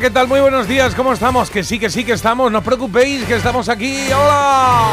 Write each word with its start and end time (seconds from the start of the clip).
¿Qué 0.00 0.10
tal? 0.10 0.28
Muy 0.28 0.40
buenos 0.40 0.68
días, 0.68 0.94
¿cómo 0.94 1.12
estamos? 1.12 1.50
Que 1.50 1.64
sí, 1.64 1.78
que 1.78 1.90
sí, 1.90 2.04
que 2.04 2.12
estamos, 2.12 2.52
no 2.52 2.58
os 2.58 2.64
preocupéis, 2.64 3.24
que 3.24 3.34
estamos 3.34 3.68
aquí. 3.68 4.06
¡Hola! 4.12 4.90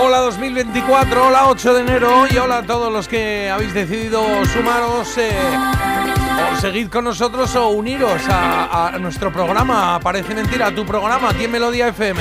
Hola 0.00 0.18
2024, 0.18 1.26
hola 1.26 1.46
8 1.46 1.74
de 1.74 1.80
enero 1.82 2.26
y 2.28 2.36
hola 2.36 2.58
a 2.58 2.62
todos 2.64 2.92
los 2.92 3.06
que 3.06 3.48
habéis 3.48 3.74
decidido 3.74 4.24
sumaros 4.46 5.16
eh, 5.18 5.30
o 6.52 6.60
seguir 6.60 6.90
con 6.90 7.04
nosotros 7.04 7.54
o 7.54 7.68
uniros 7.68 8.22
a, 8.28 8.96
nuestro 8.98 9.32
programa. 9.32 10.00
Parece 10.00 10.34
mentira, 10.34 10.66
a 10.66 10.74
tu 10.74 10.84
programa 10.84 11.30
aquí 11.30 11.44
en 11.44 11.52
Melodía 11.52 11.88
FM. 11.88 12.20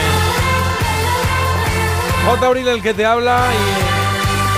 J. 2.27 2.45
Abril 2.45 2.67
el 2.67 2.81
que 2.83 2.93
te 2.93 3.05
habla 3.05 3.47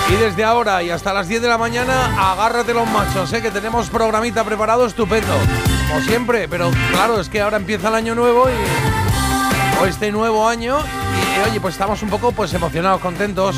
y, 0.09 0.13
y 0.13 0.17
desde 0.17 0.43
ahora 0.43 0.83
y 0.83 0.89
hasta 0.89 1.13
las 1.13 1.27
10 1.29 1.41
de 1.41 1.47
la 1.47 1.57
mañana 1.57 2.31
agárrate 2.31 2.73
los 2.73 2.89
machos, 2.89 3.31
eh, 3.31 3.41
que 3.41 3.51
tenemos 3.51 3.89
programita 3.89 4.43
preparado 4.43 4.85
estupendo. 4.85 5.33
Como 5.87 6.01
siempre, 6.01 6.47
pero 6.47 6.71
claro, 6.91 7.19
es 7.19 7.29
que 7.29 7.41
ahora 7.41 7.57
empieza 7.57 7.89
el 7.89 7.95
año 7.95 8.15
nuevo 8.15 8.49
y 8.49 9.81
o 9.81 9.85
este 9.85 10.11
nuevo 10.11 10.47
año 10.47 10.79
y 10.79 11.49
oye, 11.49 11.59
pues 11.61 11.75
estamos 11.75 12.01
un 12.01 12.09
poco 12.09 12.31
pues 12.31 12.53
emocionados, 12.53 12.99
contentos, 12.99 13.55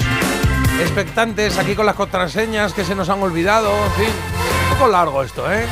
expectantes 0.82 1.58
aquí 1.58 1.76
con 1.76 1.86
las 1.86 1.96
contraseñas 1.96 2.74
que 2.74 2.84
se 2.84 2.94
nos 2.94 3.10
han 3.10 3.22
olvidado, 3.22 3.72
en 3.86 3.92
fin, 3.94 4.14
un 4.70 4.78
poco 4.78 4.92
largo 4.92 5.24
esto, 5.24 5.52
¿eh? 5.52 5.66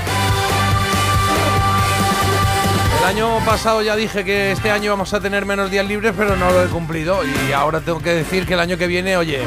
El 3.00 3.06
año 3.06 3.40
pasado 3.46 3.82
ya 3.82 3.96
dije 3.96 4.26
que 4.26 4.52
este 4.52 4.72
año 4.72 4.92
vamos 4.92 5.14
a 5.14 5.20
tener 5.20 5.46
menos 5.46 5.70
días 5.70 5.86
libres, 5.86 6.14
pero 6.18 6.36
no 6.36 6.52
lo 6.52 6.64
he 6.64 6.68
cumplido 6.68 7.22
y 7.24 7.52
ahora 7.52 7.82
tengo 7.82 8.00
que 8.00 8.14
decir 8.14 8.46
que 8.46 8.56
el 8.56 8.60
año 8.60 8.78
que 8.78 8.88
viene, 8.88 9.16
oye, 9.16 9.42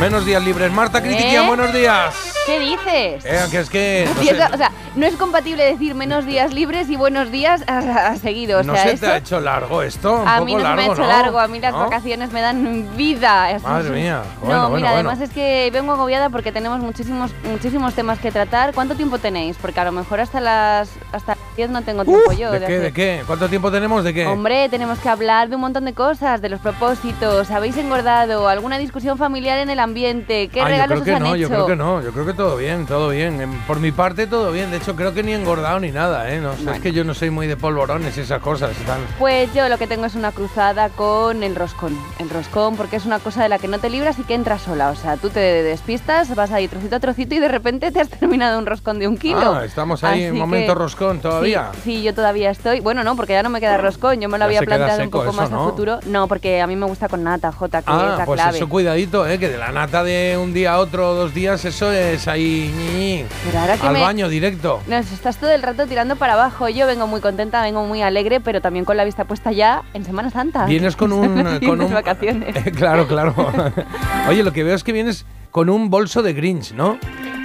menos 0.00 0.24
días 0.24 0.42
libres. 0.42 0.72
Marta 0.72 1.02
Critiquian, 1.02 1.44
¿Eh? 1.44 1.48
buenos 1.48 1.72
días. 1.72 2.14
¿Qué 2.46 2.58
dices? 2.58 3.24
Eh, 3.24 3.46
que 3.50 3.58
es 3.60 3.70
que 3.70 4.08
no 4.16 4.22
sé, 4.22 4.32
o 4.54 4.56
sea, 4.56 4.72
no 4.96 5.06
es 5.06 5.14
compatible 5.14 5.64
decir 5.64 5.94
menos 5.94 6.26
días 6.26 6.52
libres 6.52 6.88
y 6.90 6.96
buenos 6.96 7.30
días 7.30 7.62
a, 7.68 8.08
a 8.08 8.16
seguido. 8.16 8.60
O 8.60 8.62
¿no 8.64 8.74
sea, 8.74 8.82
se 8.84 8.92
esto 8.92 9.06
te 9.06 9.12
ha 9.12 9.16
hecho 9.18 9.40
largo 9.40 9.82
esto, 9.82 10.22
un 10.22 10.28
a 10.28 10.34
poco 10.34 10.44
mí 10.46 10.54
no 10.54 10.60
largo, 10.60 10.70
se 10.70 10.76
me 10.76 10.82
ha 10.82 10.92
hecho 10.92 11.02
¿no? 11.02 11.08
largo. 11.08 11.38
A 11.38 11.48
mí 11.48 11.60
las 11.60 11.72
¿No? 11.72 11.78
vacaciones 11.80 12.32
me 12.32 12.40
dan 12.40 12.88
vida. 12.96 13.58
Madre 13.62 13.90
mía. 13.90 14.22
no, 14.40 14.46
Bueno, 14.46 14.60
mira, 14.62 14.68
bueno, 14.70 14.88
además 14.88 15.18
bueno. 15.18 15.24
es 15.24 15.30
que 15.30 15.70
vengo 15.72 15.92
agobiada 15.92 16.30
porque 16.30 16.50
tenemos 16.52 16.80
muchísimos 16.80 17.30
muchísimos 17.48 17.94
temas 17.94 18.18
que 18.18 18.32
tratar. 18.32 18.74
¿Cuánto 18.74 18.96
tiempo 18.96 19.18
tenéis? 19.18 19.56
Porque 19.60 19.78
a 19.80 19.84
lo 19.84 19.92
mejor 19.92 20.20
hasta 20.20 20.40
las 20.40 20.90
hasta 21.12 21.34
las 21.36 21.56
10 21.56 21.70
no 21.70 21.82
tengo 21.82 22.04
tiempo 22.04 22.32
yo. 22.32 22.50
¿De 22.50 22.58
de 22.60 22.66
qué? 22.66 22.78
¿De 22.80 22.92
qué? 22.92 23.22
¿Cuánto 23.26 23.48
tiempo 23.48 23.70
tenemos? 23.70 24.02
¿De 24.04 24.12
qué? 24.12 24.26
Hombre, 24.26 24.68
tenemos 24.68 24.98
que 24.98 25.08
hablar 25.08 25.48
de 25.48 25.54
un 25.54 25.60
montón 25.60 25.84
de 25.84 25.92
cosas, 25.94 26.42
de 26.42 26.48
los 26.48 26.60
propósitos, 26.60 27.50
habéis 27.50 27.76
engordado, 27.76 28.48
alguna 28.48 28.78
discusión 28.78 29.16
familiar 29.16 29.58
en 29.58 29.70
el 29.70 29.78
ambiente, 29.78 30.48
qué 30.48 30.60
Ah, 30.60 30.64
yo 30.64 30.68
regalos 30.70 31.02
creo 31.02 31.04
que 31.04 31.10
os 31.12 31.16
han 31.16 31.22
no, 31.22 31.34
hecho. 31.34 31.42
yo 31.42 31.48
creo 31.48 31.66
que 31.66 31.76
no, 31.76 32.02
yo 32.02 32.12
creo 32.12 32.26
que 32.26 32.31
todo 32.34 32.56
bien, 32.56 32.86
todo 32.86 33.08
bien. 33.10 33.40
Em, 33.40 33.52
Por 33.66 33.80
mi 33.80 33.92
parte 33.92 34.26
todo 34.26 34.52
bien, 34.52 34.70
de 34.70 34.78
hecho 34.78 34.94
creo 34.96 35.12
que 35.14 35.22
ni 35.22 35.32
engordado 35.32 35.80
ni 35.80 35.90
nada, 35.90 36.30
¿eh? 36.32 36.40
No, 36.40 36.50
o 36.52 36.56
sea, 36.56 36.74
es 36.74 36.80
que 36.80 36.92
yo 36.92 37.04
no 37.04 37.14
soy 37.14 37.30
muy 37.30 37.46
de 37.46 37.56
polvorones 37.56 38.16
y 38.16 38.20
esas 38.20 38.40
cosas. 38.40 38.70
Están... 38.78 39.00
Pues 39.18 39.52
yo 39.54 39.68
lo 39.68 39.78
que 39.78 39.86
tengo 39.86 40.06
es 40.06 40.14
una 40.14 40.32
cruzada 40.32 40.88
con 40.90 41.42
el 41.42 41.54
roscón. 41.54 41.96
El 42.18 42.30
roscón, 42.30 42.76
porque 42.76 42.96
es 42.96 43.04
una 43.06 43.18
cosa 43.18 43.42
de 43.42 43.48
la 43.48 43.58
que 43.58 43.68
no 43.68 43.78
te 43.78 43.90
libras 43.90 44.18
y 44.18 44.22
que 44.24 44.34
entras 44.34 44.62
sola. 44.62 44.90
O 44.90 44.96
sea, 44.96 45.16
tú 45.16 45.30
te 45.30 45.40
despistas, 45.40 46.34
vas 46.34 46.50
ahí 46.50 46.68
trocito 46.68 46.96
a 46.96 47.00
trocito 47.00 47.34
y 47.34 47.38
de 47.38 47.48
repente 47.48 47.90
te 47.92 48.00
has 48.00 48.08
terminado 48.08 48.58
un 48.58 48.66
roscón 48.66 48.98
de 48.98 49.08
un 49.08 49.16
kilo. 49.16 49.54
Ah, 49.54 49.64
estamos 49.64 50.04
ahí 50.04 50.24
en 50.24 50.30
Así 50.32 50.38
momento 50.40 50.72
que- 50.74 50.78
roscón 50.78 51.20
todavía. 51.20 51.70
Sí, 51.74 51.96
sí, 51.98 52.02
yo 52.02 52.14
todavía 52.14 52.50
estoy. 52.50 52.80
Bueno, 52.80 53.04
no, 53.04 53.16
porque 53.16 53.32
ya 53.34 53.42
no 53.42 53.50
me 53.50 53.60
queda 53.60 53.76
roscón. 53.76 54.20
Yo 54.20 54.28
me 54.28 54.38
lo 54.38 54.42
Ya 54.42 54.46
había 54.46 54.62
planteado 54.62 55.02
un 55.02 55.10
poco 55.10 55.32
más 55.32 55.50
¿no? 55.50 55.62
a 55.62 55.68
futuro. 55.70 56.00
No, 56.06 56.26
porque 56.28 56.60
a 56.60 56.66
mí 56.66 56.76
me 56.76 56.86
gusta 56.86 57.08
con 57.08 57.22
nata, 57.24 57.52
Jota, 57.52 57.82
que 57.82 57.90
es 57.90 57.96
Ah, 57.96 58.14
la 58.18 58.24
pues 58.24 58.40
clave. 58.40 58.56
eso 58.56 58.68
cuidadito, 58.68 59.26
¿eh? 59.26 59.38
Que 59.38 59.48
de 59.48 59.58
la 59.58 59.72
nata 59.72 60.02
de 60.04 60.38
un 60.40 60.52
día 60.52 60.74
a 60.74 60.78
otro, 60.78 61.14
dos 61.14 61.34
días, 61.34 61.64
eso 61.64 61.92
es 61.92 62.21
ahí... 62.28 63.26
Pero 63.44 63.58
ahora 63.58 63.76
que 63.76 63.86
al 63.86 63.92
me- 63.94 64.00
baño 64.00 64.28
directo. 64.28 64.80
Nos 64.86 65.10
estás 65.12 65.36
todo 65.38 65.50
el 65.50 65.62
rato 65.62 65.86
tirando 65.86 66.16
para 66.16 66.34
abajo. 66.34 66.68
Yo 66.68 66.86
vengo 66.86 67.06
muy 67.06 67.20
contenta, 67.20 67.62
vengo 67.62 67.84
muy 67.84 68.02
alegre, 68.02 68.40
pero 68.40 68.60
también 68.60 68.84
con 68.84 68.96
la 68.96 69.04
vista 69.04 69.24
puesta 69.24 69.52
ya 69.52 69.82
en 69.94 70.04
Semana 70.04 70.30
Santa. 70.30 70.66
Vienes 70.66 70.96
con 70.96 71.12
un... 71.12 71.60
Con 71.66 71.80
un 71.80 71.92
vacaciones. 71.92 72.54
claro, 72.76 73.06
claro. 73.06 73.34
Oye, 74.28 74.42
lo 74.42 74.52
que 74.52 74.64
veo 74.64 74.74
es 74.74 74.84
que 74.84 74.92
vienes 74.92 75.24
con 75.50 75.68
un 75.68 75.90
bolso 75.90 76.22
de 76.22 76.32
Grinch, 76.32 76.72
¿no? 76.72 76.98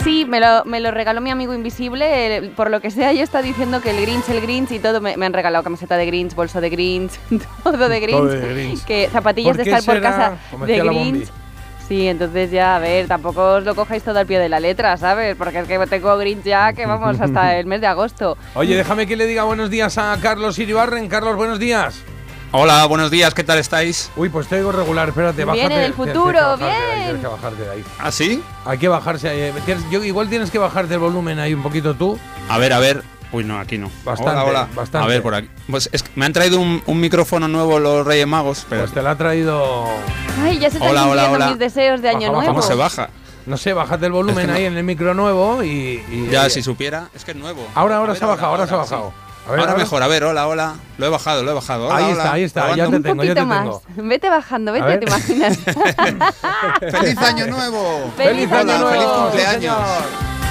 Sí, 0.04 0.26
me 0.26 0.40
lo, 0.40 0.64
me 0.64 0.80
lo 0.80 0.92
regaló 0.92 1.20
mi 1.20 1.30
amigo 1.32 1.54
invisible. 1.54 2.38
eh, 2.38 2.52
Por 2.56 2.70
lo 2.72 2.80
que 2.80 2.90
sea, 2.92 3.12
yo 3.12 3.22
está 3.24 3.42
diciendo 3.42 3.82
que 3.82 3.90
el 3.92 4.02
Grinch, 4.02 4.30
el 4.30 4.40
Grinch 4.42 4.72
y 4.72 4.80
todo. 4.80 5.02
Me, 5.02 5.18
me 5.18 5.26
han 5.26 5.34
regalado 5.34 5.64
camiseta 5.64 5.98
de 5.98 6.06
Grinch, 6.06 6.34
bolso 6.34 6.62
de 6.62 6.70
Grinch, 6.70 7.12
todo 7.64 7.90
de 7.90 8.00
Grinch. 8.00 8.18
Todo 8.18 8.28
de 8.30 8.54
Grinch. 8.54 8.86
Que 8.86 9.10
zapatillas 9.12 9.58
¿Por 9.58 9.66
de 9.66 9.72
estar 9.72 9.84
por 9.84 9.96
será? 9.96 10.10
casa 10.10 10.38
Como 10.52 10.66
de 10.66 10.80
Grinch. 10.80 11.28
Sí, 11.88 12.08
entonces 12.08 12.52
ya, 12.52 12.76
a 12.76 12.80
ver, 12.80 13.08
tampoco 13.08 13.54
os 13.56 13.64
lo 13.64 13.74
cojáis 13.74 14.04
todo 14.04 14.20
al 14.20 14.26
pie 14.26 14.40
de 14.40 14.50
la 14.50 14.60
letra, 14.60 14.98
¿sabes? 14.98 15.36
Porque 15.38 15.60
es 15.60 15.68
que 15.68 15.80
tengo 15.88 16.18
Grinch 16.18 16.44
ya 16.44 16.74
que 16.74 16.86
vamos 16.86 17.20
hasta 17.22 17.56
el 17.60 17.66
mes 17.66 17.80
de 17.80 17.88
agosto. 17.88 18.38
Oye, 18.56 18.76
déjame 18.76 19.08
que 19.08 19.16
le 19.16 19.26
diga 19.26 19.44
buenos 19.44 19.70
días 19.70 19.98
a 19.98 20.18
Carlos 20.22 20.60
Iribarren. 20.60 21.08
Carlos, 21.08 21.38
buenos 21.38 21.60
días. 21.60 22.02
Hola, 22.52 22.86
buenos 22.86 23.12
días, 23.12 23.34
¿qué 23.34 23.44
tal 23.44 23.58
estáis? 23.60 24.10
Uy, 24.16 24.30
pues 24.30 24.48
te 24.48 24.56
oigo 24.56 24.72
regular, 24.72 25.10
espérate, 25.10 25.44
Viene 25.46 25.58
bájate. 25.64 25.74
del 25.82 25.94
tienes 25.94 26.14
que 26.14 26.20
futuro, 26.20 26.58
bien. 26.58 26.72
Tienes 27.04 27.22
que 27.22 27.28
bajarte 27.28 27.62
de 27.64 27.70
ahí. 27.72 27.84
¿Ah, 28.00 28.12
sí? 28.12 28.42
Hay 28.66 28.78
que 28.78 28.88
bajarse 28.88 29.30
ahí. 29.30 29.40
eh, 29.40 29.54
tienes- 29.66 29.90
yo, 29.90 30.04
igual 30.04 30.30
tienes 30.30 30.50
que 30.52 30.58
bajarte 30.58 30.94
el 30.94 31.00
volumen 31.02 31.40
ahí 31.40 31.54
un 31.54 31.62
poquito 31.64 31.94
tú. 31.96 32.18
A 32.50 32.58
ver, 32.58 32.72
a 32.74 32.80
ver. 32.80 33.04
Uy, 33.32 33.44
no, 33.44 33.60
aquí 33.60 33.78
no. 33.78 33.92
Bastante, 34.06 34.32
hola, 34.32 34.44
hola. 34.46 34.68
bastante. 34.74 35.06
A 35.06 35.10
ver, 35.10 35.22
por 35.22 35.36
aquí. 35.36 35.50
Pues 35.70 35.90
es 35.92 36.02
que 36.04 36.10
me 36.16 36.26
han 36.26 36.34
traído 36.34 36.60
un, 36.62 36.82
un 36.86 37.00
micrófono 37.00 37.48
nuevo 37.48 37.78
los 37.80 38.06
Reyes 38.08 38.26
Magos, 38.28 38.66
pero 38.70 38.84
Pues 38.84 38.94
te 38.94 39.02
la 39.02 39.12
ha 39.12 39.16
traído. 39.18 39.86
Ay, 40.42 40.60
ya 40.60 40.70
se 40.70 40.78
están 40.78 40.92
Hola, 40.92 41.02
hola, 41.08 41.24
cumpliendo 41.24 41.36
hola. 41.36 41.48
mis 41.50 41.60
deseos 41.60 42.02
de 42.02 42.08
Baja, 42.08 42.18
año 42.18 42.28
baja, 42.32 42.40
nuevo. 42.46 42.54
¿cómo 42.56 42.62
se 42.68 42.76
baja? 42.76 43.10
No 43.46 43.58
sé, 43.58 43.74
bájate 43.74 44.06
el 44.06 44.12
volumen 44.12 44.40
Es 44.40 44.46
que 44.46 44.52
no- 44.52 44.58
ahí 44.58 44.66
en 44.66 44.78
el 44.78 44.84
micro 44.84 45.14
nuevo 45.14 45.64
y. 45.64 45.68
y- 46.10 46.28
Ya, 46.32 46.48
y- 46.48 46.50
si 46.50 46.62
supiera, 46.64 47.10
es 47.16 47.24
que 47.26 47.32
es 47.32 47.38
nuevo. 47.38 47.68
Ahora, 47.76 47.98
ahora 47.98 48.12
ver, 48.14 48.20
se 48.20 48.26
ha 48.26 48.28
bajado, 48.28 48.48
ahora, 48.48 48.68
se 48.68 48.74
ha 48.74 48.84
sí. 48.86 48.92
bajado. 48.92 49.14
A 49.46 49.52
ver, 49.52 49.60
ahora, 49.62 49.76
mejor, 49.76 50.04
a 50.04 50.08
ver, 50.08 50.24
hola, 50.26 50.48
hola. 50.48 50.76
Lo 50.98 51.06
he 51.06 51.10
bajado, 51.10 51.44
lo 51.44 51.52
he 51.52 51.54
bajado. 51.54 51.88
Hola, 51.88 51.96
Ahí 51.98 52.04
hola. 52.06 52.14
está, 52.14 52.34
ahí 52.34 52.44
está, 52.44 52.60
ya 52.62 52.84
Probando. 52.86 52.90
te 52.92 52.96
Un 52.98 53.04
tengo, 53.04 53.24
ya 53.24 53.30
poquito 53.34 53.42
te 53.42 53.46
más. 53.46 53.64
tengo. 53.96 54.10
Vete 54.10 54.30
bajando, 54.30 54.72
vete, 54.74 54.98
te 54.98 55.06
imaginas. 55.06 55.58
¡Feliz 56.92 57.18
año 57.20 57.48
nuevo! 57.48 58.12
¡Feliz 58.18 58.52
año 58.52 58.78
nuevo! 58.80 58.90
¡Feliz 58.92 59.08
cumpleaños! 59.08 59.78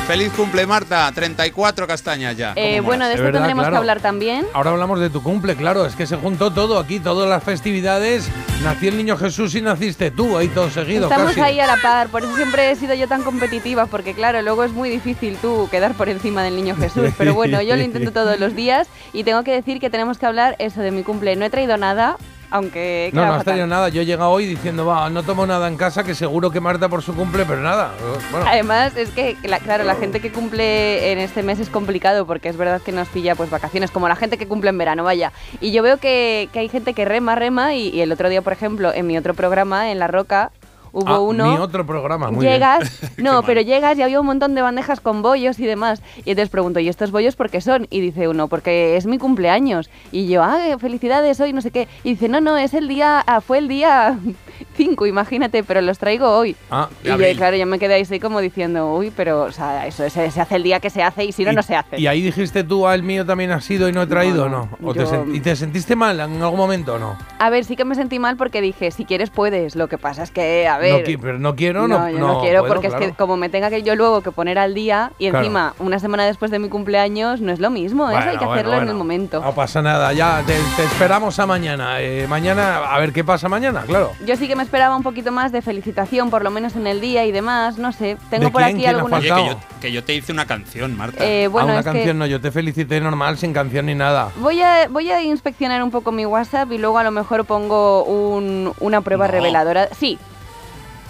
¡Feliz 0.06 0.32
cumple, 0.36 0.66
Marta! 0.66 1.10
34 1.12 1.84
castañas 1.88 2.36
ya. 2.36 2.52
Eh, 2.54 2.76
¿Cómo 2.76 2.86
bueno, 2.90 3.06
de 3.06 3.14
Es 3.14 3.14
esto 3.16 3.24
verdad, 3.24 3.40
tendremos 3.40 3.62
claro. 3.64 3.72
que 3.72 3.78
hablar 3.78 4.00
también. 4.00 4.46
Ahora 4.52 4.70
hablamos 4.70 5.00
de 5.00 5.10
tu 5.10 5.20
cumple, 5.20 5.56
claro, 5.56 5.84
es 5.84 5.96
que 5.96 6.06
se 6.06 6.14
juntó 6.16 6.52
todo 6.52 6.78
aquí, 6.78 7.00
todas 7.00 7.28
las 7.28 7.42
festividades. 7.42 8.28
Nació 8.62 8.90
el 8.90 8.98
niño 8.98 9.16
Jesús 9.16 9.56
y 9.56 9.62
naciste 9.62 10.12
tú, 10.12 10.36
ahí 10.36 10.46
todo 10.46 10.70
seguido, 10.70 11.04
Estamos 11.08 11.30
casi. 11.30 11.40
ahí 11.40 11.58
a 11.58 11.66
la 11.66 11.76
par, 11.82 12.06
por 12.08 12.22
eso 12.22 12.36
siempre 12.36 12.70
he 12.70 12.76
sido 12.76 12.94
yo 12.94 13.08
tan 13.08 13.22
competitiva, 13.24 13.86
porque 13.86 14.14
claro, 14.14 14.40
luego 14.42 14.62
es 14.62 14.70
muy 14.72 14.88
difícil 14.90 15.36
tú 15.42 15.68
quedar 15.72 15.94
por 15.94 16.08
encima 16.08 16.44
del 16.44 16.54
niño 16.54 16.76
Jesús. 16.76 17.10
Pero 17.18 17.34
bueno, 17.34 17.60
yo 17.62 17.74
lo 17.76 17.82
intento 17.82 18.12
todos 18.14 18.38
los 18.38 18.54
días 18.54 18.86
y 19.12 19.24
tengo 19.24 19.42
que 19.42 19.52
decir 19.52 19.80
que 19.80 19.90
tenemos 19.90 20.18
que 20.18 20.26
hablar 20.26 20.54
eso 20.60 20.82
de 20.82 20.92
mi 20.92 21.02
cumple. 21.02 21.34
No 21.34 21.44
he 21.44 21.50
traído 21.50 21.76
nada, 21.78 22.16
aunque... 22.56 23.10
No, 23.12 23.24
no 23.26 23.34
has 23.34 23.44
tenido 23.44 23.66
nada. 23.66 23.88
Yo 23.88 24.02
he 24.02 24.06
llegado 24.06 24.30
hoy 24.30 24.46
diciendo, 24.46 24.84
va, 24.86 25.08
no 25.10 25.22
tomo 25.22 25.46
nada 25.46 25.68
en 25.68 25.76
casa, 25.76 26.04
que 26.04 26.14
seguro 26.14 26.50
que 26.50 26.60
Marta 26.60 26.88
por 26.88 27.02
su 27.02 27.14
cumple, 27.14 27.44
pero 27.46 27.60
nada. 27.60 27.92
Bueno, 28.30 28.46
Además, 28.48 28.96
es 28.96 29.10
que, 29.10 29.36
la- 29.44 29.58
claro, 29.60 29.84
la 29.84 29.94
gente 29.94 30.20
que 30.20 30.32
cumple 30.32 31.12
en 31.12 31.18
este 31.18 31.42
mes 31.42 31.60
es 31.60 31.68
complicado 31.68 32.26
porque 32.26 32.48
es 32.48 32.56
verdad 32.56 32.80
que 32.82 32.92
nos 32.92 33.08
pilla 33.08 33.34
pues 33.34 33.50
vacaciones, 33.50 33.90
como 33.90 34.08
la 34.08 34.16
gente 34.16 34.38
que 34.38 34.46
cumple 34.48 34.70
en 34.70 34.78
verano, 34.78 35.04
vaya. 35.04 35.32
Y 35.60 35.72
yo 35.72 35.82
veo 35.82 35.98
que, 35.98 36.48
que 36.52 36.58
hay 36.60 36.68
gente 36.68 36.94
que 36.94 37.04
rema, 37.04 37.34
rema, 37.34 37.74
y, 37.74 37.88
y 37.90 38.00
el 38.00 38.10
otro 38.12 38.28
día, 38.28 38.42
por 38.42 38.52
ejemplo, 38.52 38.92
en 38.92 39.06
mi 39.06 39.16
otro 39.18 39.34
programa, 39.34 39.90
en 39.90 39.98
La 39.98 40.06
Roca, 40.08 40.50
hubo 40.96 41.08
ah, 41.10 41.20
uno... 41.20 41.52
Mi 41.52 41.58
otro 41.58 41.84
programa, 41.86 42.30
muy 42.30 42.44
llegas, 42.46 43.00
no, 43.18 43.34
mal. 43.34 43.42
pero 43.44 43.60
llegas 43.60 43.98
y 43.98 44.02
había 44.02 44.18
un 44.18 44.26
montón 44.26 44.54
de 44.54 44.62
bandejas 44.62 45.00
con 45.00 45.20
bollos 45.22 45.58
y 45.58 45.66
demás. 45.66 46.02
Y 46.24 46.30
entonces 46.30 46.48
pregunto, 46.48 46.80
¿y 46.80 46.88
estos 46.88 47.10
bollos 47.10 47.36
por 47.36 47.50
qué 47.50 47.60
son? 47.60 47.86
Y 47.90 48.00
dice 48.00 48.28
uno, 48.28 48.48
porque 48.48 48.96
es 48.96 49.04
mi 49.06 49.18
cumpleaños. 49.18 49.90
Y 50.10 50.26
yo, 50.28 50.42
ah, 50.42 50.58
felicidades 50.80 51.38
hoy, 51.40 51.52
no 51.52 51.60
sé 51.60 51.70
qué. 51.70 51.86
Y 52.02 52.10
dice, 52.10 52.28
no, 52.28 52.40
no, 52.40 52.56
es 52.56 52.72
el 52.74 52.88
día, 52.88 53.22
ah, 53.26 53.40
fue 53.40 53.58
el 53.58 53.68
día 53.68 54.18
cinco, 54.76 55.06
imagínate, 55.06 55.62
pero 55.62 55.80
los 55.82 55.98
traigo 55.98 56.28
hoy. 56.30 56.56
Ah, 56.70 56.88
y 57.04 57.08
yo, 57.08 57.16
claro, 57.36 57.56
yo 57.56 57.66
me 57.66 57.78
quedé 57.78 57.94
ahí 57.94 58.20
como 58.20 58.40
diciendo, 58.40 58.94
uy, 58.94 59.12
pero, 59.14 59.42
o 59.42 59.52
sea, 59.52 59.86
eso 59.86 60.08
se, 60.08 60.30
se 60.30 60.40
hace 60.40 60.56
el 60.56 60.62
día 60.62 60.80
que 60.80 60.90
se 60.90 61.02
hace 61.02 61.24
y 61.24 61.32
si 61.32 61.44
no, 61.44 61.52
no 61.52 61.62
se 61.62 61.76
hace. 61.76 62.00
Y 62.00 62.06
ahí 62.06 62.22
dijiste 62.22 62.64
tú, 62.64 62.86
ah, 62.86 62.94
el 62.94 63.02
mío 63.02 63.26
también 63.26 63.50
ha 63.50 63.60
sido 63.60 63.88
y 63.88 63.92
no 63.92 64.02
he 64.02 64.06
traído, 64.06 64.48
¿no? 64.48 64.68
¿O 64.82 64.94
yo- 64.94 65.04
sen- 65.10 65.34
¿Y 65.34 65.40
te 65.40 65.54
sentiste 65.56 65.94
mal 65.96 66.18
en 66.20 66.42
algún 66.42 66.58
momento 66.58 66.94
o 66.94 66.98
no? 66.98 67.16
A 67.38 67.50
ver, 67.50 67.64
sí 67.64 67.76
que 67.76 67.84
me 67.84 67.94
sentí 67.94 68.18
mal 68.18 68.36
porque 68.36 68.60
dije, 68.60 68.90
si 68.90 69.04
quieres 69.04 69.30
puedes. 69.30 69.76
Lo 69.76 69.88
que 69.88 69.98
pasa 69.98 70.22
es 70.22 70.30
que, 70.30 70.66
a 70.66 70.78
ver. 70.78 70.85
No, 70.92 70.98
qui- 71.00 71.18
pero 71.20 71.38
no 71.38 71.54
quiero, 71.56 71.88
no, 71.88 72.08
yo 72.10 72.18
no, 72.18 72.40
quiero 72.40 72.60
puedo, 72.60 72.74
porque 72.74 72.86
es 72.88 72.94
claro. 72.94 73.06
que 73.12 73.16
como 73.16 73.36
me 73.36 73.48
tenga 73.48 73.70
que 73.70 73.82
yo 73.82 73.94
luego 73.96 74.22
que 74.22 74.30
poner 74.32 74.58
al 74.58 74.74
día 74.74 75.12
y 75.18 75.28
Claro. 75.30 75.38
encima 75.44 75.74
una 75.78 75.98
semana 75.98 76.24
después 76.26 76.50
de 76.50 76.58
mi 76.58 76.68
cumpleaños 76.68 77.40
no 77.40 77.52
es 77.52 77.58
lo 77.60 77.70
mismo, 77.70 78.08
eso 78.08 78.18
hay 78.18 78.24
Bueno, 78.24 78.38
que 78.38 78.44
bueno, 78.46 78.52
hacerlo 78.52 78.72
en 78.72 78.78
bueno. 78.78 78.90
el 78.92 78.96
momento. 78.98 79.40
No 79.40 79.54
pasa 79.54 79.82
nada, 79.82 80.12
ya 80.12 80.42
te, 80.46 80.54
te 80.76 80.84
esperamos 80.84 81.38
a 81.38 81.46
mañana. 81.46 82.00
Eh, 82.00 82.26
mañana, 82.28 82.78
a 82.78 82.98
ver 82.98 83.12
qué 83.12 83.24
pasa 83.24 83.48
mañana, 83.48 83.82
claro. 83.86 84.12
Yo 84.26 84.36
sí 84.36 84.48
que 84.48 84.56
me 84.56 84.62
esperaba 84.62 84.96
un 84.96 85.02
poquito 85.02 85.32
más 85.32 85.52
de 85.52 85.62
felicitación, 85.62 86.30
por 86.30 86.42
lo 86.44 86.50
menos 86.50 86.76
en 86.76 86.86
el 86.86 87.00
día 87.00 87.24
y 87.24 87.32
demás, 87.32 87.78
no 87.78 87.92
sé. 87.92 88.16
Tengo 88.30 88.46
¿De 88.46 88.50
por 88.50 88.62
quién? 88.62 88.74
aquí 88.76 88.84
¿Quién 88.84 88.94
ha 88.94 88.98
algunas... 88.98 89.20
Oye, 89.20 89.28
que 89.34 89.46
yo, 89.48 89.56
que 89.80 89.92
yo 89.92 90.04
te 90.04 90.14
hice 90.14 90.32
una 90.32 90.46
canción, 90.46 90.96
Marta. 90.96 91.24
Eh, 91.24 91.48
bueno, 91.48 91.68
a 91.68 91.70
una 91.72 91.80
es 91.80 91.86
que- 91.86 91.92
canción 91.92 92.18
no, 92.18 92.26
yo 92.26 92.40
te 92.40 92.50
felicité 92.50 93.00
normal, 93.00 93.38
sin 93.38 93.52
canción 93.52 93.86
ni 93.86 93.94
nada. 93.94 94.30
Voy 94.36 94.60
a, 94.62 94.88
voy 94.88 95.10
a 95.10 95.22
inspeccionar 95.22 95.82
un 95.82 95.90
poco 95.90 96.12
mi 96.12 96.26
WhatsApp 96.26 96.70
y 96.72 96.78
luego 96.78 96.98
a 96.98 97.04
lo 97.04 97.10
mejor 97.10 97.44
pongo 97.44 98.04
un- 98.04 98.72
una 98.80 99.00
prueba 99.00 99.26
No. 99.26 99.32
reveladora. 99.32 99.88
Sí, 99.98 100.18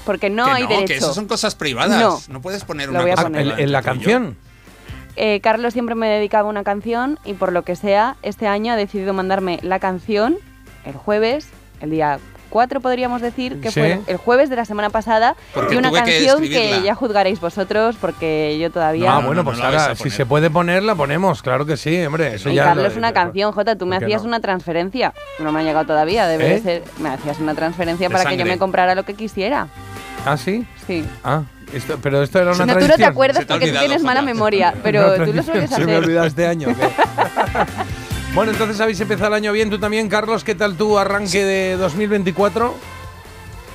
porque 0.06 0.31
no 0.31 0.47
que 0.47 0.50
hay 0.53 0.62
no, 0.62 0.69
derecho. 0.70 0.87
que 0.87 0.94
esas 0.97 1.14
son 1.14 1.26
cosas 1.26 1.55
privadas. 1.55 2.00
No. 2.00 2.19
No, 2.29 2.41
puedes 2.41 2.64
poner 2.64 2.88
una 2.88 3.03
cosa 3.03 3.25
poner. 3.25 3.61
en, 3.61 3.73
la 3.73 3.82
canción. 3.82 4.37
Eh, 5.17 5.41
Carlos 5.43 5.73
siempre 5.75 5.94
me 5.94 6.08
dedicaba 6.08 6.49
una 6.49 6.62
canción 6.64 7.19
y 7.25 7.35
por 7.35 7.53
lo 7.53 7.62
que 7.62 7.76
sea, 7.76 8.17
este 8.23 8.47
año 8.47 8.73
ha 8.73 8.76
decidido 8.76 9.12
mandarme 9.12 9.58
la 9.62 9.79
canción 9.79 10.37
el 10.85 10.94
jueves, 10.94 11.49
el 11.81 11.91
día 11.91 12.19
4 12.50 12.81
podríamos 12.81 13.20
decir, 13.20 13.61
que 13.61 13.70
Sí. 13.73 13.81
fue 13.81 14.00
el 14.06 14.17
jueves 14.19 14.49
de 14.50 14.56
la 14.56 14.64
semana 14.64 14.88
pasada, 14.88 15.35
Porque 15.53 15.75
y 15.75 15.79
una 15.79 15.91
que 15.91 15.97
canción 15.97 16.38
que, 16.41 16.44
escribirla. 16.47 16.85
ya 16.85 16.94
juzgaréis 16.94 17.41
vosotros 17.41 17.97
porque 18.00 18.56
yo 18.61 18.70
todavía... 18.70 19.11
ah, 19.11 19.14
No, 19.17 19.20
no, 19.23 19.26
bueno, 19.26 19.41
no, 19.43 19.44
pues 19.47 19.59
no 19.59 19.64
ahora, 19.64 19.87
a 19.87 19.94
si 19.97 20.11
se 20.11 20.25
puede 20.26 20.49
poner, 20.49 20.82
la 20.85 20.94
ponemos, 20.94 21.43
claro 21.43 21.67
que 21.67 21.76
sí, 21.76 22.00
hombre. 22.06 22.35
Eso 22.37 22.49
Y 22.50 22.55
ya 22.55 22.64
Carlos, 22.64 22.93
lo- 22.93 22.99
una 22.99 23.12
canción, 23.12 23.52
Jota, 23.52 23.75
tú 23.76 23.85
me 23.85 23.97
¿Por 23.97 24.00
qué 24.00 24.05
hacías 24.06 24.23
no? 24.23 24.29
una 24.29 24.41
transferencia. 24.41 25.12
No 25.41 25.50
me 25.50 25.61
ha 25.61 25.62
llegado 25.64 25.87
todavía, 25.87 26.26
debe 26.29 26.55
¿Eh? 26.55 26.61
ser. 26.61 26.85
Me 27.00 27.09
hacías 27.09 27.41
una 27.41 27.55
transferencia 27.55 28.09
De 28.09 28.12
para 28.12 28.25
que 28.31 28.37
yo 28.37 28.41
sangre. 28.43 28.52
me 28.55 28.59
comprara 28.59 28.94
lo 28.94 29.02
que 29.05 29.14
quisiera. 29.14 29.67
Ah, 30.26 30.37
sí. 30.37 30.67
Sí. 30.87 31.05
Ah, 31.25 31.43
esto, 31.73 31.99
pero 32.02 32.23
esto 32.23 32.38
era 32.40 32.52
una 32.52 32.67
No, 32.67 32.73
tú 32.75 32.81
no 32.81 32.87
tradición. 32.87 32.99
te 32.99 33.05
acuerdas 33.06 33.38
te 33.40 33.46
porque 33.46 33.61
tú 33.67 33.70
olvidado, 33.70 33.87
tienes 33.87 34.02
mala 34.05 34.20
memoria, 34.23 34.75
pero 34.82 35.02
tú 35.02 35.08
lo 35.08 35.25
tradición, 35.25 35.44
sueles 35.44 35.70
Se 35.70 35.78
me 35.87 35.93
hacer. 35.93 36.05
olvidó 36.05 36.25
este 36.25 36.46
año. 36.46 36.69
bueno, 38.34 38.52
entonces 38.52 38.81
habéis 38.81 39.00
empezado 39.00 39.28
el 39.28 39.34
año 39.34 39.52
bien. 39.52 39.70
Tú 39.70 39.78
también, 39.78 40.08
Carlos. 40.08 40.44
¿Qué 40.44 40.55
tal 40.55 40.76
tu 40.76 40.99
arranque 40.99 41.44
de 41.44 41.76
2024? 41.76 42.75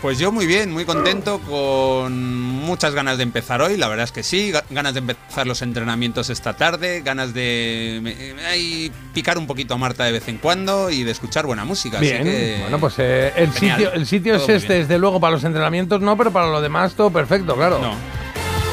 Pues 0.01 0.17
yo 0.17 0.31
muy 0.31 0.47
bien, 0.47 0.71
muy 0.71 0.83
contento, 0.83 1.39
con 1.47 2.11
muchas 2.41 2.95
ganas 2.95 3.17
de 3.17 3.23
empezar 3.23 3.61
hoy, 3.61 3.77
la 3.77 3.87
verdad 3.87 4.05
es 4.05 4.11
que 4.11 4.23
sí, 4.23 4.51
ga- 4.51 4.63
ganas 4.71 4.93
de 4.95 4.99
empezar 4.99 5.45
los 5.45 5.61
entrenamientos 5.61 6.31
esta 6.31 6.53
tarde, 6.53 7.01
ganas 7.05 7.35
de 7.35 8.91
picar 9.13 9.37
un 9.37 9.45
poquito 9.45 9.75
a 9.75 9.77
Marta 9.77 10.03
de 10.03 10.11
vez 10.13 10.27
en 10.27 10.39
cuando 10.39 10.89
y 10.89 11.03
de 11.03 11.11
escuchar 11.11 11.45
buena 11.45 11.65
música. 11.65 11.97
así 11.99 12.07
Bien. 12.07 12.23
que- 12.23 12.57
Bueno, 12.61 12.79
pues 12.79 12.95
eh, 12.97 13.31
el 13.35 13.51
Genial. 13.53 13.77
sitio, 13.77 13.93
el 13.93 14.07
sitio 14.07 14.35
es 14.37 14.41
Todo 14.47 14.55
este, 14.55 14.73
desde 14.73 14.97
luego, 14.97 15.19
para 15.19 15.33
los 15.35 15.43
entrenamientos 15.43 16.01
no, 16.01 16.17
pero 16.17 16.31
para 16.31 16.47
lo 16.47 16.61
demás 16.61 16.93
todo 16.95 17.11
perfecto, 17.11 17.55
claro. 17.55 17.77
No. 17.77 17.89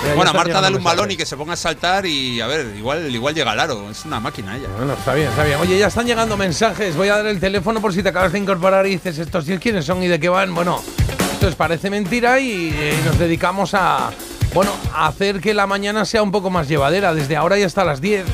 Mira, 0.01 0.11
ya 0.11 0.15
Bueno, 0.15 0.31
a 0.31 0.35
Marta 0.35 0.61
dale 0.63 0.77
un 0.79 0.85
balón 0.85 1.11
y 1.11 1.17
que 1.17 1.27
se 1.27 1.37
ponga 1.37 1.53
a 1.55 1.57
saltar 1.57 2.07
y 2.07 2.41
a 2.41 2.47
ver, 2.47 2.75
igual, 2.79 3.13
igual 3.15 3.35
llega 3.35 3.51
al 3.51 3.61
aro, 3.61 3.91
es 3.91 4.05
una 4.07 4.19
máquina 4.21 4.57
ella. 4.57 4.69
Bueno, 4.79 4.95
está 4.95 5.13
bien, 5.13 5.29
está 5.29 5.45
bien. 5.45 5.59
Oye, 5.61 5.77
ya 5.77 5.89
están 5.89 6.07
llegando 6.07 6.37
mensajes. 6.39 6.97
Voy 6.97 7.09
a 7.09 7.17
dar 7.17 7.27
el 7.27 7.39
teléfono 7.41 7.83
por 7.83 7.93
si 7.93 8.03
te 8.03 8.09
acabas 8.09 8.33
de 8.33 8.39
incorporar 8.39 8.87
y 8.87 8.91
dices, 8.91 9.19
¿estos 9.19 9.45
tíos 9.45 9.61
quiénes 9.61 9.85
son 9.85 10.01
y 10.03 10.07
de 10.07 10.19
qué 10.21 10.29
van? 10.29 10.55
Bueno, 10.55 10.81
esto 11.39 11.47
es 11.47 11.55
parece 11.55 11.89
mentira 11.89 12.41
y 12.41 12.75
eh, 12.75 12.99
nos 13.05 13.17
dedicamos 13.17 13.73
a, 13.73 14.11
bueno, 14.55 14.73
hacer 14.93 15.41
que 15.41 15.55
la 15.55 15.69
mañana 15.69 16.05
sea 16.05 16.21
un 16.21 16.33
poco 16.33 16.51
más 16.51 16.67
llevadera, 16.67 17.15
desde 17.15 17.37
ahora 17.37 17.57
y 17.57 17.63
hasta 17.63 17.85
las 17.85 18.01
10. 18.01 18.25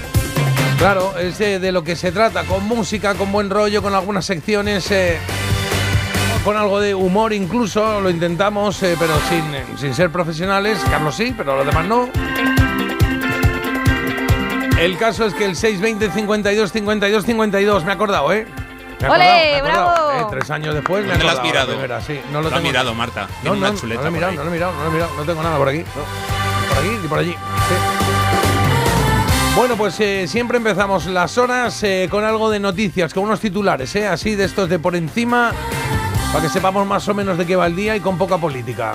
Claro, 0.78 1.12
es 1.18 1.36
de, 1.36 1.58
de 1.58 1.70
lo 1.70 1.84
que 1.84 1.96
se 1.96 2.12
trata, 2.12 2.44
con 2.44 2.64
música, 2.64 3.14
con 3.14 3.30
buen 3.30 3.50
rollo, 3.50 3.82
con 3.82 3.94
algunas 3.94 4.24
secciones, 4.24 4.90
eh, 4.90 5.18
con 6.44 6.56
algo 6.56 6.80
de 6.80 6.94
humor 6.94 7.34
incluso, 7.34 8.00
lo 8.00 8.08
intentamos, 8.08 8.82
eh, 8.82 8.96
pero 8.98 9.12
sin, 9.28 9.54
eh, 9.54 9.64
sin 9.76 9.94
ser 9.94 10.08
profesionales. 10.08 10.78
Carlos 10.88 11.14
sí, 11.14 11.34
pero 11.36 11.58
los 11.58 11.66
demás 11.66 11.86
no. 11.86 12.08
El 14.80 14.96
caso 14.96 15.26
es 15.26 15.34
que 15.34 15.44
el 15.44 15.56
620 15.56 16.10
52 16.10 16.72
52 16.72 17.26
52, 17.26 17.84
me 17.84 17.90
he 17.90 17.94
acordado, 17.94 18.32
¿eh? 18.32 18.46
¡Ole, 19.10 19.24
acordado, 19.24 19.34
me 19.34 19.50
he 19.50 19.56
acordado, 19.56 19.94
bravo! 19.94 20.12
¿eh? 20.12 20.26
Tres 20.30 20.50
años 20.50 20.74
después 20.74 21.02
me 21.04 21.10
¿Dónde 21.10 21.24
lo 21.24 21.30
has 21.30 21.42
mirado? 21.42 21.78
veras, 21.78 22.04
sí. 22.04 22.20
No 22.32 22.40
lo 22.40 22.42
Lo 22.42 22.48
ha 22.48 22.58
tengo- 22.58 22.62
mirado 22.70 22.94
Marta, 22.94 23.28
No, 23.42 23.50
no, 23.54 23.58
una 23.58 23.74
chuleta 23.74 24.02
no 24.02 24.02
lo 24.02 24.08
he 24.08 24.12
mirado, 24.12 24.32
no 24.34 24.42
lo 24.44 24.48
he 24.48 24.52
mirado, 24.52 24.72
no 24.72 24.82
lo 24.84 24.88
he 24.88 24.92
mirado. 24.92 25.10
No 25.16 25.22
tengo 25.24 25.42
nada 25.42 25.56
por 25.58 25.68
aquí. 25.68 25.78
no. 25.78 26.68
Por 26.74 26.78
aquí 26.78 26.88
ni 27.02 27.08
por 27.08 27.18
allí. 27.18 27.32
sí. 27.32 27.74
Bueno, 29.56 29.76
pues 29.76 30.00
eh, 30.00 30.26
siempre 30.26 30.56
empezamos 30.58 31.06
las 31.06 31.38
horas 31.38 31.80
eh, 31.84 32.08
con 32.10 32.24
algo 32.24 32.50
de 32.50 32.58
noticias, 32.58 33.14
con 33.14 33.22
unos 33.24 33.38
titulares, 33.38 33.94
¿eh? 33.94 34.08
así 34.08 34.34
de 34.34 34.44
estos 34.46 34.68
de 34.68 34.80
por 34.80 34.96
encima, 34.96 35.52
para 36.32 36.42
que 36.42 36.48
sepamos 36.50 36.84
más 36.88 37.06
o 37.08 37.14
menos 37.14 37.38
de 37.38 37.46
qué 37.46 37.54
va 37.54 37.66
el 37.68 37.76
día 37.76 37.94
y 37.94 38.00
con 38.00 38.18
poca 38.18 38.36
política. 38.36 38.94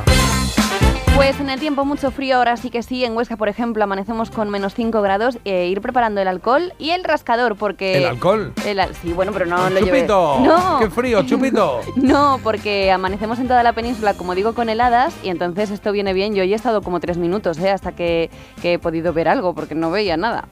Pues 1.19 1.38
en 1.42 1.50
el 1.50 1.60
tiempo 1.60 1.83
mucho 1.83 2.12
frío, 2.12 2.38
ahora 2.38 2.56
sí 2.56 2.69
que 2.69 2.81
sí. 2.81 3.04
En 3.04 3.13
Huesca, 3.13 3.36
por 3.36 3.50
ejemplo, 3.50 3.83
amanecemos 3.83 4.31
con 4.31 4.50
menos 4.50 4.74
5 4.74 5.01
grados. 5.01 5.38
e 5.44 5.66
ir 5.68 5.81
preparando 5.81 6.21
el 6.21 6.30
alcohol 6.30 6.71
y 6.80 6.92
el 6.92 7.04
rascador, 7.04 7.57
porque. 7.57 7.98
¿El 7.98 8.06
alcohol? 8.06 8.54
el 8.66 8.80
al- 8.80 8.95
sí, 8.95 9.12
bueno, 9.12 9.33
pero 9.33 9.45
no 9.45 9.69
lo 9.69 9.80
llevé. 9.81 9.98
¡Chupito! 10.00 10.39
No. 10.39 10.80
¡Qué 10.80 10.89
frío, 10.89 11.21
chupito! 11.24 11.81
No, 11.98 12.39
porque 12.42 12.89
amanecemos 12.89 13.38
en 13.39 13.50
toda 13.50 13.63
la 13.63 13.74
península, 13.74 14.13
como 14.13 14.33
digo, 14.33 14.54
con 14.54 14.69
heladas 14.69 15.13
y 15.21 15.27
entonces 15.27 15.71
esto 15.71 15.92
viene 15.92 16.13
bien. 16.13 16.33
Yo 16.36 16.44
hoy 16.44 16.54
he 16.54 16.56
estado 16.56 16.81
como 16.81 17.01
tres 17.01 17.18
minutos, 17.18 17.57
¿eh? 17.60 17.69
hasta 17.69 17.92
que, 17.92 18.30
que 18.62 18.74
he 18.74 18.80
podido 18.80 19.12
ver 19.12 19.27
algo, 19.27 19.54
porque 19.54 19.75
no 19.75 19.92
veía 19.92 20.15
nada. 20.15 20.48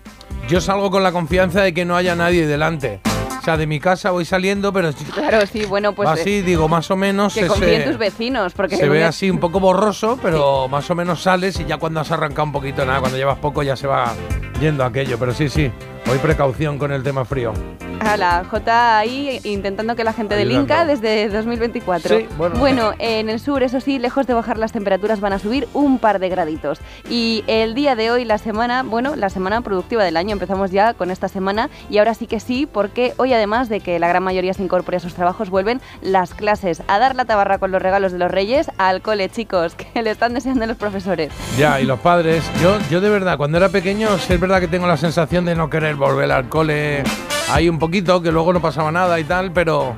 Yo 0.50 0.60
salgo 0.60 0.92
con 0.92 1.02
la 1.02 1.14
confianza 1.14 1.62
de 1.62 1.74
que 1.74 1.86
no 1.86 1.96
haya 1.96 2.14
nadie 2.16 2.46
delante. 2.46 3.00
Sea, 3.48 3.56
de 3.56 3.66
mi 3.66 3.80
casa 3.80 4.12
voy 4.12 4.26
saliendo, 4.26 4.74
pero 4.74 4.90
Claro, 5.14 5.48
sí, 5.48 5.64
bueno, 5.64 5.94
pues 5.94 6.10
eh, 6.10 6.12
así, 6.12 6.42
digo, 6.42 6.68
más 6.68 6.92
o 6.92 6.98
menos. 6.98 7.34
que 7.34 7.48
confíen 7.48 7.84
eh, 7.84 7.86
tus 7.86 7.98
vecinos, 7.98 8.52
porque 8.52 8.76
Se 8.76 8.90
ve 8.90 9.06
así 9.06 9.30
un 9.30 9.40
poco 9.40 9.62
borroso, 9.62 10.20
pero 10.22 10.68
más 10.68 10.90
o 10.92 10.96
menos 10.96 11.24
sales 11.24 11.58
y 11.62 11.64
ya 11.64 11.78
cuando 11.78 12.02
has 12.02 12.12
arrancado 12.12 12.44
un 12.44 12.52
poquito, 12.52 12.86
nada, 12.86 13.00
cuando 13.00 13.18
llevas 13.18 13.38
poco 13.38 13.64
ya 13.64 13.78
se 13.78 13.88
va 13.88 14.14
yendo 14.60 14.84
aquello. 14.84 15.18
Pero 15.18 15.34
sí, 15.34 15.48
sí, 15.48 15.72
hoy 16.10 16.20
precaución 16.20 16.78
con 16.78 16.92
el 16.92 17.04
tema 17.04 17.26
frío. 17.26 17.54
A 18.00 18.16
la 18.16 18.44
J 18.46 18.98
ahí 18.98 19.40
intentando 19.44 19.96
que 19.96 20.04
la 20.04 20.14
gente 20.14 20.36
del. 20.36 20.52
Inca 20.52 20.86
desde 20.86 21.28
2024. 21.30 22.18
Sí, 22.18 22.28
bueno. 22.38 22.94
en 23.00 23.30
el 23.30 23.40
sur, 23.40 23.64
eso 23.64 23.82
sí, 23.82 24.00
lejos 24.00 24.28
de 24.28 24.34
bajar 24.34 24.58
las 24.58 24.72
temperaturas 24.72 25.20
van 25.20 25.34
a 25.34 25.40
subir 25.40 25.68
un 25.74 25.98
par 25.98 26.20
de 26.20 26.30
graditos. 26.30 26.80
Y 27.10 27.44
el 27.48 27.74
día 27.74 27.96
de 27.96 28.12
hoy, 28.12 28.24
la 28.24 28.38
semana, 28.38 28.84
bueno, 28.84 29.16
la 29.16 29.30
semana 29.30 29.62
productiva 29.62 30.04
del 30.04 30.16
año, 30.16 30.34
empezamos 30.34 30.72
ya 30.72 30.94
con 30.94 31.12
esta 31.12 31.28
semana 31.28 31.70
y 31.90 31.98
ahora 31.98 32.14
sí 32.14 32.28
que 32.28 32.40
sí, 32.40 32.68
porque 32.72 33.14
hoy 33.18 33.34
además 33.34 33.68
de 33.68 33.80
que 33.82 34.00
la 34.00 34.08
gran 34.08 34.24
mayoría 34.24 34.54
se 34.54 34.64
incorpore 34.64 34.98
a 34.98 35.02
sus 35.02 35.16
trabajos, 35.16 35.50
vuelven 35.50 35.82
las 36.02 36.34
clases 36.34 36.84
a 36.88 37.00
dar 37.00 37.16
la 37.16 37.26
tabarra 37.26 37.58
con 37.58 37.72
los 37.72 37.82
regalos 37.82 38.12
de 38.12 38.20
los 38.20 38.32
reyes 38.32 38.72
al 38.78 39.02
cole, 39.02 39.28
chicos, 39.30 39.76
que 39.94 40.02
le 40.02 40.12
están 40.12 40.34
deseando 40.34 40.66
los 40.68 40.78
profesores. 40.78 41.34
Ya, 41.58 41.82
y 41.82 41.86
los 41.86 42.00
padres. 42.00 42.44
Yo, 42.62 42.78
yo 42.90 43.02
de 43.02 43.10
verdad, 43.10 43.38
cuando 43.38 43.58
era 43.58 43.70
pequeño, 43.70 44.10
es 44.16 44.40
verdad 44.40 44.60
que 44.60 44.68
tengo 44.68 44.88
la 44.88 44.98
sensación 44.98 45.44
de 45.44 45.56
no 45.56 45.70
querer 45.70 45.97
volver 45.98 46.32
al 46.32 46.48
cole 46.50 47.04
ahí 47.52 47.68
un 47.70 47.80
poquito, 47.80 48.22
que 48.22 48.32
luego 48.32 48.54
no 48.54 48.62
pasaba 48.62 48.92
nada 48.92 49.20
y 49.20 49.24
tal, 49.24 49.52
pero 49.52 49.96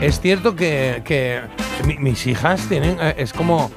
es 0.00 0.20
cierto 0.20 0.54
que, 0.56 1.02
que 1.04 1.40
mi- 1.86 1.98
mis 1.98 2.26
hijas 2.26 2.66
tienen. 2.68 2.96
eh, 3.00 3.14
es 3.18 3.32
como 3.32 3.70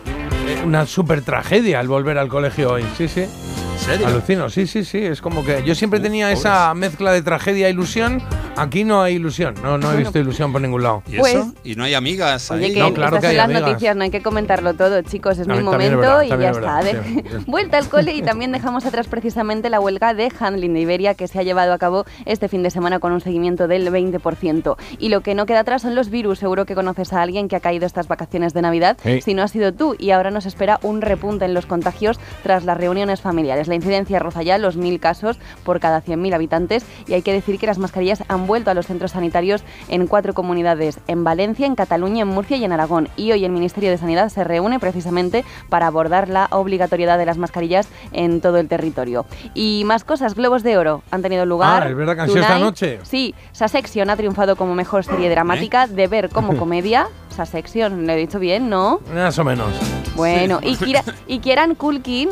una 0.66 0.86
super 0.86 1.22
tragedia 1.22 1.80
el 1.80 1.88
volver 1.88 2.18
al 2.18 2.28
colegio 2.28 2.72
hoy. 2.74 2.86
Sí, 2.98 3.08
sí. 3.08 3.26
¿En 3.74 3.80
serio? 3.80 4.08
Alucino, 4.08 4.50
sí, 4.50 4.66
sí, 4.68 4.86
sí. 4.86 5.00
Es 5.00 5.22
como 5.22 5.44
que 5.44 5.62
yo 5.66 5.76
siempre 5.76 6.00
tenía 6.00 6.32
esa 6.32 6.74
mezcla 6.74 7.12
de 7.12 7.22
tragedia 7.22 7.68
e 7.68 7.72
ilusión. 7.72 8.22
Aquí 8.56 8.84
no 8.84 9.02
hay 9.02 9.16
ilusión. 9.16 9.56
No, 9.64 9.78
no 9.78 9.92
he 9.92 9.98
visto 9.98 10.20
ilusión 10.20 10.52
por 10.54 10.62
ningún 10.62 10.84
lado. 10.84 11.02
¿Y 11.08 11.18
Pues- 11.18 11.34
eso? 11.36 11.54
¿Y 11.64 11.76
no 11.76 11.84
hay 11.84 11.94
amigas 11.96 12.50
Oye, 12.52 12.68
ahí? 12.68 12.74
que 12.74 12.80
No, 12.80 12.94
claro 12.94 13.16
estas 13.18 13.22
que 13.22 13.28
hay 13.28 13.34
son 13.34 13.38
las 13.38 13.46
amigas. 13.58 13.70
noticias, 13.72 13.96
no 13.96 14.04
hay 14.04 14.10
que 14.12 14.22
comentarlo 14.22 14.74
todo, 14.76 15.02
chicos, 15.02 15.40
es 15.40 15.48
mi 15.48 15.58
es 15.58 15.64
momento 15.64 15.98
verdad, 15.98 16.22
y 16.22 16.30
ya 16.30 16.36
es 16.52 16.58
está. 16.58 16.82
verdad, 16.82 17.02
sí. 17.04 17.24
Vuelta 17.48 17.78
al 17.80 17.90
cole 17.90 18.14
y 18.14 18.22
también 18.22 18.52
dejamos 18.52 18.86
atrás 18.86 19.08
precisamente 19.08 19.70
la 19.70 19.80
huelga 19.80 20.14
de 20.14 20.32
handling 20.40 20.74
de 20.76 20.80
Iberia 20.82 21.16
que 21.16 21.28
se 21.28 21.40
ha 21.40 21.44
llevado 21.44 21.74
a 21.74 21.78
cabo 21.80 22.06
este 22.26 22.48
fin 22.48 22.62
de 22.64 22.70
semana 22.70 23.00
con 23.00 23.12
un 23.12 23.22
seguimiento 23.22 23.68
del 23.68 23.90
20%. 23.92 24.78
Y 25.00 25.10
lo 25.10 25.22
que 25.22 25.34
no 25.36 25.46
queda 25.48 25.62
atrás 25.62 25.82
son 25.82 25.96
los 25.96 26.10
virus. 26.10 26.40
Seguro 26.40 26.66
que 26.66 26.76
conoces 26.76 27.12
a 27.12 27.22
alguien 27.24 27.48
que 27.48 27.56
ha 27.56 27.60
caído 27.60 27.86
estas 27.88 28.08
vacaciones 28.08 28.54
de 28.54 28.62
Navidad. 28.62 28.98
Sí. 29.04 29.20
Si 29.22 29.34
no 29.34 29.42
ha 29.42 29.48
sido 29.48 29.74
tú, 29.74 29.96
y 29.98 30.12
ahora 30.12 30.30
nos 30.30 30.46
espera 30.46 30.80
un 30.84 31.02
repunte 31.02 31.46
en 31.46 31.54
los 31.56 31.66
contagios 31.66 32.20
tras 32.44 32.64
las 32.66 32.78
reuniones 32.78 33.20
familiares. 33.22 33.68
La 33.74 33.78
incidencia 33.78 34.20
roza 34.20 34.44
ya 34.44 34.60
los 34.60 34.78
mil 34.78 35.00
casos 35.00 35.40
por 35.64 35.80
cada 35.80 36.04
100.000 36.04 36.36
habitantes 36.36 36.86
y 37.08 37.14
hay 37.14 37.24
que 37.24 37.34
decir 37.34 37.58
que 37.58 37.66
las 37.66 37.80
mascarillas 37.80 38.24
han 38.28 38.46
vuelto 38.46 38.70
a 38.70 38.76
los 38.76 38.86
centros 38.86 39.14
sanitarios 39.14 39.64
en 39.88 40.06
cuatro 40.06 40.36
comunidades, 40.36 41.00
en 41.08 41.24
Valencia, 41.24 41.66
en 41.66 41.74
Cataluña, 41.74 42.22
en 42.22 42.28
Murcia 42.28 42.56
y 42.56 42.66
en 42.66 42.72
Aragón. 42.72 43.10
Y 43.16 43.32
hoy 43.32 43.46
el 43.46 43.52
Ministerio 43.52 43.90
de 43.90 43.98
Sanidad 43.98 44.30
se 44.30 44.44
reúne 44.44 44.80
precisamente 44.80 45.44
para 45.70 45.88
abordar 45.88 46.30
la 46.30 46.50
obligatoriedad 46.52 47.18
de 47.18 47.26
las 47.26 47.40
mascarillas 47.40 47.88
en 48.12 48.42
todo 48.42 48.60
el 48.60 48.68
territorio. 48.68 49.26
Y 49.56 49.82
más 49.88 50.04
cosas, 50.04 50.36
Globos 50.36 50.62
de 50.62 50.78
Oro 50.78 51.02
han 51.10 51.24
tenido 51.24 51.48
lugar. 51.48 51.82
Ah, 51.82 51.90
es 51.90 51.96
verdad 51.96 52.14
que 52.14 52.22
han 52.22 52.28
sido 52.28 52.42
esta 52.42 52.60
noche. 52.60 53.00
Sí, 53.02 53.34
Sasection 53.54 54.08
ha 54.12 54.16
triunfado 54.16 54.56
como 54.56 54.76
mejor 54.76 55.04
serie 55.04 55.32
dramática, 55.32 55.88
de 55.88 56.06
ver 56.06 56.30
como 56.30 56.56
comedia. 56.60 57.08
Sasection, 57.30 58.06
¿lo 58.06 58.14
he 58.14 58.18
dicho 58.18 58.38
bien? 58.38 58.70
¿No? 58.70 59.00
Más 59.16 59.40
o 59.40 59.44
menos. 59.44 59.74
Bueno, 60.16 60.60
y, 60.62 60.76
Kira, 60.76 61.04
y 61.26 61.40
Kieran 61.40 61.74
Culkin, 61.74 62.30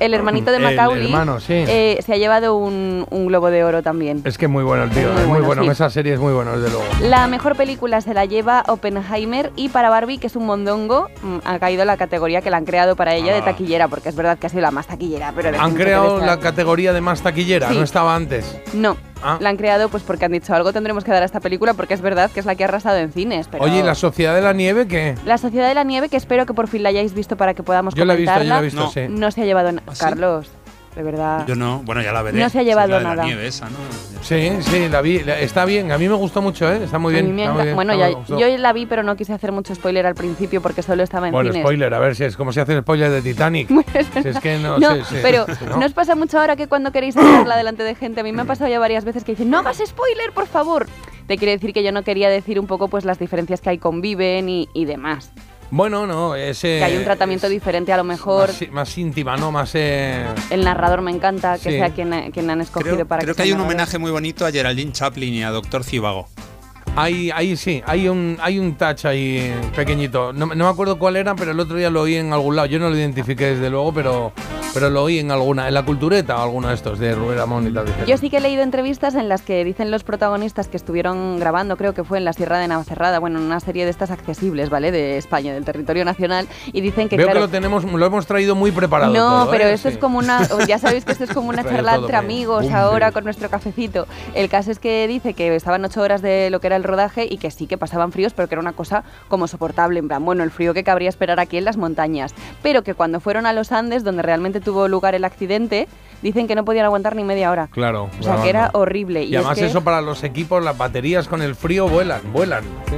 el 0.00 0.14
hermanito 0.14 0.50
de 0.50 0.58
Macaulay, 0.58 1.06
hermano, 1.06 1.40
sí. 1.40 1.52
eh, 1.54 1.98
se 2.04 2.12
ha 2.12 2.16
llevado 2.16 2.56
un, 2.56 3.06
un 3.10 3.26
globo 3.26 3.50
de 3.50 3.64
oro 3.64 3.82
también. 3.82 4.22
Es 4.24 4.38
que 4.38 4.48
muy 4.48 4.64
bueno 4.64 4.84
el 4.84 4.90
tío, 4.90 5.02
Muy 5.12 5.20
es 5.20 5.26
muy 5.26 5.26
bueno, 5.40 5.46
bueno. 5.46 5.62
sí. 5.64 5.68
Esa 5.70 5.90
serie 5.90 6.14
es 6.14 6.20
muy 6.20 6.32
buena, 6.32 6.52
desde 6.52 6.70
luego. 6.70 6.84
La 7.02 7.26
mejor 7.28 7.56
película 7.56 8.00
se 8.00 8.14
la 8.14 8.24
lleva 8.24 8.64
Oppenheimer 8.68 9.52
y 9.56 9.68
para 9.68 9.90
Barbie, 9.90 10.18
que 10.18 10.26
es 10.28 10.36
un 10.36 10.46
mondongo, 10.46 11.08
mm, 11.22 11.38
ha 11.44 11.58
caído 11.58 11.84
la 11.84 11.96
categoría 11.96 12.40
que 12.42 12.50
la 12.50 12.56
han 12.58 12.64
creado 12.64 12.96
para 12.96 13.14
ella 13.14 13.32
de 13.32 13.40
Ah. 13.40 13.44
taquillera, 13.46 13.88
porque 13.88 14.08
es 14.08 14.16
verdad 14.16 14.38
que 14.38 14.46
ha 14.46 14.50
sido 14.50 14.62
la 14.62 14.70
más 14.70 14.86
taquillera. 14.86 15.32
Pero 15.34 15.50
Han 15.60 15.74
creado 15.74 16.18
la 16.24 16.38
categoría 16.38 16.92
de 16.92 17.00
más 17.00 17.22
taquillera, 17.22 17.68
Sí. 17.68 17.74
no 17.76 17.82
estaba 17.82 18.14
antes. 18.14 18.56
No, 18.74 18.96
Ah. 19.22 19.38
la 19.40 19.48
han 19.48 19.56
creado 19.56 19.88
pues 19.88 20.02
porque 20.02 20.24
han 20.24 20.32
dicho 20.32 20.54
algo 20.54 20.72
tendremos 20.72 21.04
que 21.04 21.10
dar 21.10 21.22
a 21.22 21.26
esta 21.26 21.40
película 21.40 21.74
porque 21.74 21.94
es 21.94 22.00
verdad 22.00 22.30
que 22.30 22.40
es 22.40 22.46
la 22.46 22.54
que 22.54 22.64
ha 22.64 22.68
arrasado 22.68 22.98
en 22.98 23.12
cines. 23.12 23.48
Pero 23.48 23.64
Oye, 23.64 23.80
¿y 23.80 23.82
la 23.82 23.94
Sociedad 23.94 24.34
de 24.34 24.42
la 24.42 24.52
Nieve 24.52 24.86
qué? 24.86 25.14
La 25.24 25.38
Sociedad 25.38 25.68
de 25.68 25.74
la 25.74 25.84
Nieve, 25.84 26.08
que 26.08 26.16
espero 26.16 26.46
que 26.46 26.54
por 26.54 26.68
fin 26.68 26.82
la 26.82 26.90
hayáis 26.90 27.14
visto 27.14 27.36
para 27.36 27.54
que 27.54 27.62
podamos 27.62 27.94
Yo 27.94 28.04
la 28.04 28.14
he 28.14 28.16
visto, 28.16 28.32
yo 28.32 28.38
comentarla, 28.38 28.54
la 28.54 28.60
he 28.60 28.64
visto, 28.64 28.80
No. 28.80 28.90
sí. 28.90 29.06
no 29.08 29.30
se 29.30 29.42
ha 29.42 29.44
llevado... 29.44 29.70
¿Ah, 29.86 29.92
sí? 29.92 30.48
De 30.98 31.04
verdad... 31.04 31.46
Yo 31.46 31.54
no, 31.54 31.80
bueno, 31.84 32.02
ya 32.02 32.10
la 32.12 32.22
veré. 32.22 32.40
No 32.40 32.48
se 32.50 32.58
ha 32.58 32.62
Sí, 32.62 32.66
llevado 32.66 32.88
la 32.88 32.98
de 32.98 33.04
la 33.04 33.10
nada. 33.10 33.24
nieve 33.24 33.46
esa, 33.46 33.70
¿no? 33.70 33.76
Sí, 34.20 34.50
sí, 34.62 34.88
la 34.88 35.00
vi. 35.00 35.20
la- 35.20 35.38
Está 35.38 35.64
bien, 35.64 35.92
a 35.92 35.96
mí 35.96 36.08
me 36.08 36.14
gustó 36.16 36.42
mucho, 36.42 36.68
¿eh? 36.72 36.80
Está 36.82 36.98
muy 36.98 37.12
bien. 37.12 37.38
está 37.38 37.52
muy 37.52 37.62
bien, 37.62 37.74
bueno, 37.76 37.94
ya, 37.94 38.10
yo 38.26 38.58
la 38.58 38.72
vi, 38.72 38.84
pero 38.86 39.04
no 39.04 39.14
quise 39.14 39.32
hacer 39.32 39.52
mucho 39.52 39.72
spoiler 39.76 40.06
al 40.06 40.16
principio 40.16 40.60
porque 40.60 40.82
solo 40.82 41.04
estaba 41.04 41.28
en 41.28 41.32
Bueno, 41.32 41.50
cines. 41.52 41.62
spoiler, 41.64 41.94
a 41.94 42.00
ver 42.00 42.16
si 42.16 42.24
es 42.24 42.36
como 42.36 42.50
se 42.52 42.62
hace 42.62 42.72
el 42.74 42.80
spoiler 42.82 43.12
de 43.12 43.22
Titanic. 43.22 43.68
si 44.22 44.28
es 44.28 44.40
que 44.40 44.58
no, 44.58 44.80
No, 44.80 44.96
sé, 44.96 45.04
sí, 45.04 45.16
pero 45.22 45.46
¿no? 45.70 45.76
¿no? 45.76 45.86
os 45.86 45.92
pasa 45.92 46.16
mucho 46.16 46.40
ahora 46.40 46.56
que 46.56 46.66
cuando 46.66 46.90
queréis 46.90 47.16
hablarla 47.16 47.56
delante 47.56 47.84
de 47.84 47.94
gente? 47.94 48.22
A 48.22 48.24
mí 48.24 48.32
me 48.32 48.42
ha 48.42 48.44
pasado 48.44 48.68
ya 48.68 48.80
varias 48.80 49.04
veces 49.04 49.22
que 49.22 49.32
dicen, 49.32 49.50
no 49.50 49.58
hagas 49.60 49.80
spoiler, 49.86 50.32
por 50.34 50.48
favor. 50.48 50.88
Te 51.28 51.36
quiere 51.38 51.52
decir 51.52 51.72
que 51.72 51.84
yo 51.84 51.92
no 51.92 52.02
quería 52.02 52.28
decir 52.28 52.58
un 52.58 52.66
poco 52.66 52.88
pues 52.88 53.04
las 53.04 53.20
diferencias 53.20 53.60
que 53.60 53.70
hay 53.70 53.78
con 53.78 54.00
Viven 54.00 54.48
y, 54.48 54.68
y 54.74 54.84
demás. 54.84 55.30
Bueno, 55.70 56.06
no, 56.06 56.34
es. 56.34 56.60
Que 56.60 56.82
hay 56.82 56.96
un 56.96 57.04
tratamiento 57.04 57.46
es 57.46 57.52
diferente 57.52 57.92
a 57.92 57.96
lo 57.98 58.04
mejor. 58.04 58.48
Más, 58.48 58.70
más 58.72 58.98
íntima, 58.98 59.36
¿no? 59.36 59.52
Más. 59.52 59.70
eh, 59.74 60.24
El 60.50 60.64
narrador 60.64 61.02
me 61.02 61.10
encanta 61.10 61.54
que 61.58 61.70
Sí. 61.70 61.76
sea 61.76 61.90
quien, 61.90 62.30
quien 62.32 62.48
han 62.48 62.60
escogido 62.62 62.94
Creo, 62.94 63.06
para 63.06 63.22
creo 63.22 63.34
que 63.34 63.42
que 63.42 63.42
hay 63.42 63.52
un 63.52 63.60
homenaje 63.60 63.98
muy 63.98 64.10
bonito 64.10 64.46
a 64.46 64.50
Geraldine 64.50 64.92
Chaplin 64.92 65.34
y 65.34 65.42
a 65.42 65.50
Doctor 65.50 65.84
Cibago. 65.84 66.28
Ahí, 66.96 67.30
ahí 67.32 67.56
sí, 67.56 67.82
hay 67.86 68.08
un, 68.08 68.38
hay 68.40 68.58
un 68.58 68.74
touch 68.76 69.04
ahí 69.04 69.54
pequeñito. 69.76 70.32
No, 70.32 70.46
no 70.46 70.54
me 70.64 70.70
acuerdo 70.70 70.98
cuál 70.98 71.16
era, 71.16 71.36
pero 71.36 71.52
el 71.52 71.60
otro 71.60 71.76
día 71.76 71.90
lo 71.90 72.00
oí 72.02 72.16
en 72.16 72.32
algún 72.32 72.56
lado. 72.56 72.66
Yo 72.66 72.78
no 72.78 72.88
lo 72.88 72.96
identifiqué 72.96 73.54
desde 73.54 73.70
luego, 73.70 73.92
pero, 73.92 74.32
pero 74.74 74.90
lo 74.90 75.02
oí 75.02 75.18
en 75.18 75.30
alguna, 75.30 75.68
en 75.68 75.74
la 75.74 75.84
cultureta 75.84 76.36
o 76.36 76.42
alguno 76.42 76.68
de 76.68 76.74
estos, 76.74 76.98
de 76.98 77.14
Rubén 77.14 77.38
Amón 77.38 77.66
y 77.66 77.72
tal. 77.72 77.86
Yo 78.06 78.16
sí 78.16 78.30
que 78.30 78.36
he 78.38 78.40
leído 78.40 78.62
entrevistas 78.62 79.14
en 79.14 79.28
las 79.28 79.42
que 79.42 79.64
dicen 79.64 79.90
los 79.90 80.04
protagonistas 80.04 80.68
que 80.68 80.76
estuvieron 80.76 81.38
grabando, 81.38 81.76
creo 81.76 81.94
que 81.94 82.04
fue 82.04 82.18
en 82.18 82.24
la 82.24 82.32
Sierra 82.32 82.58
de 82.58 82.68
Navacerrada, 82.68 83.18
bueno, 83.18 83.38
en 83.38 83.44
una 83.46 83.60
serie 83.60 83.84
de 83.84 83.90
estas 83.90 84.10
accesibles, 84.10 84.70
¿vale? 84.70 84.90
De 84.92 85.16
España, 85.18 85.52
del 85.54 85.64
territorio 85.64 86.04
nacional, 86.04 86.46
y 86.72 86.80
dicen 86.80 87.08
que 87.08 87.16
Veo 87.16 87.26
claro, 87.26 87.40
que 87.40 87.46
lo 87.46 87.50
tenemos, 87.50 87.84
lo 87.84 88.06
hemos 88.06 88.26
traído 88.26 88.54
muy 88.54 88.70
preparado. 88.72 89.12
No, 89.12 89.44
todo, 89.44 89.50
pero 89.50 89.64
¿eh? 89.64 89.72
esto 89.72 89.88
Sí. 89.88 89.94
es 89.94 90.00
como 90.00 90.18
una. 90.18 90.40
Ya 90.68 90.78
sabéis 90.78 91.04
que 91.04 91.12
esto 91.12 91.24
es 91.24 91.32
como 91.32 91.48
una 91.48 91.64
charla 91.64 91.94
entre 91.94 92.16
amigos 92.16 92.64
Bum, 92.64 92.74
ahora 92.74 93.10
con 93.12 93.24
nuestro 93.24 93.48
cafecito. 93.48 94.06
El 94.34 94.48
caso 94.50 94.70
es 94.70 94.78
que 94.78 95.06
dice 95.08 95.32
que 95.34 95.54
estaban 95.54 95.84
ocho 95.84 96.02
horas 96.02 96.20
de 96.20 96.50
lo 96.50 96.60
que 96.60 96.66
era 96.66 96.76
el 96.76 96.84
rodaje 96.84 97.26
y 97.30 97.38
que 97.38 97.50
sí 97.50 97.66
que 97.66 97.78
pasaban 97.78 98.12
fríos, 98.12 98.32
pero 98.34 98.48
que 98.48 98.54
era 98.54 98.60
una 98.60 98.72
cosa 98.72 99.04
como 99.28 99.46
soportable. 99.46 99.98
En 99.98 100.08
plan, 100.08 100.24
bueno, 100.24 100.42
el 100.44 100.50
frío 100.50 100.74
que 100.74 100.84
cabría 100.84 101.08
esperar 101.08 101.40
aquí 101.40 101.56
en 101.56 101.64
las 101.64 101.76
montañas. 101.76 102.34
Pero 102.62 102.82
que 102.82 102.94
cuando 102.94 103.20
fueron 103.20 103.46
a 103.46 103.52
los 103.52 103.72
Andes, 103.72 104.04
donde 104.04 104.22
realmente 104.22 104.57
tuvo 104.60 104.88
lugar 104.88 105.14
el 105.14 105.24
accidente, 105.24 105.88
dicen 106.22 106.48
que 106.48 106.54
no 106.54 106.64
podían 106.64 106.84
aguantar 106.84 107.14
ni 107.16 107.24
media 107.24 107.50
hora. 107.50 107.68
Claro. 107.70 108.08
O 108.18 108.22
sea, 108.22 108.42
que 108.42 108.48
era 108.50 108.70
horrible. 108.74 109.22
Y, 109.24 109.28
Y, 109.28 109.34
es 109.34 109.38
además 109.38 109.58
que 109.58 109.66
eso 109.66 109.82
para 109.82 110.00
los 110.02 110.24
equipos, 110.24 110.62
las 110.64 110.76
baterías 110.76 111.28
con 111.28 111.42
el 111.42 111.54
frío 111.54 111.88
vuelan, 111.88 112.20
vuelan. 112.32 112.64
sí. 112.88 112.96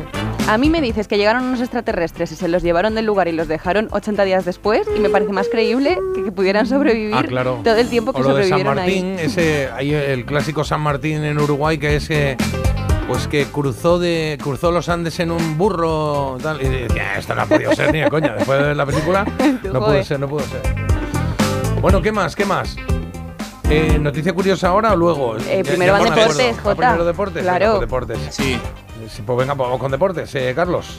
a 0.48 0.58
mí 0.58 0.68
me 0.70 0.80
dices 0.80 1.06
que 1.06 1.16
llegaron 1.18 1.44
unos 1.44 1.60
extraterrestres 1.60 2.32
y 2.32 2.36
se 2.36 2.48
los 2.48 2.62
llevaron 2.62 2.94
del 2.94 3.06
lugar 3.06 3.28
y 3.28 3.32
los 3.32 3.46
dejaron 3.46 3.88
80 3.92 4.24
días 4.24 4.44
después 4.44 4.88
y 4.96 5.00
me 5.00 5.08
parece 5.10 5.32
más 5.32 5.48
creíble 5.48 5.96
que, 6.14 6.24
que 6.24 6.32
pudieran 6.32 6.66
sobrevivir 6.66 7.14
Ah, 7.14 7.22
claro. 7.22 7.60
todo 7.62 7.76
el 7.76 7.88
tiempo 7.88 8.12
que 8.12 8.20
o 8.20 8.24
lo 8.24 8.34
de 8.34 8.48
San 8.48 8.58
sobrevivieron 8.60 8.76
Martín, 8.76 9.16
ahí. 9.18 9.26
ese, 9.26 9.68
hay 9.72 9.92
el 9.94 10.24
clásico 10.24 10.64
San 10.64 10.80
Martín 10.80 11.22
en 11.24 11.38
Uruguay 11.38 11.78
que 11.78 11.96
es 11.96 12.08
que 12.08 12.36
pues 13.06 13.26
que 13.26 13.44
cruzó 13.46 13.98
de 13.98 14.38
cruzó 14.40 14.70
los 14.70 14.88
Andes 14.88 15.18
en 15.20 15.30
un 15.32 15.58
burro 15.58 16.36
tal, 16.42 16.62
y 16.62 16.68
decía, 16.68 17.16
esto 17.18 17.34
no 17.34 17.42
ha 17.42 17.46
podido 17.46 17.72
ser 17.74 17.92
ni 17.92 17.98
de 18.00 18.08
coña. 18.08 18.34
Después 18.34 18.58
de 18.60 18.66
ver 18.68 18.76
la 18.76 18.86
película, 18.86 19.24
no 19.64 19.80
pudo 19.80 20.02
ser, 20.04 20.20
no 20.20 20.28
pudo 20.28 20.40
ser. 20.42 20.89
Bueno, 21.80 22.02
¿qué 22.02 22.12
más? 22.12 22.36
¿Qué 22.36 22.44
más? 22.44 22.76
Eh, 23.70 23.98
¿Noticia 23.98 24.34
curiosa 24.34 24.68
ahora 24.68 24.92
o 24.92 24.96
luego? 24.96 25.36
Eh, 25.38 25.62
primero 25.64 25.94
van 25.94 26.04
deportes, 26.04 26.58
¿Va 26.58 26.62
Jota. 26.62 26.76
Primero 26.76 27.04
deportes. 27.06 27.42
Claro. 27.42 27.66
Venga, 27.80 27.86
pues 27.86 28.08
deportes. 28.08 28.34
Sí. 28.34 28.58
Sí, 29.08 29.22
pues 29.24 29.38
venga, 29.38 29.54
pues 29.54 29.66
vamos 29.66 29.80
con 29.80 29.90
deportes, 29.90 30.34
eh, 30.34 30.52
Carlos. 30.54 30.98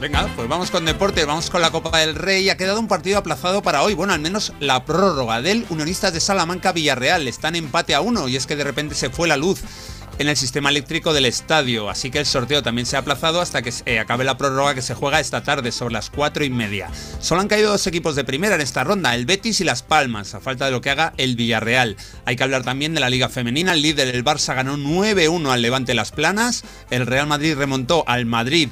Venga, 0.00 0.26
pues 0.34 0.48
vamos 0.48 0.70
con 0.70 0.86
deporte, 0.86 1.24
vamos 1.26 1.50
con 1.50 1.60
la 1.60 1.70
Copa 1.70 1.98
del 1.98 2.14
Rey. 2.14 2.48
Ha 2.48 2.56
quedado 2.56 2.80
un 2.80 2.88
partido 2.88 3.18
aplazado 3.18 3.62
para 3.62 3.82
hoy. 3.82 3.94
Bueno, 3.94 4.14
al 4.14 4.20
menos 4.20 4.54
la 4.60 4.84
prórroga 4.84 5.42
del 5.42 5.66
Unionistas 5.68 6.14
de 6.14 6.20
Salamanca 6.20 6.72
Villarreal. 6.72 7.28
Están 7.28 7.54
empate 7.54 7.94
a 7.94 8.00
uno 8.00 8.28
y 8.28 8.36
es 8.36 8.46
que 8.46 8.56
de 8.56 8.64
repente 8.64 8.94
se 8.94 9.10
fue 9.10 9.28
la 9.28 9.36
luz 9.36 9.60
en 10.22 10.28
el 10.28 10.36
sistema 10.36 10.70
eléctrico 10.70 11.12
del 11.12 11.26
estadio. 11.26 11.90
Así 11.90 12.10
que 12.10 12.18
el 12.18 12.26
sorteo 12.26 12.62
también 12.62 12.86
se 12.86 12.96
ha 12.96 13.00
aplazado 13.00 13.40
hasta 13.40 13.60
que 13.60 13.72
eh, 13.86 13.98
acabe 13.98 14.24
la 14.24 14.38
prórroga 14.38 14.74
que 14.74 14.80
se 14.80 14.94
juega 14.94 15.20
esta 15.20 15.42
tarde 15.42 15.72
sobre 15.72 15.94
las 15.94 16.10
cuatro 16.10 16.44
y 16.44 16.50
media. 16.50 16.90
Solo 17.20 17.40
han 17.40 17.48
caído 17.48 17.70
dos 17.72 17.86
equipos 17.86 18.14
de 18.14 18.24
primera 18.24 18.54
en 18.54 18.60
esta 18.60 18.84
ronda, 18.84 19.14
el 19.14 19.26
Betis 19.26 19.60
y 19.60 19.64
Las 19.64 19.82
Palmas, 19.82 20.34
a 20.34 20.40
falta 20.40 20.64
de 20.64 20.70
lo 20.70 20.80
que 20.80 20.90
haga 20.90 21.12
el 21.18 21.36
Villarreal. 21.36 21.96
Hay 22.24 22.36
que 22.36 22.42
hablar 22.44 22.62
también 22.62 22.94
de 22.94 23.00
la 23.00 23.10
Liga 23.10 23.28
Femenina. 23.28 23.72
El 23.72 23.82
líder, 23.82 24.14
el 24.14 24.24
Barça, 24.24 24.54
ganó 24.54 24.76
9-1 24.76 25.50
al 25.50 25.60
Levante 25.60 25.92
Las 25.94 26.12
Planas. 26.12 26.64
El 26.90 27.06
Real 27.06 27.26
Madrid 27.26 27.56
remontó 27.56 28.04
al 28.06 28.24
Madrid 28.24 28.68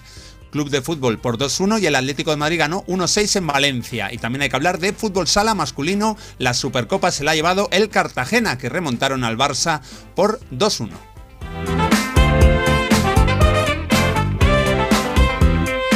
Club 0.50 0.70
de 0.70 0.82
Fútbol 0.82 1.18
por 1.18 1.38
2-1 1.38 1.80
y 1.80 1.86
el 1.86 1.96
Atlético 1.96 2.30
de 2.30 2.36
Madrid 2.36 2.58
ganó 2.58 2.84
1-6 2.86 3.36
en 3.36 3.46
Valencia. 3.46 4.12
Y 4.12 4.18
también 4.18 4.42
hay 4.42 4.48
que 4.48 4.56
hablar 4.56 4.78
de 4.78 4.92
fútbol 4.92 5.26
sala 5.26 5.54
masculino. 5.54 6.16
La 6.38 6.54
Supercopa 6.54 7.10
se 7.10 7.24
la 7.24 7.32
ha 7.32 7.34
llevado 7.34 7.68
el 7.72 7.88
Cartagena, 7.88 8.58
que 8.58 8.68
remontaron 8.68 9.24
al 9.24 9.38
Barça 9.38 9.80
por 10.14 10.40
2-1. 10.50 11.09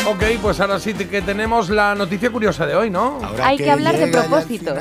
Ok, 0.06 0.22
pues 0.42 0.60
ahora 0.60 0.78
sí 0.78 0.94
que 0.94 1.22
tenemos 1.22 1.70
la 1.70 1.94
noticia 1.94 2.30
curiosa 2.30 2.66
de 2.66 2.76
hoy, 2.76 2.90
¿no? 2.90 3.18
Ahora 3.22 3.48
Hay 3.48 3.56
que 3.56 3.70
hablar 3.70 3.96
de 3.96 4.08
propósitos. 4.08 4.78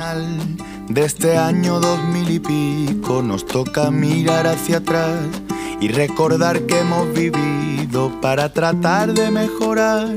De 0.88 1.04
este 1.04 1.36
año 1.36 1.80
dos 1.80 2.02
mil 2.04 2.30
y 2.30 2.38
pico 2.38 3.22
nos 3.22 3.46
toca 3.46 3.90
mirar 3.90 4.46
hacia 4.46 4.76
atrás 4.78 5.18
y 5.80 5.88
recordar 5.88 6.60
que 6.66 6.78
hemos 6.78 7.12
vivido 7.12 8.12
para 8.20 8.52
tratar 8.52 9.12
de 9.14 9.30
mejorar 9.30 10.08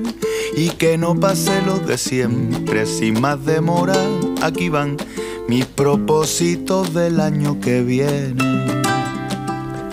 y 0.55 0.69
que 0.71 0.97
no 0.97 1.15
pase 1.15 1.61
lo 1.61 1.79
de 1.79 1.97
siempre 1.97 2.85
sin 2.85 3.19
más 3.21 3.43
demora. 3.45 3.95
Aquí 4.41 4.69
van 4.69 4.97
mis 5.47 5.65
propósitos 5.65 6.93
del 6.93 7.19
año 7.19 7.59
que 7.59 7.81
viene. 7.81 8.35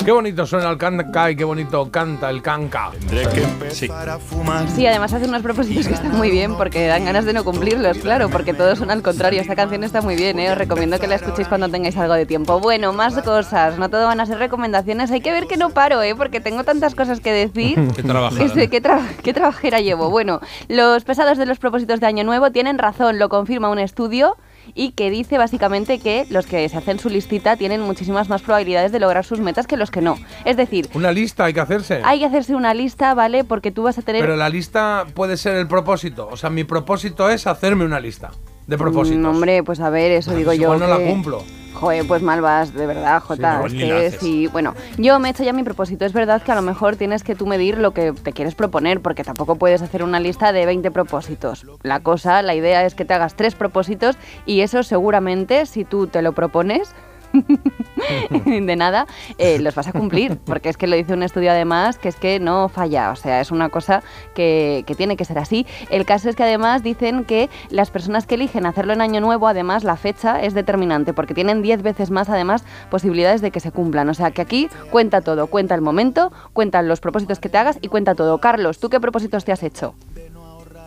Qué 0.04 0.12
bonito 0.12 0.44
suena 0.44 0.68
el 0.68 0.76
canca 0.76 1.30
y 1.30 1.36
qué 1.36 1.44
bonito 1.44 1.90
canta 1.90 2.28
el 2.28 2.42
canca. 2.42 2.90
Tendré 2.90 3.26
que 3.30 3.42
empezar 3.42 4.10
a 4.10 4.18
fumar. 4.18 4.68
Sí, 4.68 4.86
además 4.86 5.14
hace 5.14 5.26
unos 5.26 5.40
propósitos 5.40 5.88
que 5.88 5.94
están 5.94 6.14
muy 6.14 6.30
bien 6.30 6.56
porque 6.56 6.86
dan 6.86 7.06
ganas 7.06 7.24
de 7.24 7.32
no 7.32 7.42
cumplirlos, 7.42 7.96
claro, 7.98 8.28
porque 8.28 8.52
todos 8.52 8.78
son 8.78 8.90
al 8.90 9.00
contrario. 9.00 9.40
Esta 9.40 9.56
canción 9.56 9.82
está 9.82 10.02
muy 10.02 10.14
bien, 10.14 10.38
¿eh? 10.40 10.50
os 10.52 10.58
recomiendo 10.58 10.98
que 10.98 11.06
la 11.06 11.14
escuchéis 11.14 11.48
cuando 11.48 11.70
tengáis 11.70 11.96
algo 11.96 12.12
de 12.12 12.26
tiempo. 12.26 12.60
Bueno, 12.60 12.92
más 12.92 13.14
cosas, 13.22 13.78
no 13.78 13.88
todo 13.88 14.04
van 14.06 14.20
a 14.20 14.26
ser 14.26 14.38
recomendaciones. 14.38 15.10
Hay 15.10 15.22
que 15.22 15.32
ver 15.32 15.46
que 15.46 15.56
no 15.56 15.70
paro, 15.70 16.02
¿eh? 16.02 16.14
porque 16.14 16.38
tengo 16.40 16.64
tantas 16.64 16.94
cosas 16.94 17.20
que 17.20 17.32
decir. 17.32 17.76
Qué 18.38 18.48
sé, 18.50 18.68
¿qué, 18.68 18.82
tra- 18.82 19.00
qué 19.22 19.32
trabajera 19.32 19.80
llevo? 19.80 20.10
Bueno, 20.10 20.40
los 20.68 21.02
pesados 21.04 21.38
de 21.38 21.46
los 21.46 21.58
propósitos 21.58 22.00
de 22.00 22.06
Año 22.06 22.24
Nuevo 22.24 22.50
tienen 22.52 22.76
razón, 22.78 23.18
lo 23.18 23.30
confirma 23.30 23.70
un 23.70 23.78
estudio 23.78 24.36
y 24.74 24.92
que 24.92 25.10
dice 25.10 25.38
básicamente 25.38 25.98
que 25.98 26.26
los 26.30 26.46
que 26.46 26.68
se 26.68 26.76
hacen 26.76 26.98
su 26.98 27.08
listita 27.08 27.56
tienen 27.56 27.80
muchísimas 27.80 28.28
más 28.28 28.42
probabilidades 28.42 28.92
de 28.92 29.00
lograr 29.00 29.24
sus 29.24 29.40
metas 29.40 29.66
que 29.66 29.76
los 29.76 29.90
que 29.90 30.00
no. 30.00 30.18
Es 30.44 30.56
decir, 30.56 30.88
Una 30.94 31.12
lista 31.12 31.44
hay 31.44 31.54
que 31.54 31.60
hacerse. 31.60 32.00
hay 32.04 32.20
que 32.20 32.26
hacerse 32.26 32.54
una 32.54 32.74
lista, 32.74 33.14
¿vale? 33.14 33.44
Porque 33.44 33.70
tú 33.70 33.82
vas 33.82 33.98
a 33.98 34.02
tener... 34.02 34.22
Pero 34.22 34.36
la 34.36 34.48
lista 34.48 35.06
puede 35.14 35.36
ser 35.36 35.56
el 35.56 35.68
propósito. 35.68 36.28
O 36.30 36.36
sea, 36.36 36.50
mi 36.50 36.64
propósito 36.64 37.28
es 37.30 37.46
hacerme 37.46 37.84
una 37.84 38.00
lista 38.00 38.30
de 38.66 38.78
propósitos. 38.78 39.20
Mm, 39.20 39.26
hombre, 39.26 39.62
pues 39.62 39.80
a 39.80 39.90
ver, 39.90 40.12
eso 40.12 40.32
digo 40.34 40.48
Pues 40.48 40.58
yo. 40.58 40.64
igual 40.74 40.80
no 40.80 40.86
la 40.86 40.98
cumplo. 40.98 41.42
Joder, 41.74 42.06
pues 42.06 42.22
mal 42.22 42.40
vas, 42.40 42.72
de 42.72 42.86
verdad, 42.86 43.20
Jota. 43.20 43.58
no, 43.58 43.64
que 43.64 44.12
sí, 44.20 44.46
bueno, 44.46 44.74
yo 44.96 45.18
me 45.18 45.28
he 45.28 45.30
hecho 45.32 45.42
ya 45.42 45.52
mi 45.52 45.64
propósito. 45.64 46.04
Es 46.04 46.12
verdad 46.12 46.40
que 46.40 46.52
a 46.52 46.54
lo 46.54 46.62
mejor 46.62 46.94
tienes 46.94 47.24
que 47.24 47.34
tú 47.34 47.46
medir 47.48 47.78
lo 47.78 47.90
que 47.92 48.12
te 48.12 48.32
quieres 48.32 48.54
proponer, 48.54 49.00
porque 49.00 49.24
tampoco 49.24 49.56
puedes 49.56 49.82
hacer 49.82 50.04
una 50.04 50.20
lista 50.20 50.52
de 50.52 50.66
20 50.66 50.92
propósitos. 50.92 51.66
La 51.82 51.98
cosa, 51.98 52.42
la 52.42 52.54
idea 52.54 52.86
es 52.86 52.94
que 52.94 53.04
te 53.04 53.12
hagas 53.12 53.34
tres 53.34 53.56
propósitos 53.56 54.16
y 54.46 54.60
eso 54.60 54.84
seguramente, 54.84 55.66
si 55.66 55.84
tú 55.84 56.06
te 56.06 56.22
lo 56.22 56.32
propones, 56.32 56.94
de 58.44 58.76
nada, 58.76 59.06
eh, 59.38 59.58
los 59.58 59.74
vas 59.74 59.88
a 59.88 59.92
cumplir, 59.92 60.38
porque 60.38 60.68
es 60.68 60.76
que 60.76 60.86
lo 60.86 60.96
dice 60.96 61.14
un 61.14 61.22
estudio 61.22 61.50
además 61.50 61.98
que 61.98 62.08
es 62.08 62.16
que 62.16 62.40
no 62.40 62.68
falla, 62.68 63.10
o 63.10 63.16
sea, 63.16 63.40
es 63.40 63.50
una 63.50 63.68
cosa 63.68 64.02
que, 64.34 64.84
que 64.86 64.94
tiene 64.94 65.16
que 65.16 65.24
ser 65.24 65.38
así. 65.38 65.66
El 65.90 66.04
caso 66.04 66.28
es 66.28 66.36
que 66.36 66.44
además 66.44 66.82
dicen 66.82 67.24
que 67.24 67.50
las 67.70 67.90
personas 67.90 68.26
que 68.26 68.36
eligen 68.36 68.66
hacerlo 68.66 68.92
en 68.92 69.00
año 69.00 69.20
nuevo, 69.20 69.48
además 69.48 69.84
la 69.84 69.96
fecha 69.96 70.42
es 70.42 70.54
determinante, 70.54 71.12
porque 71.12 71.34
tienen 71.34 71.62
10 71.62 71.82
veces 71.82 72.10
más 72.10 72.28
además 72.28 72.64
posibilidades 72.90 73.40
de 73.40 73.50
que 73.50 73.60
se 73.60 73.72
cumplan. 73.72 74.08
O 74.08 74.14
sea, 74.14 74.30
que 74.30 74.42
aquí 74.42 74.68
cuenta 74.90 75.20
todo, 75.20 75.46
cuenta 75.46 75.74
el 75.74 75.80
momento, 75.80 76.32
cuentan 76.52 76.88
los 76.88 77.00
propósitos 77.00 77.40
que 77.40 77.48
te 77.48 77.58
hagas 77.58 77.78
y 77.80 77.88
cuenta 77.88 78.14
todo. 78.14 78.38
Carlos, 78.38 78.78
¿tú 78.78 78.88
qué 78.90 79.00
propósitos 79.00 79.44
te 79.44 79.52
has 79.52 79.62
hecho? 79.62 79.94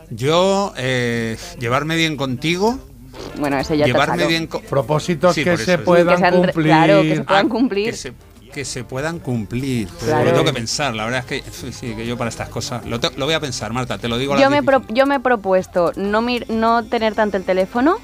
Yo, 0.09 0.73
eh, 0.77 1.37
llevarme 1.59 1.97
bien 1.97 2.15
contigo, 2.15 2.79
Bueno, 3.39 3.57
ese 3.59 3.77
ya 3.77 3.85
llevarme 3.85 4.25
bien 4.27 4.47
con... 4.47 4.61
Propósitos 4.63 5.35
Sí, 5.35 5.43
que 5.43 5.57
se 5.57 5.77
puedan 5.77 6.21
Que 6.21 6.29
cumplir. 6.31 6.65
claro, 6.67 7.01
que 7.01 7.15
se 7.17 7.23
puedan 7.23 7.45
Ah, 7.45 7.49
cumplir. 7.49 7.91
Que 7.91 7.97
se, 7.97 8.13
que 8.53 8.65
se 8.65 8.83
puedan 8.83 9.19
cumplir. 9.19 9.87
Claro. 10.03 10.25
Lo 10.25 10.31
tengo 10.31 10.45
que 10.45 10.53
pensar, 10.53 10.95
la 10.95 11.05
verdad 11.05 11.19
es 11.19 11.25
que, 11.43 11.51
sí, 11.51 11.71
sí, 11.71 11.93
que 11.95 12.05
yo 12.07 12.17
para 12.17 12.29
estas 12.29 12.49
cosas 12.49 12.85
lo, 12.85 12.99
te- 12.99 13.11
lo 13.17 13.25
voy 13.25 13.33
a 13.35 13.39
pensar, 13.39 13.71
Marta, 13.73 13.97
te 13.97 14.07
lo 14.07 14.17
digo 14.17 14.33
a 14.33 14.39
Yo 14.41 14.49
me, 14.49 14.61
10 14.61 14.63
y 14.63 14.65
pro- 14.65 14.83
yo 14.95 15.05
me 15.05 15.15
he 15.15 15.19
propuesto 15.19 15.91
no, 15.95 16.21
mir- 16.21 16.47
no 16.49 16.83
tener 16.85 17.13
tanto 17.13 17.37
el 17.37 17.43
teléfono, 17.43 17.97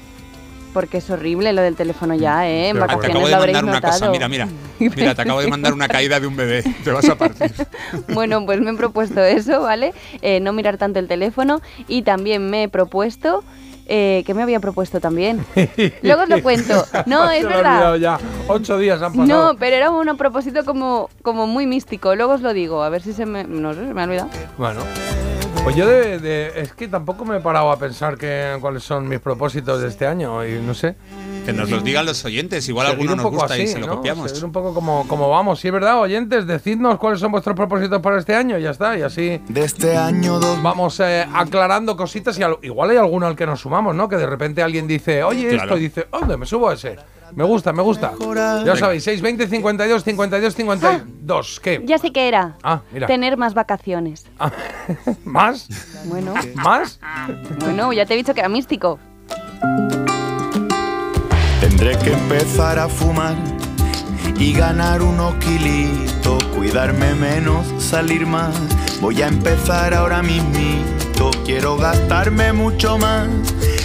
porque 0.72 0.98
es 0.98 1.08
horrible 1.10 1.52
lo 1.52 1.62
del 1.62 1.76
teléfono 1.76 2.14
ya, 2.14 2.48
¿eh? 2.48 2.68
En 2.70 2.76
Ah, 2.76 2.80
te 2.80 2.94
vacaciones 2.96 3.10
acabo 3.10 3.24
de 3.26 3.30
lo 3.30 3.36
habréis 3.38 3.54
mandar 3.56 3.64
una 3.64 3.80
notado. 3.80 3.92
cosa, 4.00 4.10
mira, 4.10 4.28
mira. 4.28 4.48
Mira, 4.96 5.14
te 5.14 5.22
acabo 5.22 5.40
de 5.40 5.46
mandar 5.48 5.72
una 5.72 5.86
caída 5.88 6.18
de 6.18 6.26
un 6.26 6.34
bebé. 6.36 6.64
Te 6.82 6.90
vas 6.90 7.08
a 7.08 7.16
partir. 7.16 7.52
Bueno, 8.12 8.44
pues 8.44 8.60
me 8.60 8.72
he 8.72 8.74
propuesto 8.74 9.22
eso, 9.22 9.60
¿vale? 9.62 9.94
Eh, 10.20 10.40
no 10.40 10.52
mirar 10.52 10.76
tanto 10.78 10.98
el 10.98 11.06
teléfono 11.08 11.60
y 11.88 12.02
también 12.02 12.50
me 12.50 12.64
he 12.64 12.68
propuesto... 12.68 13.42
Eh, 13.86 14.22
¿Qué 14.26 14.32
me 14.34 14.42
había 14.42 14.60
propuesto 14.60 15.00
también? 15.00 15.44
Luego 16.02 16.22
os 16.22 16.28
lo 16.28 16.42
cuento. 16.42 16.84
No, 17.06 17.30
es 17.30 17.46
verdad. 17.46 17.96
ya. 17.96 18.18
Ocho 18.48 18.78
días 18.78 19.00
han 19.02 19.12
pasado. 19.12 19.52
No, 19.52 19.58
pero 19.58 19.76
era 19.76 19.90
un 19.90 20.16
propósito 20.16 20.64
como, 20.64 21.10
como 21.22 21.46
muy 21.46 21.66
místico. 21.66 22.14
Luego 22.14 22.32
os 22.34 22.40
lo 22.40 22.52
digo, 22.54 22.82
a 22.82 22.88
ver 22.88 23.02
si 23.02 23.12
se 23.12 23.26
me... 23.26 23.44
No 23.44 23.74
sé, 23.74 23.86
se 23.86 23.94
me 23.94 24.00
ha 24.00 24.04
olvidado. 24.04 24.30
Bueno. 24.56 24.80
Pues 25.64 25.76
yo 25.76 25.86
de, 25.86 26.18
de- 26.18 26.52
es 26.60 26.74
que 26.74 26.88
tampoco 26.88 27.24
me 27.24 27.38
he 27.38 27.40
parado 27.40 27.70
a 27.70 27.78
pensar 27.78 28.18
que, 28.18 28.56
cuáles 28.60 28.82
son 28.82 29.08
mis 29.08 29.18
propósitos 29.20 29.80
de 29.80 29.88
este 29.88 30.06
año 30.06 30.44
y 30.46 30.60
no 30.60 30.74
sé. 30.74 30.94
Que 31.44 31.52
nos 31.52 31.68
los 31.70 31.84
digan 31.84 32.06
los 32.06 32.24
oyentes. 32.24 32.66
Igual 32.68 32.86
Seguir 32.86 33.00
alguno 33.10 33.12
un 33.12 33.32
nos 33.32 33.40
gusta 33.40 33.58
y 33.58 33.66
se 33.66 33.78
lo 33.78 33.86
¿no? 33.86 33.96
copiamos. 33.96 34.30
Seguir 34.30 34.44
un 34.46 34.52
poco 34.52 34.72
como, 34.72 35.06
como 35.08 35.28
vamos. 35.28 35.60
Sí, 35.60 35.68
es 35.68 35.72
verdad, 35.74 36.00
oyentes, 36.00 36.46
decidnos 36.46 36.98
cuáles 36.98 37.20
son 37.20 37.32
vuestros 37.32 37.54
propósitos 37.54 38.00
para 38.00 38.18
este 38.18 38.34
año 38.34 38.58
y 38.58 38.62
ya 38.62 38.70
está. 38.70 38.96
Y 38.98 39.02
así 39.02 39.40
De 39.48 39.62
este 39.64 39.96
año 39.96 40.38
dos 40.40 40.62
vamos 40.62 40.98
eh, 41.00 41.26
aclarando 41.34 41.96
cositas 41.96 42.38
y 42.38 42.42
al- 42.42 42.58
igual 42.62 42.90
hay 42.90 42.96
alguno 42.96 43.26
al 43.26 43.36
que 43.36 43.44
nos 43.46 43.60
sumamos, 43.60 43.94
¿no? 43.94 44.08
Que 44.08 44.16
de 44.16 44.26
repente 44.26 44.62
alguien 44.62 44.86
dice, 44.86 45.22
oye, 45.22 45.48
Claro. 45.50 45.62
esto, 45.64 45.76
y 45.76 45.80
dice, 45.80 46.06
¿dónde 46.10 46.36
me 46.38 46.46
subo 46.46 46.70
a 46.70 46.74
ese? 46.74 46.96
Me 47.34 47.44
gusta, 47.44 47.72
me 47.72 47.82
gusta. 47.82 48.12
Ya 48.64 48.76
sabéis, 48.76 49.02
620 49.04 49.48
52 49.48 50.04
52 50.04 50.54
52. 50.54 51.60
¿Qué? 51.60 51.82
Ya 51.84 51.98
sé 51.98 52.12
que 52.12 52.28
era. 52.28 52.56
Ah, 52.62 52.80
mira. 52.92 53.06
Tener 53.06 53.36
más 53.36 53.54
vacaciones. 53.54 54.24
Ah, 54.38 54.52
¿Más? 55.24 55.68
Bueno, 56.06 56.32
¿Más? 56.54 57.00
bueno, 57.60 57.92
ya 57.92 58.06
te 58.06 58.14
he 58.14 58.16
dicho 58.16 58.32
que 58.34 58.40
era 58.40 58.48
místico. 58.48 58.98
Tendré 61.76 61.98
que 61.98 62.12
empezar 62.12 62.78
a 62.78 62.88
fumar 62.88 63.34
y 64.38 64.52
ganar 64.52 65.02
unos 65.02 65.34
kilitos, 65.44 66.44
cuidarme 66.54 67.16
menos, 67.16 67.66
salir 67.82 68.26
más. 68.26 68.54
Voy 69.00 69.22
a 69.22 69.26
empezar 69.26 69.92
ahora 69.92 70.22
mismito, 70.22 71.32
quiero 71.44 71.76
gastarme 71.76 72.52
mucho 72.52 72.96
más 72.96 73.26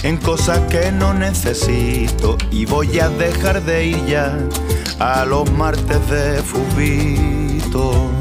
en 0.03 0.17
cosas 0.17 0.59
que 0.69 0.91
no 0.91 1.15
necesito 1.15 2.37
y 2.51 2.65
voy 2.65 2.99
a 2.99 3.09
dejar 3.09 3.63
de 3.63 3.87
ir 3.87 4.05
ya 4.05 4.37
a 4.99 5.25
los 5.25 5.51
martes 5.53 6.09
de 6.11 6.43
fubito. 6.43 8.18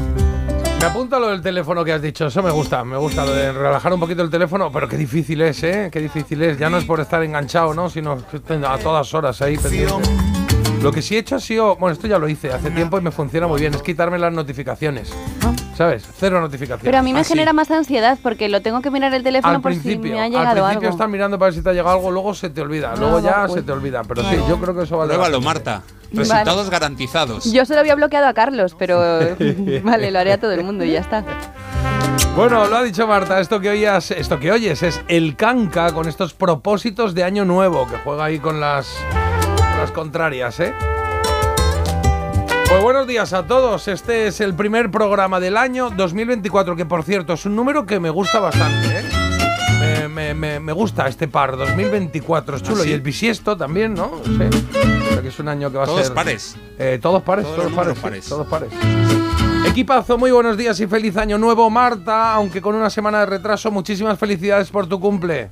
Me 0.79 0.85
apunta 0.85 1.19
lo 1.19 1.27
del 1.27 1.41
teléfono 1.41 1.83
que 1.83 1.91
has 1.91 2.01
dicho, 2.01 2.27
eso 2.27 2.41
me 2.41 2.51
gusta, 2.51 2.83
me 2.85 2.95
gusta 2.97 3.25
lo 3.25 3.33
de 3.33 3.51
relajar 3.51 3.91
un 3.93 3.99
poquito 3.99 4.21
el 4.21 4.29
teléfono, 4.29 4.71
pero 4.71 4.87
qué 4.87 4.95
difícil 4.97 5.41
es, 5.41 5.61
¿eh? 5.63 5.89
Qué 5.91 5.99
difícil 5.99 6.41
es, 6.41 6.57
ya 6.57 6.69
no 6.69 6.77
es 6.77 6.85
por 6.85 7.01
estar 7.01 7.21
enganchado, 7.21 7.73
¿no? 7.73 7.89
Sino 7.89 8.17
a 8.67 8.77
todas 8.77 9.13
horas 9.13 9.41
ahí 9.41 9.57
pendiente. 9.57 10.09
Lo 10.81 10.93
que 10.93 11.01
sí 11.01 11.15
he 11.15 11.19
hecho 11.19 11.35
ha 11.35 11.39
sido, 11.41 11.75
bueno, 11.75 11.91
esto 11.93 12.07
ya 12.07 12.17
lo 12.17 12.29
hice 12.29 12.53
hace 12.53 12.71
tiempo 12.71 12.97
y 12.97 13.01
me 13.01 13.11
funciona 13.11 13.45
muy 13.47 13.59
bien, 13.59 13.73
es 13.73 13.81
quitarme 13.81 14.17
las 14.17 14.31
notificaciones, 14.31 15.11
¿sabes? 15.75 16.07
Cero 16.17 16.39
notificaciones. 16.39 16.85
Pero 16.85 16.97
a 16.97 17.01
mí 17.01 17.11
me 17.11 17.19
Ah, 17.19 17.23
sí. 17.25 17.33
genera 17.33 17.51
más 17.51 17.69
ansiedad 17.71 18.17
porque 18.23 18.47
lo 18.47 18.61
tengo 18.61 18.81
que 18.81 18.89
mirar 18.89 19.13
el 19.13 19.21
teléfono 19.21 19.55
al 19.55 19.61
por 19.61 19.71
principio, 19.73 20.01
si 20.03 20.09
me 20.11 20.19
ha 20.21 20.23
al 20.23 20.29
llegado 20.31 20.45
principio 20.63 20.79
algo. 20.87 20.89
estás 20.91 21.09
mirando 21.09 21.37
para 21.37 21.47
ver 21.47 21.55
si 21.55 21.61
te 21.61 21.69
ha 21.71 21.73
llegado 21.73 21.97
algo, 21.97 22.09
luego 22.11 22.33
se 22.33 22.49
te 22.49 22.61
olvida, 22.61 22.95
luego 22.95 23.17
Ah, 23.17 23.21
ya 23.21 23.45
uy. 23.49 23.53
se 23.55 23.63
te 23.63 23.71
olvida, 23.73 24.01
pero 24.07 24.23
sí, 24.23 24.37
yo 24.47 24.57
creo 24.57 24.73
que 24.73 24.83
eso 24.83 24.97
vale. 24.97 25.09
Pruébalo, 25.15 25.41
bastante. 25.41 25.69
Marta. 25.71 25.98
Resultados 26.11 26.69
garantizados. 26.69 27.51
Yo 27.51 27.65
solo 27.65 27.79
había 27.79 27.95
bloqueado 27.95 28.27
a 28.27 28.33
Carlos, 28.33 28.75
pero 28.77 28.99
vale, 29.83 30.11
lo 30.11 30.19
haré 30.19 30.33
a 30.33 30.39
todo 30.39 30.51
el 30.51 30.63
mundo 30.63 30.83
y 30.83 30.91
ya 30.91 30.99
está. 30.99 31.23
Bueno, 32.35 32.67
lo 32.67 32.77
ha 32.77 32.83
dicho 32.83 33.07
Marta, 33.07 33.39
esto 33.39 33.59
que 33.59 33.69
oías, 33.69 34.11
esto 34.11 34.39
que 34.39 34.51
oyes 34.51 34.83
es 34.83 35.01
el 35.07 35.35
canca 35.35 35.91
con 35.93 36.07
estos 36.07 36.33
propósitos 36.33 37.13
de 37.13 37.23
año 37.23 37.45
nuevo 37.45 37.87
que 37.87 37.97
juega 37.97 38.25
ahí 38.25 38.39
con 38.39 38.59
las, 38.59 38.87
con 39.55 39.79
las 39.79 39.91
contrarias, 39.91 40.59
¿eh? 40.59 40.73
Pues 42.69 42.83
buenos 42.83 43.07
días 43.07 43.33
a 43.33 43.47
todos. 43.47 43.87
Este 43.87 44.27
es 44.27 44.41
el 44.41 44.53
primer 44.53 44.91
programa 44.91 45.39
del 45.39 45.57
año 45.57 45.89
2024, 45.89 46.75
que 46.75 46.85
por 46.85 47.03
cierto 47.03 47.33
es 47.33 47.45
un 47.45 47.55
número 47.55 47.85
que 47.85 47.99
me 47.99 48.11
gusta 48.11 48.39
bastante, 48.39 48.99
¿eh? 48.99 49.18
Me, 49.99 50.07
me- 50.07 50.33
me- 50.33 50.59
me 50.59 50.71
gusta 50.73 51.07
este 51.07 51.27
par, 51.27 51.57
2024, 51.57 52.57
es 52.57 52.63
chulo. 52.63 52.81
¿Ah, 52.81 52.83
sí? 52.83 52.89
Y 52.89 52.93
el 52.93 53.01
bisiesto 53.01 53.57
también, 53.57 53.93
¿no? 53.93 54.11
Sí. 54.23 54.31
O 54.31 55.13
sea 55.13 55.21
que 55.21 55.27
es 55.27 55.39
un 55.39 55.47
año 55.49 55.71
que 55.71 55.77
va 55.77 55.83
a 55.83 55.87
Todos 55.87 56.05
ser. 56.07 56.13
pares. 56.15 56.55
Eh, 56.77 56.99
todos 57.01 57.21
pares, 57.23 57.43
Todos 57.45 57.55
todos, 57.57 57.87
los 57.87 57.97
pares, 57.99 58.23
sí, 58.23 58.29
todos 58.29 58.47
pares. 58.47 58.69
Equipazo, 59.65 60.17
muy 60.17 60.31
buenos 60.31 60.55
días 60.57 60.79
y 60.79 60.87
feliz 60.87 61.17
año 61.17 61.37
nuevo, 61.37 61.69
Marta. 61.69 62.33
Aunque 62.33 62.61
con 62.61 62.75
una 62.75 62.89
semana 62.89 63.19
de 63.21 63.25
retraso, 63.25 63.71
muchísimas 63.71 64.17
felicidades 64.17 64.69
por 64.69 64.87
tu 64.87 64.99
cumple. 64.99 65.49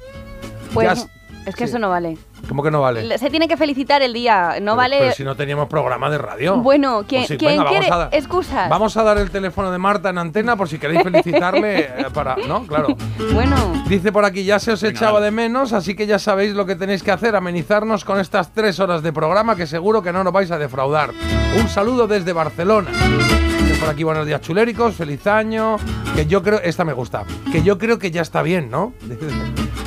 Pues 0.74 0.88
Ya 0.88 1.08
es 1.46 1.56
que 1.56 1.66
sí. 1.66 1.70
eso 1.72 1.80
no 1.80 1.90
vale. 1.90 2.18
¿Cómo 2.48 2.64
que 2.64 2.72
no 2.72 2.82
vale? 2.82 3.04
Le- 3.04 3.18
Se 3.18 3.30
tiene 3.30 3.48
que 3.48 3.58
felicitar 3.58 4.02
el 4.02 4.14
día, 4.14 4.52
no 4.62 4.72
Pero- 4.72 4.76
vale. 4.76 4.98
Pero 5.00 5.12
si 5.14 5.24
no 5.24 5.36
teníamos 5.36 5.68
programa 5.68 6.10
de 6.10 6.18
radio. 6.18 6.58
Bueno, 6.58 7.04
¿quién, 7.08 7.22
Pues 7.22 7.28
sí, 7.30 7.38
quién 7.38 7.52
venga, 7.52 7.64
vamos 7.66 7.80
quiere 7.80 7.94
a 7.94 7.98
dar- 7.98 8.10
excusas? 8.14 8.70
Vamos 8.70 8.96
a 8.98 9.04
dar 9.04 9.18
el 9.18 9.30
teléfono 9.32 9.72
de 9.72 9.78
Marta 9.78 10.10
en 10.10 10.18
antena 10.18 10.56
por 10.56 10.70
si 10.70 10.80
queréis 10.80 11.04
felicitarle 11.04 11.80
eh, 11.98 12.06
para. 12.14 12.36
¿No? 12.48 12.64
Claro. 12.66 12.96
Bueno, 13.34 13.56
Dice 13.88 14.12
por 14.12 14.24
aquí, 14.26 14.44
ya 14.44 14.60
se 14.60 14.72
os 14.72 14.82
Venga, 14.82 14.98
echaba 14.98 15.20
de 15.22 15.32
menos, 15.32 15.74
así 15.74 15.96
que 15.96 16.06
ya 16.08 16.20
sabéis 16.20 16.54
lo 16.54 16.66
que 16.66 16.76
tenéis 16.76 17.04
que 17.04 17.12
hacer, 17.12 17.36
amenizarnos 17.36 18.04
con 18.06 18.20
estas 18.20 18.54
tres 18.54 18.80
horas 18.80 19.02
de 19.04 19.12
programa 19.14 19.56
que 19.56 19.66
seguro 19.68 20.02
que 20.02 20.12
no 20.14 20.24
nos 20.24 20.34
vais 20.34 20.52
a 20.52 20.58
defraudar. 20.58 21.12
Un 21.60 21.68
saludo 21.70 22.08
desde 22.08 22.34
Barcelona. 22.34 22.90
Dice 22.92 23.80
Por 23.80 23.90
aquí, 23.90 24.04
buenos 24.04 24.26
días 24.26 24.42
chuléricos, 24.42 24.96
feliz 24.96 25.26
año. 25.28 25.78
Que 26.16 26.26
yo 26.26 26.42
creo, 26.44 26.60
esta 26.64 26.84
me 26.86 26.94
gusta, 26.94 27.24
que 27.52 27.62
yo 27.64 27.78
creo 27.78 28.00
que 28.00 28.10
ya 28.12 28.22
está 28.22 28.42
bien, 28.42 28.70
¿no? 28.72 28.94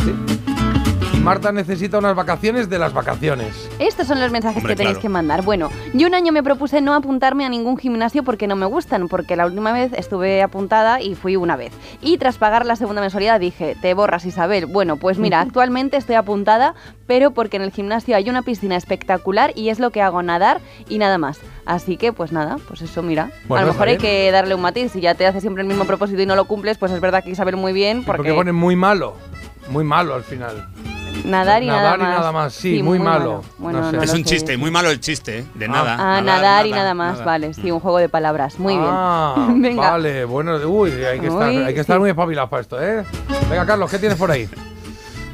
Sí. 0.04 0.29
Marta 1.22 1.52
necesita 1.52 1.98
unas 1.98 2.16
vacaciones 2.16 2.70
de 2.70 2.78
las 2.78 2.94
vacaciones. 2.94 3.68
estos 3.78 4.06
son 4.06 4.20
los 4.20 4.32
mensajes 4.32 4.56
Hombre, 4.58 4.72
que 4.72 4.76
tenéis 4.78 4.94
claro. 4.96 5.02
que 5.02 5.08
mandar. 5.10 5.42
Bueno, 5.42 5.68
yo 5.92 6.06
un 6.06 6.14
año 6.14 6.32
me 6.32 6.42
propuse 6.42 6.80
no 6.80 6.94
apuntarme 6.94 7.44
a 7.44 7.50
ningún 7.50 7.76
gimnasio 7.76 8.22
porque 8.22 8.46
no 8.46 8.56
me 8.56 8.64
gustan, 8.64 9.06
porque 9.06 9.36
la 9.36 9.44
última 9.44 9.72
vez 9.72 9.92
estuve 9.92 10.42
apuntada 10.42 11.02
y 11.02 11.14
fui 11.14 11.36
una 11.36 11.56
vez. 11.56 11.72
Y 12.00 12.16
tras 12.16 12.38
pagar 12.38 12.64
la 12.64 12.74
segunda 12.74 13.02
mensualidad 13.02 13.38
dije, 13.38 13.76
te 13.82 13.92
borras 13.92 14.24
Isabel. 14.24 14.64
Bueno, 14.64 14.96
pues 14.96 15.18
mira, 15.18 15.42
actualmente 15.42 15.98
estoy 15.98 16.14
apuntada, 16.14 16.74
pero 17.06 17.32
porque 17.32 17.58
en 17.58 17.62
el 17.64 17.70
gimnasio 17.70 18.16
hay 18.16 18.30
una 18.30 18.40
piscina 18.40 18.76
espectacular 18.76 19.52
y 19.54 19.68
es 19.68 19.78
lo 19.78 19.90
que 19.90 20.00
hago, 20.00 20.22
nadar 20.22 20.60
y 20.88 20.96
nada 20.96 21.18
más. 21.18 21.38
Así 21.66 21.98
que, 21.98 22.14
pues 22.14 22.32
nada, 22.32 22.56
pues 22.66 22.80
eso, 22.80 23.02
mira. 23.02 23.30
Bueno, 23.46 23.64
a 23.64 23.66
lo 23.66 23.72
mejor 23.74 23.88
hay 23.88 23.98
que 23.98 24.30
darle 24.30 24.54
un 24.54 24.62
matiz. 24.62 24.92
Si 24.92 25.02
ya 25.02 25.14
te 25.14 25.26
haces 25.26 25.42
siempre 25.42 25.60
el 25.60 25.68
mismo 25.68 25.84
propósito 25.84 26.22
y 26.22 26.26
no 26.26 26.34
lo 26.34 26.46
cumples, 26.46 26.78
pues 26.78 26.92
es 26.92 27.00
verdad 27.00 27.22
que 27.22 27.30
Isabel 27.30 27.56
muy 27.56 27.74
bien, 27.74 28.04
Porque, 28.04 28.16
porque 28.16 28.32
pone 28.32 28.52
muy 28.52 28.74
malo. 28.74 29.16
Muy 29.68 29.84
malo 29.84 30.14
al 30.14 30.24
final. 30.24 30.66
Nadar 31.24 31.62
y 31.62 31.66
nada 31.66 31.82
Nadar 31.82 31.98
y 31.98 32.02
más. 32.02 32.18
nada 32.18 32.32
más, 32.32 32.52
sí, 32.54 32.82
muy 32.82 32.98
malo. 32.98 33.42
Bueno, 33.58 33.80
No 33.80 33.90
sé. 33.90 33.96
no 33.96 34.02
es 34.02 34.10
un 34.12 34.18
sé. 34.18 34.24
chiste, 34.24 34.56
muy 34.56 34.70
malo 34.70 34.90
el 34.90 35.00
chiste, 35.00 35.38
¿eh? 35.40 35.44
De 35.54 35.66
Ah. 35.66 35.68
nada. 35.68 35.96
Ah, 35.98 36.20
nadar, 36.20 36.66
y 36.66 36.70
nada 36.72 36.94
más, 36.94 37.24
vale. 37.24 37.54
Sí, 37.54 37.70
un 37.70 37.80
juego 37.80 37.98
de 37.98 38.08
palabras. 38.08 38.58
Muy 38.58 38.76
Ah, 38.78 39.34
bien. 39.48 39.62
Venga. 39.62 39.90
Vale, 39.92 40.24
bueno, 40.24 40.56
uy, 40.68 40.90
hay 41.04 41.20
que 41.20 41.26
estar, 41.28 41.48
hay 41.48 41.74
que 41.74 41.80
estar 41.80 41.96
sí. 41.96 42.00
muy 42.00 42.10
espabilados 42.10 42.50
para 42.50 42.62
esto, 42.62 42.82
¿eh? 42.82 43.04
Venga, 43.48 43.66
Carlos, 43.66 43.90
¿qué 43.90 43.98
tienes 43.98 44.18
por 44.18 44.30
ahí? 44.30 44.48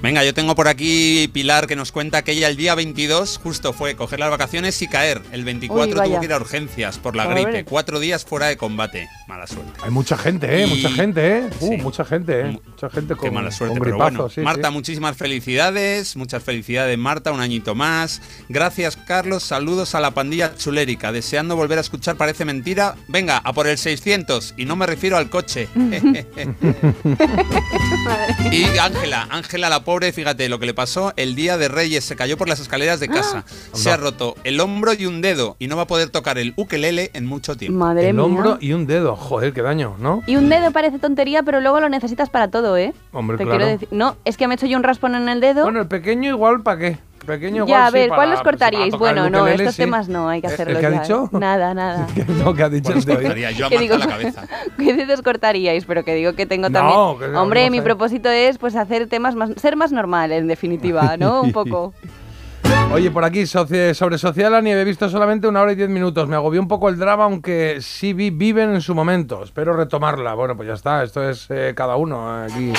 Venga, 0.03 0.23
yo 0.25 0.35
tengo 0.35 0.55
por 0.55 0.69
aquí 0.69 1.29
Pilar 1.33 1.67
que 1.67 1.75
nos 1.75 1.91
cuenta 1.91 2.23
que 2.23 2.33
ella 2.33 2.49
el 2.49 2.57
día 2.57 2.75
22 2.75 3.39
justo 3.43 3.73
fue 3.73 3.97
coger 3.97 4.21
las 4.21 4.31
vacaciones 4.31 4.81
y 4.83 4.89
caer. 4.89 5.23
El 5.33 5.45
24 5.45 5.89
Uy, 5.89 5.95
vaya. 5.95 6.05
tuvo 6.11 6.21
que 6.21 6.27
ir 6.27 6.33
a 6.33 6.37
urgencias 6.37 6.99
por 6.99 7.17
la 7.17 7.27
gripe. 7.27 7.65
Cuatro 7.65 7.99
días 7.99 8.25
fuera 8.25 8.47
de 8.47 8.57
combate. 8.57 9.09
mala 9.27 9.47
suerte. 9.49 9.73
Hay 9.83 9.91
mucha 9.91 10.17
gente, 10.17 10.63
¿eh? 10.63 10.67
Y- 10.67 10.71
Mucha 10.71 10.91
gente, 10.91 11.39
¿eh? 11.39 11.51
Uh, 11.61 11.69
Sí. 11.69 11.77
mucha 11.79 12.05
gente, 12.05 12.41
¿eh? 12.41 12.45
Mu- 12.45 12.61
Mucha 12.77 12.91
gente 12.91 13.15
Qué 13.15 13.21
con, 13.21 13.35
mala 13.35 13.51
suerte, 13.51 13.79
con 13.79 13.85
pero 13.85 13.97
bueno. 13.97 14.29
sí, 14.29 14.43
Marta, 14.43 14.69
sí. 14.69 14.75
muchísimas 14.75 15.17
felicidades, 15.17 16.15
muchas 16.15 16.43
felicidades 16.45 16.97
Marta, 16.99 17.33
un 17.33 17.41
añito 17.41 17.75
más. 17.75 18.21
Gracias 18.51 18.97
Carlos, 18.99 19.43
saludos 19.43 19.95
a 19.95 20.01
la 20.01 20.11
pandilla 20.13 20.55
chulérica, 20.57 21.11
deseando 21.11 21.57
volver 21.57 21.79
a 21.79 21.81
escuchar 21.81 22.17
Parece 22.17 22.45
Mentira. 22.45 22.95
Venga, 23.09 23.39
a 23.39 23.53
por 23.55 23.67
el 23.67 23.79
600 23.79 24.53
y 24.59 24.67
no 24.67 24.77
me 24.77 24.85
refiero 24.87 25.17
al 25.17 25.31
coche. 25.31 25.69
y 28.53 28.65
Ángela, 28.79 29.27
Ángela 29.31 29.71
la 29.71 29.83
pobre, 29.87 30.13
fíjate 30.13 30.49
lo 30.51 30.59
que 30.59 30.67
le 30.67 30.75
pasó 30.75 31.13
el 31.17 31.35
día 31.37 31.57
de 31.57 31.69
Reyes, 31.69 32.05
se 32.05 32.17
cayó 32.17 32.37
por 32.37 32.49
las 32.49 32.61
escaleras 32.61 33.01
de 33.01 33.09
casa, 33.09 33.45
se 33.73 33.91
ha 33.91 33.97
roto 33.97 34.35
el 34.45 34.61
hombro 34.61 34.93
y 34.93 35.07
un 35.07 35.23
dedo 35.23 35.57
y 35.59 35.69
no 35.69 35.77
va 35.77 35.83
a 35.85 35.87
poder 35.87 36.11
tocar 36.11 36.37
el 36.39 36.53
ukelele 36.57 37.11
en 37.15 37.25
mucho 37.25 37.57
tiempo. 37.57 37.79
Madre 37.79 38.09
El 38.11 38.17
mía. 38.17 38.25
hombro 38.25 38.59
y 38.61 38.73
un 38.73 38.87
dedo. 38.87 39.17
Joder, 39.17 39.53
qué 39.53 39.63
daño, 39.63 39.97
¿no? 39.99 40.23
Y 40.27 40.37
un 40.37 40.49
dedo 40.49 40.73
parece 40.73 40.99
tontería, 40.99 41.43
pero 41.45 41.61
luego 41.61 41.81
lo 41.81 41.89
necesitas 41.89 42.29
para 42.29 42.49
todo, 42.49 42.77
¿eh? 42.77 42.93
Hombre, 43.13 43.39
Te 43.39 43.45
claro. 43.45 43.59
quiero 43.61 43.73
decir. 43.73 43.89
No, 43.93 44.17
es 44.25 44.37
que 44.37 44.49
me 44.49 44.55
he 44.55 44.57
hecho 44.57 44.67
yo 44.67 44.77
un 44.77 44.83
raspón 44.83 45.15
en 45.15 45.29
el 45.29 45.41
dedo. 45.41 45.63
Bueno, 45.63 45.81
el 45.81 45.87
pequeño 45.87 46.29
igual, 46.31 46.63
¿para 46.63 46.79
qué? 46.81 46.99
Pequeño 47.25 47.67
ya, 47.67 47.87
a 47.87 47.91
sí, 47.91 47.95
ver, 47.95 48.09
para- 48.11 48.17
¿cuál 48.19 48.31
los 48.31 48.39
para 48.41 48.51
cortaríais? 48.51 48.91
tocar 48.93 49.09
el 49.09 49.15
Bueno, 49.23 49.31
no, 49.31 49.43
ukelele, 49.45 49.65
estos 49.65 49.75
sí. 49.77 49.83
temas 49.83 50.09
no, 50.09 50.29
hay 50.29 50.41
que 50.41 50.47
¿El- 50.47 50.53
hacerlos 50.55 50.75
¿El 50.77 50.81
que 50.81 50.87
ha 50.87 50.91
ya, 50.91 51.01
dicho? 51.03 51.25
¿eh? 51.33 51.39
Nada, 51.39 51.75
nada. 51.75 52.07
no, 52.45 52.55
que 52.55 52.63
ha 52.63 52.69
dicho 52.69 52.93
el 52.93 53.05
de 53.05 53.17
hoy. 53.17 53.55
yo 53.57 53.69
Que 53.69 53.79
digo, 53.79 53.97
la 53.97 54.07
cabeza. 54.07 54.47
¿Qué 54.79 54.95
dedos 54.95 55.23
cortaríais? 55.23 55.85
Pero 55.87 56.05
que 56.05 56.15
digo 56.15 56.35
que 56.35 56.47
tengo 56.47 56.69
No, 56.69 56.73
también. 56.73 57.19
que 57.19 57.35
no, 57.35 57.43
Hombre, 57.43 57.65
no 57.65 57.71
mi 57.73 57.81
propósito 57.81 58.29
es 58.29 58.59
pues 58.59 58.77
hacer 58.77 59.09
temas 59.09 59.35
más. 59.35 59.51
ser 59.57 59.75
más 59.77 59.91
normal, 59.93 60.31
en 60.33 60.47
definitiva, 60.47 61.17
¿no? 61.17 61.43
Un 61.43 61.53
poco. 61.53 61.95
Oye, 62.93 63.11
por 63.11 63.25
aquí, 63.25 63.47
sobre 63.47 63.95
Social 63.95 64.53
la 64.53 64.61
Nieve, 64.61 64.83
he 64.83 64.85
visto 64.85 65.09
solamente 65.09 65.49
una 65.49 65.61
hora 65.63 65.73
y 65.73 65.75
diez 65.75 65.89
minutos. 65.89 66.29
Me 66.29 66.37
agobió 66.37 66.61
un 66.61 66.69
poco 66.69 66.89
el 66.89 66.97
drama, 66.97 67.25
aunque 67.25 67.79
sí 67.81 68.13
vi 68.13 68.31
Viven 68.31 68.75
en 68.75 68.81
su 68.81 68.95
momento. 68.95 69.43
Espero 69.43 69.73
retomarla. 69.77 70.35
Bueno, 70.35 70.57
pues 70.57 70.69
ya 70.69 70.75
está, 70.75 71.03
esto 71.03 71.29
es 71.29 71.47
eh, 71.51 71.73
cada 71.75 71.97
uno 71.97 72.43
aquí. 72.45 72.73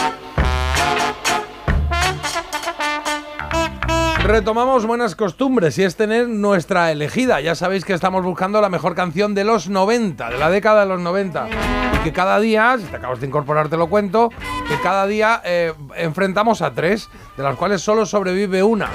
Retomamos 4.28 4.86
buenas 4.86 5.16
costumbres 5.16 5.78
y 5.78 5.86
es 5.86 5.96
tener 5.96 6.28
nuestra 6.28 6.92
elegida. 6.92 7.40
Ya 7.40 7.56
sabéis 7.56 7.86
que 7.86 7.94
estamos 7.94 8.26
buscando 8.26 8.60
la 8.60 8.68
mejor 8.68 8.94
canción 8.94 9.34
de 9.34 9.46
los 9.46 9.70
90, 9.70 10.32
de 10.32 10.38
la 10.38 10.50
década 10.50 10.82
de 10.82 10.88
los 10.88 11.00
90. 11.00 11.48
Y 11.94 11.98
que 12.04 12.12
cada 12.12 12.38
día, 12.42 12.76
si 12.78 12.84
te 12.88 12.98
acabas 12.98 13.22
de 13.22 13.28
incorporar 13.28 13.70
te 13.70 13.78
lo 13.78 13.88
cuento, 13.88 14.28
que 14.68 14.78
cada 14.84 15.08
día 15.08 15.42
eh, 15.46 15.74
enfrentamos 15.96 16.62
a 16.62 16.74
tres, 16.74 17.10
de 17.38 17.44
las 17.44 17.56
cuales 17.56 17.82
solo 17.82 18.06
sobrevive 18.06 18.64
una. 18.64 18.90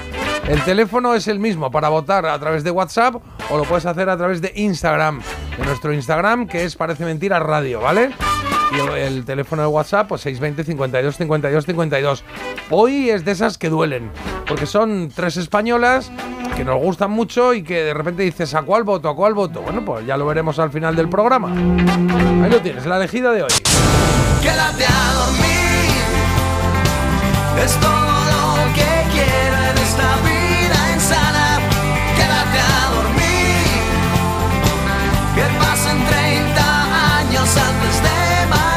El 0.47 0.63
teléfono 0.65 1.15
es 1.15 1.27
el 1.29 1.39
mismo 1.39 1.71
para 1.71 1.89
votar 1.89 2.27
a 2.27 2.39
través 2.39 2.63
de 2.63 2.71
WhatsApp 2.71 3.15
o 3.49 3.57
lo 3.57 3.65
puedes 3.65 3.87
hacer 3.87 4.11
a 4.11 4.19
través 4.19 4.43
de 4.43 4.53
Instagram, 4.55 5.23
de 5.57 5.65
nuestro 5.65 5.95
Instagram 5.95 6.47
que 6.47 6.65
es 6.65 6.77
Parece 6.77 7.07
Mentira 7.07 7.39
Radio, 7.39 7.81
¿vale? 7.81 8.11
El, 8.73 8.97
el 8.97 9.25
teléfono 9.25 9.63
de 9.63 9.69
WhatsApp, 9.69 10.09
pues 10.09 10.23
620 10.23 10.65
52 10.65 11.17
52 11.17 11.67
52. 11.67 12.25
Hoy 12.71 13.11
es 13.11 13.25
de 13.25 13.33
esas 13.33 13.59
que 13.59 13.69
duelen, 13.69 14.11
porque 14.47 14.67
son 14.67 15.11
tres 15.15 15.37
españolas 15.37 16.11
que 16.57 16.65
nos 16.65 16.81
gustan 16.81 17.11
mucho 17.11 17.55
y 17.55 17.63
que 17.63 17.85
de 17.85 17.95
repente 17.95 18.23
dices, 18.23 18.55
¿a 18.55 18.63
cuál 18.63 18.85
voto? 18.85 19.09
¿A 19.09 19.17
cuál 19.17 19.35
voto? 19.35 19.63
Bueno, 19.63 19.85
pues 19.85 20.07
ya 20.07 20.17
lo 20.17 20.27
veremos 20.27 20.59
al 20.59 20.71
final 20.71 20.95
del 20.97 21.09
programa. 21.09 21.49
Ahí 21.51 22.51
lo 22.51 22.61
tienes, 22.61 22.87
la 22.87 22.97
elegida 22.97 23.33
de 23.33 23.43
hoy. 23.43 23.51
Quédate 24.43 24.85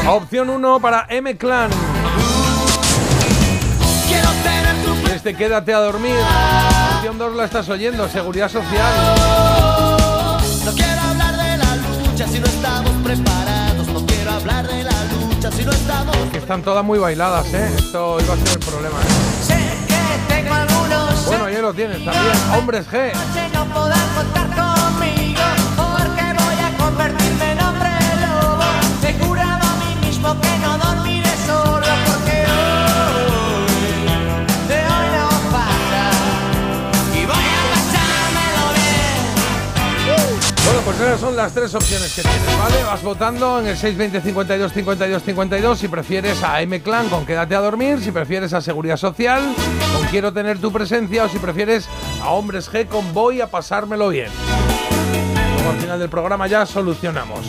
Opción 0.07 0.51
1 0.51 0.79
para 0.79 1.07
M 1.09 1.35
Clan. 1.35 1.71
Este 5.13 5.35
Quédate 5.35 5.73
a 5.73 5.79
dormir. 5.79 6.15
Opción 6.97 7.17
2 7.17 7.35
la 7.35 7.45
estás 7.45 7.67
oyendo, 7.69 8.07
Seguridad 8.07 8.47
Social. 8.47 8.93
No 10.63 10.71
quiero 10.73 11.01
hablar 11.01 11.35
de 11.35 11.57
la 11.57 11.75
lucha 11.75 12.27
si 12.27 12.39
no 12.39 12.45
estamos 12.45 12.91
preparados. 13.03 13.87
No 13.87 14.05
quiero 14.05 14.31
hablar 14.31 14.67
de 14.67 14.83
la 14.83 15.05
lucha 15.05 15.51
si 15.51 15.65
no 15.65 15.71
estamos. 15.71 16.15
Que 16.31 16.37
están 16.37 16.61
todas 16.61 16.85
muy 16.85 16.99
bailadas, 16.99 17.51
¿eh? 17.55 17.71
Esto 17.75 18.17
iba 18.21 18.35
a 18.35 18.37
ser 18.37 18.49
el 18.49 18.59
problema, 18.59 18.99
¿eh? 18.99 19.43
Sé 19.43 19.57
que 19.87 20.33
tengo 20.33 20.53
algunos. 20.53 21.25
Bueno, 21.25 21.49
ya 21.49 21.61
lo 21.61 21.73
tienes 21.73 22.05
también. 22.05 22.37
Hombres 22.55 22.87
G. 22.87 23.11
no 23.53 23.65
podrán 23.73 24.07
contar 24.15 24.45
conmigo 24.49 24.74
son 41.19 41.35
las 41.35 41.53
tres 41.53 41.73
opciones 41.73 42.13
que 42.13 42.21
tienes, 42.21 42.57
¿vale? 42.59 42.83
Vas 42.83 43.01
votando 43.01 43.59
en 43.59 43.67
el 43.67 43.77
620 43.77 44.21
52 44.21 44.73
52 44.73 45.23
52 45.23 45.79
si 45.79 45.87
prefieres 45.87 46.43
a 46.43 46.61
M 46.61 46.81
Clan 46.81 47.09
con 47.09 47.25
Quédate 47.25 47.55
a 47.55 47.61
dormir, 47.61 48.01
si 48.01 48.11
prefieres 48.11 48.53
a 48.53 48.61
Seguridad 48.61 48.97
Social 48.97 49.41
con 49.95 50.07
Quiero 50.07 50.33
tener 50.33 50.59
tu 50.59 50.71
presencia 50.71 51.25
o 51.25 51.29
si 51.29 51.39
prefieres 51.39 51.87
a 52.21 52.29
Hombres 52.29 52.71
G 52.71 52.87
con 52.87 53.13
Voy 53.13 53.41
a 53.41 53.47
pasármelo 53.47 54.09
bien. 54.09 54.29
Al 55.69 55.79
final 55.79 55.99
del 55.99 56.09
programa 56.09 56.47
ya 56.47 56.65
solucionamos. 56.65 57.39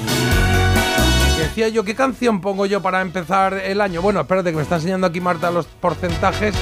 Decía 1.47 1.69
yo, 1.69 1.85
¿qué 1.85 1.95
canción 1.95 2.41
pongo 2.41 2.67
yo 2.67 2.83
para 2.83 3.01
empezar 3.01 3.55
el 3.55 3.81
año? 3.81 4.03
Bueno, 4.03 4.21
espérate 4.21 4.51
que 4.51 4.57
me 4.57 4.63
está 4.63 4.75
enseñando 4.75 5.07
aquí 5.07 5.21
Marta 5.21 5.51
los 5.53 5.67
porcentajes. 5.67 6.55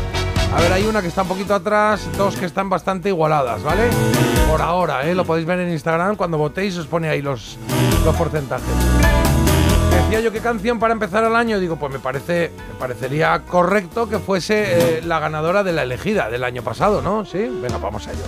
A 0.54 0.60
ver, 0.60 0.72
hay 0.72 0.84
una 0.84 1.00
que 1.00 1.08
está 1.08 1.22
un 1.22 1.28
poquito 1.28 1.54
atrás, 1.54 2.06
dos 2.18 2.36
que 2.36 2.44
están 2.44 2.68
bastante 2.68 3.08
igualadas, 3.08 3.62
¿vale? 3.62 3.88
Por 4.48 4.60
ahora, 4.60 5.08
¿eh? 5.08 5.14
Lo 5.14 5.24
podéis 5.24 5.46
ver 5.46 5.58
en 5.60 5.72
Instagram, 5.72 6.16
cuando 6.16 6.36
votéis 6.36 6.76
os 6.76 6.86
pone 6.86 7.08
ahí 7.08 7.22
los, 7.22 7.58
los 8.04 8.14
porcentajes. 8.14 8.68
Decía 9.90 10.20
yo, 10.20 10.30
¿qué 10.30 10.40
canción 10.40 10.78
para 10.78 10.92
empezar 10.92 11.24
el 11.24 11.34
año? 11.34 11.58
Digo, 11.58 11.76
pues 11.76 11.90
me 11.90 11.98
parece, 11.98 12.52
me 12.68 12.78
parecería 12.78 13.40
correcto 13.46 14.06
que 14.08 14.18
fuese 14.18 14.98
eh, 14.98 15.02
la 15.02 15.18
ganadora 15.18 15.64
de 15.64 15.72
la 15.72 15.82
elegida 15.82 16.28
del 16.28 16.44
año 16.44 16.62
pasado, 16.62 17.00
¿no? 17.00 17.24
Sí, 17.24 17.38
venga, 17.38 17.78
vamos 17.78 18.06
a 18.06 18.12
ello. 18.12 18.22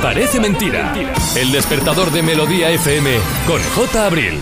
Parece 0.00 0.38
mentira. 0.38 0.94
El 1.36 1.50
despertador 1.50 2.12
de 2.12 2.22
Melodía 2.22 2.70
FM 2.70 3.18
con 3.48 3.60
J. 3.74 4.06
Abril. 4.06 4.40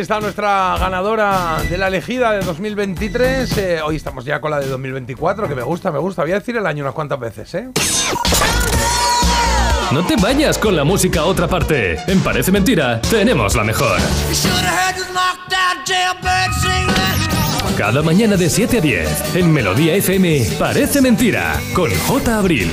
Está 0.00 0.18
nuestra 0.20 0.76
ganadora 0.78 1.58
de 1.68 1.76
la 1.76 1.88
elegida 1.88 2.32
de 2.32 2.40
2023. 2.40 3.58
Eh, 3.58 3.80
hoy 3.82 3.96
estamos 3.96 4.24
ya 4.24 4.40
con 4.40 4.50
la 4.50 4.58
de 4.58 4.66
2024, 4.66 5.46
que 5.46 5.54
me 5.54 5.62
gusta, 5.62 5.90
me 5.90 5.98
gusta. 5.98 6.22
Voy 6.22 6.32
a 6.32 6.36
decir 6.36 6.56
el 6.56 6.66
año 6.66 6.84
unas 6.84 6.94
cuantas 6.94 7.20
veces, 7.20 7.54
¿eh? 7.54 7.68
No 9.92 10.06
te 10.06 10.16
vayas 10.16 10.56
con 10.58 10.74
la 10.74 10.84
música 10.84 11.20
a 11.20 11.24
otra 11.24 11.48
parte. 11.48 11.98
En 12.06 12.20
Parece 12.20 12.50
Mentira, 12.50 13.00
tenemos 13.02 13.54
la 13.54 13.64
mejor. 13.64 13.98
Cada 17.76 18.02
mañana 18.02 18.36
de 18.36 18.48
7 18.48 18.78
a 18.78 18.80
10, 18.80 19.36
en 19.36 19.52
Melodía 19.52 19.94
FM, 19.94 20.46
Parece 20.58 21.00
Mentira, 21.00 21.60
con 21.74 21.90
J. 21.90 22.38
Abril. 22.38 22.70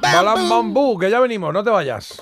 Balam 0.00 0.48
Bambú, 0.48 0.98
que 0.98 1.10
ya 1.10 1.18
venimos, 1.20 1.52
no 1.52 1.64
te 1.64 1.70
vayas. 1.70 2.21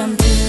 they 0.00 0.16
can 0.16 0.39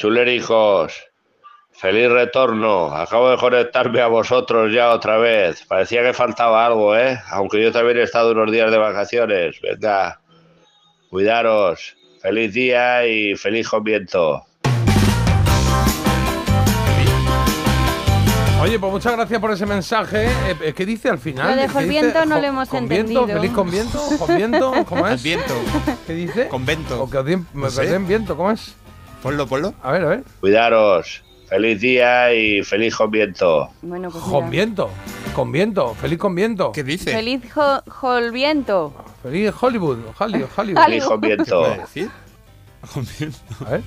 chulerijos. 0.00 0.94
Feliz 1.72 2.10
retorno. 2.10 2.94
Acabo 2.96 3.30
de 3.30 3.36
conectarme 3.36 4.00
a 4.00 4.06
vosotros 4.06 4.72
ya 4.72 4.90
otra 4.92 5.18
vez. 5.18 5.62
Parecía 5.66 6.02
que 6.02 6.14
faltaba 6.14 6.64
algo, 6.66 6.96
¿eh? 6.96 7.18
Aunque 7.30 7.62
yo 7.62 7.70
también 7.70 7.98
he 7.98 8.02
estado 8.02 8.32
unos 8.32 8.50
días 8.50 8.70
de 8.70 8.78
vacaciones. 8.78 9.60
Venga, 9.62 10.20
cuidaros. 11.10 11.96
Feliz 12.22 12.52
día 12.54 13.06
y 13.06 13.34
feliz 13.36 13.68
comienzo. 13.68 14.46
Oye, 18.62 18.78
pues 18.78 18.92
muchas 18.92 19.12
gracias 19.16 19.40
por 19.40 19.50
ese 19.52 19.64
mensaje. 19.64 20.26
Eh, 20.26 20.56
eh, 20.64 20.72
¿Qué 20.74 20.84
dice 20.84 21.08
al 21.08 21.18
final? 21.18 21.48
Lo 21.56 21.56
de 21.62 21.66
¿Qué 21.66 21.72
Jorviento 21.72 22.18
dice? 22.18 22.26
no 22.26 22.40
lo 22.40 22.46
hemos 22.46 22.68
¿Conviento? 22.68 23.10
entendido. 23.22 23.40
¿Feliz 23.40 23.52
conviento? 23.54 24.00
¿Conviento? 24.18 24.72
¿Cómo 24.86 25.08
es? 25.08 25.22
Viento. 25.22 25.54
¿Qué 26.06 26.12
dice? 26.12 26.48
Convento. 26.48 27.02
O 27.02 27.08
que 27.10 27.18
os 27.18 27.24
den- 27.24 27.46
me 27.54 27.62
No 27.64 27.70
sé. 27.70 27.86
den 27.86 28.06
viento, 28.06 28.36
¿cómo 28.36 28.50
es? 28.50 28.74
Ponlo, 29.22 29.46
ponlo. 29.46 29.74
A 29.82 29.92
ver, 29.92 30.02
a 30.02 30.08
ver. 30.08 30.24
Cuidaros. 30.40 31.22
Feliz 31.48 31.80
día 31.80 32.32
y 32.32 32.62
feliz 32.62 32.94
comienzo. 32.94 33.70
Bueno, 33.82 34.08
pues 34.10 34.24
mira. 34.24 34.38
Con 34.38 34.50
viento. 34.50 34.90
Con 35.34 35.52
viento. 35.52 35.94
Feliz 35.94 36.18
con 36.18 36.34
viento. 36.34 36.70
¿Qué 36.72 36.84
dice? 36.84 37.12
Feliz 37.12 37.42
jo- 37.52 37.82
Jolviento. 37.88 38.94
Feliz 39.22 39.52
Hollywood. 39.60 39.98
Hollywood. 40.18 40.48
Hollywood. 40.56 40.82
Feliz 40.84 41.04
comienzo. 41.04 41.58
¿Puede 41.60 41.78
decir? 41.78 42.10
Conviento. 42.92 43.38
A 43.66 43.70
ver. 43.70 43.82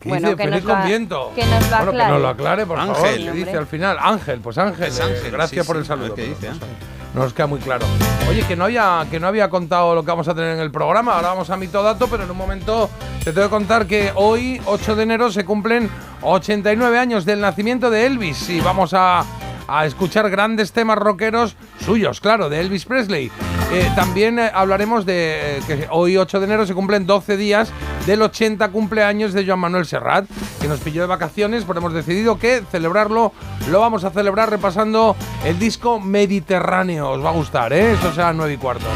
¿Qué 0.00 0.08
Bueno, 0.10 0.28
dice? 0.28 0.36
que 0.36 0.48
Feliz 0.50 0.64
nos 0.64 0.84
viento. 0.84 1.32
que 1.34 1.46
nos 1.46 1.50
lo 1.50 1.68
Bueno, 1.68 1.70
que 1.70 1.88
aclare. 1.96 2.12
nos 2.12 2.20
lo 2.22 2.28
aclare, 2.28 2.66
por 2.66 2.78
Ángel. 2.78 2.94
favor. 2.96 3.14
¿Qué 3.16 3.32
dice 3.32 3.56
al 3.56 3.66
final? 3.66 3.96
Ángel, 3.98 4.40
pues 4.40 4.58
Ángel. 4.58 4.84
Es 4.88 5.00
eh, 5.00 5.02
Ángel, 5.02 5.30
gracias 5.32 5.64
sí, 5.64 5.66
por 5.66 5.76
el 5.78 5.82
sí. 5.84 5.88
saludo. 5.88 6.14
Qué 6.14 6.24
dice, 6.26 6.48
Ángel. 6.48 6.68
No 7.14 7.22
nos 7.22 7.32
queda 7.32 7.46
muy 7.46 7.60
claro. 7.60 7.86
Oye, 8.28 8.42
que 8.42 8.56
no 8.56 8.64
había, 8.64 9.06
que 9.10 9.20
no 9.20 9.28
había 9.28 9.48
contado 9.48 9.94
lo 9.94 10.02
que 10.02 10.10
vamos 10.10 10.26
a 10.26 10.34
tener 10.34 10.54
en 10.54 10.60
el 10.60 10.72
programa. 10.72 11.14
Ahora 11.14 11.28
vamos 11.28 11.48
a 11.50 11.56
mito 11.56 11.82
dato, 11.82 12.08
pero 12.08 12.24
en 12.24 12.30
un 12.30 12.36
momento 12.36 12.90
te 13.22 13.32
tengo 13.32 13.46
que 13.46 13.50
contar 13.50 13.86
que 13.86 14.10
hoy, 14.16 14.60
8 14.66 14.96
de 14.96 15.02
enero, 15.04 15.30
se 15.30 15.44
cumplen 15.44 15.88
89 16.22 16.98
años 16.98 17.24
del 17.24 17.40
nacimiento 17.40 17.88
de 17.88 18.06
Elvis. 18.06 18.50
Y 18.50 18.60
vamos 18.60 18.94
a, 18.94 19.24
a 19.68 19.86
escuchar 19.86 20.30
grandes 20.30 20.72
temas 20.72 20.98
rockeros 20.98 21.56
suyos, 21.84 22.20
claro, 22.20 22.48
de 22.48 22.60
Elvis 22.60 22.84
Presley. 22.84 23.30
Eh, 23.72 23.90
también 23.96 24.38
eh, 24.38 24.50
hablaremos 24.52 25.06
de 25.06 25.58
eh, 25.58 25.62
que 25.66 25.88
hoy, 25.90 26.16
8 26.16 26.38
de 26.38 26.46
enero, 26.46 26.66
se 26.66 26.74
cumplen 26.74 27.06
12 27.06 27.36
días 27.36 27.72
del 28.06 28.22
80 28.22 28.68
cumpleaños 28.70 29.32
de 29.32 29.46
Joan 29.46 29.58
Manuel 29.58 29.86
Serrat, 29.86 30.26
que 30.60 30.68
nos 30.68 30.80
pilló 30.80 31.02
de 31.02 31.08
vacaciones, 31.08 31.64
pero 31.66 31.80
hemos 31.80 31.92
decidido 31.92 32.38
que 32.38 32.62
celebrarlo 32.70 33.32
lo 33.70 33.80
vamos 33.80 34.04
a 34.04 34.10
celebrar 34.10 34.50
repasando 34.50 35.16
el 35.44 35.58
disco 35.58 35.98
Mediterráneo. 35.98 37.10
Os 37.10 37.24
va 37.24 37.30
a 37.30 37.32
gustar, 37.32 37.72
¿eh? 37.72 37.92
Eso 37.92 38.12
será 38.12 38.32
9 38.32 38.52
y 38.52 38.56
cuarto. 38.58 38.86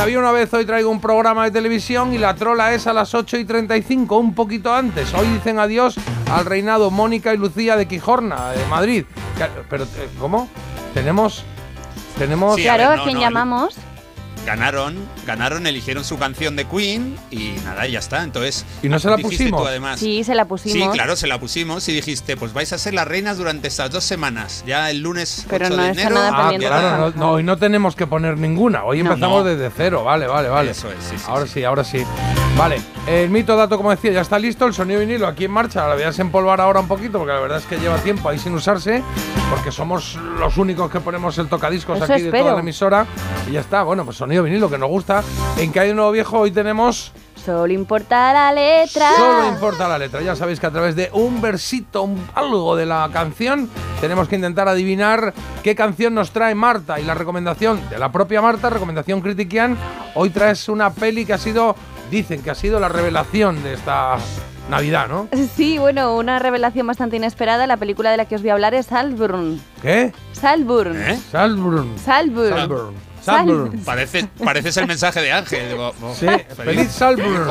Había 0.00 0.18
una 0.18 0.32
vez 0.32 0.52
hoy 0.54 0.64
traigo 0.64 0.88
un 0.88 0.98
programa 1.00 1.44
de 1.44 1.50
televisión 1.50 2.14
y 2.14 2.18
la 2.18 2.34
trola 2.34 2.72
es 2.72 2.86
a 2.86 2.94
las 2.94 3.14
8 3.14 3.36
y 3.36 3.44
35, 3.44 4.16
un 4.16 4.34
poquito 4.34 4.74
antes. 4.74 5.12
Hoy 5.12 5.26
dicen 5.28 5.58
adiós 5.58 5.96
al 6.32 6.46
reinado 6.46 6.90
Mónica 6.90 7.34
y 7.34 7.36
Lucía 7.36 7.76
de 7.76 7.86
Quijorna, 7.86 8.52
de 8.52 8.64
Madrid. 8.66 9.04
Pero, 9.68 9.84
eh, 9.84 10.08
¿cómo? 10.18 10.48
Tenemos... 10.94 11.44
Tenemos... 12.16 12.56
Sí, 12.56 12.66
a 12.66 12.76
Claro, 12.76 12.90
ver, 12.90 12.92
¿a 12.92 12.96
no, 12.96 13.04
quién 13.04 13.14
no, 13.16 13.20
llamamos? 13.20 13.76
Ganaron, 14.46 14.96
ganaron, 15.26 15.66
eligieron 15.66 16.02
su 16.02 16.18
canción 16.18 16.56
de 16.56 16.64
Queen 16.66 17.16
y 17.30 17.50
nada, 17.64 17.86
ya 17.86 17.98
está. 17.98 18.22
Entonces, 18.24 18.64
¿Y 18.82 18.88
no 18.88 18.98
se 18.98 19.08
la 19.10 19.18
pusimos? 19.18 19.60
Tú, 19.62 19.66
además. 19.68 20.00
Sí, 20.00 20.24
se 20.24 20.34
la 20.34 20.44
Sí, 20.44 20.48
pusimos. 20.48 20.94
claro, 20.94 21.14
se 21.14 21.26
la 21.26 21.38
pusimos 21.38 21.86
y 21.88 21.92
dijiste, 21.92 22.36
pues 22.36 22.52
vais 22.52 22.72
a 22.72 22.78
ser 22.78 22.94
las 22.94 23.06
reinas 23.06 23.36
durante 23.36 23.68
estas 23.68 23.90
dos 23.90 24.02
semanas. 24.02 24.64
Ya 24.66 24.90
el 24.90 25.00
lunes 25.02 25.46
Pero 25.48 25.66
8 25.66 25.76
no 25.76 25.82
de 25.82 25.88
enero. 25.90 26.14
nada 26.14 26.48
Ah, 26.48 26.52
claro, 26.58 26.98
no, 26.98 27.10
no, 27.16 27.30
hoy 27.32 27.42
no 27.42 27.58
tenemos 27.58 27.94
que 27.94 28.06
poner 28.06 28.38
ninguna. 28.38 28.84
Hoy 28.84 29.02
No. 29.02 29.10
empezamos 29.12 29.44
No. 29.44 29.50
desde 29.50 29.70
cero. 29.76 30.04
Vale, 30.04 30.26
vale, 30.26 30.48
vale. 30.48 30.70
Eso 30.70 30.88
es, 30.90 30.96
sí, 31.04 31.16
sí, 31.18 31.24
ahora 31.28 31.46
sí. 31.46 31.52
sí, 31.52 31.64
ahora 31.64 31.84
sí. 31.84 32.02
Vale, 32.56 32.80
el 33.06 33.30
mito 33.30 33.56
dato, 33.56 33.76
como 33.76 33.90
decía, 33.90 34.10
ya 34.12 34.20
está 34.22 34.38
listo. 34.38 34.66
El 34.66 34.74
sonido 34.74 35.00
vinilo 35.00 35.26
aquí 35.26 35.44
en 35.44 35.50
marcha. 35.50 35.86
La 35.86 35.94
voy 35.94 36.02
a 36.02 36.06
desempolvar 36.06 36.60
ahora 36.60 36.80
un 36.80 36.88
poquito 36.88 37.18
porque 37.18 37.32
la 37.32 37.40
verdad 37.40 37.58
es 37.58 37.64
que 37.66 37.76
lleva 37.78 37.96
tiempo 37.98 38.28
ahí 38.28 38.38
sin 38.38 38.54
usarse. 38.54 39.02
Porque 39.50 39.70
somos 39.70 40.16
los 40.38 40.56
únicos 40.58 40.90
que 40.90 41.00
ponemos 41.00 41.36
el 41.38 41.48
tocadiscos 41.48 41.96
Eso 42.00 42.12
aquí 42.12 42.22
de 42.22 42.28
toda 42.30 42.38
espero. 42.40 42.54
la 42.56 42.60
emisora. 42.62 43.06
Y 43.48 43.52
ya 43.52 43.60
está. 43.60 43.82
Bueno, 43.82 44.04
pues 44.04 44.20
sonido 44.30 44.44
vinilo 44.44 44.70
que 44.70 44.78
nos 44.78 44.88
gusta. 44.88 45.24
En 45.58 45.70
un 45.90 45.96
nuevo 45.96 46.12
viejo, 46.12 46.38
hoy 46.38 46.52
tenemos. 46.52 47.10
Solo 47.44 47.72
importa 47.72 48.32
la 48.32 48.52
letra. 48.52 49.10
Solo 49.16 49.48
importa 49.48 49.88
la 49.88 49.98
letra. 49.98 50.20
Ya 50.20 50.36
sabéis 50.36 50.60
que 50.60 50.66
a 50.66 50.70
través 50.70 50.94
de 50.94 51.10
un 51.12 51.40
versito, 51.40 52.02
un- 52.04 52.24
algo 52.36 52.76
de 52.76 52.86
la 52.86 53.08
canción, 53.12 53.68
tenemos 54.00 54.28
que 54.28 54.36
intentar 54.36 54.68
adivinar 54.68 55.34
qué 55.64 55.74
canción 55.74 56.14
nos 56.14 56.30
trae 56.30 56.54
Marta. 56.54 57.00
Y 57.00 57.04
la 57.04 57.14
recomendación 57.14 57.80
de 57.90 57.98
la 57.98 58.12
propia 58.12 58.40
Marta, 58.40 58.70
recomendación 58.70 59.20
critiquian, 59.20 59.76
hoy 60.14 60.30
traes 60.30 60.68
una 60.68 60.90
peli 60.90 61.26
que 61.26 61.32
ha 61.32 61.38
sido, 61.38 61.74
dicen 62.08 62.40
que 62.44 62.50
ha 62.50 62.54
sido 62.54 62.78
la 62.78 62.88
revelación 62.88 63.64
de 63.64 63.72
esta 63.74 64.16
Navidad, 64.68 65.08
¿no? 65.08 65.26
Sí, 65.56 65.78
bueno, 65.78 66.14
una 66.14 66.38
revelación 66.38 66.86
bastante 66.86 67.16
inesperada. 67.16 67.66
La 67.66 67.78
película 67.78 68.12
de 68.12 68.16
la 68.18 68.26
que 68.26 68.36
os 68.36 68.42
voy 68.42 68.50
a 68.50 68.52
hablar 68.52 68.74
es 68.74 68.86
Salburn. 68.86 69.60
¿Qué? 69.82 70.12
Salburn. 70.30 70.94
¿Eh? 70.96 71.18
Salburn. 71.32 71.98
Salburn. 71.98 72.50
Salburn. 72.50 72.94
Sal- 72.94 73.09
Salburn. 73.22 73.80
Parece, 73.84 74.26
pareces 74.42 74.76
el 74.76 74.86
mensaje 74.86 75.20
de 75.20 75.32
Ángel. 75.32 75.68
Digo, 75.70 75.92
oh, 76.02 76.14
Sí, 76.14 76.26
feliz 76.56 76.90
Salburn. 76.90 77.48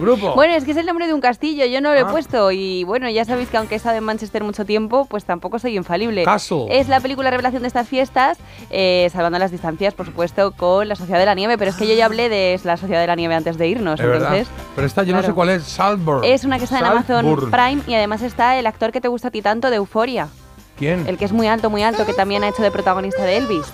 Grupo. 0.00 0.34
Bueno, 0.34 0.54
es 0.54 0.64
que 0.64 0.70
es 0.72 0.76
el 0.76 0.86
nombre 0.86 1.06
de 1.06 1.14
un 1.14 1.20
castillo, 1.20 1.66
yo 1.66 1.80
no 1.80 1.92
lo 1.92 1.98
he 1.98 2.02
Ah. 2.02 2.08
puesto 2.08 2.50
y 2.52 2.84
bueno, 2.84 3.08
ya 3.10 3.24
sabéis 3.24 3.48
que 3.48 3.56
aunque 3.56 3.74
he 3.74 3.76
estado 3.76 3.96
en 3.96 4.04
Manchester 4.04 4.44
mucho 4.44 4.64
tiempo, 4.64 5.06
pues 5.06 5.24
tampoco 5.24 5.58
soy 5.58 5.76
infalible. 5.76 6.24
Castle. 6.24 6.66
Es 6.70 6.88
la 6.88 7.00
película 7.00 7.30
revelación 7.30 7.62
de 7.62 7.68
estas 7.68 7.88
fiestas, 7.88 8.38
eh, 8.70 9.08
salvando 9.12 9.38
las 9.38 9.50
distancias, 9.50 9.94
por 9.94 10.06
supuesto, 10.06 10.52
con 10.52 10.88
la 10.88 10.96
Sociedad 10.96 11.18
de 11.18 11.26
la 11.26 11.34
Nieve, 11.34 11.58
pero 11.58 11.70
es 11.70 11.76
que 11.76 11.86
yo 11.88 11.94
ya 11.94 12.06
hablé 12.06 12.28
de 12.28 12.60
la 12.64 12.76
Sociedad 12.76 13.00
de 13.00 13.06
la 13.06 13.16
Nieve 13.16 13.34
antes 13.34 13.56
de 13.58 13.68
irnos, 13.68 13.98
Es 14.00 14.06
verdad. 14.06 14.36
entonces... 14.36 14.48
Pero 14.74 14.86
esta 14.86 15.02
yo 15.02 15.14
no 15.14 15.22
sé 15.22 15.32
cuál 15.32 15.50
es. 15.50 15.62
Salburn. 15.64 16.24
Es 16.24 16.44
una 16.44 16.58
que 16.58 16.64
está 16.64 16.78
en 16.78 16.84
Amazon. 16.86 17.50
Prime 17.50 17.82
y 17.86 17.94
además 17.94 18.22
está 18.22 18.56
el 18.58 18.66
actor 18.66 18.92
que 18.92 19.00
te 19.00 19.08
gusta 19.08 19.28
a 19.28 19.30
ti 19.30 19.40
tanto 19.42 19.70
de 19.70 19.76
Euforia, 19.76 20.28
¿Quién? 20.76 21.06
el 21.06 21.16
que 21.18 21.24
es 21.24 21.32
muy 21.32 21.46
alto, 21.46 21.70
muy 21.70 21.82
alto, 21.82 22.04
que 22.06 22.12
también 22.14 22.44
ha 22.44 22.48
hecho 22.48 22.62
de 22.62 22.70
protagonista 22.70 23.22
de 23.24 23.36
Elvis, 23.38 23.66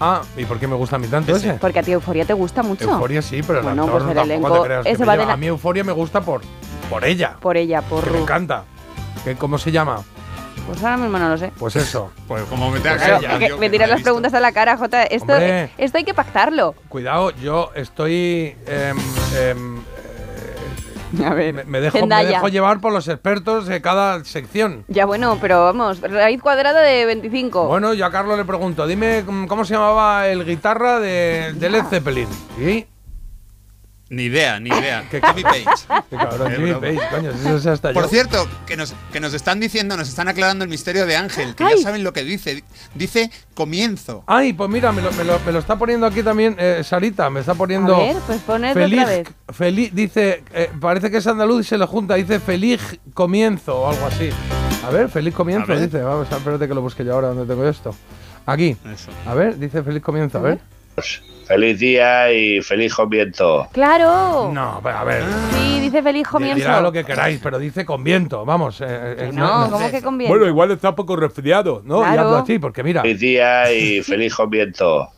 Ah, 0.00 0.22
¿y 0.36 0.44
por 0.44 0.58
qué 0.60 0.66
me 0.68 0.76
gusta 0.76 0.96
a 0.96 0.98
mí 0.98 1.08
tanto 1.08 1.34
ese? 1.34 1.54
porque 1.54 1.80
a 1.80 1.82
ti 1.82 1.92
Euforia 1.92 2.24
te 2.24 2.32
gusta 2.32 2.62
mucho. 2.62 2.84
Euforia 2.90 3.20
sí, 3.22 3.42
pero 3.44 3.58
el 3.58 3.64
Bueno, 3.64 3.84
actor 3.84 4.02
pues 4.04 4.16
el 4.16 4.18
elenco- 4.30 4.60
te 4.62 4.66
creas 4.66 4.84
que 4.84 4.90
ese 4.92 5.00
me 5.00 5.06
va 5.06 5.12
de 5.12 5.18
lleva. 5.18 5.28
la- 5.28 5.34
A 5.34 5.36
mí 5.36 5.46
Euforia 5.46 5.84
me 5.84 5.92
gusta 5.92 6.20
por, 6.20 6.40
por 6.88 7.04
ella, 7.04 7.36
Por 7.40 7.56
ella, 7.56 7.82
por 7.82 8.04
que 8.04 8.10
me 8.10 8.18
encanta. 8.20 8.64
¿Qué- 9.24 9.34
¿Cómo 9.36 9.58
se 9.58 9.72
llama? 9.72 10.02
Pues 10.66 10.84
ahora 10.84 10.98
mismo 10.98 11.18
no 11.18 11.30
lo 11.30 11.38
sé. 11.38 11.50
Pues 11.58 11.76
eso. 11.76 12.12
Pues 12.28 12.44
como 12.44 12.70
me 12.70 12.78
Pues 12.80 13.00
Que 13.02 13.48
yo 13.48 13.58
me 13.58 13.70
tiras 13.70 13.88
las 13.88 13.96
visto. 13.98 14.04
preguntas 14.10 14.34
a 14.34 14.40
la 14.40 14.52
cara, 14.52 14.76
Jota. 14.76 15.02
Esto, 15.04 15.32
Hombre. 15.32 15.70
esto 15.78 15.96
hay 15.98 16.04
que 16.04 16.12
pactarlo. 16.14 16.74
Cuidado, 16.88 17.30
yo 17.30 17.70
estoy. 17.74 18.54
em, 18.66 19.77
A 21.24 21.34
ver, 21.34 21.54
me, 21.54 21.64
me 21.64 21.80
dejo, 21.80 22.06
me 22.06 22.24
dejo 22.24 22.48
llevar 22.48 22.80
por 22.80 22.92
los 22.92 23.08
expertos 23.08 23.66
de 23.66 23.80
cada 23.80 24.24
sección. 24.24 24.84
Ya 24.88 25.06
bueno, 25.06 25.38
pero 25.40 25.64
vamos, 25.64 26.00
raíz 26.00 26.40
cuadrada 26.40 26.80
de 26.80 27.04
25. 27.06 27.66
Bueno, 27.68 27.94
yo 27.94 28.06
a 28.06 28.10
Carlos 28.10 28.36
le 28.38 28.44
pregunto, 28.44 28.86
dime 28.86 29.22
mm, 29.22 29.46
cómo 29.46 29.64
se 29.64 29.74
llamaba 29.74 30.28
el 30.28 30.44
guitarra 30.44 31.00
de, 31.00 31.52
de 31.54 31.70
Led 31.70 31.84
Zeppelin. 31.84 32.28
¿Y? 32.60 32.86
Ni 34.10 34.22
idea, 34.24 34.58
ni 34.58 34.70
idea. 34.70 35.04
¿Qué 35.10 35.20
Copy 35.20 35.42
paste. 35.42 35.64
Qué 36.08 36.16
cabrón, 36.16 36.50
Jimmy. 36.52 36.72
Page, 36.74 36.98
coño, 37.10 37.30
si 37.34 37.40
eso 37.40 37.56
es 37.58 37.66
hasta 37.66 37.92
Por 37.92 38.04
yo. 38.04 38.08
cierto, 38.08 38.48
que 38.66 38.74
nos, 38.74 38.94
que 39.12 39.20
nos 39.20 39.34
están 39.34 39.60
diciendo, 39.60 39.98
nos 39.98 40.08
están 40.08 40.28
aclarando 40.28 40.64
el 40.64 40.70
misterio 40.70 41.04
de 41.04 41.14
Ángel, 41.16 41.54
que 41.54 41.64
Ay. 41.64 41.76
ya 41.76 41.82
saben 41.82 42.02
lo 42.02 42.14
que 42.14 42.24
dice. 42.24 42.64
Dice 42.94 43.30
comienzo. 43.54 44.24
Ay, 44.26 44.54
pues 44.54 44.70
mira, 44.70 44.92
me 44.92 45.02
lo, 45.02 45.12
me 45.12 45.24
lo- 45.24 45.38
me 45.40 45.52
lo 45.52 45.58
está 45.58 45.76
poniendo 45.76 46.06
aquí 46.06 46.22
también 46.22 46.56
eh, 46.58 46.80
Sarita, 46.84 47.28
me 47.28 47.40
está 47.40 47.54
poniendo. 47.54 47.94
A 47.96 47.98
ver, 47.98 48.16
pues 48.26 48.40
ponedlo 48.40 48.74
Feliz, 48.82 49.00
otra 49.02 49.10
vez. 49.16 49.28
feliz, 49.50 49.90
dice, 49.94 50.42
eh, 50.54 50.70
parece 50.80 51.10
que 51.10 51.18
es 51.18 51.26
andaluz 51.26 51.66
y 51.66 51.68
se 51.68 51.76
lo 51.76 51.86
junta, 51.86 52.14
dice 52.14 52.40
feliz 52.40 52.80
comienzo 53.12 53.78
o 53.82 53.90
algo 53.90 54.06
así. 54.06 54.30
A 54.86 54.90
ver, 54.90 55.10
feliz 55.10 55.34
comienzo, 55.34 55.66
ver. 55.66 55.82
dice. 55.82 56.00
Vamos, 56.02 56.32
a 56.32 56.36
espérate 56.38 56.66
que 56.66 56.72
lo 56.74 56.80
busque 56.80 57.04
yo 57.04 57.12
ahora 57.12 57.28
donde 57.28 57.44
tengo 57.44 57.68
esto. 57.68 57.94
Aquí. 58.46 58.74
Eso. 58.90 59.10
A 59.26 59.34
ver, 59.34 59.58
dice 59.58 59.82
feliz 59.82 60.02
comienzo, 60.02 60.38
a 60.38 60.40
ver. 60.40 60.60
Feliz 61.46 61.78
día 61.78 62.30
y 62.30 62.60
feliz 62.60 62.94
comienzo. 62.94 63.66
¡Claro! 63.72 64.50
No, 64.52 64.80
pero 64.82 64.98
a 64.98 65.04
ver. 65.04 65.24
Sí, 65.52 65.80
dice 65.80 66.02
feliz 66.02 66.28
comienzo. 66.28 66.56
Dirá 66.56 66.80
lo 66.82 66.92
que 66.92 67.04
queráis, 67.04 67.40
pero 67.42 67.58
dice 67.58 67.86
con 67.86 68.04
viento, 68.04 68.44
vamos. 68.44 68.80
eh, 68.82 68.86
eh, 69.18 69.30
No, 69.32 69.68
¿cómo 69.70 69.90
que 69.90 70.02
conviene? 70.02 70.30
Bueno, 70.30 70.46
igual 70.46 70.70
está 70.72 70.90
un 70.90 70.96
poco 70.96 71.16
resfriado, 71.16 71.80
¿no? 71.86 72.00
Y 72.02 72.04
Claro. 72.04 72.20
hablo 72.22 72.36
así, 72.38 72.58
porque 72.58 72.82
mira. 72.82 73.00
Feliz 73.00 73.20
día 73.20 73.72
y 73.72 74.02
feliz 74.02 74.34
comienzo. 74.34 75.08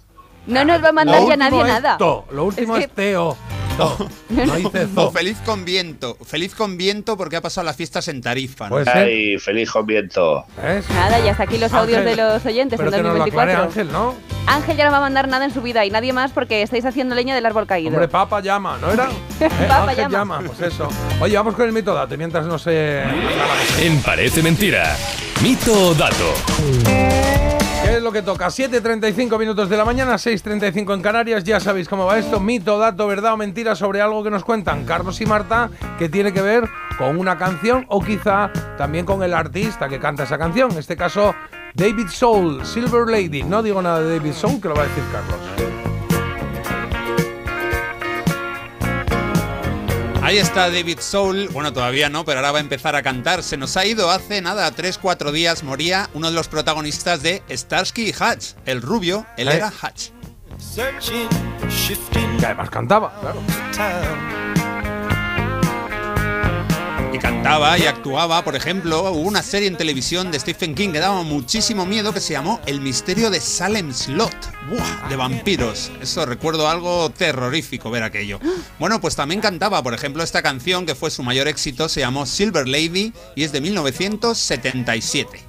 no 0.46 0.64
nos 0.64 0.82
va 0.82 0.88
a 0.90 0.92
mandar 0.92 1.20
lo 1.22 1.28
ya 1.28 1.36
nadie 1.36 1.60
es 1.60 1.66
nada. 1.66 1.96
lo 1.98 2.44
último 2.44 2.76
Es 2.76 2.84
es, 2.84 2.88
que- 2.90 2.94
teo. 2.94 3.36
To. 3.80 4.08
No 4.30 4.54
dice 4.56 4.86
zo. 4.94 5.10
feliz 5.10 5.38
con 5.44 5.64
viento. 5.64 6.16
Feliz 6.24 6.54
con 6.54 6.76
viento 6.76 7.16
porque 7.16 7.36
ha 7.36 7.40
pasado 7.40 7.64
las 7.64 7.76
fiestas 7.76 8.08
en 8.08 8.20
Tarifa. 8.20 8.64
¿no? 8.68 8.70
Pues- 8.76 8.84
¿Puede 8.88 9.04
ser? 9.06 9.12
Y 9.12 9.38
feliz 9.38 9.70
comienzo. 9.70 10.44
¿Ves? 10.62 10.88
Nada, 10.90 11.18
ya 11.20 11.32
está 11.32 11.44
aquí 11.44 11.58
los 11.58 11.72
audios 11.72 11.98
Ángel, 11.98 12.16
de 12.16 12.22
los 12.22 12.44
oyentes 12.46 12.76
Pero 12.78 12.90
en 12.90 12.96
que 12.96 13.02
nos 13.02 13.12
lo 13.12 13.18
2024. 13.24 13.64
Ángel, 13.64 13.92
¿no? 13.92 14.14
Ángel 14.46 14.76
ya 14.76 14.84
no 14.86 14.90
va 14.92 14.98
a 14.98 15.00
mandar 15.00 15.28
nada 15.28 15.44
en 15.44 15.52
su 15.54 15.62
vida 15.62 15.84
y 15.84 15.90
nadie 15.90 16.12
más 16.12 16.32
porque 16.32 16.62
estáis 16.62 16.84
haciendo 16.84 17.14
leña 17.14 17.34
del 17.34 17.46
árbol 17.46 17.66
caído. 17.66 17.90
Hombre, 17.90 18.08
Papa 18.08 18.40
llama, 18.40 18.78
¿no 18.80 18.90
era? 18.90 19.08
Eh, 19.40 19.48
Papa 19.68 19.90
Ángel 19.90 20.08
llama. 20.10 20.42
Pues 20.44 20.60
eso. 20.60 20.88
Oye, 21.20 21.34
vamos 21.36 21.54
con 21.54 21.66
el 21.66 21.72
mito 21.72 21.94
dato 21.94 22.16
mientras 22.16 22.44
no 22.46 22.58
se. 22.58 23.02
En 23.80 24.02
Parece 24.02 24.42
Mentira. 24.42 24.96
Mito 25.42 25.88
o 25.88 25.94
dato. 25.94 26.34
¿Qué 27.90 27.96
es 27.96 28.02
lo 28.04 28.12
que 28.12 28.22
toca? 28.22 28.46
7.35 28.46 29.36
minutos 29.36 29.68
de 29.68 29.76
la 29.76 29.84
mañana, 29.84 30.14
6.35 30.14 30.94
en 30.94 31.02
Canarias. 31.02 31.42
Ya 31.42 31.58
sabéis 31.58 31.88
cómo 31.88 32.06
va 32.06 32.20
esto. 32.20 32.38
Mito, 32.38 32.78
dato, 32.78 33.08
verdad 33.08 33.32
o 33.32 33.36
mentira 33.36 33.74
sobre 33.74 34.00
algo 34.00 34.22
que 34.22 34.30
nos 34.30 34.44
cuentan 34.44 34.84
Carlos 34.84 35.20
y 35.20 35.26
Marta 35.26 35.70
que 35.98 36.08
tiene 36.08 36.32
que 36.32 36.40
ver 36.40 36.68
con 36.98 37.18
una 37.18 37.36
canción 37.36 37.86
o 37.88 38.00
quizá 38.00 38.52
también 38.78 39.04
con 39.04 39.24
el 39.24 39.34
artista 39.34 39.88
que 39.88 39.98
canta 39.98 40.22
esa 40.22 40.38
canción. 40.38 40.70
En 40.70 40.78
este 40.78 40.96
caso, 40.96 41.34
David 41.74 42.06
Soul, 42.10 42.64
Silver 42.64 43.08
Lady. 43.08 43.42
No 43.42 43.60
digo 43.60 43.82
nada 43.82 44.00
de 44.00 44.18
David 44.18 44.34
Soul, 44.34 44.60
que 44.60 44.68
lo 44.68 44.76
va 44.76 44.82
a 44.82 44.86
decir 44.86 45.02
Carlos. 45.10 45.89
Ahí 50.30 50.38
está 50.38 50.70
David 50.70 51.00
Soul, 51.00 51.48
bueno 51.48 51.72
todavía 51.72 52.08
no, 52.08 52.24
pero 52.24 52.38
ahora 52.38 52.52
va 52.52 52.58
a 52.58 52.60
empezar 52.60 52.94
a 52.94 53.02
cantar. 53.02 53.42
Se 53.42 53.56
nos 53.56 53.76
ha 53.76 53.84
ido 53.84 54.12
hace 54.12 54.40
nada, 54.40 54.70
3-4 54.72 55.32
días 55.32 55.64
moría 55.64 56.08
uno 56.14 56.28
de 56.28 56.34
los 56.36 56.46
protagonistas 56.46 57.20
de 57.24 57.42
Starsky 57.50 58.10
y 58.10 58.10
Hutch, 58.10 58.52
el 58.64 58.80
rubio, 58.80 59.26
él 59.36 59.48
Eh. 59.48 59.54
era 59.56 59.72
Hutch. 59.72 60.10
Que 62.38 62.46
además 62.46 62.70
cantaba, 62.70 63.12
claro. 63.20 63.40
Y 67.12 67.18
cantaba 67.18 67.76
y 67.76 67.86
actuaba, 67.86 68.44
por 68.44 68.54
ejemplo, 68.54 69.10
hubo 69.10 69.20
una 69.20 69.42
serie 69.42 69.66
en 69.66 69.76
televisión 69.76 70.30
de 70.30 70.38
Stephen 70.38 70.76
King 70.76 70.90
que 70.92 71.00
daba 71.00 71.22
muchísimo 71.22 71.84
miedo 71.84 72.12
que 72.12 72.20
se 72.20 72.34
llamó 72.34 72.60
El 72.66 72.80
misterio 72.80 73.30
de 73.30 73.40
Salem 73.40 73.92
Slot, 73.92 74.36
¡Buah! 74.68 75.08
de 75.08 75.16
vampiros. 75.16 75.90
Eso 76.00 76.24
recuerdo 76.24 76.68
algo 76.68 77.10
terrorífico 77.10 77.90
ver 77.90 78.04
aquello. 78.04 78.38
Bueno, 78.78 79.00
pues 79.00 79.16
también 79.16 79.40
cantaba, 79.40 79.82
por 79.82 79.92
ejemplo, 79.94 80.22
esta 80.22 80.42
canción 80.42 80.86
que 80.86 80.94
fue 80.94 81.10
su 81.10 81.24
mayor 81.24 81.48
éxito, 81.48 81.88
se 81.88 82.00
llamó 82.00 82.26
Silver 82.26 82.68
Lady 82.68 83.12
y 83.34 83.42
es 83.42 83.50
de 83.50 83.60
1977. 83.60 85.44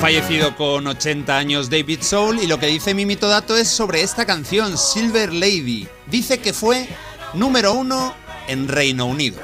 Fallecido 0.00 0.54
con 0.54 0.86
80 0.86 1.36
años 1.36 1.70
David 1.70 2.02
Soul 2.02 2.38
y 2.40 2.46
lo 2.46 2.60
que 2.60 2.66
dice 2.66 2.94
Mimito 2.94 3.28
Dato 3.28 3.56
es 3.56 3.68
sobre 3.68 4.02
esta 4.02 4.24
canción, 4.24 4.78
Silver 4.78 5.32
Lady. 5.32 5.88
Dice 6.06 6.38
que 6.38 6.52
fue 6.52 6.88
número 7.34 7.72
uno 7.72 8.14
en 8.46 8.68
Reino 8.68 9.06
Unido. 9.06 9.40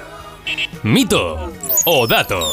Mito 0.84 1.52
o 1.86 2.06
dato. 2.06 2.46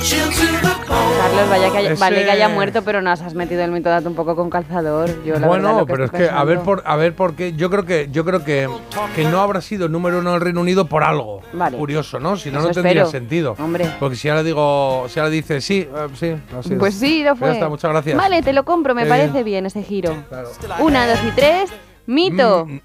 Carlos, 0.00 1.48
vaya 1.50 1.70
que 1.70 1.78
haya, 1.78 1.92
Ese- 1.92 2.00
vale 2.00 2.24
que 2.24 2.30
haya 2.30 2.48
muerto, 2.48 2.82
pero 2.82 3.02
nos 3.02 3.20
has 3.20 3.34
metido 3.34 3.62
el 3.62 3.70
mito 3.70 3.90
dato 3.90 4.08
un 4.08 4.14
poco 4.14 4.34
con 4.34 4.48
calzador. 4.48 5.08
Yo, 5.24 5.34
la 5.34 5.40
verdad, 5.40 5.48
Bueno, 5.48 5.86
pero 5.86 6.04
es 6.06 6.10
que 6.10 6.28
a 6.28 6.42
ver 6.44 6.60
por 6.60 6.82
a 6.86 6.96
ver 6.96 7.14
por 7.14 7.34
qué 7.34 7.52
yo 7.52 7.68
creo 7.70 7.84
que 7.84 8.08
yo 8.10 8.24
creo 8.24 8.42
que, 8.42 8.68
que 9.14 9.24
no 9.24 9.40
habrá 9.40 9.60
sido 9.60 9.88
número 9.88 10.18
uno 10.20 10.30
en 10.30 10.36
el 10.36 10.40
Reino 10.40 10.62
Unido 10.62 10.86
por 10.86 11.04
algo 11.04 11.42
Vale. 11.52 11.76
curioso, 11.76 12.18
¿no? 12.18 12.36
Si 12.36 12.50
no 12.50 12.60
Eso 12.60 12.68
no 12.68 12.74
tendría 12.74 13.02
espero. 13.02 13.10
sentido. 13.10 13.56
Hombre. 13.58 13.90
Porque 14.00 14.16
si 14.16 14.28
ahora 14.30 14.42
digo, 14.42 15.04
si 15.08 15.20
ahora 15.20 15.30
dice 15.30 15.60
sí, 15.60 15.80
eh, 15.94 16.08
sí, 16.14 16.34
sido. 16.62 16.78
Pues 16.78 16.94
sí, 16.94 17.18
lo 17.22 17.34
Ya 17.34 17.36
fue. 17.36 17.52
está, 17.52 17.68
muchas 17.68 17.90
gracias. 17.90 18.16
Vale, 18.16 18.42
te 18.42 18.54
lo 18.54 18.64
compro, 18.64 18.94
me 18.94 19.04
parece 19.06 19.42
bien. 19.44 19.66
ese 19.66 19.82
giro. 19.82 20.14
Claro. 20.30 20.48
Una, 20.80 21.06
dos 21.06 21.18
y 21.28 21.30
tres. 21.32 21.70
Mito. 22.06 22.64
Mm, 22.66 22.80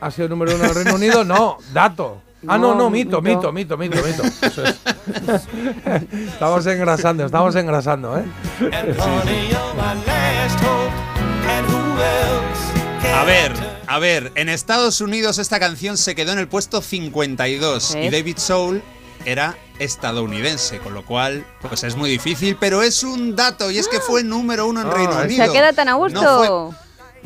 ¿Ha 0.00 0.10
sido 0.10 0.28
número 0.28 0.54
uno 0.56 0.64
en 0.64 0.70
el 0.70 0.74
Reino 0.74 0.94
Unido? 0.96 1.24
No, 1.24 1.56
dato. 1.72 2.20
Ah, 2.48 2.58
no, 2.58 2.74
No, 2.74 2.90
mito, 2.90 3.20
mito. 3.22 3.52
mito, 3.52 3.76
mito, 3.76 3.96
mito, 3.98 4.22
mito. 4.22 4.46
Eso 4.46 4.64
es. 4.64 4.76
estamos 6.32 6.66
engrasando, 6.66 7.24
estamos 7.26 7.54
engrasando, 7.56 8.18
¿eh? 8.18 8.24
A 13.14 13.24
ver, 13.24 13.52
a 13.86 13.98
ver, 13.98 14.32
en 14.34 14.48
Estados 14.48 15.00
Unidos 15.00 15.38
esta 15.38 15.58
canción 15.58 15.96
se 15.96 16.14
quedó 16.14 16.32
en 16.32 16.38
el 16.38 16.48
puesto 16.48 16.80
52 16.82 17.94
y 17.94 17.98
¿Ves? 17.98 18.12
David 18.12 18.36
Soul 18.38 18.82
era 19.24 19.56
estadounidense, 19.78 20.78
con 20.78 20.94
lo 20.94 21.04
cual 21.04 21.44
pues 21.62 21.82
es 21.84 21.96
muy 21.96 22.10
difícil, 22.10 22.56
pero 22.60 22.82
es 22.82 23.02
un 23.02 23.34
dato 23.36 23.70
y 23.70 23.78
es 23.78 23.88
que 23.88 24.00
fue 24.00 24.22
número 24.22 24.66
uno 24.66 24.82
en 24.82 24.88
Ah, 24.88 24.90
Reino 24.94 25.12
se 25.18 25.24
Unido. 25.24 25.46
Se 25.46 25.52
queda 25.52 25.72
tan 25.72 25.88
a 25.88 25.94
gusto. 25.94 26.20
No 26.22 26.70
fue, 26.70 26.76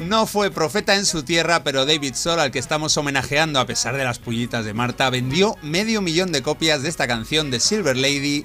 no 0.01 0.27
fue 0.27 0.51
profeta 0.51 0.97
en 0.97 1.05
su 1.05 1.23
tierra, 1.23 1.63
pero 1.63 1.85
David 1.85 2.15
Soul, 2.15 2.41
al 2.41 2.51
que 2.51 2.59
estamos 2.59 2.97
homenajeando 2.97 3.61
a 3.61 3.67
pesar 3.67 3.97
de 3.97 4.05
las 4.05 4.19
pullitas 4.19 4.65
de 4.65 4.75
Marta, 4.75 5.11
vendió 5.11 5.57
medio 5.63 6.01
millón 6.01 6.33
de 6.33 6.43
copias 6.43 6.83
de 6.83 6.89
esta 6.89 7.07
canción 7.07 7.51
de 7.51 7.61
Silver 7.61 7.97
Lady 7.97 8.45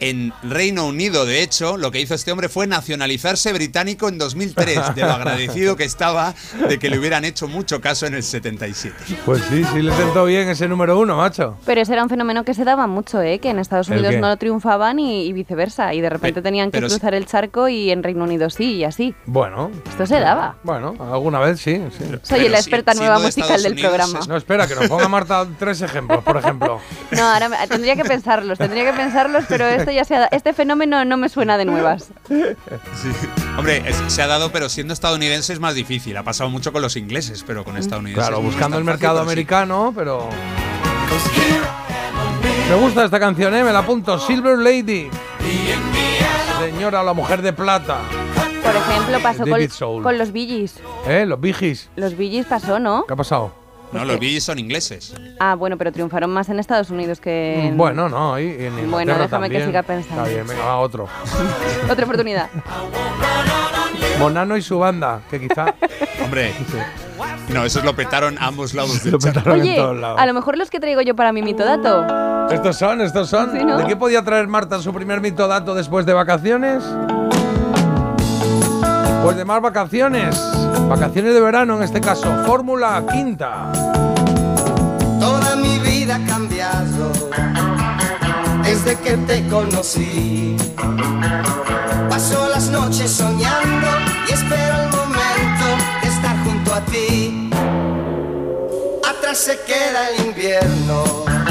en 0.00 0.32
Reino 0.42 0.86
Unido. 0.86 1.26
De 1.26 1.42
hecho, 1.42 1.76
lo 1.76 1.90
que 1.90 2.00
hizo 2.00 2.14
este 2.14 2.32
hombre 2.32 2.48
fue 2.48 2.66
nacionalizarse 2.66 3.52
británico 3.52 4.08
en 4.08 4.18
2003, 4.18 4.94
de 4.94 5.02
lo 5.02 5.12
agradecido 5.12 5.76
que 5.76 5.84
estaba 5.84 6.34
de 6.68 6.78
que 6.78 6.90
le 6.90 6.98
hubieran 6.98 7.24
hecho 7.24 7.48
mucho 7.48 7.80
caso 7.80 8.06
en 8.06 8.14
el 8.14 8.22
77. 8.22 8.94
Pues 9.24 9.42
sí, 9.48 9.64
sí 9.72 9.82
le 9.82 9.92
sentó 9.96 10.24
bien 10.24 10.48
ese 10.48 10.68
número 10.68 10.98
uno, 10.98 11.16
macho. 11.16 11.56
Pero 11.64 11.80
ese 11.80 11.92
era 11.92 12.02
un 12.02 12.08
fenómeno 12.08 12.44
que 12.44 12.54
se 12.54 12.64
daba 12.64 12.86
mucho, 12.86 13.20
¿eh? 13.22 13.38
Que 13.38 13.50
en 13.50 13.58
Estados 13.58 13.88
¿El 13.88 13.98
Unidos 13.98 14.14
no 14.20 14.36
triunfaban 14.36 14.98
y, 14.98 15.26
y 15.26 15.32
viceversa. 15.32 15.94
Y 15.94 16.00
de 16.00 16.10
repente 16.10 16.40
Pe- 16.40 16.42
tenían 16.44 16.70
que 16.70 16.78
si- 16.80 16.86
cruzar 16.86 17.14
el 17.14 17.26
charco 17.26 17.68
y 17.68 17.90
en 17.90 18.02
Reino 18.02 18.24
Unido 18.24 18.50
sí, 18.50 18.74
y 18.76 18.84
así. 18.84 19.14
Bueno. 19.26 19.70
Esto 19.88 20.06
se 20.06 20.20
daba. 20.20 20.56
Bueno, 20.62 20.94
alguna 21.12 21.38
vez 21.40 21.60
sí. 21.60 21.80
sí. 21.96 22.04
Soy 22.22 22.38
Pero 22.40 22.48
la 22.50 22.58
si- 22.58 22.62
experta 22.70 22.92
siendo 22.92 23.10
nueva 23.12 23.24
musical 23.24 23.42
Estados 23.56 23.62
del 23.62 23.72
Unidos, 23.72 23.90
programa. 23.90 24.18
es- 24.20 24.28
No, 24.28 24.36
espera, 24.36 24.66
que 24.66 24.74
nos 24.74 24.88
ponga 24.88 25.08
Marta 25.08 25.46
tres 25.58 25.80
ejemplos, 25.82 26.22
por 26.24 26.36
ejemplo. 26.36 26.80
No, 27.10 27.22
ahora 27.22 27.48
me- 27.48 27.56
tendría 27.68 27.94
que 27.96 28.04
pensarlos, 28.04 28.58
tendría 28.58 28.84
que 28.84 28.92
pensarlos, 28.96 29.44
pero 29.48 29.66
esto 29.84 29.92
ya 29.92 30.04
se 30.04 30.16
ha 30.16 30.20
da- 30.20 30.28
este 30.32 30.52
fenómeno 30.52 31.04
no 31.04 31.16
me 31.16 31.28
suena 31.28 31.56
de 31.58 31.64
nuevas. 31.64 32.08
Sí. 32.28 33.08
Hombre, 33.58 33.82
es- 33.86 34.02
se 34.12 34.22
ha 34.22 34.26
dado, 34.26 34.50
pero 34.50 34.68
siendo 34.68 34.92
estadounidense 34.94 35.52
es 35.52 35.60
más 35.60 35.74
difícil. 35.74 36.16
Ha 36.16 36.22
pasado 36.22 36.50
mucho 36.50 36.72
con 36.72 36.82
los 36.82 36.96
ingleses, 36.96 37.44
pero 37.46 37.64
con 37.64 37.76
estadounidenses. 37.76 38.26
Claro, 38.28 38.42
buscando 38.42 38.78
el 38.78 38.84
fácil, 38.84 38.98
mercado 39.00 39.20
americano, 39.20 39.92
pero. 39.94 40.28
Me 42.68 42.74
gusta 42.76 43.04
esta 43.04 43.20
canción, 43.20 43.54
¿eh? 43.54 43.62
Me 43.62 43.72
la 43.72 43.80
apunto. 43.80 44.18
Silver 44.18 44.58
Lady. 44.58 45.08
Señora, 46.60 47.02
la 47.02 47.12
mujer 47.12 47.42
de 47.42 47.52
plata. 47.52 47.98
Por 48.62 48.74
ejemplo, 48.74 49.20
pasó 49.20 49.44
con, 49.46 50.02
con 50.02 50.18
los 50.18 50.32
Gees. 50.32 50.76
¿Eh? 51.06 51.26
Los 51.26 51.40
Bigis. 51.40 51.90
Los 51.96 52.14
Gees 52.16 52.46
pasó, 52.46 52.78
¿no? 52.78 53.04
¿Qué 53.06 53.12
ha 53.12 53.16
pasado? 53.16 53.54
No, 53.94 54.04
los 54.04 54.18
Bee 54.18 54.40
son 54.40 54.58
ingleses. 54.58 55.14
Ah, 55.40 55.54
bueno, 55.54 55.78
pero 55.78 55.92
triunfaron 55.92 56.30
más 56.30 56.48
en 56.48 56.58
Estados 56.58 56.90
Unidos 56.90 57.20
que 57.20 57.66
en... 57.68 57.74
Mm, 57.74 57.78
Bueno, 57.78 58.08
no, 58.08 58.38
y 58.38 58.44
en 58.44 58.78
Inglaterra 58.78 58.88
Bueno, 58.90 59.18
déjame 59.18 59.50
que 59.50 59.64
siga 59.64 59.82
pensando. 59.82 60.22
Está 60.24 60.34
bien, 60.34 60.46
venga, 60.46 60.64
va 60.64 60.76
otro. 60.78 61.08
Otra 61.90 62.04
oportunidad. 62.04 62.48
Bonano 64.18 64.56
y 64.56 64.62
su 64.62 64.78
banda, 64.78 65.20
que 65.30 65.40
quizá 65.40 65.74
Hombre, 66.24 66.54
no, 67.48 67.64
esos 67.64 67.84
lo 67.84 67.94
petaron 67.96 68.36
ambos 68.40 68.72
lados 68.74 69.02
del 69.02 69.12
lo 69.12 69.18
charco. 69.18 69.38
petaron 69.40 69.56
en 69.60 69.62
Oye, 69.62 69.76
todos 69.76 69.96
lados. 69.96 70.20
a 70.20 70.26
lo 70.26 70.34
mejor 70.34 70.56
los 70.56 70.70
que 70.70 70.80
traigo 70.80 71.00
yo 71.02 71.14
para 71.16 71.32
mi 71.32 71.42
mito 71.42 71.64
dato. 71.64 72.04
Estos 72.52 72.76
son, 72.76 73.00
estos 73.00 73.28
son. 73.28 73.52
Sí, 73.52 73.64
¿no? 73.64 73.76
¿De 73.78 73.86
qué 73.86 73.96
podía 73.96 74.22
traer 74.22 74.46
Marta 74.48 74.80
su 74.80 74.92
primer 74.92 75.20
mito 75.20 75.46
dato 75.48 75.74
después 75.74 76.06
de 76.06 76.12
vacaciones? 76.12 76.82
Pues 79.24 79.38
de 79.38 79.46
más 79.46 79.62
vacaciones. 79.62 80.38
Vacaciones 80.86 81.32
de 81.32 81.40
verano 81.40 81.78
en 81.78 81.82
este 81.82 81.98
caso. 81.98 82.44
Fórmula 82.44 83.02
quinta. 83.10 83.72
Toda 85.18 85.56
mi 85.56 85.78
vida 85.78 86.16
ha 86.16 86.26
cambiado 86.26 87.10
desde 88.62 88.96
que 88.96 89.16
te 89.16 89.48
conocí. 89.48 90.58
Paso 92.10 92.48
las 92.50 92.68
noches 92.68 93.10
soñando 93.10 93.86
y 94.28 94.32
espero 94.34 94.74
el 94.82 94.90
momento 94.90 95.66
de 96.02 96.08
estar 96.08 96.44
junto 96.44 96.74
a 96.74 96.80
ti. 96.82 97.33
Atrás 99.34 99.46
se 99.46 99.58
queda 99.62 100.10
el 100.10 100.26
invierno. 100.26 101.04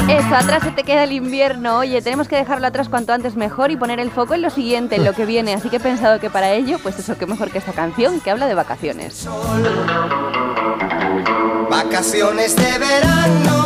Eso, 0.07 0.35
atrás 0.35 0.63
se 0.63 0.71
te 0.71 0.83
queda 0.83 1.03
el 1.03 1.11
invierno. 1.11 1.79
Oye, 1.79 2.01
tenemos 2.01 2.29
que 2.29 2.37
dejarlo 2.37 2.65
atrás 2.65 2.87
cuanto 2.87 3.11
antes 3.11 3.35
mejor 3.35 3.71
y 3.71 3.75
poner 3.75 3.99
el 3.99 4.09
foco 4.09 4.35
en 4.35 4.41
lo 4.41 4.49
siguiente, 4.49 4.95
en 4.95 5.03
lo 5.03 5.11
que 5.11 5.25
viene. 5.25 5.53
Así 5.53 5.67
que 5.67 5.75
he 5.75 5.79
pensado 5.81 6.21
que 6.21 6.29
para 6.29 6.53
ello, 6.53 6.79
pues 6.81 6.97
eso, 6.97 7.17
qué 7.17 7.25
mejor 7.25 7.51
que 7.51 7.57
esta 7.57 7.73
canción 7.73 8.21
que 8.21 8.31
habla 8.31 8.47
de 8.47 8.53
vacaciones. 8.53 9.27
Vacaciones 11.69 12.55
de 12.55 12.79
verano 12.79 13.62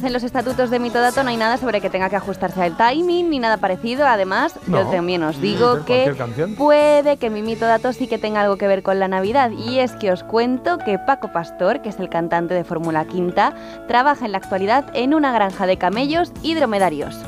Además, 0.00 0.08
en 0.08 0.12
los 0.14 0.22
estatutos 0.22 0.70
de 0.70 0.78
Mito 0.78 0.98
Dato 0.98 1.22
no 1.22 1.28
hay 1.28 1.36
nada 1.36 1.58
sobre 1.58 1.82
que 1.82 1.90
tenga 1.90 2.08
que 2.08 2.16
ajustarse 2.16 2.62
al 2.62 2.74
timing 2.74 3.28
ni 3.28 3.38
nada 3.38 3.58
parecido. 3.58 4.06
Además, 4.06 4.54
yo 4.66 4.86
también 4.86 5.22
os 5.22 5.36
Puede 5.36 5.46
digo 5.46 5.84
que 5.84 6.14
puede 6.56 7.16
que 7.18 7.28
mi 7.28 7.42
Mito 7.42 7.66
Dato 7.66 7.92
sí 7.92 8.06
que 8.06 8.16
tenga 8.16 8.40
algo 8.40 8.56
que 8.56 8.66
ver 8.66 8.82
con 8.82 8.98
la 8.98 9.08
Navidad. 9.08 9.50
Y 9.50 9.80
es 9.80 9.92
que 9.92 10.10
os 10.10 10.24
cuento 10.24 10.78
que 10.78 10.98
Paco 10.98 11.32
Pastor, 11.32 11.82
que 11.82 11.90
es 11.90 11.98
el 11.98 12.08
cantante 12.08 12.54
de 12.54 12.64
Fórmula 12.64 13.04
Quinta, 13.04 13.52
trabaja 13.88 14.24
en 14.24 14.32
la 14.32 14.38
actualidad 14.38 14.86
en 14.94 15.12
una 15.12 15.32
granja 15.32 15.66
de 15.66 15.76
camellos 15.76 16.32
y 16.42 16.54
dromedarios. 16.54 17.18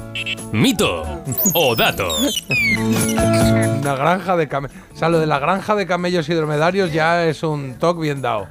Mito 0.53 1.03
o 1.55 1.77
dato. 1.77 2.09
Una 3.81 3.95
granja 3.97 4.37
de 4.37 4.49
camellos. 4.49 4.77
O 4.95 4.97
sea, 4.97 5.09
lo 5.11 5.18
de 5.18 5.27
la 5.27 5.39
granja 5.39 5.75
de 5.75 5.87
camellos 5.87 6.29
y 6.29 6.35
dromedarios 6.35 6.93
ya 6.93 7.25
es 7.27 7.43
un 7.43 7.75
toque 7.75 8.01
bien 8.01 8.23
dado. 8.23 8.47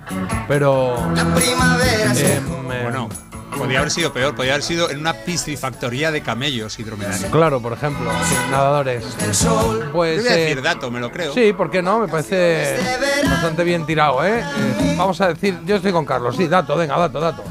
Pero. 0.48 0.96
La 1.16 1.26
primavera 1.34 2.14
se 2.14 2.36
eh, 2.36 2.42
Bueno, 2.84 3.10
podía 3.62 3.80
haber 3.80 3.92
sido 3.92 4.14
peor, 4.14 4.36
podía 4.36 4.54
haber 4.54 4.64
sido 4.64 4.90
en 4.90 5.00
una 5.00 5.14
piscifactoría 5.14 6.12
de 6.12 6.22
camellos 6.22 6.80
y 6.80 6.84
dromedarios. 6.84 7.32
Claro, 7.32 7.62
por 7.62 7.74
ejemplo, 7.74 8.12
nadadores. 8.50 9.04
Pues. 9.04 9.40
Te 9.40 9.48
voy 9.92 10.10
a 10.10 10.14
eh, 10.14 10.22
decir 10.22 10.62
dato, 10.62 10.90
me 10.92 11.00
lo 11.00 11.12
creo. 11.12 11.34
Sí, 11.34 11.54
¿por 11.54 11.70
qué 11.70 11.82
no? 11.82 12.00
Me 12.00 12.08
parece 12.08 12.78
bastante 13.24 13.64
bien 13.64 13.86
tirado, 13.86 14.26
¿eh? 14.26 14.40
Eh, 14.40 14.96
Vamos 14.98 15.20
a 15.22 15.30
decir, 15.30 15.60
yo 15.66 15.76
estoy 15.76 15.92
con 15.92 16.06
Carlos, 16.06 16.36
sí, 16.36 16.48
dato, 16.48 16.76
venga, 16.76 16.98
dato, 16.98 17.20
dato. 17.20 17.44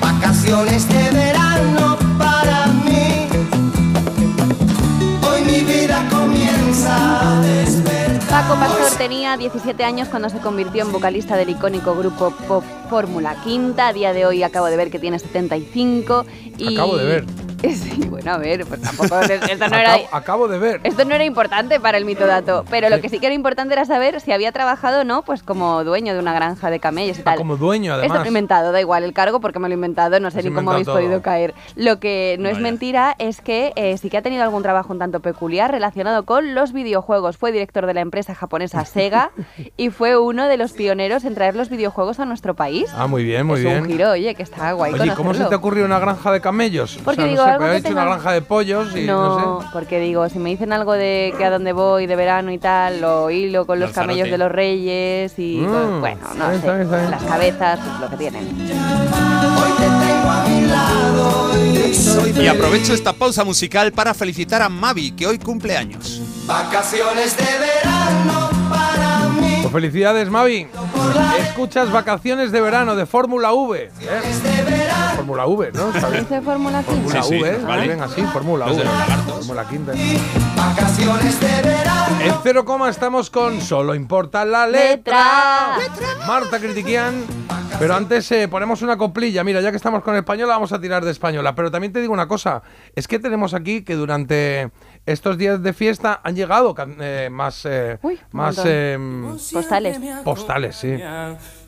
Vacaciones 0.00 0.88
de 0.88 1.10
verano 1.10 1.96
para 2.18 2.66
mí. 2.66 3.28
Hoy 5.28 5.42
mi 5.42 5.60
vida 5.60 6.06
comienza 6.10 7.36
a 7.36 7.40
despertar. 7.40 7.87
Paco 8.30 8.54
Pastor 8.56 8.98
tenía 8.98 9.36
17 9.36 9.82
años 9.84 10.08
cuando 10.08 10.28
se 10.28 10.38
convirtió 10.38 10.84
en 10.84 10.92
vocalista 10.92 11.36
del 11.36 11.50
icónico 11.50 11.94
grupo 11.96 12.30
pop 12.46 12.64
Fórmula 12.90 13.36
Quinta. 13.42 13.88
A 13.88 13.92
día 13.92 14.12
de 14.12 14.26
hoy 14.26 14.42
acabo 14.42 14.66
de 14.66 14.76
ver 14.76 14.90
que 14.90 14.98
tiene 14.98 15.18
75. 15.18 16.26
Y... 16.58 16.74
Acabo 16.74 16.96
de 16.96 17.04
ver. 17.04 17.24
Sí, 17.58 18.06
bueno, 18.08 18.32
a 18.34 18.38
ver, 18.38 18.64
pues 18.66 18.80
tampoco. 18.80 19.18
Esto 19.18 19.68
no 19.68 19.76
era. 19.76 19.94
Acabo, 19.94 20.08
acabo 20.12 20.48
de 20.48 20.58
ver. 20.60 20.80
Esto 20.84 21.04
no 21.04 21.16
era 21.16 21.24
importante 21.24 21.80
para 21.80 21.98
el 21.98 22.04
mitodato, 22.04 22.64
pero 22.70 22.88
lo 22.88 23.00
que 23.00 23.08
sí 23.08 23.18
que 23.18 23.26
era 23.26 23.34
importante 23.34 23.74
era 23.74 23.84
saber 23.84 24.20
si 24.20 24.30
había 24.30 24.52
trabajado 24.52 25.00
o 25.00 25.04
no, 25.04 25.22
pues 25.22 25.42
como 25.42 25.82
dueño 25.82 26.14
de 26.14 26.20
una 26.20 26.32
granja 26.32 26.70
de 26.70 26.78
camellos 26.78 27.18
y 27.18 27.22
tal. 27.22 27.34
Ah, 27.34 27.36
como 27.36 27.56
dueño, 27.56 27.92
Esto 27.94 28.00
además. 28.00 28.18
lo 28.20 28.24
he 28.24 28.28
inventado, 28.28 28.70
da 28.70 28.80
igual 28.80 29.02
el 29.02 29.12
cargo 29.12 29.40
porque 29.40 29.58
me 29.58 29.68
lo 29.68 29.72
he 29.72 29.74
inventado, 29.74 30.20
no 30.20 30.30
sé 30.30 30.38
Has 30.38 30.44
ni 30.44 30.52
cómo 30.52 30.70
habéis 30.70 30.86
todo. 30.86 30.98
podido 30.98 31.20
caer. 31.20 31.52
Lo 31.74 31.98
que 31.98 32.36
no 32.38 32.48
es 32.48 32.60
mentira 32.60 33.16
es 33.18 33.40
que 33.40 33.72
eh, 33.74 33.98
sí 33.98 34.08
que 34.08 34.18
ha 34.18 34.22
tenido 34.22 34.44
algún 34.44 34.62
trabajo 34.62 34.92
un 34.92 35.00
tanto 35.00 35.18
peculiar 35.18 35.72
relacionado 35.72 36.24
con 36.24 36.54
los 36.54 36.72
videojuegos. 36.72 37.38
Fue 37.38 37.50
director 37.50 37.86
de 37.86 37.94
la 37.94 38.02
empresa 38.02 38.17
japonesa 38.26 38.84
Sega 38.84 39.30
y 39.76 39.90
fue 39.90 40.18
uno 40.18 40.46
de 40.46 40.56
los 40.56 40.72
pioneros 40.72 41.24
en 41.24 41.34
traer 41.34 41.54
los 41.56 41.68
videojuegos 41.68 42.20
a 42.20 42.24
nuestro 42.24 42.54
país. 42.54 42.86
Ah, 42.96 43.06
muy 43.06 43.24
bien, 43.24 43.46
muy 43.46 43.58
es 43.60 43.64
bien. 43.64 43.82
un 43.82 43.86
giro, 43.88 44.10
oye, 44.10 44.34
que 44.34 44.42
está 44.42 44.72
guay 44.72 44.92
Oye, 44.92 45.06
¿y 45.06 45.10
¿cómo 45.10 45.34
se 45.34 45.44
te 45.44 45.54
ocurrió 45.54 45.84
una 45.84 45.98
granja 45.98 46.30
de 46.32 46.40
camellos? 46.40 46.98
Porque 47.04 47.22
o 47.22 47.24
sea, 47.24 47.30
digo, 47.30 47.42
no 47.42 47.46
sé, 47.46 47.50
algo 47.52 47.58
pero 47.64 47.70
que 47.70 47.76
he 47.76 47.80
hecho 47.80 47.88
tenga- 47.88 48.02
una 48.02 48.10
granja 48.10 48.32
de 48.32 48.42
pollos 48.42 48.96
y 48.96 49.02
no, 49.06 49.38
No, 49.38 49.60
sé. 49.62 49.66
porque 49.72 50.00
digo, 50.00 50.28
si 50.28 50.38
me 50.38 50.50
dicen 50.50 50.72
algo 50.72 50.92
de 50.94 51.32
que 51.38 51.44
a 51.44 51.50
dónde 51.50 51.72
voy 51.72 52.06
de 52.06 52.16
verano 52.16 52.50
y 52.52 52.58
tal, 52.58 53.00
lo 53.00 53.30
hilo 53.30 53.66
con 53.66 53.78
los 53.80 53.88
Lanzarote. 53.90 54.12
camellos 54.14 54.30
de 54.30 54.38
los 54.38 54.50
reyes 54.52 55.38
y 55.38 55.58
Mm, 55.58 56.00
bueno, 56.00 56.20
no 56.36 56.50
está 56.52 56.60
sé, 56.60 56.66
bien, 56.68 56.80
está 56.82 56.96
bien. 56.98 57.10
las 57.10 57.22
cabezas, 57.24 57.80
pues 57.80 58.00
lo 58.00 58.10
que 58.10 58.16
tienen. 58.16 58.44
Hoy 58.48 59.72
te 59.76 59.84
tengo 59.84 60.30
a 60.30 60.44
mi 60.48 60.66
lado 60.66 61.48
y 62.42 62.46
aprovecho 62.46 62.94
esta 62.94 63.12
pausa 63.12 63.44
musical 63.44 63.92
para 63.92 64.14
felicitar 64.14 64.62
a 64.62 64.68
Mavi, 64.68 65.12
que 65.12 65.26
hoy 65.26 65.38
cumple 65.38 65.76
años. 65.76 66.22
Vacaciones 66.48 67.36
de 67.36 67.44
verano 67.58 68.48
para 68.70 69.28
mí. 69.38 69.58
Pues 69.60 69.70
felicidades, 69.72 70.30
Mavi. 70.30 70.66
Escuchas 71.40 71.92
Vacaciones 71.92 72.50
de 72.52 72.60
Verano 72.62 72.96
de 72.96 73.04
Fórmula 73.04 73.52
V. 73.52 73.82
¿eh? 73.84 73.90
Fórmula 75.16 75.46
V, 75.46 75.72
¿no? 75.72 75.92
¿Dice 75.92 76.40
Fórmula 76.40 76.82
15? 76.82 77.02
Fórmula 77.02 77.22
Sí, 77.22 77.28
sí, 77.28 77.42
V, 77.42 77.58
vale. 77.58 77.88
ven 77.88 78.00
así, 78.00 78.22
Fórmula 78.32 78.64
V. 78.66 78.82
Fórmula 79.26 79.68
Quinta. 79.68 79.92
Vacaciones 80.56 81.38
de 81.38 81.62
verano. 81.68 82.16
En 82.22 82.34
cero 82.42 82.64
coma 82.64 82.88
estamos 82.88 83.28
con 83.28 83.60
Solo 83.60 83.94
importa 83.94 84.46
la 84.46 84.66
letra. 84.66 85.76
Marta 86.26 86.58
Critiquian. 86.58 87.24
Pero 87.78 87.94
antes 87.94 88.32
eh, 88.32 88.48
ponemos 88.48 88.82
una 88.82 88.96
coplilla. 88.96 89.44
Mira, 89.44 89.60
ya 89.60 89.70
que 89.70 89.76
estamos 89.76 90.02
con 90.02 90.16
española, 90.16 90.54
vamos 90.54 90.72
a 90.72 90.80
tirar 90.80 91.04
de 91.04 91.10
española. 91.12 91.54
Pero 91.54 91.70
también 91.70 91.92
te 91.92 92.00
digo 92.00 92.12
una 92.12 92.26
cosa. 92.26 92.62
Es 92.96 93.06
que 93.06 93.18
tenemos 93.20 93.54
aquí 93.54 93.82
que 93.82 93.94
durante 93.94 94.70
estos 95.08 95.38
días 95.38 95.62
de 95.62 95.72
fiesta 95.72 96.20
han 96.22 96.36
llegado 96.36 96.74
eh, 97.00 97.28
más, 97.30 97.64
eh, 97.64 97.98
Uy, 98.02 98.20
más 98.32 98.60
eh, 98.64 98.98
Postales. 99.52 99.98
postales, 100.22 100.76
sí. 100.76 100.96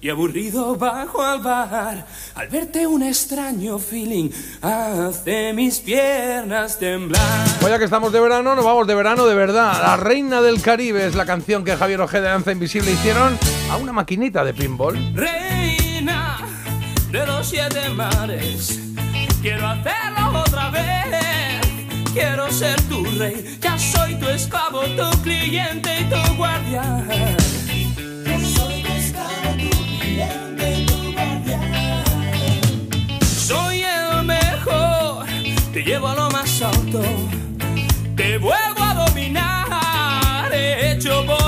Y 0.02 0.08
aburrido 0.10 0.76
bajo 0.76 1.22
al 1.22 1.40
bar, 1.40 2.06
al 2.34 2.48
verte 2.48 2.86
un 2.86 3.02
extraño 3.02 3.78
feeling 3.78 4.30
hace 4.60 5.52
mis 5.54 5.80
piernas 5.80 6.78
temblar. 6.78 7.46
Pues 7.60 7.72
ya 7.72 7.78
que 7.78 7.84
estamos 7.84 8.12
de 8.12 8.20
verano, 8.20 8.54
nos 8.54 8.64
vamos 8.64 8.86
de 8.86 8.94
verano 8.94 9.26
de 9.26 9.34
verdad. 9.34 9.72
La 9.82 9.96
Reina 9.96 10.42
del 10.42 10.60
Caribe 10.60 11.06
es 11.06 11.14
la 11.14 11.24
canción 11.24 11.64
que 11.64 11.76
Javier 11.76 12.02
Ojeda 12.02 12.28
y 12.28 12.32
Danza 12.32 12.52
Invisible 12.52 12.90
hicieron 12.92 13.38
a 13.70 13.76
una 13.78 13.92
maquinita 13.92 14.44
de 14.44 14.52
pinball. 14.52 14.96
Reina 15.14 16.38
de 17.10 17.26
los 17.26 17.48
siete 17.48 17.88
mares, 17.88 18.80
quiero 19.40 19.66
hacerlo 19.66 20.40
otra 20.46 20.70
vez. 20.70 21.49
Quiero 22.12 22.50
ser 22.50 22.80
tu 22.88 23.04
rey, 23.04 23.58
ya 23.60 23.78
soy 23.78 24.16
tu 24.16 24.28
esclavo, 24.28 24.80
tu 24.80 25.22
cliente 25.22 26.00
y 26.00 26.04
tu 26.04 26.34
guardián. 26.36 27.06
Yo 28.26 28.38
soy 28.56 28.82
tu 28.82 28.92
esclavo, 28.92 29.56
tu 29.58 29.70
cliente 30.00 30.80
y 30.80 30.86
tu 30.86 31.12
guardián. 31.12 32.04
Soy 33.22 33.82
el 33.82 34.24
mejor, 34.24 35.24
te 35.72 35.82
llevo 35.82 36.08
a 36.08 36.14
lo 36.16 36.30
más 36.30 36.60
alto, 36.62 37.00
te 38.16 38.38
vuelvo 38.38 38.82
a 38.82 39.06
dominar, 39.06 40.52
he 40.52 40.92
hecho 40.92 41.24
bola 41.24 41.39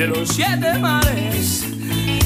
de 0.00 0.06
los 0.06 0.30
siete 0.30 0.78
mares, 0.78 1.62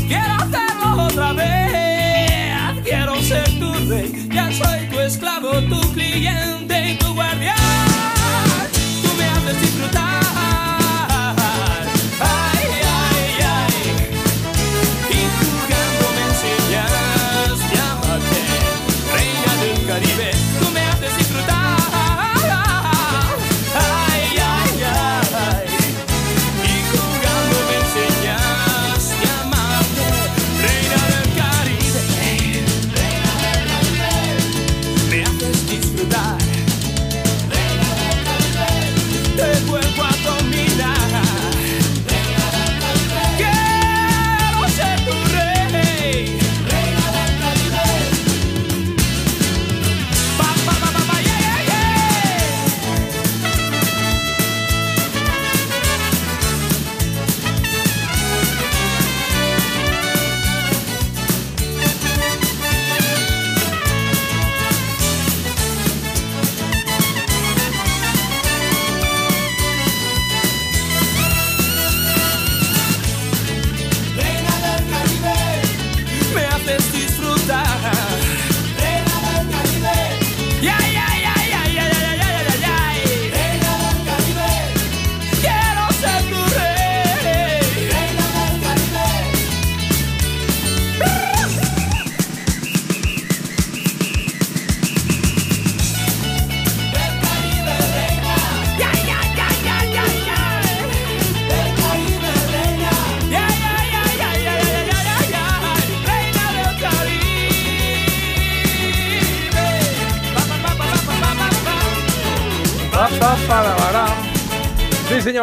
quiero 0.06 0.32
hacerlo 0.34 1.06
otra 1.06 1.32
vez. 1.32 2.54
Quiero 2.84 3.20
ser 3.20 3.48
tu 3.58 3.72
rey, 3.88 4.28
ya 4.32 4.52
soy 4.52 4.86
tu 4.90 5.00
esclavo, 5.00 5.60
tu 5.62 5.80
cliente 5.92 6.96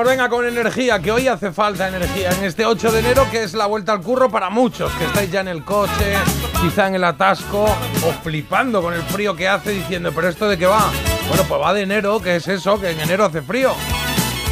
venga 0.05 0.29
con 0.29 0.45
energía, 0.45 0.99
que 0.99 1.11
hoy 1.11 1.27
hace 1.27 1.51
falta 1.51 1.87
energía. 1.87 2.31
En 2.31 2.43
este 2.43 2.65
8 2.65 2.91
de 2.91 2.99
enero, 2.99 3.27
que 3.29 3.43
es 3.43 3.53
la 3.53 3.65
vuelta 3.65 3.91
al 3.91 4.01
curro 4.01 4.29
para 4.29 4.49
muchos, 4.49 4.91
que 4.93 5.05
estáis 5.05 5.31
ya 5.31 5.41
en 5.41 5.47
el 5.47 5.63
coche, 5.63 6.15
quizá 6.61 6.87
en 6.87 6.95
el 6.95 7.03
atasco, 7.03 7.63
o 7.63 8.11
flipando 8.23 8.81
con 8.81 8.93
el 8.93 9.01
frío 9.03 9.35
que 9.35 9.47
hace, 9.47 9.71
diciendo, 9.71 10.11
¿pero 10.13 10.29
esto 10.29 10.47
de 10.47 10.57
qué 10.57 10.65
va? 10.65 10.89
Bueno, 11.27 11.43
pues 11.47 11.61
va 11.61 11.73
de 11.73 11.81
enero, 11.81 12.19
que 12.21 12.37
es 12.37 12.47
eso, 12.47 12.79
que 12.79 12.91
en 12.91 12.99
enero 12.99 13.25
hace 13.25 13.41
frío. 13.41 13.73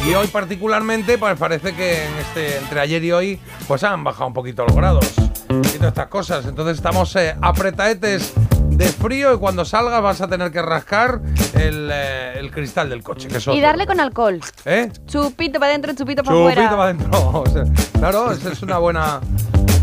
Y 0.06 0.14
hoy 0.14 0.26
particularmente, 0.28 1.18
pues 1.18 1.38
parece 1.38 1.74
que 1.74 2.04
en 2.04 2.14
este, 2.18 2.56
entre 2.58 2.80
ayer 2.80 3.02
y 3.04 3.12
hoy, 3.12 3.40
pues 3.66 3.84
han 3.84 4.02
bajado 4.04 4.28
un 4.28 4.34
poquito 4.34 4.64
los 4.64 4.74
grados. 4.74 5.06
Y 5.48 5.78
todas 5.78 5.88
estas 5.88 6.06
cosas. 6.06 6.46
Entonces 6.46 6.76
estamos 6.76 7.14
eh, 7.16 7.36
apretaetes 7.40 8.32
de 8.70 8.86
frío 8.86 9.34
y 9.34 9.38
cuando 9.38 9.64
salgas 9.64 10.00
vas 10.00 10.20
a 10.20 10.28
tener 10.28 10.50
que 10.50 10.62
rascar 10.62 11.20
el, 11.68 11.90
eh, 11.92 12.38
el 12.38 12.50
cristal 12.50 12.88
del 12.90 13.02
coche. 13.02 13.28
Que 13.28 13.38
eso 13.38 13.52
Y 13.54 13.60
darle 13.60 13.86
con 13.86 14.00
alcohol. 14.00 14.40
¿Eh? 14.64 14.90
Chupito 15.06 15.58
para 15.60 15.70
adentro, 15.70 15.92
chupito 15.94 16.22
para 16.22 16.36
Chupito 16.36 16.50
afuera. 16.60 16.70
para 16.70 16.82
adentro. 16.84 17.10
O 17.40 17.46
sea, 17.46 17.64
claro, 17.92 18.32
esa 18.32 18.52
es 18.52 18.62
una 18.62 18.78
buena. 18.78 19.20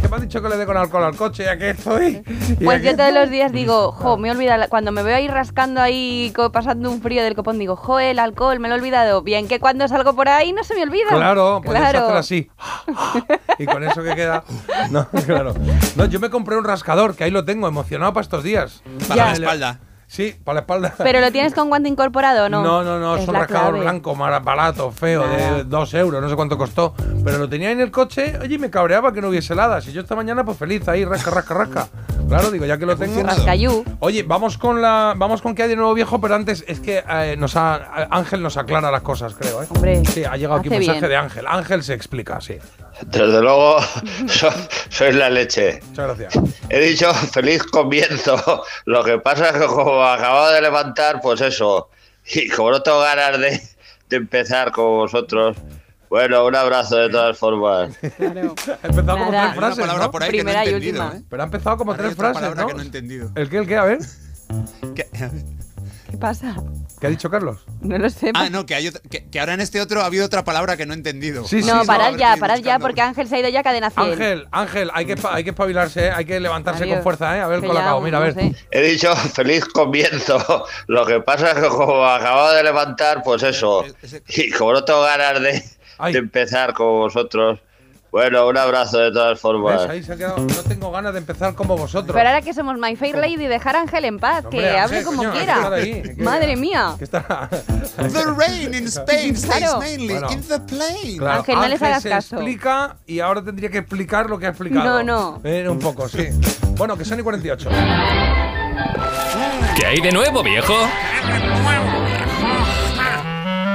¿Qué 0.01 0.07
me 0.09 0.15
has 0.17 0.21
dicho 0.21 0.41
que 0.43 0.49
le 0.49 0.57
dé 0.57 0.65
con 0.67 0.77
alcohol 0.77 1.03
al 1.05 1.15
coche? 1.15 1.43
Ya 1.45 1.57
que 1.57 1.71
estoy. 1.71 2.21
y 2.59 2.63
Pues 2.63 2.83
ya 2.83 2.91
yo 2.91 2.97
que- 2.97 2.97
todos 3.03 3.13
los 3.13 3.29
días 3.31 3.51
digo, 3.51 3.91
jo, 3.91 4.15
me 4.17 4.27
he 4.27 4.31
olvidado, 4.31 4.59
la- 4.59 4.67
cuando 4.67 4.91
me 4.91 5.01
veo 5.01 5.15
ahí 5.15 5.27
rascando 5.27 5.81
ahí, 5.81 6.31
pasando 6.53 6.91
un 6.91 7.01
frío 7.01 7.23
del 7.23 7.33
copón, 7.35 7.57
digo, 7.57 7.75
jo, 7.75 7.99
el 7.99 8.19
alcohol, 8.19 8.59
me 8.59 8.67
lo 8.69 8.75
he 8.75 8.77
olvidado. 8.77 9.23
Bien 9.23 9.47
que 9.47 9.59
cuando 9.59 9.87
salgo 9.87 10.13
por 10.15 10.29
ahí 10.29 10.53
no 10.53 10.63
se 10.63 10.75
me 10.75 10.83
olvida. 10.83 11.09
Claro, 11.09 11.61
puedes 11.65 11.81
claro. 11.81 12.05
hacer 12.05 12.15
así. 12.17 12.49
Y 13.59 13.65
con 13.65 13.83
eso 13.83 14.03
que 14.03 14.13
queda. 14.13 14.43
No, 14.91 15.07
claro. 15.25 15.53
No, 15.95 16.05
yo 16.05 16.19
me 16.19 16.29
compré 16.29 16.55
un 16.57 16.63
rascador, 16.63 17.15
que 17.15 17.23
ahí 17.23 17.31
lo 17.31 17.43
tengo, 17.43 17.67
emocionado 17.67 18.13
para 18.13 18.21
estos 18.21 18.43
días. 18.43 18.83
Para 19.07 19.25
la 19.27 19.33
espalda. 19.33 19.79
Sí, 20.09 20.33
para 20.43 20.55
la 20.55 20.59
espalda. 20.61 20.93
Pero 20.97 21.19
lo 21.19 21.31
tienes 21.33 21.53
con 21.53 21.67
guante 21.67 21.89
incorporado, 21.89 22.45
¿o 22.45 22.49
¿no? 22.49 22.63
No, 22.63 22.81
no, 22.81 22.97
no, 22.97 23.17
es, 23.17 23.27
la 23.27 23.39
rascador 23.39 23.77
blanco, 23.79 24.15
barato, 24.15 24.89
feo, 24.91 25.27
de 25.27 25.65
dos 25.65 25.93
euros, 25.93 26.21
no 26.21 26.29
sé 26.29 26.35
cuánto 26.35 26.57
costó. 26.57 26.93
Pero 27.25 27.37
lo 27.37 27.49
tenía 27.49 27.71
en 27.71 27.81
el 27.81 27.91
coche, 27.91 28.37
oye, 28.41 28.55
y 28.55 28.57
me 28.57 28.69
cabreaba 28.69 29.11
que 29.11 29.21
no 29.21 29.27
hubiese 29.27 29.51
heladas. 29.51 29.85
Y 29.87 29.91
yo 29.91 30.01
esta 30.01 30.15
mañana, 30.15 30.45
pues 30.45 30.57
feliz, 30.57 30.87
ahí, 30.87 31.03
rasca, 31.03 31.29
rasca, 31.31 31.53
rasca. 31.53 31.87
Claro, 32.29 32.51
digo, 32.51 32.65
ya 32.65 32.77
que 32.77 32.85
lo 32.85 32.95
tengo. 32.95 33.21
Rascayú. 33.21 33.83
Oye, 33.99 34.23
vamos 34.23 34.57
con 34.57 34.81
la, 34.81 35.13
vamos 35.17 35.41
con 35.41 35.53
qué 35.55 35.63
hay 35.63 35.69
de 35.69 35.75
nuevo 35.75 35.93
viejo, 35.93 36.19
pero 36.21 36.35
antes 36.35 36.63
es 36.67 36.79
que 36.79 37.03
eh, 37.09 37.35
nos 37.37 37.55
ha- 37.57 38.07
Ángel 38.09 38.41
nos 38.41 38.55
aclara 38.57 38.89
las 38.91 39.01
cosas, 39.01 39.33
creo, 39.33 39.61
¿eh? 39.63 39.67
Hombre, 39.69 40.03
Sí, 40.05 40.23
ha 40.23 40.37
llegado 40.37 40.59
aquí 40.59 40.69
un 40.69 40.75
mensaje 40.75 40.99
bien. 40.99 41.09
de 41.09 41.15
Ángel. 41.17 41.45
Ángel 41.47 41.83
se 41.83 41.93
explica, 41.93 42.39
sí. 42.41 42.57
Desde 43.05 43.41
luego, 43.41 43.77
so- 44.27 44.49
sois 44.89 45.15
la 45.15 45.29
leche. 45.29 45.79
Muchas 45.89 46.17
gracias. 46.17 46.43
He 46.69 46.79
dicho 46.79 47.13
feliz 47.13 47.63
comienzo. 47.63 48.63
Lo 48.85 49.03
que 49.03 49.19
pasa 49.19 49.49
es 49.49 49.57
que 49.57 49.65
como 49.67 49.96
acabo 50.03 50.49
de 50.49 50.61
levantar, 50.61 51.21
pues 51.21 51.41
eso. 51.41 51.89
Y 52.25 52.49
como 52.49 52.71
no 52.71 52.81
tengo 52.81 52.99
ganas 52.99 53.39
de, 53.39 53.61
de 54.09 54.15
empezar 54.17 54.71
con 54.71 54.85
vosotros, 54.97 55.57
bueno, 56.09 56.45
un 56.45 56.55
abrazo 56.55 56.95
de 56.97 57.09
todas 57.09 57.37
formas. 57.37 57.97
Ha 58.01 58.87
empezado 58.87 59.17
como 59.17 59.31
tres 59.31 59.55
frases, 59.55 59.79
Hay 59.79 59.83
una 59.83 59.93
palabra 59.93 60.05
¿no? 60.05 60.11
por 60.11 60.23
ahí 60.23 60.31
que 60.31 60.43
no 60.43 60.51
he 60.51 60.69
y 60.69 60.73
última. 60.73 61.13
¿eh? 61.15 61.21
Pero 61.29 61.41
ha 61.41 61.45
empezado 61.45 61.77
como 61.77 61.91
Ahora 61.91 62.03
tres 62.03 62.15
frases, 62.15 62.49
que 62.49 62.73
no 62.73 62.79
he 62.79 62.85
entendido. 62.85 63.31
¿El 63.35 63.49
qué, 63.49 63.57
el 63.57 63.67
qué? 63.67 63.77
A 63.77 63.83
ver. 63.83 63.99
¿Qué? 64.95 65.07
¿Qué 66.09 66.17
pasa? 66.17 66.55
¿Qué 66.99 67.07
ha 67.07 67.09
dicho 67.11 67.29
Carlos? 67.29 67.57
No 67.81 67.97
lo 67.97 68.09
sé. 68.09 68.31
Ah, 68.33 68.49
no, 68.49 68.65
que, 68.65 68.73
hay 68.73 68.87
otra- 68.87 69.01
que, 69.09 69.29
que 69.29 69.39
ahora 69.39 69.53
en 69.53 69.61
este 69.61 69.79
otro 69.81 70.01
ha 70.01 70.05
habido 70.05 70.25
otra 70.25 70.43
palabra 70.43 70.77
que 70.77 70.85
no 70.87 70.93
he 70.93 70.97
entendido. 70.97 71.43
Sí, 71.45 71.61
sí, 71.61 71.69
no, 71.69 71.81
sí, 71.81 71.87
parad 71.87 72.13
no, 72.13 72.17
ya, 72.17 72.37
parad 72.37 72.57
ya, 72.57 72.79
porque 72.79 73.01
Ángel 73.01 73.27
se 73.27 73.35
ha 73.35 73.39
ido 73.39 73.49
ya 73.49 73.59
a 73.59 73.63
cadena 73.63 73.89
100. 73.91 74.11
Ángel, 74.13 74.47
Ángel, 74.51 74.91
hay 74.93 75.05
que, 75.05 75.15
hay 75.29 75.43
que 75.43 75.49
espabilarse, 75.51 76.07
¿eh? 76.07 76.11
hay 76.11 76.25
que 76.25 76.39
levantarse 76.39 76.83
Adiós. 76.83 76.95
con 76.97 77.03
fuerza, 77.03 77.37
¿eh? 77.37 77.41
A 77.41 77.47
ver, 77.47 77.61
ya, 77.61 77.73
cabo. 77.73 78.01
Mira, 78.01 78.17
a 78.17 78.21
ver. 78.21 78.33
sé. 78.33 78.55
He 78.71 78.81
dicho 78.81 79.15
feliz 79.33 79.65
comienzo. 79.65 80.65
Lo 80.87 81.05
que 81.05 81.19
pasa 81.21 81.51
es 81.51 81.59
que 81.59 81.67
como 81.67 82.03
acabo 82.05 82.49
de 82.51 82.63
levantar, 82.63 83.21
pues 83.23 83.43
eso. 83.43 83.85
Y 84.29 84.49
como 84.51 84.73
no 84.73 84.83
tengo 84.83 85.01
ganas 85.03 85.39
de, 85.41 85.63
de 86.11 86.17
empezar 86.17 86.73
con 86.73 86.87
vosotros, 86.87 87.59
bueno, 88.11 88.47
un 88.47 88.57
abrazo 88.57 88.97
de 88.99 89.11
todas 89.11 89.39
formas. 89.39 89.81
Ahí 89.89 90.01
se 90.03 90.13
ha 90.13 90.15
quedado. 90.15 90.37
No 90.39 90.63
tengo 90.67 90.91
ganas 90.91 91.13
de 91.13 91.19
empezar 91.19 91.53
como 91.55 91.77
vosotros. 91.77 92.15
Pero 92.15 92.27
ahora 92.29 92.41
que 92.41 92.53
somos 92.53 92.77
My 92.77 92.95
Fair 92.95 93.17
Lady, 93.17 93.47
dejar 93.47 93.75
a 93.75 93.81
Ángel 93.81 94.05
en 94.05 94.19
paz, 94.19 94.45
Hombre, 94.45 94.59
que 94.59 94.69
Ángel, 94.69 94.79
hable 94.83 95.03
como 95.03 95.17
coño, 95.17 95.31
quiera. 95.33 95.73
ahí, 95.73 96.13
Madre 96.17 96.55
mía. 96.55 96.95
Está- 96.99 97.49
The 97.97 98.23
rain 98.37 98.73
in 98.73 98.87
Spain 98.87 99.35
stays 99.35 99.45
Claro. 99.59 99.79
mainly 99.79 100.07
Bueno. 100.13 100.31
in 100.31 100.41
the 100.47 100.59
plain. 100.59 101.17
Claro, 101.17 101.39
Ángel, 101.39 101.55
no 101.55 101.67
les 101.67 101.81
hagas 101.81 102.03
se 102.03 102.09
caso. 102.09 102.35
explica 102.37 102.95
y 103.05 103.19
ahora 103.19 103.43
tendría 103.43 103.69
que 103.69 103.79
explicar 103.79 104.29
lo 104.29 104.37
que 104.39 104.45
ha 104.45 104.49
explicado. 104.49 105.03
No, 105.03 105.03
no. 105.03 105.41
Eh, 105.43 105.67
un 105.67 105.79
poco, 105.79 106.07
sí. 106.07 106.27
Bueno, 106.77 106.97
que 106.97 107.03
son 107.05 107.19
y 107.19 107.23
48. 107.23 107.69
¿Qué 109.75 109.85
hay 109.85 110.01
de 110.01 110.11
nuevo, 110.11 110.43
viejo? 110.43 110.73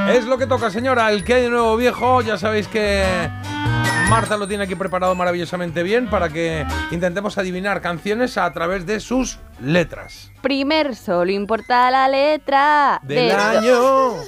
Es 0.08 0.24
lo 0.24 0.36
que 0.36 0.46
toca, 0.46 0.70
señora. 0.70 1.10
El 1.12 1.24
que 1.24 1.34
hay 1.34 1.42
de 1.42 1.48
nuevo 1.50 1.76
viejo, 1.76 2.20
ya 2.22 2.36
sabéis 2.36 2.66
que 2.68 3.04
Marta 4.12 4.36
lo 4.36 4.46
tiene 4.46 4.64
aquí 4.64 4.74
preparado 4.74 5.14
maravillosamente 5.14 5.82
bien 5.82 6.10
para 6.10 6.28
que 6.28 6.66
intentemos 6.90 7.38
adivinar 7.38 7.80
canciones 7.80 8.36
a 8.36 8.52
través 8.52 8.84
de 8.84 9.00
sus 9.00 9.38
letras. 9.58 10.30
Primer 10.42 10.94
solo 10.94 11.30
importa 11.32 11.90
la 11.90 12.08
letra 12.10 13.00
Del 13.04 13.28
de 13.28 13.32
año. 13.32 13.80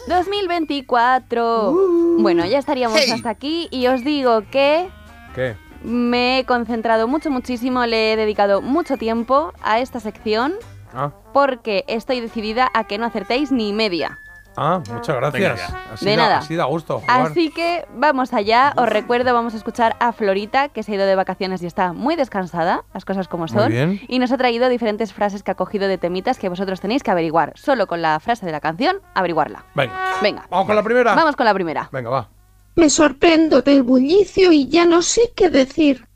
2024. 0.09 1.71
Uh. 1.71 2.17
Bueno, 2.23 2.47
ya 2.47 2.59
estaríamos 2.59 2.99
hasta 3.11 3.29
aquí 3.29 3.69
y 3.71 3.87
os 3.87 4.03
digo 4.03 4.45
que 4.51 4.89
¿Qué? 5.35 5.55
me 5.83 6.39
he 6.39 6.45
concentrado 6.47 7.07
mucho, 7.07 7.31
muchísimo, 7.31 7.85
le 7.85 8.15
he 8.15 8.17
dedicado 8.17 8.63
mucho 8.63 8.97
tiempo 8.97 9.53
a 9.63 9.81
esta 9.81 10.01
sección 10.01 10.55
Ah, 10.95 11.13
porque 11.35 11.85
estoy 11.89 12.21
decidida 12.21 12.71
a 12.73 12.85
que 12.85 12.97
no 12.97 13.05
acertéis 13.05 13.53
ni 13.53 13.73
media. 13.75 14.19
Ah 14.57 14.81
muchas 14.91 15.17
gracias. 15.17 15.61
Así 15.93 16.05
De 16.05 16.17
da, 16.17 16.23
nada. 16.23 16.39
Así 16.39 16.55
da 16.57 16.65
gusto 16.65 17.01
jugar. 17.01 17.21
Así 17.31 17.51
que 17.51 17.87
vamos 17.95 18.33
allá. 18.33 18.73
Os 18.77 18.89
recuerdo, 18.89 19.33
vamos 19.35 19.55
a 19.55 19.57
escuchar 19.57 19.97
a 20.01 20.13
Florita, 20.13 20.69
que 20.69 20.83
se 20.83 20.93
ha 20.93 20.95
ido 20.97 21.07
de 21.07 21.15
vacaciones 21.15 21.63
y 21.63 21.67
está 21.67 21.93
muy 21.93 22.17
descansada, 22.17 22.85
las 22.95 23.05
cosas 23.05 23.29
como 23.29 23.49
son. 23.49 23.71
bien. 23.71 24.01
Y 24.09 24.19
nos 24.19 24.33
ha 24.33 24.37
traído 24.37 24.69
diferentes 24.69 25.13
frases 25.13 25.43
que 25.43 25.51
ha 25.51 25.55
cogido 25.55 25.89
de 25.89 25.99
temitas 25.99 26.39
que 26.39 26.49
vosotros 26.49 26.81
tenéis 26.81 27.03
que 27.03 27.11
averiguar. 27.11 27.53
Solo 27.57 27.87
con 27.87 28.03
la 28.03 28.19
frase 28.21 28.47
de 28.47 28.53
la 28.53 28.61
canción, 28.61 28.99
averiguarla. 29.15 29.65
Venga, 29.75 29.95
Venga, 30.23 30.47
vamos 30.51 30.67
con 30.67 30.77
la 30.77 30.83
primera. 30.83 31.15
vamos 31.15 31.37
con 31.37 31.47
la 31.47 31.55
primera. 31.55 31.89
Venga, 31.93 32.11
va. 32.11 32.29
Me 32.77 32.91
sorprendo 32.91 33.63
del 33.63 33.83
bullicio 33.85 34.51
y 34.53 34.69
ya 34.69 34.85
no 34.85 35.01
sé 35.03 35.33
qué 35.37 35.49
decir. 35.49 36.07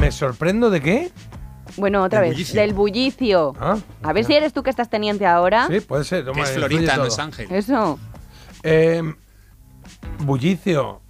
¿Me 0.00 0.10
sorprendo 0.10 0.70
de 0.70 0.80
qué? 0.80 1.12
Bueno, 1.76 2.02
otra 2.02 2.20
Del 2.20 2.30
vez, 2.30 2.36
bullicio. 2.36 2.60
del 2.60 2.74
bullicio. 2.74 3.54
Ah, 3.60 3.78
A 4.02 4.12
ver 4.12 4.24
si 4.24 4.34
eres 4.34 4.52
tú 4.52 4.62
que 4.62 4.70
estás 4.70 4.88
teniente 4.90 5.26
ahora. 5.26 5.66
sí, 5.68 5.80
puede 5.80 6.04
ser. 6.04 6.26
Es 6.28 6.50
Florita, 6.50 6.96
no 6.96 7.04
es 7.06 7.18
Ángel. 7.18 7.46
Eso. 7.50 7.98
Eh, 8.62 9.02
bullicio. 10.20 11.00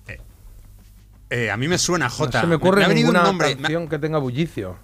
Eh, 1.33 1.51
a 1.51 1.57
mí 1.57 1.69
me 1.69 1.79
suena 1.79 2.07
No 2.07 2.11
J. 2.11 2.41
se 2.41 2.47
me 2.47 2.57
ocurre 2.57 2.85
ha 2.85 2.89
venido 2.89 3.09
un 3.11 3.15
nombre. 3.15 3.49
Me, 3.55 3.63
canción 3.63 3.89
que 3.89 3.99
tenga 3.99 4.19
bullicio. 4.19 4.77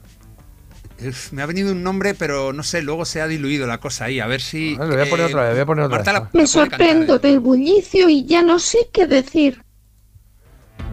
Me 1.32 1.42
ha 1.42 1.46
venido 1.46 1.72
un 1.72 1.82
nombre, 1.82 2.14
pero 2.14 2.52
no 2.52 2.62
sé, 2.62 2.80
luego 2.82 3.04
se 3.04 3.20
ha 3.20 3.26
diluido 3.26 3.66
la 3.66 3.78
cosa 3.78 4.06
ahí. 4.06 4.20
A 4.20 4.26
ver 4.26 4.40
si. 4.40 4.76
Voy 4.76 4.86
a 5.00 5.10
poner 5.10 5.20
eh, 5.20 5.24
otra 5.24 5.42
vez, 5.42 5.52
voy 5.52 5.60
a 5.60 5.66
poner 5.66 5.84
otra 5.84 5.96
Marta 5.98 6.12
vez. 6.12 6.20
la- 6.22 6.30
la 6.32 6.40
Me 6.40 6.46
sorprendo 6.46 7.14
cantar, 7.14 7.26
¿eh? 7.26 7.30
del 7.32 7.40
bullicio 7.40 8.08
y 8.08 8.24
ya 8.26 8.42
no 8.42 8.58
sé 8.58 8.88
qué 8.92 9.06
decir. 9.06 9.62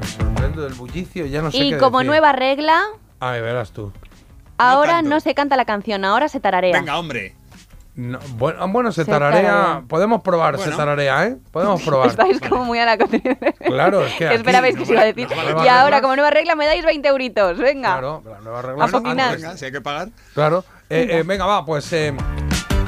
Me 0.02 0.08
sorprendo 0.08 0.64
del 0.64 0.74
bullicio, 0.74 1.26
ya 1.28 1.42
no 1.42 1.52
sé 1.52 1.58
y 1.58 1.70
qué 1.72 1.78
como 1.78 2.00
decir. 2.00 2.08
nueva 2.10 2.32
regla, 2.34 2.82
Ay, 3.20 3.40
verás 3.42 3.72
tú. 3.72 3.94
Ahora 4.58 5.02
no 5.02 5.20
se 5.20 5.34
canta 5.34 5.56
la 5.56 5.66
canción, 5.66 6.06
ahora 6.06 6.28
se 6.30 6.40
tararea. 6.40 6.78
Venga, 6.80 6.98
hombre. 7.00 7.36
No, 7.96 8.18
bueno, 8.38 8.58
ah, 8.60 8.66
bueno, 8.68 8.92
se, 8.92 9.06
Se 9.06 9.12
tararea. 9.12 9.42
tararea. 9.44 9.84
Podemos 9.88 10.22
probar, 10.24 10.58
se 10.58 10.72
tararea, 10.72 11.28
¿eh? 11.28 11.38
Podemos 11.52 11.80
probar. 11.86 12.08
Estáis 12.08 12.40
como 12.40 12.66
muy 12.66 12.80
a 12.80 12.86
la 12.86 12.98
contra- 12.98 13.20
Claro, 13.68 14.04
es 14.04 14.14
que. 14.16 14.26
aquí- 14.30 14.36
Esperabais 14.38 14.76
que 14.76 14.86
se 14.86 14.94
iba 14.94 15.02
a 15.02 15.06
decir. 15.06 15.28
Nueva 15.30 15.64
Y 15.64 15.68
ahora, 15.68 16.02
como 16.02 16.16
nueva 16.16 16.32
regla, 16.32 16.56
me 16.56 16.66
dais 16.66 16.84
20 16.84 17.08
euritos. 17.08 17.60
Venga. 17.60 17.92
Claro, 17.92 18.24
la 18.26 18.40
nueva 18.40 18.62
regla. 18.64 18.86
A 18.86 18.88
Bueno, 18.88 19.24
Venga, 19.32 19.58
si 19.58 19.66
hay 19.66 19.72
que 19.72 19.82
pagar. 19.82 20.10
Claro. 20.34 20.66
Eh, 20.90 21.08
eh, 21.12 21.24
venga, 21.24 21.46
va, 21.46 21.64
pues 21.66 21.94
eh, 21.94 22.16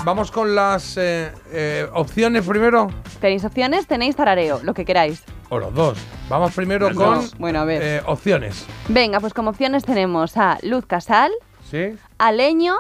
vamos 0.03 0.32
con 0.32 0.55
las 0.55 0.97
eh, 0.97 1.32
eh, 1.51 1.88
opciones 1.93 2.43
primero. 2.45 2.88
Tenéis 3.22 3.45
opciones, 3.45 3.86
tenéis 3.86 4.16
tarareo, 4.16 4.59
lo 4.63 4.74
que 4.74 4.86
queráis. 4.86 5.24
O 5.49 5.59
los 5.59 5.72
dos. 5.74 5.99
Vamos 6.30 6.51
primero 6.55 6.89
Los 6.89 6.97
con 6.97 7.16
dos. 7.22 7.38
Bueno, 7.38 7.59
a 7.59 7.66
ver. 7.66 7.82
eh, 7.84 8.01
opciones. 8.07 8.66
Venga, 8.88 9.20
pues 9.20 9.36
como 9.36 9.51
opciones 9.51 9.86
tenemos 9.86 10.36
a 10.38 10.57
Luz 10.63 10.88
Casal, 10.88 11.32
¿Sí? 11.70 11.95
a 12.18 12.32
Leño 12.32 12.76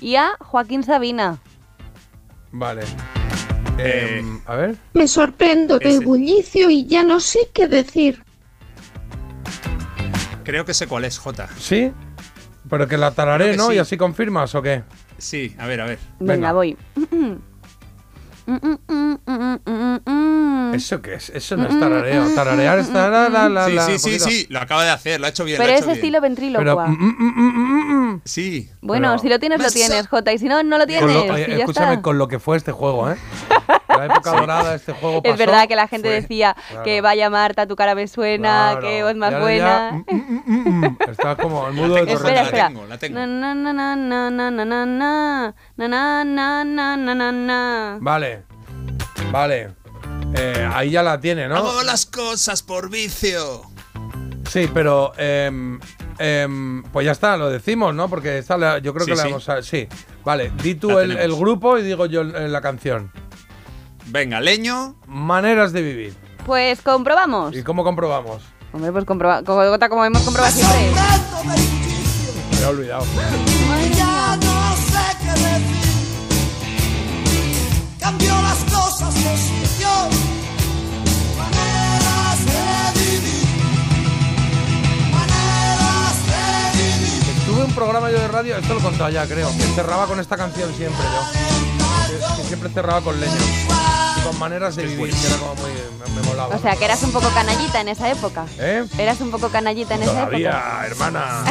y 0.00 0.16
a 0.16 0.30
Joaquín 0.40 0.82
Sabina. 0.84 1.38
Vale. 2.52 2.82
Eh, 3.78 4.18
Em, 4.20 4.40
a 4.46 4.54
ver. 4.56 4.76
Me 4.94 5.06
sorprendo 5.08 5.78
del 5.78 5.88
Ese. 5.96 6.04
bullicio 6.04 6.68
y 6.70 6.86
ya 6.86 7.02
no 7.04 7.20
sé 7.20 7.48
qué 7.54 7.68
decir. 7.68 8.22
Creo 10.44 10.64
que 10.64 10.74
sé 10.74 10.86
cuál 10.86 11.04
es, 11.04 11.18
J. 11.18 11.48
¿Sí? 11.58 11.92
Pero 12.68 12.86
que 12.88 12.96
la 12.98 13.12
tararé, 13.12 13.44
Creo 13.44 13.52
que 13.54 13.58
¿no? 13.58 13.68
sí. 13.68 13.74
Y 13.74 13.78
así 13.78 13.96
confirmas 13.96 14.54
o 14.54 14.62
qué. 14.62 14.82
Sí, 15.18 15.54
a 15.58 15.66
ver, 15.66 15.80
a 15.80 15.84
ver. 15.86 15.98
Venga, 16.20 16.32
Venga. 16.34 16.52
voy. 16.52 16.76
Mm. 18.48 18.78
¿Eso 20.74 21.00
qué 21.02 21.14
es? 21.14 21.30
Eso 21.30 21.56
no 21.56 21.66
es 21.68 21.78
tarareo. 21.78 22.28
Tararear 22.34 22.78
es 22.78 22.88
la, 22.90 23.28
la, 23.48 23.66
Sí, 23.66 23.72
la, 23.74 23.82
sí, 23.86 23.98
sí, 23.98 24.18
sí, 24.18 24.46
lo 24.50 24.58
acaba 24.60 24.84
de 24.84 24.90
hacer, 24.90 25.20
lo 25.20 25.26
ha 25.26 25.30
hecho 25.30 25.44
bien. 25.44 25.58
Pero 25.58 25.68
lo 25.68 25.74
ha 25.74 25.78
es 25.78 25.82
hecho 25.84 25.92
estilo 25.92 26.20
bien. 26.20 26.34
Ventrílocua. 26.34 26.86
mm, 26.88 26.92
mm, 26.92 27.16
mm, 27.18 27.34
mm, 27.36 27.52
mm, 27.52 28.12
mm. 28.14 28.20
Sí. 28.24 28.70
Bueno, 28.80 29.08
pero- 29.08 29.18
si 29.20 29.28
lo 29.28 29.38
tienes, 29.38 29.60
lo 29.62 29.70
tienes, 29.70 30.08
Jota. 30.08 30.32
Y 30.32 30.38
si 30.38 30.46
no, 30.48 30.62
no 30.62 30.78
lo 30.78 30.84
Con 30.84 30.88
tienes. 30.88 31.14
lo- 31.14 31.34
oye, 31.34 31.58
escúchame 31.60 31.90
está. 31.92 32.02
con 32.02 32.18
lo 32.18 32.28
que 32.28 32.38
fue 32.38 32.56
este 32.56 32.72
juego, 32.72 33.10
¿eh? 33.10 33.16
la 33.88 34.06
época 34.06 34.30
dorada 34.32 34.70
de 34.70 34.76
este 34.76 34.92
juego 34.92 35.22
pasó. 35.22 35.32
Es 35.32 35.38
verdad 35.38 35.66
que 35.66 35.74
la 35.74 35.88
gente 35.88 36.08
fue- 36.08 36.20
decía 36.20 36.54
claro. 36.68 36.84
que 36.84 37.00
vaya 37.00 37.30
Marta, 37.30 37.66
tu 37.66 37.74
cara 37.76 37.94
me 37.94 38.06
suena, 38.06 38.76
Claro. 38.78 38.86
que 38.86 39.02
voz 39.02 39.16
más 39.16 39.40
buena. 39.40 40.04
ya, 40.06 40.14
mm, 40.80 40.96
Está 41.10 41.36
como 41.36 41.66
el 41.68 41.74
mudo 41.74 41.94
de 41.94 42.00
Espera, 42.02 42.18
Torrente. 42.18 42.42
espera. 42.42 42.70
la 42.88 42.98
tengo. 42.98 43.18
Na, 43.20 43.26
na, 43.26 43.54
na, 43.54 43.72
na, 43.72 43.96
na, 43.96 44.30
na, 44.30 44.50
na, 44.50 44.64
na, 44.64 44.86
na, 44.86 45.54
na, 45.76 46.24
na, 46.24 46.24
na, 46.24 46.64
na, 46.64 46.96
na, 46.96 47.14
na, 47.14 47.32
na. 47.32 47.98
Vale, 48.00 48.44
vale. 49.30 49.70
Eh, 50.34 50.68
ahí 50.74 50.90
ya 50.90 51.02
la 51.02 51.20
tiene, 51.20 51.48
¿no? 51.48 51.56
Hago 51.56 51.82
las 51.82 52.04
cosas 52.06 52.62
por 52.62 52.90
vicio. 52.90 53.62
Sí, 54.50 54.68
pero 54.72 55.12
em, 55.16 55.78
em, 56.18 56.82
pues 56.84 57.04
ya 57.06 57.12
está, 57.12 57.36
lo 57.36 57.50
decimos, 57.50 57.94
¿no? 57.94 58.08
Porque 58.08 58.38
esta 58.38 58.56
la- 58.56 58.78
yo 58.78 58.92
creo 58.94 59.04
Sí, 59.06 59.10
que 59.12 59.16
la 59.16 59.22
sí. 59.22 59.28
vamos 59.28 59.48
a. 59.48 59.62
Sí, 59.62 59.88
vale. 60.24 60.50
Di 60.62 60.74
tú 60.74 60.90
La 60.90 61.02
el, 61.02 61.34
grupo 61.34 61.78
y 61.78 61.82
digo 61.82 62.06
yo 62.06 62.24
la 62.24 62.60
canción. 62.60 63.10
Venga, 64.06 64.40
leño. 64.40 64.96
Maneras 65.06 65.72
de 65.72 65.82
vivir. 65.82 66.14
Pues 66.46 66.80
comprobamos. 66.80 67.54
¿Y 67.54 67.62
cómo 67.62 67.84
comprobamos? 67.84 68.42
Hombre, 68.72 68.92
pues 68.92 69.04
comproba, 69.06 69.42
como, 69.42 70.04
hemos 70.04 70.22
comprobado 70.22 70.54
siempre. 70.54 70.78
Me 72.52 72.60
he 72.60 72.66
olvidado. 72.66 73.04
Tuve 87.46 87.64
un 87.64 87.72
programa 87.72 88.10
yo 88.10 88.18
de 88.20 88.28
radio, 88.28 88.56
esto 88.56 88.74
lo 88.74 88.80
he 88.80 88.82
contado 88.82 89.10
ya, 89.10 89.26
creo, 89.26 89.48
que 89.56 89.62
cerraba 89.74 90.06
con 90.06 90.20
esta 90.20 90.36
canción 90.36 90.72
siempre 90.74 91.02
yo. 91.02 91.77
Que, 92.08 92.42
que 92.42 92.48
siempre 92.48 92.70
cerraba 92.70 93.00
con 93.02 93.20
leño. 93.20 93.32
Y 93.32 94.20
con 94.22 94.38
maneras 94.38 94.76
de 94.76 94.86
vivir, 94.86 95.14
que 95.14 95.26
era 95.26 95.36
como 95.36 95.54
muy. 95.56 95.70
me, 96.14 96.20
me 96.20 96.26
molaba. 96.26 96.56
O 96.56 96.60
sea, 96.60 96.74
que 96.76 96.84
eras 96.86 97.02
un 97.02 97.12
poco 97.12 97.28
canallita 97.30 97.80
en 97.80 97.88
esa 97.88 98.10
época. 98.10 98.46
¿Eh? 98.58 98.84
Eras 98.98 99.20
un 99.20 99.30
poco 99.30 99.48
canallita 99.50 99.94
en 99.94 100.02
esa 100.02 100.12
época. 100.12 100.26
Todavía, 100.26 100.62
hermana. 100.86 101.44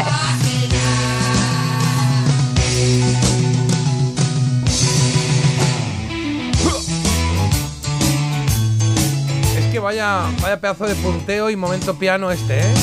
Es 9.58 9.66
que 9.72 9.80
vaya, 9.80 10.24
vaya 10.42 10.60
pedazo 10.60 10.86
de 10.86 10.96
punteo 10.96 11.50
y 11.50 11.56
momento 11.56 11.98
piano 11.98 12.32
este, 12.32 12.60
¿eh? 12.60 12.74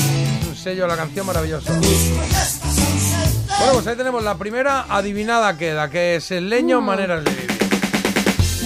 Es 0.41 0.47
un 0.47 0.55
sello 0.55 0.83
de 0.83 0.87
la 0.89 0.97
canción 0.97 1.25
maravilloso. 1.25 1.71
Bueno, 1.73 3.73
pues 3.73 3.87
ahí 3.87 3.95
tenemos 3.95 4.23
la 4.23 4.37
primera 4.37 4.85
adivinada 4.89 5.57
queda, 5.57 5.89
que 5.89 6.17
es 6.17 6.31
el 6.31 6.49
leño, 6.49 6.81
Mm. 6.81 6.85
maneras 6.85 7.23
de 7.23 7.31
vivir. 7.31 7.54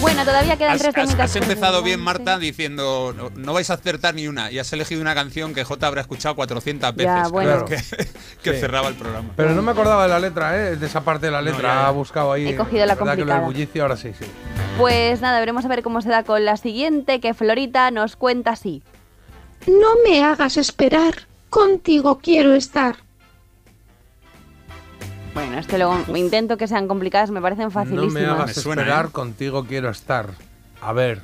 Bueno, 0.00 0.24
todavía 0.24 0.56
quedan 0.56 0.72
Has, 0.72 0.80
tres 0.80 0.94
temitas. 0.94 1.18
has 1.30 1.36
empezado 1.36 1.82
bien, 1.82 2.00
Marta, 2.00 2.38
diciendo 2.38 3.12
no, 3.16 3.30
no 3.36 3.52
vais 3.52 3.68
a 3.70 3.74
acertar 3.74 4.14
ni 4.14 4.28
una. 4.28 4.50
Y 4.50 4.58
has 4.58 4.72
elegido 4.72 5.00
una 5.02 5.14
canción 5.14 5.52
que 5.52 5.62
J 5.62 5.86
habrá 5.86 6.00
escuchado 6.00 6.34
400 6.36 6.94
veces. 6.96 7.04
Ya, 7.14 7.28
bueno. 7.28 7.64
Que, 7.66 7.76
que 8.42 8.54
Sí. 8.54 8.60
cerraba 8.60 8.88
el 8.88 8.94
programa. 8.94 9.30
Pero 9.36 9.50
no 9.54 9.60
me 9.60 9.72
acordaba 9.72 10.04
de 10.04 10.08
la 10.08 10.18
letra, 10.20 10.56
¿eh? 10.58 10.76
De 10.76 10.86
esa 10.86 11.02
parte 11.02 11.26
de 11.26 11.32
la 11.32 11.42
letra. 11.42 11.60
ya, 11.68 11.74
ya. 11.74 11.88
Ha 11.88 11.90
buscado 11.90 12.32
ahí. 12.32 12.48
He 12.48 12.56
cogido 12.56 12.86
la 12.86 12.94
verdad 12.94 13.14
que 13.14 13.20
lo 13.24 13.26
del 13.26 13.42
complicada. 13.42 13.46
bullicio, 13.46 13.82
ahora 13.82 13.96
sí, 13.96 14.12
sí. 14.18 14.24
Pues 14.78 15.20
nada, 15.20 15.38
veremos 15.38 15.64
a 15.66 15.68
ver 15.68 15.82
cómo 15.82 16.00
se 16.00 16.08
da 16.08 16.22
con 16.24 16.44
la 16.46 16.56
siguiente, 16.56 17.20
que 17.20 17.34
Florita 17.34 17.90
nos 17.90 18.16
cuenta 18.16 18.52
así. 18.52 18.82
No 19.66 19.88
me 20.08 20.24
hagas 20.24 20.56
esperar. 20.56 21.26
Contigo 21.50 22.20
quiero 22.22 22.54
estar. 22.54 22.96
Bueno, 25.34 25.58
este 25.58 25.78
luego 25.78 25.96
intento 26.16 26.56
que 26.56 26.66
sean 26.66 26.88
complicadas, 26.88 27.30
me 27.30 27.40
parecen 27.40 27.64
No 27.66 27.70
facilísimas. 27.70 28.12
me 28.14 28.26
hagas 28.26 28.46
Me 28.48 28.54
suena, 28.54 28.82
esperar, 28.82 29.06
¿eh? 29.06 29.08
contigo 29.10 29.64
quiero 29.64 29.90
estar. 29.90 30.30
A 30.82 30.92
ver, 30.92 31.22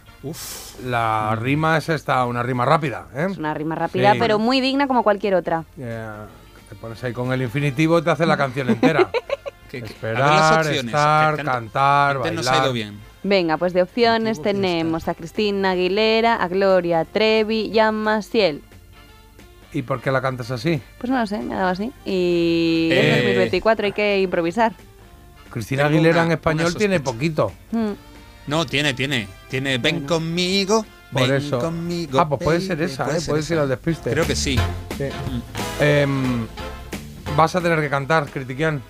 la 0.85 1.37
rima 1.41 1.79
es 1.79 1.89
esta, 1.89 2.25
una 2.27 2.43
rima 2.43 2.65
rápida, 2.65 3.07
¿eh? 3.15 3.27
Es 3.31 3.39
una 3.39 3.55
rima 3.55 3.75
rápida, 3.75 4.13
Sí. 4.13 4.19
pero 4.19 4.39
muy 4.39 4.61
digna 4.61 4.87
como 4.87 5.03
cualquier 5.03 5.35
otra. 5.35 5.65
Eh, 5.79 6.07
te 6.69 6.75
pones 6.77 7.03
ahí 7.03 7.13
con 7.13 7.33
el 7.33 7.43
infinitivo 7.43 7.99
y 7.99 8.03
te 8.03 8.11
hace 8.11 8.27
la 8.27 8.37
canción 8.37 8.69
entera. 8.69 9.11
Que- 9.71 9.81
que- 9.83 9.87
Esperar, 9.89 10.59
opciones, 10.61 10.85
estar, 10.85 11.35
que 11.37 11.43
cantar, 11.43 12.17
antes 12.19 12.33
nos 12.35 12.45
bailar. 12.47 12.61
ha 12.63 12.65
ido 12.67 12.73
bien. 12.73 13.01
Venga, 13.25 13.57
pues 13.57 13.73
de 13.73 13.83
opciones 13.83 14.41
tenemos 14.41 15.09
a 15.09 15.15
Cristina 15.15 15.71
Aguilera, 15.73 16.37
a 16.37 16.47
Gloria 16.47 17.05
Trevi 17.05 17.63
y 17.63 17.79
a 17.81 17.91
Maciel. 17.91 18.63
¿Y 19.73 19.83
por 19.83 20.01
qué 20.01 20.11
la 20.11 20.23
cantas 20.23 20.51
así? 20.51 20.81
Pues 20.99 21.11
no 21.11 21.19
lo 21.19 21.27
sé, 21.27 21.39
me 21.39 21.55
ha 21.55 21.59
dado 21.59 21.71
así. 21.71 21.93
Y 22.05 22.89
Eh. 22.93 23.11
es 23.11 23.17
2024, 23.25 23.87
hay 23.87 23.93
que 23.93 24.21
improvisar. 24.21 24.73
Cristina 25.51 25.85
Tengo 25.85 25.95
Aguilera 25.97 26.17
una- 26.23 26.27
en 26.27 26.33
español 26.33 26.75
tiene 26.77 27.01
poquito. 27.01 27.53
Mm. 27.73 27.93
No, 28.47 28.65
tiene, 28.67 28.95
tiene. 28.95 29.27
Tiene 29.51 29.79
ven 29.79 30.07
conmigo. 30.07 30.85
Por 31.13 31.23
ven 31.23 31.35
eso. 31.35 31.59
conmigo. 31.59 32.19
Ah, 32.21 32.29
pues 32.29 32.43
puede 32.43 32.61
ser 32.61 32.81
esa, 32.83 33.05
puede 33.05 33.19
¿eh? 33.19 33.21
ser 33.21 33.31
Puedes 33.31 33.45
esa. 33.47 33.55
ir 33.55 33.61
al 33.61 33.69
despiste. 33.69 34.11
Creo 34.11 34.27
que 34.27 34.37
sí. 34.37 34.57
Sí. 34.99 35.05
Em, 35.81 36.47
vas 37.37 37.55
a 37.57 37.61
tener 37.61 37.81
que 37.81 37.89
cantar, 37.89 38.27
Critiquian. 38.27 38.83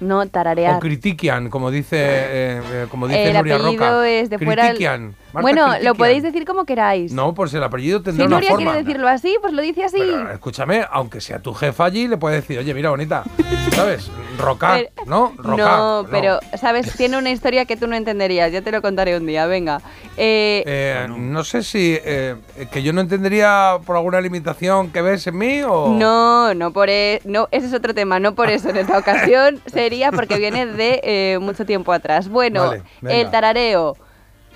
No, 0.00 0.20
O 0.20 0.26
tararear. 0.26 0.78
Critiquian, 0.78 1.50
como 1.50 1.70
dice, 1.70 1.96
eh, 2.00 2.60
eh, 2.72 2.86
como 2.90 3.08
dice 3.08 3.28
El 3.30 3.36
Nuria 3.36 3.56
apellido 3.56 3.72
Roca. 3.96 4.08
es 4.08 4.30
de 4.30 4.38
fuera. 4.38 4.62
Critiquian. 4.66 5.14
Marta 5.32 5.42
Bueno, 5.42 5.62
lo 5.66 5.68
Critiquian. 5.72 5.96
podéis 5.96 6.22
decir 6.22 6.44
como 6.46 6.64
queráis. 6.64 7.12
No, 7.12 7.34
pues 7.34 7.52
el 7.52 7.62
apellido 7.62 8.00
tendrá 8.00 8.22
si 8.24 8.26
una 8.26 8.36
Nuria 8.36 8.50
forma. 8.50 8.64
quiere 8.72 8.84
decirlo 8.86 9.08
así, 9.08 9.36
pues 9.40 9.52
lo 9.52 9.60
dice 9.62 9.84
así. 9.84 9.98
Pero, 9.98 10.30
escúchame, 10.32 10.84
aunque 10.90 11.20
sea 11.20 11.40
tu 11.40 11.52
jefa 11.52 11.84
allí, 11.84 12.08
le 12.08 12.16
puedes 12.16 12.40
decir, 12.42 12.58
oye, 12.58 12.72
mira, 12.74 12.90
bonita, 12.90 13.24
¿sabes? 13.72 14.10
Roca, 14.38 14.74
Pero- 14.76 15.06
¿no? 15.06 15.32
Roca. 15.36 15.56
no, 15.76 16.06
pero, 16.10 16.38
¿sabes? 16.58 16.92
Tiene 16.96 17.18
una 17.18 17.30
historia 17.30 17.64
que 17.64 17.76
tú 17.76 17.86
no 17.88 17.96
entenderías. 17.96 18.52
Ya 18.52 18.62
te 18.62 18.70
lo 18.72 18.80
contaré 18.80 19.16
un 19.16 19.26
día, 19.26 19.46
venga. 19.46 19.80
Eh, 20.16 20.62
Eh, 20.66 21.06
no 21.08 21.42
sé 21.44 21.62
si. 21.62 21.98
que 22.70 22.82
yo 22.82 22.92
no 22.92 23.00
entendería 23.00 23.78
por 23.84 23.96
alguna 23.96 24.20
limitación 24.20 24.90
que 24.90 25.02
ves 25.02 25.26
en 25.26 25.36
mí 25.38 25.60
o. 25.62 25.88
No, 25.88 26.54
no 26.54 26.72
por 26.72 26.88
e- 26.88 27.20
no, 27.24 27.48
ese 27.50 27.66
es 27.66 27.74
otro 27.74 27.94
tema, 27.94 28.18
no 28.20 28.34
por 28.34 28.48
eso. 28.48 28.70
En 28.70 28.76
esta 28.76 28.96
ocasión 29.38 29.60
sería 29.88 30.12
porque 30.12 30.36
viene 30.38 30.66
de 30.66 31.00
eh, 31.02 31.38
mucho 31.40 31.64
tiempo 31.64 31.92
atrás. 31.92 32.28
Bueno, 32.28 32.66
Vale, 32.68 32.82
venga. 33.00 33.16
el 33.16 33.30
tarareo. 33.30 33.96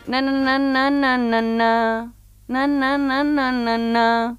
Na 0.06 0.20
na 0.20 0.32
na 0.32 0.58
na 0.58 0.90
na 0.90 1.16
na 1.16 1.40
na 1.40 2.06
na 2.48 2.66
na 2.66 2.98
na 2.98 3.24
na 3.24 3.52
na 3.52 3.78
na. 3.78 4.36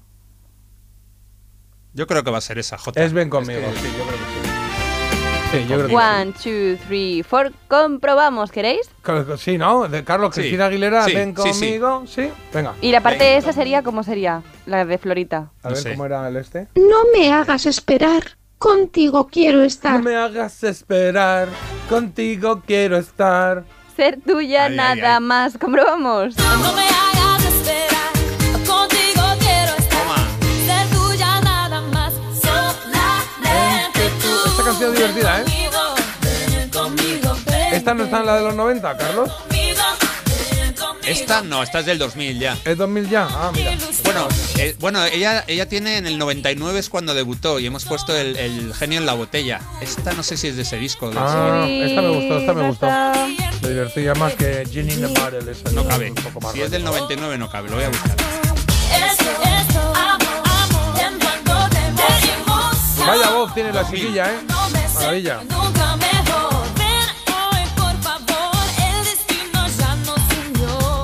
Yo 1.94 2.06
creo 2.06 2.22
que 2.24 2.30
va 2.30 2.38
a 2.38 2.40
ser 2.40 2.58
esa, 2.58 2.76
J. 2.78 3.02
Es 3.04 3.12
ven 3.12 3.30
conmigo, 3.30 3.60
que- 3.60 3.78
sí, 3.80 3.88
yo 3.96 4.04
creo 4.04 4.18
que 4.18 4.24
sí. 4.24 4.50
Sí, 5.52 5.66
yo 5.68 5.76
creo 5.76 5.88
que 5.88 5.94
One, 5.94 6.32
two, 6.32 6.84
three, 6.86 7.22
four. 7.22 7.52
Comprobamos, 7.68 8.50
¿queréis? 8.50 8.86
sí. 9.04 9.12
Sí, 9.38 9.58
¿no? 9.58 9.86
De 9.88 10.02
Carlos 10.02 10.34
Sí, 10.34 10.40
Cristina 10.40 10.66
Aguilera, 10.66 11.04
sí, 11.04 11.14
ven 11.14 11.34
sí, 11.36 11.42
sí. 11.52 11.60
conmigo. 11.60 12.04
Sí, 12.06 12.28
venga. 12.52 12.74
Y 12.80 12.90
la 12.90 13.00
parte 13.00 13.36
esa 13.36 13.52
sería, 13.52 13.82
¿cómo 13.82 14.02
sería? 14.02 14.42
La 14.66 14.84
de 14.84 14.98
Florita. 14.98 15.50
A 15.62 15.68
No 15.68 15.74
ver 15.74 15.82
sé. 15.82 15.90
cómo 15.92 16.06
era 16.06 16.26
el 16.28 16.36
este. 16.36 16.66
No 16.74 17.04
me 17.16 17.32
hagas 17.32 17.66
esperar. 17.66 18.22
Contigo 18.64 19.28
quiero 19.30 19.62
estar. 19.62 19.92
No 19.92 19.98
me 20.04 20.16
hagas 20.16 20.64
esperar, 20.64 21.48
contigo 21.86 22.62
quiero 22.66 22.96
estar. 22.96 23.62
Ser 23.94 24.18
tuya 24.26 24.64
Ay, 24.64 24.70
ay, 24.70 24.76
nada 24.78 25.16
ay. 25.16 25.20
más. 25.22 25.58
Comprobamos. 25.58 26.34
No 26.38 26.72
me 26.72 26.88
hagas 26.88 27.44
esperar, 27.44 28.10
contigo 28.66 29.22
quiero 29.38 29.72
estar. 29.76 30.00
Toma. 30.00 30.16
Ser 30.64 30.88
tuya 30.96 31.40
nada 31.42 31.80
más, 31.92 32.14
solamente 32.42 34.00
tú. 34.22 34.48
Esta 34.48 34.64
canción 34.64 34.92
es 34.92 34.96
divertida, 34.96 35.40
¿eh? 35.40 35.44
Conmigo, 35.44 35.94
ven 36.22 36.70
conmigo, 36.70 37.36
ven 37.44 37.74
¿Esta 37.74 37.92
no 37.92 38.04
está 38.04 38.20
en 38.20 38.26
la 38.26 38.36
de 38.36 38.42
los 38.44 38.54
90, 38.54 38.96
Carlos? 38.96 39.30
Esta 41.06 41.42
no, 41.42 41.62
esta 41.62 41.80
es 41.80 41.86
del 41.86 41.98
2000 41.98 42.38
ya. 42.38 42.56
¿Es 42.64 42.78
2000 42.78 43.08
ya? 43.10 43.28
Ah, 43.30 43.50
mira. 43.54 43.72
Bueno, 44.04 44.28
eh, 44.58 44.74
bueno 44.80 45.04
ella, 45.04 45.44
ella 45.46 45.68
tiene 45.68 45.98
en 45.98 46.06
el 46.06 46.18
99 46.18 46.78
es 46.78 46.88
cuando 46.88 47.14
debutó 47.14 47.58
y 47.60 47.66
hemos 47.66 47.84
puesto 47.84 48.16
el, 48.16 48.36
el 48.36 48.74
genio 48.74 48.98
en 48.98 49.06
la 49.06 49.12
botella. 49.12 49.60
Esta 49.80 50.12
no 50.12 50.22
sé 50.22 50.36
si 50.36 50.48
es 50.48 50.56
de 50.56 50.62
ese 50.62 50.76
disco. 50.76 51.10
de 51.10 51.16
Ah, 51.18 51.66
esta 51.68 52.00
me 52.00 52.08
gustó, 52.08 52.38
esta 52.38 52.54
me 52.54 52.68
gustó. 52.68 52.86
Me 53.62 53.68
divertía 53.68 54.14
más 54.14 54.34
que 54.34 54.66
Ginny 54.70 54.94
in 54.94 55.00
the 55.00 55.06
Bottle. 55.20 55.40
esa 55.40 55.50
ese. 55.50 55.72
No 55.72 55.86
cabe. 55.86 56.10
Un 56.10 56.14
poco 56.16 56.40
más 56.40 56.52
Si 56.52 56.62
es 56.62 56.70
del 56.70 56.82
rollo. 56.82 56.94
99 57.00 57.38
no 57.38 57.50
cabe, 57.50 57.68
lo 57.68 57.76
voy 57.76 57.84
a 57.84 57.88
buscar. 57.88 58.16
Vaya 63.06 63.30
voz 63.30 63.52
tiene 63.54 63.72
la 63.72 63.86
chiquilla, 63.90 64.32
¿eh? 64.32 64.38
Maravilla. 64.94 65.40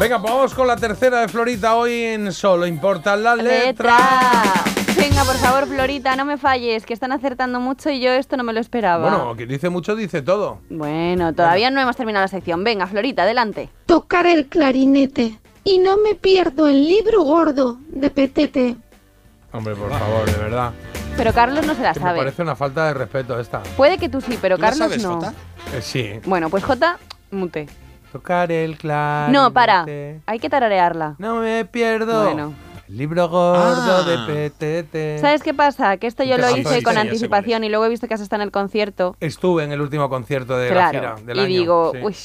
Venga, 0.00 0.18
pues 0.18 0.32
vamos 0.32 0.54
con 0.54 0.66
la 0.66 0.76
tercera 0.76 1.20
de 1.20 1.28
Florita 1.28 1.74
hoy 1.74 1.92
en 1.92 2.32
Solo 2.32 2.66
Importan 2.66 3.22
las 3.22 3.36
letras. 3.36 3.66
Letra. 3.66 4.94
Venga, 4.96 5.24
por 5.24 5.36
favor, 5.36 5.66
Florita, 5.66 6.16
no 6.16 6.24
me 6.24 6.38
falles, 6.38 6.86
que 6.86 6.94
están 6.94 7.12
acertando 7.12 7.60
mucho 7.60 7.90
y 7.90 8.00
yo 8.00 8.10
esto 8.10 8.38
no 8.38 8.42
me 8.42 8.54
lo 8.54 8.60
esperaba. 8.60 9.02
Bueno, 9.10 9.36
quien 9.36 9.50
dice 9.50 9.68
mucho 9.68 9.94
dice 9.94 10.22
todo. 10.22 10.60
Bueno, 10.70 11.34
todavía 11.34 11.70
no 11.70 11.82
hemos 11.82 11.96
terminado 11.96 12.24
la 12.24 12.28
sección. 12.28 12.64
Venga, 12.64 12.86
Florita, 12.86 13.24
adelante. 13.24 13.68
Tocar 13.84 14.26
el 14.26 14.46
clarinete. 14.46 15.38
Y 15.64 15.78
no 15.78 15.98
me 15.98 16.14
pierdo 16.14 16.66
el 16.66 16.82
libro 16.82 17.22
gordo 17.22 17.76
de 17.88 18.08
Petete. 18.08 18.76
Hombre, 19.52 19.74
por 19.74 19.90
favor, 19.90 20.24
de 20.24 20.38
verdad. 20.38 20.72
Pero 21.14 21.34
Carlos 21.34 21.66
no 21.66 21.74
se 21.74 21.82
la 21.82 21.92
Que 21.92 22.00
me 22.00 22.06
sabe. 22.06 22.18
parece 22.20 22.40
una 22.40 22.56
falta 22.56 22.86
de 22.86 22.94
respeto 22.94 23.38
esta. 23.38 23.62
Puede 23.76 23.98
que 23.98 24.08
tú 24.08 24.22
sí, 24.22 24.38
pero 24.40 24.56
¿Tú 24.56 24.62
la 24.62 24.68
Carlos 24.70 24.88
sabes, 24.88 25.02
no. 25.02 25.16
Jota? 25.16 25.34
Eh, 25.74 25.82
sí. 25.82 26.12
Bueno, 26.24 26.48
pues 26.48 26.64
J, 26.64 26.98
mute. 27.32 27.68
Tocar 28.12 28.50
el 28.52 28.76
clarinete. 28.76 29.32
No, 29.38 29.52
para. 29.52 29.84
Hay 30.26 30.38
que 30.40 30.48
tararearla. 30.50 31.14
No 31.18 31.36
me 31.40 31.64
pierdo. 31.64 32.24
Bueno. 32.24 32.54
El 32.88 32.96
libro 32.96 33.28
gordo 33.28 33.98
Ah. 33.98 34.02
de 34.26 34.50
PTT. 34.50 35.20
¿Sabes 35.20 35.44
qué 35.44 35.54
pasa? 35.54 35.96
Que 35.96 36.08
esto 36.08 36.24
yo 36.24 36.34
¿Qué 36.36 36.42
lo 36.42 36.56
hice 36.56 36.74
Sí, 36.78 36.82
con 36.82 36.94
sí, 36.94 36.98
anticipación 37.00 37.62
y 37.62 37.68
luego 37.68 37.84
he 37.84 37.88
visto 37.88 38.08
que 38.08 38.14
has 38.14 38.20
estado 38.20 38.42
en 38.42 38.46
el 38.48 38.52
concierto. 38.52 39.16
Estuve 39.20 39.62
en 39.62 39.70
el 39.70 39.80
último 39.80 40.08
concierto 40.10 40.56
de 40.56 40.70
claro. 40.70 41.00
la 41.00 41.16
gira 41.16 41.24
del 41.24 41.36
y 41.36 41.40
año. 41.40 41.48
digo, 41.48 41.92
sí. 41.94 42.00
uy, 42.02 42.16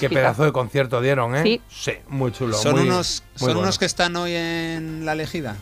Qué 0.00 0.08
pedazo 0.10 0.42
de 0.44 0.50
concierto 0.50 1.00
dieron, 1.00 1.36
¿eh? 1.36 1.60
Sí. 1.68 1.92
muy 2.08 2.32
chulo. 2.32 2.56
Son, 2.56 2.72
muy- 2.72 2.82
unos, 2.88 3.22
muy 3.34 3.38
son 3.38 3.46
bueno. 3.46 3.60
unos 3.60 3.78
que 3.78 3.84
están 3.84 4.16
hoy 4.16 4.32
en 4.34 5.04
la 5.06 5.12
elegida. 5.12 5.54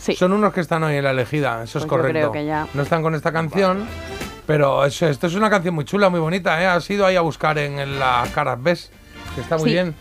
Sí. 0.00 0.14
Son 0.16 0.32
unos 0.32 0.52
que 0.52 0.60
están 0.60 0.82
hoy 0.82 0.96
en 0.96 1.04
la 1.04 1.10
elegida, 1.10 1.62
eso 1.62 1.78
es 1.78 1.84
Pues 1.84 1.84
yo 1.84 1.88
correcto. 1.88 2.12
creo 2.12 2.32
que 2.32 2.44
ya. 2.46 2.66
No 2.74 2.82
están 2.82 3.02
con 3.02 3.14
esta 3.14 3.32
canción, 3.32 3.86
pero 4.46 4.84
eso, 4.84 5.06
esto 5.06 5.26
es 5.26 5.34
una 5.34 5.50
canción 5.50 5.74
muy 5.74 5.84
chula, 5.84 6.08
muy 6.08 6.20
bonita, 6.20 6.60
¿eh? 6.62 6.66
Has 6.66 6.88
ido 6.90 7.04
ahí 7.06 7.16
a 7.16 7.20
buscar 7.20 7.58
en, 7.58 7.78
en 7.78 7.98
las 7.98 8.28
caras, 8.30 8.62
¿ves? 8.62 8.90
Que 9.34 9.42
está 9.42 9.56
muy 9.58 9.68
Sí. 9.68 9.74
bien. 9.74 9.94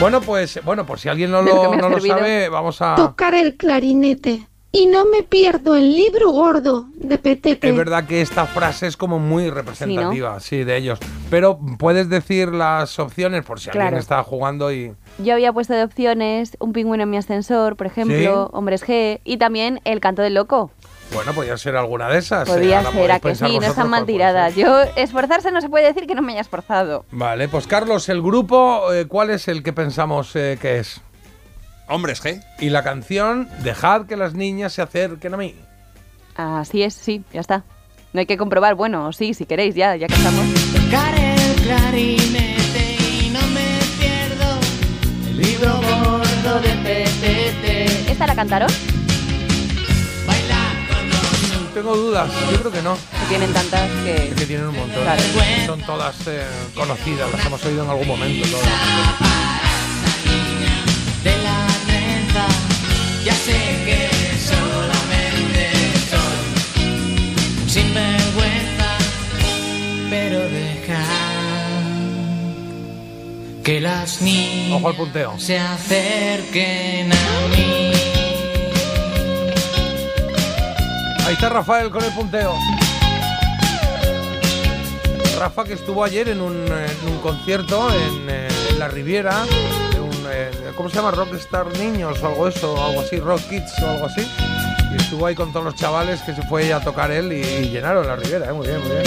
Bueno, 0.00 0.20
pues, 0.20 0.60
bueno, 0.64 0.84
por 0.86 0.98
si 0.98 1.08
alguien 1.08 1.30
no 1.30 1.42
lo 1.42 1.74
no 1.76 1.88
lo 1.88 2.00
sabe, 2.00 2.48
vamos 2.48 2.80
a... 2.82 2.94
Tocar 2.94 3.34
el 3.34 3.56
clarinete. 3.56 4.46
Y 4.70 4.84
no 4.86 5.06
me 5.06 5.22
pierdo 5.22 5.76
el 5.76 5.94
libro 5.94 6.30
gordo 6.30 6.88
de 6.94 7.16
PTT. 7.16 7.64
Es 7.64 7.74
verdad 7.76 8.04
que 8.06 8.20
esta 8.20 8.44
frase 8.44 8.86
es 8.86 8.98
como 8.98 9.18
muy 9.18 9.48
representativa, 9.48 10.38
sí, 10.40 10.62
de 10.62 10.76
ellos. 10.76 10.98
Pero 11.30 11.58
puedes 11.78 12.10
decir 12.10 12.48
las 12.48 12.98
opciones 12.98 13.44
por 13.44 13.60
si 13.60 13.70
Claro. 13.70 13.86
alguien 13.86 14.00
está 14.00 14.22
jugando 14.22 14.70
y... 14.70 14.92
Yo 15.18 15.32
había 15.34 15.54
puesto 15.54 15.72
de 15.72 15.84
opciones 15.84 16.56
un 16.60 16.74
pingüino 16.74 17.04
en 17.04 17.10
mi 17.10 17.16
ascensor, 17.16 17.76
por 17.76 17.86
ejemplo, 17.86 18.46
Sí. 18.46 18.50
Hombres 18.52 18.84
G, 18.86 19.20
y 19.24 19.38
también 19.38 19.80
El 19.84 20.00
canto 20.00 20.20
del 20.20 20.34
loco. 20.34 20.70
Bueno, 21.14 21.32
podría 21.32 21.56
ser 21.56 21.74
alguna 21.74 22.10
de 22.10 22.18
esas. 22.18 22.46
eh, 22.46 22.52
Podía 22.52 22.82
ser, 22.92 23.10
a 23.10 23.20
que 23.20 23.34
sí, 23.34 23.58
no 23.58 23.66
están 23.66 23.88
mal 23.88 24.04
tiradas. 24.04 24.54
Yo, 24.54 24.82
esforzarse 24.96 25.50
no 25.50 25.62
se 25.62 25.70
puede 25.70 25.86
decir 25.86 26.06
que 26.06 26.14
no 26.14 26.20
me 26.20 26.32
haya 26.32 26.42
esforzado. 26.42 27.06
Vale, 27.10 27.48
pues 27.48 27.66
Carlos, 27.66 28.10
el 28.10 28.20
grupo, 28.20 28.92
eh, 28.92 29.06
¿cuál 29.06 29.30
es 29.30 29.48
el 29.48 29.62
que 29.62 29.72
pensamos 29.72 30.36
eh, 30.36 30.58
que 30.60 30.80
es? 30.80 31.00
Hombres 31.88 32.22
G. 32.22 32.42
Y 32.58 32.70
la 32.70 32.82
canción, 32.82 33.48
dejad 33.62 34.06
que 34.06 34.16
las 34.16 34.34
niñas 34.34 34.72
se 34.72 34.82
acerquen 34.82 35.34
a 35.34 35.36
mí. 35.36 35.54
Así 36.36 36.82
es, 36.82 36.94
sí, 36.94 37.24
ya 37.32 37.40
está. 37.40 37.64
No 38.12 38.20
hay 38.20 38.26
que 38.26 38.36
comprobar, 38.36 38.74
bueno, 38.74 39.12
sí, 39.12 39.34
si 39.34 39.44
queréis, 39.44 39.74
ya, 39.74 39.96
ya 39.96 40.06
que 40.06 40.14
estamos. 40.14 40.44
Tocar 40.72 41.14
el 41.18 41.54
clarinete 41.62 42.96
y 43.00 43.30
no 43.30 43.40
me 43.48 43.78
pierdo 43.98 44.58
el 45.28 45.36
libro 45.36 45.74
gordo 45.74 46.60
de 46.60 46.70
PTT. 46.84 48.10
¿Esta 48.10 48.26
la 48.26 48.34
cantaron? 48.34 48.70
Tengo 51.78 51.94
dudas, 51.94 52.28
yo 52.50 52.58
creo 52.58 52.72
que 52.72 52.82
no. 52.82 52.98
Tienen 53.28 53.52
tantas 53.52 53.88
que... 54.02 54.30
Es 54.30 54.34
que 54.34 54.46
tienen 54.46 54.66
un 54.66 54.74
montón. 54.74 55.00
Claro. 55.00 55.22
Son 55.64 55.80
todas 55.82 56.16
eh, 56.26 56.44
conocidas, 56.74 57.30
las 57.30 57.46
hemos 57.46 57.64
oído 57.64 57.84
en 57.84 57.90
algún 57.90 58.08
momento 58.08 58.48
todas. 58.48 59.37
Ya 63.24 63.34
sé 63.34 63.58
que 63.84 64.08
solamente 64.38 65.70
soy 66.10 67.62
un 67.62 67.68
sinvergüenza, 67.68 68.98
pero 70.10 70.38
deja 70.48 71.04
que 73.64 73.80
las 73.80 74.22
niñas 74.22 74.78
Ojo 74.78 74.88
al 74.88 74.94
punteo. 74.96 75.38
se 75.38 75.58
acerquen 75.58 77.12
a 77.12 77.48
mí. 77.50 77.92
Ahí 81.26 81.34
está 81.34 81.50
Rafael 81.50 81.90
con 81.90 82.02
el 82.02 82.12
punteo. 82.12 82.54
Rafa 85.38 85.64
que 85.64 85.74
estuvo 85.74 86.02
ayer 86.02 86.30
en 86.30 86.40
un, 86.40 86.56
en 86.66 87.12
un 87.12 87.18
concierto 87.20 87.90
en, 87.92 88.28
eh, 88.30 88.48
en 88.70 88.78
la 88.78 88.88
Riviera, 88.88 89.44
eh, 90.30 90.50
¿cómo 90.76 90.88
se 90.88 90.96
llama? 90.96 91.10
Rockstar 91.10 91.66
Niños 91.78 92.22
o 92.22 92.26
algo 92.26 92.48
eso, 92.48 92.74
o 92.74 92.84
algo 92.84 93.00
así, 93.00 93.18
Rock 93.18 93.40
Kids 93.48 93.72
o 93.82 93.88
algo 93.88 94.06
así. 94.06 94.26
Y 94.92 94.96
estuvo 94.96 95.26
ahí 95.26 95.34
con 95.34 95.52
todos 95.52 95.64
los 95.64 95.74
chavales 95.74 96.20
que 96.22 96.34
se 96.34 96.42
fue 96.42 96.72
a 96.72 96.80
tocar 96.80 97.10
él 97.10 97.32
y, 97.32 97.40
y 97.40 97.70
llenaron 97.70 98.06
la 98.06 98.16
Riviera, 98.16 98.48
eh, 98.48 98.52
muy 98.52 98.66
bien, 98.66 98.80
muy 98.80 98.90
bien. 98.90 99.02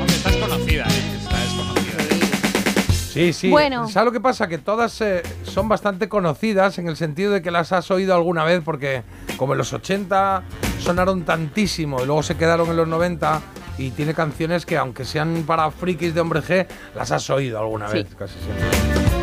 Hombre, 0.00 0.16
esta 0.16 0.30
es 0.30 0.36
conocida, 0.36 0.84
¿eh? 0.84 1.16
Esta 1.20 1.44
es 1.44 1.50
conocida. 1.52 2.02
Sí, 3.12 3.32
sí. 3.32 3.50
Bueno. 3.50 3.88
¿Sabes 3.88 4.06
lo 4.06 4.12
que 4.12 4.20
pasa? 4.20 4.48
Que 4.48 4.58
todas 4.58 5.00
eh, 5.00 5.22
son 5.44 5.68
bastante 5.68 6.08
conocidas 6.08 6.78
en 6.78 6.88
el 6.88 6.96
sentido 6.96 7.32
de 7.32 7.42
que 7.42 7.50
las 7.50 7.72
has 7.72 7.90
oído 7.90 8.14
alguna 8.14 8.44
vez 8.44 8.62
porque 8.64 9.02
como 9.36 9.52
en 9.54 9.58
los 9.58 9.72
80 9.72 10.42
sonaron 10.80 11.24
tantísimo 11.24 12.02
y 12.02 12.06
luego 12.06 12.22
se 12.22 12.36
quedaron 12.36 12.68
en 12.68 12.76
los 12.76 12.88
90 12.88 13.40
y 13.78 13.90
tiene 13.90 14.14
canciones 14.14 14.64
que 14.66 14.76
aunque 14.76 15.04
sean 15.04 15.44
para 15.46 15.70
frikis 15.70 16.14
de 16.14 16.20
hombre 16.20 16.40
G, 16.40 16.66
las 16.94 17.10
has 17.12 17.28
oído 17.30 17.58
alguna 17.58 17.88
Sí. 17.88 17.98
vez, 17.98 18.14
casi 18.18 18.34
siempre. 18.38 18.64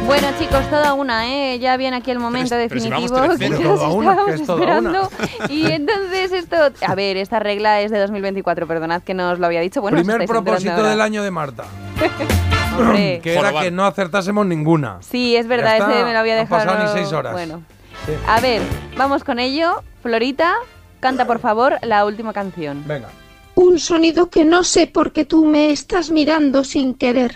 Bueno, 0.05 0.27
chicos, 0.37 0.69
toda 0.69 0.93
una, 0.93 1.29
¿eh? 1.29 1.59
Ya 1.59 1.77
viene 1.77 1.95
aquí 1.97 2.11
el 2.11 2.19
momento 2.19 2.55
Pero 2.57 2.67
si 2.79 2.89
definitivo 2.89 3.15
vamos 3.15 3.37
que 3.39 3.47
3-0. 3.49 3.61
todos 3.63 3.79
Toda 3.79 3.89
una, 3.93 4.15
que 4.25 4.33
estábamos 4.33 4.41
es 4.41 4.45
toda 4.47 4.57
una. 4.79 4.89
esperando. 4.99 5.53
Y 5.53 5.65
entonces 5.71 6.31
esto... 6.33 6.57
A 6.85 6.95
ver, 6.95 7.15
esta 7.15 7.39
regla 7.39 7.79
es 7.79 7.89
de 7.89 7.99
2024, 7.99 8.67
perdonad 8.67 9.01
que 9.01 9.13
no 9.13 9.31
os 9.31 9.39
lo 9.39 9.45
había 9.45 9.61
dicho. 9.61 9.79
Bueno, 9.81 9.97
Primer 9.97 10.27
propósito 10.27 10.83
del 10.83 10.99
año 10.99 11.23
de 11.23 11.31
Marta, 11.31 11.63
Hombre. 12.77 13.19
que 13.23 13.33
era 13.37 13.53
que 13.61 13.71
no 13.71 13.85
acertásemos 13.85 14.45
ninguna. 14.45 14.97
Sí, 14.99 15.37
es 15.37 15.47
verdad, 15.47 15.77
está, 15.77 15.93
ese 15.93 16.03
me 16.03 16.11
lo 16.11 16.19
había 16.19 16.35
no 16.35 16.41
dejado. 16.41 16.65
pasado 16.65 16.83
ni 16.83 16.91
seis 16.99 17.13
horas. 17.13 17.31
Bueno. 17.31 17.61
Sí. 18.05 18.11
A 18.27 18.41
ver, 18.41 18.61
vamos 18.97 19.23
con 19.23 19.39
ello. 19.39 19.81
Florita, 20.01 20.55
canta 20.99 21.25
por 21.25 21.39
favor 21.39 21.77
la 21.81 22.03
última 22.05 22.33
canción. 22.33 22.83
Venga. 22.85 23.07
Un 23.55 23.79
sonido 23.79 24.29
que 24.29 24.45
no 24.45 24.63
sé 24.63 24.87
por 24.87 25.11
qué 25.11 25.25
tú 25.25 25.45
me 25.45 25.71
estás 25.71 26.09
mirando 26.11 26.63
sin 26.63 26.93
querer. 26.95 27.35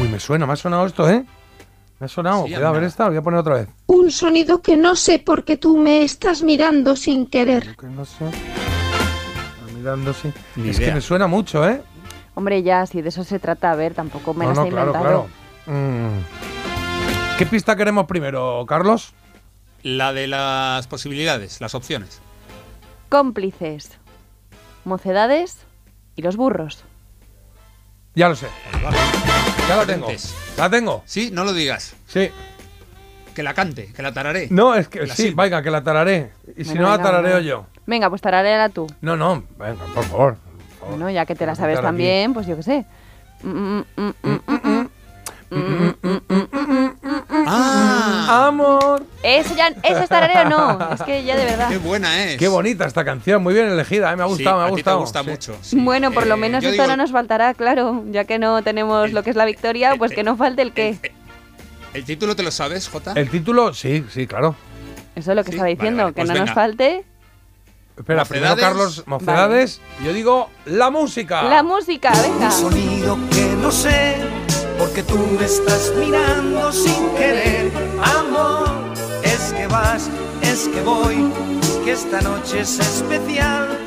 Uy, 0.00 0.08
me 0.08 0.20
suena, 0.20 0.46
me 0.46 0.52
ha 0.52 0.56
sonado 0.56 0.86
esto, 0.86 1.08
¿eh? 1.08 1.24
Me 1.98 2.06
ha 2.06 2.08
sonado. 2.08 2.46
Sí, 2.46 2.54
a 2.54 2.56
Cuidado, 2.56 2.66
a 2.68 2.70
mí 2.72 2.78
ver 2.80 2.88
esta, 2.88 3.08
voy 3.08 3.16
a 3.16 3.22
poner 3.22 3.40
otra 3.40 3.54
vez. 3.54 3.68
Un 3.86 4.10
sonido 4.10 4.62
que 4.62 4.76
no 4.76 4.96
sé 4.96 5.18
por 5.18 5.44
qué 5.44 5.56
tú 5.56 5.76
me 5.76 6.02
estás 6.02 6.42
mirando 6.42 6.96
sin 6.96 7.26
querer. 7.26 7.76
Que 7.76 7.86
no 7.86 8.04
sé. 8.04 8.24
Está 8.26 9.72
Mirando, 9.76 10.12
sí. 10.12 10.32
Ni 10.56 10.70
es 10.70 10.78
que 10.78 10.92
me 10.92 11.00
suena 11.00 11.26
mucho, 11.26 11.68
¿eh? 11.68 11.82
Hombre, 12.34 12.62
ya, 12.62 12.86
si 12.86 13.02
de 13.02 13.08
eso 13.10 13.24
se 13.24 13.38
trata, 13.38 13.70
a 13.72 13.76
ver, 13.76 13.94
tampoco 13.94 14.32
me 14.32 14.44
no, 14.44 14.50
las 14.50 14.58
no, 14.58 14.64
he 14.66 14.70
claro, 14.70 14.86
inventado. 14.88 15.28
claro. 15.66 15.78
Mm. 15.78 17.38
¿Qué 17.38 17.46
pista 17.46 17.76
queremos 17.76 18.06
primero, 18.06 18.64
Carlos? 18.66 19.12
La 19.82 20.12
de 20.12 20.28
las 20.28 20.86
posibilidades, 20.86 21.60
las 21.60 21.74
opciones. 21.74 22.20
Cómplices, 23.08 23.98
mocedades 24.84 25.58
y 26.16 26.22
los 26.22 26.36
burros. 26.36 26.84
Ya 28.14 28.28
lo 28.28 28.36
sé. 28.36 28.46
Ya 29.68 29.76
la 29.76 29.86
tengo. 29.86 30.08
¿La 30.58 30.68
tengo? 30.70 31.02
Sí, 31.06 31.30
no 31.32 31.44
lo 31.44 31.52
digas. 31.52 31.94
Sí. 32.06 32.30
Que 33.34 33.42
la 33.42 33.54
cante, 33.54 33.90
que 33.94 34.02
la 34.02 34.12
tararé. 34.12 34.48
No, 34.50 34.74
es 34.74 34.88
que 34.88 35.06
La 35.06 35.14
sí, 35.14 35.22
silba. 35.28 35.44
venga, 35.44 35.62
que 35.62 35.70
la 35.70 35.82
tararé. 35.82 36.32
Y 36.56 36.64
si 36.64 36.74
no, 36.74 36.82
la 36.82 36.90
venga, 36.98 37.02
tarareo 37.04 37.36
venga. 37.36 37.48
yo. 37.48 37.66
Venga, 37.86 38.10
pues 38.10 38.20
tararéala 38.20 38.68
tú. 38.68 38.86
No, 39.00 39.16
no, 39.16 39.42
venga, 39.58 39.84
por 39.94 40.04
favor. 40.04 40.36
Bueno, 40.86 41.08
ya 41.10 41.24
que 41.24 41.34
te 41.34 41.46
la 41.46 41.54
sabes 41.54 41.78
aquí. 41.78 41.86
también, 41.86 42.34
pues 42.34 42.46
yo 42.46 42.56
qué 42.56 42.62
sé. 42.62 42.84
Mm, 43.42 43.48
mm, 43.48 43.84
mm, 43.96 44.12
mm, 44.22 44.40
mm, 44.46 44.60
mm. 44.62 44.90
Mm, 45.50 45.56
mm, 45.58 45.94
mm, 46.02 46.08
mm, 46.08 46.20
mm, 46.28 46.48
mm, 46.52 46.72
mm. 46.72 46.81
Amor. 48.32 49.04
Eso 49.22 49.54
ya, 49.54 49.68
eso 49.68 49.98
es 50.00 50.08
tarareo, 50.08 50.48
no. 50.48 50.92
Es 50.94 51.02
que 51.02 51.22
ya 51.24 51.36
de 51.36 51.44
verdad. 51.44 51.68
¡Qué 51.68 51.78
buena 51.78 52.24
es! 52.24 52.38
Qué 52.38 52.48
bonita 52.48 52.86
esta 52.86 53.04
canción, 53.04 53.42
muy 53.42 53.54
bien 53.54 53.68
elegida, 53.68 54.12
¿eh? 54.12 54.16
me 54.16 54.22
ha 54.22 54.26
Sí, 54.26 54.32
gustado, 54.34 54.56
me 54.56 54.62
ha 54.62 54.66
a 54.66 54.68
ti 54.68 54.72
gustado. 54.74 54.96
te 54.96 55.00
gusta 55.02 55.22
sí. 55.24 55.30
mucho. 55.30 55.56
sí. 55.62 55.76
Bueno, 55.80 56.10
por 56.12 56.26
lo 56.26 56.34
Eh, 56.34 56.38
menos 56.38 56.64
esto 56.64 56.72
digo, 56.72 56.86
no 56.86 56.96
nos 56.96 57.12
faltará, 57.12 57.54
claro. 57.54 58.04
Ya 58.10 58.24
que 58.24 58.38
no 58.38 58.62
tenemos 58.62 59.06
El- 59.08 59.14
lo 59.14 59.22
que 59.22 59.30
es 59.30 59.36
la 59.36 59.44
victoria, 59.44 59.94
pues 59.96 60.12
que 60.12 60.22
no 60.22 60.36
falte 60.36 60.62
el 60.62 60.72
qué. 60.72 60.98
¿El 61.94 62.04
título 62.04 62.34
te 62.34 62.42
lo 62.42 62.50
sabes, 62.50 62.88
Jota? 62.88 63.12
El 63.16 63.28
título, 63.30 63.74
sí, 63.74 64.04
sí, 64.10 64.26
claro. 64.26 64.56
Eso 65.14 65.32
es 65.32 65.36
lo 65.36 65.44
que 65.44 65.50
Sí, 65.50 65.56
estaba 65.56 65.68
diciendo, 65.68 66.04
vale, 66.04 66.14
que 66.14 66.22
pues 66.24 66.28
no 66.38 66.44
nos 66.46 66.54
falte 66.54 67.04
Espera, 67.98 68.24
primero. 68.24 68.56
Carlos, 68.56 69.02
mocedades. 69.06 69.82
Yo 70.02 70.14
digo 70.14 70.48
la 70.64 70.90
música. 70.90 71.42
la 71.42 71.62
música, 71.62 72.10
venga. 72.22 72.50
sonido 72.50 73.18
que 73.30 73.44
no 73.60 73.70
sé, 73.70 74.16
porque 74.78 75.02
tú 75.02 75.18
me 75.38 75.44
estás 75.44 75.92
mirando 75.98 76.72
sin 76.72 77.08
querer. 77.16 77.72
Amor, 78.02 78.68
es 79.22 79.52
que 79.52 79.66
vas, 79.66 80.10
es 80.42 80.68
que 80.68 80.80
voy, 80.82 81.32
que 81.84 81.92
esta 81.92 82.20
noche 82.20 82.60
es 82.60 82.78
especial. 82.78 83.78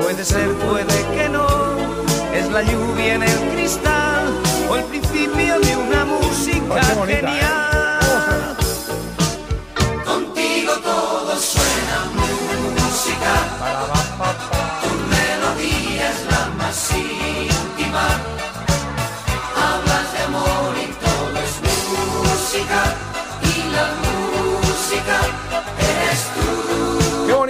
Puede 0.00 0.24
ser, 0.24 0.48
puede 0.54 0.98
que 1.14 1.28
no, 1.28 1.46
es 2.34 2.50
la 2.50 2.62
lluvia 2.62 3.14
en 3.14 3.22
el 3.22 3.40
cristal 3.54 4.26
o 4.70 4.76
el 4.76 4.84
principio 4.84 5.60
de 5.60 5.76
una 5.76 6.04
música 6.04 6.94
bonita, 6.94 7.12
¿eh? 7.12 7.16
genial. 7.16 7.71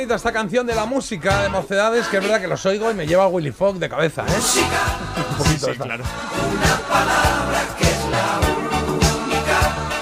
Bonita 0.03 0.17
esta 0.17 0.33
canción 0.33 0.67
de 0.67 0.75
la 0.75 0.85
música 0.85 1.43
de 1.43 1.49
mocedades, 1.49 2.09
que 2.09 2.17
es 2.17 2.23
verdad 2.25 2.41
que 2.41 2.49
los 2.49 2.67
oigo 2.67 2.91
y 2.91 2.95
me 2.95 3.07
lleva 3.07 3.29
Willy 3.29 3.53
Fogg 3.53 3.77
de 3.77 3.89
cabeza, 3.89 4.25
¿eh? 4.27 4.33
Un 5.31 5.37
poquito 5.37 5.71
esta. 5.71 5.85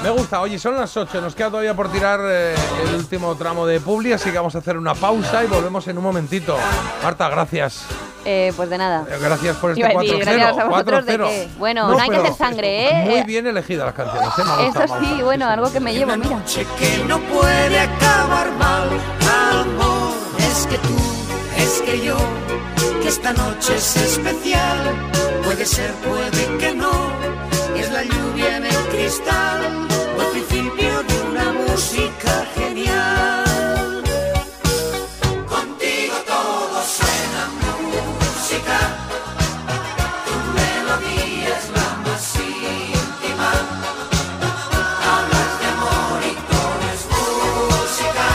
Me 0.02 0.08
gusta, 0.10 0.40
oye, 0.40 0.58
son 0.58 0.76
las 0.76 0.96
8, 0.96 1.20
nos 1.20 1.34
queda 1.34 1.50
todavía 1.50 1.74
por 1.74 1.92
tirar 1.92 2.20
eh, 2.24 2.54
el 2.88 2.94
último 2.96 3.34
tramo 3.36 3.66
de 3.66 3.80
Publi, 3.80 4.12
así 4.14 4.30
que 4.30 4.36
vamos 4.38 4.54
a 4.54 4.58
hacer 4.58 4.78
una 4.78 4.94
pausa 4.94 5.44
y 5.44 5.46
volvemos 5.46 5.86
en 5.88 5.98
un 5.98 6.04
momentito. 6.04 6.56
Marta, 7.02 7.28
gracias. 7.28 7.84
Eh, 8.24 8.52
pues 8.56 8.68
de 8.70 8.78
nada. 8.78 9.04
Eh, 9.10 9.18
Gracias 9.20 9.56
por 9.56 9.70
este 9.70 9.80
Iba 9.80 9.88
a 9.90 9.92
4-0. 9.92 10.00
decir, 10.02 10.18
gracias 10.24 10.58
a 10.58 10.64
vosotros 10.64 11.06
de 11.06 11.12
4-0. 11.18 11.28
que- 11.28 11.48
bueno, 11.58 11.88
no 11.88 11.98
hay 12.00 12.08
que 12.10 12.16
hacer 12.16 12.34
sangre, 12.34 12.88
¿eh? 12.88 13.04
Muy 13.04 13.14
Eh, 13.18 13.24
bien 13.26 13.46
elegidas 13.46 13.86
las 13.86 13.94
canciones, 13.94 14.28
¿eh? 14.38 14.70
Eso 14.84 14.94
sí, 15.00 15.22
bueno, 15.22 15.46
algo 15.48 15.70
que 15.72 15.80
me 15.80 15.94
llevo, 15.94 16.16
mira. 16.16 16.42
que 16.78 17.04
no 17.06 17.18
puede 17.20 17.78
acabar 17.80 18.50
mal. 18.52 18.88
Amor, 19.52 20.12
es 20.38 20.66
que 20.66 20.78
tú, 20.78 20.96
es 21.58 21.80
que 21.82 22.00
yo, 22.06 22.16
que 23.02 23.08
esta 23.08 23.32
noche 23.34 23.76
es 23.76 23.96
especial. 23.96 24.78
Puede 25.44 25.64
ser, 25.66 25.90
puede 25.94 26.58
que 26.58 26.74
no, 26.74 26.90
es 27.76 27.90
la 27.90 28.02
lluvia 28.02 28.56
en 28.58 28.66
el 28.66 28.76
cristal 28.88 29.60
música 31.70 32.46
genial. 32.54 34.02
Contigo 35.48 36.14
todo 36.26 36.82
suena 36.96 37.42
música, 37.62 38.78
tu 40.26 40.34
melodía 40.58 41.48
es 41.58 41.66
la 41.76 41.88
más 42.04 42.34
íntima. 42.36 43.50
Hablas 45.10 45.52
de 45.60 45.66
amor 45.74 46.20
y 46.30 46.34
todo 46.50 46.82
es 46.94 47.02
música 47.16 48.26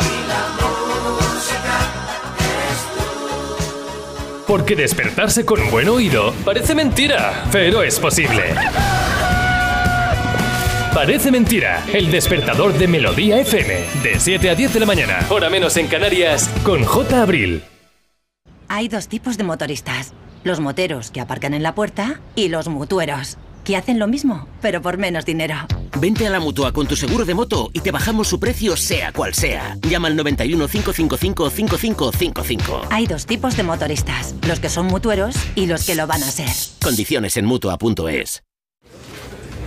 y 0.00 0.14
la 0.30 0.42
música 0.62 1.74
eres 2.50 2.80
tú. 2.94 4.44
Porque 4.46 4.74
despertarse 4.76 5.44
con 5.44 5.60
un 5.60 5.70
buen 5.70 5.88
oído 5.88 6.32
parece 6.44 6.74
mentira, 6.74 7.44
pero 7.52 7.82
es 7.82 7.98
posible. 8.00 8.54
Parece 10.94 11.30
mentira, 11.30 11.82
el 11.94 12.10
despertador 12.10 12.74
de 12.74 12.86
Melodía 12.86 13.40
FM, 13.40 13.74
de 14.02 14.20
7 14.20 14.50
a 14.50 14.54
10 14.54 14.74
de 14.74 14.80
la 14.80 14.84
mañana, 14.86 15.26
hora 15.30 15.48
menos 15.48 15.78
en 15.78 15.88
Canarias, 15.88 16.50
con 16.62 16.84
J. 16.84 17.22
Abril. 17.22 17.62
Hay 18.68 18.88
dos 18.88 19.08
tipos 19.08 19.38
de 19.38 19.44
motoristas. 19.44 20.12
Los 20.44 20.60
moteros 20.60 21.10
que 21.10 21.22
aparcan 21.22 21.54
en 21.54 21.62
la 21.62 21.74
puerta 21.74 22.20
y 22.34 22.48
los 22.48 22.68
mutueros, 22.68 23.38
que 23.64 23.78
hacen 23.78 23.98
lo 23.98 24.06
mismo, 24.06 24.46
pero 24.60 24.82
por 24.82 24.98
menos 24.98 25.24
dinero. 25.24 25.56
Vente 25.98 26.26
a 26.26 26.30
la 26.30 26.40
mutua 26.40 26.72
con 26.72 26.86
tu 26.86 26.94
seguro 26.94 27.24
de 27.24 27.32
moto 27.32 27.70
y 27.72 27.80
te 27.80 27.90
bajamos 27.90 28.28
su 28.28 28.38
precio, 28.38 28.76
sea 28.76 29.12
cual 29.12 29.32
sea. 29.32 29.78
Llama 29.88 30.08
al 30.08 30.16
91 30.16 30.68
555 30.68 31.48
5555. 31.48 32.82
Hay 32.90 33.06
dos 33.06 33.24
tipos 33.24 33.56
de 33.56 33.62
motoristas, 33.62 34.34
los 34.46 34.60
que 34.60 34.68
son 34.68 34.88
mutueros 34.88 35.36
y 35.54 35.66
los 35.66 35.86
que 35.86 35.94
lo 35.94 36.06
van 36.06 36.22
a 36.22 36.30
ser. 36.30 36.50
Condiciones 36.82 37.38
en 37.38 37.46
mutua.es. 37.46 38.42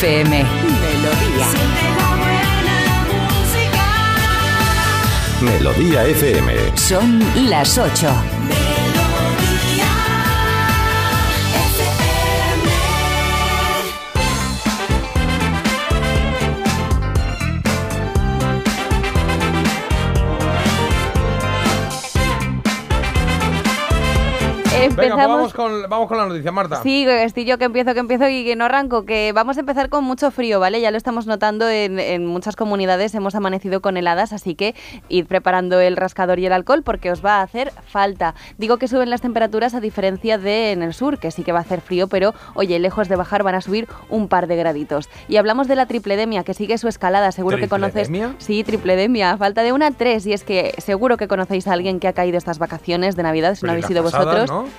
FM. 0.00 0.30
Melodía. 0.32 1.46
Melodía 5.42 6.04
FM. 6.06 6.74
Son 6.74 7.22
las 7.50 7.76
8. 7.76 8.29
Con, 25.60 25.88
vamos 25.88 26.08
con 26.08 26.16
la 26.18 26.26
noticia, 26.26 26.50
Marta. 26.52 26.82
Sí, 26.82 27.06
estoy 27.06 27.44
yo 27.44 27.58
que 27.58 27.64
empiezo, 27.64 27.94
que 27.94 28.00
empiezo 28.00 28.28
y 28.28 28.44
que 28.44 28.56
no 28.56 28.64
arranco, 28.64 29.04
que 29.04 29.32
vamos 29.34 29.56
a 29.56 29.60
empezar 29.60 29.88
con 29.88 30.04
mucho 30.04 30.30
frío, 30.30 30.60
¿vale? 30.60 30.80
Ya 30.80 30.90
lo 30.90 30.96
estamos 30.96 31.26
notando 31.26 31.68
en, 31.68 31.98
en 31.98 32.26
muchas 32.26 32.56
comunidades, 32.56 33.14
hemos 33.14 33.34
amanecido 33.34 33.80
con 33.80 33.96
heladas, 33.96 34.32
así 34.32 34.54
que 34.54 34.74
id 35.08 35.26
preparando 35.26 35.80
el 35.80 35.96
rascador 35.96 36.38
y 36.38 36.46
el 36.46 36.52
alcohol 36.52 36.82
porque 36.82 37.10
os 37.10 37.24
va 37.24 37.40
a 37.40 37.42
hacer 37.42 37.72
falta. 37.86 38.34
Digo 38.58 38.78
que 38.78 38.88
suben 38.88 39.10
las 39.10 39.20
temperaturas 39.20 39.74
a 39.74 39.80
diferencia 39.80 40.38
de 40.38 40.72
en 40.72 40.82
el 40.82 40.94
sur, 40.94 41.18
que 41.18 41.30
sí 41.30 41.42
que 41.42 41.52
va 41.52 41.58
a 41.58 41.62
hacer 41.62 41.80
frío, 41.80 42.08
pero 42.08 42.34
oye, 42.54 42.78
lejos 42.78 43.08
de 43.08 43.16
bajar 43.16 43.42
van 43.42 43.54
a 43.54 43.60
subir 43.60 43.88
un 44.08 44.28
par 44.28 44.46
de 44.46 44.56
graditos. 44.56 45.08
Y 45.28 45.36
hablamos 45.36 45.68
de 45.68 45.76
la 45.76 45.86
tripledemia, 45.86 46.44
que 46.44 46.54
sigue 46.54 46.78
su 46.78 46.88
escalada, 46.88 47.32
seguro 47.32 47.58
que 47.58 47.68
conoces... 47.68 48.08
¿Tripledemia? 48.08 48.34
Sí, 48.38 48.64
tripledemia, 48.64 49.36
falta 49.36 49.62
de 49.62 49.72
una, 49.72 49.90
tres, 49.90 50.26
y 50.26 50.32
es 50.32 50.44
que 50.44 50.74
seguro 50.78 51.16
que 51.16 51.28
conocéis 51.28 51.68
a 51.68 51.72
alguien 51.72 52.00
que 52.00 52.08
ha 52.08 52.12
caído 52.12 52.38
estas 52.38 52.58
vacaciones 52.58 53.16
de 53.16 53.22
Navidad, 53.22 53.54
si 53.54 53.58
no 53.58 53.60
Pero 53.60 53.72
habéis 53.72 53.86
sido 53.86 54.02
pasadas, 54.02 54.50
vosotros. 54.50 54.70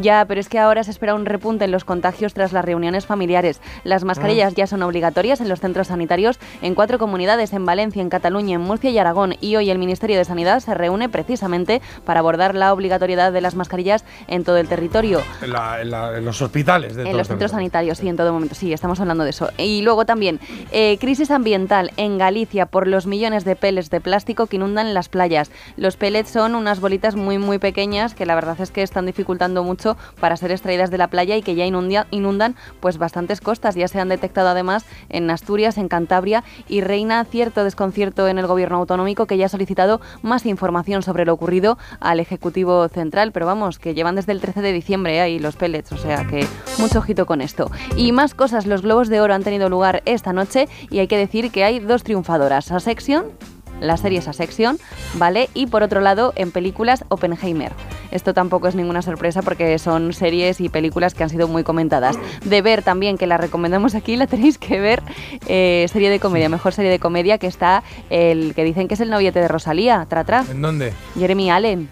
Ya, 0.00 0.25
pero 0.26 0.40
es 0.40 0.48
que 0.48 0.58
ahora 0.58 0.84
se 0.84 0.90
espera 0.90 1.14
un 1.14 1.26
repunte 1.26 1.64
en 1.64 1.70
los 1.70 1.84
contagios 1.84 2.34
tras 2.34 2.52
las 2.52 2.64
reuniones 2.64 3.06
familiares. 3.06 3.60
Las 3.84 4.04
mascarillas 4.04 4.52
Mm. 4.52 4.56
ya 4.56 4.66
son 4.66 4.82
obligatorias 4.82 5.40
en 5.40 5.48
los 5.48 5.60
centros 5.60 5.88
sanitarios 5.88 6.38
en 6.62 6.74
cuatro 6.74 6.98
comunidades, 6.98 7.52
en 7.52 7.64
Valencia, 7.66 8.02
en 8.02 8.08
Cataluña, 8.10 8.54
en 8.56 8.60
Murcia 8.60 8.90
y 8.90 8.98
Aragón. 8.98 9.34
Y 9.40 9.56
hoy 9.56 9.70
el 9.70 9.78
Ministerio 9.78 10.16
de 10.18 10.24
Sanidad 10.24 10.60
se 10.60 10.74
reúne 10.74 11.08
precisamente 11.08 11.80
para 12.04 12.20
abordar 12.20 12.54
la 12.54 12.72
obligatoriedad 12.72 13.32
de 13.32 13.40
las 13.40 13.54
mascarillas 13.54 14.04
en 14.28 14.44
todo 14.44 14.56
el 14.58 14.68
territorio. 14.68 15.20
En, 15.42 15.52
la- 15.52 15.80
en 15.80 15.90
la- 15.90 16.16
en 16.18 16.24
los 16.24 16.40
hospitales 16.42 16.94
de 16.96 17.02
En 17.02 17.08
todo 17.08 17.18
los 17.18 17.28
centros 17.28 17.50
sanitarios, 17.52 17.98
sí, 17.98 18.08
en 18.08 18.16
todo 18.16 18.32
momento, 18.32 18.54
sí, 18.54 18.72
estamos 18.72 19.00
hablando 19.00 19.24
de 19.24 19.30
eso. 19.30 19.50
Y 19.58 19.82
luego 19.82 20.04
también, 20.06 20.40
eh, 20.72 20.98
crisis 21.00 21.30
ambiental 21.30 21.90
en 21.96 22.18
Galicia 22.18 22.66
por 22.66 22.86
los 22.86 23.06
millones 23.06 23.44
de 23.44 23.56
pellets 23.56 23.90
de 23.90 24.00
plástico 24.00 24.46
que 24.46 24.56
inundan 24.56 24.94
las 24.94 25.08
playas. 25.08 25.50
Los 25.76 25.96
pellets 25.96 26.30
son 26.30 26.54
unas 26.54 26.80
bolitas 26.80 27.14
muy, 27.16 27.38
muy 27.38 27.58
pequeñas 27.58 28.14
que 28.14 28.26
la 28.26 28.34
verdad 28.34 28.60
es 28.60 28.70
que 28.70 28.82
están 28.82 29.06
dificultando 29.06 29.62
mucho 29.64 29.96
para 30.20 30.36
ser 30.36 30.50
extraídas 30.50 30.90
de 30.90 30.98
la 30.98 31.08
playa 31.08 31.36
y 31.36 31.42
que 31.42 31.54
ya 31.54 31.66
inundan 31.66 32.56
pues 32.80 32.98
bastantes 32.98 33.40
costas. 33.40 33.74
Ya 33.74 33.88
se 33.88 34.00
han 34.00 34.08
detectado 34.08 34.48
además 34.48 34.84
en 35.08 35.30
Asturias, 35.30 35.78
en 35.78 35.88
Cantabria 35.88 36.44
y 36.68 36.80
reina 36.80 37.24
cierto 37.24 37.64
desconcierto 37.64 38.28
en 38.28 38.38
el 38.38 38.46
gobierno 38.46 38.78
autonómico 38.78 39.26
que 39.26 39.36
ya 39.36 39.46
ha 39.46 39.48
solicitado 39.50 40.00
más 40.22 40.46
información 40.46 41.02
sobre 41.02 41.24
lo 41.24 41.32
ocurrido 41.32 41.78
al 42.00 42.20
Ejecutivo 42.20 42.88
Central. 42.88 43.32
Pero 43.32 43.46
vamos, 43.46 43.78
que 43.78 43.94
llevan 43.94 44.16
desde 44.16 44.32
el 44.32 44.40
13 44.40 44.62
de 44.62 44.72
diciembre 44.72 45.20
ahí 45.20 45.38
los 45.38 45.56
pellets, 45.56 45.92
o 45.92 45.96
sea 45.96 46.26
que 46.26 46.46
mucho 46.78 46.98
ojito 46.98 47.26
con 47.26 47.40
esto. 47.40 47.70
Y 47.96 48.12
más 48.12 48.34
cosas, 48.34 48.66
los 48.66 48.82
Globos 48.82 49.08
de 49.08 49.20
Oro 49.20 49.34
han 49.34 49.42
tenido 49.42 49.68
lugar 49.68 50.02
esta 50.04 50.32
noche 50.32 50.68
y 50.90 50.98
hay 50.98 51.08
que 51.08 51.16
decir 51.16 51.50
que 51.50 51.64
hay 51.64 51.80
dos 51.80 52.02
triunfadoras, 52.02 52.72
a 52.72 52.80
Section 52.80 53.55
la 53.80 53.96
serie 53.96 54.18
esa 54.18 54.32
sección, 54.32 54.78
¿vale? 55.14 55.48
Y 55.54 55.66
por 55.66 55.82
otro 55.82 56.00
lado, 56.00 56.32
en 56.36 56.50
películas, 56.50 57.04
Oppenheimer. 57.08 57.72
Esto 58.10 58.34
tampoco 58.34 58.68
es 58.68 58.74
ninguna 58.74 59.02
sorpresa 59.02 59.42
porque 59.42 59.78
son 59.78 60.12
series 60.12 60.60
y 60.60 60.68
películas 60.68 61.14
que 61.14 61.22
han 61.22 61.30
sido 61.30 61.48
muy 61.48 61.64
comentadas. 61.64 62.18
De 62.44 62.62
ver 62.62 62.82
también, 62.82 63.18
que 63.18 63.26
la 63.26 63.36
recomendamos 63.36 63.94
aquí, 63.94 64.16
la 64.16 64.26
tenéis 64.26 64.58
que 64.58 64.80
ver, 64.80 65.02
eh, 65.46 65.86
serie 65.92 66.10
de 66.10 66.20
comedia, 66.20 66.48
mejor 66.48 66.72
serie 66.72 66.90
de 66.90 66.98
comedia, 66.98 67.38
que 67.38 67.46
está 67.46 67.82
el 68.10 68.54
que 68.54 68.64
dicen 68.64 68.88
que 68.88 68.94
es 68.94 69.00
el 69.00 69.10
noviete 69.10 69.40
de 69.40 69.48
Rosalía, 69.48 70.06
tra, 70.08 70.24
tra. 70.24 70.44
¿En 70.50 70.62
dónde? 70.62 70.92
Jeremy 71.18 71.50
Allen, 71.50 71.88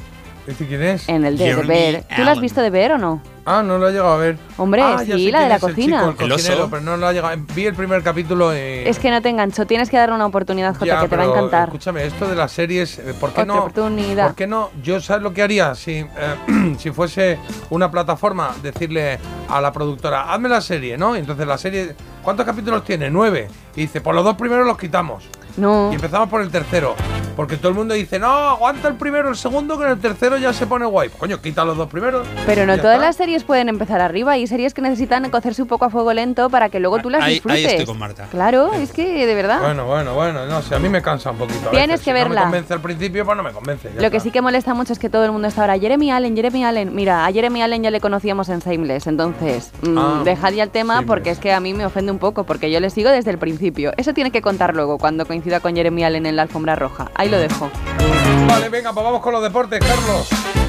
¿Este 0.47 0.67
quién 0.67 0.83
es? 0.83 1.09
en 1.09 1.25
el 1.25 1.39
de. 1.39 2.05
¿Tú 2.17 2.23
lo 2.23 2.31
has 2.31 2.41
visto 2.41 2.61
de 2.61 2.71
ver 2.71 2.93
o 2.93 2.99
no? 2.99 3.23
Ah, 3.47 3.63
no 3.63 3.77
lo 3.79 3.89
he 3.89 3.93
llegado 3.93 4.13
a 4.13 4.17
ver. 4.17 4.39
Hombre, 4.57 4.81
Ah, 4.83 5.03
sí, 5.05 5.31
la 5.31 5.43
de 5.43 5.49
la 5.51 5.57
es 5.57 5.63
el 5.63 5.69
cocina. 5.71 5.99
chico, 6.11 6.25
el 6.25 6.27
El 6.27 6.33
oso. 6.33 6.69
pero 6.71 6.83
no 6.83 6.97
lo 6.97 7.07
ha 7.07 7.13
llegado. 7.13 7.37
Vi 7.55 7.67
el 7.67 7.75
primer 7.75 8.03
capítulo 8.03 8.55
y... 8.55 8.59
Es 8.87 8.99
que 8.99 9.11
no 9.11 9.21
te 9.21 9.29
engancho, 9.29 9.67
tienes 9.67 9.91
que 9.91 9.99
darle 9.99 10.15
una 10.15 10.25
oportunidad, 10.27 10.73
Jota, 10.75 10.87
Ya, 10.87 11.01
que 11.01 11.09
te 11.09 11.17
va 11.17 11.25
a 11.25 11.27
encantar. 11.27 11.69
Escúchame, 11.69 12.07
esto 12.07 12.27
de 12.27 12.37
las 12.37 12.53
series, 12.53 12.99
eh, 12.99 13.15
¿por 13.21 13.33
qué 13.33 13.43
Otra 13.43 13.45
no? 13.45 13.59
oportunidad. 13.61 14.27
¿Por 14.29 14.35
qué 14.35 14.47
no? 14.47 14.71
Yo 14.83 14.99
sabes 15.01 15.23
lo 15.23 15.35
que 15.35 15.43
haría 15.43 15.75
si, 15.75 15.93
eh, 15.99 16.07
si 16.79 16.91
fuese 16.91 17.39
una 17.69 17.91
plataforma, 17.91 18.55
decirle 18.63 19.19
a 19.49 19.61
la 19.61 19.73
productora, 19.73 20.33
hazme 20.33 20.49
la 20.49 20.63
serie, 20.63 20.97
¿no? 20.97 21.15
Y 21.15 21.19
entonces 21.21 21.47
la 21.47 21.59
serie, 21.59 21.95
¿cuántos 22.23 22.47
capítulos 22.47 22.83
tiene? 22.85 23.11
Nueve. 23.11 23.49
Y 23.77 23.83
dice, 23.83 24.01
pues 24.01 24.15
los 24.15 24.25
dos 24.25 24.37
primeros 24.37 24.67
los 24.67 24.79
quitamos. 24.79 25.25
No. 25.57 25.91
Y 25.93 25.95
empezamos 25.95 26.29
por 26.29 26.41
el 26.43 26.51
tercero. 26.51 26.95
Porque 27.37 27.57
todo 27.57 27.71
el 27.71 27.75
mundo 27.75 27.95
dice, 27.95 28.21
no, 28.21 28.29
aguanta 28.29 28.87
el 28.87 28.95
primero, 28.95 29.29
el 29.29 29.35
segundo, 29.35 29.77
que 29.77 29.85
en 29.85 29.91
el 29.91 29.99
tercero 29.99 30.37
ya 30.37 30.53
se 30.53 30.69
pone 30.69 30.87
guay. 30.87 31.09
Coño, 31.19 31.41
quita 31.41 31.65
los 31.65 31.77
dos 31.77 31.89
primeros. 31.89 32.29
Pero 32.47 32.65
no 32.65 32.77
todas 32.79 32.95
está. 32.95 33.07
las 33.07 33.17
series 33.17 33.43
pueden 33.43 33.69
empezar 33.69 34.01
arriba. 34.01 34.33
Hay 34.33 34.47
series 34.47 34.73
que 34.73 34.81
necesitan 34.83 35.29
cocerse 35.31 35.61
un 35.63 35.67
poco 35.67 35.85
a 35.87 35.91
fuego 35.91 36.13
lento 36.13 36.49
para 36.49 36.69
que 36.69 36.79
luego 36.79 37.01
tú 37.01 37.11
las 37.11 37.23
Ahí- 37.23 37.27
ahí 37.27 37.35
disfrutes. 37.35 37.65
estoy 37.73 37.87
con 37.87 37.99
Marta. 37.99 38.29
Claro, 38.31 38.73
es 38.75 38.93
que 38.93 39.27
de 39.27 39.35
verdad. 39.35 39.61
Bueno, 39.61 39.85
bueno, 39.85 40.15
bueno, 40.15 40.47
no 40.47 40.63
sé, 40.63 40.77
a 40.77 40.79
mí 40.79 40.89
me 40.89 41.03
cansa 41.03 41.33
un 41.33 41.39
poquito. 41.39 41.67
a 41.69 41.71
Tienes 41.73 41.89
veces. 41.89 42.05
que 42.05 42.11
Si 42.11 42.15
verla. 42.15 42.29
No 42.29 42.47
me 42.47 42.53
convence 42.53 42.73
al 42.75 42.81
principio, 42.81 43.25
pues 43.25 43.37
no 43.37 43.43
me 43.43 43.51
convence. 43.51 43.91
Lo 43.99 44.11
que 44.13 44.21
sí 44.21 44.31
que 44.31 44.41
molesta 44.41 44.73
mucho 44.75 44.93
es 44.93 45.01
que 45.01 45.09
todo 45.09 45.25
el 45.25 45.33
mundo 45.33 45.49
está 45.49 45.63
ahora 45.63 45.77
Jeremy 45.77 46.13
Allen, 46.13 46.37
Jeremy 46.37 46.65
Allen. 46.65 46.95
Mira, 46.95 47.27
a 47.27 47.33
Jeremy 47.33 47.63
Allen 47.63 47.83
ya 47.83 47.91
le 47.91 48.01
conocíamos 48.01 48.49
en 48.49 48.61
Shameless, 48.61 49.09
entonces 49.09 49.73
mm, 49.83 49.99
Ah, 49.99 50.23
dejad 50.25 50.53
ya 50.53 50.63
el 50.63 50.71
tema 50.71 51.03
porque 51.03 51.31
es 51.31 51.41
que 51.41 51.53
a 51.53 51.59
mí 51.59 51.75
me 51.75 51.85
ofende 51.85 52.13
un 52.13 52.21
poco, 52.21 52.45
porque 52.45 52.71
yo 52.71 52.79
le 52.79 52.91
sigo 52.91 53.11
desde 53.11 53.33
el 53.33 53.39
principio. 53.39 53.93
Eso 53.97 54.15
tiene 54.15 54.31
que 54.31 54.41
contar 54.41 54.77
luego 54.77 54.99
cuando 54.99 55.25
coincida 55.45 55.61
con 55.61 55.77
Jeremy 55.77 56.05
Allen 56.05 56.25
en 56.25 56.37
la 56.37 56.43
alfombra 56.43 56.75
roja. 56.75 57.11
Ahí 57.15 57.29
lo 57.29 57.39
dejo. 57.39 57.71
Vale, 58.49 58.71
venga, 58.71 58.95
pues 58.95 59.05
vamos 59.05 59.21
con 59.21 59.35
los 59.35 59.43
deportes, 59.43 59.79
Carlos. 59.79 60.64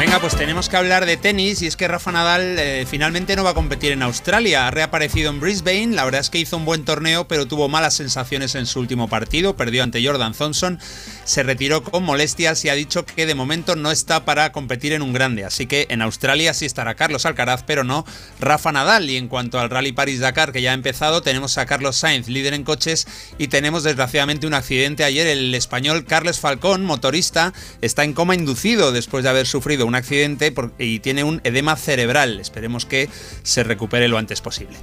Venga, 0.00 0.18
pues 0.18 0.34
tenemos 0.34 0.70
que 0.70 0.78
hablar 0.78 1.04
de 1.04 1.18
tenis 1.18 1.60
y 1.60 1.66
es 1.66 1.76
que 1.76 1.86
Rafa 1.86 2.10
Nadal 2.10 2.58
eh, 2.58 2.86
finalmente 2.88 3.36
no 3.36 3.44
va 3.44 3.50
a 3.50 3.54
competir 3.54 3.92
en 3.92 4.02
Australia. 4.02 4.66
Ha 4.66 4.70
reaparecido 4.70 5.28
en 5.28 5.40
Brisbane, 5.40 5.88
la 5.88 6.06
verdad 6.06 6.22
es 6.22 6.30
que 6.30 6.38
hizo 6.38 6.56
un 6.56 6.64
buen 6.64 6.86
torneo, 6.86 7.28
pero 7.28 7.46
tuvo 7.46 7.68
malas 7.68 7.92
sensaciones 7.92 8.54
en 8.54 8.64
su 8.64 8.80
último 8.80 9.08
partido, 9.08 9.56
perdió 9.56 9.82
ante 9.82 10.02
Jordan 10.02 10.32
Thompson, 10.32 10.78
se 11.24 11.42
retiró 11.42 11.84
con 11.84 12.02
molestias 12.02 12.64
y 12.64 12.70
ha 12.70 12.74
dicho 12.74 13.04
que 13.04 13.26
de 13.26 13.34
momento 13.34 13.76
no 13.76 13.90
está 13.90 14.24
para 14.24 14.52
competir 14.52 14.94
en 14.94 15.02
un 15.02 15.12
grande. 15.12 15.44
Así 15.44 15.66
que 15.66 15.86
en 15.90 16.00
Australia 16.00 16.54
sí 16.54 16.64
estará 16.64 16.94
Carlos 16.94 17.26
Alcaraz, 17.26 17.62
pero 17.66 17.84
no 17.84 18.06
Rafa 18.40 18.72
Nadal. 18.72 19.10
Y 19.10 19.18
en 19.18 19.28
cuanto 19.28 19.60
al 19.60 19.68
Rally 19.68 19.92
París-Dakar, 19.92 20.52
que 20.52 20.62
ya 20.62 20.70
ha 20.70 20.74
empezado, 20.74 21.20
tenemos 21.20 21.58
a 21.58 21.66
Carlos 21.66 21.96
Sainz, 21.96 22.26
líder 22.26 22.54
en 22.54 22.64
coches, 22.64 23.06
y 23.36 23.48
tenemos 23.48 23.82
desgraciadamente 23.82 24.46
un 24.46 24.54
accidente 24.54 25.04
ayer. 25.04 25.26
El 25.26 25.54
español 25.54 26.06
Carles 26.06 26.40
Falcón, 26.40 26.86
motorista, 26.86 27.52
está 27.82 28.02
en 28.02 28.14
coma 28.14 28.34
inducido 28.34 28.92
después 28.92 29.24
de 29.24 29.28
haber 29.28 29.46
sufrido 29.46 29.89
un 29.90 29.94
accidente 29.96 30.54
y 30.78 31.00
tiene 31.00 31.24
un 31.24 31.40
edema 31.44 31.76
cerebral. 31.76 32.40
Esperemos 32.40 32.86
que 32.86 33.08
se 33.42 33.62
recupere 33.64 34.08
lo 34.08 34.16
antes 34.18 34.40
posible. 34.40 34.76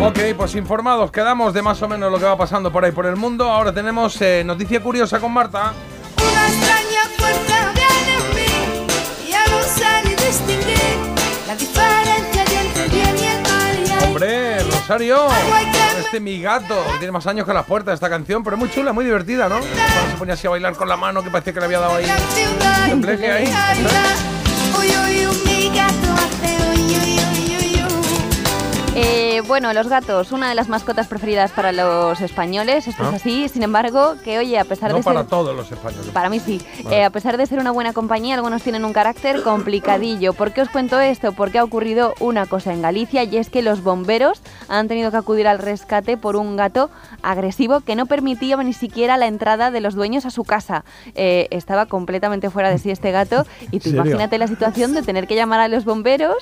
Ok, 0.00 0.18
pues 0.36 0.54
informados 0.54 1.10
quedamos 1.10 1.52
de 1.54 1.62
más 1.62 1.80
o 1.82 1.88
menos 1.88 2.10
lo 2.12 2.18
que 2.18 2.24
va 2.24 2.36
pasando 2.36 2.70
por 2.70 2.84
ahí 2.84 2.92
por 2.92 3.06
el 3.06 3.16
mundo. 3.16 3.50
Ahora 3.50 3.72
tenemos 3.72 4.20
eh, 4.20 4.42
noticia 4.44 4.80
curiosa 4.80 5.18
con 5.18 5.32
Marta. 5.32 5.72
Una 6.16 6.46
extraña 6.46 7.02
fuerza 7.16 7.72
viene 7.74 8.16
en 8.16 8.36
mí, 8.36 9.30
ya 9.30 9.44
no 9.46 9.62
sé 9.62 9.86
ni 10.04 10.10
distinguir 10.14 11.16
la 11.46 11.56
diferencia 11.56 12.44
entre 12.60 12.84
el 12.84 12.90
bien 12.90 13.16
y 13.18 13.26
el 13.26 13.42
mal. 13.42 13.86
y 13.86 13.90
hay- 13.90 14.04
Hombre, 14.08 14.56
Este 15.98 16.18
mi 16.18 16.40
gato, 16.40 16.74
que 16.92 16.98
tiene 16.98 17.12
más 17.12 17.26
años 17.26 17.46
que 17.46 17.52
las 17.52 17.66
puertas 17.66 17.92
esta 17.92 18.08
canción, 18.08 18.42
pero 18.42 18.56
es 18.56 18.60
muy 18.60 18.70
chula, 18.70 18.94
muy 18.94 19.04
divertida, 19.04 19.46
¿no? 19.46 19.58
Cuando 19.58 20.10
se 20.10 20.16
ponía 20.16 20.32
así 20.34 20.46
a 20.46 20.50
bailar 20.50 20.74
con 20.76 20.88
la 20.88 20.96
mano, 20.96 21.22
que 21.22 21.28
parecía 21.30 21.52
que 21.52 21.60
le 21.60 21.66
había 21.66 21.80
dado 21.80 21.96
ahí 21.96 22.06
un 22.84 22.88
tembleque 22.88 23.30
ahí. 23.30 23.52
Eh, 29.00 29.42
bueno, 29.46 29.72
los 29.72 29.86
gatos, 29.88 30.32
una 30.32 30.48
de 30.48 30.56
las 30.56 30.68
mascotas 30.68 31.06
preferidas 31.06 31.52
para 31.52 31.70
los 31.70 32.20
españoles, 32.20 32.88
esto 32.88 33.04
Ah. 33.04 33.10
es 33.10 33.14
así, 33.14 33.48
sin 33.48 33.62
embargo, 33.62 34.16
que 34.24 34.38
oye, 34.40 34.58
a 34.58 34.64
pesar 34.64 34.90
No 34.90 34.96
de 34.96 35.02
para 35.04 35.20
ser... 35.20 35.28
todos 35.28 35.54
los 35.54 35.70
españoles. 35.70 36.08
Para 36.12 36.28
mí 36.28 36.40
sí. 36.40 36.60
Vale. 36.82 36.96
Eh, 36.96 37.04
a 37.04 37.10
pesar 37.10 37.36
de 37.36 37.46
ser 37.46 37.60
una 37.60 37.70
buena 37.70 37.92
compañía, 37.92 38.34
algunos 38.34 38.60
tienen 38.62 38.84
un 38.84 38.92
carácter 38.92 39.42
complicadillo. 39.44 40.32
¿Por 40.32 40.52
qué 40.52 40.62
os 40.62 40.68
cuento 40.68 40.98
esto? 40.98 41.30
Porque 41.30 41.58
ha 41.60 41.64
ocurrido 41.64 42.14
una 42.18 42.46
cosa 42.46 42.72
en 42.72 42.82
Galicia 42.82 43.22
y 43.22 43.36
es 43.36 43.50
que 43.50 43.62
los 43.62 43.84
bomberos 43.84 44.42
han 44.68 44.88
tenido 44.88 45.12
que 45.12 45.16
acudir 45.18 45.46
al 45.46 45.60
rescate 45.60 46.16
por 46.16 46.34
un 46.34 46.56
gato 46.56 46.90
agresivo 47.22 47.80
que 47.82 47.94
no 47.94 48.06
permitía 48.06 48.56
ni 48.56 48.72
siquiera 48.72 49.16
la 49.16 49.28
entrada 49.28 49.70
de 49.70 49.80
los 49.80 49.94
dueños 49.94 50.26
a 50.26 50.30
su 50.30 50.42
casa. 50.42 50.84
Eh, 51.14 51.46
estaba 51.52 51.86
completamente 51.86 52.50
fuera 52.50 52.68
de 52.70 52.78
sí 52.78 52.90
este 52.90 53.12
gato 53.12 53.46
y 53.70 53.78
tú 53.78 53.90
imagínate 53.90 54.38
la 54.38 54.48
situación 54.48 54.92
de 54.92 55.02
tener 55.02 55.28
que 55.28 55.36
llamar 55.36 55.60
a 55.60 55.68
los 55.68 55.84
bomberos. 55.84 56.34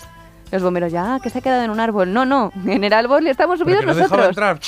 Los 0.52 0.62
bomberos 0.62 0.92
ya, 0.92 1.14
"Ah, 1.14 1.20
que 1.20 1.28
se 1.30 1.38
ha 1.38 1.40
quedado 1.40 1.62
en 1.64 1.70
un 1.70 1.80
árbol. 1.80 2.12
No, 2.12 2.24
no, 2.24 2.52
en 2.66 2.84
el 2.84 2.92
árbol 2.92 3.26
estamos 3.26 3.58
subidos 3.58 3.84
no 3.84 3.92
nosotros. 3.94 4.28
entrar. 4.28 4.60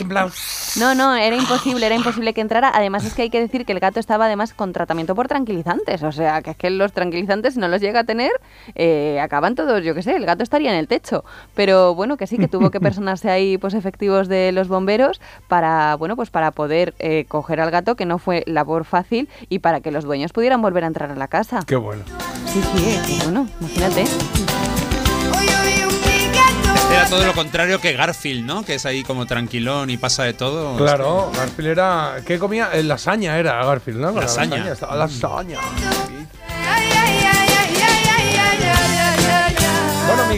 No, 0.79 0.95
no, 0.95 1.15
era 1.15 1.37
imposible, 1.37 1.87
era 1.87 1.95
imposible 1.95 2.35
que 2.35 2.41
entrara. 2.41 2.71
Además 2.75 3.05
es 3.05 3.15
que 3.15 3.23
hay 3.23 3.31
que 3.31 3.41
decir 3.41 3.65
que 3.65 3.73
el 3.73 3.81
gato 3.81 4.01
estaba 4.01 4.27
además 4.27 4.53
con 4.55 4.73
tratamiento 4.73 5.15
por 5.15 5.29
tranquilizantes. 5.29 6.03
O 6.03 6.13
sea, 6.13 6.43
que 6.43 6.51
es 6.51 6.57
que 6.57 6.71
los 6.71 6.93
tranquilizantes 6.93 7.55
si 7.55 7.61
no 7.61 7.69
los 7.69 7.81
llega 7.81 8.01
a 8.01 8.05
tener, 8.05 8.33
eh, 8.75 9.21
acaban 9.21 9.55
todos, 9.55 9.83
yo 9.85 9.95
qué 9.95 10.03
sé, 10.03 10.17
el 10.17 10.27
gato 10.27 10.43
estaría 10.43 10.73
en 10.73 10.79
el 10.79 10.89
techo. 10.89 11.25
Pero 11.55 11.95
bueno, 11.95 12.17
que 12.17 12.27
sí, 12.27 12.39
que 12.39 12.49
tuvo 12.49 12.71
que 12.71 12.81
personarse 12.81 13.31
ahí 13.31 13.57
pues 13.59 13.75
efectivos 13.75 14.29
de 14.29 14.53
los 14.53 14.69
bomberos 14.69 15.21
para, 15.47 15.95
bueno, 15.97 16.17
pues 16.17 16.31
para 16.31 16.51
poder 16.51 16.95
eh, 16.99 17.25
coger 17.29 17.61
al 17.61 17.71
gato, 17.71 17.95
que 17.95 18.05
no 18.05 18.19
fue 18.19 18.43
labor 18.47 18.85
fácil, 18.85 19.29
y 19.49 19.61
para 19.61 19.81
que 19.81 19.91
los 19.91 20.05
dueños 20.05 20.33
pudieran 20.33 20.61
volver 20.61 20.85
a 20.85 20.89
entrar 20.89 21.11
a 21.11 21.15
la 21.15 21.29
casa. 21.29 21.61
Qué 21.67 21.77
bueno. 21.77 22.03
Sí, 22.47 22.61
sí, 22.63 22.85
eh, 22.89 23.19
bueno, 23.25 23.47
imagínate. 23.61 24.05
Este 26.89 27.01
era 27.01 27.07
todo 27.11 27.25
lo 27.25 27.35
contrario 27.35 27.81
que 27.81 27.93
Garfield, 27.93 28.47
¿no? 28.47 28.65
Que 28.65 28.77
es 28.77 28.87
ahí 28.87 29.03
como 29.03 29.27
tranquilón 29.27 29.91
y 29.91 29.99
pasa 29.99 30.25
de 30.25 30.33
todo. 30.33 30.77
Claro, 30.77 31.31
Garfield 31.37 31.69
era. 31.69 32.17
¿Qué 32.25 32.39
comía? 32.39 32.71
Eh, 32.73 32.83
lasaña 32.83 33.39
era 33.39 33.63
Garfield, 33.63 34.01
¿no? 34.01 34.07
Con 34.09 34.17
la 34.17 34.23
Lasaña. 34.23 34.73
estaba 34.73 34.97
lasaña. 34.97 35.59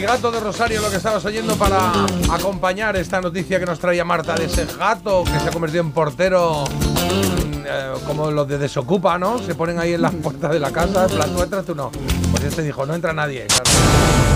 gato 0.01 0.31
de 0.31 0.39
Rosario, 0.39 0.81
lo 0.81 0.89
que 0.89 0.97
estabas 0.97 1.23
oyendo 1.25 1.55
para 1.55 1.91
acompañar 2.31 2.95
esta 2.95 3.21
noticia 3.21 3.59
que 3.59 3.65
nos 3.65 3.79
traía 3.79 4.03
Marta 4.03 4.33
de 4.35 4.45
ese 4.45 4.65
gato 4.77 5.23
que 5.23 5.39
se 5.39 5.47
ha 5.47 5.51
convertido 5.51 5.83
en 5.83 5.91
portero 5.91 6.65
mm, 6.65 7.63
eh, 7.65 7.93
como 8.07 8.31
los 8.31 8.47
de 8.47 8.57
Desocupa, 8.57 9.17
¿no? 9.17 9.37
Se 9.39 9.53
ponen 9.53 9.79
ahí 9.79 9.93
en 9.93 10.01
las 10.01 10.13
puertas 10.15 10.51
de 10.51 10.59
la 10.59 10.71
casa, 10.71 11.05
en 11.05 11.11
plan, 11.11 11.33
tú 11.33 11.43
entras, 11.43 11.65
tú 11.65 11.75
no. 11.75 11.91
Pues 12.31 12.43
este 12.43 12.63
dijo, 12.63 12.85
no 12.85 12.95
entra 12.95 13.13
nadie. 13.13 13.45
claro. 13.47 13.63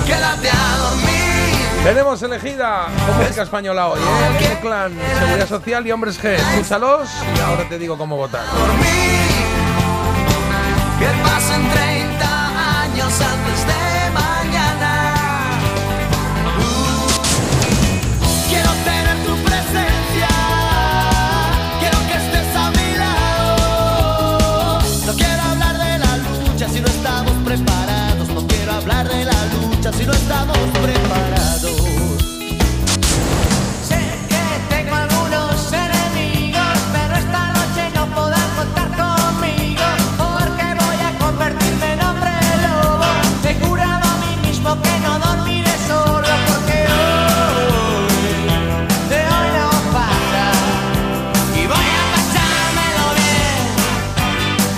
Quédate 0.05 0.49
a 0.49 0.77
dormir. 0.77 1.64
Tenemos 1.85 2.19
elegida 2.23 2.87
música 3.15 3.43
española 3.43 3.89
hoy, 3.89 3.99
¿eh? 3.99 4.53
El 4.53 4.57
Clan, 4.57 4.91
Seguridad 5.19 5.47
Social 5.47 5.85
y 5.85 5.91
Hombres 5.91 6.19
G. 6.19 6.33
Escúchalos 6.33 7.07
y 7.37 7.39
ahora 7.41 7.69
te 7.69 7.77
digo 7.77 7.95
cómo 7.95 8.17
votar. 8.17 8.41
Que 10.97 11.05
pasen 11.23 11.69
30 11.69 12.81
años 12.81 13.21
antes 13.21 13.67
de 13.67 13.74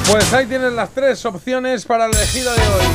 Pues 0.10 0.34
ahí 0.34 0.46
tienes 0.46 0.72
las 0.74 0.90
tres 0.92 1.26
opciones 1.26 1.86
para 1.86 2.06
el 2.06 2.16
elegido 2.16 2.52
de 2.54 2.60
hoy. 2.60 2.86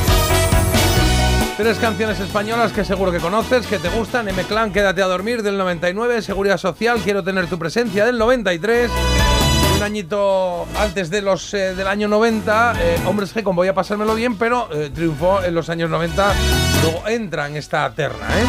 Tres 1.57 1.77
canciones 1.77 2.19
españolas 2.19 2.71
que 2.71 2.83
seguro 2.83 3.11
que 3.11 3.19
conoces, 3.19 3.67
que 3.67 3.77
te 3.77 3.89
gustan. 3.89 4.27
M-Clan, 4.27 4.73
Quédate 4.73 5.03
a 5.03 5.05
dormir 5.05 5.43
del 5.43 5.57
99, 5.57 6.23
Seguridad 6.23 6.57
Social, 6.57 6.99
Quiero 7.03 7.23
tener 7.23 7.47
tu 7.47 7.59
presencia 7.59 8.05
del 8.05 8.17
93. 8.17 8.89
y 8.89 9.77
Un 9.77 9.83
añito 9.83 10.65
antes 10.75 11.11
de 11.11 11.21
los 11.21 11.53
eh, 11.53 11.75
del 11.75 11.87
año 11.87 12.07
90, 12.07 12.73
eh, 12.79 12.99
Hombres 13.05 13.35
G 13.35 13.43
con 13.43 13.55
Voy 13.55 13.67
a 13.67 13.75
pasármelo 13.75 14.15
bien, 14.15 14.35
pero 14.35 14.67
eh, 14.73 14.89
triunfó 14.93 15.43
en 15.43 15.53
los 15.53 15.69
años 15.69 15.91
90. 15.91 16.33
Luego 16.81 17.07
entra 17.07 17.47
en 17.47 17.57
esta 17.57 17.89
terna, 17.91 18.27
¿eh? 18.39 18.45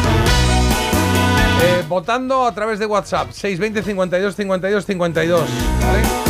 Eh, 1.63 1.83
votando 1.87 2.45
a 2.45 2.53
través 2.53 2.79
de 2.79 2.85
WhatsApp 2.85 3.31
620 3.31 3.81
52 3.83 4.35
52 4.35 4.85
52 4.85 5.41
¿vale? 5.81 6.24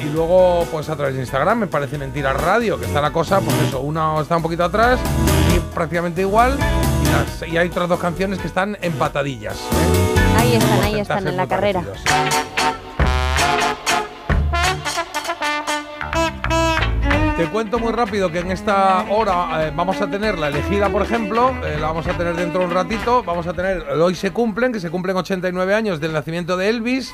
Y, 0.00 0.04
luego 0.10 0.66
pues 0.70 0.88
a 0.88 0.96
través 0.96 1.14
de 1.14 1.20
Instagram 1.20 1.58
me 1.58 1.66
parece 1.66 1.98
mentira 1.98 2.32
radio 2.32 2.78
que 2.78 2.86
está 2.86 3.00
la 3.00 3.12
cosa 3.12 3.40
pues 3.40 3.56
eso 3.68 3.80
una 3.80 4.20
está 4.20 4.36
un 4.36 4.42
poquito 4.42 4.64
atrás 4.64 4.98
y 5.54 5.58
prácticamente 5.74 6.20
igual 6.22 6.56
y, 7.02 7.06
las- 7.42 7.48
y 7.48 7.56
hay 7.56 7.68
otras 7.68 7.88
dos 7.88 7.98
canciones 8.00 8.38
que 8.38 8.46
están 8.46 8.76
empatadillas 8.80 9.54
¿eh? 9.56 10.14
Ahí 10.38 10.54
están, 10.56 10.80
ahí 10.82 11.00
están, 11.00 11.26
en 11.28 11.36
la 11.36 11.46
carrera. 11.46 11.82
Te 17.36 17.46
cuento 17.46 17.80
muy 17.80 17.92
rápido 17.92 18.30
que 18.30 18.38
en 18.38 18.52
esta 18.52 19.04
hora 19.10 19.66
eh, 19.66 19.72
vamos 19.74 20.00
a 20.00 20.08
tener 20.08 20.38
la 20.38 20.48
elegida, 20.48 20.88
por 20.88 21.02
ejemplo, 21.02 21.52
eh, 21.64 21.78
la 21.80 21.88
vamos 21.88 22.06
a 22.06 22.16
tener 22.16 22.36
dentro 22.36 22.60
de 22.60 22.66
un 22.66 22.72
ratito. 22.72 23.24
Vamos 23.24 23.46
a 23.48 23.52
tener 23.52 23.82
Hoy 23.90 24.14
se 24.14 24.30
cumplen, 24.32 24.72
que 24.72 24.78
se 24.78 24.88
cumplen 24.88 25.16
89 25.16 25.74
años 25.74 25.98
del 26.00 26.12
nacimiento 26.12 26.56
de 26.56 26.68
Elvis. 26.68 27.12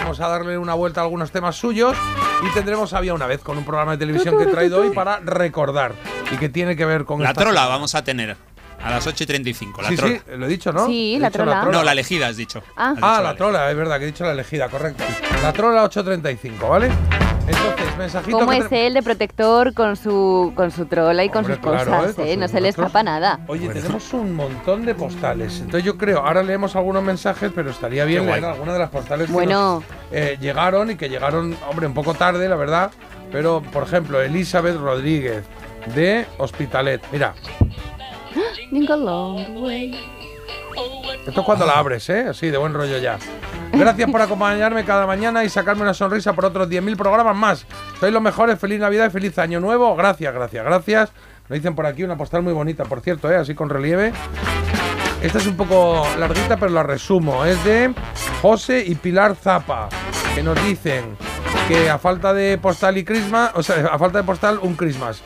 Vamos 0.00 0.20
a 0.20 0.28
darle 0.28 0.56
una 0.58 0.74
vuelta 0.74 1.00
a 1.00 1.04
algunos 1.04 1.30
temas 1.30 1.56
suyos. 1.56 1.96
Y 2.48 2.54
tendremos 2.54 2.92
Había 2.92 3.14
una 3.14 3.26
vez 3.26 3.40
con 3.40 3.58
un 3.58 3.64
programa 3.64 3.92
de 3.92 3.98
televisión 3.98 4.36
que 4.38 4.44
he 4.44 4.46
traído 4.46 4.80
hoy 4.80 4.90
para 4.90 5.18
recordar 5.20 5.92
y 6.32 6.36
que 6.36 6.48
tiene 6.48 6.76
que 6.76 6.84
ver 6.84 7.04
con 7.04 7.20
La 7.22 7.30
esta- 7.30 7.40
trola 7.42 7.66
vamos 7.66 7.94
a 7.94 8.04
tener 8.04 8.36
a 8.82 8.90
las 8.90 9.06
8 9.06 9.24
y 9.24 9.26
35. 9.26 9.82
La 9.82 9.88
Sí, 9.88 9.96
trola. 9.96 10.14
sí, 10.14 10.20
lo 10.36 10.46
he 10.46 10.48
dicho, 10.48 10.72
¿no? 10.72 10.86
Sí, 10.86 11.16
He 11.16 11.18
la 11.18 11.28
dicho 11.30 11.38
trola. 11.42 11.64
No, 11.64 11.82
la 11.82 11.92
elegida 11.92 12.28
has 12.28 12.36
dicho. 12.36 12.62
Ah. 12.76 12.90
Has 12.90 12.94
dicho 12.96 13.06
Ah, 13.06 13.16
la 13.16 13.22
la 13.30 13.36
trola, 13.36 13.70
es 13.70 13.76
verdad 13.76 13.98
que 13.98 14.04
he 14.04 14.06
dicho 14.06 14.24
la 14.24 14.32
elegida, 14.32 14.68
correcto. 14.68 15.02
La 15.42 15.52
trola 15.52 15.82
835, 15.82 16.68
¿vale? 16.68 16.90
Entonces, 17.48 17.96
mensajito 17.96 18.38
¿Cómo 18.38 18.50
que 18.50 18.58
es 18.58 18.68
te- 18.68 18.86
él 18.86 18.94
de 18.94 19.02
protector 19.02 19.72
con 19.74 19.96
su, 19.96 20.52
con 20.54 20.70
su 20.70 20.86
trola 20.86 21.24
y 21.24 21.28
con 21.28 21.38
Hombre, 21.38 21.54
sus 21.54 21.62
claro, 21.62 21.90
cosas? 21.90 22.10
¿eh? 22.10 22.14
Con 22.14 22.24
¿eh? 22.26 22.30
sus 22.32 22.38
No 22.40 22.48
se 22.48 22.60
le 22.60 22.68
escapa 22.68 23.02
nada. 23.02 23.40
Oye, 23.46 23.68
tenemos 23.68 24.12
un 24.12 24.34
montón 24.34 24.84
de 24.84 24.94
postales. 24.94 25.60
Entonces 25.60 25.84
yo 25.84 25.96
creo, 25.96 26.18
ahora 26.26 26.42
leemos 26.42 26.76
algunos 26.76 27.02
mensajes, 27.02 27.50
pero 27.54 27.70
estaría 27.70 28.04
bien 28.04 28.26
leer 28.26 28.44
algunas 28.44 28.74
de 28.74 28.80
las 28.80 28.90
postales 28.90 29.26
que 29.28 29.32
Bueno. 29.32 29.76
nos, 29.76 29.84
eh, 30.12 30.36
llegaron 30.40 30.90
y 30.90 30.96
que 30.96 31.08
llegaron, 31.08 31.56
hombre, 31.70 31.86
un 31.86 31.94
poco 31.94 32.14
tarde, 32.14 32.48
la 32.48 32.56
verdad. 32.56 32.90
Pero, 33.32 33.62
por 33.72 33.82
ejemplo, 33.84 34.20
Elizabeth 34.22 34.76
Rodríguez 34.76 35.44
de 35.94 36.26
Hospitalet. 36.38 37.00
Mira, 37.12 37.34
Jingle 38.70 39.08
all 39.08 39.44
the 39.46 39.52
way. 39.60 39.98
esto 41.26 41.40
es 41.40 41.46
cuando 41.46 41.66
la 41.66 41.78
abres, 41.78 42.08
¿eh? 42.10 42.26
Así, 42.30 42.50
de 42.50 42.58
buen 42.58 42.72
rollo 42.74 42.98
ya. 42.98 43.18
Gracias 43.78 44.10
por 44.10 44.20
acompañarme 44.20 44.84
cada 44.84 45.06
mañana 45.06 45.44
y 45.44 45.48
sacarme 45.48 45.82
una 45.82 45.94
sonrisa 45.94 46.32
por 46.32 46.44
otros 46.44 46.68
10.000 46.68 46.96
programas 46.96 47.36
más. 47.36 47.66
Sois 48.00 48.12
los 48.12 48.20
mejores, 48.20 48.58
feliz 48.58 48.80
Navidad 48.80 49.06
y 49.06 49.10
feliz 49.10 49.38
Año 49.38 49.60
Nuevo. 49.60 49.94
Gracias, 49.94 50.34
gracias, 50.34 50.64
gracias. 50.64 51.12
Me 51.48 51.56
dicen 51.56 51.76
por 51.76 51.86
aquí 51.86 52.02
una 52.02 52.16
postal 52.16 52.42
muy 52.42 52.52
bonita, 52.52 52.84
por 52.84 53.00
cierto, 53.00 53.30
¿eh? 53.30 53.36
así 53.36 53.54
con 53.54 53.70
relieve. 53.70 54.12
Esta 55.22 55.38
es 55.38 55.46
un 55.46 55.56
poco 55.56 56.04
larguita, 56.18 56.56
pero 56.56 56.72
la 56.72 56.82
resumo. 56.82 57.44
Es 57.44 57.62
de 57.64 57.94
José 58.42 58.82
y 58.84 58.96
Pilar 58.96 59.36
Zapa, 59.36 59.88
que 60.34 60.42
nos 60.42 60.60
dicen 60.64 61.16
que 61.68 61.88
a 61.88 61.98
falta 61.98 62.34
de 62.34 62.58
postal 62.58 62.98
y 62.98 63.04
Christmas, 63.04 63.52
o 63.54 63.62
sea, 63.62 63.86
a 63.86 63.98
falta 63.98 64.18
de 64.18 64.24
postal, 64.24 64.58
un 64.60 64.74
Christmas. 64.74 65.22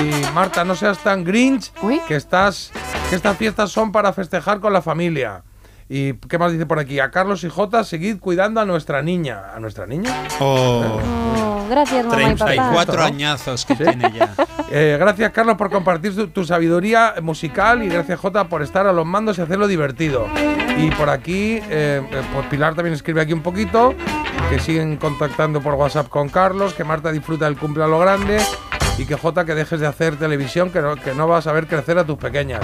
Y 0.00 0.34
Marta, 0.34 0.64
no 0.64 0.74
seas 0.74 0.98
tan 0.98 1.22
grinch, 1.22 1.72
que 2.08 2.16
estás, 2.16 2.72
que 3.10 3.16
estas 3.16 3.36
fiestas 3.36 3.70
son 3.70 3.92
para 3.92 4.12
festejar 4.12 4.58
con 4.58 4.72
la 4.72 4.82
familia. 4.82 5.44
¿Y 5.94 6.14
qué 6.14 6.38
más 6.38 6.50
dice 6.50 6.64
por 6.64 6.78
aquí? 6.78 7.00
A 7.00 7.10
Carlos 7.10 7.44
y 7.44 7.50
Jota, 7.50 7.84
seguid 7.84 8.18
cuidando 8.18 8.62
a 8.62 8.64
nuestra 8.64 9.02
niña. 9.02 9.52
¿A 9.54 9.60
nuestra 9.60 9.84
niña? 9.86 10.10
Oh, 10.40 10.82
Oh, 11.04 11.66
gracias, 11.68 12.06
mamá 12.06 12.22
y 12.22 12.34
papá. 12.34 12.46
34 12.46 13.02
añazos 13.02 13.66
que 13.66 13.74
tiene 13.76 14.10
ya. 14.12 14.34
Eh, 14.74 14.96
gracias, 14.98 15.30
Carlos, 15.32 15.58
por 15.58 15.68
compartir 15.68 16.16
tu, 16.16 16.28
tu 16.28 16.46
sabiduría 16.46 17.16
musical 17.20 17.82
y 17.82 17.88
gracias, 17.90 18.18
Jota, 18.18 18.44
por 18.48 18.62
estar 18.62 18.86
a 18.86 18.92
los 18.94 19.04
mandos 19.04 19.36
y 19.36 19.42
hacerlo 19.42 19.68
divertido. 19.68 20.26
Y 20.78 20.90
por 20.92 21.10
aquí, 21.10 21.56
eh, 21.68 22.00
eh, 22.10 22.22
pues 22.32 22.46
Pilar 22.46 22.74
también 22.74 22.94
escribe 22.94 23.20
aquí 23.20 23.34
un 23.34 23.42
poquito, 23.42 23.94
que 24.48 24.58
siguen 24.58 24.96
contactando 24.96 25.60
por 25.60 25.74
WhatsApp 25.74 26.08
con 26.08 26.30
Carlos, 26.30 26.72
que 26.72 26.84
Marta 26.84 27.12
disfruta 27.12 27.44
del 27.44 27.58
cumple 27.58 27.84
a 27.84 27.86
lo 27.86 27.98
grande 27.98 28.38
y 28.96 29.04
que 29.04 29.14
Jota, 29.14 29.44
que 29.44 29.54
dejes 29.54 29.78
de 29.78 29.86
hacer 29.86 30.16
televisión, 30.16 30.70
que 30.70 30.80
no, 30.80 30.96
que 30.96 31.12
no 31.12 31.28
vas 31.28 31.46
a 31.46 31.52
ver 31.52 31.66
crecer 31.66 31.98
a 31.98 32.06
tus 32.06 32.16
pequeñas. 32.16 32.62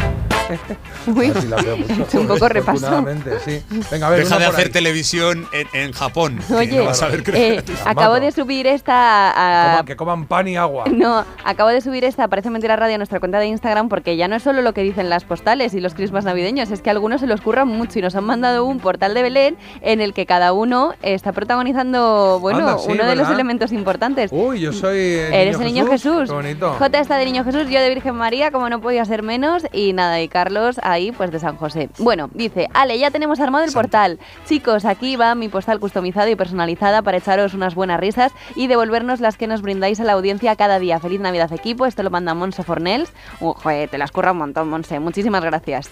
Uy, 1.06 1.32
la 1.48 1.56
veo 1.62 1.76
mucho, 1.98 2.20
un 2.20 2.26
poco 2.26 2.48
repaso. 2.48 2.80
desafortunadamente, 2.80 3.30
sí. 3.44 3.62
Venga, 3.90 4.06
a 4.06 4.10
ver, 4.10 4.20
Deja 4.20 4.38
de 4.38 4.46
hacer 4.46 4.66
ahí. 4.66 4.72
televisión 4.72 5.46
en, 5.52 5.66
en 5.72 5.92
Japón. 5.92 6.38
Oye, 6.54 6.78
no 6.78 6.84
vas 6.86 7.02
a 7.02 7.08
ver 7.08 7.22
eh, 7.34 7.62
acabo 7.84 8.20
de 8.20 8.30
subir 8.32 8.66
esta 8.66 9.30
a, 9.76 9.78
Coman- 9.78 9.84
que 9.86 9.96
coman 9.96 10.26
pan 10.26 10.48
y 10.48 10.56
agua. 10.56 10.84
No, 10.98 11.24
acabo 11.44 11.68
de 11.70 11.80
subir 11.80 12.04
esta 12.04 12.26
Parece 12.28 12.50
Mentira 12.50 12.74
Radio 12.76 12.94
a 12.96 12.98
nuestra 12.98 13.20
cuenta 13.20 13.38
de 13.38 13.46
Instagram 13.46 13.88
porque 13.88 14.16
ya 14.16 14.26
no 14.28 14.36
es 14.36 14.42
solo 14.42 14.62
lo 14.62 14.72
que 14.74 14.82
dicen 14.82 15.08
las 15.10 15.24
postales 15.24 15.74
y 15.74 15.80
los 15.80 15.94
crismas 15.94 16.24
navideños, 16.24 16.70
es 16.70 16.80
que 16.82 16.90
algunos 16.90 17.20
se 17.20 17.26
los 17.26 17.40
curran 17.40 17.68
mucho 17.68 17.98
y 17.98 18.02
nos 18.02 18.16
han 18.16 18.24
mandado 18.24 18.64
un 18.64 18.80
portal 18.80 19.14
de 19.14 19.22
Belén 19.22 19.56
en 19.80 20.00
el 20.00 20.12
que 20.12 20.26
cada 20.26 20.52
uno 20.52 20.94
está 21.02 21.32
protagonizando, 21.32 22.38
bueno, 22.40 22.60
Anda, 22.60 22.78
sí, 22.78 22.90
uno 22.92 23.04
de 23.04 23.14
los 23.16 23.28
elementos 23.28 23.72
importantes. 23.72 24.30
Uy, 24.32 24.60
yo 24.60 24.72
soy 24.72 24.98
el 24.98 25.32
Eres 25.34 25.56
el 25.60 25.66
niño 25.66 25.86
Jesús. 25.86 26.28
Qué 26.28 26.34
bonito. 26.34 26.72
J 26.78 26.98
está 26.98 27.16
de 27.16 27.24
Niño 27.24 27.44
Jesús, 27.44 27.68
yo 27.68 27.80
de 27.80 27.88
Virgen 27.88 28.14
María, 28.16 28.50
como 28.50 28.68
no 28.68 28.80
podía 28.80 29.04
ser 29.04 29.22
menos, 29.22 29.64
y 29.72 29.92
nada, 29.92 30.20
y 30.20 30.28
Carlos 30.38 30.78
ahí, 30.84 31.10
pues 31.10 31.32
de 31.32 31.40
San 31.40 31.56
José. 31.56 31.90
Bueno, 31.98 32.30
dice, 32.32 32.68
Ale, 32.72 32.96
ya 32.96 33.10
tenemos 33.10 33.40
armado 33.40 33.64
el 33.64 33.72
portal. 33.72 34.20
Chicos, 34.46 34.84
aquí 34.84 35.16
va 35.16 35.34
mi 35.34 35.48
postal 35.48 35.80
customizada 35.80 36.30
y 36.30 36.36
personalizada 36.36 37.02
para 37.02 37.16
echaros 37.16 37.54
unas 37.54 37.74
buenas 37.74 37.98
risas 37.98 38.30
y 38.54 38.68
devolvernos 38.68 39.18
las 39.18 39.36
que 39.36 39.48
nos 39.48 39.62
brindáis 39.62 39.98
a 39.98 40.04
la 40.04 40.12
audiencia 40.12 40.54
cada 40.54 40.78
día. 40.78 41.00
Feliz 41.00 41.18
Navidad, 41.18 41.52
equipo. 41.52 41.86
Esto 41.86 42.04
lo 42.04 42.10
manda 42.10 42.34
Monse 42.34 42.62
Fornels. 42.62 43.12
Uh, 43.40 43.52
joder, 43.52 43.88
te 43.88 43.98
las 43.98 44.12
curra 44.12 44.30
un 44.30 44.38
montón, 44.38 44.68
Monse. 44.70 45.00
Muchísimas 45.00 45.42
gracias. 45.42 45.90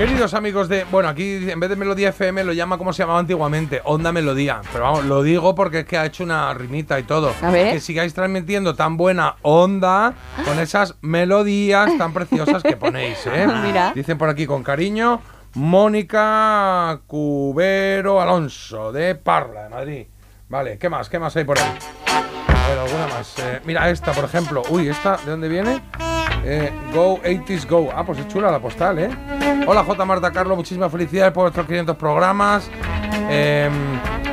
Queridos 0.00 0.32
amigos 0.32 0.70
de. 0.70 0.84
Bueno, 0.84 1.10
aquí 1.10 1.50
en 1.50 1.60
vez 1.60 1.68
de 1.68 1.76
Melodía 1.76 2.08
FM 2.08 2.42
lo 2.44 2.54
llama 2.54 2.78
como 2.78 2.90
se 2.94 3.02
llamaba 3.02 3.18
antiguamente, 3.18 3.82
Onda 3.84 4.12
Melodía. 4.12 4.62
Pero 4.72 4.84
vamos, 4.84 5.04
lo 5.04 5.22
digo 5.22 5.54
porque 5.54 5.80
es 5.80 5.84
que 5.84 5.98
ha 5.98 6.06
hecho 6.06 6.24
una 6.24 6.54
rimita 6.54 6.98
y 6.98 7.02
todo. 7.02 7.34
A 7.42 7.50
ver. 7.50 7.74
Que 7.74 7.80
sigáis 7.80 8.14
transmitiendo 8.14 8.74
tan 8.74 8.96
buena 8.96 9.36
onda 9.42 10.14
con 10.46 10.58
esas 10.58 10.94
melodías 11.02 11.98
tan 11.98 12.14
preciosas 12.14 12.62
que 12.62 12.78
ponéis, 12.78 13.26
¿eh? 13.26 13.46
Mira. 13.62 13.92
Dicen 13.94 14.16
por 14.16 14.30
aquí 14.30 14.46
con 14.46 14.62
cariño, 14.62 15.20
Mónica 15.52 16.98
Cubero 17.06 18.22
Alonso, 18.22 18.92
de 18.92 19.16
Parla, 19.16 19.64
de 19.64 19.68
Madrid. 19.68 20.06
Vale, 20.48 20.78
¿qué 20.78 20.88
más? 20.88 21.10
¿Qué 21.10 21.18
más 21.18 21.36
hay 21.36 21.44
por 21.44 21.58
ahí? 21.58 22.39
Ver, 22.70 22.78
alguna 22.78 23.06
más. 23.08 23.36
Eh, 23.40 23.60
mira, 23.64 23.90
esta, 23.90 24.12
por 24.12 24.24
ejemplo. 24.24 24.62
Uy, 24.68 24.88
¿esta 24.88 25.16
de 25.16 25.32
dónde 25.32 25.48
viene? 25.48 25.82
Eh, 26.44 26.70
go 26.94 27.20
80s 27.20 27.66
Go. 27.66 27.90
Ah, 27.92 28.04
pues 28.04 28.20
es 28.20 28.28
chula 28.28 28.48
la 28.50 28.60
postal, 28.60 28.98
¿eh? 29.00 29.10
Hola 29.66 29.82
J. 29.82 30.04
Marta 30.04 30.30
Carlos, 30.30 30.56
muchísimas 30.56 30.90
felicidades 30.92 31.32
por 31.32 31.44
vuestros 31.44 31.66
500 31.66 31.96
programas. 31.96 32.70
Em, 33.28 33.72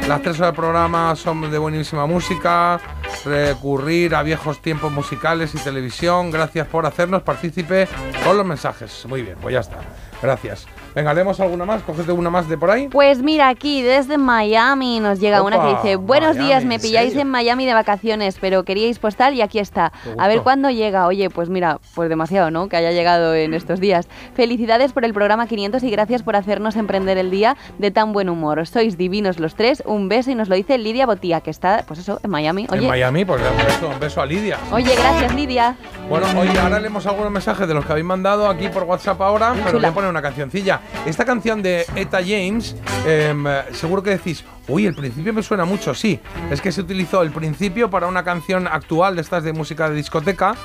las 0.07 0.21
tres 0.21 0.39
horas 0.39 0.51
del 0.51 0.55
programa 0.55 1.15
son 1.15 1.49
de 1.49 1.57
buenísima 1.57 2.05
música. 2.05 2.79
Recurrir 3.25 4.13
a 4.13 4.21
viejos 4.21 4.61
tiempos 4.61 4.91
musicales 4.91 5.55
y 5.55 5.57
televisión. 5.57 6.29
Gracias 6.29 6.67
por 6.67 6.85
hacernos 6.85 7.23
partícipe 7.23 7.87
con 8.23 8.37
los 8.37 8.45
mensajes. 8.45 9.03
Muy 9.07 9.23
bien, 9.23 9.37
pues 9.41 9.53
ya 9.53 9.61
está. 9.61 9.77
Gracias. 10.21 10.65
Venga, 10.95 11.13
leemos 11.13 11.39
alguna 11.39 11.63
más. 11.63 11.83
Cógete 11.83 12.11
una 12.11 12.31
más 12.31 12.49
de 12.49 12.57
por 12.57 12.71
ahí. 12.71 12.87
Pues 12.87 13.21
mira, 13.21 13.49
aquí 13.49 13.83
desde 13.83 14.17
Miami 14.17 14.99
nos 14.99 15.19
llega 15.19 15.43
una 15.43 15.61
que 15.61 15.67
dice, 15.75 15.95
buenos 15.95 16.35
Miami, 16.35 16.47
días, 16.47 16.65
me 16.65 16.75
¿en 16.75 16.81
pilláis 16.81 17.15
en 17.15 17.29
Miami 17.29 17.67
de 17.67 17.75
vacaciones, 17.75 18.37
pero 18.41 18.63
queríais 18.63 18.97
postal 18.97 19.35
y 19.35 19.41
aquí 19.41 19.59
está. 19.59 19.91
A 20.17 20.27
ver 20.27 20.41
cuándo 20.41 20.71
llega. 20.71 21.05
Oye, 21.05 21.29
pues 21.29 21.49
mira, 21.49 21.79
pues 21.93 22.09
demasiado, 22.09 22.49
¿no? 22.49 22.67
Que 22.67 22.77
haya 22.77 22.91
llegado 22.91 23.35
en 23.35 23.53
estos 23.53 23.79
días. 23.79 24.07
Felicidades 24.35 24.91
por 24.91 25.05
el 25.05 25.13
programa 25.13 25.45
500 25.45 25.83
y 25.83 25.91
gracias 25.91 26.23
por 26.23 26.35
hacernos 26.35 26.75
emprender 26.75 27.19
el 27.19 27.29
día 27.29 27.57
de 27.77 27.91
tan 27.91 28.11
buen 28.11 28.27
humor. 28.29 28.65
Sois 28.65 28.97
divinos 28.97 29.39
los 29.39 29.53
tres. 29.53 29.83
Un 29.85 30.09
beso 30.09 30.31
y 30.31 30.35
nos 30.35 30.49
lo 30.49 30.55
dice 30.55 30.79
Lidia 30.79 31.05
Botía, 31.05 31.41
que 31.41 31.51
está, 31.51 31.83
pues 31.87 31.99
eso, 31.99 32.19
en 32.23 32.31
Miami. 32.31 32.65
Oye, 32.71 32.81
En 32.81 32.87
Miami, 32.89 33.23
pues 33.23 33.39
un 33.41 33.65
beso, 33.65 33.87
un 33.89 33.99
beso 33.99 34.21
a 34.21 34.25
Lidia. 34.25 34.57
oye 34.71 34.95
gracias 34.95 35.35
Lidia. 35.35 35.75
Bueno, 36.09 36.25
oye, 36.39 36.57
ahora 36.57 36.79
leemos 36.79 37.05
algunos 37.05 37.31
mensajes 37.31 37.67
de 37.67 37.73
los 37.75 37.85
que 37.85 37.91
habéis 37.91 38.05
mandado 38.07 38.49
aquí 38.49 38.69
por 38.69 38.83
WhatsApp 38.83 39.21
ahora, 39.21 39.53
pero 39.63 39.77
voy 39.77 39.85
a 39.85 39.91
poner 39.91 40.06
una 40.09 40.21
cancioncilla. 40.21 40.81
Esta 41.05 41.25
canción 41.25 41.61
de 41.61 41.85
Eta 41.95 42.19
James, 42.19 42.75
em, 43.05 43.45
eh, 43.47 43.61
seguro 43.73 44.01
que 44.03 44.11
decís, 44.11 44.43
uy, 44.67 44.85
el 44.85 44.95
principio 44.95 45.33
me 45.33 45.43
suena 45.43 45.65
mucho, 45.65 45.93
sí. 45.93 46.19
Es 46.51 46.61
que 46.61 46.71
se 46.71 46.81
utilizó 46.81 47.21
el 47.21 47.31
principio 47.31 47.89
para 47.89 48.07
una 48.07 48.23
canción 48.23 48.67
actual 48.67 49.15
de 49.15 49.21
estas 49.21 49.43
de 49.43 49.53
música 49.53 49.89
de 49.89 49.95
discoteca, 49.95 50.55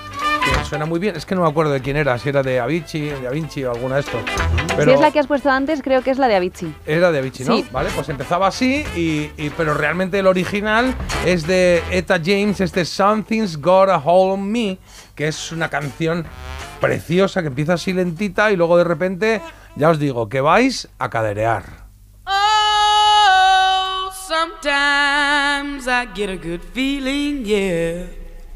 que 0.44 0.64
suena 0.64 0.86
muy 0.86 0.98
bien. 0.98 1.14
Es 1.14 1.24
que 1.24 1.34
no 1.36 1.42
me 1.42 1.48
acuerdo 1.48 1.72
de 1.72 1.80
quién 1.80 1.96
era, 1.96 2.18
si 2.18 2.28
era 2.28 2.42
de 2.42 2.58
Avicii, 2.58 3.10
de 3.10 3.28
Avicii 3.28 3.64
o 3.64 3.70
alguna 3.72 3.94
de 3.96 4.00
estos. 4.00 4.20
Pero 4.76 4.84
Si 4.90 4.94
es 4.94 5.00
la 5.00 5.10
que 5.12 5.20
has 5.20 5.26
puesto 5.26 5.50
antes, 5.50 5.82
creo 5.82 6.02
que 6.02 6.10
es 6.10 6.18
la 6.18 6.26
de 6.26 6.34
Avicii. 6.34 6.74
era 6.86 7.12
de 7.12 7.18
Avicii, 7.20 7.44
¿no? 7.46 7.56
Sí. 7.56 7.66
Vale, 7.70 7.90
pues 7.94 8.08
empezaba 8.08 8.48
así, 8.48 8.84
y, 8.96 9.30
y- 9.36 9.50
pero 9.56 9.74
realmente 9.74 10.18
el 10.18 10.26
original 10.26 10.94
es 11.26 11.46
de 11.46 11.82
Eta 11.90 12.18
James, 12.24 12.60
este 12.60 12.84
Something's 12.84 13.56
Got 13.60 13.90
a 13.90 13.98
Hold 13.98 14.32
on 14.40 14.50
Me, 14.50 14.78
que 15.14 15.28
es 15.28 15.52
una 15.52 15.68
canción 15.68 16.24
preciosa 16.80 17.42
que 17.42 17.48
empieza 17.48 17.74
así 17.74 17.92
lentita 17.92 18.50
y 18.50 18.56
luego 18.56 18.76
de 18.76 18.84
repente, 18.84 19.40
ya 19.76 19.90
os 19.90 19.98
digo, 19.98 20.28
que 20.28 20.40
vais 20.40 20.88
a 20.98 21.10
caderear. 21.10 21.64
Oh, 22.26 24.10
sometimes 24.28 25.86
I 25.86 26.06
get 26.14 26.30
a 26.30 26.36
good 26.36 26.60
feeling, 26.72 27.44
yeah. 27.44 28.06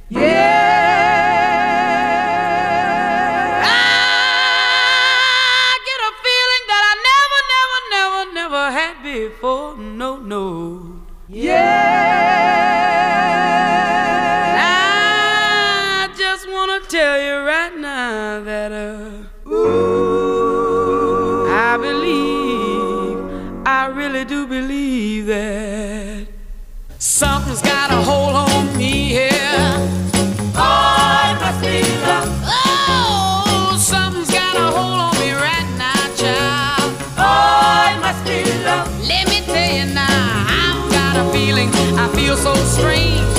Yeah. 0.08 0.76
I 3.64 5.78
get 5.84 6.00
a 6.00 6.12
feeling 6.24 6.64
that 6.68 6.84
I 6.84 6.94
never, 7.10 7.40
never, 7.54 7.80
never, 7.90 8.22
never 8.34 8.70
had 8.70 9.02
before. 9.02 9.76
No, 9.76 10.16
no. 10.18 11.02
Yeah. 11.28 12.35
A 27.96 28.02
hold 28.02 28.36
on 28.36 28.76
me 28.76 29.08
here. 29.08 29.30
Oh, 30.54 31.36
must 31.40 31.60
be 31.62 31.80
love. 32.04 32.28
Oh, 32.44 33.76
something's 33.78 34.30
got 34.30 34.54
a 34.56 34.66
hold 34.76 35.00
on 35.06 35.14
me 35.18 35.32
right 35.32 35.68
now, 35.78 36.02
child. 36.20 36.92
Oh, 37.16 37.98
must 38.00 38.22
be 38.24 38.44
love. 38.64 38.86
Let 39.08 39.28
me 39.28 39.40
tell 39.46 39.72
you 39.78 39.86
now, 39.94 40.46
I've 40.62 40.90
got 40.92 41.14
a 41.16 41.32
feeling. 41.32 41.70
I 41.98 42.08
feel 42.14 42.36
so 42.36 42.54
strange. 42.54 43.35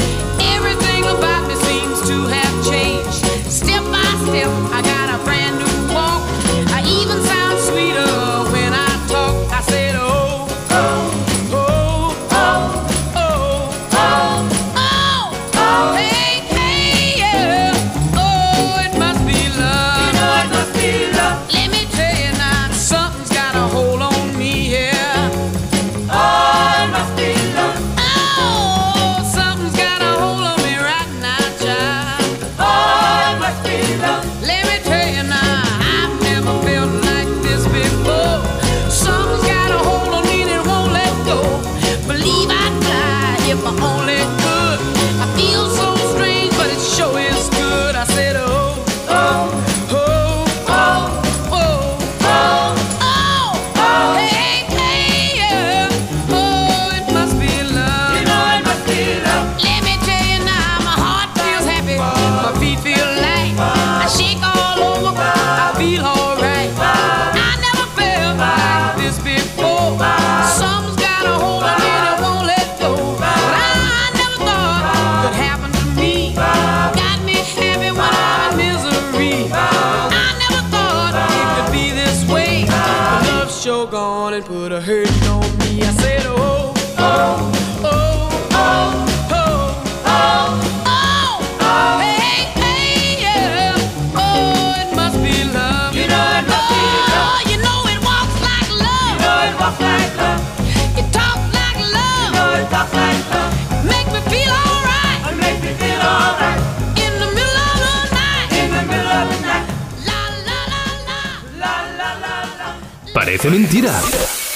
Parece 113.37 113.51
mentira. 113.51 114.01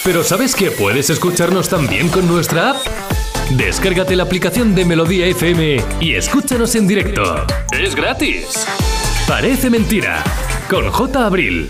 Pero 0.03 0.23
¿sabes 0.23 0.55
que 0.55 0.71
puedes 0.71 1.11
escucharnos 1.11 1.69
también 1.69 2.09
con 2.09 2.27
nuestra 2.27 2.71
app? 2.71 2.77
Descárgate 3.51 4.15
la 4.15 4.23
aplicación 4.23 4.73
de 4.73 4.85
Melodía 4.85 5.27
FM 5.27 5.77
y 5.99 6.15
escúchanos 6.15 6.73
en 6.73 6.87
directo. 6.87 7.45
Es 7.71 7.93
gratis. 7.93 8.65
Parece 9.27 9.69
mentira. 9.69 10.23
Con 10.67 10.89
J. 10.89 11.23
Abril. 11.27 11.69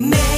It 0.00 0.28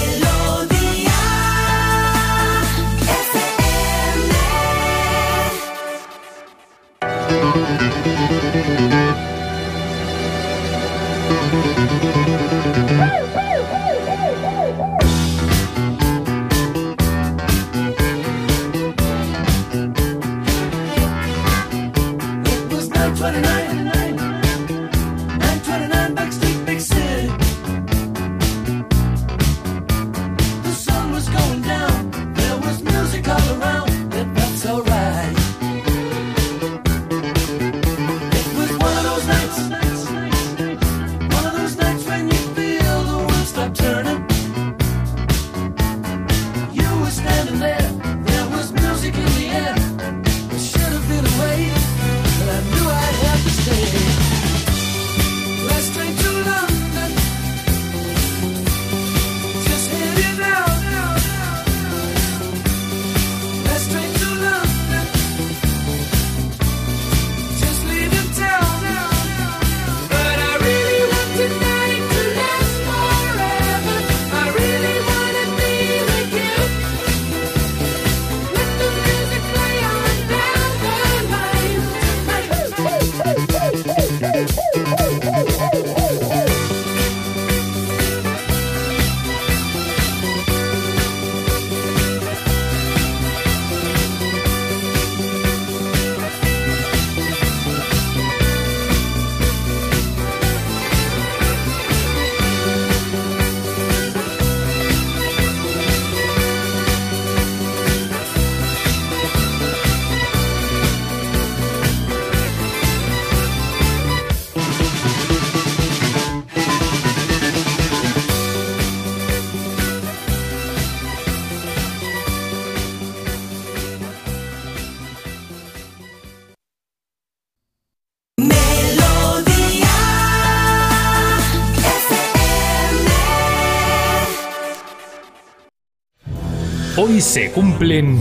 Hoy 137.21 137.25
se 137.25 137.51
cumplen 137.51 138.19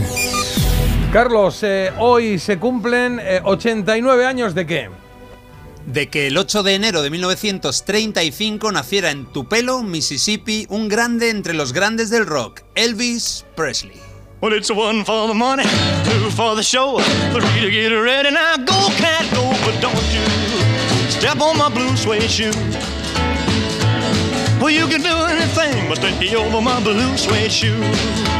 Carlos, 1.10 1.62
eh, 1.62 1.90
hoy 1.96 2.38
se 2.38 2.58
cumplen 2.58 3.18
eh, 3.18 3.40
89 3.42 4.26
años 4.26 4.54
de 4.54 4.66
qué? 4.66 4.90
De 5.86 6.08
que 6.10 6.26
el 6.26 6.36
8 6.36 6.62
de 6.62 6.74
enero 6.74 7.00
de 7.00 7.08
1935 7.08 8.70
naciera 8.72 9.10
en 9.10 9.24
Tupelo, 9.24 9.82
Mississippi, 9.82 10.66
un 10.68 10.90
grande 10.90 11.30
entre 11.30 11.54
los 11.54 11.72
grandes 11.72 12.10
del 12.10 12.26
rock, 12.26 12.60
Elvis 12.74 13.46
Presley. 13.56 13.96
Well, 14.42 14.52
it's 14.52 14.70
one 14.70 15.02
for 15.06 15.28
the 15.28 15.34
money, 15.34 15.64
two 16.04 16.30
for 16.32 16.54
the 16.54 16.62
show, 16.62 16.98
three 17.32 17.62
to 17.62 17.70
get 17.70 17.88
ready. 17.92 18.30
Now 18.30 18.58
go, 18.58 18.90
cat, 18.98 19.24
go, 19.32 19.48
but 19.64 19.80
don't 19.80 19.94
you 20.12 21.08
step 21.08 21.40
on 21.40 21.56
my 21.56 21.70
blue 21.70 21.96
suede 21.96 22.28
shoe. 22.28 22.52
Well, 24.60 24.68
you 24.68 24.86
can 24.88 25.00
do 25.00 25.24
anything 25.24 25.88
but 25.88 26.02
take 26.02 26.34
over 26.34 26.60
my 26.60 26.82
blue 26.82 27.16
suede 27.16 27.50
shoe. 27.50 28.39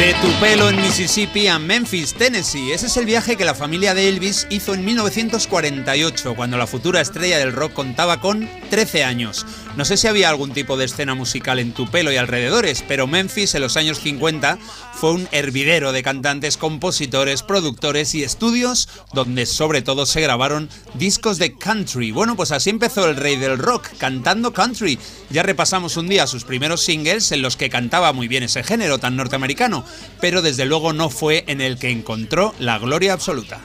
De 0.00 0.14
Tupelo 0.14 0.70
en 0.70 0.76
Mississippi 0.76 1.46
a 1.46 1.58
Memphis, 1.58 2.14
Tennessee. 2.14 2.72
Ese 2.72 2.86
es 2.86 2.96
el 2.96 3.04
viaje 3.04 3.36
que 3.36 3.44
la 3.44 3.54
familia 3.54 3.92
de 3.92 4.08
Elvis 4.08 4.46
hizo 4.48 4.72
en 4.72 4.82
1948, 4.82 6.34
cuando 6.34 6.56
la 6.56 6.66
futura 6.66 7.02
estrella 7.02 7.38
del 7.38 7.52
rock 7.52 7.74
contaba 7.74 8.18
con 8.18 8.48
13 8.70 9.04
años. 9.04 9.44
No 9.76 9.84
sé 9.84 9.98
si 9.98 10.08
había 10.08 10.30
algún 10.30 10.52
tipo 10.52 10.78
de 10.78 10.86
escena 10.86 11.14
musical 11.14 11.58
en 11.58 11.72
Tupelo 11.72 12.10
y 12.10 12.16
alrededores, 12.16 12.82
pero 12.88 13.06
Memphis 13.06 13.54
en 13.54 13.60
los 13.60 13.76
años 13.76 14.00
50 14.00 14.58
fue 14.94 15.12
un 15.12 15.28
hervidero 15.32 15.92
de 15.92 16.02
cantantes, 16.02 16.56
compositores, 16.56 17.42
productores 17.42 18.14
y 18.14 18.24
estudios 18.24 18.88
donde 19.12 19.46
sobre 19.46 19.82
todo 19.82 20.06
se 20.06 20.20
grabaron 20.20 20.68
discos 20.94 21.38
de 21.38 21.56
country. 21.56 22.10
Bueno, 22.10 22.36
pues 22.36 22.52
así 22.52 22.70
empezó 22.70 23.08
el 23.08 23.16
rey 23.16 23.36
del 23.36 23.58
rock, 23.58 23.86
cantando 23.98 24.52
country. 24.52 24.98
Ya 25.30 25.42
repasamos 25.42 25.96
un 25.96 26.08
día 26.08 26.26
sus 26.26 26.44
primeros 26.44 26.82
singles 26.82 27.32
en 27.32 27.42
los 27.42 27.56
que 27.56 27.70
cantaba 27.70 28.12
muy 28.12 28.28
bien 28.28 28.42
ese 28.42 28.62
género 28.62 28.98
tan 28.98 29.16
norteamericano, 29.16 29.84
pero 30.20 30.42
desde 30.42 30.66
luego 30.66 30.92
no 30.92 31.10
fue 31.10 31.44
en 31.46 31.60
el 31.60 31.78
que 31.78 31.90
encontró 31.90 32.54
la 32.58 32.78
gloria 32.78 33.12
absoluta. 33.12 33.60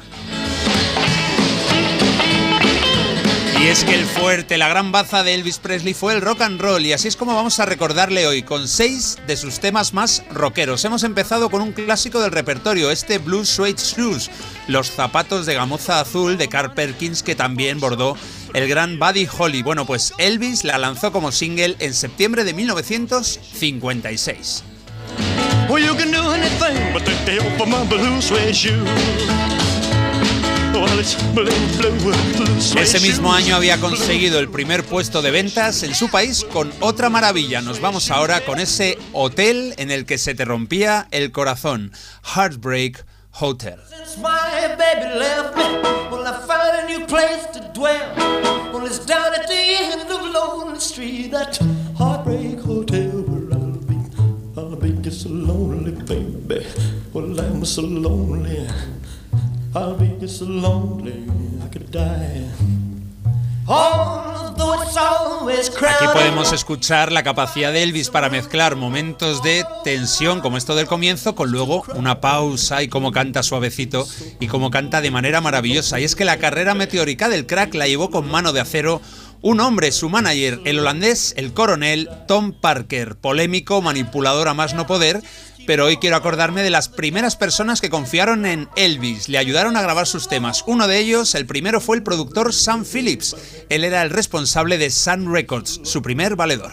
Y 3.65 3.67
es 3.67 3.83
que 3.83 3.95
el 3.95 4.05
fuerte, 4.05 4.59
la 4.59 4.67
gran 4.67 4.91
baza 4.91 5.23
de 5.23 5.33
Elvis 5.33 5.57
Presley 5.57 5.95
fue 5.95 6.13
el 6.13 6.21
rock 6.21 6.41
and 6.41 6.61
roll 6.61 6.85
y 6.85 6.93
así 6.93 7.07
es 7.07 7.15
como 7.15 7.33
vamos 7.33 7.59
a 7.59 7.65
recordarle 7.65 8.27
hoy 8.27 8.43
con 8.43 8.67
seis 8.67 9.17
de 9.25 9.35
sus 9.37 9.59
temas 9.59 9.91
más 9.91 10.21
rockeros. 10.29 10.85
Hemos 10.85 11.03
empezado 11.03 11.49
con 11.49 11.61
un 11.61 11.71
clásico 11.71 12.21
del 12.21 12.31
repertorio, 12.31 12.91
este 12.91 13.17
Blue 13.17 13.43
Suede 13.43 13.81
Shoes, 13.81 14.29
los 14.67 14.91
zapatos 14.91 15.47
de 15.47 15.55
gamuza 15.55 15.99
azul 15.99 16.37
de 16.37 16.47
Carl 16.47 16.75
Perkins 16.75 17.23
que 17.23 17.33
también 17.33 17.79
bordó 17.79 18.15
el 18.53 18.67
gran 18.67 18.99
Buddy 18.99 19.27
Holly. 19.35 19.63
Bueno, 19.63 19.87
pues 19.87 20.13
Elvis 20.19 20.63
la 20.63 20.77
lanzó 20.77 21.11
como 21.11 21.31
single 21.31 21.75
en 21.79 21.95
septiembre 21.95 22.43
de 22.43 22.53
1956. 22.53 24.74
Well, 25.69 25.83
you 25.83 25.95
can 25.95 26.11
do 26.11 26.21
anything 26.31 26.93
but 26.93 27.03
take 27.05 27.25
me 27.25 27.39
over 27.39 27.65
my 27.65 27.83
blue 27.85 28.21
suede 28.21 28.53
shoe. 28.55 28.83
Well, 30.73 30.99
it's 30.99 31.15
blue, 31.33 31.45
blue, 31.77 31.91
blue 32.01 32.61
suede 32.61 32.83
Ese 32.83 32.99
mismo 32.99 33.29
shoes. 33.29 33.43
año 33.43 33.55
había 33.55 33.79
conseguido 33.79 34.39
el 34.39 34.49
primer 34.49 34.83
puesto 34.83 35.21
de 35.21 35.31
ventas 35.31 35.83
en 35.83 35.95
su 35.95 36.09
país 36.09 36.45
con 36.45 36.71
otra 36.81 37.09
maravilla. 37.09 37.61
Nos 37.61 37.81
vamos 37.81 38.11
ahora 38.11 38.41
con 38.41 38.59
ese 38.59 38.97
hotel 39.13 39.73
en 39.77 39.89
el 39.89 40.05
que 40.05 40.17
se 40.17 40.35
te 40.35 40.45
rompía 40.45 41.07
el 41.11 41.31
corazón, 41.31 41.91
Heartbreak 42.35 43.05
Hotel. 43.31 43.79
So 55.21 55.29
lonely, 55.29 55.91
baby. 55.91 56.65
Well, 57.13 57.39
I'm 57.39 57.65
so 57.65 57.81
lonely. 57.81 58.67
It's 60.21 60.37
so 60.37 60.45
lonely 60.45 61.27
I 61.63 61.67
could 61.67 61.91
die. 61.91 62.49
Although 63.67 64.83
it's 64.83 64.95
always 64.95 65.69
Aquí 65.69 66.05
podemos 66.13 66.53
escuchar 66.53 67.11
la 67.11 67.23
capacidad 67.23 67.73
de 67.73 67.83
Elvis 67.83 68.09
para 68.09 68.29
mezclar 68.29 68.75
momentos 68.75 69.41
de 69.41 69.65
tensión 69.83 70.39
como 70.39 70.57
esto 70.57 70.75
del 70.75 70.85
comienzo 70.85 71.35
con 71.35 71.51
luego 71.51 71.83
una 71.95 72.21
pausa 72.21 72.83
y 72.83 72.87
cómo 72.87 73.11
canta 73.11 73.41
suavecito 73.41 74.07
y 74.39 74.47
cómo 74.47 74.69
canta 74.69 75.01
de 75.01 75.11
manera 75.11 75.41
maravillosa. 75.41 75.99
Y 75.99 76.03
es 76.03 76.15
que 76.15 76.25
la 76.25 76.37
carrera 76.37 76.75
meteórica 76.75 77.27
del 77.27 77.47
crack 77.47 77.73
la 77.73 77.87
llevó 77.87 78.11
con 78.11 78.29
mano 78.29 78.53
de 78.53 78.61
acero 78.61 79.01
un 79.41 79.59
hombre, 79.59 79.91
su 79.91 80.09
manager, 80.09 80.61
el 80.65 80.79
holandés, 80.79 81.33
el 81.37 81.53
coronel 81.53 82.09
Tom 82.27 82.53
Parker, 82.53 83.15
polémico, 83.15 83.81
manipulador 83.81 84.47
a 84.47 84.53
más 84.53 84.73
no 84.73 84.87
poder, 84.87 85.21
pero 85.67 85.85
hoy 85.85 85.97
quiero 85.97 86.15
acordarme 86.15 86.63
de 86.63 86.69
las 86.69 86.89
primeras 86.89 87.35
personas 87.35 87.81
que 87.81 87.89
confiaron 87.89 88.45
en 88.45 88.69
Elvis, 88.75 89.29
le 89.29 89.37
ayudaron 89.37 89.77
a 89.77 89.81
grabar 89.81 90.07
sus 90.07 90.27
temas. 90.27 90.63
Uno 90.67 90.87
de 90.87 90.99
ellos, 90.99 91.35
el 91.35 91.45
primero, 91.45 91.81
fue 91.81 91.97
el 91.97 92.03
productor 92.03 92.53
Sam 92.53 92.85
Phillips. 92.85 93.35
Él 93.69 93.83
era 93.83 94.01
el 94.03 94.09
responsable 94.09 94.77
de 94.77 94.89
Sun 94.89 95.33
Records, 95.33 95.81
su 95.83 96.01
primer 96.01 96.35
valedor. 96.35 96.71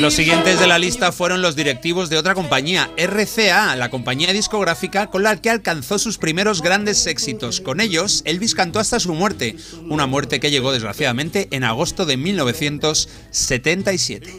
Los 0.00 0.14
siguientes 0.14 0.58
de 0.60 0.66
la 0.66 0.78
lista 0.78 1.12
fueron 1.12 1.42
los 1.42 1.54
directivos 1.56 2.08
de 2.10 2.18
otra 2.18 2.34
compañía, 2.34 2.90
RCA, 2.96 3.76
la 3.76 3.90
compañía 3.90 4.32
discográfica 4.32 5.08
con 5.08 5.22
la 5.22 5.36
que 5.36 5.50
alcanzó 5.50 5.98
sus 5.98 6.16
primeros 6.18 6.62
grandes 6.62 7.06
éxitos. 7.06 7.60
Con 7.60 7.80
ellos, 7.80 8.22
Elvis 8.24 8.54
cantó 8.54 8.80
hasta 8.80 8.98
su 9.00 9.12
muerte, 9.14 9.56
una 9.88 10.06
muerte 10.06 10.40
que 10.40 10.50
llegó 10.50 10.72
desgraciadamente 10.72 11.48
en 11.50 11.64
agosto 11.64 12.06
de 12.06 12.16
1977. 12.16 14.32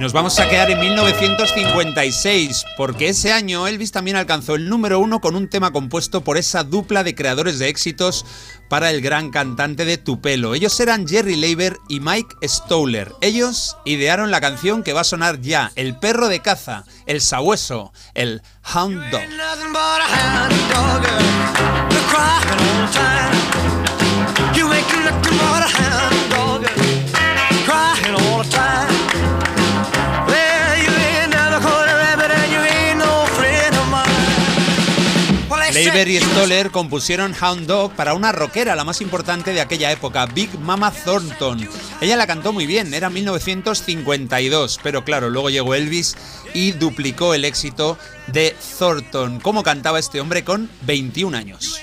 Nos 0.00 0.12
vamos 0.14 0.40
a 0.40 0.48
quedar 0.48 0.70
en 0.70 0.80
1956, 0.80 2.64
porque 2.78 3.10
ese 3.10 3.34
año 3.34 3.66
Elvis 3.66 3.92
también 3.92 4.16
alcanzó 4.16 4.54
el 4.54 4.66
número 4.66 4.98
uno 4.98 5.20
con 5.20 5.36
un 5.36 5.50
tema 5.50 5.72
compuesto 5.72 6.22
por 6.22 6.38
esa 6.38 6.64
dupla 6.64 7.04
de 7.04 7.14
creadores 7.14 7.58
de 7.58 7.68
éxitos 7.68 8.24
para 8.70 8.90
el 8.90 9.02
gran 9.02 9.30
cantante 9.30 9.84
de 9.84 9.98
Tupelo. 9.98 10.54
Ellos 10.54 10.80
eran 10.80 11.06
Jerry 11.06 11.36
Leiber 11.36 11.76
y 11.86 12.00
Mike 12.00 12.34
Stoller. 12.44 13.12
Ellos 13.20 13.76
idearon 13.84 14.30
la 14.30 14.40
canción 14.40 14.82
que 14.82 14.94
va 14.94 15.02
a 15.02 15.04
sonar 15.04 15.42
ya, 15.42 15.70
El 15.76 15.98
perro 15.98 16.28
de 16.28 16.40
caza, 16.40 16.84
el 17.04 17.20
sabueso, 17.20 17.92
el 18.14 18.40
hound 18.74 19.02
dog. 19.10 19.20
Leiber 36.00 36.22
y 36.22 36.24
Stoller 36.24 36.70
compusieron 36.70 37.34
Hound 37.42 37.66
Dog 37.66 37.92
para 37.92 38.14
una 38.14 38.32
rockera, 38.32 38.74
la 38.74 38.84
más 38.84 39.02
importante 39.02 39.52
de 39.52 39.60
aquella 39.60 39.92
época, 39.92 40.24
Big 40.24 40.58
Mama 40.58 40.90
Thornton. 40.90 41.68
Ella 42.00 42.16
la 42.16 42.26
cantó 42.26 42.54
muy 42.54 42.64
bien, 42.64 42.94
era 42.94 43.10
1952, 43.10 44.80
pero 44.82 45.04
claro, 45.04 45.28
luego 45.28 45.50
llegó 45.50 45.74
Elvis 45.74 46.16
y 46.54 46.72
duplicó 46.72 47.34
el 47.34 47.44
éxito 47.44 47.98
de 48.28 48.56
Thornton. 48.78 49.40
¿Cómo 49.40 49.62
cantaba 49.62 49.98
este 49.98 50.22
hombre 50.22 50.42
con 50.42 50.70
21 50.86 51.36
años? 51.36 51.78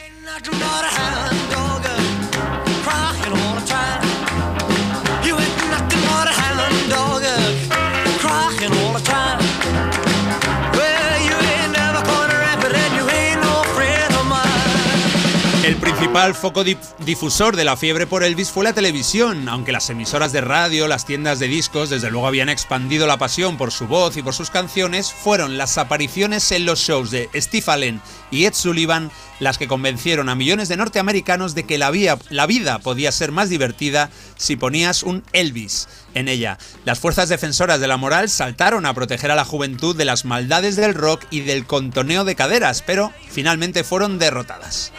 Principal 16.17 16.33
foco 16.41 16.65
dif- 16.65 16.95
difusor 17.05 17.55
de 17.55 17.63
la 17.63 17.77
fiebre 17.77 18.07
por 18.07 18.23
Elvis 18.23 18.49
fue 18.49 18.63
la 18.63 18.73
televisión, 18.73 19.47
aunque 19.49 19.71
las 19.71 19.87
emisoras 19.91 20.31
de 20.31 20.41
radio, 20.41 20.87
las 20.87 21.05
tiendas 21.05 21.37
de 21.37 21.47
discos, 21.47 21.91
desde 21.91 22.09
luego 22.09 22.25
habían 22.25 22.49
expandido 22.49 23.05
la 23.05 23.17
pasión 23.17 23.55
por 23.55 23.71
su 23.71 23.85
voz 23.85 24.17
y 24.17 24.23
por 24.23 24.33
sus 24.33 24.49
canciones, 24.49 25.11
fueron 25.13 25.59
las 25.59 25.77
apariciones 25.77 26.51
en 26.51 26.65
los 26.65 26.79
shows 26.79 27.11
de 27.11 27.29
Steve 27.35 27.65
Allen 27.67 28.01
y 28.31 28.45
Ed 28.45 28.55
Sullivan 28.55 29.11
las 29.39 29.59
que 29.59 29.67
convencieron 29.67 30.27
a 30.29 30.33
millones 30.33 30.69
de 30.69 30.77
norteamericanos 30.77 31.53
de 31.53 31.65
que 31.65 31.77
la 31.77 31.91
vida 31.91 32.79
podía 32.79 33.11
ser 33.11 33.31
más 33.31 33.49
divertida 33.49 34.09
si 34.37 34.55
ponías 34.55 35.03
un 35.03 35.23
Elvis 35.33 35.87
en 36.17 36.27
ella. 36.27 36.57
Las 36.85 36.99
fuerzas 36.99 37.29
defensoras 37.29 37.79
de 37.79 37.87
la 37.87 37.97
moral 37.97 38.29
saltaron 38.29 38.85
a 38.85 38.93
proteger 38.93 39.31
a 39.31 39.35
la 39.35 39.45
juventud 39.45 39.95
de 39.95 40.05
las 40.05 40.25
maldades 40.25 40.75
del 40.75 40.93
rock 40.93 41.25
y 41.29 41.41
del 41.41 41.65
contoneo 41.65 42.23
de 42.23 42.35
caderas, 42.35 42.83
pero 42.85 43.11
finalmente 43.29 43.83
fueron 43.83 44.19
derrotadas. 44.19 44.91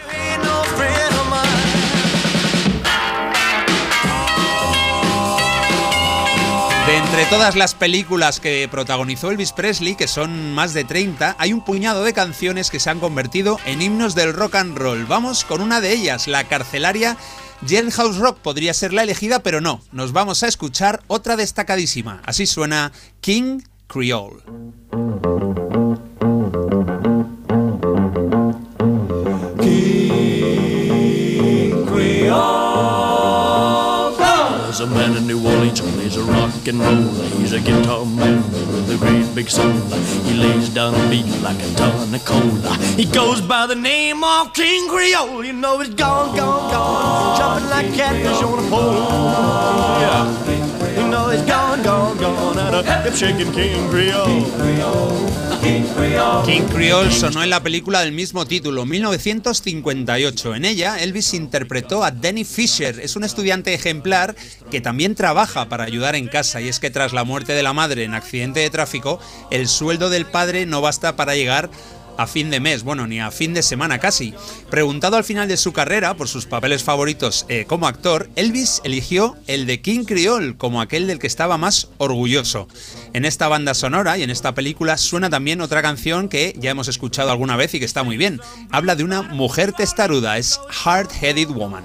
De 6.86 6.96
entre 6.96 7.26
todas 7.26 7.54
las 7.54 7.74
películas 7.74 8.40
que 8.40 8.66
protagonizó 8.70 9.30
Elvis 9.30 9.52
Presley, 9.52 9.94
que 9.94 10.08
son 10.08 10.54
más 10.54 10.72
de 10.72 10.84
30, 10.84 11.36
hay 11.38 11.52
un 11.52 11.62
puñado 11.62 12.02
de 12.02 12.14
canciones 12.14 12.70
que 12.70 12.80
se 12.80 12.88
han 12.88 12.98
convertido 12.98 13.60
en 13.66 13.82
himnos 13.82 14.14
del 14.14 14.32
rock 14.32 14.54
and 14.54 14.78
roll. 14.78 15.04
Vamos 15.04 15.44
con 15.44 15.60
una 15.60 15.82
de 15.82 15.92
ellas, 15.92 16.28
la 16.28 16.44
carcelaria 16.44 17.18
Jailhouse 17.66 18.18
Rock 18.18 18.38
podría 18.38 18.72
ser 18.72 18.92
la 18.92 19.02
elegida, 19.02 19.40
pero 19.40 19.60
no. 19.60 19.80
Nos 19.92 20.12
vamos 20.12 20.42
a 20.42 20.48
escuchar 20.48 21.02
otra 21.08 21.36
destacadísima. 21.36 22.22
Así 22.24 22.46
suena 22.46 22.92
King 23.20 23.62
Creole. 23.86 24.42
There's 34.78 34.80
a 34.80 34.94
man 34.94 35.16
in 35.16 35.26
New 35.26 35.44
Orleans 35.44 35.80
who 35.80 35.90
plays 35.92 36.16
a 36.16 36.22
rock 36.22 36.68
and 36.68 36.78
roll. 36.78 37.12
He's 37.40 37.52
a 37.52 37.58
guitar 37.58 38.04
man 38.04 38.44
a 38.90 38.96
great 38.96 39.34
big 39.34 39.48
soul. 39.48 39.72
He 40.24 40.34
lays 40.34 40.68
down 40.68 40.94
a 40.94 41.10
beat 41.10 41.26
like 41.42 41.60
a 41.62 41.74
ton 41.74 42.14
of 42.14 42.24
cola. 42.24 42.74
He 42.96 43.04
goes 43.04 43.40
by 43.40 43.66
the 43.66 43.74
name 43.74 44.24
of 44.24 44.52
King 44.54 44.88
Creole. 44.88 45.44
You 45.44 45.52
know 45.52 45.78
he's 45.80 45.94
gone, 45.94 46.36
gone, 46.36 46.70
gone, 46.70 47.38
jumping 47.38 47.70
like 47.70 47.92
catfish 47.94 48.42
on 48.42 48.58
a 48.58 48.70
pole. 48.70 48.94
Yeah, 50.02 50.67
gone, 51.36 51.82
gone, 51.82 52.18
King 53.52 53.90
Creole. 53.90 55.38
King 56.46 56.62
Creole 56.72 57.10
sonó 57.10 57.42
en 57.42 57.50
la 57.50 57.62
película 57.62 58.00
del 58.00 58.12
mismo 58.12 58.46
título, 58.46 58.86
1958. 58.86 60.54
En 60.54 60.64
ella, 60.64 60.98
Elvis 60.98 61.34
interpretó 61.34 62.04
a 62.04 62.10
Danny 62.10 62.44
Fisher. 62.44 63.00
Es 63.00 63.16
un 63.16 63.24
estudiante 63.24 63.74
ejemplar 63.74 64.34
que 64.70 64.80
también 64.80 65.14
trabaja 65.14 65.68
para 65.68 65.84
ayudar 65.84 66.14
en 66.14 66.28
casa. 66.28 66.60
Y 66.60 66.68
es 66.68 66.80
que 66.80 66.90
tras 66.90 67.12
la 67.12 67.24
muerte 67.24 67.52
de 67.52 67.62
la 67.62 67.72
madre 67.72 68.04
en 68.04 68.14
accidente 68.14 68.60
de 68.60 68.70
tráfico, 68.70 69.20
el 69.50 69.68
sueldo 69.68 70.08
del 70.08 70.24
padre 70.24 70.64
no 70.64 70.80
basta 70.80 71.16
para 71.16 71.34
llegar 71.34 71.66
a 71.66 71.97
fin 72.26 72.50
de 72.50 72.60
mes, 72.60 72.82
bueno, 72.82 73.06
ni 73.06 73.20
a 73.20 73.30
fin 73.30 73.54
de 73.54 73.62
semana 73.62 73.98
casi. 73.98 74.34
Preguntado 74.70 75.16
al 75.16 75.24
final 75.24 75.48
de 75.48 75.56
su 75.56 75.72
carrera 75.72 76.14
por 76.14 76.28
sus 76.28 76.46
papeles 76.46 76.82
favoritos 76.82 77.46
eh, 77.48 77.64
como 77.68 77.86
actor, 77.86 78.28
Elvis 78.36 78.80
eligió 78.84 79.36
el 79.46 79.66
de 79.66 79.80
King 79.80 80.04
Creole 80.04 80.56
como 80.56 80.80
aquel 80.80 81.06
del 81.06 81.18
que 81.18 81.26
estaba 81.26 81.58
más 81.58 81.88
orgulloso. 81.98 82.68
En 83.12 83.24
esta 83.24 83.48
banda 83.48 83.74
sonora 83.74 84.18
y 84.18 84.22
en 84.22 84.30
esta 84.30 84.54
película 84.54 84.96
suena 84.96 85.30
también 85.30 85.60
otra 85.60 85.82
canción 85.82 86.28
que 86.28 86.54
ya 86.58 86.70
hemos 86.70 86.88
escuchado 86.88 87.30
alguna 87.30 87.56
vez 87.56 87.74
y 87.74 87.78
que 87.78 87.84
está 87.84 88.02
muy 88.02 88.16
bien. 88.16 88.40
Habla 88.70 88.96
de 88.96 89.04
una 89.04 89.22
mujer 89.22 89.72
testaruda, 89.72 90.38
es 90.38 90.60
Hard 90.84 91.08
Headed 91.20 91.48
Woman. 91.48 91.84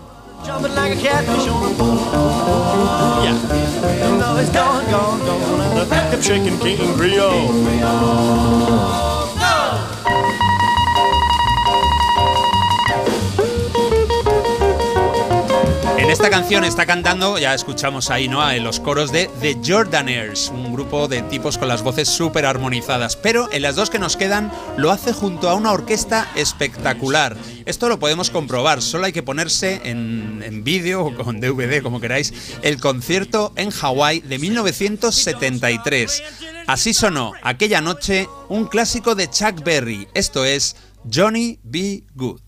Esta 16.14 16.30
canción 16.30 16.64
está 16.64 16.86
cantando, 16.86 17.40
ya 17.40 17.56
escuchamos 17.56 18.12
ahí, 18.12 18.28
¿no? 18.28 18.48
En 18.48 18.64
los 18.64 18.80
coros 18.80 19.12
de 19.12 19.32
The 19.42 19.58
Jordaners, 19.66 20.50
un 20.50 20.72
grupo 20.72 21.08
de 21.08 21.24
tipos 21.24 21.58
con 21.58 21.68
las 21.68 21.82
voces 21.82 22.08
súper 22.08 22.46
armonizadas. 22.46 23.16
Pero 23.16 23.50
en 23.52 23.64
las 23.64 23.76
dos 23.76 23.90
que 23.90 23.98
nos 23.98 24.16
quedan 24.16 24.52
lo 24.78 24.92
hace 24.92 25.12
junto 25.12 25.50
a 25.50 25.56
una 25.56 25.72
orquesta 25.72 26.30
espectacular. 26.36 27.36
Esto 27.66 27.90
lo 27.90 27.98
podemos 27.98 28.30
comprobar, 28.30 28.84
solo 28.84 29.06
hay 29.06 29.12
que 29.12 29.24
ponerse 29.24 29.82
en, 29.86 30.44
en 30.46 30.64
vídeo 30.64 31.04
o 31.04 31.16
con 31.16 31.42
DVD, 31.42 31.82
como 31.82 32.00
queráis, 32.00 32.32
el 32.62 32.80
concierto 32.80 33.52
en 33.56 33.72
Hawái 33.72 34.20
de 34.20 34.38
1973. 34.38 36.24
Así 36.68 36.94
sonó 36.94 37.34
aquella 37.42 37.82
noche 37.82 38.30
un 38.50 38.66
clásico 38.68 39.16
de 39.16 39.32
Chuck 39.32 39.64
Berry. 39.64 40.08
Esto 40.14 40.46
es 40.46 40.76
Johnny 41.12 41.60
B. 41.64 42.04
Good. 42.14 42.42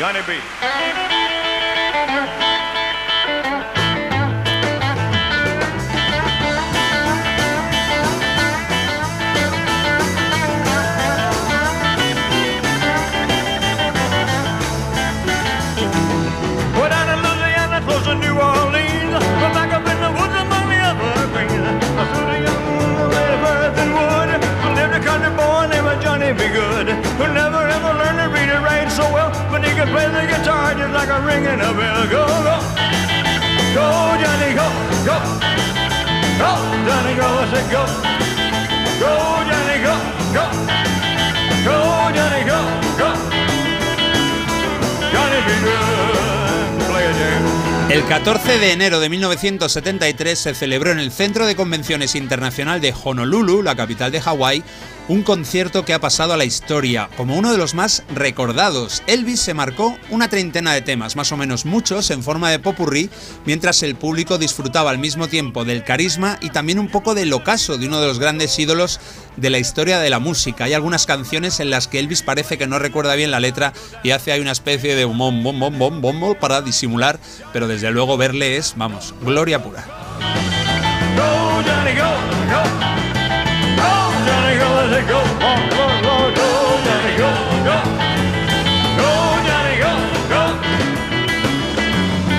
Johnny 0.00 0.18
B. 0.26 1.23
play 29.94 30.08
the 30.10 30.26
guitar 30.26 30.74
just 30.74 30.92
like 30.92 31.08
a 31.08 31.20
ringing 31.20 31.60
a 31.60 31.72
bell. 31.72 32.06
Go. 32.10 32.24
El 47.94 48.04
14 48.06 48.58
de 48.58 48.72
enero 48.72 48.98
de 48.98 49.08
1973 49.08 50.36
se 50.36 50.54
celebró 50.54 50.90
en 50.90 50.98
el 50.98 51.12
Centro 51.12 51.46
de 51.46 51.54
Convenciones 51.54 52.16
Internacional 52.16 52.80
de 52.80 52.92
Honolulu, 52.92 53.62
la 53.62 53.76
capital 53.76 54.10
de 54.10 54.20
Hawái, 54.20 54.64
un 55.08 55.22
concierto 55.22 55.84
que 55.84 55.92
ha 55.92 56.00
pasado 56.00 56.32
a 56.32 56.36
la 56.36 56.44
historia 56.44 57.10
como 57.16 57.36
uno 57.36 57.52
de 57.52 57.58
los 57.58 57.74
más 57.74 58.04
recordados. 58.14 59.02
Elvis 59.06 59.40
se 59.40 59.54
marcó 59.54 59.96
una 60.10 60.28
treintena 60.28 60.72
de 60.72 60.82
temas, 60.82 61.16
más 61.16 61.32
o 61.32 61.36
menos 61.36 61.66
muchos, 61.66 62.10
en 62.10 62.22
forma 62.22 62.50
de 62.50 62.58
popurrí, 62.58 63.10
mientras 63.44 63.82
el 63.82 63.96
público 63.96 64.38
disfrutaba 64.38 64.90
al 64.90 64.98
mismo 64.98 65.28
tiempo 65.28 65.64
del 65.64 65.84
carisma 65.84 66.38
y 66.40 66.50
también 66.50 66.78
un 66.78 66.88
poco 66.88 67.14
del 67.14 67.32
ocaso 67.32 67.76
de 67.76 67.86
uno 67.86 68.00
de 68.00 68.06
los 68.06 68.18
grandes 68.18 68.58
ídolos 68.58 69.00
de 69.36 69.50
la 69.50 69.58
historia 69.58 69.98
de 69.98 70.10
la 70.10 70.20
música. 70.20 70.64
Hay 70.64 70.72
algunas 70.72 71.06
canciones 71.06 71.60
en 71.60 71.70
las 71.70 71.88
que 71.88 71.98
Elvis 71.98 72.22
parece 72.22 72.56
que 72.56 72.66
no 72.66 72.78
recuerda 72.78 73.14
bien 73.14 73.30
la 73.30 73.40
letra 73.40 73.72
y 74.02 74.12
hace 74.12 74.32
ahí 74.32 74.40
una 74.40 74.52
especie 74.52 74.94
de 74.94 75.04
bom 75.04 75.18
bom 75.18 75.58
bom 75.60 75.78
bom 75.78 76.00
bom 76.00 76.34
para 76.40 76.62
disimular, 76.62 77.18
pero 77.52 77.68
desde 77.68 77.90
luego 77.90 78.16
verle 78.16 78.56
es, 78.56 78.74
vamos, 78.76 79.14
gloria 79.20 79.62
pura. 79.62 79.84
Go, 81.16 81.62
go. 81.94 82.24
Go, 82.50 82.93
Johnny, 84.94 85.08
go, 85.08 85.18
I 85.18 85.24
said 85.24 85.24
go. 85.24 85.24
Go, 85.34 85.50
go, 85.74 85.86
go, 86.02 86.16
go, 86.34 86.48
Johnny, 86.84 87.12
go, 87.18 87.30
go. 87.64 87.76
Go, 88.96 89.10
Johnny, 89.48 89.74
go, 89.82 89.92
go. 90.30 90.42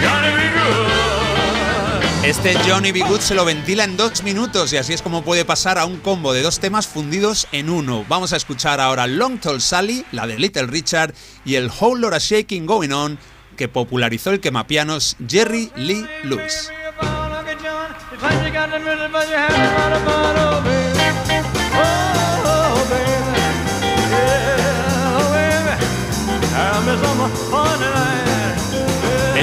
Johnny 0.02 0.32
be 0.38 0.48
good. 0.56 2.24
Este 2.24 2.56
Johnny 2.66 2.92
B. 2.94 3.00
Good 3.02 3.20
se 3.20 3.36
lo 3.36 3.44
ventila 3.44 3.84
en 3.84 3.98
dos 3.98 4.24
minutos 4.24 4.72
y 4.72 4.78
así 4.78 4.94
es 4.94 5.02
como 5.02 5.22
puede 5.24 5.44
pasar 5.44 5.78
a 5.78 5.86
un 5.86 5.98
combo 5.98 6.32
de 6.32 6.44
dos 6.44 6.60
temas 6.60 6.88
fundidos 6.88 7.48
en 7.52 7.70
uno. 7.70 8.06
Vamos 8.08 8.32
a 8.32 8.38
escuchar 8.38 8.80
ahora 8.80 9.06
Long 9.06 9.38
Tall 9.40 9.60
Sally, 9.60 10.06
la 10.14 10.26
de 10.26 10.40
Little 10.40 10.68
Richard, 10.68 11.14
y 11.44 11.56
el 11.56 11.70
Whole 11.70 12.00
Lotta 12.00 12.20
Shaking 12.20 12.66
Going 12.66 12.92
On, 12.92 13.20
que 13.58 13.68
popularizó 13.68 14.32
el 14.32 14.40
quemapianos 14.40 15.18
Jerry 15.28 15.72
Lee 15.76 16.06
Lewis. 16.24 16.72
Baby. 26.86 26.92
I'm 26.92 26.98
just 26.98 27.12
on 27.12 27.18
my 27.18 27.30
fun 27.52 27.80
tonight. 27.80 28.05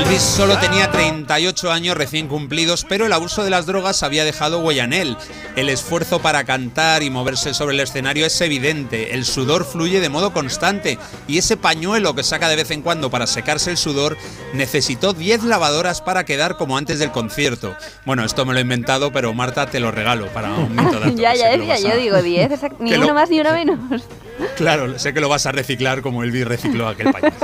Elvis 0.04 0.22
solo 0.22 0.58
tenía 0.58 0.90
38 0.90 1.70
años 1.70 1.96
recién 1.96 2.26
cumplidos, 2.26 2.84
pero 2.88 3.06
el 3.06 3.12
abuso 3.12 3.44
de 3.44 3.50
las 3.50 3.66
drogas 3.66 4.02
había 4.02 4.24
dejado 4.24 4.58
huella 4.60 4.84
en 4.84 4.92
él. 4.92 5.16
El 5.54 5.68
esfuerzo 5.68 6.20
para 6.20 6.44
cantar 6.44 7.02
y 7.02 7.10
moverse 7.10 7.54
sobre 7.54 7.74
el 7.74 7.80
escenario 7.80 8.26
es 8.26 8.40
evidente, 8.40 9.14
el 9.14 9.24
sudor 9.24 9.64
fluye 9.64 10.00
de 10.00 10.08
modo 10.08 10.32
constante 10.32 10.98
y 11.28 11.38
ese 11.38 11.56
pañuelo 11.56 12.14
que 12.14 12.22
saca 12.24 12.48
de 12.48 12.56
vez 12.56 12.70
en 12.70 12.82
cuando 12.82 13.10
para 13.10 13.26
secarse 13.26 13.70
el 13.70 13.76
sudor 13.76 14.16
necesitó 14.54 15.12
10 15.12 15.44
lavadoras 15.44 16.00
para 16.00 16.24
quedar 16.24 16.56
como 16.56 16.76
antes 16.78 16.98
del 16.98 17.12
concierto. 17.12 17.74
Bueno, 18.04 18.24
esto 18.24 18.44
me 18.44 18.54
lo 18.54 18.58
he 18.58 18.62
inventado, 18.62 19.12
pero 19.12 19.32
Marta 19.34 19.66
te 19.66 19.78
lo 19.78 19.90
regalo 19.92 20.26
para 20.28 20.52
un 20.54 20.74
mito 20.76 20.98
dato. 20.98 21.14
ya, 21.16 21.34
ya 21.34 21.48
decía, 21.56 21.78
yo 21.78 21.96
digo 21.96 22.20
10, 22.22 22.50
exact- 22.60 22.76
ni 22.80 22.90
Que 22.90 22.98
lo- 22.98 23.04
una 23.04 23.14
más 23.14 23.30
ni 23.30 23.40
una 23.40 23.52
menos. 23.54 23.78
Claro, 24.56 24.98
sé 24.98 25.14
que 25.14 25.20
lo 25.20 25.28
vas 25.28 25.46
a 25.46 25.52
reciclar 25.52 26.02
como 26.02 26.24
Elvis 26.24 26.46
recicló 26.46 26.88
aquel 26.88 27.12
pañuelo. 27.12 27.36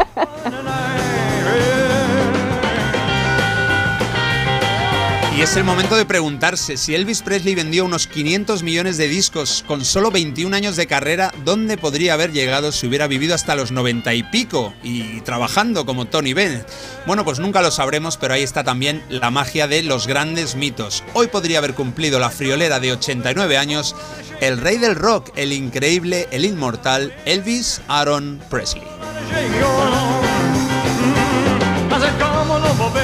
Y 5.38 5.42
es 5.42 5.54
el 5.54 5.62
momento 5.62 5.94
de 5.94 6.04
preguntarse 6.04 6.76
si 6.76 6.96
Elvis 6.96 7.22
Presley 7.22 7.54
vendió 7.54 7.84
unos 7.84 8.08
500 8.08 8.64
millones 8.64 8.96
de 8.96 9.06
discos 9.06 9.64
con 9.68 9.84
solo 9.84 10.10
21 10.10 10.56
años 10.56 10.74
de 10.74 10.88
carrera, 10.88 11.32
¿dónde 11.44 11.78
podría 11.78 12.14
haber 12.14 12.32
llegado 12.32 12.72
si 12.72 12.88
hubiera 12.88 13.06
vivido 13.06 13.36
hasta 13.36 13.54
los 13.54 13.70
90 13.70 14.14
y 14.14 14.24
pico 14.24 14.74
y 14.82 15.20
trabajando 15.20 15.86
como 15.86 16.06
Tony 16.06 16.32
Bennett? 16.32 16.68
Bueno, 17.06 17.24
pues 17.24 17.38
nunca 17.38 17.62
lo 17.62 17.70
sabremos, 17.70 18.16
pero 18.16 18.34
ahí 18.34 18.42
está 18.42 18.64
también 18.64 19.00
la 19.10 19.30
magia 19.30 19.68
de 19.68 19.84
los 19.84 20.08
grandes 20.08 20.56
mitos. 20.56 21.04
Hoy 21.14 21.28
podría 21.28 21.58
haber 21.58 21.74
cumplido 21.74 22.18
la 22.18 22.30
friolera 22.30 22.80
de 22.80 22.90
89 22.94 23.58
años 23.58 23.94
el 24.40 24.58
rey 24.58 24.78
del 24.78 24.96
rock, 24.96 25.30
el 25.36 25.52
increíble, 25.52 26.26
el 26.32 26.46
inmortal 26.46 27.14
Elvis 27.26 27.80
Aaron 27.86 28.40
Presley. 28.50 28.82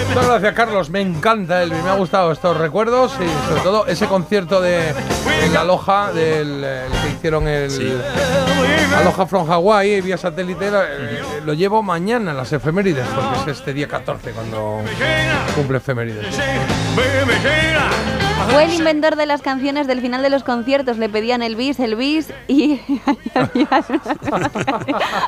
Muchas 0.09 0.27
gracias, 0.27 0.55
Carlos. 0.55 0.91
Me 0.91 1.01
encanta 1.01 1.63
Elvis. 1.63 1.83
Me 1.83 1.91
ha 1.91 1.95
gustado 1.95 2.33
estos 2.33 2.57
recuerdos 2.57 3.13
y 3.15 3.49
sobre 3.49 3.63
todo 3.63 3.87
ese 3.87 4.07
concierto 4.07 4.61
de 4.61 4.91
en 5.43 5.53
la 5.53 5.65
Loja 5.65 6.13
del 6.13 6.65
el 6.65 6.93
que 7.03 7.09
hicieron 7.17 7.49
el 7.49 7.71
Aloha 8.97 9.27
from 9.27 9.51
Hawaii 9.51 10.01
vía 10.01 10.17
satélite. 10.17 10.71
Lo, 10.71 10.83
eh, 10.83 11.23
lo 11.45 11.53
llevo 11.55 11.83
mañana 11.83 12.31
en 12.31 12.37
las 12.37 12.53
efemérides 12.53 13.07
porque 13.15 13.51
es 13.51 13.59
este 13.59 13.73
día 13.73 13.89
14 13.89 14.31
cuando 14.31 14.83
cumple 15.55 15.79
efemérides. 15.79 16.27
Fue 18.51 18.65
el 18.65 18.75
inventor 18.75 19.17
de 19.17 19.27
las 19.27 19.43
canciones 19.43 19.87
del 19.87 20.01
final 20.01 20.23
de 20.23 20.31
los 20.31 20.45
conciertos. 20.45 20.97
Le 20.99 21.09
pedían 21.09 21.43
el 21.43 21.57
bis, 21.57 21.81
el 21.81 21.97
bis 21.97 22.29
y. 22.47 22.79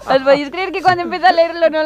¿Os 0.09 0.23
podéis 0.23 0.51
creer 0.51 0.71
que 0.73 0.83
cuando 0.83 1.03
empecé 1.05 1.27
a 1.27 1.33
leerlo 1.33 1.71
no 1.71 1.81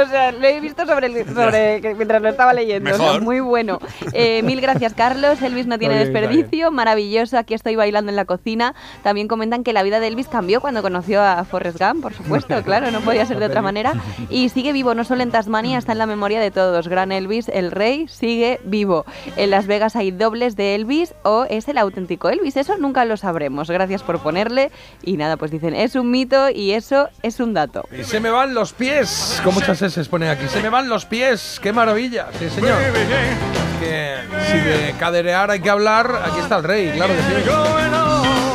O 0.00 0.06
sea, 0.06 0.32
lo 0.32 0.46
he 0.46 0.60
visto 0.60 0.86
sobre, 0.86 1.06
el- 1.08 1.26
sobre 1.34 1.80
mientras 1.94 2.22
lo 2.22 2.28
estaba 2.28 2.52
leyendo. 2.52 2.90
o 2.92 2.94
sea, 2.96 3.04
Mejor. 3.06 3.22
muy 3.22 3.40
bueno. 3.40 3.78
Eh, 4.12 4.42
mil 4.42 4.60
gracias, 4.60 4.94
Carlos. 4.94 5.42
Elvis 5.42 5.66
no 5.66 5.78
tiene 5.78 5.96
bien, 5.96 6.12
desperdicio. 6.12 6.70
Maravilloso. 6.70 7.36
Aquí 7.38 7.54
estoy 7.54 7.76
bailando 7.76 8.10
en 8.10 8.16
la 8.16 8.24
cocina. 8.24 8.74
También 9.02 9.28
comentan 9.28 9.64
que 9.64 9.72
la 9.72 9.82
vida 9.82 10.00
de 10.00 10.06
Elvis 10.08 10.28
cambió 10.28 10.60
cuando 10.60 10.82
conoció 10.82 11.22
a 11.22 11.44
Forrest 11.44 11.78
Gump, 11.78 12.02
por 12.02 12.14
supuesto. 12.14 12.54
Claro, 12.66 12.90
no 12.90 13.00
podía 13.00 13.24
ser 13.26 13.38
de 13.38 13.46
otra 13.46 13.60
manera. 13.62 13.92
Y 14.30 14.48
sigue 14.48 14.72
vivo, 14.72 14.94
no 14.94 15.04
solo 15.04 15.22
en 15.22 15.30
Tasmania, 15.30 15.78
está 15.78 15.92
en 15.92 15.98
la 15.98 16.06
memoria 16.06 16.40
de 16.40 16.50
todos. 16.50 16.88
Gran 16.88 17.12
Elvis, 17.12 17.48
el 17.48 17.70
rey, 17.70 18.08
sigue 18.08 18.60
vivo. 18.64 19.04
En 19.36 19.50
Las 19.50 19.66
Vegas 19.66 19.94
hay 19.94 20.10
dobles 20.10 20.56
de 20.56 20.74
Elvis 20.76 21.14
o 21.24 21.46
es 21.48 21.66
el 21.68 21.78
auténtico 21.78 22.28
Elvis. 22.28 22.56
Eso 22.56 22.76
nunca 22.78 23.04
lo 23.04 23.16
sabremos. 23.16 23.68
Gracias 23.68 24.02
por 24.02 24.20
ponerle. 24.20 24.70
Y 25.02 25.16
nada, 25.16 25.36
pues 25.36 25.50
dicen, 25.50 25.74
es 25.74 25.96
un 25.96 26.10
mito 26.10 26.50
y 26.50 26.72
eso 26.72 27.08
es 27.22 27.40
un 27.40 27.54
dato. 27.54 27.84
Y 27.98 28.04
se 28.04 28.20
me 28.20 28.30
van 28.30 28.54
los 28.54 28.72
pies, 28.72 29.40
con 29.42 29.54
muchas 29.54 29.82
S 29.82 30.04
pone 30.04 30.28
aquí. 30.28 30.46
Se 30.48 30.62
me 30.62 30.68
van 30.68 30.88
los 30.88 31.04
pies, 31.04 31.58
qué 31.60 31.72
maravilla. 31.72 32.28
Sí, 32.38 32.48
señor. 32.48 32.80
Es 32.80 33.80
que 33.80 34.16
si 34.50 34.58
de 34.58 34.94
caderear 34.98 35.50
hay 35.50 35.60
que 35.60 35.70
hablar, 35.70 36.22
aquí 36.24 36.40
está 36.40 36.58
el 36.58 36.64
rey, 36.64 36.92
claro 36.92 37.14
que 37.14 37.20
sí. 37.20 38.45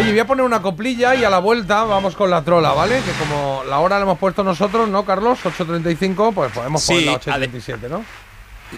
Oye, 0.00 0.10
voy 0.12 0.18
a 0.20 0.26
poner 0.26 0.44
una 0.44 0.62
coplilla 0.62 1.14
y 1.14 1.24
a 1.24 1.30
la 1.30 1.38
vuelta 1.38 1.84
vamos 1.84 2.14
con 2.16 2.30
la 2.30 2.42
trola, 2.42 2.72
¿vale? 2.72 2.96
Que 3.02 3.12
como 3.24 3.62
la 3.68 3.78
hora 3.80 3.96
la 3.98 4.04
hemos 4.04 4.18
puesto 4.18 4.42
nosotros, 4.42 4.88
¿no, 4.88 5.04
Carlos? 5.04 5.38
8.35, 5.44 6.32
pues 6.34 6.52
podemos 6.52 6.82
Sí, 6.82 6.94
poner 6.94 7.06
la 7.26 7.36
ade- 7.36 7.50
8.37, 7.50 7.88
¿no? 7.90 8.04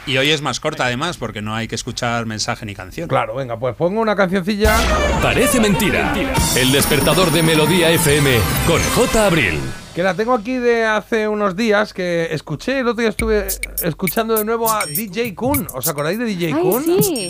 Y 0.06 0.16
hoy 0.16 0.30
es 0.30 0.40
más 0.40 0.58
corta 0.58 0.86
además 0.86 1.18
porque 1.18 1.42
no 1.42 1.54
hay 1.54 1.68
que 1.68 1.74
escuchar 1.74 2.24
mensaje 2.24 2.64
ni 2.64 2.74
canción. 2.74 3.08
Claro, 3.08 3.34
venga, 3.34 3.58
pues 3.58 3.76
pongo 3.76 4.00
una 4.00 4.16
cancioncilla. 4.16 4.74
Parece 5.20 5.60
mentira. 5.60 6.14
El 6.56 6.72
despertador 6.72 7.30
de 7.30 7.42
Melodía 7.42 7.90
FM 7.90 8.38
con 8.66 8.80
J. 8.96 9.26
Abril. 9.26 9.60
Que 9.94 10.02
la 10.02 10.14
tengo 10.14 10.32
aquí 10.32 10.54
de 10.56 10.86
hace 10.86 11.28
unos 11.28 11.54
días, 11.54 11.92
que 11.92 12.28
escuché, 12.32 12.78
el 12.78 12.88
otro 12.88 13.02
día 13.02 13.10
estuve 13.10 13.46
escuchando 13.82 14.34
de 14.34 14.46
nuevo 14.46 14.72
a 14.72 14.86
DJ 14.86 15.34
Kun. 15.34 15.68
¿Os 15.74 15.86
acordáis 15.86 16.18
de 16.18 16.24
DJ 16.24 16.54
Ay, 16.54 16.62
Kun? 16.62 16.82
sí. 16.82 17.28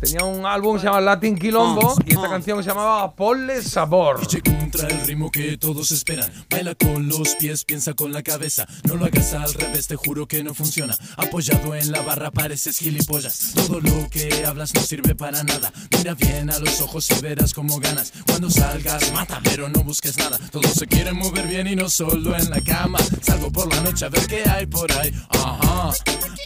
Tenía 0.00 0.24
un 0.24 0.46
álbum 0.46 0.76
que 0.76 0.80
se 0.80 0.86
llama 0.86 1.00
Latin 1.00 1.36
Quilombo 1.36 1.96
y 2.06 2.14
esta 2.14 2.28
canción 2.28 2.62
se 2.62 2.68
llamaba 2.68 3.12
Ponle 3.16 3.60
Sabor. 3.62 4.20
Contra 4.44 4.86
el 4.86 5.00
ritmo 5.04 5.28
que 5.30 5.58
todos 5.58 5.90
esperan. 5.90 6.32
Baila 6.48 6.76
con 6.76 7.08
los 7.08 7.34
pies, 7.34 7.64
piensa 7.64 7.94
con 7.94 8.12
la 8.12 8.22
cabeza. 8.22 8.66
No 8.84 8.94
lo 8.94 9.06
hagas 9.06 9.32
al 9.34 9.52
revés, 9.54 9.88
te 9.88 9.96
juro 9.96 10.28
que 10.28 10.44
no 10.44 10.54
funciona. 10.54 10.96
Apoyado 11.16 11.74
en 11.74 11.90
la 11.90 12.02
barra 12.02 12.30
pareces 12.30 12.78
gilipollas. 12.78 13.54
Todo 13.56 13.80
lo 13.80 14.08
que 14.08 14.44
hablas 14.46 14.72
no 14.72 14.82
sirve 14.82 15.16
para 15.16 15.42
nada. 15.42 15.72
Mira 15.96 16.14
bien 16.14 16.50
a 16.50 16.60
los 16.60 16.80
ojos 16.80 17.10
y 17.10 17.20
verás 17.20 17.52
cómo 17.52 17.80
ganas. 17.80 18.12
Cuando 18.24 18.50
salgas, 18.50 19.12
mata, 19.12 19.40
pero 19.42 19.68
no 19.68 19.82
busques 19.82 20.16
nada. 20.16 20.38
Todos 20.52 20.74
se 20.74 20.86
quieren 20.86 21.16
mover 21.16 21.48
bien 21.48 21.66
y 21.66 21.74
no 21.74 21.88
solo 21.88 22.36
en 22.36 22.50
la 22.50 22.60
cama. 22.60 23.00
Salgo 23.20 23.50
por 23.50 23.74
la 23.74 23.80
noche 23.80 24.04
a 24.04 24.10
ver 24.10 24.26
qué 24.28 24.48
hay 24.48 24.66
por 24.66 24.92
ahí. 24.92 25.12
Ajá, 25.30 25.90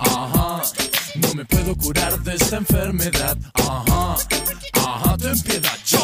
ajá. 0.01 0.63
No 1.15 1.35
me 1.35 1.45
puedo 1.45 1.77
curar 1.77 2.19
de 2.21 2.35
esta 2.35 2.57
enfermedad. 2.57 3.37
Ajá, 3.55 4.17
ajá. 4.73 5.17
Ten 5.19 5.41
piedad, 5.43 5.79
yo. 5.87 6.01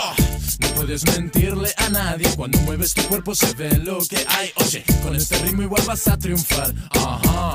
No 0.61 0.69
puedes 0.75 1.05
mentirle 1.07 1.71
a 1.77 1.89
nadie 1.89 2.29
cuando 2.37 2.59
mueves 2.61 2.93
tu 2.93 3.03
cuerpo 3.05 3.35
se 3.35 3.53
ve 3.55 3.71
lo 3.79 3.99
que 4.07 4.19
hay. 4.29 4.51
Oye, 4.57 4.85
con 5.03 5.17
este 5.17 5.39
ritmo 5.39 5.63
igual 5.63 5.83
vas 5.87 6.07
a 6.09 6.19
triunfar. 6.19 6.75
Ajá, 6.91 7.55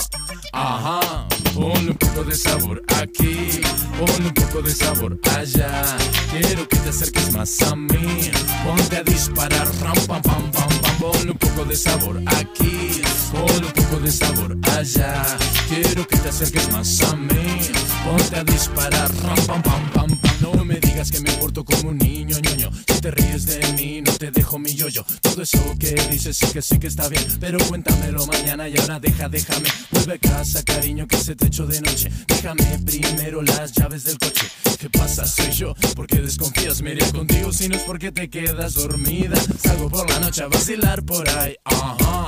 ajá. 0.52 1.28
Ponle 1.54 1.92
un 1.92 1.98
poco 1.98 2.24
de 2.24 2.36
sabor 2.36 2.82
aquí, 2.98 3.62
ponle 4.00 4.28
un 4.28 4.34
poco 4.34 4.62
de 4.62 4.74
sabor 4.74 5.20
allá. 5.38 5.98
Quiero 6.32 6.68
que 6.68 6.78
te 6.78 6.90
acerques 6.90 7.32
más 7.34 7.62
a 7.62 7.76
mí. 7.76 8.32
Ponte 8.66 8.98
a 8.98 9.04
disparar, 9.04 9.68
ram, 9.80 9.96
pam, 10.08 10.22
pam, 10.22 10.52
pam. 10.52 10.73
Ponle 11.04 11.32
un 11.32 11.38
poco 11.38 11.66
de 11.66 11.76
sabor 11.76 12.22
aquí, 12.28 13.02
ponle 13.30 13.68
un 13.68 13.74
poco 13.74 14.00
de 14.00 14.10
sabor 14.10 14.58
allá. 14.72 15.26
Quiero 15.68 16.08
que 16.08 16.16
te 16.16 16.30
acerques 16.30 16.72
más 16.72 17.02
a 17.02 17.14
mí. 17.18 17.60
Ponte 18.06 18.38
a 18.38 18.44
disparar, 18.46 19.12
pam, 19.12 19.36
pam, 19.46 19.62
pam, 19.64 19.90
pam. 19.92 20.33
No 20.44 20.66
me 20.66 20.78
digas 20.78 21.10
que 21.10 21.22
me 21.22 21.32
porto 21.38 21.64
como 21.64 21.88
un 21.88 21.98
niño, 21.98 22.38
ñoño. 22.38 22.70
Si 22.88 23.00
te 23.00 23.12
ríes 23.12 23.46
de 23.46 23.66
mí, 23.74 24.02
no 24.02 24.12
te 24.12 24.30
dejo 24.30 24.60
mi 24.60 24.76
yoyo. 24.76 25.06
Todo 25.22 25.42
eso 25.42 25.58
que 25.80 25.96
dices 26.12 26.36
sí 26.36 26.48
que 26.52 26.62
sí 26.62 26.78
que 26.80 26.88
está 26.88 27.08
bien, 27.08 27.24
pero 27.40 27.58
cuéntamelo 27.70 28.28
mañana 28.28 28.68
y 28.68 28.78
ahora 28.78 29.00
deja, 29.00 29.30
déjame. 29.30 29.70
Vuelve 29.92 30.16
a 30.16 30.18
casa, 30.18 30.62
cariño, 30.64 31.08
que 31.08 31.16
se 31.16 31.38
te 31.38 31.48
echó 31.48 31.66
de 31.66 31.80
noche. 31.80 32.12
Déjame 32.28 32.78
primero 32.86 33.42
las 33.42 33.72
llaves 33.72 34.04
del 34.04 34.18
coche. 34.18 34.46
¿Qué 34.78 34.90
pasa? 34.90 35.26
Soy 35.26 35.50
yo. 35.52 35.76
¿Por 35.96 36.08
qué 36.08 36.20
desconfías? 36.20 36.82
Me 36.82 36.92
iría 36.92 37.10
contigo 37.14 37.54
si 37.54 37.70
no 37.70 37.78
es 37.78 37.84
porque 37.84 38.12
te 38.12 38.30
quedas 38.30 38.74
dormida. 38.74 39.38
Salgo 39.64 39.90
por 39.90 40.10
la 40.10 40.20
noche 40.20 40.44
a 40.44 40.48
vacilar 40.48 41.04
por 41.04 41.28
ahí. 41.30 41.56
Ajá, 41.64 42.28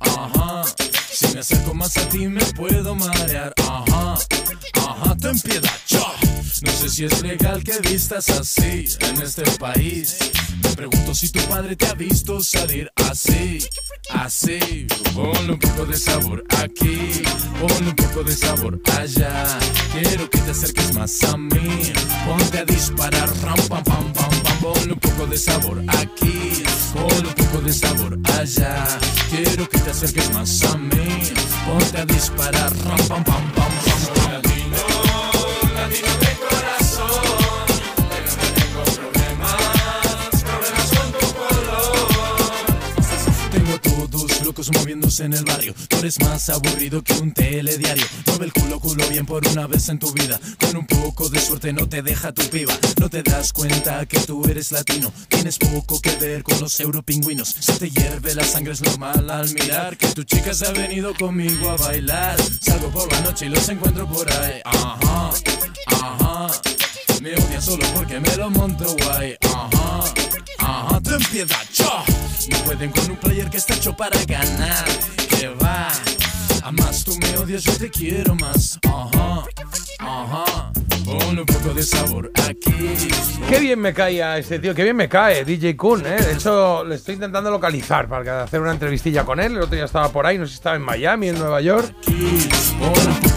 ajá. 0.00 0.62
Si 1.12 1.26
me 1.34 1.40
acerco 1.40 1.74
más 1.74 1.94
a 1.98 2.08
ti 2.08 2.26
me 2.26 2.42
puedo 2.56 2.94
marear. 2.94 3.52
Ajá, 3.58 4.14
ajá. 4.76 5.16
Ten 5.16 5.38
piedad, 5.38 5.76
yo. 5.88 6.29
No 6.62 6.72
sé 6.72 6.88
si 6.90 7.04
es 7.04 7.22
legal 7.22 7.62
que 7.64 7.78
vistas 7.88 8.28
así 8.28 8.84
en 9.00 9.22
este 9.22 9.42
país. 9.52 10.18
Me 10.62 10.70
pregunto 10.76 11.14
si 11.14 11.30
tu 11.30 11.40
padre 11.48 11.74
te 11.74 11.86
ha 11.86 11.94
visto 11.94 12.40
salir 12.42 12.90
así, 13.08 13.58
así. 14.10 14.86
Ponle 15.14 15.52
un 15.52 15.58
poco 15.58 15.86
de 15.86 15.96
sabor 15.96 16.44
aquí, 16.58 17.22
ponle 17.58 17.90
un 17.90 17.96
poco 17.96 18.22
de 18.24 18.36
sabor 18.36 18.78
allá. 18.98 19.58
Quiero 19.92 20.28
que 20.28 20.38
te 20.38 20.50
acerques 20.50 20.94
más 20.94 21.22
a 21.24 21.36
mí. 21.38 21.92
Ponte 22.26 22.58
a 22.58 22.64
disparar, 22.64 23.28
ram, 23.42 23.56
pam, 23.68 23.82
pam, 23.84 24.12
pam, 24.12 24.30
pam. 24.42 24.90
Un 24.90 24.98
poco 24.98 25.26
de 25.26 25.38
sabor 25.38 25.82
aquí, 25.88 26.62
ponle 26.92 27.28
un 27.28 27.34
poco 27.34 27.60
de 27.62 27.72
sabor 27.72 28.18
allá. 28.38 28.86
Quiero 29.30 29.66
que 29.68 29.78
te 29.78 29.90
acerques 29.90 30.30
más 30.34 30.62
a 30.64 30.76
mí. 30.76 31.22
Ponte 31.66 31.98
a 31.98 32.04
disparar, 32.04 32.70
ram, 32.84 33.06
pam, 33.08 33.24
pam. 33.24 33.50
Latino, 34.30 34.76
latino 35.74 36.29
locos 44.50 44.72
moviéndose 44.72 45.24
en 45.24 45.32
el 45.32 45.44
barrio. 45.44 45.72
Tú 45.88 45.98
eres 45.98 46.18
más 46.18 46.48
aburrido 46.50 47.02
que 47.02 47.12
un 47.12 47.32
telediario. 47.32 48.04
Mueve 48.26 48.46
el 48.46 48.52
culo, 48.52 48.80
culo 48.80 49.08
bien 49.08 49.24
por 49.24 49.46
una 49.46 49.68
vez 49.68 49.88
en 49.90 50.00
tu 50.00 50.12
vida. 50.12 50.40
Con 50.58 50.76
un 50.76 50.86
poco 50.88 51.28
de 51.28 51.38
suerte 51.38 51.72
no 51.72 51.88
te 51.88 52.02
deja 52.02 52.32
tu 52.32 52.42
piba. 52.50 52.76
No 52.98 53.08
te 53.08 53.22
das 53.22 53.52
cuenta 53.52 54.04
que 54.06 54.18
tú 54.18 54.42
eres 54.48 54.72
latino. 54.72 55.12
Tienes 55.28 55.56
poco 55.56 56.00
que 56.00 56.16
ver 56.16 56.42
con 56.42 56.58
los 56.58 56.80
europingüinos. 56.80 57.46
Se 57.60 57.74
te 57.74 57.90
hierve 57.90 58.34
la 58.34 58.42
sangre, 58.42 58.72
es 58.72 58.82
normal 58.82 59.30
al 59.30 59.54
mirar 59.54 59.96
que 59.96 60.08
tu 60.08 60.24
chica 60.24 60.52
se 60.52 60.66
ha 60.66 60.72
venido 60.72 61.14
conmigo 61.14 61.70
a 61.70 61.76
bailar. 61.76 62.36
Salgo 62.60 62.90
por 62.90 63.12
la 63.12 63.20
noche 63.20 63.46
y 63.46 63.50
los 63.50 63.68
encuentro 63.68 64.08
por 64.08 64.28
ahí. 64.32 64.60
Ajá, 64.64 65.30
ajá. 65.86 66.48
Me 67.22 67.34
odia 67.34 67.60
solo 67.60 67.86
porque 67.94 68.18
me 68.18 68.36
lo 68.36 68.50
monto 68.50 68.96
guay. 68.96 69.36
Ajá, 69.42 70.12
ajá. 70.70 71.00
Ten 71.00 71.20
piedad, 71.30 71.64
yo. 71.74 72.04
No 72.50 72.58
pueden 72.64 72.90
con 72.90 73.10
un 73.10 73.16
player 73.16 73.50
que 73.50 73.56
está 73.58 73.74
hecho 73.74 73.96
para 73.96 74.22
ganar. 74.24 74.84
Que 75.28 75.48
va. 75.48 75.88
A 76.62 76.72
más 76.72 77.04
tú 77.04 77.16
me 77.16 77.36
odias, 77.38 77.64
yo 77.64 77.76
te 77.76 77.90
quiero 77.90 78.34
más. 78.34 78.78
Ajá, 78.86 79.44
ajá. 79.98 80.89
Un 81.10 81.44
poco 81.46 81.74
de 81.74 81.82
sabor 81.82 82.30
aquí. 82.48 82.72
Qué 83.48 83.58
bien 83.58 83.80
me 83.80 83.92
cae 83.92 84.22
a 84.22 84.38
este 84.38 84.58
tío, 84.60 84.74
qué 84.74 84.84
bien 84.84 84.94
me 84.96 85.08
cae, 85.08 85.44
DJ 85.44 85.76
Kun, 85.76 86.06
¿eh? 86.06 86.16
De 86.22 86.32
hecho, 86.34 86.84
le 86.84 86.94
estoy 86.94 87.14
intentando 87.14 87.50
localizar 87.50 88.08
para 88.08 88.44
hacer 88.44 88.60
una 88.60 88.70
entrevistilla 88.70 89.24
con 89.24 89.40
él. 89.40 89.52
El 89.56 89.62
otro 89.62 89.74
día 89.74 89.84
estaba 89.86 90.08
por 90.10 90.24
ahí, 90.26 90.38
no 90.38 90.44
sé 90.46 90.50
si 90.50 90.54
estaba 90.56 90.76
en 90.76 90.82
Miami, 90.82 91.28
en 91.30 91.38
Nueva 91.38 91.60
York. 91.60 91.92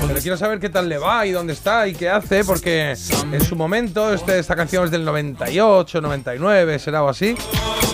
Pero 0.07 0.19
quiero 0.21 0.37
saber 0.37 0.59
qué 0.59 0.69
tal 0.69 0.87
le 0.89 0.97
va 0.99 1.25
y 1.25 1.31
dónde 1.31 1.53
está 1.53 1.87
y 1.87 1.93
qué 1.95 2.09
hace, 2.09 2.43
porque 2.43 2.95
en 3.31 3.43
su 3.43 3.55
momento, 3.55 4.13
este, 4.13 4.37
esta 4.37 4.55
canción 4.55 4.85
es 4.85 4.91
del 4.91 5.03
98, 5.05 6.01
99, 6.01 6.77
será 6.77 7.03
o 7.03 7.09
así. 7.09 7.35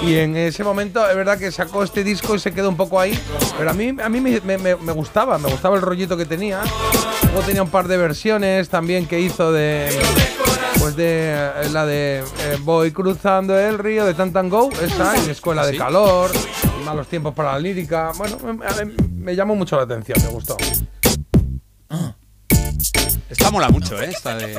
Y 0.06 0.16
en 0.16 0.36
ese 0.36 0.64
momento 0.64 1.08
es 1.10 1.16
verdad 1.16 1.38
que 1.38 1.52
sacó 1.52 1.84
este 1.84 2.04
disco 2.04 2.36
y 2.36 2.40
se 2.40 2.52
quedó 2.54 2.70
un 2.70 2.78
poco 2.78 3.00
ahí. 3.00 3.18
Pero 3.58 3.70
a 3.70 3.74
mí, 3.74 3.96
a 4.02 4.10
mí 4.10 4.20
me- 4.22 4.42
me- 4.42 4.76
me 4.76 4.92
gustaba, 4.92 5.38
me 5.38 5.50
gustaba 5.50 5.76
el 5.76 5.82
rollito 5.82 6.18
que 6.18 6.26
tenía. 6.26 6.62
Luego 7.24 7.42
tenía 7.42 7.62
un 7.64 7.70
par 7.70 7.88
de 7.88 7.98
versiones 7.98 8.70
también 8.70 9.06
que 9.06 9.20
hizo 9.20 9.52
de. 9.52 9.69
Pues 10.80 10.96
de 10.96 11.34
eh, 11.34 11.70
la 11.72 11.86
de 11.86 12.20
eh, 12.20 12.58
Voy 12.62 12.92
cruzando 12.92 13.58
el 13.60 13.78
río 13.78 14.06
de 14.06 14.14
Tantan 14.14 14.50
Go, 14.50 14.70
esa, 14.82 15.18
y 15.26 15.30
Escuela 15.30 15.66
de 15.66 15.74
Sí. 15.74 15.78
Calor, 15.78 16.32
y 16.80 16.86
Malos 16.86 17.08
Tiempos 17.08 17.34
para 17.34 17.54
la 17.54 17.60
Lírica. 17.60 18.12
Bueno, 18.18 18.38
me, 18.44 18.54
me- 18.54 18.94
me 19.10 19.36
llamó 19.36 19.56
mucho 19.56 19.76
la 19.76 19.84
atención, 19.84 20.18
me 20.24 20.30
gustó. 20.30 20.56
Esta 23.30 23.52
mola 23.52 23.70
mucho, 23.70 24.02
¿eh? 24.02 24.10
Esta 24.10 24.36
de. 24.36 24.56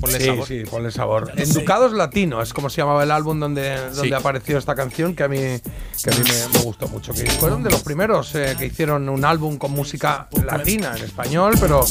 Ponle 0.00 0.18
sí, 0.18 0.26
sabor. 0.26 0.46
sí, 0.46 0.62
ponle 0.70 0.90
sabor. 0.90 1.32
Enducados 1.36 1.92
Latino 1.92 2.40
es 2.42 2.52
como 2.54 2.70
se 2.70 2.78
llamaba 2.80 3.02
el 3.02 3.10
álbum 3.10 3.38
donde, 3.38 3.76
donde 3.90 4.08
Sí. 4.08 4.12
apareció 4.14 4.56
esta 4.58 4.74
canción 4.74 5.14
que 5.14 5.24
a 5.24 5.28
mí, 5.28 5.36
que 5.38 6.10
a 6.10 6.12
mí 6.14 6.22
me, 6.24 6.58
me 6.58 6.64
gustó 6.64 6.88
mucho. 6.88 7.12
Que 7.12 7.26
fueron 7.32 7.62
de 7.62 7.70
los 7.70 7.82
primeros 7.82 8.34
eh, 8.34 8.56
que 8.58 8.66
hicieron 8.66 9.08
un 9.08 9.24
álbum 9.24 9.58
con 9.58 9.72
música 9.72 10.28
latina 10.44 10.94
en 10.96 11.04
español, 11.04 11.54
pero 11.60 11.84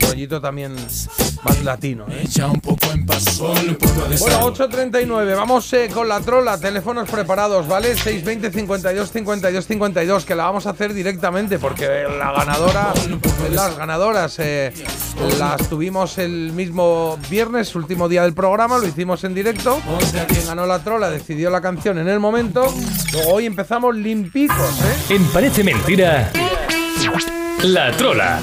rollito 0.00 0.40
también 0.40 0.74
más 1.44 1.62
latino. 1.62 2.06
¿eh? 2.10 2.22
Echa 2.24 2.46
un 2.46 2.60
poco 2.60 2.90
en 2.92 3.04
paz, 3.04 3.24
ponle 3.38 3.70
un 3.70 3.76
poco 3.76 4.02
de 4.08 4.16
Bueno, 4.16 4.36
sabor. 4.36 4.54
8.39, 4.54 5.36
vamos 5.36 5.72
eh, 5.74 5.90
con 5.92 6.08
la 6.08 6.20
trola, 6.20 6.58
teléfonos 6.58 7.08
preparados, 7.10 7.66
¿vale? 7.68 7.94
620 7.94 8.50
52 8.50 9.10
52 9.12 9.66
52, 9.66 10.24
que 10.24 10.34
la 10.34 10.44
vamos 10.44 10.66
a 10.66 10.70
hacer 10.70 10.94
directamente 10.94 11.58
porque 11.58 12.04
la 12.18 12.32
ganadora, 12.32 12.92
las 13.50 13.76
ganadoras 13.76 14.36
eh, 14.38 14.72
las 15.38 15.69
tuvimos 15.70 16.18
el 16.18 16.52
mismo 16.52 17.16
viernes, 17.30 17.76
último 17.76 18.08
día 18.08 18.24
del 18.24 18.34
programa, 18.34 18.76
lo 18.76 18.86
hicimos 18.88 19.22
en 19.22 19.34
directo. 19.34 19.80
Quien 20.28 20.44
ganó 20.44 20.66
la 20.66 20.82
trola 20.82 21.08
decidió 21.08 21.48
la 21.48 21.60
canción 21.60 21.96
en 21.98 22.08
el 22.08 22.18
momento. 22.18 22.74
Luego 23.12 23.34
hoy 23.34 23.46
empezamos 23.46 23.94
limpicos, 23.94 24.58
¿eh? 24.58 25.14
En 25.14 25.24
Parece 25.26 25.62
Mentira, 25.62 26.32
La 27.62 27.92
Trola. 27.92 28.40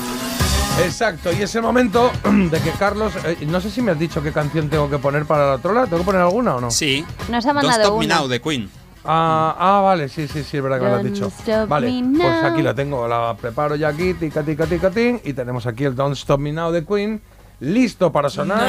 Exacto, 0.86 1.32
y 1.38 1.41
es 1.41 1.54
el 1.56 1.64
momento 1.64 2.12
de 2.24 2.62
que 2.62 2.72
Carlos, 2.72 3.12
eh, 3.26 3.38
no 3.45 3.60
sé 3.60 3.72
si 3.72 3.82
me 3.82 3.91
has 3.91 3.99
dicho 3.99 4.24
qué 4.24 4.32
canción 4.32 4.70
tengo 4.70 4.90
que 4.90 4.98
poner 4.98 5.26
para 5.26 5.49
la 5.49 5.58
trola, 5.58 5.84
¿tengo 5.86 5.98
que 5.98 6.06
poner 6.06 6.22
alguna 6.22 6.56
o 6.56 6.62
no? 6.62 6.72
Sí. 6.72 7.06
Nos 7.30 7.45
ha 7.45 7.49
Don't 7.49 7.64
mandado 7.66 7.84
Stop 7.84 7.99
Me 7.99 8.06
una. 8.06 8.16
Now 8.16 8.28
de 8.30 8.41
Queen. 8.41 8.70
Ah, 9.10 9.56
ah, 9.58 9.82
vale, 9.82 10.10
sí, 10.10 10.28
sí, 10.28 10.44
sí, 10.44 10.58
es 10.58 10.64
verdad 10.64 10.80
que 10.80 10.84
me 10.84 10.90
lo 10.92 10.98
has 10.98 11.04
dicho. 11.04 11.32
Vale, 11.68 12.04
pues 12.18 12.44
aquí 12.44 12.62
la 12.62 12.74
tengo, 12.74 13.08
la 13.08 13.36
preparo 13.40 13.76
ya 13.76 13.88
aquí, 13.88 14.14
tica, 14.14 14.44
tica, 14.44 14.66
tica, 14.66 14.92
tin, 14.92 15.22
y 15.24 15.32
tenemos 15.32 15.66
aquí 15.66 15.86
el 15.86 15.96
Don't 15.96 16.18
Stop 16.18 16.42
Me 16.42 16.52
Now 16.52 16.72
de 16.72 16.86
Queen, 16.86 17.22
listo 17.62 18.12
para 18.12 18.30
sonar. 18.30 18.68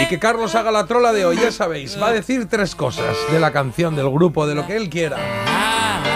Y 0.00 0.06
que 0.06 0.18
Carlos 0.20 0.54
haga 0.54 0.70
la 0.70 0.86
trola 0.86 1.12
de 1.12 1.26
hoy, 1.26 1.36
ya 1.36 1.50
sabéis, 1.50 2.00
va 2.00 2.08
a 2.08 2.12
decir 2.12 2.46
tres 2.48 2.76
cosas 2.76 3.16
de 3.30 3.40
la 3.40 3.50
canción, 3.50 3.96
del 3.96 4.08
grupo, 4.08 4.46
de 4.46 4.54
lo 4.54 4.66
que 4.66 4.76
él 4.76 4.88
quiera. 4.88 5.16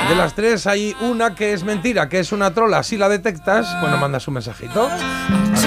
De 0.09 0.15
las 0.15 0.35
tres 0.35 0.67
hay 0.67 0.95
una 1.01 1.35
que 1.35 1.53
es 1.53 1.65
mentira, 1.65 2.09
que 2.09 2.21
es 2.21 2.33
una 2.33 2.55
trola. 2.55 2.83
Si 2.83 2.97
la 2.97 3.09
detectas, 3.09 3.81
bueno, 3.81 3.97
mandas 3.99 4.27
un 4.29 4.35
mensajito. 4.35 4.89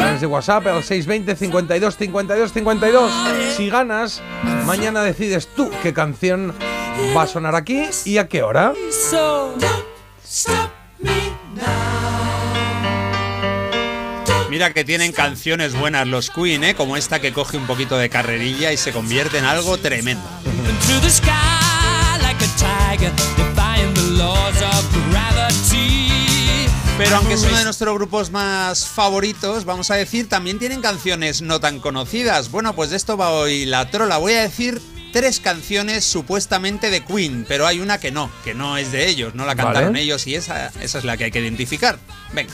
Través 0.04 0.20
de 0.20 0.28
WhatsApp 0.28 0.68
al 0.68 0.84
620 0.84 1.34
52 1.38 1.96
52 1.96 2.52
52. 2.52 3.12
Si 3.56 3.70
ganas, 3.70 4.22
mañana 4.66 5.02
decides 5.02 5.48
tú 5.48 5.72
qué 5.82 5.94
canción 5.94 6.54
va 7.16 7.24
a 7.24 7.28
sonar 7.28 7.56
aquí 7.56 7.86
y 8.04 8.18
a 8.18 8.28
qué 8.28 8.44
hora. 8.44 8.74
Mira 14.50 14.74
que 14.74 14.84
tienen 14.84 15.14
canciones 15.14 15.74
buenas 15.74 16.06
los 16.06 16.30
Queen, 16.30 16.66
¿eh? 16.66 16.76
Como 16.76 16.98
esta 16.98 17.22
que 17.22 17.32
coge 17.32 17.56
un 17.56 17.66
poquito 17.66 17.98
de 17.98 18.10
carrerilla 18.10 18.74
y 18.74 18.78
se 18.78 18.92
convierte 18.92 19.38
en 19.38 19.46
algo 19.46 19.78
tremendo. 19.78 20.28
Pero 26.98 27.16
aunque 27.16 27.34
es 27.34 27.44
uno 27.44 27.58
de 27.58 27.64
nuestros 27.64 27.96
grupos 27.96 28.30
más 28.30 28.86
favoritos, 28.86 29.66
vamos 29.66 29.90
a 29.90 29.96
decir, 29.96 30.30
también 30.30 30.60
tienen 30.60 30.82
canciones 30.82 31.42
no 31.42 31.60
tan 31.60 31.80
conocidas. 31.80 32.52
Bueno, 32.52 32.76
pues 32.76 32.92
de 32.92 32.98
esto 32.98 33.18
va 33.18 33.32
hoy 33.32 33.66
la 33.66 33.90
trola. 33.90 34.18
Voy 34.18 34.34
a 34.34 34.42
decir 34.42 34.80
tres 35.12 35.40
canciones 35.40 36.06
supuestamente 36.06 36.92
de 36.92 37.04
Queen, 37.04 37.46
pero 37.48 37.66
hay 37.66 37.80
una 37.80 38.00
que 38.00 38.12
no, 38.12 38.30
que 38.44 38.54
no 38.54 38.78
es 38.78 38.92
de 38.92 39.08
ellos, 39.08 39.34
no 39.34 39.46
la 39.46 39.56
cantaron 39.56 39.94
Vale. 39.94 40.04
ellos 40.04 40.28
y 40.28 40.36
esa, 40.36 40.72
esa 40.82 40.98
es 41.00 41.04
la 41.04 41.18
que 41.18 41.26
hay 41.26 41.32
que 41.32 41.40
identificar. 41.40 41.98
Venga. 42.32 42.54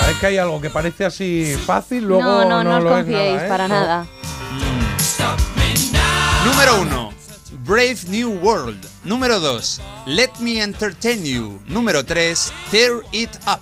Sabes 0.00 0.16
que 0.18 0.26
hay 0.26 0.38
algo 0.38 0.60
que 0.60 0.70
parece 0.70 1.06
así 1.06 1.56
fácil, 1.66 2.04
luego 2.04 2.44
no, 2.44 2.44
no, 2.44 2.64
no, 2.64 2.76
os 2.76 2.82
lo 2.82 2.90
es 2.90 3.04
confiéis 3.04 3.32
nada, 3.32 3.44
¿eh? 3.44 3.48
para 3.48 3.68
nada. 3.68 4.06
Número 6.44 6.80
1. 6.82 7.19
Brave 7.70 7.98
New 8.08 8.30
World. 8.42 8.84
Número 9.04 9.38
2. 9.38 9.80
Let 10.06 10.30
Me 10.40 10.60
Entertain 10.60 11.24
You. 11.24 11.60
Número 11.68 12.04
3. 12.04 12.52
Tear 12.68 12.94
It 13.12 13.30
Up. 13.46 13.60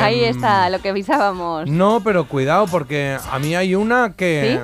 Ahí 0.00 0.24
está, 0.24 0.70
lo 0.70 0.80
que 0.80 0.88
avisábamos. 0.88 1.68
No, 1.68 2.00
pero 2.02 2.26
cuidado, 2.26 2.66
porque 2.66 3.18
a 3.30 3.38
mí 3.38 3.54
hay 3.54 3.74
una 3.74 4.14
que, 4.16 4.58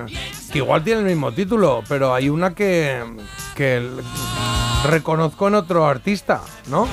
que 0.51 0.57
igual 0.59 0.85
tiene 0.85 1.01
el 1.01 1.07
mismo 1.07 1.33
título, 1.33 1.85
pero 1.87 2.15
hay 2.15 2.31
una 2.31 2.55
que, 2.55 3.05
que 3.55 3.87
reconozco 4.85 5.49
en 5.49 5.55
otro 5.57 5.87
artista, 5.87 6.41
¿no? 6.69 6.87
¿No 6.87 6.91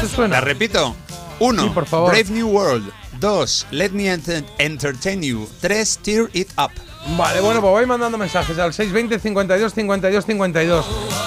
te 0.00 0.08
suena? 0.08 0.36
La 0.36 0.40
repito. 0.42 0.94
1. 1.40 1.62
Sí, 1.64 1.68
por 1.70 1.86
favor. 1.86 2.12
Brave 2.12 2.30
New 2.30 2.48
World. 2.50 2.88
2. 3.18 3.66
Let 3.72 3.90
Me 3.90 4.14
Enter- 4.14 4.44
Entertain 4.58 5.22
You. 5.24 5.48
3. 5.60 5.98
Tear 6.04 6.30
It 6.34 6.50
Up. 6.56 6.70
Vale, 7.06 7.40
bueno, 7.40 7.60
pues 7.60 7.70
voy 7.70 7.86
mandando 7.86 8.16
mensajes 8.16 8.58
al 8.58 8.72
620 8.72 9.18
52 9.18 9.74
52 9.74 10.24
52. 10.26 10.86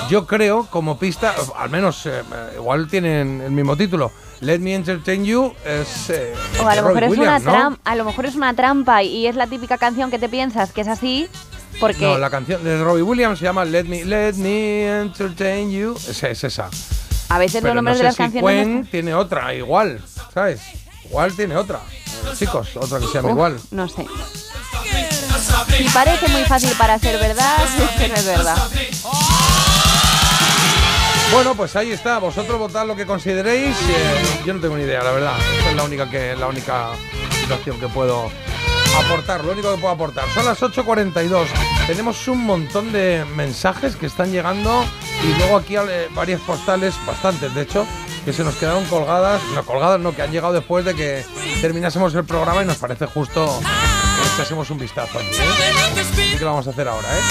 Yo 0.10 0.26
creo, 0.26 0.66
como 0.72 0.98
pista, 0.98 1.36
al 1.56 1.70
menos 1.70 2.06
eh, 2.08 2.22
eh, 2.34 2.54
igual 2.56 2.88
tienen 2.88 3.42
el 3.42 3.52
mismo 3.52 3.78
título. 3.78 4.12
Let 4.40 4.60
Me 4.60 4.74
Entertain 4.74 5.24
You 5.24 5.54
es. 5.64 6.10
eh, 6.10 6.34
O 6.62 6.68
a 6.68 6.76
lo, 6.76 6.84
mejor 6.84 7.04
es 7.04 7.12
una 7.18 7.40
¿no? 7.40 7.78
a 7.84 7.96
lo 7.96 8.06
mejor 8.06 8.26
es 8.26 8.36
una 8.36 8.54
trampa 8.56 9.04
y 9.04 9.28
es 9.28 9.36
la 9.36 9.46
típica 9.48 9.78
canción 9.78 10.10
que 10.12 10.18
te 10.20 10.30
piensas 10.30 10.72
que 10.72 10.82
es 10.82 10.88
así, 10.88 11.28
porque 11.80 12.06
No, 12.06 12.18
la 12.18 12.30
canción 12.32 12.64
de 12.64 12.84
Robbie 12.84 13.04
Williams 13.04 13.38
se 13.40 13.46
llama 13.46 13.64
Let 13.64 13.84
Me, 13.86 14.04
Let 14.04 14.34
Me 14.34 15.02
Entertain 15.02 15.72
You. 15.72 15.94
Es, 15.96 16.24
es 16.24 16.44
esa. 16.44 16.70
a 17.30 17.38
veces 17.38 17.62
Pero 17.62 17.76
los 17.76 17.84
nombres 17.84 17.98
no 17.98 17.98
sé 17.98 18.00
de 18.00 18.04
las 18.04 18.16
si 18.16 18.18
canciones... 18.24 18.42
Gwen 18.44 18.88
tiene 18.90 19.14
otra, 19.14 19.54
igual, 19.54 20.02
¿sabes? 20.34 20.60
Igual 21.06 21.34
tiene 21.36 21.56
otra. 21.56 21.80
Chicos, 22.36 22.76
otra 22.78 23.00
que 23.00 23.06
se 23.08 23.14
llama 23.14 23.28
Uf, 23.30 23.34
igual. 23.36 23.60
No 23.72 23.88
sé. 23.88 24.06
Si 25.78 25.84
parece 25.90 26.28
muy 26.30 26.44
fácil 26.44 26.72
para 26.78 26.98
ser 27.00 27.20
verdad, 27.20 27.58
no 27.78 28.16
es 28.16 28.26
verdad. 28.26 28.58
Bueno, 31.32 31.56
pues 31.56 31.76
ahí 31.76 31.92
está. 31.92 32.20
Vosotros 32.20 32.58
votad 32.58 32.88
lo 32.88 32.96
que 32.96 33.06
consideréis. 33.06 33.76
Eh, 33.76 34.42
yo 34.46 34.54
no 34.54 34.62
tengo 34.62 34.78
ni 34.78 34.84
idea, 34.84 35.04
la 35.04 35.12
verdad. 35.12 35.36
Es 35.70 35.76
la 35.76 35.84
única 35.84 36.10
que 36.10 36.36
la 36.36 36.48
única 36.48 36.92
situación 37.42 37.80
que 37.80 37.88
puedo 37.88 38.32
aportar. 38.98 39.44
Lo 39.44 39.52
único 39.52 39.74
que 39.74 39.82
puedo 39.82 39.94
aportar. 39.94 40.26
Son 40.34 40.46
las 40.46 40.62
8.42. 40.62 41.48
Tenemos 41.86 42.28
un 42.28 42.46
montón 42.46 42.92
de 42.92 43.26
mensajes 43.36 43.96
que 43.96 44.06
están 44.06 44.32
llegando 44.32 44.84
y 45.24 45.38
luego 45.38 45.58
aquí 45.58 45.76
eh, 45.76 46.08
varias 46.14 46.42
postales, 46.42 46.96
bastantes 47.06 47.54
de 47.54 47.62
hecho, 47.62 47.86
que 48.26 48.34
se 48.34 48.44
nos 48.44 48.56
quedaron 48.56 48.86
colgadas. 48.86 49.42
No, 49.54 49.64
colgadas 49.64 50.00
no, 50.00 50.16
que 50.16 50.22
han 50.22 50.32
llegado 50.32 50.54
después 50.54 50.86
de 50.86 50.96
que 50.96 51.26
terminásemos 51.62 52.16
el 52.16 52.24
programa 52.24 52.64
y 52.64 52.66
nos 52.66 52.78
parece 52.78 53.06
justo 53.06 53.60
echásemos 54.34 54.70
un 54.70 54.78
vistazo 54.78 55.20
aquí. 55.20 55.28
¿eh? 55.28 56.00
Así 56.00 56.38
que 56.38 56.44
lo 56.44 56.52
vamos 56.52 56.68
a 56.68 56.70
hacer 56.72 56.88
ahora, 56.88 57.08
¿eh? 57.18 57.22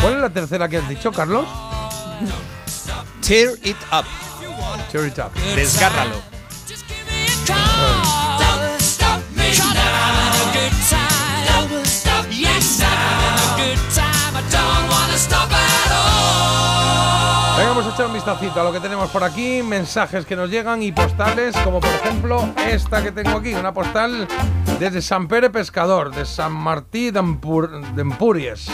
¿Cuál 0.00 0.14
es 0.14 0.20
la 0.20 0.30
tercera 0.30 0.68
que 0.68 0.78
has 0.78 0.88
dicho, 0.88 1.12
Carlos? 1.12 1.46
Tear 3.26 3.50
It 3.62 3.76
Up. 3.92 4.04
Tear 4.90 5.06
It 5.06 5.18
Up. 5.18 5.32
Desgárralo. 5.54 6.16
A. 10.94 11.32
Stop 11.84 12.26
yes, 12.30 12.80
I'm 12.80 12.88
having 12.88 13.38
a 13.42 13.74
good 13.74 13.94
time. 13.94 14.36
I 14.36 14.42
don't 14.50 14.88
wanna 14.90 15.18
stop 15.18 15.50
at 15.52 15.66
all. 15.66 15.71
Venga, 17.62 17.74
vamos 17.74 17.86
a 17.86 17.94
echar 17.94 18.06
un 18.06 18.14
vistacito 18.14 18.60
a 18.60 18.64
lo 18.64 18.72
que 18.72 18.80
tenemos 18.80 19.08
por 19.10 19.22
aquí, 19.22 19.62
mensajes 19.62 20.26
que 20.26 20.34
nos 20.34 20.50
llegan 20.50 20.82
y 20.82 20.90
postales, 20.90 21.56
como 21.58 21.78
por 21.78 21.90
ejemplo 21.90 22.48
esta 22.68 23.00
que 23.04 23.12
tengo 23.12 23.38
aquí, 23.38 23.54
una 23.54 23.72
postal 23.72 24.26
desde 24.80 25.00
San 25.00 25.28
Pere 25.28 25.48
Pescador, 25.48 26.12
de 26.12 26.24
San 26.26 26.50
Martí 26.50 27.12
de, 27.12 27.20
Empur- 27.20 27.94
de 27.94 28.02
Empúries. 28.02 28.66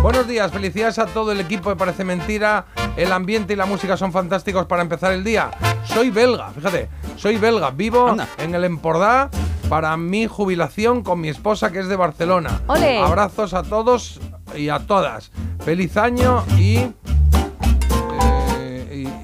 Buenos 0.00 0.26
días, 0.26 0.50
felicidades 0.50 0.98
a 0.98 1.04
todo 1.04 1.30
el 1.32 1.40
equipo 1.40 1.68
de 1.68 1.76
Parece 1.76 2.02
Mentira. 2.04 2.64
El 2.96 3.12
ambiente 3.12 3.52
y 3.52 3.56
la 3.56 3.66
música 3.66 3.98
son 3.98 4.12
fantásticos 4.12 4.64
para 4.64 4.80
empezar 4.80 5.12
el 5.12 5.22
día. 5.22 5.50
Soy 5.84 6.08
belga, 6.08 6.48
fíjate, 6.52 6.88
soy 7.16 7.36
belga, 7.36 7.70
vivo 7.70 8.16
en 8.38 8.54
el 8.54 8.64
Empordà 8.64 9.28
para 9.68 9.94
mi 9.98 10.26
jubilación 10.26 11.02
con 11.02 11.20
mi 11.20 11.28
esposa 11.28 11.70
que 11.70 11.80
es 11.80 11.88
de 11.88 11.96
Barcelona. 11.96 12.62
¡Ole! 12.66 12.98
Abrazos 13.02 13.52
a 13.52 13.62
todos 13.62 14.20
y 14.56 14.70
a 14.70 14.78
todas. 14.78 15.30
Feliz 15.62 15.98
año 15.98 16.44
y 16.56 16.86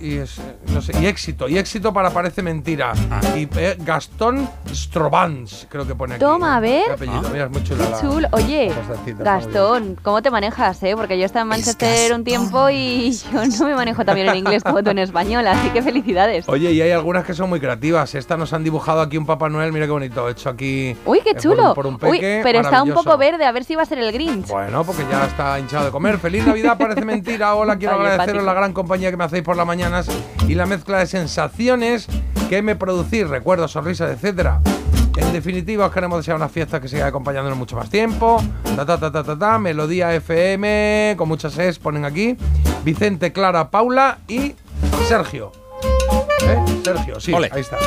y, 0.06 0.18
es- 0.18 0.40
no 0.72 0.80
sé, 0.82 0.92
y 1.00 1.06
éxito, 1.06 1.48
y 1.48 1.58
éxito 1.58 1.92
para 1.92 2.10
Parece 2.10 2.42
Mentira. 2.42 2.92
Y 3.36 3.48
eh, 3.56 3.76
Gastón 3.80 4.48
Strobans, 4.72 5.66
creo 5.68 5.86
que 5.86 5.94
pone 5.94 6.14
aquí. 6.14 6.20
Toma, 6.24 6.56
a 6.56 6.60
ver. 6.60 6.84
Qué 6.86 6.92
apellido, 6.92 7.28
mira, 7.32 7.44
es 7.44 7.50
muy 7.50 7.62
chula 7.64 7.84
Qué 7.84 7.90
la- 7.90 8.00
chulo. 8.00 8.28
Oye. 8.32 8.72
Gastón, 9.18 9.98
¿cómo 10.02 10.22
te 10.22 10.30
manejas, 10.30 10.82
eh? 10.82 10.94
Porque 10.96 11.18
yo 11.18 11.24
estaba 11.26 11.42
en 11.42 11.48
Manchester 11.48 12.12
un 12.12 12.24
tiempo 12.24 12.68
y 12.70 13.10
yo 13.32 13.44
no 13.46 13.64
me 13.66 13.74
manejo 13.74 14.04
tan 14.04 14.14
bien 14.14 14.28
en 14.28 14.36
inglés 14.36 14.62
como 14.62 14.82
tú 14.82 14.90
en 14.90 14.98
español, 14.98 15.46
así 15.46 15.68
que 15.70 15.82
felicidades. 15.82 16.48
Oye, 16.48 16.72
y 16.72 16.80
hay 16.80 16.90
algunas 16.92 17.24
que 17.24 17.34
son 17.34 17.48
muy 17.48 17.60
creativas. 17.60 18.14
Esta 18.14 18.36
nos 18.36 18.52
han 18.52 18.64
dibujado 18.64 19.00
aquí 19.00 19.16
un 19.18 19.26
Papá 19.26 19.48
Noel, 19.48 19.72
mira 19.72 19.86
qué 19.86 19.92
bonito, 19.92 20.28
hecho 20.28 20.50
aquí. 20.50 20.96
Uy, 21.04 21.20
qué 21.22 21.30
eh, 21.30 21.34
por 21.34 21.42
chulo. 21.42 21.68
un- 21.70 21.74
por 21.74 21.86
un 21.86 21.98
Uy, 22.02 22.20
pero 22.20 22.60
está 22.60 22.82
un 22.82 22.92
poco 22.92 23.16
verde, 23.16 23.44
a 23.44 23.52
ver 23.52 23.64
si 23.64 23.74
va 23.74 23.82
a 23.82 23.86
ser 23.86 23.98
el 23.98 24.12
Grinch. 24.12 24.48
Bueno, 24.48 24.84
porque 24.84 25.04
ya 25.10 25.24
está 25.26 25.58
hinchado 25.58 25.86
de 25.86 25.90
comer. 25.90 26.18
Feliz 26.18 26.46
Navidad, 26.46 26.76
parece 26.78 27.04
mentira. 27.04 27.54
Hola, 27.54 27.76
quiero 27.78 27.94
Ay, 27.94 28.00
agradeceros 28.00 28.28
empático. 28.40 28.46
la 28.46 28.54
gran 28.54 28.72
compañía 28.72 29.10
que 29.10 29.16
me 29.16 29.24
hacéis 29.24 29.42
por 29.42 29.56
las 29.56 29.66
y 30.48 30.54
la 30.54 30.66
mezcla 30.66 30.98
de 30.98 31.06
sensaciones 31.06 32.06
que 32.48 32.62
me 32.62 32.76
producís, 32.76 33.28
recuerdos, 33.28 33.72
sonrisas, 33.72 34.10
etcétera. 34.10 34.60
En 35.16 35.32
definitiva, 35.32 35.86
os 35.86 35.92
queremos 35.92 36.18
desear 36.18 36.36
una 36.36 36.48
fiesta 36.48 36.80
que 36.80 36.88
siga 36.88 37.06
acompañándonos 37.06 37.58
mucho 37.58 37.74
más 37.74 37.88
tiempo. 37.88 38.42
Ta, 38.76 38.84
ta, 38.84 38.98
ta, 38.98 39.10
ta, 39.10 39.24
ta, 39.24 39.38
ta. 39.38 39.58
Melodía 39.58 40.14
FM, 40.14 41.14
con 41.16 41.28
muchas 41.28 41.56
es, 41.58 41.78
ponen 41.78 42.04
aquí. 42.04 42.36
Vicente, 42.84 43.32
Clara, 43.32 43.70
Paula 43.70 44.18
y 44.28 44.54
Sergio. 45.08 45.52
¿Eh? 46.42 46.58
Sergio, 46.84 47.18
sí, 47.18 47.32
Ole. 47.32 47.48
ahí 47.52 47.62
está. 47.62 47.78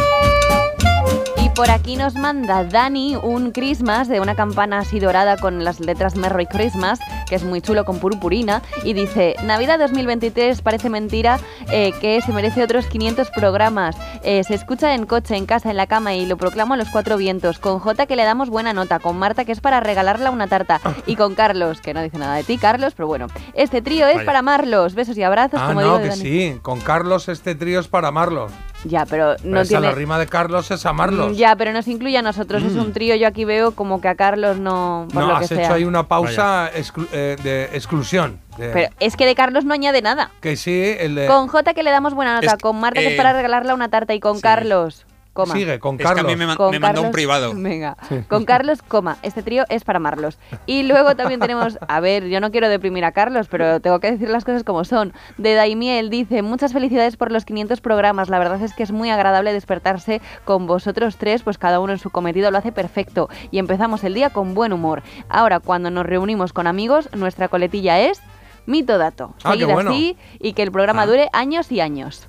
Y 1.49 1.51
por 1.55 1.71
aquí 1.71 1.95
nos 1.95 2.13
manda 2.15 2.63
Dani 2.63 3.15
un 3.15 3.51
Christmas 3.51 4.07
de 4.07 4.19
una 4.19 4.35
campana 4.35 4.79
así 4.79 4.99
dorada 4.99 5.35
con 5.37 5.63
las 5.63 5.79
letras 5.79 6.15
Merry 6.15 6.45
Christmas, 6.45 6.99
que 7.27 7.33
es 7.35 7.43
muy 7.43 7.59
chulo 7.59 7.85
con 7.85 7.97
purpurina, 7.99 8.61
y 8.83 8.93
dice, 8.93 9.35
Navidad 9.43 9.79
2023 9.79 10.61
parece 10.61 10.89
mentira 10.91 11.39
eh, 11.71 11.91
que 12.01 12.21
se 12.21 12.33
merece 12.33 12.61
otros 12.63 12.85
500 12.85 13.31
programas. 13.31 13.95
Eh, 14.23 14.43
se 14.43 14.53
escucha 14.53 14.93
en 14.93 15.05
coche, 15.07 15.37
en 15.37 15.45
casa, 15.47 15.71
en 15.71 15.77
la 15.77 15.87
cama 15.87 16.13
y 16.13 16.25
lo 16.27 16.37
proclamo 16.37 16.75
a 16.75 16.77
los 16.77 16.89
cuatro 16.89 17.17
vientos. 17.17 17.57
Con 17.57 17.79
J 17.79 18.05
que 18.05 18.15
le 18.15 18.25
damos 18.25 18.49
buena 18.49 18.73
nota, 18.73 18.99
con 18.99 19.17
Marta 19.17 19.43
que 19.43 19.51
es 19.51 19.59
para 19.61 19.79
regalarla 19.79 20.29
una 20.29 20.47
tarta 20.47 20.79
y 21.07 21.15
con 21.15 21.33
Carlos, 21.35 21.81
que 21.81 21.93
no 21.95 22.01
dice 22.03 22.17
nada 22.19 22.35
de 22.35 22.43
ti, 22.43 22.57
Carlos, 22.57 22.93
pero 22.95 23.07
bueno, 23.07 23.25
este 23.55 23.81
trío 23.81 24.07
es 24.07 24.15
Vaya. 24.15 24.25
para 24.25 24.39
amarlos. 24.39 24.93
Besos 24.93 25.17
y 25.17 25.23
abrazos, 25.23 25.59
Ah, 25.63 25.67
como 25.69 25.81
no, 25.81 25.87
digo 25.87 25.97
que 26.03 26.09
Dani. 26.09 26.21
sí. 26.21 26.59
Con 26.61 26.79
Carlos 26.81 27.27
este 27.27 27.55
trío 27.55 27.79
es 27.79 27.87
para 27.87 28.09
amarlos. 28.09 28.51
Ya, 28.85 29.05
pero 29.05 29.35
Pero 29.37 29.49
no 29.49 29.59
esa, 29.61 29.69
tiene... 29.69 29.87
La 29.87 29.91
rima 29.93 30.17
de 30.17 30.27
Carlos 30.27 30.71
es 30.71 30.85
amarlos. 30.85 31.31
Mm, 31.31 31.35
Ya, 31.35 31.55
pero 31.55 31.73
nos 31.73 31.87
incluye 31.87 32.17
a 32.17 32.21
nosotros. 32.21 32.63
Es 32.63 32.73
Mm. 32.73 32.79
un 32.79 32.93
trío. 32.93 33.15
Yo 33.15 33.27
aquí 33.27 33.43
veo 33.43 33.71
como 33.71 33.99
que 33.99 34.07
a 34.07 34.15
Carlos 34.15 34.57
no. 34.57 35.07
Por 35.13 35.21
No, 35.23 35.27
lo 35.33 35.37
que 35.39 35.43
has 35.43 35.49
sea. 35.49 35.63
hecho 35.65 35.73
ahí 35.73 35.83
una 35.83 36.07
pausa 36.07 36.71
exclu- 36.73 37.07
eh, 37.11 37.35
de 37.43 37.65
exclusión. 37.73 38.39
de- 38.57 38.69
Pero 38.69 38.89
es 38.99 39.15
que 39.17 39.25
de 39.25 39.35
Carlos 39.35 39.65
no 39.65 39.73
añade 39.73 40.01
nada. 40.01 40.31
que 40.41 40.55
sí, 40.55 40.95
el 40.99 41.15
de. 41.15 41.27
Con 41.27 41.47
J 41.47 41.73
que 41.73 41.83
le 41.83 41.91
damos 41.91 42.13
buena 42.13 42.35
nota. 42.35 42.47
Es- 42.55 42.61
con 42.61 42.79
Marta 42.79 42.99
que 43.01 43.07
es 43.07 43.15
para 43.15 43.33
regalarle 43.33 43.73
una 43.73 43.89
tarta. 43.89 44.13
Y 44.13 44.19
con 44.19 44.39
Carlos. 44.39 45.05
Coma. 45.43 45.53
Sigue, 45.53 45.79
con 45.79 45.95
Es 45.95 46.01
que 46.01 46.07
a 46.07 46.09
mí 46.11 46.15
Carlos. 46.21 46.37
me, 46.47 46.55
Con 46.55 46.71
me 46.71 46.79
mandó 46.79 47.01
un 47.01 47.05
Carlos- 47.07 47.13
privado. 47.13 47.53
Venga, 47.55 47.97
con 48.27 48.45
Carlos, 48.45 48.81
coma. 48.81 49.17
Este 49.23 49.43
trío 49.43 49.65
es 49.69 49.83
para 49.83 49.97
amarlos. 49.97 50.37
Y 50.65 50.83
luego 50.83 51.15
también 51.15 51.39
tenemos, 51.39 51.77
a 51.87 51.99
ver, 51.99 52.27
yo 52.27 52.39
no 52.39 52.51
quiero 52.51 52.69
deprimir 52.69 53.05
a 53.05 53.11
Carlos, 53.11 53.47
pero 53.49 53.79
tengo 53.79 53.99
que 53.99 54.11
decir 54.11 54.29
las 54.29 54.45
cosas 54.45 54.63
como 54.63 54.83
son. 54.85 55.13
De 55.37 55.53
Daimiel 55.53 56.09
dice, 56.09 56.41
muchas 56.41 56.73
felicidades 56.73 57.17
por 57.17 57.31
los 57.31 57.45
500 57.45 57.81
programas. 57.81 58.29
La 58.29 58.39
verdad 58.39 58.61
es 58.61 58.73
que 58.73 58.83
es 58.83 58.91
muy 58.91 59.09
agradable 59.09 59.53
despertarse 59.53 60.21
con 60.45 60.67
vosotros 60.67 61.17
tres, 61.17 61.43
pues 61.43 61.57
cada 61.57 61.79
uno 61.79 61.93
en 61.93 61.99
su 61.99 62.09
cometido 62.09 62.51
lo 62.51 62.57
hace 62.57 62.71
perfecto. 62.71 63.29
Y 63.51 63.59
empezamos 63.59 64.03
el 64.03 64.13
día 64.13 64.29
con 64.31 64.53
buen 64.53 64.73
humor. 64.73 65.03
Ahora, 65.29 65.59
cuando 65.59 65.89
nos 65.91 66.05
reunimos 66.05 66.53
con 66.53 66.67
amigos, 66.67 67.09
nuestra 67.13 67.47
coletilla 67.47 67.99
es 67.99 68.21
mito 68.65 68.97
dato. 68.97 69.33
Ah, 69.43 69.53
qué 69.53 69.59
Seguid 69.61 69.73
bueno. 69.73 69.91
así 69.91 70.17
y 70.39 70.53
que 70.53 70.61
el 70.63 70.71
programa 70.71 71.03
Ah. 71.03 71.05
dure 71.07 71.29
años 71.33 71.71
y 71.71 71.79
años. 71.79 72.27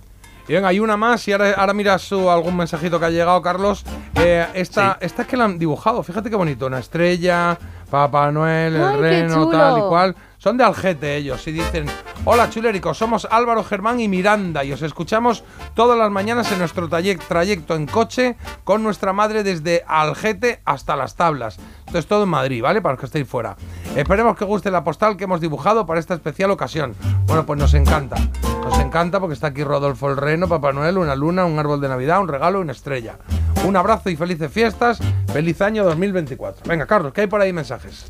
Y 0.49 0.55
venga, 0.55 0.69
hay 0.69 0.81
una 0.81 0.97
más 0.97 1.27
y 1.29 1.33
ahora, 1.33 1.53
ahora 1.57 1.73
miras 1.75 2.11
algún 2.13 2.57
mensajito 2.57 2.99
que 2.99 3.07
ha 3.07 3.11
llegado, 3.11 3.41
Carlos. 3.41 3.85
Eh, 4.17 4.47
esta, 4.55 4.99
esta 5.01 5.23
es 5.23 5.29
que 5.29 5.37
la 5.37 5.45
han 5.45 5.59
dibujado, 5.59 6.03
fíjate 6.03 6.29
qué 6.29 6.37
bonito. 6.37 6.67
Una 6.67 6.81
estrella, 6.81 7.57
Papá 7.89 8.33
Noel, 8.33 8.75
el 8.75 8.83
Ay, 8.83 8.97
reno, 8.97 9.49
tal 9.49 9.79
y 9.79 9.83
cual. 9.83 10.17
Son 10.39 10.57
de 10.57 10.65
Algete 10.65 11.17
ellos 11.17 11.47
y 11.49 11.53
dicen, 11.53 11.85
hola 12.25 12.49
chuléricos, 12.49 12.97
somos 12.97 13.29
Álvaro, 13.31 13.63
Germán 13.63 14.01
y 14.01 14.09
Miranda 14.09 14.65
y 14.65 14.73
os 14.73 14.81
escuchamos 14.81 15.45
todas 15.75 15.99
las 15.99 16.11
mañanas 16.11 16.51
en 16.51 16.59
nuestro 16.61 16.89
trayec- 16.89 17.21
trayecto 17.29 17.75
en 17.75 17.87
coche 17.87 18.37
con 18.65 18.83
nuestra 18.83 19.13
madre 19.13 19.43
desde 19.43 19.85
Algete 19.87 20.63
hasta 20.65 20.97
las 20.97 21.15
tablas. 21.15 21.59
Esto 21.87 21.99
es 21.99 22.07
todo 22.07 22.23
en 22.23 22.31
Madrid, 22.31 22.63
¿vale? 22.63 22.81
Para 22.81 22.95
los 22.95 23.01
que 23.01 23.07
estéis 23.07 23.29
fuera. 23.29 23.55
Esperemos 23.95 24.35
que 24.35 24.47
guste 24.47 24.71
la 24.71 24.83
postal 24.83 25.19
que 25.19 25.25
hemos 25.25 25.43
dibujado 25.43 25.85
para 25.85 26.01
esta 26.01 26.15
especial 26.15 26.51
ocasión. 26.51 26.95
Bueno, 27.27 27.45
pues 27.45 27.59
nos 27.59 27.75
encanta. 27.75 28.17
Nos 28.65 28.79
encanta 28.91 29.21
porque 29.21 29.35
está 29.35 29.47
aquí 29.47 29.63
Rodolfo 29.63 30.11
el 30.11 30.17
Reno, 30.17 30.49
Papá 30.49 30.73
Noel, 30.73 30.99
una 30.99 31.15
luna, 31.15 31.45
un 31.45 31.57
árbol 31.61 31.81
de 31.81 31.89
Navidad, 31.89 32.21
un 32.21 32.27
regalo 32.27 32.59
y 32.59 32.63
una 32.63 32.73
estrella. 32.73 33.19
Un 33.65 33.77
abrazo 33.77 34.11
y 34.11 34.17
felices 34.17 34.51
fiestas. 34.51 34.99
Feliz 35.33 35.61
año 35.61 35.85
2024. 35.85 36.63
Venga, 36.67 36.87
Carlos, 36.87 37.13
¿qué 37.13 37.21
hay 37.21 37.27
por 37.29 37.41
ahí 37.41 37.53
mensajes? 37.53 38.07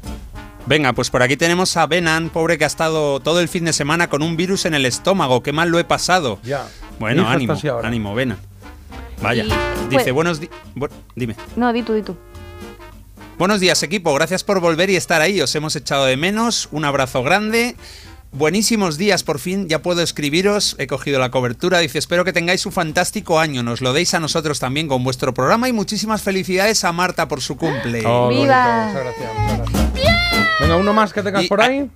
Venga, 0.65 0.95
pues 0.95 1.11
por 1.11 1.23
aquí 1.23 1.37
tenemos 1.37 1.77
a 1.77 1.87
Benan, 1.87 2.31
pobre 2.31 2.57
que 2.57 2.65
ha 2.65 2.67
estado 2.67 3.21
todo 3.21 3.41
el 3.41 3.49
fin 3.49 3.67
de 3.67 3.75
semana 3.75 4.09
con 4.09 4.23
un 4.23 4.39
virus 4.39 4.65
en 4.65 4.73
el 4.73 4.87
estómago. 4.87 5.43
Qué 5.43 5.53
mal 5.53 5.69
lo 5.69 5.79
he 5.79 5.85
pasado. 5.85 6.39
Ya. 6.45 6.67
Bueno, 6.99 7.29
ánimo, 7.29 7.55
ánimo, 7.83 8.15
Benan. 8.15 8.39
Vaya. 9.21 9.45
Y, 9.45 9.49
Dice, 9.49 10.05
pues- 10.05 10.13
buenos 10.13 10.41
días. 10.41 10.53
dime. 11.15 11.37
No, 11.57 11.75
di 11.75 11.83
tú, 11.83 11.93
di 11.93 12.03
tú. 12.03 12.17
Buenos 13.37 13.61
días, 13.61 13.83
equipo. 13.83 14.15
Gracias 14.15 14.45
por 14.45 14.61
volver 14.61 14.89
y 14.89 14.97
estar 14.97 15.21
ahí. 15.21 15.43
Os 15.43 15.55
hemos 15.55 15.77
echado 15.77 16.07
de 16.07 16.17
menos. 16.17 16.69
Un 16.73 16.87
abrazo 16.87 17.23
grande. 17.23 17.77
Buenísimos 18.33 18.97
días, 18.97 19.25
por 19.25 19.41
fin 19.41 19.69
ya 19.69 19.83
puedo 19.83 20.03
escribiros, 20.03 20.77
he 20.79 20.87
cogido 20.87 21.19
la 21.19 21.33
cobertura, 21.33 21.81
dice, 21.81 21.99
espero 21.99 22.25
que 22.25 22.33
tengáis 22.33 22.65
un 22.65 22.71
fantástico 22.71 23.41
año, 23.41 23.65
nos 23.65 23.81
lo 23.81 23.93
deis 23.93 24.15
a 24.15 24.21
nosotros 24.21 24.61
también 24.61 24.87
con 24.87 25.03
vuestro 25.03 25.35
programa 25.35 25.69
y 25.69 25.73
muchísimas 25.73 26.23
felicidades 26.23 26.85
a 26.85 26.93
Marta 26.93 27.27
por 27.27 27.41
su 27.41 27.57
cumple. 27.57 28.03
Oh, 28.07 28.29
¡Viva! 28.29 28.87
Muchas 28.87 29.03
gracias, 29.05 29.31
muchas 29.37 29.59
gracias. 29.73 29.93
Venga, 30.61 30.77
uno 30.77 30.93
más 30.93 31.13
que 31.13 31.23
tengas 31.23 31.43
Y 31.45 31.49
por 31.49 31.61
a- 31.61 31.65
ahí. 31.67 31.91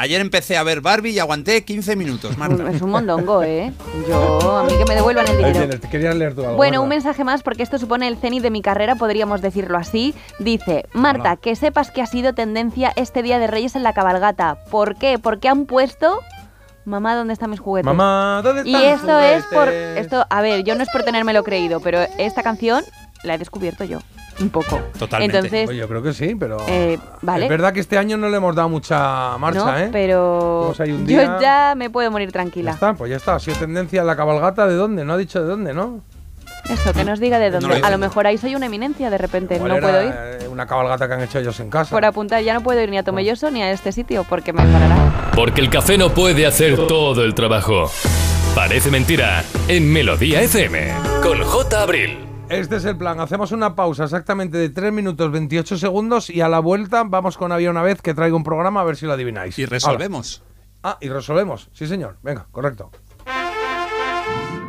Ayer 0.00 0.22
empecé 0.22 0.56
a 0.56 0.62
ver 0.62 0.80
Barbie 0.80 1.10
y 1.10 1.18
aguanté 1.18 1.62
15 1.62 1.94
minutos, 1.94 2.38
Marta. 2.38 2.70
Es 2.70 2.80
un 2.80 2.88
mondongo, 2.88 3.42
¿eh? 3.42 3.70
Yo, 4.08 4.56
a 4.56 4.64
mí 4.64 4.72
que 4.78 4.86
me 4.86 4.94
devuelvan 4.94 5.28
el 5.28 5.36
dinero. 5.36 5.58
tienes, 5.58 5.78
te 5.78 5.90
quería 5.90 6.14
leer 6.14 6.34
tú 6.34 6.40
algo. 6.40 6.56
Bueno, 6.56 6.78
guarda. 6.78 6.80
un 6.84 6.88
mensaje 6.88 7.22
más 7.22 7.42
porque 7.42 7.62
esto 7.62 7.76
supone 7.78 8.08
el 8.08 8.16
cenit 8.16 8.42
de 8.42 8.50
mi 8.50 8.62
carrera, 8.62 8.94
podríamos 8.94 9.42
decirlo 9.42 9.76
así. 9.76 10.14
Dice, 10.38 10.86
Marta, 10.94 11.32
Hola. 11.32 11.36
que 11.36 11.54
sepas 11.54 11.90
que 11.90 12.00
ha 12.00 12.06
sido 12.06 12.32
tendencia 12.32 12.94
este 12.96 13.22
Día 13.22 13.38
de 13.38 13.46
Reyes 13.46 13.76
en 13.76 13.82
la 13.82 13.92
cabalgata. 13.92 14.64
¿Por 14.70 14.96
qué? 14.96 15.18
Porque 15.18 15.48
han 15.48 15.66
puesto... 15.66 16.20
Mamá, 16.86 17.14
¿dónde 17.14 17.34
están 17.34 17.50
mis 17.50 17.60
juguetes? 17.60 17.84
Mamá, 17.84 18.40
¿dónde 18.42 18.62
Y 18.64 18.74
están 18.74 18.90
mis 18.90 19.00
esto 19.02 19.20
es 19.20 19.44
por... 19.44 19.66
juguetes? 19.66 19.98
Esto, 19.98 20.26
a 20.30 20.40
ver, 20.40 20.64
yo 20.64 20.76
no 20.76 20.82
es 20.82 20.88
por 20.90 21.02
tenérmelo 21.02 21.44
creído, 21.44 21.80
pero 21.80 22.00
esta 22.16 22.42
canción 22.42 22.82
la 23.22 23.34
he 23.34 23.38
descubierto 23.38 23.84
yo. 23.84 23.98
Un 24.40 24.50
poco. 24.50 24.80
Totalmente. 24.98 25.36
Entonces, 25.36 25.64
Pues 25.66 25.76
yo 25.76 25.86
creo 25.88 26.02
que 26.02 26.12
sí, 26.14 26.34
pero. 26.34 26.56
eh, 26.68 26.98
vale. 27.22 27.44
Es 27.44 27.50
verdad 27.50 27.72
que 27.72 27.80
este 27.80 27.98
año 27.98 28.16
no 28.16 28.28
le 28.28 28.36
hemos 28.38 28.54
dado 28.54 28.68
mucha 28.68 29.36
marcha, 29.38 29.64
no, 29.72 29.78
¿eh? 29.78 29.88
pero 29.92 30.72
Fuimos 30.74 30.80
ahí 30.80 30.90
un 30.92 31.06
yo 31.06 31.40
ya 31.40 31.74
me 31.76 31.90
puedo 31.90 32.10
morir 32.10 32.28
Ya 32.28 32.32
tranquila. 32.32 32.70
está, 32.72 32.94
pues 32.94 33.10
ya 33.10 33.16
está. 33.18 33.34
Ha 33.34 33.40
sido 33.40 33.56
tendencia 33.58 34.02
la 34.04 34.16
cabalgata 34.16 34.66
de 34.66 34.74
dónde, 34.74 35.04
no 35.04 35.12
ha 35.12 35.16
dicho 35.18 35.40
de 35.42 35.46
dónde, 35.48 35.74
¿no? 35.74 36.00
Eso, 36.68 36.92
que 36.92 37.04
nos 37.04 37.18
diga 37.20 37.38
de 37.38 37.50
No 37.50 37.60
dónde. 37.60 37.80
lo 37.80 37.86
a 37.86 37.90
lo 37.90 37.98
mejor 37.98 38.26
ahí 38.26 38.38
soy 38.38 38.54
una 38.54 38.66
eminencia 38.66 39.10
de 39.10 39.18
repente, 39.18 39.58
no 39.58 39.66
era, 39.66 39.80
puedo 39.80 40.02
ir. 40.04 40.12
eh, 40.14 40.48
Una 40.48 40.66
cabalgata 40.66 41.08
que 41.08 41.14
han 41.14 41.22
hecho 41.22 41.38
ellos 41.38 41.58
en 41.60 41.68
casa. 41.70 41.90
Por 41.90 42.04
apuntar, 42.04 42.42
ya 42.42 42.54
no 42.54 42.60
puedo 42.62 42.80
ir 42.80 42.90
ni 42.90 42.98
a 42.98 43.02
Tomelloso 43.02 43.50
ni 43.50 43.62
a 43.62 43.70
este 43.72 43.92
sitio 43.92 44.24
porque 44.28 44.52
me 44.52 44.62
parará. 44.62 45.30
Porque 45.34 45.60
el 45.60 45.70
café 45.70 45.98
no 45.98 46.10
puede 46.10 46.46
hacer 46.46 46.76
todo 46.86 47.24
el 47.24 47.34
trabajo. 47.34 47.90
Parece 48.54 48.90
mentira 48.90 49.42
en 49.68 49.90
Melodía 49.92 50.42
FM 50.42 50.92
con 51.22 51.42
J. 51.42 51.82
Abril. 51.82 52.29
Este 52.50 52.76
es 52.76 52.84
el 52.84 52.96
plan. 52.96 53.20
Hacemos 53.20 53.52
una 53.52 53.76
pausa 53.76 54.02
exactamente 54.02 54.58
de 54.58 54.70
3 54.70 54.92
minutos 54.92 55.30
28 55.30 55.78
segundos 55.78 56.28
y 56.30 56.40
a 56.40 56.48
la 56.48 56.58
vuelta 56.58 57.04
vamos 57.06 57.38
con 57.38 57.52
Había 57.52 57.70
una 57.70 57.82
vez 57.82 58.02
que 58.02 58.12
traigo 58.12 58.36
un 58.36 58.42
programa 58.42 58.80
a 58.80 58.84
ver 58.84 58.96
si 58.96 59.06
lo 59.06 59.12
adivináis. 59.12 59.56
Y 59.56 59.66
resolvemos. 59.66 60.42
Ah, 60.82 60.98
y 61.00 61.08
resolvemos. 61.10 61.68
Sí, 61.72 61.86
señor. 61.86 62.16
Venga, 62.22 62.48
correcto. 62.50 62.90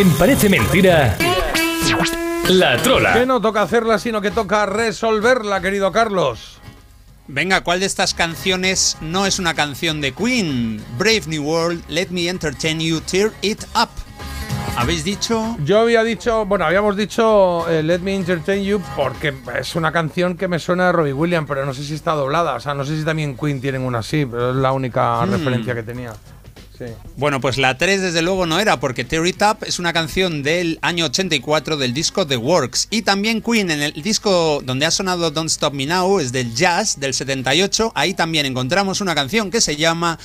En 0.00 0.10
Parece 0.12 0.48
Mentira, 0.48 1.14
La 2.48 2.78
Trola. 2.78 3.12
Que 3.12 3.26
no 3.26 3.38
toca 3.42 3.60
hacerla, 3.60 3.98
sino 3.98 4.22
que 4.22 4.30
toca 4.30 4.64
resolverla, 4.64 5.60
querido 5.60 5.92
Carlos. 5.92 6.58
Venga, 7.28 7.60
¿cuál 7.60 7.80
de 7.80 7.86
estas 7.86 8.14
canciones 8.14 8.96
no 9.02 9.26
es 9.26 9.38
una 9.38 9.52
canción 9.52 10.00
de 10.00 10.12
Queen? 10.12 10.82
Brave 10.96 11.24
New 11.26 11.44
World, 11.44 11.82
Let 11.88 12.08
Me 12.12 12.28
Entertain 12.28 12.80
You, 12.80 13.02
Tear 13.02 13.30
It 13.42 13.62
Up. 13.76 13.90
¿Habéis 14.78 15.04
dicho? 15.04 15.58
Yo 15.66 15.80
había 15.80 16.02
dicho, 16.02 16.46
bueno, 16.46 16.64
habíamos 16.64 16.96
dicho 16.96 17.68
eh, 17.68 17.82
Let 17.82 17.98
Me 17.98 18.14
Entertain 18.14 18.62
You 18.64 18.80
porque 18.96 19.34
es 19.60 19.76
una 19.76 19.92
canción 19.92 20.34
que 20.38 20.48
me 20.48 20.58
suena 20.58 20.86
de 20.86 20.92
Robbie 20.92 21.12
Williams, 21.12 21.46
pero 21.46 21.66
no 21.66 21.74
sé 21.74 21.84
si 21.84 21.92
está 21.92 22.12
doblada. 22.12 22.54
O 22.54 22.60
sea, 22.60 22.72
no 22.72 22.86
sé 22.86 22.96
si 22.96 23.04
también 23.04 23.36
Queen 23.36 23.60
tienen 23.60 23.82
una 23.82 23.98
así, 23.98 24.24
pero 24.24 24.50
es 24.52 24.56
la 24.56 24.72
única 24.72 25.20
Hmm. 25.26 25.32
referencia 25.32 25.74
que 25.74 25.82
tenía. 25.82 26.14
Bueno, 27.16 27.40
pues 27.40 27.58
la 27.58 27.76
3 27.76 28.00
desde 28.00 28.22
luego 28.22 28.46
no 28.46 28.58
era, 28.58 28.80
porque 28.80 29.04
Tear 29.04 29.26
It 29.26 29.42
Up 29.42 29.58
es 29.66 29.78
una 29.78 29.92
canción 29.92 30.42
del 30.42 30.78
año 30.82 31.06
84 31.06 31.76
del 31.76 31.92
disco 31.92 32.26
The 32.26 32.36
Works. 32.36 32.88
Y 32.90 33.02
también 33.02 33.42
Queen, 33.42 33.70
en 33.70 33.82
el 33.82 33.92
disco 34.02 34.62
donde 34.64 34.86
ha 34.86 34.90
sonado 34.90 35.30
Don't 35.30 35.50
Stop 35.50 35.74
Me 35.74 35.86
Now, 35.86 36.20
es 36.20 36.32
del 36.32 36.54
jazz 36.54 36.98
del 36.98 37.14
78. 37.14 37.92
Ahí 37.94 38.14
también 38.14 38.46
encontramos 38.46 39.00
una 39.00 39.14
canción 39.14 39.50
que 39.50 39.60
se 39.60 39.76
llama 39.76 40.18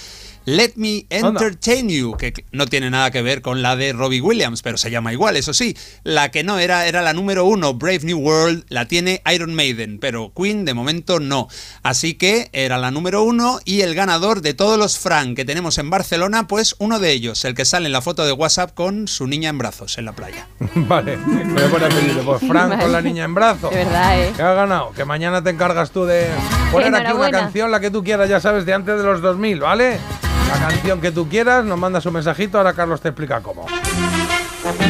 Let 0.45 0.73
Me 0.75 1.05
Entertain 1.09 1.89
You, 1.89 2.15
que 2.17 2.33
no 2.51 2.67
tiene 2.67 2.91
nada 2.91 3.09
que 3.09 3.21
ver 3.23 3.41
con 3.41 3.61
la 3.61 3.75
de 3.75 3.93
Robbie 3.93 4.21
Williams, 4.21 4.61
pero 4.61 4.77
se 4.77 4.91
llama 4.91 5.11
igual, 5.11 5.37
eso 5.37 5.53
sí. 5.53 5.75
La 6.03 6.29
que 6.29 6.43
no 6.43 6.59
era 6.59 6.85
era 6.87 7.01
la 7.01 7.13
número 7.13 7.45
uno, 7.45 7.73
Brave 7.73 8.01
New 8.03 8.19
World, 8.19 8.65
la 8.69 8.87
tiene 8.87 9.21
Iron 9.33 9.55
Maiden, 9.55 9.97
pero 9.99 10.31
Queen 10.35 10.63
de 10.65 10.73
momento 10.73 11.19
no. 11.19 11.47
Así 11.81 12.13
que 12.13 12.49
era 12.53 12.77
la 12.77 12.91
número 12.91 13.23
uno 13.23 13.59
y 13.65 13.81
el 13.81 13.95
ganador 13.95 14.41
de 14.41 14.53
todos 14.53 14.77
los 14.77 14.99
Frank 14.99 15.35
que 15.35 15.45
tenemos 15.45 15.79
en 15.79 15.89
Barcelona, 15.89 16.47
pues 16.47 16.75
uno 16.77 16.99
de 16.99 17.11
ellos, 17.11 17.43
el 17.45 17.55
que 17.55 17.65
sale 17.65 17.87
en 17.87 17.91
la 17.91 18.01
foto 18.01 18.25
de 18.25 18.31
WhatsApp 18.31 18.73
con 18.73 19.07
su 19.07 19.25
niña 19.25 19.49
en 19.49 19.57
brazos 19.57 19.97
en 19.97 20.05
la 20.05 20.13
playa. 20.13 20.47
vale, 20.75 21.17
voy 21.17 21.63
a 21.63 21.69
poner. 21.69 21.91
Pues 22.23 22.41
Frank 22.47 22.79
con 22.79 22.91
la 22.91 23.01
niña 23.01 23.23
en 23.23 23.33
brazos. 23.33 23.71
De 23.71 23.77
verdad, 23.77 24.21
¿eh? 24.21 24.33
Que 24.35 24.41
ha 24.41 24.53
ganado. 24.53 24.91
Que 24.91 25.05
mañana 25.05 25.43
te 25.43 25.49
encargas 25.49 25.91
tú 25.91 26.05
de 26.05 26.27
poner 26.71 26.93
aquí 26.93 27.13
una 27.13 27.31
canción, 27.31 27.71
la 27.71 27.79
que 27.79 27.89
tú 27.89 28.03
quieras, 28.03 28.29
ya 28.29 28.39
sabes, 28.39 28.65
de 28.65 28.73
antes 28.73 28.97
de 28.97 29.03
los 29.03 29.21
2000, 29.21 29.59
¿vale? 29.59 29.99
La 30.47 30.59
canción 30.67 31.01
que 31.01 31.11
tú 31.11 31.27
quieras, 31.27 31.65
nos 31.65 31.77
mandas 31.77 32.05
un 32.05 32.13
mensajito, 32.13 32.57
ahora 32.57 32.73
Carlos 32.73 33.01
te 33.01 33.09
explica 33.09 33.41
cómo. 33.41 33.65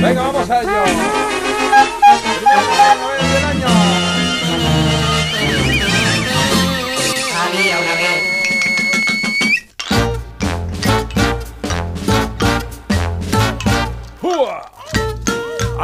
Venga, 0.02 0.22
vamos 0.22 0.50
a 0.50 0.62
ello. 0.62 0.72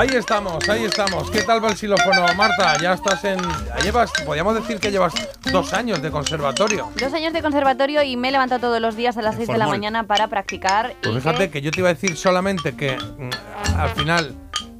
Ahí 0.01 0.09
estamos, 0.15 0.67
ahí 0.67 0.85
estamos. 0.85 1.29
¿Qué 1.29 1.43
tal 1.43 1.63
va 1.63 1.69
el 1.69 1.77
xilófono, 1.77 2.25
Marta? 2.35 2.75
Ya 2.81 2.93
estás 2.93 3.23
en. 3.23 3.39
Llevas, 3.83 4.11
podríamos 4.25 4.55
decir 4.55 4.79
que 4.79 4.89
llevas 4.89 5.13
dos 5.51 5.73
años 5.73 6.01
de 6.01 6.09
conservatorio. 6.09 6.89
Dos 6.99 7.13
años 7.13 7.33
de 7.33 7.43
conservatorio 7.43 8.01
y 8.01 8.17
me 8.17 8.29
he 8.29 8.31
levantado 8.31 8.61
todos 8.61 8.81
los 8.81 8.95
días 8.95 9.15
a 9.17 9.21
las 9.21 9.35
6 9.35 9.49
de 9.49 9.59
la 9.59 9.67
mañana 9.67 10.07
para 10.07 10.27
practicar. 10.27 10.95
Pues 11.03 11.17
y 11.17 11.19
fíjate 11.19 11.51
que 11.51 11.61
yo 11.61 11.69
te 11.69 11.81
iba 11.81 11.89
a 11.89 11.93
decir 11.93 12.17
solamente 12.17 12.75
que 12.75 12.97
mm, 12.97 13.77
al 13.77 13.89
final, 13.91 14.35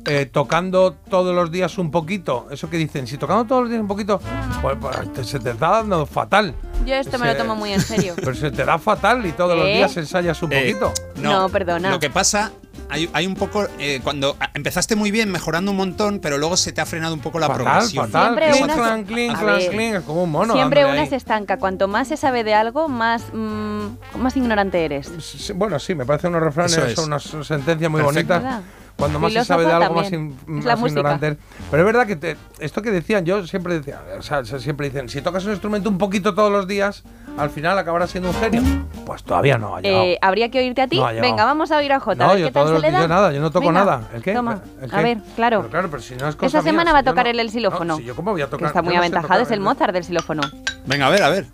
eh, 0.06 0.26
tocando 0.26 0.94
todos 1.10 1.36
los 1.36 1.52
días 1.52 1.78
un 1.78 1.92
poquito, 1.92 2.48
eso 2.52 2.70
que 2.70 2.78
dicen, 2.78 3.06
si 3.08 3.18
tocando 3.18 3.46
todos 3.46 3.62
los 3.64 3.70
días 3.70 3.82
un 3.82 3.88
poquito, 3.88 4.20
pues, 4.62 4.78
pues, 4.80 5.14
te- 5.14 5.24
se 5.24 5.40
te 5.40 5.52
está 5.52 5.70
dando 5.70 6.06
fatal. 6.06 6.56
Yo 6.86 6.96
esto 6.96 7.20
me 7.20 7.28
lo 7.28 7.34
Se- 7.34 7.38
tomo 7.38 7.56
muy 7.56 7.74
en 7.74 7.82
serio. 7.82 8.14
Pero 8.18 8.34
se 8.34 8.50
te 8.52 8.66
da 8.66 8.80
fatal 8.80 9.26
y 9.26 9.32
todos 9.32 9.56
los 9.58 9.68
¿Eh? 9.68 9.74
días 9.76 9.96
ensayas 9.98 10.42
un 10.42 10.52
Eh, 10.54 10.74
poquito. 10.80 10.94
No, 11.22 11.50
perdona. 11.50 11.92
Lo 11.92 12.00
que 12.00 12.10
pasa, 12.10 12.52
hay, 12.90 13.08
hay 13.14 13.28
un 13.28 13.36
poco. 13.36 13.68
eh, 13.78 14.00
cuando 14.04 14.36
empezaste 14.56 14.96
muy 14.96 15.12
bien, 15.12 15.32
mejorando 15.32 15.70
un 15.70 15.78
montón, 15.78 16.20
pero 16.20 16.40
luego 16.40 16.58
se 16.58 16.72
te 16.72 16.82
ha 16.82 16.86
frenado 16.88 17.14
un 17.14 17.20
poco 17.20 17.38
la 17.38 17.48
Fatal, 17.48 17.64
progresión. 17.64 18.10
fatal. 18.10 18.36
Siempre 18.40 18.64
una 18.64 18.74
se- 18.74 18.80
clan, 18.80 19.04
clink, 19.04 19.38
clan, 19.40 19.46
ver, 19.58 19.70
clink, 19.70 19.94
es 19.96 20.02
como 20.02 20.24
un 20.24 20.32
mono. 20.32 20.54
Siempre 20.56 20.86
una 20.86 21.02
ahí. 21.02 21.08
se 21.10 21.16
estanca. 21.18 21.58
Cuanto 21.58 21.88
más 21.88 22.08
se 22.08 22.18
sabe 22.18 22.44
de 22.44 22.56
algo, 22.56 22.88
más, 22.90 23.26
mm, 23.34 24.18
más 24.18 24.36
ignorante 24.36 24.84
eres. 24.84 25.12
Sí, 25.20 25.54
Bueno, 25.54 25.78
sí, 25.78 25.94
me 25.94 26.06
parece 26.08 26.28
unos 26.28 26.42
refranes, 26.42 26.76
es. 26.76 26.96
son 26.96 27.06
unas 27.06 27.24
sentencias 27.24 27.92
muy 27.92 28.02
Perfecto. 28.02 28.34
bonitas. 28.34 28.62
Cuando 29.02 29.20
más 29.20 29.34
se 29.34 29.44
sabe 29.44 29.66
de 29.66 29.74
algo, 29.74 29.96
más, 29.96 30.12
in- 30.12 30.38
más 30.46 30.80
ignorante. 30.80 31.38
Pero 31.70 31.84
es 31.84 31.86
verdad 31.86 32.08
que 32.08 32.16
te- 32.16 32.38
esto 32.60 32.82
que 32.82 32.92
decían, 32.92 33.26
yo 33.26 33.46
siempre 33.48 33.74
decía, 33.74 34.00
o 34.18 34.22
sea, 34.22 34.46
se- 34.46 34.60
siempre 34.60 34.90
dicen, 34.90 35.10
si 35.10 35.22
tocas 35.22 35.44
un 35.46 35.52
instrumento 35.52 35.90
un 35.90 35.98
poquito 35.98 36.34
todos 36.36 36.52
los 36.52 36.68
días, 36.68 37.04
al 37.38 37.50
final 37.50 37.78
acabarás 37.80 38.12
siendo 38.12 38.30
un 38.30 38.36
genio. 38.36 38.62
Pues 39.06 39.24
todavía 39.24 39.58
no 39.58 39.76
ha 39.76 39.82
llegado. 39.82 40.04
Eh, 40.04 40.18
¿Habría 40.22 40.50
que 40.52 40.60
oírte 40.60 40.82
a 40.84 40.88
ti? 40.88 40.98
No 41.00 41.06
ha 41.08 41.14
llegado. 41.14 41.30
Venga, 41.32 41.46
vamos 41.46 41.72
a 41.72 41.78
oír 41.78 41.92
a 41.94 42.00
Jota. 42.00 42.24
a 42.24 42.28
no, 42.28 42.34
ver 42.34 42.42
yo 42.42 42.48
qué 42.48 42.52
tal 42.54 42.64
todos 42.66 42.82
se 42.82 42.88
los 42.92 43.00
le 43.02 43.08
nada, 43.08 43.32
yo 43.34 43.42
no 43.42 43.50
toco 43.52 43.68
Venga, 43.68 43.80
nada. 43.86 44.10
¿El 44.14 44.22
qué? 44.22 44.34
Toma. 44.34 44.62
¿El 44.82 44.94
A 44.94 45.02
ver, 45.02 45.18
claro. 45.36 45.58
Pero 45.62 45.70
claro, 45.72 45.90
pero 45.90 46.02
si 46.04 46.16
no 46.16 46.28
es 46.28 46.36
cosa 46.36 46.46
Esta 46.60 46.62
mía, 46.62 46.72
semana 46.72 46.94
va 46.94 47.00
a 47.00 47.04
tocar 47.04 47.26
no- 47.26 47.32
él 47.32 47.40
el 47.40 47.50
xilófono. 47.50 47.86
No, 47.94 47.98
si 47.98 48.04
yo 48.04 48.16
cómo 48.16 48.32
voy 48.32 48.42
a 48.42 48.46
que 48.46 48.52
tocar. 48.52 48.68
está 48.68 48.80
yo 48.82 48.86
muy 48.86 48.96
aventajado, 48.96 49.42
es 49.42 49.48
el 49.50 49.56
el- 49.56 49.60
Mozart 49.62 49.94
del 49.94 50.04
xilófono. 50.04 50.42
Venga, 50.86 51.08
a 51.08 51.10
ver, 51.10 51.24
a 51.24 51.30
ver. 51.30 51.46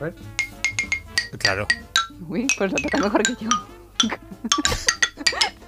A 0.00 0.04
ver. 0.04 0.14
Claro. 1.38 1.66
Uy, 2.28 2.46
pues 2.56 2.70
lo 2.72 2.78
toca 2.78 2.98
mejor 2.98 3.22
que 3.22 3.34
yo. 3.40 3.48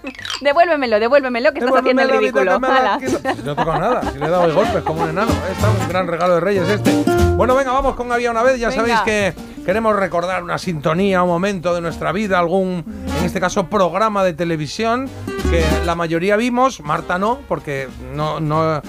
devuélvemelo, 0.41 0.99
devuélvemelo, 1.01 1.53
que 1.53 1.59
estás 1.61 1.77
haciendo 1.79 2.03
el 2.03 2.11
ridículo. 2.11 2.59
no 2.59 2.69
he 2.69 3.55
tocado 3.55 3.79
nada, 3.79 4.03
si 4.13 4.19
le 4.19 4.27
he 4.27 4.31
dado 4.31 4.47
de 4.49 4.53
golpes 4.55 4.83
como 4.83 5.03
un 5.03 5.11
enano. 5.11 5.31
eh, 5.33 5.53
Está 5.53 5.71
un 5.71 5.89
gran 5.89 6.07
regalo 6.07 6.35
de 6.35 6.41
Reyes 6.41 6.69
este. 6.69 6.93
Bueno, 7.37 7.55
venga, 7.55 7.73
vamos 7.73 7.95
con 7.97 8.11
Había 8.13 8.31
una 8.31 8.43
vez. 8.43 8.59
Ya 8.61 8.69
Venga. 8.69 8.83
sabéis 8.83 9.01
que 9.01 9.35
queremos 9.65 9.97
recordar 9.97 10.43
una 10.43 10.59
sintonía, 10.59 11.23
un 11.23 11.29
momento 11.29 11.75
de 11.75 11.81
nuestra 11.81 12.13
vida, 12.13 12.39
algún, 12.39 12.85
en 13.19 13.25
este 13.25 13.41
caso, 13.41 13.67
programa 13.69 14.23
de 14.25 14.33
televisión 14.35 15.09
que 15.51 15.65
la 15.87 15.95
mayoría 15.95 16.37
vimos. 16.37 16.81
Marta 16.81 17.19
no, 17.19 17.39
porque 17.49 17.89
no, 18.15 18.39
no 18.41 18.77
eh, 18.77 18.83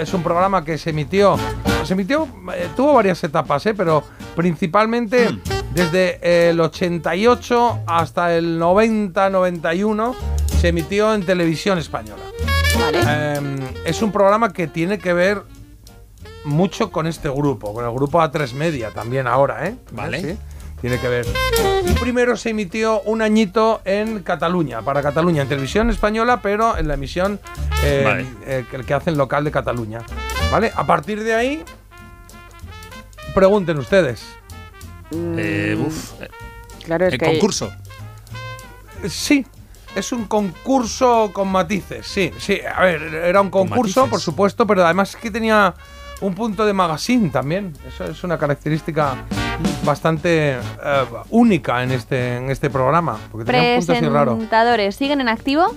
es 0.00 0.12
un 0.14 0.22
programa 0.22 0.64
que 0.64 0.78
se 0.78 0.90
emitió. 0.90 1.36
Se 1.84 1.94
emitió, 1.94 2.28
eh, 2.54 2.68
tuvo 2.76 2.94
varias 2.94 3.22
etapas, 3.24 3.66
eh, 3.66 3.74
pero 3.74 4.04
principalmente 4.36 5.30
Mm. 5.30 5.40
desde 5.74 6.48
el 6.50 6.60
88 6.60 7.80
hasta 7.86 8.34
el 8.36 8.58
90-91 8.58 10.14
se 10.62 10.68
emitió 10.68 11.12
en 11.12 11.24
televisión 11.24 11.76
española. 11.78 12.22
Eh, 12.94 13.40
es 13.84 14.00
un 14.00 14.12
programa 14.12 14.52
que 14.52 14.68
tiene 14.68 14.96
que 14.96 15.12
ver 15.12 15.42
mucho 16.44 16.92
con 16.92 17.08
este 17.08 17.28
grupo, 17.28 17.74
con 17.74 17.84
el 17.84 17.90
grupo 17.90 18.20
A3 18.20 18.52
Media 18.52 18.92
también 18.92 19.26
ahora, 19.26 19.66
¿eh? 19.66 19.74
Vale. 19.90 20.20
Sí, 20.20 20.38
tiene 20.80 21.00
que 21.00 21.08
ver. 21.08 21.26
Y 21.84 21.90
primero 21.94 22.36
se 22.36 22.50
emitió 22.50 23.00
un 23.00 23.22
añito 23.22 23.82
en 23.84 24.22
Cataluña, 24.22 24.82
para 24.82 25.02
Cataluña, 25.02 25.42
en 25.42 25.48
televisión 25.48 25.90
española, 25.90 26.40
pero 26.40 26.78
en 26.78 26.86
la 26.86 26.94
emisión 26.94 27.40
eh, 27.82 28.02
Vale. 28.04 28.26
eh, 28.46 28.64
que, 28.86 28.94
hacen 28.94 29.16
local 29.16 29.42
de 29.42 29.50
Cataluña. 29.50 29.98
¿Vale? 30.52 30.70
A 30.76 30.86
partir 30.86 31.24
de 31.24 31.34
ahí, 31.34 31.64
pregunten 33.34 33.78
ustedes. 33.78 34.24
Eh, 35.10 35.76
uf, 35.84 36.12
Claro, 36.84 37.08
es 37.08 37.14
el 37.14 37.18
que 37.18 37.26
concurso. 37.26 37.72
Sí, 39.08 39.44
es 39.94 40.12
un 40.12 40.24
concurso 40.24 41.30
con 41.32 41.48
matices, 41.48 42.06
sí, 42.06 42.30
sí. 42.38 42.60
A 42.74 42.82
ver, 42.82 43.02
era 43.02 43.40
un 43.40 43.50
concurso, 43.50 44.06
por 44.06 44.20
supuesto, 44.20 44.66
pero 44.66 44.84
además 44.84 45.10
es 45.10 45.16
que 45.16 45.30
tenía 45.30 45.74
un 46.20 46.34
punto 46.34 46.64
de 46.64 46.72
magazine 46.72 47.28
también. 47.30 47.74
Eso 47.86 48.04
es 48.04 48.24
una 48.24 48.38
característica 48.38 49.16
bastante 49.84 50.52
eh, 50.52 50.58
única 51.30 51.82
en 51.82 51.92
este, 51.92 52.36
en 52.36 52.50
este 52.50 52.70
programa, 52.70 53.18
porque 53.30 53.44
tenía 53.44 53.74
un 53.74 53.78
punto 53.78 53.92
así 53.92 54.06
raro. 54.06 54.32
Presentadores, 54.32 54.96
¿siguen 54.96 55.20
en 55.20 55.28
activo? 55.28 55.74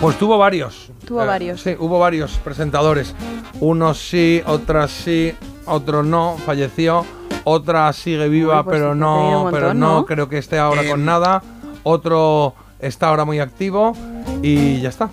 Pues 0.00 0.18
tuvo 0.18 0.38
varios. 0.38 0.90
Tuvo 1.06 1.24
varios. 1.24 1.60
Sí, 1.60 1.76
hubo 1.78 1.98
varios 1.98 2.38
presentadores. 2.38 3.14
Unos 3.60 3.98
sí, 3.98 4.42
otras 4.46 4.90
sí, 4.90 5.34
otro 5.66 6.02
no, 6.02 6.36
falleció. 6.44 7.04
Otra 7.46 7.92
sigue 7.92 8.28
viva, 8.28 8.58
Uy, 8.58 8.64
pues 8.64 8.76
pero 8.78 8.94
no, 8.94 9.42
montón, 9.42 9.52
pero 9.52 9.74
no, 9.74 9.94
¿no? 9.96 10.06
creo 10.06 10.28
que 10.28 10.38
esté 10.38 10.58
ahora 10.58 10.82
con 10.88 11.04
nada. 11.04 11.42
Otro 11.82 12.54
está 12.86 13.08
ahora 13.08 13.24
muy 13.24 13.40
activo 13.40 13.96
y 14.42 14.80
ya 14.80 14.88
está. 14.88 15.10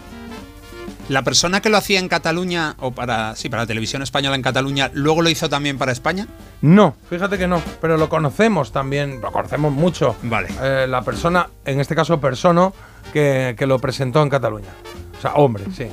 La 1.09 1.23
persona 1.23 1.61
que 1.61 1.69
lo 1.69 1.77
hacía 1.77 1.99
en 1.99 2.07
Cataluña, 2.07 2.75
o 2.79 2.91
para, 2.91 3.35
sí, 3.35 3.49
para 3.49 3.63
la 3.63 3.67
televisión 3.67 4.01
española 4.01 4.35
en 4.35 4.41
Cataluña, 4.41 4.91
luego 4.93 5.21
lo 5.21 5.29
hizo 5.29 5.49
también 5.49 5.77
para 5.77 5.91
España. 5.91 6.27
No, 6.61 6.95
fíjate 7.09 7.37
que 7.37 7.47
no, 7.47 7.61
pero 7.81 7.97
lo 7.97 8.07
conocemos 8.07 8.71
también, 8.71 9.19
lo 9.19 9.31
conocemos 9.31 9.73
mucho. 9.73 10.15
Vale. 10.23 10.47
Eh, 10.61 10.85
la 10.87 11.01
persona, 11.01 11.49
en 11.65 11.79
este 11.81 11.95
caso 11.95 12.21
Persono, 12.21 12.73
que, 13.11 13.55
que 13.57 13.65
lo 13.65 13.79
presentó 13.79 14.21
en 14.23 14.29
Cataluña. 14.29 14.69
O 15.17 15.21
sea, 15.21 15.33
hombre, 15.33 15.65
sí. 15.75 15.87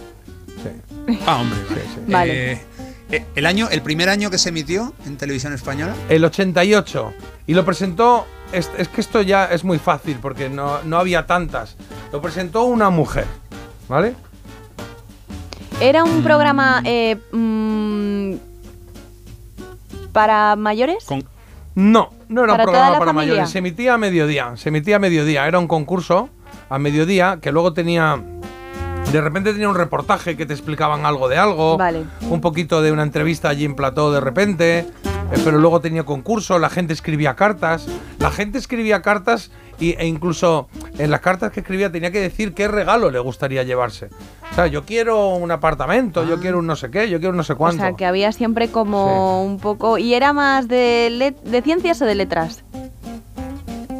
sí, 0.63 1.17
Ah, 1.27 1.39
hombre. 1.41 1.59
sí, 1.69 1.81
sí. 1.95 2.13
Vale. 2.13 2.53
Eh, 2.53 2.61
el 3.35 3.47
año, 3.47 3.69
el 3.71 3.83
primer 3.83 4.09
año 4.09 4.31
que 4.31 4.39
se 4.39 4.51
emitió 4.51 4.93
en 5.07 5.17
televisión 5.17 5.53
española. 5.53 5.95
El 6.09 6.25
88. 6.25 7.13
Y 7.47 7.55
lo 7.55 7.65
presentó. 7.65 8.27
Es, 8.53 8.71
es 8.79 8.89
que 8.89 9.01
esto 9.01 9.21
ya 9.23 9.47
es 9.47 9.65
muy 9.65 9.79
fácil 9.79 10.19
porque 10.21 10.49
no, 10.49 10.83
no 10.83 10.99
había 10.99 11.27
tantas. 11.27 11.77
Lo 12.13 12.21
presentó 12.23 12.65
una 12.65 12.91
mujer. 12.91 13.27
¿Vale? 13.89 14.15
¿Era 15.81 16.03
un 16.05 16.23
programa 16.23 16.83
eh, 16.85 17.17
mm, 17.33 18.35
para 20.13 20.57
mayores? 20.57 21.05
Con, 21.05 21.25
No, 21.75 22.11
no 22.29 22.45
era 22.45 22.55
¿Para 22.55 22.65
un 22.65 22.71
programa 22.71 22.99
para 22.99 23.13
familia? 23.13 23.33
mayores. 23.35 23.51
Se 23.51 23.59
emitía 23.59 23.95
a 23.95 23.99
mediodía. 23.99 24.53
Se 24.57 24.71
emitía 24.71 24.97
a 24.97 24.99
mediodía. 24.99 25.47
Era 25.47 25.59
un 25.59 25.69
concurso 25.69 26.29
a 26.69 26.79
mediodía 26.79 27.39
que 27.41 27.53
luego 27.53 27.73
tenía 27.73 28.21
De 29.13 29.21
repente 29.23 29.53
tenía 29.53 29.69
un 29.71 29.75
reportaje 29.75 30.37
que 30.37 30.45
te 30.45 30.53
explicaban 30.53 31.07
algo 31.07 31.29
de 31.29 31.39
algo. 31.39 31.79
Vale. 31.79 32.05
Un 32.29 32.41
poquito 32.43 32.83
de 32.83 32.93
una 32.93 33.03
entrevista 33.03 33.49
allí 33.49 33.65
en 33.65 33.75
plató 33.75 34.13
de 34.13 34.21
repente. 34.21 34.79
eh, 34.81 34.87
pero 35.45 35.59
luego 35.59 35.81
tenía 35.81 36.05
concurso, 36.05 36.59
la 36.59 36.69
gente 36.69 36.93
escribía 36.93 37.35
cartas. 37.35 37.87
La 38.19 38.31
gente 38.31 38.59
escribía 38.59 39.01
cartas 39.01 39.51
y, 39.81 39.93
e 39.99 40.07
incluso 40.07 40.69
en 40.99 41.11
las 41.11 41.21
cartas 41.21 41.53
que 41.53 41.61
escribía 41.61 41.91
tenía 41.91 42.11
que 42.11 42.21
decir 42.21 42.53
qué 42.53 42.69
regalo 42.69 43.11
le 43.11 43.19
gustaría 43.19 43.63
llevarse. 43.63 44.11
O 44.53 44.55
sea, 44.55 44.67
yo 44.67 44.85
quiero 44.85 45.29
un 45.37 45.51
apartamento, 45.53 46.25
yo 46.27 46.39
quiero 46.41 46.59
un 46.59 46.67
no 46.67 46.77
sé 46.77 46.91
qué, 46.91 47.09
yo 47.09 47.19
quiero 47.19 47.31
un 47.31 47.37
no 47.39 47.45
sé 47.45 47.53
O 47.55 47.57
cuánto. 47.57 47.83
sea, 47.83 47.93
que 47.95 48.05
había 48.05 48.33
siempre 48.33 48.69
como 48.69 49.43
un 49.45 49.59
poco... 49.59 49.97
¿Y 49.99 50.13
era 50.15 50.33
más 50.35 50.69
de, 50.69 51.35
de 51.45 51.63
ciencias 51.63 52.03
o 52.03 52.05
de 52.05 52.15
letras? 52.15 52.65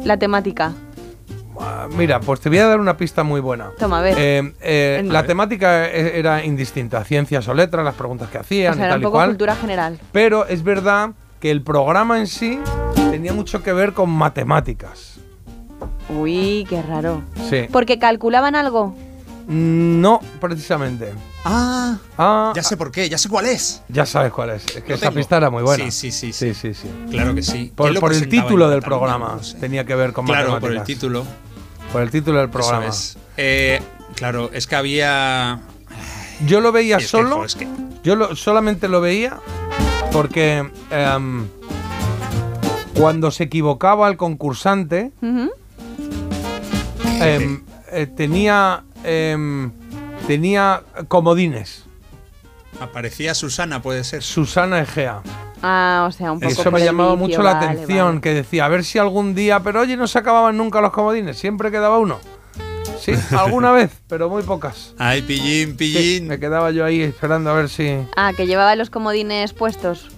La 0.03 0.17
temática. 0.17 0.73
Ah, 1.61 1.87
Mira, 1.95 2.19
pues 2.21 2.39
te 2.39 2.47
voy 2.49 2.59
a 2.59 2.67
dar 2.67 2.79
una 2.79 2.95
pista 2.95 3.23
muy 3.23 3.41
buena. 3.41 3.71
Toma, 3.77 3.99
a 3.99 4.01
ver. 4.01 4.15
Eh, 4.17 4.53
eh, 4.61 5.03
la 5.05 5.25
temática 5.25 5.87
e- 5.89 6.17
era 6.17 6.43
indistinta, 6.45 7.03
ciencias 7.03 7.47
o 7.47 7.53
letras, 7.53 7.83
las 7.83 7.95
preguntas 7.95 8.29
que 8.29 8.37
O 8.37 8.41
hacían 8.41 8.75
sea, 8.75 8.83
y 8.83 8.85
era 8.85 8.93
tal 8.93 8.99
un 8.99 9.01
y 9.01 9.05
poco 9.05 9.17
cual. 9.17 9.29
cultura 9.29 9.55
general. 9.55 9.99
Pero 10.13 10.45
es 10.47 10.63
verdad 10.63 11.11
que 11.41 11.51
el 11.51 11.61
programa 11.61 12.19
en 12.19 12.27
sí 12.27 12.59
tenía 13.11 13.33
mucho 13.33 13.61
que 13.61 13.73
ver 13.73 13.93
con 13.93 14.09
matemáticas. 14.09 15.15
Uy, 16.09 16.65
qué 16.69 16.81
raro. 16.81 17.21
Sí. 17.49 17.67
¿Porque 17.71 17.99
calculaban 17.99 18.55
algo? 18.55 18.95
No, 19.47 20.19
precisamente. 20.39 21.11
Ah, 21.43 21.97
Ah, 22.17 22.53
ya 22.55 22.61
sé 22.63 22.77
por 22.77 22.91
qué, 22.91 23.09
ya 23.09 23.17
sé 23.17 23.29
cuál 23.29 23.45
es. 23.47 23.81
ya 23.87 24.05
sabes 24.05 24.31
cuál 24.31 24.51
es. 24.51 24.63
Es 24.75 24.83
que 24.83 24.89
Lo 24.89 24.95
esa 24.95 25.07
tengo. 25.07 25.15
pista 25.15 25.37
era 25.37 25.49
muy 25.49 25.63
buena. 25.63 25.85
Sí, 25.85 25.91
sí, 25.91 26.11
sí, 26.11 26.33
sí. 26.33 26.53
sí, 26.53 26.73
sí. 26.73 26.87
Claro 27.09 27.33
que 27.33 27.41
sí. 27.41 27.71
Por, 27.75 27.85
¿Quién 27.87 27.93
lo 27.95 27.99
por 28.01 28.13
el 28.13 28.29
título 28.29 28.69
del 28.69 28.81
programa 28.81 29.35
No 29.37 29.43
sé. 29.43 29.57
tenía 29.57 29.85
que 29.85 29.95
ver 29.95 30.13
con 30.13 30.25
Claro, 30.25 30.51
matemáticas. 30.51 30.61
por 30.69 30.71
el 30.77 30.83
título. 30.83 31.25
Por 31.91 32.01
el 32.01 32.11
título 32.11 32.39
del 32.39 32.49
programa. 32.49 32.85
Eso 32.87 33.17
es. 33.17 33.17
Eh, 33.37 33.81
claro, 34.15 34.49
es 34.53 34.67
que 34.67 34.75
había. 34.75 35.59
Yo 36.45 36.61
lo 36.61 36.71
veía 36.71 36.97
es 36.97 37.07
solo. 37.07 37.37
jo, 37.37 37.45
es 37.45 37.55
que- 37.55 37.67
Yo 38.03 38.15
lo- 38.15 38.35
solamente 38.35 38.87
lo 38.87 39.01
veía 39.01 39.39
porque 40.11 40.69
em, 40.91 41.47
cuando 42.97 43.29
se 43.31 43.43
equivocaba 43.45 44.07
el 44.07 44.15
concursante, 44.17 45.11
em, 47.21 47.63
eh, 47.91 48.07
tenía 48.07 48.83
em, 49.03 49.71
tenía 50.27 50.83
comodines. 51.07 51.85
Aparecía 52.79 53.33
Susana, 53.33 53.81
puede 53.81 54.03
ser. 54.03 54.23
Susana 54.23 54.79
Egea. 54.81 55.21
Ah, 55.61 56.05
o 56.07 56.11
sea, 56.11 56.31
un 56.31 56.39
poco 56.39 56.51
Eso 56.51 56.71
me 56.71 56.79
llamaba 56.83 57.11
vicio, 57.15 57.27
mucho 57.27 57.43
la 57.43 57.53
vale, 57.55 57.65
atención, 57.67 58.07
vale. 58.07 58.21
que 58.21 58.33
decía, 58.33 58.65
a 58.65 58.69
ver 58.69 58.83
si 58.85 58.97
algún 58.97 59.35
día, 59.35 59.59
pero 59.61 59.81
oye, 59.81 59.97
no 59.97 60.07
se 60.07 60.17
acababan 60.19 60.55
nunca 60.57 60.79
los 60.81 60.91
comodines, 60.91 61.37
siempre 61.37 61.69
quedaba 61.71 61.97
uno. 61.99 62.19
Sí, 62.99 63.13
alguna 63.37 63.71
vez, 63.71 63.91
pero 64.07 64.29
muy 64.29 64.43
pocas. 64.43 64.93
Ay, 64.97 65.21
pillín, 65.21 65.69
Sí, 65.69 65.73
pillín. 65.75 66.27
me 66.27 66.39
quedaba 66.39 66.71
yo 66.71 66.85
ahí 66.85 67.01
esperando 67.01 67.49
a 67.49 67.53
ver 67.53 67.69
si... 67.69 67.97
Ah, 68.15 68.31
que 68.35 68.45
llevaba 68.47 68.75
los 68.75 68.89
comodines 68.89 69.53
puestos 69.53 70.09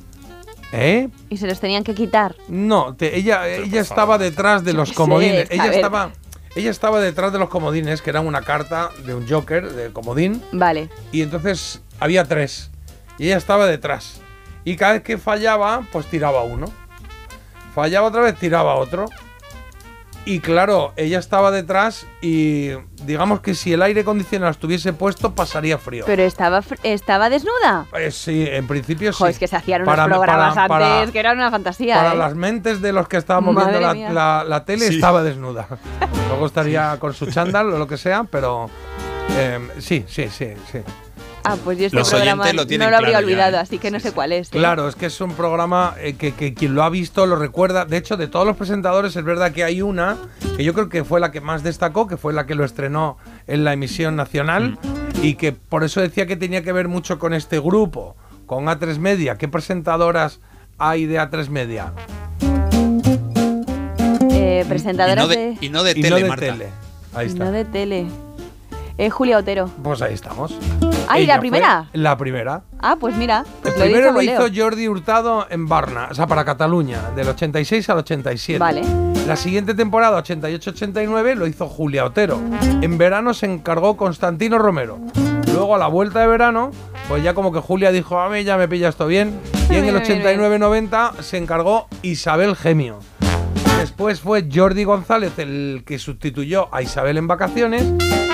¿Eh? 0.73 1.09
y 1.29 1.37
se 1.37 1.47
los 1.47 1.59
tenían 1.59 1.83
que 1.83 1.93
quitar. 1.95 2.35
No, 2.47 2.95
te- 2.95 3.15
ella, 3.17 3.47
ella 3.47 3.81
estaba 3.81 4.17
detrás 4.17 4.63
de 4.63 4.73
los 4.73 4.93
comodines. 4.93 5.47
ella 5.51 5.65
ver. 5.65 5.73
estaba, 5.75 6.11
ella 6.55 6.71
estaba 6.71 6.99
detrás 7.01 7.33
de 7.33 7.39
los 7.39 7.49
comodines, 7.49 8.01
que 8.01 8.09
eran 8.09 8.25
una 8.25 8.41
carta 8.41 8.89
de 9.05 9.13
un 9.15 9.27
Joker, 9.27 9.71
de 9.73 9.91
comodín, 9.91 10.41
Vale. 10.51 10.89
y 11.11 11.21
entonces 11.23 11.81
había 11.99 12.25
tres. 12.25 12.71
Y 13.17 13.25
ella 13.27 13.37
estaba 13.37 13.67
detrás. 13.67 14.21
Y 14.63 14.75
cada 14.75 14.93
vez 14.93 15.03
que 15.03 15.17
fallaba, 15.17 15.81
pues 15.91 16.05
tiraba 16.07 16.43
uno. 16.43 16.67
Fallaba 17.73 18.07
otra 18.07 18.21
vez, 18.21 18.35
tiraba 18.37 18.75
otro. 18.75 19.05
Y 20.23 20.39
claro, 20.39 20.93
ella 20.97 21.17
estaba 21.17 21.49
detrás 21.49 22.05
y 22.21 22.69
digamos 23.05 23.39
que 23.39 23.55
si 23.55 23.73
el 23.73 23.81
aire 23.81 24.01
acondicionado 24.01 24.51
estuviese 24.51 24.93
puesto, 24.93 25.33
pasaría 25.33 25.79
frío. 25.79 26.03
Pero 26.05 26.21
estaba, 26.21 26.61
estaba 26.83 27.27
desnuda. 27.31 27.87
Eh, 27.97 28.11
sí, 28.11 28.45
en 28.47 28.67
principio 28.67 29.11
Jo, 29.13 29.25
sí. 29.25 29.31
es 29.31 29.39
que 29.39 29.47
se 29.47 29.55
hacían 29.55 29.81
unos 29.81 29.95
Para- 29.95 30.05
programas 30.05 30.53
para- 30.53 30.63
antes 30.75 30.99
para- 31.07 31.11
que 31.11 31.19
eran 31.19 31.37
una 31.37 31.49
fantasía. 31.49 31.95
Para 31.95 32.13
¿eh? 32.13 32.17
las 32.17 32.35
mentes 32.35 32.81
de 32.83 32.93
los 32.93 33.07
que 33.07 33.17
estábamos 33.17 33.55
Madre 33.55 33.79
viendo 33.79 34.13
la, 34.13 34.43
la- 34.43 34.43
la 34.43 34.63
tele 34.63 34.89
Sí. 34.89 34.95
estaba 34.95 35.23
desnuda. 35.23 35.67
Luego 36.29 36.45
estaría 36.45 36.97
con 36.99 37.15
su 37.15 37.25
chándal 37.31 37.73
o 37.73 37.79
lo 37.79 37.87
que 37.87 37.97
sea, 37.97 38.23
pero 38.25 38.69
eh, 39.31 39.59
sí, 39.79 40.05
sí, 40.07 40.29
sí, 40.29 40.53
sí. 40.71 40.79
Ah, 41.43 41.57
pues 41.63 41.79
yo 41.79 41.85
este 41.87 41.97
Los 41.97 42.09
programa 42.09 42.45
lo 42.53 42.65
no 42.65 42.77
lo 42.77 42.83
habría 42.85 42.97
claro 42.99 43.11
ya, 43.11 43.17
olvidado, 43.17 43.57
así 43.59 43.77
que 43.79 43.89
no 43.89 43.99
sé 43.99 44.11
cuál 44.11 44.31
es. 44.31 44.47
¿eh? 44.49 44.51
Claro, 44.51 44.87
es 44.87 44.95
que 44.95 45.07
es 45.07 45.21
un 45.21 45.33
programa 45.33 45.95
eh, 45.99 46.13
que, 46.13 46.33
que 46.33 46.53
quien 46.53 46.75
lo 46.75 46.83
ha 46.83 46.89
visto 46.89 47.25
lo 47.25 47.35
recuerda. 47.35 47.85
De 47.85 47.97
hecho, 47.97 48.15
de 48.17 48.27
todos 48.27 48.45
los 48.45 48.55
presentadores 48.57 49.15
es 49.15 49.23
verdad 49.23 49.51
que 49.51 49.63
hay 49.63 49.81
una 49.81 50.17
que 50.55 50.63
yo 50.63 50.73
creo 50.73 50.87
que 50.89 51.03
fue 51.03 51.19
la 51.19 51.31
que 51.31 51.41
más 51.41 51.63
destacó, 51.63 52.05
que 52.07 52.17
fue 52.17 52.33
la 52.33 52.45
que 52.45 52.53
lo 52.55 52.63
estrenó 52.63 53.17
en 53.47 53.63
la 53.63 53.73
emisión 53.73 54.15
nacional 54.15 54.77
y 55.23 55.33
que 55.35 55.51
por 55.51 55.83
eso 55.83 55.99
decía 56.01 56.27
que 56.27 56.35
tenía 56.35 56.61
que 56.63 56.71
ver 56.73 56.87
mucho 56.87 57.17
con 57.17 57.33
este 57.33 57.59
grupo, 57.59 58.15
con 58.45 58.65
A3 58.65 58.99
Media. 58.99 59.37
¿Qué 59.37 59.47
presentadoras 59.47 60.39
hay 60.77 61.05
de 61.07 61.19
A3 61.19 61.49
Media? 61.49 61.93
Eh, 64.31 64.61
Y 64.63 64.67
presentadoras 64.69 65.17
no 65.25 65.27
de, 65.27 65.57
y 65.59 65.69
no 65.69 65.83
de 65.83 65.91
Y 65.91 66.01
tele, 66.01 66.09
no 66.09 66.15
de 66.17 66.23
Marta. 66.25 66.45
tele. 66.45 66.67
Ahí 67.13 67.27
está. 67.27 67.45
No 67.45 67.51
de 67.51 67.65
tele. 67.65 68.05
Eh, 69.01 69.09
Julia 69.09 69.39
Otero. 69.39 69.67
Pues 69.81 69.99
ahí 70.03 70.13
estamos. 70.13 70.53
Ay, 71.07 71.23
Ella 71.23 71.33
¿la 71.35 71.39
primera? 71.39 71.87
fue 71.91 71.99
La 71.99 72.17
primera. 72.17 72.61
Ah, 72.79 72.97
pues 72.99 73.15
mira. 73.17 73.43
Pues 73.63 73.73
El 73.73 73.79
lo 73.79 73.85
he 73.85 73.89
primero 73.89 74.07
dicho 74.09 74.13
lo 74.13 74.35
voleo. 74.37 74.47
hizo 74.47 74.63
Jordi 74.63 74.87
Hurtado 74.87 75.47
en 75.49 75.67
Barna, 75.67 76.09
o 76.11 76.13
sea, 76.13 76.27
para 76.27 76.45
Cataluña, 76.45 77.09
del 77.15 77.27
86 77.29 77.89
al 77.89 77.97
87. 77.97 78.59
Vale. 78.59 78.83
La 79.25 79.35
siguiente 79.35 79.73
temporada, 79.73 80.21
88-89, 80.23 81.33
lo 81.33 81.47
hizo 81.47 81.67
Julia 81.67 82.05
Otero. 82.05 82.39
En 82.81 82.99
verano 82.99 83.33
se 83.33 83.47
encargó 83.47 83.97
Constantino 83.97 84.59
Romero. 84.59 84.99
Luego, 85.51 85.73
a 85.73 85.79
la 85.79 85.87
vuelta 85.87 86.19
de 86.19 86.27
verano, 86.27 86.69
pues 87.07 87.23
ya 87.23 87.33
como 87.33 87.51
que 87.51 87.59
Julia 87.59 87.91
dijo, 87.91 88.19
a 88.19 88.29
mí 88.29 88.43
ya 88.43 88.55
me 88.57 88.67
pilla 88.67 88.89
esto 88.89 89.07
bien. 89.07 89.39
Y 89.71 89.77
en 89.77 89.85
el 89.85 89.99
Bien, 90.01 90.21
bien, 90.21 90.39
bien. 90.39 90.61
89-90 90.91 91.21
se 91.21 91.37
encargó 91.37 91.87
Isabel 92.03 92.55
Gemio. 92.55 92.99
Después 93.81 94.19
fue 94.21 94.47
Jordi 94.53 94.83
González 94.83 95.33
el 95.39 95.81
que 95.83 95.97
sustituyó 95.97 96.73
a 96.73 96.83
Isabel 96.83 97.17
en 97.17 97.27
vacaciones 97.27 97.83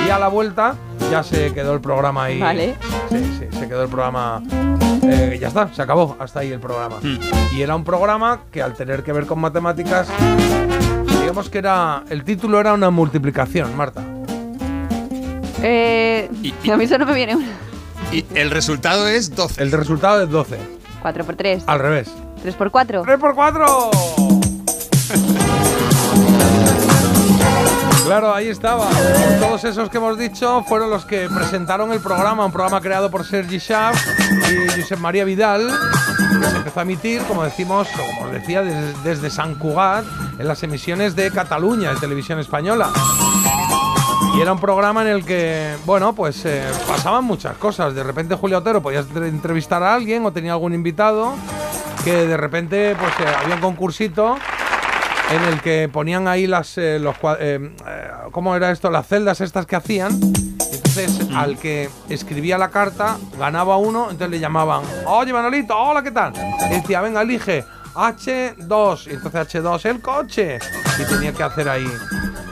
y 0.06 0.10
a 0.10 0.20
la 0.20 0.28
vuelta 0.28 0.76
ya 1.10 1.24
se 1.24 1.54
quedó 1.54 1.74
el 1.74 1.80
programa 1.80 2.26
ahí. 2.26 2.38
Vale. 2.42 2.76
Sí, 3.10 3.18
sí, 3.40 3.58
se 3.58 3.68
quedó 3.70 3.84
el 3.84 3.88
programa. 3.90 4.44
eh, 5.04 5.38
ya 5.40 5.48
está, 5.48 5.74
se 5.74 5.82
acabó, 5.82 6.18
hasta 6.20 6.42
ahí 6.42 6.52
el 6.52 6.60
programa. 6.60 6.98
Hmm. 7.02 7.18
Y 7.56 7.62
era 7.62 7.78
un 7.78 7.86
programa 7.86 8.42
que 8.52 8.62
al 8.62 8.74
tener 8.74 9.04
que 9.04 9.14
ver 9.14 9.26
con 9.26 9.40
matemáticas, 9.40 10.10
digamos 11.22 11.50
que 11.50 11.60
era. 11.60 12.04
El 12.10 12.26
título 12.26 12.60
era 12.60 12.74
una 12.74 12.90
multiplicación, 12.90 13.74
Marta. 13.78 14.04
Eh, 15.64 16.30
Y- 16.44 16.70
a 16.70 16.76
mí 16.76 16.84
eso 16.84 16.98
no 16.98 17.06
me 17.06 17.14
viene 17.14 17.38
una. 17.38 17.48
Y 18.12 18.26
el 18.36 18.52
resultado 18.52 19.08
es 19.08 19.34
12. 19.34 19.64
El 19.64 19.72
resultado 19.72 20.22
es 20.24 20.30
12. 20.30 20.58
4 21.02 21.24
por 21.24 21.36
3. 21.38 21.64
Al 21.68 21.80
revés. 21.80 22.12
3 22.42 22.54
por 22.56 22.70
4. 22.70 23.04
¡3 23.04 23.18
por 23.18 23.34
4! 23.34 23.66
Claro, 28.06 28.34
ahí 28.34 28.48
estaba. 28.48 28.88
Todos 29.40 29.64
esos 29.66 29.90
que 29.90 29.98
hemos 29.98 30.18
dicho 30.18 30.64
fueron 30.64 30.90
los 30.90 31.04
que 31.06 31.30
presentaron 31.30 31.92
el 31.92 32.00
programa, 32.00 32.46
un 32.46 32.52
programa 32.54 32.80
creado 32.80 33.12
por 33.12 33.26
Sergi 33.26 33.60
Schaff 33.60 33.98
y 34.50 34.82
Josep 34.82 34.98
María 35.00 35.26
Vidal, 35.26 35.70
que 36.42 36.50
se 36.50 36.56
empezó 36.56 36.80
a 36.80 36.84
emitir, 36.84 37.22
como 37.24 37.44
decimos, 37.44 37.88
como 37.90 38.28
os 38.28 38.32
decía, 38.32 38.62
desde, 39.04 39.30
San 39.30 39.56
Cugat, 39.56 40.06
en 40.40 40.48
las 40.48 40.64
emisiones 40.64 41.16
de 41.18 41.32
Cataluña, 41.32 41.94
de 41.94 42.00
televisión 42.00 42.40
española. 42.40 42.90
Y 44.38 44.42
era 44.42 44.54
un 44.54 44.60
programa 44.60 45.02
en 45.02 45.08
el 45.10 45.26
que, 45.26 45.76
bueno, 45.86 46.14
pues 46.14 46.46
eh, 46.46 46.64
pasaban 46.88 47.26
muchas 47.26 47.58
cosas. 47.58 47.94
De 47.94 48.04
repente 48.04 48.36
Julio 48.36 48.60
Otero 48.60 48.82
podía 48.82 49.00
entre- 49.00 49.28
entrevistar 49.28 49.84
a 49.84 49.94
alguien 49.94 50.26
o 50.26 50.32
tenía 50.32 50.54
algún 50.54 50.74
invitado 50.74 51.34
que 52.06 52.14
de 52.26 52.38
repente 52.38 52.96
pues 52.98 53.12
eh, 53.20 53.34
había 53.44 53.56
un 53.56 53.62
concursito 53.62 54.38
en 55.30 55.44
el 55.44 55.62
que 55.62 55.90
ponían 55.92 56.28
ahí 56.28 56.48
las 56.48 56.78
eh, 56.78 57.00
los 57.00 57.16
eh, 57.40 57.60
eh, 57.88 58.08
cómo 58.32 58.56
era 58.56 58.72
esto 58.72 58.90
las 58.90 59.08
celdas 59.08 59.42
estas 59.42 59.66
que 59.66 59.76
hacían 59.76 60.14
entonces 60.14 61.20
al 61.36 61.58
que 61.58 61.90
escribía 62.10 62.58
la 62.58 62.70
carta 62.70 63.18
ganaba 63.38 63.78
uno 63.78 64.04
entonces 64.10 64.30
le 64.30 64.40
llamaban 64.40 64.84
oye 65.06 65.34
Manolito 65.34 65.78
hola 65.78 66.02
qué 66.04 66.12
tal 66.12 66.34
y 66.70 66.74
decía 66.76 67.02
venga 67.02 67.22
elige 67.22 67.66
H2 67.94 69.08
y 69.08 69.14
entonces 69.16 69.48
H2 69.56 69.86
el 69.86 70.02
coche 70.02 70.60
y 71.00 71.04
tenía 71.06 71.34
que 71.34 71.44
hacer 71.44 71.68
ahí 71.70 71.88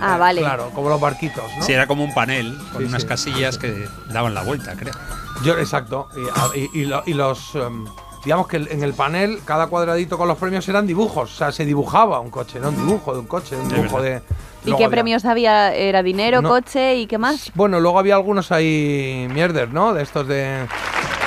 Ah, 0.01 0.15
eh, 0.15 0.19
vale. 0.19 0.41
claro 0.41 0.71
como 0.73 0.89
los 0.89 0.99
barquitos 0.99 1.43
¿no? 1.57 1.63
Sí, 1.63 1.71
era 1.71 1.87
como 1.87 2.03
un 2.03 2.13
panel 2.13 2.57
con 2.73 2.81
Sí, 2.81 2.87
unas 2.89 3.03
sí. 3.03 3.07
casillas 3.07 3.57
que 3.57 3.87
daban 4.09 4.33
la 4.33 4.43
vuelta, 4.43 4.73
creo. 4.75 4.93
Yo, 5.43 5.57
exacto. 5.57 6.09
Y, 6.15 6.19
a- 6.37 6.57
y- 6.57 6.81
y 6.81 6.85
lo- 6.85 7.03
y 7.05 7.13
los. 7.13 7.55
em, 7.55 7.85
digamos 8.25 8.47
que 8.47 8.57
en 8.57 8.83
el 8.83 8.93
panel, 8.93 9.39
cada 9.45 9.67
cuadradito 9.67 10.17
con 10.17 10.27
los 10.27 10.37
premios 10.37 10.67
eran 10.67 10.85
dibujos. 10.85 11.31
O 11.33 11.35
sea, 11.37 11.51
se 11.53 11.63
dibujaba 11.63 12.19
un 12.19 12.29
coche, 12.29 12.59
no 12.59 12.69
un 12.69 12.75
dibujo 12.75 13.13
de 13.13 13.19
un 13.19 13.27
coche, 13.27 13.55
un 13.55 13.69
dibujo 13.69 14.01
de. 14.01 14.21
¿Y 14.63 14.69
qué 14.69 14.73
había- 14.73 14.89
premios 14.89 15.25
había? 15.25 15.73
¿Era 15.75 16.01
dinero, 16.03 16.41
No. 16.41 16.49
coche 16.49 16.95
y 16.95 17.05
qué 17.07 17.17
más? 17.19 17.51
Bueno, 17.53 17.79
luego 17.79 17.99
había 17.99 18.15
algunos 18.15 18.51
ahí 18.51 19.27
mierder, 19.31 19.71
¿no? 19.71 19.93
De 19.93 20.01
estos 20.03 20.27
de. 20.27 20.65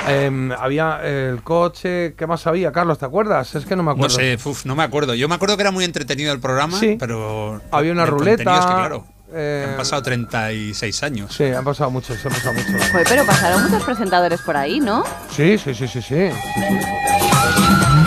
em, 0.07 0.51
había 0.51 0.99
el 1.03 1.41
coche. 1.43 2.13
¿Qué 2.17 2.27
más 2.27 2.45
había, 2.47 2.71
Carlos? 2.71 2.97
¿Te 2.99 3.05
acuerdas? 3.05 3.55
Es 3.55 3.65
que 3.65 3.75
no 3.77 3.83
me 3.83 3.91
acuerdo. 3.91 4.17
No 4.17 4.21
sé, 4.23 4.37
uf, 4.43 4.65
no 4.65 4.75
me 4.75 4.83
acuerdo. 4.83 5.13
Yo 5.13 5.29
me 5.29 5.35
acuerdo 5.35 5.55
que 5.55 5.61
era 5.61 5.71
muy 5.71 5.85
entretenido 5.85 6.33
el 6.33 6.39
programa, 6.39 6.77
Sí. 6.79 6.97
pero. 6.99 7.61
Había 7.71 7.91
una 7.93 8.05
ruleta. 8.05 8.59
es 8.59 8.65
que, 8.65 8.73
claro, 8.73 9.05
Eh, 9.33 9.67
Han 9.69 9.77
pasado 9.77 10.01
36 10.01 11.03
años. 11.03 11.33
Sí, 11.35 11.45
han 11.45 11.63
pasado 11.63 11.91
muchos, 11.91 12.23
han 12.25 12.31
pasado 12.31 12.53
muchos. 12.53 12.89
Joder, 12.91 13.07
pero 13.07 13.25
pasaron 13.25 13.63
muchos 13.63 13.83
presentadores 13.83 14.41
por 14.41 14.57
ahí, 14.57 14.79
¿no? 14.79 15.03
Sí, 15.31 15.57
sí, 15.57 15.73
sí, 15.73 15.87
sí, 15.87 16.01
sí. 16.01 16.29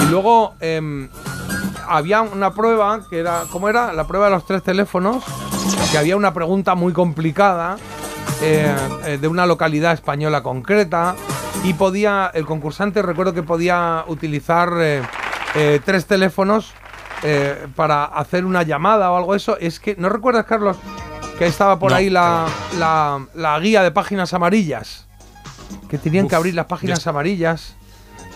Y 0.03 0.11
luego 0.11 0.55
em, 0.61 1.09
había 1.89 2.23
una 2.23 2.53
prueba 2.53 3.01
que 3.09 3.19
era, 3.21 3.45
¿cómo 3.51 3.69
era? 3.69 3.93
La 3.93 4.07
prueba 4.07 4.27
de 4.27 4.33
los 4.33 4.47
tres 4.47 4.63
teléfonos, 4.63 5.25
que 5.91 5.99
había 5.99 6.17
una 6.17 6.35
pregunta 6.35 6.75
muy 6.75 6.93
complicada 6.93 7.77
eh, 8.43 8.75
eh, 9.05 9.19
de 9.21 9.29
una 9.29 9.47
localidad 9.47 9.93
española 9.93 10.43
concreta 10.43 11.15
y 11.65 11.75
podía, 11.75 12.31
el 12.35 12.45
concursante 12.47 13.03
recuerdo 13.03 13.33
que 13.33 13.43
podía 13.45 14.05
utilizar 14.09 14.73
eh, 14.81 15.03
eh, 15.55 15.81
tres 15.85 16.07
teléfonos 16.07 16.73
eh, 17.23 17.69
para 17.77 18.05
hacer 18.07 18.45
una 18.45 18.65
llamada 18.65 19.13
o 19.13 19.17
algo 19.17 19.33
de 19.33 19.37
eso. 19.37 19.57
Es 19.59 19.79
que, 19.79 19.95
¿no 19.97 20.09
recuerdas, 20.09 20.45
Carlos, 20.47 20.77
que 21.45 21.49
estaba 21.49 21.79
por 21.79 21.91
No, 21.91 21.97
ahí 21.97 22.09
la, 22.11 22.47
la- 22.79 23.27
la 23.35 23.59
guía 23.61 23.83
de 23.83 23.91
páginas 23.91 24.33
amarillas? 24.35 25.07
Que 25.89 25.99
tenían 25.99 26.29
que 26.29 26.35
Uf, 26.35 26.39
abrir 26.41 26.55
las 26.55 26.67
páginas 26.67 27.07
amarillas 27.07 27.75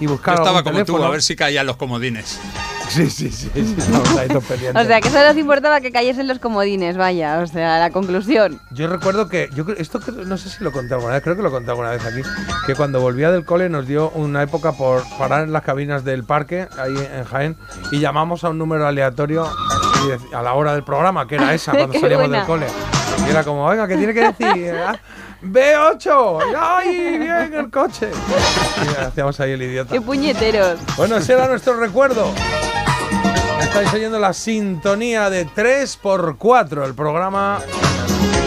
y 0.00 0.06
buscar 0.06 0.36
Yo 0.36 0.42
estaba 0.42 0.58
algún 0.58 0.72
como 0.72 0.84
tú, 0.84 0.92
teléfono. 0.92 1.06
a 1.08 1.10
ver 1.10 1.22
si 1.22 1.36
caían 1.36 1.66
los 1.66 1.76
comodines. 1.76 2.38
Sí, 2.88 3.10
sí, 3.10 3.30
sí, 3.32 3.50
sí. 3.52 3.62
O 4.74 4.84
sea, 4.84 5.00
que 5.00 5.10
solo 5.10 5.30
os 5.30 5.36
importaba 5.36 5.80
que 5.80 5.90
cayesen 5.90 6.28
los 6.28 6.38
comodines, 6.38 6.96
vaya. 6.96 7.40
O 7.40 7.46
sea, 7.48 7.78
la 7.80 7.90
conclusión. 7.90 8.60
Yo 8.70 8.86
recuerdo 8.88 9.28
que, 9.28 9.48
yo 9.54 9.64
creo- 9.64 9.76
esto 9.78 9.98
no 10.24 10.36
sé 10.38 10.50
si 10.50 10.62
lo 10.62 10.70
conté 10.70 10.94
alguna 10.94 11.14
vez, 11.14 11.22
creo 11.22 11.34
que 11.36 11.42
lo 11.42 11.50
conté 11.50 11.70
alguna 11.70 11.90
vez 11.90 12.04
aquí, 12.04 12.22
que 12.66 12.74
cuando 12.76 13.00
volvía 13.00 13.30
del 13.32 13.44
cole 13.44 13.68
nos 13.68 13.86
dio 13.88 14.10
una 14.10 14.42
época 14.42 14.72
por 14.72 15.02
parar 15.18 15.42
en 15.44 15.52
las 15.52 15.62
cabinas 15.62 16.04
del 16.04 16.22
parque, 16.24 16.68
ahí 16.78 16.94
en 16.96 17.24
Jaén, 17.24 17.56
y 17.90 17.98
llamamos 17.98 18.44
a 18.44 18.50
un 18.50 18.58
número 18.58 18.86
aleatorio 18.86 19.48
y 20.04 20.34
a 20.34 20.42
la 20.42 20.54
hora 20.54 20.72
del 20.74 20.82
programa, 20.82 21.26
que 21.26 21.36
era 21.36 21.54
esa, 21.54 21.72
cuando 21.76 21.98
salíamos 21.98 22.28
buena. 22.28 22.38
del 22.38 22.46
cole. 22.46 22.66
Y 23.26 23.30
era 23.30 23.44
como, 23.44 23.66
venga, 23.68 23.88
¿qué 23.88 23.96
tiene 23.96 24.12
que 24.14 24.32
decir? 24.32 24.74
Ah, 24.76 24.96
B8, 25.42 26.38
¡ay, 26.58 27.18
bien, 27.18 27.54
el 27.54 27.70
coche! 27.70 28.10
Y 28.84 29.02
hacíamos 29.02 29.38
ahí 29.40 29.52
el 29.52 29.62
idiota. 29.62 29.92
¡Qué 29.92 30.00
puñeteros! 30.00 30.78
Bueno, 30.96 31.16
ese 31.16 31.32
era 31.34 31.48
nuestro 31.48 31.76
recuerdo. 31.78 32.32
Estáis 33.60 33.92
oyendo 33.94 34.18
la 34.18 34.32
sintonía 34.32 35.28
de 35.30 35.46
3x4, 35.46 36.84
el 36.84 36.94
programa, 36.94 37.60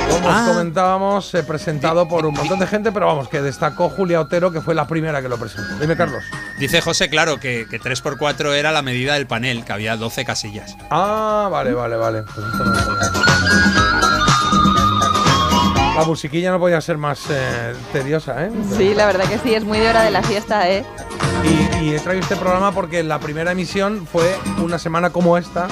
como 0.09 0.29
Ah. 0.29 0.41
os 0.43 0.49
comentábamos, 0.49 1.33
eh, 1.35 1.43
presentado 1.43 2.07
por 2.07 2.25
un 2.25 2.33
montón 2.33 2.59
de 2.59 2.67
gente, 2.67 2.91
pero 2.91 3.07
vamos, 3.07 3.27
que 3.29 3.41
destacó 3.41 3.89
Julia 3.89 4.21
Otero, 4.21 4.51
que 4.51 4.61
fue 4.61 4.75
la 4.75 4.87
primera 4.87 5.21
que 5.21 5.29
lo 5.29 5.37
presentó. 5.37 5.75
Dime, 5.79 5.95
Carlos. 5.95 6.23
Dice 6.59 6.81
José, 6.81 7.09
claro, 7.09 7.39
que, 7.39 7.65
que 7.69 7.79
3x4 7.79 8.53
era 8.53 8.71
la 8.71 8.81
medida 8.81 9.13
del 9.13 9.27
panel, 9.27 9.63
que 9.65 9.73
había 9.73 9.95
12 9.97 10.25
casillas. 10.25 10.75
Ah, 10.89 11.47
vale, 11.51 11.73
vale, 11.73 11.95
vale. 11.95 12.23
Pues 12.23 12.37
esto 12.45 12.63
no. 12.65 12.73
La 15.95 16.05
musiquilla 16.05 16.51
no 16.51 16.59
podía 16.59 16.79
ser 16.79 16.97
más 16.97 17.19
eh, 17.29 17.73
tediosa, 17.91 18.45
¿eh? 18.45 18.51
Sí, 18.77 18.93
la 18.93 19.05
verdad 19.05 19.25
que 19.25 19.37
sí, 19.39 19.53
es 19.53 19.65
muy 19.65 19.79
de 19.79 19.89
hora 19.89 20.03
de 20.03 20.11
la 20.11 20.23
fiesta, 20.23 20.69
¿eh? 20.69 20.85
Y, 21.43 21.85
y 21.85 21.93
he 21.95 21.99
traído 21.99 22.21
este 22.23 22.37
programa 22.37 22.71
porque 22.71 23.03
la 23.03 23.19
primera 23.19 23.51
emisión 23.51 24.07
fue 24.09 24.37
una 24.59 24.79
semana 24.79 25.09
como 25.09 25.37
esta, 25.37 25.67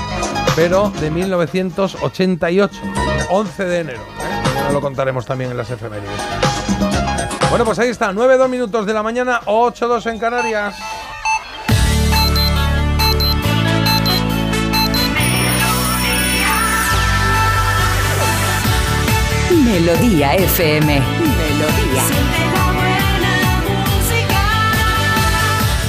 pero 0.55 0.89
de 0.99 1.11
1988, 1.11 2.75
11 3.29 3.65
de 3.65 3.79
enero. 3.79 4.01
Ya 4.67 4.73
lo 4.73 4.81
contaremos 4.81 5.25
también 5.25 5.51
en 5.51 5.57
las 5.57 5.69
efemérides. 5.69 6.11
Bueno, 7.49 7.63
pues 7.63 7.79
ahí 7.79 7.87
está, 7.87 8.11
9-2 8.11 8.49
minutos 8.49 8.85
de 8.85 8.93
la 8.93 9.01
mañana, 9.01 9.39
8-2 9.45 10.11
en 10.11 10.19
Canarias. 10.19 10.75
Melodía 19.63 20.35
FM. 20.35 21.01
Melodía. 21.01 22.03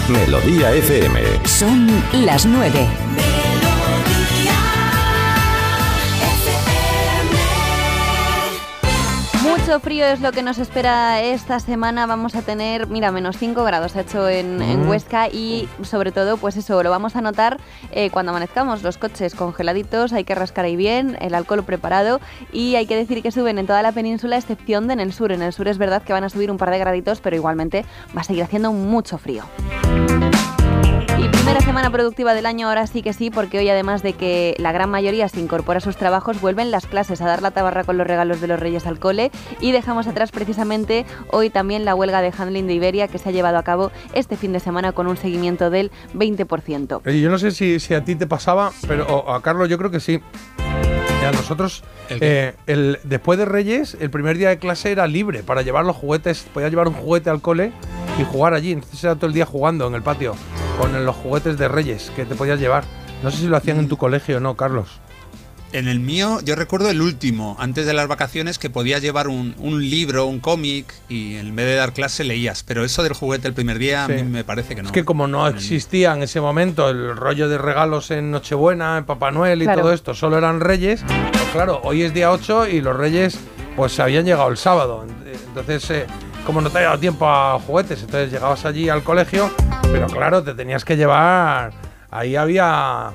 Melodía 0.09 0.73
FM. 0.75 1.21
Son 1.45 2.03
las 2.13 2.47
9. 2.47 3.28
Mucho 9.69 9.81
frío 9.81 10.07
es 10.07 10.23
lo 10.23 10.33
que 10.33 10.43
nos 10.43 10.57
espera 10.57 11.21
esta 11.21 11.61
semana. 11.61 12.07
Vamos 12.07 12.35
a 12.35 12.41
tener, 12.41 12.87
mira, 12.87 13.13
menos 13.13 13.37
5 13.37 13.65
grados 13.65 13.97
ha 13.97 14.01
hecho 14.01 14.27
en, 14.27 14.63
en 14.63 14.87
Mm. 14.87 14.89
Huesca 14.89 15.29
y 15.29 15.69
sobre 15.83 16.11
todo, 16.11 16.39
pues 16.39 16.57
eso, 16.57 16.83
lo 16.83 16.89
vamos 16.89 17.17
a 17.17 17.21
notar 17.21 17.59
eh, 17.93 18.09
cuando 18.09 18.31
amanezcamos. 18.31 18.83
Los 18.83 18.97
coches 18.97 19.35
congeladitos, 19.35 20.15
hay 20.15 20.25
que 20.25 20.35
rascar 20.35 20.65
ahí 20.65 20.75
bien, 20.75 21.19
el 21.21 21.35
alcohol 21.35 21.65
preparado 21.65 22.19
y 22.51 22.77
hay 22.77 22.87
que 22.87 22.97
decir 22.97 23.23
que 23.23 23.31
suben 23.31 23.59
en 23.59 23.67
toda 23.67 23.83
la 23.83 23.93
península, 23.93 24.39
excepción 24.39 24.87
de 24.87 24.95
en 24.95 25.01
el 25.01 25.13
sur. 25.13 25.33
En 25.33 25.43
el 25.43 25.53
sur 25.53 25.69
es 25.69 25.77
verdad 25.77 26.03
que 26.03 26.15
van 26.15 26.25
a 26.25 26.31
subir 26.31 26.51
un 26.51 26.57
par 26.57 26.71
de 26.71 26.79
graditos, 26.79 27.21
pero 27.21 27.37
igualmente 27.37 27.85
va 28.17 28.23
a 28.23 28.25
seguir 28.25 28.45
haciendo 28.45 28.73
mucho 28.73 29.19
frío. 29.19 29.45
Primera 31.49 31.65
semana 31.65 31.91
productiva 31.91 32.35
del 32.35 32.45
año, 32.45 32.69
ahora 32.69 32.87
sí 32.87 33.01
que 33.01 33.15
sí, 33.15 33.31
porque 33.31 33.57
hoy 33.57 33.71
además 33.71 34.03
de 34.03 34.13
que 34.13 34.55
la 34.59 34.71
gran 34.71 34.91
mayoría 34.91 35.31
se 35.31 35.41
incorpora 35.41 35.79
a 35.79 35.81
sus 35.81 35.97
trabajos, 35.97 36.43
vuelven 36.43 36.71
las 36.71 36.85
clases 36.85 37.23
a 37.23 37.27
dar 37.27 37.41
la 37.41 37.53
tabarra 37.53 37.85
con 37.85 37.97
los 37.97 38.07
regalos 38.07 38.43
de 38.43 38.49
los 38.49 38.61
Reyes 38.61 38.87
al 38.87 38.99
cole 38.99 39.31
y 39.59 39.73
dejamos 39.73 40.07
atrás 40.07 40.31
precisamente 40.31 41.07
hoy 41.31 41.49
también 41.49 41.87
la 41.87 41.95
huelga 41.95 42.21
de 42.21 42.35
handling 42.37 42.67
de 42.67 42.75
Iberia 42.75 43.09
que 43.09 43.17
se 43.17 43.31
ha 43.31 43.33
llevado 43.33 43.57
a 43.57 43.63
cabo 43.63 43.91
este 44.13 44.37
fin 44.37 44.53
de 44.53 44.61
semana 44.61 44.93
con 44.93 45.07
un 45.07 45.17
seguimiento 45.17 45.71
del 45.71 45.91
20%. 46.13 47.01
Oye, 47.07 47.21
yo 47.23 47.31
no 47.31 47.39
sé 47.39 47.51
si, 47.51 47.81
si 47.81 47.95
a 47.95 48.05
ti 48.05 48.15
te 48.15 48.27
pasaba, 48.27 48.71
pero 48.87 49.07
o 49.07 49.33
a 49.33 49.41
Carlos 49.41 49.71
yo 49.71 49.79
creo 49.79 49.91
que 49.91 50.01
sí. 50.01 50.21
Y 51.23 51.25
A 51.25 51.33
nosotros, 51.33 51.83
eh, 52.11 52.57
el, 52.67 52.99
después 53.05 53.39
de 53.39 53.47
Reyes, 53.47 53.97
el 53.99 54.11
primer 54.11 54.37
día 54.37 54.51
de 54.51 54.59
clase 54.59 54.93
era 54.93 55.07
libre 55.07 55.43
para 55.43 55.63
llevar 55.63 55.87
los 55.87 55.97
juguetes. 55.97 56.47
Podías 56.53 56.71
llevar 56.71 56.89
un 56.89 56.95
juguete 56.95 57.31
al 57.31 57.41
cole 57.41 57.73
y 58.19 58.25
jugar 58.25 58.53
allí. 58.53 58.73
Entonces 58.73 59.03
era 59.03 59.15
todo 59.15 59.29
el 59.29 59.33
día 59.33 59.47
jugando 59.47 59.87
en 59.87 59.95
el 59.95 60.03
patio 60.03 60.35
con 60.79 61.05
los 61.05 61.17
juguetes 61.17 61.59
de 61.59 61.69
Reyes 61.69 62.11
que 62.17 62.25
te 62.25 62.35
podías 62.35 62.59
llevar. 62.61 62.85
No 63.23 63.31
sé 63.31 63.39
si 63.39 63.47
lo 63.49 63.57
hacían 63.57 63.79
en 63.79 63.89
tu 63.89 63.97
colegio 63.97 64.37
o 64.37 64.41
no, 64.41 64.55
Carlos. 64.57 64.89
En 65.71 65.87
el 65.87 66.01
mío, 66.01 66.39
yo 66.43 66.55
recuerdo 66.55 66.89
el 66.89 67.03
último, 67.03 67.55
antes 67.59 67.85
de 67.85 67.93
las 67.93 68.09
vacaciones, 68.09 68.59
que 68.59 68.71
podías 68.71 69.03
llevar 69.03 69.29
un, 69.29 69.55
un 69.59 69.83
libro, 69.91 70.25
un 70.25 70.41
cómic, 70.41 70.95
y 71.11 71.35
en 71.37 71.55
vez 71.55 71.67
de 71.67 71.75
dar 71.75 71.93
clase 71.93 72.25
leías. 72.25 72.63
Pero 72.63 72.85
eso 72.87 73.03
del 73.03 73.13
juguete 73.13 73.49
el 73.49 73.53
primer 73.55 73.79
día, 73.79 74.07
Sí. 74.07 74.13
a 74.13 74.17
mí 74.17 74.23
me 74.23 74.45
parece 74.45 74.75
que 74.75 74.81
no. 74.83 74.89
Es 74.89 74.93
que 74.93 75.05
como 75.05 75.27
no 75.27 75.47
existía 75.47 76.15
en 76.15 76.23
ese 76.23 76.41
momento 76.41 76.89
el 76.89 77.15
rollo 77.15 77.51
de 77.51 77.59
regalos 77.59 78.11
en 78.11 78.31
Nochebuena, 78.31 78.97
en 78.97 79.05
Papá 79.05 79.31
Noel 79.31 79.61
y 79.61 79.67
Claro. 79.67 79.83
todo 79.83 79.93
esto, 79.93 80.15
solo 80.15 80.39
eran 80.39 80.61
reyes, 80.61 81.05
pues 81.33 81.45
claro, 81.53 81.81
hoy 81.85 82.01
es 82.03 82.15
día 82.15 82.31
8 82.31 82.67
y 82.69 82.81
los 82.81 82.97
reyes 82.97 83.39
pues 83.77 84.01
habían 84.01 84.25
llegado 84.25 84.49
el 84.49 84.57
sábado. 84.57 85.05
Entonces, 85.49 85.91
eh, 85.91 86.07
como 86.47 86.61
no 86.61 86.71
te 86.71 86.79
había 86.79 86.89
dado 86.89 87.01
tiempo 87.01 87.29
a 87.29 87.59
juguetes, 87.59 88.01
entonces 88.01 88.33
llegabas 88.33 88.65
allí 88.65 88.89
al 88.89 89.03
colegio, 89.03 89.51
pero 89.83 90.07
claro, 90.07 90.43
te 90.43 90.55
tenías 90.55 90.85
que 90.85 90.97
llevar... 90.97 91.73
Ahí 92.11 92.37
había... 92.37 93.11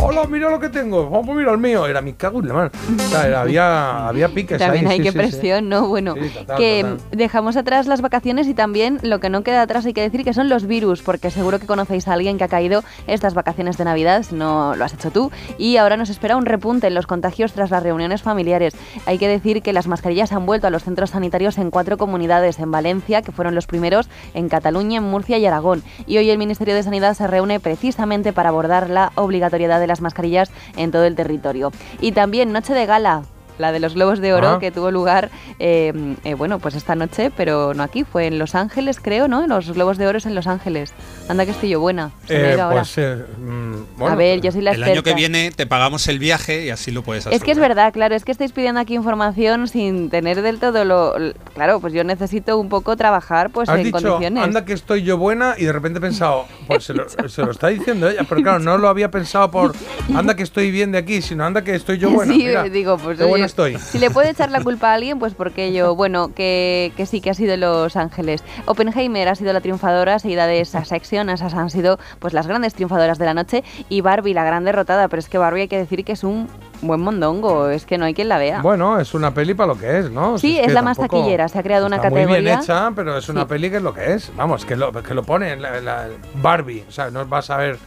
Hola, 0.00 0.24
mira 0.26 0.48
lo 0.48 0.60
que 0.60 0.68
tengo. 0.68 1.10
Vamos 1.10 1.28
a 1.28 1.34
mirar 1.34 1.54
el 1.54 1.60
mío. 1.60 1.84
Era 1.86 2.00
mi 2.00 2.12
cago 2.12 2.40
en 2.40 2.48
la 2.48 2.54
mano. 2.54 2.70
O 2.96 3.08
sea, 3.08 3.40
había, 3.40 4.06
había 4.08 4.28
piques 4.28 4.58
También 4.58 4.86
ahí. 4.86 4.92
hay 4.92 4.98
sí, 4.98 5.02
que 5.04 5.10
sí, 5.10 5.12
sí. 5.12 5.18
presión, 5.18 5.68
¿no? 5.68 5.88
Bueno, 5.88 6.14
Sí, 6.14 6.30
total, 6.30 6.56
que 6.56 6.82
total. 6.82 6.98
dejamos 7.10 7.56
atrás 7.56 7.86
las 7.88 8.00
vacaciones 8.00 8.46
y 8.46 8.54
también 8.54 9.00
lo 9.02 9.18
que 9.20 9.28
no 9.28 9.42
queda 9.42 9.60
atrás 9.62 9.84
hay 9.86 9.92
que 9.92 10.00
decir 10.00 10.24
que 10.24 10.32
son 10.32 10.48
los 10.48 10.66
virus, 10.66 11.02
porque 11.02 11.30
seguro 11.30 11.58
que 11.58 11.66
conocéis 11.66 12.06
a 12.08 12.12
alguien 12.14 12.38
que 12.38 12.44
ha 12.44 12.48
caído 12.48 12.84
estas 13.08 13.34
vacaciones 13.34 13.76
de 13.76 13.84
Navidad, 13.84 14.22
si 14.22 14.36
no 14.36 14.76
lo 14.76 14.84
has 14.84 14.94
hecho 14.94 15.10
tú, 15.10 15.30
y 15.58 15.76
ahora 15.78 15.96
nos 15.96 16.10
espera 16.10 16.36
un 16.36 16.46
repunte 16.46 16.86
en 16.86 16.94
los 16.94 17.06
contagios 17.06 17.52
tras 17.52 17.70
las 17.70 17.82
reuniones 17.82 18.22
familiares. 18.22 18.74
Hay 19.04 19.18
que 19.18 19.28
decir 19.28 19.62
que 19.62 19.72
las 19.72 19.88
mascarillas 19.88 20.32
han 20.32 20.46
vuelto 20.46 20.68
a 20.68 20.70
los 20.70 20.84
centros 20.84 21.10
sanitarios 21.10 21.58
en 21.58 21.70
cuatro 21.70 21.98
comunidades, 21.98 22.60
en 22.60 22.70
Valencia, 22.70 23.22
que 23.22 23.32
fueron 23.32 23.54
los 23.56 23.66
primeros, 23.66 24.08
en 24.32 24.48
Cataluña, 24.48 24.98
en 24.98 25.04
Murcia 25.04 25.38
y 25.38 25.44
Aragón. 25.46 25.82
Y 26.06 26.18
hoy 26.18 26.30
el 26.30 26.38
Ministerio 26.38 26.74
de 26.76 26.82
Sanidad 26.84 27.14
se 27.14 27.26
reúne 27.26 27.58
precisamente 27.60 28.32
para 28.32 28.50
abordar 28.50 28.88
la 28.90 29.10
obligatoriedad 29.16 29.80
de 29.80 29.87
las 29.88 30.00
mascarillas 30.00 30.52
en 30.76 30.92
todo 30.92 31.04
el 31.04 31.16
territorio. 31.16 31.72
Y 32.00 32.12
también 32.12 32.52
Noche 32.52 32.74
de 32.74 32.86
Gala, 32.86 33.22
la 33.58 33.72
de 33.72 33.80
los 33.80 33.94
Globos 33.94 34.20
de 34.20 34.32
Oro 34.32 34.48
Ah. 34.48 34.58
que 34.58 34.70
tuvo 34.70 34.90
lugar, 34.90 35.30
eh, 35.58 35.92
eh, 36.24 36.34
bueno, 36.34 36.58
pues 36.58 36.74
esta 36.74 36.94
noche, 36.94 37.30
pero 37.36 37.74
no 37.74 37.82
aquí, 37.82 38.04
fue 38.04 38.26
en 38.26 38.38
Los 38.38 38.54
Ángeles, 38.54 38.98
creo, 39.02 39.28
¿no? 39.28 39.46
Los 39.46 39.70
Globos 39.72 39.98
de 39.98 40.06
Oro 40.06 40.18
es 40.18 40.26
en 40.26 40.34
Los 40.34 40.46
Ángeles. 40.46 40.92
Anda 41.28 41.44
que 41.44 41.50
estoy 41.50 41.68
yo 41.70 41.80
buena. 41.80 42.10
Eh, 42.28 42.56
pues, 42.72 42.94
eh, 42.98 43.24
mm, 43.38 43.72
bueno, 43.98 44.12
A 44.12 44.16
ver, 44.16 44.40
yo 44.40 44.52
soy 44.52 44.62
la 44.62 44.70
el 44.72 44.82
año 44.82 44.92
que 45.02 45.10
experta. 45.10 45.16
viene 45.16 45.50
te 45.50 45.66
pagamos 45.66 46.06
el 46.08 46.18
viaje 46.18 46.64
y 46.66 46.70
así 46.70 46.90
lo 46.90 47.02
puedes 47.02 47.26
hacer. 47.26 47.36
Es 47.36 47.44
que 47.44 47.50
es 47.50 47.58
verdad, 47.58 47.92
claro, 47.92 48.14
es 48.14 48.24
que 48.24 48.32
estáis 48.32 48.52
pidiendo 48.52 48.80
aquí 48.80 48.94
información 48.94 49.68
sin 49.68 50.08
tener 50.10 50.40
del 50.42 50.58
todo 50.58 50.84
lo... 50.84 51.14
Claro, 51.54 51.80
pues 51.80 51.92
yo 51.92 52.04
necesito 52.04 52.58
un 52.58 52.68
poco 52.68 52.96
trabajar 52.96 53.50
pues 53.50 53.68
Has 53.68 53.78
en 53.78 53.84
dicho, 53.84 53.98
condiciones. 54.00 54.44
anda 54.44 54.64
que 54.64 54.72
estoy 54.72 55.02
yo 55.02 55.18
buena 55.18 55.54
y 55.58 55.64
de 55.64 55.72
repente 55.72 55.98
he 55.98 56.02
pensado, 56.02 56.46
pues 56.66 56.84
se 56.84 56.94
lo, 56.94 57.08
se 57.08 57.42
lo 57.42 57.50
está 57.50 57.68
diciendo 57.68 58.08
ella, 58.08 58.24
pero 58.28 58.40
claro, 58.42 58.58
no 58.60 58.78
lo 58.78 58.88
había 58.88 59.10
pensado 59.10 59.50
por 59.50 59.74
anda 60.14 60.34
que 60.36 60.42
estoy 60.42 60.70
bien 60.70 60.92
de 60.92 60.98
aquí, 60.98 61.20
sino 61.22 61.44
anda 61.44 61.62
que 61.64 61.74
estoy 61.74 61.98
yo 61.98 62.10
buena. 62.12 62.32
sí, 62.32 62.38
mira, 62.46 62.62
digo, 62.64 62.96
pues 62.98 63.20
oye, 63.20 63.44
estoy. 63.48 63.76
Si 63.78 63.98
le 63.98 64.10
puede 64.10 64.30
echar 64.30 64.50
la 64.50 64.62
culpa 64.62 64.90
a 64.90 64.94
alguien, 64.94 65.18
pues 65.18 65.34
porque 65.34 65.72
yo, 65.72 65.94
bueno, 65.96 66.32
que, 66.34 66.92
que 66.96 67.04
sí, 67.06 67.20
que 67.20 67.30
ha 67.30 67.34
sido 67.34 67.56
Los 67.56 67.96
Ángeles. 67.96 68.44
Oppenheimer 68.66 69.28
ha 69.28 69.34
sido 69.34 69.52
la 69.52 69.60
triunfadora, 69.60 70.18
seguida 70.20 70.46
de 70.46 70.64
Section, 70.64 71.28
esas 71.30 71.54
han 71.54 71.70
sido 71.70 71.98
pues 72.20 72.32
las 72.34 72.46
grandes 72.46 72.74
triunfadoras 72.74 73.18
de 73.18 73.24
la 73.26 73.34
noche, 73.34 73.64
y 73.88 74.00
Barbie 74.00 74.34
la 74.34 74.44
gran 74.44 74.64
derrotada, 74.64 75.08
pero 75.08 75.18
es 75.20 75.28
que 75.28 75.38
Barbie 75.38 75.62
hay 75.62 75.68
que 75.68 75.78
decir 75.78 76.04
que 76.04 76.12
es 76.12 76.22
un 76.22 76.48
buen 76.82 77.00
mondongo, 77.00 77.68
es 77.70 77.84
que 77.86 77.98
no 77.98 78.04
hay 78.04 78.14
quien 78.14 78.28
la 78.28 78.38
vea. 78.38 78.62
Bueno, 78.62 79.00
es 79.00 79.12
una 79.14 79.34
peli 79.34 79.54
para 79.54 79.68
lo 79.74 79.78
que 79.78 79.98
es, 79.98 80.10
¿no? 80.10 80.38
Sí, 80.38 80.52
Si 80.52 80.58
es 80.60 80.66
que 80.68 80.72
la 80.72 80.82
más 80.82 80.96
taquillera, 80.98 81.48
se 81.48 81.58
ha 81.58 81.62
creado 81.64 81.86
una 81.86 81.96
Está 81.96 82.10
muy 82.10 82.20
categoría. 82.20 82.50
bien 82.50 82.60
hecha, 82.62 82.92
pero 82.94 83.18
es 83.18 83.28
una 83.28 83.40
Sí. 83.42 83.46
peli 83.48 83.70
que 83.70 83.76
es 83.78 83.82
lo 83.82 83.92
que 83.94 84.12
es. 84.14 84.30
Vamos, 84.36 84.64
que 84.64 84.76
lo, 84.76 84.92
que 84.92 85.14
lo 85.14 85.22
pone 85.24 85.56
la, 85.56 86.06
Barbie. 86.42 86.84
O 86.88 86.92
sea, 86.92 87.10
no 87.10 87.26
vas 87.26 87.50
a 87.50 87.56
ver. 87.56 87.78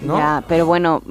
¿no? 0.00 0.18
Ya, 0.18 0.42
pero 0.48 0.66
bueno, 0.66 1.02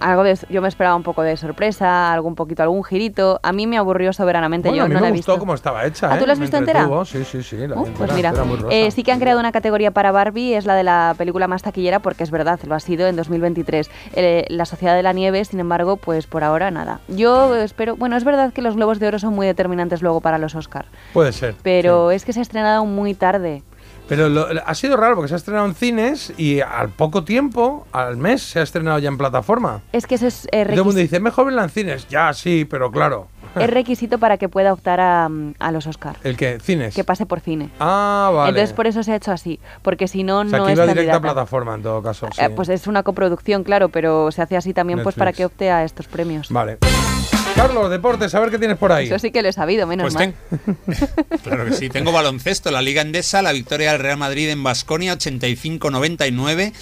algo 0.00 0.22
de, 0.24 0.38
yo 0.48 0.62
me 0.62 0.68
esperaba 0.68 0.96
un 0.96 1.02
poco 1.02 1.22
de 1.22 1.36
sorpresa, 1.36 2.12
algún 2.12 2.34
poquito, 2.34 2.62
algún 2.62 2.84
girito. 2.84 3.40
A 3.42 3.52
mí 3.52 3.66
me 3.66 3.78
aburrió 3.78 4.12
soberanamente, 4.12 4.68
Bueno, 4.68 4.78
yo 4.78 4.84
a 4.84 4.88
mí 4.88 4.94
no 4.94 5.00
me 5.00 5.06
la 5.06 5.08
he 5.08 5.16
gustó 5.16 5.32
visto. 5.32 5.40
cómo 5.40 5.54
estaba 5.54 5.84
hecha. 5.84 6.12
¿Ah, 6.12 6.16
¿eh? 6.16 6.18
tú 6.20 6.26
la 6.26 6.32
has 6.32 6.38
Me 6.38 6.44
visto 6.44 6.56
entera? 6.56 6.88
Sí, 7.04 7.24
sí, 7.24 7.42
sí. 7.42 7.56
la 7.56 7.74
vi 7.76 7.90
Pues 7.96 8.10
entera, 8.10 8.32
mira, 8.44 8.68
eh, 8.70 8.90
sí 8.90 9.02
que 9.02 9.12
han 9.12 9.20
creado 9.20 9.40
una 9.40 9.52
categoría 9.52 9.90
para 9.90 10.12
Barbie, 10.12 10.54
es 10.54 10.66
la 10.66 10.74
de 10.74 10.84
la 10.84 11.14
película 11.18 11.48
más 11.48 11.62
taquillera, 11.62 11.98
porque 12.00 12.22
es 12.24 12.30
verdad, 12.30 12.58
lo 12.66 12.74
ha 12.74 12.80
sido 12.80 13.06
en 13.08 13.16
2023. 13.16 13.90
Eh, 14.14 14.44
la 14.48 14.64
Sociedad 14.64 14.94
de 14.96 15.02
la 15.02 15.12
Nieve, 15.12 15.44
sin 15.44 15.60
embargo, 15.60 15.96
pues 15.96 16.26
por 16.26 16.44
ahora 16.44 16.70
nada. 16.70 17.00
Yo 17.08 17.54
espero, 17.56 17.96
bueno, 17.96 18.16
es 18.16 18.24
verdad 18.24 18.52
que 18.52 18.62
los 18.62 18.76
Globos 18.76 18.98
de 18.98 19.08
Oro 19.08 19.18
son 19.18 19.34
muy 19.34 19.46
determinantes 19.46 20.02
luego 20.02 20.20
para 20.20 20.38
los 20.38 20.54
Oscar, 20.54 20.86
Puede 21.12 21.32
ser. 21.32 21.54
pero 21.62 22.10
es 22.10 22.24
que 22.24 22.32
se 22.32 22.40
ha 22.40 22.42
estrenado 22.42 22.84
muy 22.84 23.14
tarde. 23.14 23.62
Pero 24.08 24.28
lo- 24.28 24.46
ha 24.64 24.74
sido 24.74 24.96
raro 24.96 25.14
porque 25.16 25.28
se 25.28 25.34
ha 25.34 25.36
estrenado 25.36 25.66
en 25.66 25.74
cines 25.74 26.32
y 26.38 26.60
al 26.60 26.88
poco 26.88 27.24
tiempo, 27.24 27.86
al 27.92 28.16
mes, 28.16 28.42
se 28.42 28.60
ha 28.60 28.62
estrenado 28.62 28.98
ya 28.98 29.08
en 29.08 29.18
plataforma. 29.18 29.82
Es 29.92 30.06
que 30.06 30.14
eso 30.14 30.26
es, 30.26 30.46
eh, 30.52 30.64
todo 30.64 30.74
el 30.74 30.84
mundo 30.84 31.00
dice, 31.00 31.20
mejor 31.20 31.46
verla 31.46 31.64
en 31.64 31.70
cines. 31.70 32.08
Ya, 32.08 32.32
sí, 32.32 32.64
pero 32.64 32.90
claro. 32.90 33.28
es 33.54 33.68
requisito 33.70 34.18
para 34.18 34.38
que 34.38 34.48
pueda 34.48 34.72
optar 34.72 35.00
a, 35.00 35.28
a 35.58 35.72
los 35.72 35.86
Oscar. 35.86 36.16
¿El 36.24 36.36
qué? 36.36 36.58
¿Cines? 36.60 36.94
Que 36.94 37.04
pase 37.04 37.26
por 37.26 37.40
cine. 37.40 37.70
Ah, 37.80 38.30
vale. 38.34 38.50
Entonces 38.50 38.72
por 38.74 38.86
eso 38.86 39.02
se 39.02 39.12
ha 39.12 39.16
hecho 39.16 39.32
así, 39.32 39.60
porque 39.82 40.08
si 40.08 40.22
no, 40.24 40.40
o 40.40 40.44
sea, 40.48 40.58
no 40.58 40.66
que 40.66 40.72
es 40.72 40.78
iba 40.78 40.86
directa 40.86 41.16
a 41.16 41.20
plataforma 41.20 41.74
en 41.74 41.82
todo 41.82 42.02
caso. 42.02 42.28
sí. 42.32 42.40
Eh, 42.42 42.50
pues 42.50 42.68
es 42.70 42.86
una 42.86 43.02
coproducción, 43.02 43.62
claro, 43.64 43.88
pero 43.90 44.32
se 44.32 44.42
hace 44.42 44.56
así 44.56 44.72
también 44.72 45.02
pues 45.02 45.14
para 45.16 45.32
que 45.32 45.44
opte 45.44 45.70
a 45.70 45.84
estos 45.84 46.06
premios. 46.08 46.48
Vale. 46.50 46.78
Carlos, 47.58 47.90
deportes, 47.90 48.32
a 48.36 48.38
ver 48.38 48.50
qué 48.50 48.58
tienes 48.60 48.78
por 48.78 48.92
ahí. 48.92 49.06
Eso 49.06 49.18
sí 49.18 49.32
que 49.32 49.42
lo 49.42 49.48
he 49.48 49.52
sabido, 49.52 49.84
menos 49.88 50.04
Pues 50.04 50.14
mal. 50.14 50.34
Claro 51.42 51.64
que 51.64 51.72
sí. 51.72 51.88
Tengo 51.88 52.12
baloncesto, 52.12 52.70
la 52.70 52.80
Liga 52.80 53.02
Endesa, 53.02 53.42
la 53.42 53.50
victoria 53.50 53.90
del 53.90 54.00
Real 54.00 54.16
Madrid 54.16 54.48
en 54.48 54.62
Basconia 54.62 55.12
85-99 55.18 56.72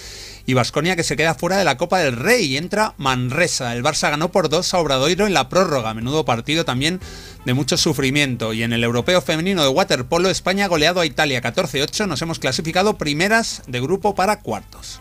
y 0.45 0.53
Basconia 0.53 0.95
que 0.95 1.01
se 1.01 1.15
queda 1.15 1.33
fuera 1.33 1.57
de 1.57 1.63
la 1.63 1.77
Copa 1.77 1.97
del 1.97 2.15
Rey 2.15 2.45
y 2.45 2.57
entra 2.57 2.93
Manresa. 2.97 3.73
El 3.73 3.83
Barça 3.83 4.11
ganó 4.11 4.31
por 4.31 4.49
2 4.49 4.71
a 4.75 4.77
Obradoiro 4.77 5.25
en 5.25 5.33
la 5.33 5.49
prórroga, 5.49 5.95
menudo 5.95 6.25
partido 6.25 6.63
también 6.63 6.99
de 7.43 7.55
mucho 7.55 7.75
sufrimiento. 7.75 8.53
Y 8.53 8.61
en 8.61 8.71
el 8.71 8.83
Europeo 8.83 9.19
Femenino 9.21 9.63
de 9.63 9.69
Waterpolo, 9.69 10.29
España 10.29 10.65
ha 10.65 10.67
goleado 10.67 10.99
a 11.01 11.07
Italia 11.07 11.41
14-8, 11.41 12.07
nos 12.07 12.21
hemos 12.21 12.37
clasificado 12.37 12.99
primeras 12.99 13.63
de 13.65 13.81
grupo 13.81 14.13
para 14.13 14.41
cuartos. 14.41 14.99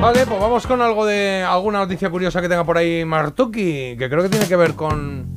Vale, 0.00 0.24
pues 0.24 0.40
vamos 0.40 0.66
con 0.66 0.80
algo 0.80 1.04
de 1.04 1.42
alguna 1.42 1.80
noticia 1.80 2.08
curiosa 2.08 2.40
que 2.40 2.48
tenga 2.48 2.64
por 2.64 2.78
ahí 2.78 3.04
Martuki, 3.04 3.96
que 3.98 4.08
creo 4.08 4.22
que 4.22 4.30
tiene 4.30 4.48
que 4.48 4.56
ver 4.56 4.74
con 4.74 5.34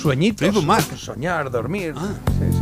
sueñitos, 0.00 0.54
soñar, 0.96 1.50
dormir. 1.50 1.92
Ah. 1.96 2.14
Sí, 2.38 2.52
sí. 2.52 2.61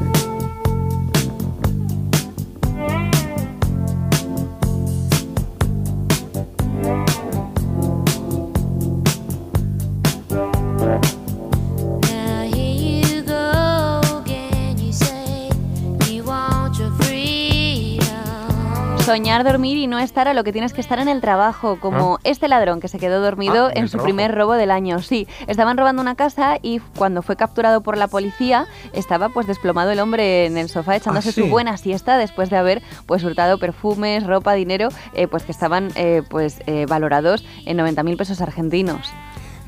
Soñar, 19.11 19.43
dormir 19.43 19.77
y 19.77 19.89
no 19.89 19.99
estar 19.99 20.29
a 20.29 20.35
lo 20.35 20.45
que 20.45 20.53
tienes 20.53 20.73
que 20.73 20.81
estar 20.81 21.01
en 21.01 21.09
el 21.09 21.21
trabajo, 21.21 21.81
como 21.81 22.21
este 22.23 22.47
ladrón 22.47 22.79
que 22.81 22.87
se 22.87 23.01
quedó 23.01 23.21
dormido 23.21 23.67
Ah, 23.67 23.73
en 23.75 23.87
su 23.89 23.93
trabajo. 23.93 24.05
primer 24.05 24.33
robo 24.33 24.53
del 24.55 24.71
año. 24.71 25.01
Sí, 25.01 25.27
estaban 25.49 25.77
robando 25.77 26.01
una 26.01 26.15
casa 26.15 26.59
y 26.63 26.79
cuando 26.97 27.21
fue 27.23 27.35
capturado 27.35 27.81
por 27.81 27.97
la 27.99 28.07
policía 28.07 28.67
estaba 28.93 29.29
pues 29.31 29.49
desplomado 29.49 29.91
el 29.91 29.99
hombre 29.99 30.47
en 30.47 30.57
el 30.57 30.69
sofá 30.69 30.95
echándose 30.95 31.31
Ah, 31.31 31.33
sí. 31.33 31.41
su 31.43 31.49
buena 31.49 31.77
siesta 31.77 32.19
después 32.19 32.51
de 32.51 32.57
haber 32.57 32.83
pues 33.07 33.25
hurtado 33.25 33.59
perfumes, 33.59 34.25
ropa, 34.29 34.55
dinero, 34.55 34.91
eh, 35.13 35.27
pues 35.27 35.43
que 35.43 35.51
estaban 35.51 35.89
eh, 35.97 36.23
pues 36.31 36.61
eh, 36.69 36.87
valorados 36.89 37.45
en 37.67 37.79
90.000 37.79 38.17
pesos 38.17 38.41
argentinos. 38.41 39.09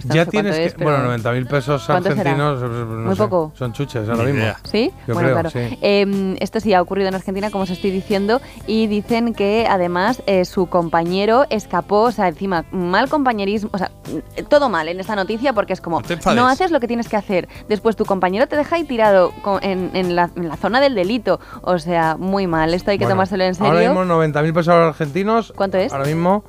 No 0.04 0.14
Ya 0.14 0.24
sé 0.24 0.30
tienes 0.30 0.56
que. 0.56 0.64
es, 0.66 0.74
pero- 0.74 0.90
bueno, 0.90 1.04
90.000 1.16 1.46
pesos 1.46 1.84
¿Cuánto 1.86 2.08
será? 2.10 2.20
argentinos. 2.32 2.62
eh, 2.62 2.66
no 2.88 2.96
Muy 3.06 3.14
sé, 3.16 3.22
poco. 3.22 3.52
Son 3.56 3.72
chuches 3.72 4.08
ahora 4.08 4.24
mismo. 4.24 4.40
idea. 4.40 4.58
¿Sí? 4.64 4.90
Yo 5.06 5.14
bueno, 5.14 5.28
creo, 5.30 5.40
claro. 5.40 5.50
sí. 5.50 5.78
Eh, 5.80 6.36
esto 6.40 6.60
sí 6.60 6.74
ha 6.74 6.82
ocurrido 6.82 7.08
en 7.08 7.14
Argentina, 7.14 7.50
como 7.50 7.64
os 7.64 7.70
estoy 7.70 7.90
diciendo, 7.90 8.40
y 8.66 8.86
dicen 8.86 9.34
que 9.34 9.66
además 9.68 10.22
eh, 10.26 10.44
su 10.44 10.66
compañero 10.66 11.44
escapó, 11.50 12.00
o 12.02 12.12
sea, 12.12 12.28
encima, 12.28 12.64
mal 12.72 13.08
compañerismo, 13.08 13.70
o 13.72 13.78
sea, 13.78 13.90
mm, 14.38 14.44
todo 14.48 14.68
mal 14.68 14.88
en 14.88 14.98
esta 15.00 15.14
noticia 15.16 15.52
porque 15.52 15.72
es 15.72 15.80
como, 15.80 16.02
no 16.34 16.46
haces 16.48 16.70
lo 16.70 16.80
que 16.80 16.88
tienes 16.88 17.08
que 17.08 17.16
hacer, 17.16 17.48
después 17.68 17.96
tu 17.96 18.04
compañero 18.04 18.46
te 18.48 18.56
deja 18.56 18.76
ahí 18.76 18.84
tirado 18.84 19.32
co- 19.42 19.60
en, 19.62 19.90
en 19.94 20.16
la, 20.16 20.30
en 20.36 20.48
la 20.48 20.56
zona 20.56 20.80
del 20.80 20.94
delito, 20.94 21.40
o 21.62 21.78
sea, 21.78 22.16
muy 22.18 22.46
mal, 22.46 22.74
esto 22.74 22.90
hay 22.90 22.98
que 22.98 23.04
Bueno, 23.04 23.14
tomárselo 23.16 23.44
en 23.44 23.54
serio. 23.54 23.72
Ahora 23.72 23.80
mismo 24.04 24.04
90.000 24.04 24.52
pesos 24.54 24.68
argentinos. 24.68 25.52
¿Cuánto 25.56 25.78
es? 25.78 25.92
Ahora 25.92 26.06
mismo 26.06 26.44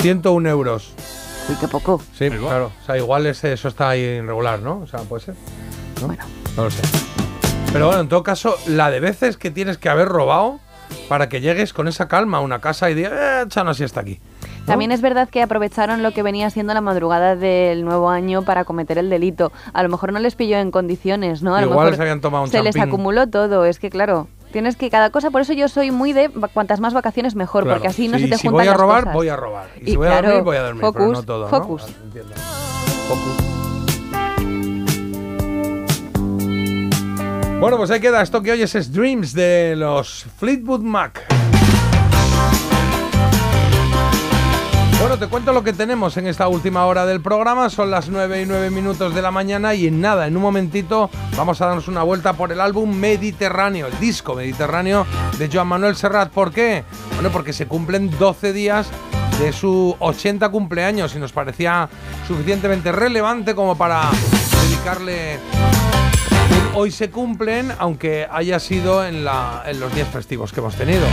101 0.00 0.48
euros. 0.48 0.92
Uy, 1.48 1.56
qué 1.60 1.68
poco. 1.68 2.00
Sí, 2.16 2.28
claro. 2.30 2.72
O 2.82 2.86
sea, 2.86 2.96
igual 2.96 3.26
ese- 3.26 3.52
eso 3.52 3.68
está 3.68 3.90
ahí 3.90 4.00
irregular, 4.00 4.60
¿no? 4.60 4.80
O 4.80 4.86
sea, 4.86 5.00
puede 5.00 5.24
ser. 5.24 5.34
¿no? 6.00 6.06
Bueno. 6.08 6.24
No 6.56 6.64
lo 6.64 6.70
sé. 6.70 6.82
Pero 7.72 7.86
bueno, 7.86 8.00
en 8.02 8.08
todo 8.08 8.22
caso, 8.22 8.54
la 8.66 8.90
de 8.90 9.00
veces 9.00 9.36
que 9.36 9.50
tienes 9.50 9.78
que 9.78 9.88
haber 9.88 10.08
robado 10.08 10.60
para 11.08 11.28
que 11.28 11.40
llegues 11.40 11.72
con 11.72 11.86
esa 11.88 12.08
calma 12.08 12.38
a 12.38 12.40
una 12.40 12.60
casa 12.60 12.90
y 12.90 12.94
digas, 12.94 13.12
eh, 13.14 13.42
echa 13.46 13.62
una 13.62 13.74
siesta 13.74 14.00
aquí. 14.00 14.20
También 14.66 14.92
es 14.92 15.00
verdad 15.00 15.28
que 15.30 15.40
aprovecharon 15.42 16.02
lo 16.02 16.12
que 16.12 16.22
venía 16.22 16.50
siendo 16.50 16.74
la 16.74 16.82
madrugada 16.82 17.36
del 17.36 17.84
nuevo 17.84 18.10
año 18.10 18.42
para 18.42 18.64
cometer 18.64 18.98
el 18.98 19.08
delito. 19.08 19.50
A 19.72 19.82
lo 19.82 19.88
mejor 19.88 20.12
no 20.12 20.18
les 20.18 20.34
pilló 20.34 20.58
en 20.58 20.70
condiciones, 20.70 21.42
¿no? 21.42 21.54
A 21.56 21.60
lo 21.62 21.68
Igual 21.68 21.86
mejor 21.86 21.96
se 21.96 22.02
habían 22.02 22.20
tomado 22.20 22.44
un 22.44 22.50
se 22.50 22.62
les 22.62 22.76
acumuló 22.76 23.26
todo. 23.28 23.64
Es 23.64 23.78
que 23.78 23.88
claro, 23.88 24.28
tienes 24.48 24.76
que 24.76 24.90
cada 24.90 25.10
cosa. 25.10 25.30
Por 25.30 25.40
eso 25.42 25.52
yo 25.52 25.68
soy 25.68 25.90
muy 25.90 26.12
de 26.12 26.30
cuantas 26.54 26.80
más 26.80 26.94
vacaciones 26.94 27.34
mejor, 27.34 27.64
Claro. 27.64 27.76
porque 27.78 27.88
así 27.88 28.08
no 28.08 28.16
Sí, 28.18 28.24
se 28.24 28.30
te 28.30 28.36
si 28.38 28.48
juntan 28.48 28.52
voy 28.64 28.66
a 28.68 28.70
las 28.72 28.80
robar, 28.80 29.00
cosas. 29.04 29.14
voy 29.14 29.28
a 29.28 29.36
robar. 29.36 29.68
Y, 29.76 29.82
Y 29.82 29.90
si 29.92 29.96
voy 29.96 30.08
a 30.08 30.22
dormir, 30.22 30.42
voy 30.42 30.56
a 30.56 30.62
dormir. 30.62 30.80
pero 30.80 30.92
focus, 30.92 31.12
no 31.12 31.22
todo, 31.22 31.48
focus. 31.48 31.82
Focus. 33.08 33.44
Bueno, 37.60 37.76
pues 37.76 37.90
ahí 37.90 38.00
queda. 38.00 38.22
Esto 38.22 38.40
que 38.42 38.52
oyes 38.52 38.74
es 38.76 38.92
Dreams 38.92 39.32
de 39.32 39.74
los 39.76 40.24
Fleetwood 40.38 40.80
Mac. 40.80 41.22
Bueno, 45.00 45.16
te 45.16 45.28
cuento 45.28 45.52
lo 45.52 45.62
que 45.62 45.72
tenemos 45.72 46.16
en 46.16 46.26
esta 46.26 46.48
última 46.48 46.84
hora 46.84 47.06
del 47.06 47.20
programa. 47.20 47.70
Son 47.70 47.88
las 47.88 48.08
9 48.08 48.42
y 48.42 48.46
9 48.46 48.70
minutos 48.70 49.14
de 49.14 49.22
la 49.22 49.30
mañana 49.30 49.72
y 49.72 49.86
en 49.86 50.00
nada, 50.00 50.26
en 50.26 50.36
un 50.36 50.42
momentito, 50.42 51.08
vamos 51.36 51.60
a 51.60 51.66
darnos 51.66 51.86
una 51.86 52.02
vuelta 52.02 52.32
por 52.32 52.50
el 52.50 52.60
álbum 52.60 52.92
Mediterráneo, 52.92 53.86
el 53.86 53.98
disco 54.00 54.34
Mediterráneo 54.34 55.06
de 55.38 55.48
Joan 55.52 55.68
Manuel 55.68 55.94
Serrat. 55.94 56.30
¿Por 56.30 56.52
qué? 56.52 56.82
Bueno, 57.14 57.30
porque 57.30 57.52
se 57.52 57.66
cumplen 57.66 58.10
12 58.18 58.52
días 58.52 58.88
de 59.38 59.52
su 59.52 59.94
80 60.00 60.48
cumpleaños 60.48 61.14
y 61.14 61.20
nos 61.20 61.30
parecía 61.30 61.88
suficientemente 62.26 62.90
relevante 62.90 63.54
como 63.54 63.78
para 63.78 64.10
dedicarle 64.62 65.38
hoy 66.74 66.90
se 66.90 67.08
cumplen, 67.10 67.72
aunque 67.78 68.26
haya 68.30 68.58
sido 68.58 69.04
en, 69.06 69.26
en 69.66 69.80
los 69.80 69.94
días 69.94 70.08
festivos 70.08 70.52
que 70.52 70.58
hemos 70.58 70.74
tenido. 70.74 71.06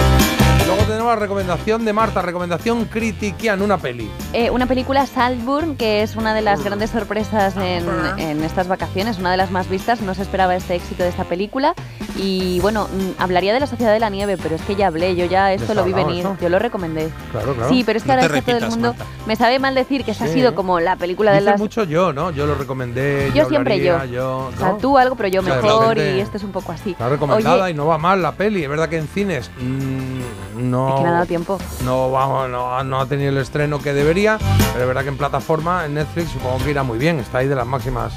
Luego 0.65 0.81
tenemos 0.83 1.05
la 1.13 1.15
recomendación 1.17 1.85
de 1.85 1.93
Marta, 1.93 2.23
recomendación 2.23 2.85
critiquian, 2.85 3.61
una 3.61 3.77
peli. 3.77 4.09
Eh, 4.33 4.49
una 4.49 4.65
película 4.65 5.05
Saltburn, 5.05 5.75
que 5.75 6.01
es 6.01 6.15
una 6.15 6.33
de 6.33 6.41
las 6.41 6.63
grandes 6.63 6.89
sorpresas 6.89 7.55
en, 7.57 7.85
en 8.17 8.43
estas 8.43 8.67
vacaciones, 8.67 9.19
una 9.19 9.29
de 9.29 9.37
las 9.37 9.51
más 9.51 9.69
vistas. 9.69 10.01
No 10.01 10.15
se 10.15 10.23
esperaba 10.23 10.55
este 10.55 10.73
éxito 10.75 11.03
de 11.03 11.09
esta 11.09 11.23
película. 11.25 11.75
Y 12.17 12.59
bueno, 12.61 12.87
mm, 12.87 13.21
hablaría 13.21 13.53
de 13.53 13.59
la 13.59 13.67
Sociedad 13.67 13.93
de 13.93 13.99
la 13.99 14.09
Nieve, 14.09 14.37
pero 14.41 14.55
es 14.55 14.61
que 14.63 14.75
ya 14.75 14.87
hablé, 14.87 15.15
yo 15.15 15.25
ya 15.25 15.53
esto 15.53 15.73
lo 15.75 15.83
vi 15.83 15.93
venir, 15.93 16.21
eso? 16.21 16.35
yo 16.41 16.49
lo 16.49 16.57
recomendé. 16.57 17.09
Claro, 17.31 17.53
claro. 17.53 17.69
Sí, 17.69 17.83
pero 17.85 17.97
es 17.97 18.03
que 18.03 18.07
No 18.07 18.13
ahora 18.15 18.25
está 18.37 18.41
todo 18.53 18.57
el 18.57 18.69
mundo. 18.71 18.95
Marta. 18.97 19.05
Me 19.27 19.35
sabe 19.35 19.59
mal 19.59 19.75
decir 19.75 20.03
que 20.03 20.11
esa 20.11 20.25
ha 20.25 20.27
Sí. 20.27 20.33
sido 20.35 20.55
como 20.55 20.79
la 20.79 20.95
película 20.95 21.31
de 21.31 21.39
Dice 21.39 21.51
las. 21.51 21.59
mucho 21.59 21.83
yo, 21.83 22.11
¿no? 22.11 22.31
Yo 22.31 22.47
lo 22.47 22.55
recomendé. 22.55 23.31
Yo 23.35 23.45
siempre 23.45 23.79
yo. 23.83 23.93
hablaría, 23.93 24.15
yo 24.15 24.49
O 24.55 24.57
sea, 24.57 24.77
tú 24.77 24.97
algo, 24.97 25.15
pero 25.15 25.29
yo 25.29 25.43
mejor 25.43 25.97
y 25.99 26.19
esto 26.21 26.37
es 26.37 26.43
un 26.43 26.51
poco 26.51 26.71
así. 26.71 26.91
Está 26.91 27.07
recomendada 27.09 27.65
Oye, 27.65 27.71
y 27.71 27.73
no 27.75 27.85
va 27.85 27.97
mal 27.99 28.21
la 28.21 28.31
peli. 28.31 28.63
Es 28.63 28.69
verdad 28.69 28.89
que 28.89 28.97
en 28.97 29.07
cines 29.07 29.51
mm, 29.59 30.54
no. 30.55 30.89
Es 30.89 30.95
que 30.95 31.01
no 31.03 31.09
ha 31.09 31.13
dado 31.13 31.25
tiempo. 31.25 31.57
No, 31.83 32.11
vamos, 32.11 32.49
no, 32.49 32.83
no 32.83 32.99
ha 33.01 33.05
tenido 33.05 33.29
el 33.29 33.37
estreno 33.37 33.79
que 33.79 33.93
debería, 33.93 34.37
pero 34.73 34.81
es 34.83 34.87
verdad 34.87 35.03
que 35.03 35.09
en 35.09 35.17
plataforma, 35.17 35.85
en 35.85 35.93
Netflix, 35.95 36.31
supongo 36.31 36.57
que 36.63 36.71
irá 36.71 36.83
muy 36.83 36.97
bien. 36.97 37.19
Está 37.19 37.39
ahí 37.39 37.47
de 37.47 37.55
las 37.55 37.67
máximas. 37.67 38.13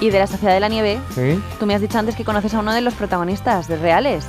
y 0.00 0.10
de 0.10 0.18
la 0.18 0.26
Sociedad 0.26 0.52
de 0.54 0.60
la 0.60 0.68
Nieve, 0.68 0.98
¿Sí? 1.14 1.40
tú 1.58 1.64
me 1.66 1.74
has 1.74 1.80
dicho 1.80 1.98
antes 1.98 2.14
que 2.16 2.24
conoces 2.24 2.52
a 2.54 2.58
uno 2.60 2.72
de 2.74 2.80
los 2.82 2.94
protagonistas 2.94 3.66
de 3.68 3.76
reales. 3.78 4.26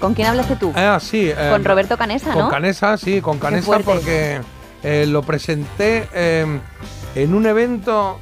¿Con 0.00 0.14
quién 0.14 0.28
hablaste 0.28 0.54
tú? 0.56 0.72
Ah, 0.76 0.98
sí. 1.00 1.28
eh, 1.30 1.48
Con 1.50 1.64
Roberto 1.64 1.96
Canesa, 1.96 2.32
Con 2.32 2.44
¿no? 2.44 2.48
Canesa, 2.50 2.96
sí, 2.98 3.20
con 3.20 3.38
Canesa 3.38 3.78
porque 3.80 4.40
eh, 4.82 5.06
lo 5.08 5.22
presenté 5.22 6.08
eh, 6.12 6.60
en 7.16 7.34
un 7.34 7.46
evento. 7.46 8.20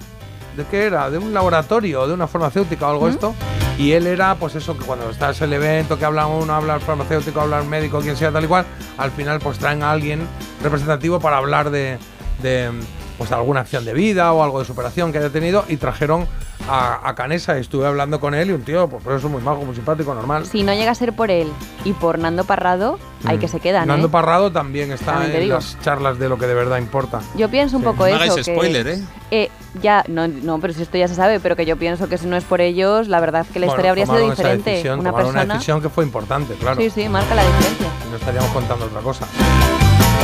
¿De 0.57 0.65
qué 0.65 0.85
era? 0.85 1.11
¿De 1.11 1.19
un 1.19 1.35
laboratorio? 1.35 2.07
¿De 2.07 2.15
una 2.15 2.27
farmacéutica 2.27 2.87
o 2.87 2.91
algo 2.93 3.07
¿Mm? 3.07 3.11
esto? 3.11 3.35
Y 3.79 3.93
él 3.93 4.07
era, 4.07 4.35
pues 4.37 4.55
eso, 4.55 4.77
que 4.79 4.87
cuando 4.87 5.11
estás 5.11 5.41
en 5.43 5.53
el 5.53 5.55
evento, 5.55 5.99
que 5.99 6.07
habla 6.07 6.27
uno, 6.27 6.55
habla 6.55 6.77
el 6.77 6.81
farmacéutico, 6.81 7.43
habla 7.43 7.59
el 7.61 7.69
médico, 7.69 8.01
quien 8.01 8.17
sea, 8.17 8.33
tal 8.33 8.45
y 8.45 8.47
cual, 8.47 8.65
al 8.97 9.11
final 9.11 9.39
pues 9.39 9.59
traen 9.59 9.83
a 9.83 9.91
alguien 9.91 10.27
representativo 10.63 11.21
para 11.21 11.37
hablar 11.37 11.69
de, 11.71 11.99
de, 12.43 12.71
pues, 13.19 13.29
de 13.29 13.37
alguna 13.37 13.61
acción 13.61 13.85
de 13.85 13.93
vida 13.93 14.33
o 14.33 14.43
algo 14.43 14.61
de 14.61 14.65
superación 14.65 15.13
que 15.13 15.19
haya 15.19 15.29
tenido 15.29 15.67
y 15.69 15.77
trajeron 15.77 16.27
a, 16.69 17.09
a 17.09 17.15
Canesa. 17.15 17.57
Estuve 17.59 17.87
hablando 17.87 18.21
con 18.21 18.35
él 18.35 18.51
y 18.51 18.53
un 18.53 18.63
tío, 18.63 18.89
pues 18.89 19.03
por 19.03 19.15
eso 19.15 19.29
muy 19.29 19.43
majo, 19.43 19.65
muy 19.65 19.75
simpático, 19.75 20.15
normal. 20.15 20.47
Si 20.47 20.63
no 20.63 20.73
llega 20.75 20.91
a 20.91 20.95
ser 20.95 21.13
por 21.13 21.31
él 21.31 21.49
y 21.85 21.93
por 21.93 22.19
Nando 22.19 22.45
Parrado, 22.45 22.99
hay 23.25 23.37
Mm. 23.37 23.41
que 23.41 23.49
se 23.49 23.61
quedan, 23.61 23.89
Nando 23.89 24.07
¿eh? 24.07 24.11
Parrado 24.11 24.53
también 24.53 24.93
está 24.93 25.13
También 25.13 25.33
en 25.35 25.41
digo. 25.41 25.55
las 25.55 25.79
charlas 25.81 26.19
de 26.19 26.29
lo 26.29 26.39
que 26.39 26.47
de 26.47 26.55
verdad 26.55 26.79
importa. 26.79 27.21
Yo 27.37 27.49
pienso 27.49 27.77
un 27.77 27.83
Sí. 27.83 27.87
poco 27.87 28.01
No 28.01 28.07
eso. 28.09 28.17
hagáis 28.17 28.35
que- 28.35 28.43
spoiler, 28.55 28.87
¿eh? 28.89 29.03
eh, 29.31 29.51
ya, 29.83 30.05
no, 30.09 30.27
no, 30.29 30.59
pero 30.61 30.73
si 30.73 30.83
esto 30.83 30.97
ya 30.99 31.09
se 31.09 31.15
sabe, 31.15 31.41
pero 31.41 31.57
que 31.57 31.67
yo 31.67 31.77
pienso 31.77 32.09
que 32.09 32.19
si 32.19 32.27
no 32.27 32.37
es 32.37 32.45
por 32.45 32.61
ellos, 32.61 33.09
la 33.09 33.21
verdad 33.21 33.47
que 33.53 33.59
la 33.59 33.67
Bueno, 33.67 33.73
historia 33.75 33.91
habría 33.91 34.07
sido 34.07 34.31
diferente. 34.31 34.71
decisión, 34.71 35.01
una 35.01 35.13
persona. 35.13 35.43
una 35.45 35.55
decisión 35.55 35.81
que 35.83 35.89
fue 35.89 36.05
importante, 36.05 36.55
claro. 36.55 36.81
Sí, 36.81 36.91
sí, 36.91 37.09
marca 37.09 37.35
la 37.35 37.45
diferencia. 37.45 37.87
No 38.11 38.17
estaríamos 38.17 38.51
contando 38.51 38.85
otra 38.87 39.01
cosa. 39.01 39.27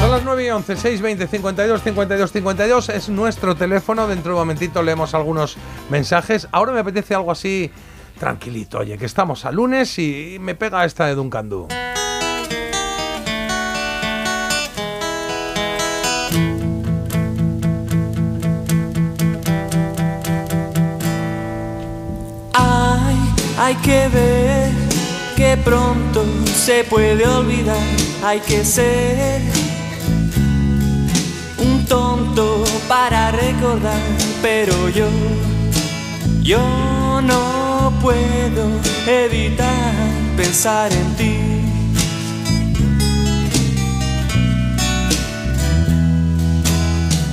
Son 0.01 0.10
las 0.10 0.24
9 0.24 0.44
y 0.44 0.51
11, 0.51 0.77
6, 0.77 1.01
20, 1.01 1.27
52, 1.27 1.82
52, 1.82 2.32
52. 2.32 2.89
Es 2.89 3.09
nuestro 3.09 3.55
teléfono. 3.55 4.06
Dentro 4.06 4.32
de 4.32 4.35
un 4.35 4.40
momentito 4.40 4.82
leemos 4.82 5.14
algunos 5.14 5.56
mensajes. 5.90 6.48
Ahora 6.52 6.73
me 6.73 6.81
apetece 6.81 7.14
algo 7.14 7.31
así 7.31 7.70
tranquilito. 8.19 8.78
Oye, 8.78 8.98
que 8.98 9.06
estamos 9.06 9.44
a 9.44 9.52
lunes 9.52 9.98
y 9.98 10.36
me 10.40 10.55
pega 10.55 10.85
esta 10.85 11.06
de 11.06 11.14
Duncan 11.14 11.48
Du. 11.48 11.69
Hay, 22.55 23.35
hay 23.59 23.74
que 23.77 24.09
ver 24.09 24.70
que 25.36 25.56
pronto 25.64 26.24
se 26.55 26.85
puede 26.85 27.27
olvidar. 27.27 27.77
Hay 28.24 28.39
que 28.39 28.64
ser 28.64 29.61
tonto 32.34 32.64
para 32.88 33.30
recordar, 33.30 34.00
pero 34.40 34.88
yo, 34.88 35.09
yo 36.42 37.20
no 37.22 37.92
puedo 38.00 38.68
evitar 39.06 39.92
pensar 40.36 40.92
en 40.92 41.14
ti. 41.16 41.38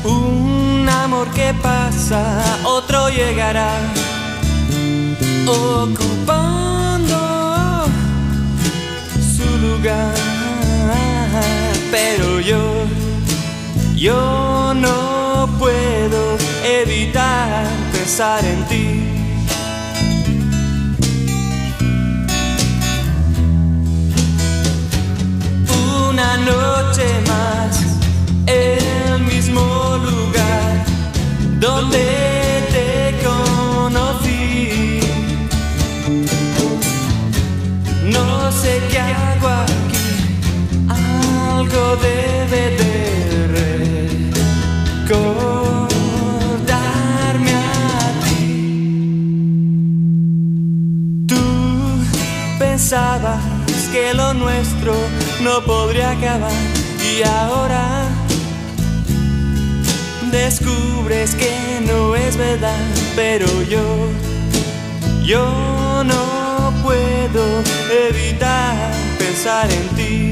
Un 0.04 0.88
amor 0.90 1.28
que 1.32 1.54
pasa, 1.62 2.44
otro 2.64 3.10
llegará 3.10 3.74
ocupando 5.48 7.18
su 9.36 9.58
lugar. 9.66 10.16
Pero 11.92 12.40
yo, 12.40 12.89
yo 14.00 14.74
no 14.76 15.50
puedo 15.60 16.38
evitar 16.64 17.68
pensar 17.92 18.46
en 18.46 18.64
ti. 18.70 19.04
Una 26.10 26.38
noche 26.38 27.08
más, 27.28 28.00
el 28.48 29.22
mismo 29.24 29.62
lugar 29.98 30.86
donde 31.60 32.06
te 32.72 33.16
conocí. 33.28 35.02
No 38.06 38.50
sé 38.52 38.82
qué 38.92 39.00
hago 39.00 39.48
aquí, 39.50 39.98
algo 40.88 41.98
debe 41.98 42.78
de 42.78 42.89
pensabas 52.90 53.40
que 53.92 54.16
lo 54.16 54.34
nuestro 54.34 54.96
no 55.44 55.64
podría 55.64 56.10
acabar 56.10 56.52
y 57.04 57.22
ahora 57.22 58.08
descubres 60.32 61.36
que 61.36 61.86
no 61.86 62.16
es 62.16 62.36
verdad, 62.36 62.82
pero 63.16 63.46
yo, 63.70 64.10
yo 65.24 66.04
no 66.04 66.74
puedo 66.82 67.62
evitar 68.10 68.76
pensar 69.20 69.70
en 69.72 69.88
ti. 69.90 70.29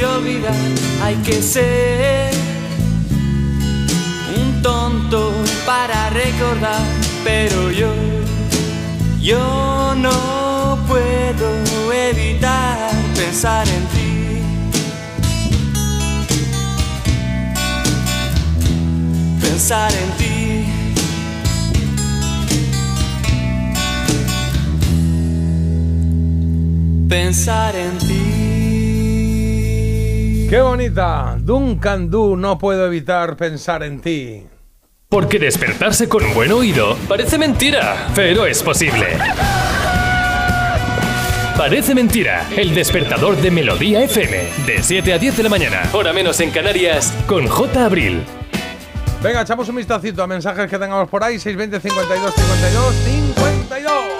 Puede 0.00 0.06
olvidar. 0.06 0.54
Hay 1.02 1.16
que 1.16 1.42
ser 1.42 2.32
un 4.36 4.62
tonto 4.62 5.32
para 5.66 6.10
recordar, 6.10 6.80
pero 7.24 7.70
yo, 7.70 7.92
yo 9.20 9.94
no 9.96 10.78
puedo 10.86 11.92
evitar 11.92 12.90
pensar 13.14 13.66
en 13.68 13.86
ti. 13.86 14.42
Pensar 19.40 19.92
en 19.92 20.10
ti. 20.18 20.30
pensar 27.10 27.74
en 27.74 27.98
ti. 27.98 28.29
¡Qué 30.50 30.60
bonita! 30.60 31.36
Duncan 31.38 32.10
Du, 32.10 32.36
no 32.36 32.58
puedo 32.58 32.84
evitar 32.84 33.36
pensar 33.36 33.84
en 33.84 34.00
ti. 34.00 34.44
Porque 35.08 35.38
despertarse 35.38 36.08
con 36.08 36.34
buen 36.34 36.50
oído 36.50 36.96
parece 37.08 37.38
mentira, 37.38 38.08
pero 38.16 38.44
es 38.46 38.60
posible. 38.60 39.06
Parece 41.56 41.94
mentira, 41.94 42.48
el 42.56 42.74
despertador 42.74 43.36
de 43.36 43.52
Melodía 43.52 44.02
FM, 44.02 44.38
de 44.66 44.82
7 44.82 45.12
a 45.12 45.18
10 45.18 45.36
de 45.36 45.42
la 45.44 45.50
mañana, 45.50 45.82
hora 45.92 46.12
menos 46.12 46.40
en 46.40 46.50
Canarias, 46.50 47.14
con 47.28 47.46
J. 47.46 47.84
Abril. 47.84 48.20
Venga, 49.22 49.42
echamos 49.42 49.68
un 49.68 49.76
vistacito 49.76 50.20
a 50.20 50.26
mensajes 50.26 50.68
que 50.68 50.78
tengamos 50.80 51.08
por 51.08 51.22
ahí. 51.22 51.38
620 51.38 51.78
52 51.88 52.34
52 52.34 52.94
52. 53.04 54.19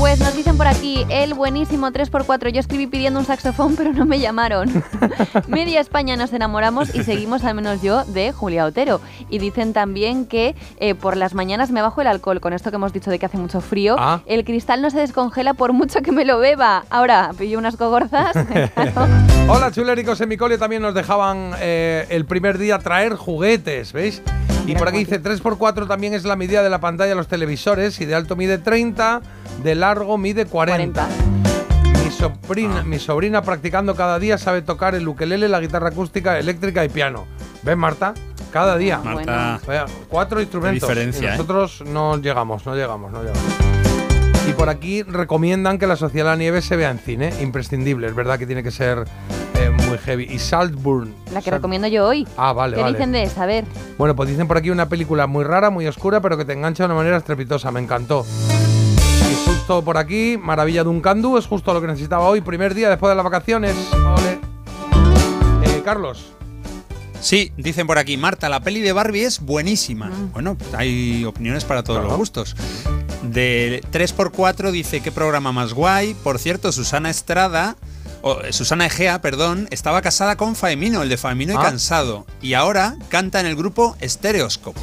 Pues 0.00 0.18
nos 0.18 0.34
dicen 0.34 0.56
por 0.56 0.66
aquí, 0.66 1.04
el 1.10 1.34
buenísimo 1.34 1.90
3x4. 1.90 2.48
Yo 2.48 2.60
escribí 2.60 2.86
pidiendo 2.86 3.20
un 3.20 3.26
saxofón, 3.26 3.76
pero 3.76 3.92
no 3.92 4.06
me 4.06 4.18
llamaron. 4.18 4.82
Media 5.46 5.78
España 5.78 6.16
nos 6.16 6.32
enamoramos 6.32 6.94
y 6.94 7.04
seguimos, 7.04 7.44
al 7.44 7.54
menos 7.54 7.82
yo, 7.82 8.06
de 8.06 8.32
Julia 8.32 8.64
Otero. 8.64 9.02
Y 9.28 9.38
dicen 9.38 9.74
también 9.74 10.24
que 10.24 10.56
eh, 10.78 10.94
por 10.94 11.18
las 11.18 11.34
mañanas 11.34 11.70
me 11.70 11.82
bajo 11.82 12.00
el 12.00 12.06
alcohol, 12.06 12.40
con 12.40 12.54
esto 12.54 12.70
que 12.70 12.76
hemos 12.76 12.94
dicho 12.94 13.10
de 13.10 13.18
que 13.18 13.26
hace 13.26 13.36
mucho 13.36 13.60
frío. 13.60 13.96
Ah. 13.98 14.22
El 14.24 14.46
cristal 14.46 14.80
no 14.80 14.88
se 14.88 15.00
descongela 15.00 15.52
por 15.52 15.74
mucho 15.74 16.00
que 16.00 16.12
me 16.12 16.24
lo 16.24 16.38
beba. 16.38 16.86
Ahora, 16.88 17.32
pillo 17.36 17.58
unas 17.58 17.76
cogorzas. 17.76 18.34
Hola, 19.50 19.70
chuléricos. 19.70 20.18
En 20.22 20.30
mi 20.30 20.38
cole 20.38 20.56
también 20.56 20.80
nos 20.80 20.94
dejaban 20.94 21.52
eh, 21.60 22.06
el 22.08 22.24
primer 22.24 22.56
día 22.56 22.78
traer 22.78 23.16
juguetes, 23.16 23.92
¿veis? 23.92 24.22
Y 24.66 24.74
por 24.74 24.88
aquí 24.88 24.98
dice 24.98 25.22
3x4 25.22 25.88
también 25.88 26.14
es 26.14 26.24
la 26.24 26.36
medida 26.36 26.62
de 26.62 26.70
la 26.70 26.80
pantalla 26.80 27.10
de 27.10 27.16
los 27.16 27.28
televisores 27.28 28.00
y 28.00 28.06
de 28.06 28.14
alto 28.14 28.36
mide 28.36 28.58
30, 28.58 29.20
de 29.62 29.74
largo 29.74 30.18
mide 30.18 30.46
40. 30.46 31.08
Mi 32.04 32.10
sobrina, 32.10 32.82
mi 32.82 32.98
sobrina 32.98 33.42
practicando 33.42 33.94
cada 33.94 34.18
día 34.18 34.38
sabe 34.38 34.62
tocar 34.62 34.94
el 34.94 35.06
ukelele, 35.06 35.48
la 35.48 35.60
guitarra 35.60 35.88
acústica, 35.88 36.38
eléctrica 36.38 36.84
y 36.84 36.88
piano. 36.88 37.26
¿Ves, 37.62 37.76
Marta? 37.76 38.14
Cada 38.52 38.76
día. 38.76 38.98
Marta, 38.98 39.60
cuatro 40.08 40.40
instrumentos. 40.40 40.88
diferencia, 40.88 41.22
y 41.22 41.26
¿eh? 41.26 41.30
nosotros 41.30 41.82
no 41.86 42.16
llegamos, 42.18 42.66
no 42.66 42.74
llegamos, 42.74 43.12
no 43.12 43.22
llegamos. 43.22 43.69
Y 44.50 44.52
por 44.52 44.68
aquí 44.68 45.04
recomiendan 45.04 45.78
que 45.78 45.86
la 45.86 45.94
Sociedad 45.94 46.24
de 46.24 46.30
la 46.32 46.36
Nieve 46.36 46.60
se 46.60 46.74
vea 46.74 46.90
en 46.90 46.98
cine, 46.98 47.32
imprescindible, 47.40 48.08
es 48.08 48.16
verdad 48.16 48.36
que 48.36 48.46
tiene 48.48 48.64
que 48.64 48.72
ser 48.72 49.04
eh, 49.54 49.70
muy 49.86 49.96
heavy. 49.98 50.24
Y 50.24 50.40
Saltburn. 50.40 51.14
La 51.32 51.40
que 51.40 51.52
recomiendo 51.52 51.86
yo 51.86 52.04
hoy. 52.08 52.26
Ah, 52.36 52.52
vale, 52.52 52.74
¿Qué 52.74 52.82
vale. 52.82 52.98
dicen 52.98 53.12
de 53.12 53.22
esa? 53.22 53.44
A 53.44 53.46
ver. 53.46 53.64
Bueno, 53.96 54.16
pues 54.16 54.28
dicen 54.28 54.48
por 54.48 54.56
aquí 54.56 54.70
una 54.70 54.88
película 54.88 55.28
muy 55.28 55.44
rara, 55.44 55.70
muy 55.70 55.86
oscura, 55.86 56.20
pero 56.20 56.36
que 56.36 56.44
te 56.44 56.52
engancha 56.52 56.82
de 56.82 56.86
una 56.86 56.96
manera 56.96 57.16
estrepitosa. 57.16 57.70
Me 57.70 57.78
encantó. 57.78 58.26
Y 59.30 59.48
justo 59.48 59.84
por 59.84 59.96
aquí, 59.98 60.36
Maravilla 60.36 60.82
de 60.82 60.88
un 60.88 61.00
Candú, 61.00 61.38
es 61.38 61.46
justo 61.46 61.72
lo 61.72 61.80
que 61.80 61.86
necesitaba 61.86 62.24
hoy, 62.24 62.40
primer 62.40 62.74
día 62.74 62.88
después 62.90 63.08
de 63.08 63.14
las 63.14 63.24
vacaciones. 63.24 63.76
Ole. 63.94 64.40
Eh, 65.62 65.80
Carlos. 65.84 66.32
Sí, 67.20 67.52
dicen 67.56 67.86
por 67.86 67.98
aquí, 67.98 68.16
Marta, 68.16 68.48
la 68.48 68.58
peli 68.58 68.80
de 68.80 68.92
Barbie 68.92 69.22
es 69.22 69.38
buenísima. 69.38 70.10
Bueno, 70.32 70.56
hay 70.76 71.24
opiniones 71.24 71.64
para 71.64 71.84
todos 71.84 72.02
los 72.02 72.16
gustos. 72.16 72.56
De 73.22 73.82
3x4 73.92 74.70
dice, 74.70 75.00
¿qué 75.00 75.12
programa 75.12 75.52
más 75.52 75.74
guay? 75.74 76.14
Por 76.14 76.38
cierto, 76.38 76.72
Susana 76.72 77.10
Estrada, 77.10 77.76
o, 78.22 78.40
eh, 78.40 78.52
Susana 78.52 78.86
Egea, 78.86 79.20
perdón, 79.20 79.68
estaba 79.70 80.00
casada 80.02 80.36
con 80.36 80.56
Faemino, 80.56 81.02
el 81.02 81.08
de 81.10 81.16
Faemino 81.18 81.52
y 81.52 81.56
Ah. 81.56 81.62
Cansado. 81.62 82.26
Y 82.40 82.54
ahora 82.54 82.96
canta 83.10 83.40
en 83.40 83.46
el 83.46 83.56
grupo 83.56 83.96
Stereoscope. 84.02 84.80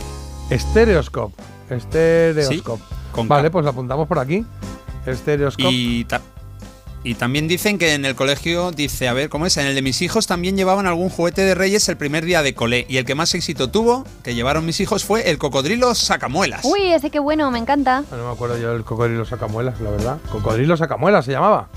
Stereoscope. 0.52 1.34
Stereoscope. 1.80 2.84
con 3.12 3.28
vale, 3.28 3.48
K. 3.48 3.52
pues 3.52 3.64
lo 3.66 3.72
apuntamos 3.72 4.08
por 4.08 4.20
aquí. 4.20 4.46
Stereoscope. 5.08 5.70
Y, 5.72 6.06
y 7.04 7.14
también 7.16 7.48
dicen 7.48 7.78
que 7.78 7.94
en 7.94 8.04
el 8.06 8.16
colegio, 8.16 8.72
dice, 8.72 9.08
a 9.08 9.14
ver, 9.14 9.30
¿cómo 9.30 9.46
es? 9.46 9.56
En 9.58 9.66
el 9.68 9.76
de 9.76 9.82
mis 9.82 10.02
hijos 10.02 10.28
también 10.28 10.58
llevaban 10.58 10.88
algún 10.88 11.10
juguete 11.10 11.42
de 11.44 11.56
Reyes 11.56 11.88
el 11.90 11.96
primer 11.98 12.26
día 12.26 12.42
de 12.42 12.54
cole. 12.54 12.86
Y 12.90 12.98
el 12.98 13.06
que 13.06 13.16
más 13.16 13.34
éxito 13.34 13.70
tuvo, 13.70 14.04
que 14.24 14.36
llevaron 14.36 14.66
mis 14.66 14.80
hijos, 14.82 15.06
fue 15.06 15.30
el 15.30 15.38
cocodrilo 15.38 15.96
sacamuelas. 15.96 16.66
Uy, 16.66 16.92
ese 16.92 17.10
qué 17.10 17.20
bueno, 17.20 17.50
me 17.52 17.60
encanta. 17.60 18.04
Ah, 18.12 18.16
No 18.18 18.28
me 18.28 18.32
acuerdo 18.34 18.58
yo 18.58 18.74
del 18.74 18.84
cocodrilo 18.84 19.26
sacamuelas, 19.26 19.80
la 19.80 19.92
verdad. 19.92 20.18
Cocodrilo 20.32 20.76
sacamuelas 20.76 21.24
se 21.26 21.32
llamaba. 21.32 21.70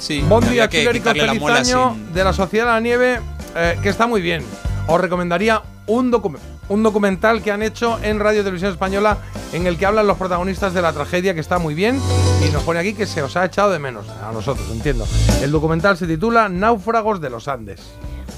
Sí, 0.00 0.24
había 0.48 0.50
día, 0.50 0.68
que 0.68 0.84
feliz 0.88 1.42
año 1.70 1.94
sin- 1.94 2.12
de 2.14 2.24
la 2.24 2.32
Sociedad 2.32 2.66
de 2.66 2.72
la 2.72 2.80
Nieve, 2.80 3.20
eh, 3.54 3.78
que 3.82 3.88
está 3.88 4.06
muy 4.08 4.20
bien. 4.20 4.42
Os 4.86 5.00
recomendaría 5.00 5.62
un, 5.86 6.12
docu- 6.12 6.38
un 6.68 6.82
documental 6.82 7.42
que 7.42 7.50
han 7.52 7.62
hecho 7.62 7.98
en 8.02 8.18
Radio 8.20 8.40
Televisión 8.42 8.72
Española 8.72 9.18
en 9.52 9.66
el 9.66 9.78
que 9.78 9.86
hablan 9.86 10.06
los 10.06 10.16
protagonistas 10.18 10.74
de 10.74 10.82
la 10.82 10.92
tragedia, 10.92 11.34
que 11.34 11.40
está 11.40 11.58
muy 11.58 11.74
bien. 11.74 12.00
Y 12.46 12.50
nos 12.52 12.62
pone 12.62 12.80
aquí 12.80 12.94
que 12.94 13.06
se 13.06 13.22
os 13.22 13.36
ha 13.36 13.44
echado 13.44 13.70
de 13.70 13.78
menos, 13.78 14.06
a 14.08 14.32
nosotros, 14.32 14.66
entiendo. 14.70 15.06
El 15.42 15.50
documental 15.52 15.96
se 15.96 16.06
titula 16.06 16.48
Náufragos 16.48 17.20
de 17.20 17.30
los 17.30 17.48
Andes. 17.48 17.80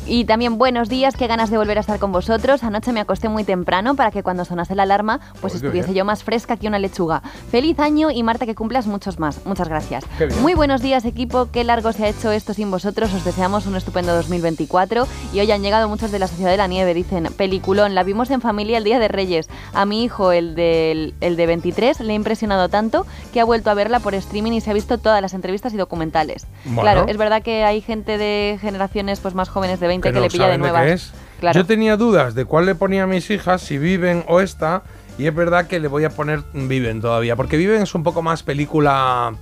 Y 0.06 0.26
también 0.26 0.58
buenos 0.58 0.90
días, 0.90 1.16
qué 1.16 1.26
ganas 1.26 1.50
de 1.50 1.56
volver 1.56 1.78
a 1.78 1.80
estar 1.80 1.98
con 1.98 2.12
vosotros. 2.12 2.62
Anoche 2.62 2.92
me 2.92 3.00
acosté 3.00 3.30
muy 3.30 3.42
temprano 3.42 3.94
para 3.94 4.10
que 4.10 4.22
cuando 4.22 4.44
sonase 4.44 4.74
la 4.74 4.82
alarma, 4.82 5.20
pues 5.40 5.54
estuviese 5.54 5.94
yo 5.94 6.04
más 6.04 6.22
fresca 6.22 6.58
que 6.58 6.68
una 6.68 6.78
lechuga. 6.78 7.22
Feliz 7.50 7.78
año 7.78 8.10
y 8.10 8.22
Marta, 8.22 8.44
que 8.44 8.54
cumplas 8.54 8.86
muchos 8.86 9.18
más. 9.18 9.46
Muchas 9.46 9.66
gracias. 9.66 10.04
Muy 10.42 10.52
buenos 10.52 10.82
días, 10.82 11.06
equipo. 11.06 11.48
Qué 11.50 11.64
largo 11.64 11.90
se 11.92 12.04
ha 12.04 12.08
hecho 12.08 12.30
esto 12.32 12.52
sin 12.52 12.70
vosotros. 12.70 13.14
Os 13.14 13.24
deseamos 13.24 13.64
un 13.64 13.76
estupendo 13.76 14.14
2024. 14.14 15.06
Y 15.32 15.40
hoy 15.40 15.50
han 15.50 15.62
llegado 15.62 15.88
muchos 15.88 16.12
de 16.12 16.18
la 16.18 16.28
Sociedad 16.28 16.50
de 16.50 16.58
la 16.58 16.66
Nieve. 16.66 16.92
Dicen, 16.92 17.30
peliculón, 17.34 17.94
la 17.94 18.02
vimos 18.02 18.30
en 18.30 18.42
familia 18.42 18.76
el 18.76 18.84
día 18.84 18.98
de 18.98 19.08
Reyes. 19.08 19.48
A 19.72 19.86
mi 19.86 20.04
hijo, 20.04 20.32
el, 20.32 20.54
del, 20.54 21.14
el 21.22 21.36
de 21.36 21.46
23, 21.46 22.00
le 22.00 22.12
ha 22.12 22.16
impresionado 22.16 22.68
tanto 22.68 23.06
que 23.32 23.40
ha 23.40 23.44
vuelto 23.44 23.70
a 23.70 23.74
verla 23.74 24.00
por 24.00 24.14
streaming 24.14 24.52
y 24.52 24.60
se 24.60 24.70
ha 24.70 24.74
visto 24.74 24.98
todas 24.98 25.22
las 25.22 25.32
entrevistas 25.32 25.72
y 25.72 25.78
documentales. 25.78 26.46
Bueno. 26.66 26.82
Claro, 26.82 27.06
es 27.08 27.16
verdad 27.16 27.42
que 27.42 27.64
hay 27.64 27.80
gente 27.80 28.18
de 28.18 28.58
generaciones 28.60 29.20
pues 29.20 29.34
más 29.34 29.48
jóvenes 29.48 29.80
de 29.80 29.86
20 29.86 29.93
que, 30.00 30.12
no 30.12 30.20
le 30.20 30.28
pilla 30.28 30.48
de 30.48 30.58
nuevas. 30.58 30.84
qué 30.84 30.92
es. 30.92 31.12
Claro. 31.40 31.60
Yo 31.60 31.66
tenía 31.66 31.96
dudas 31.96 32.34
de 32.34 32.44
cuál 32.44 32.66
le 32.66 32.74
ponía 32.74 33.04
a 33.04 33.06
mis 33.06 33.28
hijas, 33.30 33.60
si 33.60 33.76
viven 33.76 34.24
o 34.28 34.40
esta, 34.40 34.82
y 35.18 35.26
es 35.26 35.34
verdad 35.34 35.66
que 35.66 35.80
le 35.80 35.88
voy 35.88 36.04
a 36.04 36.10
poner 36.10 36.42
viven 36.52 37.00
todavía, 37.00 37.36
porque 37.36 37.56
viven 37.56 37.82
es 37.82 37.94
un 37.94 38.02
poco 38.02 38.22
más 38.22 38.42
película 38.42 39.34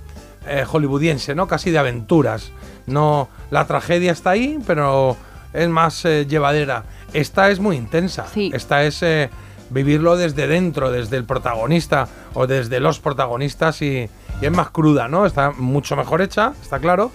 eh, 0.47 0.65
hollywoodiense, 0.65 1.35
¿no? 1.35 1.47
Casi 1.47 1.71
de 1.71 1.79
aventuras. 1.79 2.51
No, 2.85 3.29
la 3.49 3.65
tragedia 3.65 4.11
está 4.11 4.31
ahí, 4.31 4.59
pero 4.67 5.15
es 5.53 5.69
más 5.69 6.03
eh, 6.05 6.25
llevadera. 6.27 6.83
Esta 7.13 7.49
es 7.49 7.59
muy 7.59 7.77
intensa. 7.77 8.25
Esta 8.35 8.83
es 8.83 9.01
eh, 9.03 9.29
vivirlo 9.69 10.17
desde 10.17 10.47
dentro, 10.47 10.91
desde 10.91 11.17
el 11.17 11.23
protagonista 11.23 12.07
o 12.33 12.47
desde 12.47 12.79
los 12.79 12.99
protagonistas 12.99 13.81
y, 13.81 14.09
y 14.41 14.45
es 14.45 14.51
más 14.51 14.69
cruda, 14.71 15.07
¿no? 15.07 15.25
Está 15.25 15.51
mucho 15.51 15.95
mejor 15.95 16.21
hecha, 16.21 16.53
está 16.61 16.79
claro. 16.79 17.11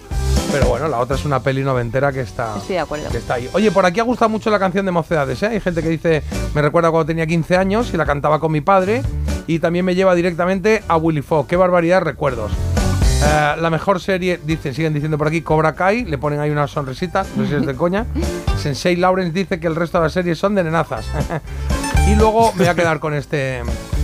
Pero 0.51 0.67
bueno, 0.67 0.87
la 0.87 0.97
otra 0.97 1.15
es 1.15 1.25
una 1.25 1.41
peli 1.41 1.63
noventera 1.63 2.11
que 2.11 2.21
está, 2.21 2.57
Estoy 2.57 2.75
de 2.75 2.79
acuerdo. 2.79 3.09
que 3.09 3.17
está 3.17 3.35
ahí. 3.35 3.47
Oye, 3.53 3.71
por 3.71 3.85
aquí 3.85 3.99
ha 3.99 4.03
gustado 4.03 4.29
mucho 4.29 4.49
la 4.49 4.57
canción 4.57 4.85
de 4.85 4.91
Mocedades, 4.91 5.41
¿eh? 5.43 5.47
Hay 5.47 5.59
gente 5.59 5.83
que 5.83 5.89
dice, 5.89 6.23
me 6.55 6.61
recuerda 6.61 6.89
cuando 6.89 7.05
tenía 7.05 7.27
15 7.27 7.55
años 7.55 7.93
y 7.93 7.97
la 7.97 8.05
cantaba 8.05 8.39
con 8.39 8.51
mi 8.51 8.61
padre. 8.61 9.03
Y 9.45 9.59
también 9.59 9.85
me 9.85 9.95
lleva 9.95 10.13
directamente 10.15 10.83
a 10.87 10.97
Willy 10.97 11.21
Fogg. 11.21 11.47
Qué 11.47 11.55
barbaridad, 11.55 12.01
recuerdos. 12.01 12.51
Eh, 13.23 13.55
la 13.59 13.69
mejor 13.69 13.99
serie, 13.99 14.39
dicen, 14.43 14.73
siguen 14.73 14.93
diciendo 14.93 15.17
por 15.17 15.27
aquí, 15.27 15.41
Cobra 15.41 15.73
Kai. 15.73 16.05
Le 16.05 16.17
ponen 16.17 16.39
ahí 16.39 16.49
una 16.49 16.67
sonrisita, 16.67 17.25
no 17.35 17.43
sé 17.43 17.49
si 17.49 17.55
es 17.55 17.65
de 17.65 17.75
coña. 17.75 18.05
Sensei 18.57 18.95
Lawrence 18.95 19.33
dice 19.33 19.59
que 19.59 19.67
el 19.67 19.75
resto 19.75 19.97
de 19.99 20.05
las 20.05 20.13
series 20.13 20.37
son 20.37 20.55
de 20.55 20.63
nenazas. 20.63 21.05
y 22.07 22.15
luego 22.15 22.51
me 22.53 22.59
voy 22.59 22.67
a 22.67 22.75
quedar 22.75 22.99
con 22.99 23.13
este 23.13 23.61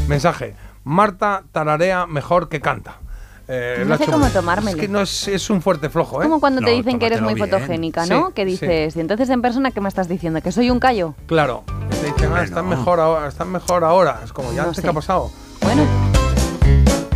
mensaje. 0.07 0.56
Marta 0.83 1.43
tararea 1.51 2.06
mejor 2.06 2.49
que 2.49 2.61
canta. 2.61 2.99
Eh, 3.48 3.83
No 3.88 3.98
sé 3.98 4.06
cómo 4.07 4.27
tomármelo. 4.30 4.75
Es 4.77 4.82
que 4.82 4.88
no 4.88 5.01
es, 5.01 5.27
es 5.27 5.49
un 5.49 5.61
fuerte 5.61 5.90
flojo, 5.90 6.22
¿eh? 6.22 6.25
Como 6.25 6.40
cuando 6.40 6.61
te 6.61 6.72
dicen 6.72 6.98
que 6.99 7.06
eres 7.06 7.22
muy 7.22 7.35
bien. 7.35 7.48
fotogénica, 7.49 8.03
Sí, 8.06 8.09
¿no? 8.11 8.32
que 8.32 8.43
sí. 8.43 8.51
dices, 8.51 8.95
y 8.95 8.99
entonces 8.99 9.30
en 9.30 9.41
persona, 9.41 9.72
¿qué 9.72 9.82
me 9.82 9.90
estás 9.90 10.07
diciendo? 10.07 10.41
¿Que 10.41 10.51
soy 10.51 10.69
un 10.72 10.80
callo? 10.80 11.14
Claro. 11.27 11.64
Te 11.90 12.07
dicen, 12.07 12.32
ah, 12.35 12.43
están 12.43 12.67
mejor 12.67 12.99
ahora, 12.99 13.27
están 13.27 13.51
mejor 13.51 13.83
ahora. 13.83 14.22
Es 14.24 14.33
como, 14.33 14.49
ya 14.51 14.61
No 14.64 14.69
antes 14.69 14.77
sé. 14.77 14.82
que 14.82 14.90
ha 14.90 14.93
pasado. 14.93 15.32
Bueno. 15.61 15.83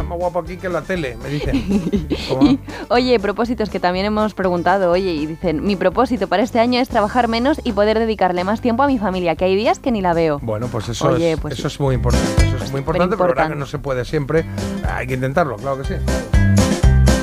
Más 0.09 0.17
guapo 0.17 0.39
aquí 0.39 0.57
que 0.57 0.65
en 0.65 0.73
la 0.73 0.81
tele, 0.81 1.15
me 1.21 1.29
dicen. 1.29 2.59
Oye, 2.89 3.19
propósitos 3.19 3.69
que 3.69 3.79
también 3.79 4.07
hemos 4.07 4.33
preguntado, 4.33 4.89
oye, 4.89 5.13
y 5.13 5.27
dicen, 5.27 5.63
mi 5.63 5.75
propósito 5.75 6.27
para 6.27 6.41
este 6.41 6.59
año 6.59 6.79
es 6.79 6.89
trabajar 6.89 7.27
menos 7.27 7.61
y 7.63 7.73
poder 7.73 7.99
dedicarle 7.99 8.43
más 8.43 8.59
tiempo 8.59 8.81
a 8.81 8.87
mi 8.87 8.97
familia, 8.97 9.35
que 9.35 9.45
hay 9.45 9.55
días 9.55 9.77
que 9.77 9.91
ni 9.91 10.01
la 10.01 10.15
veo. 10.15 10.39
Bueno, 10.41 10.67
pues 10.71 10.89
eso, 10.89 11.09
Oye, 11.09 11.33
es, 11.33 11.39
pues 11.39 11.59
eso 11.59 11.67
es 11.67 11.79
muy 11.79 11.93
importante. 11.93 12.47
Eso 12.47 12.63
es 12.63 12.71
muy 12.71 12.79
importante, 12.79 13.15
pero 13.17 13.29
importante. 13.29 13.53
que 13.53 13.59
no 13.59 13.67
se 13.67 13.77
puede 13.77 14.03
siempre. 14.03 14.45
Hay 14.87 15.05
que 15.05 15.13
intentarlo, 15.13 15.57
claro 15.57 15.77
que 15.77 15.83
sí. 15.83 15.93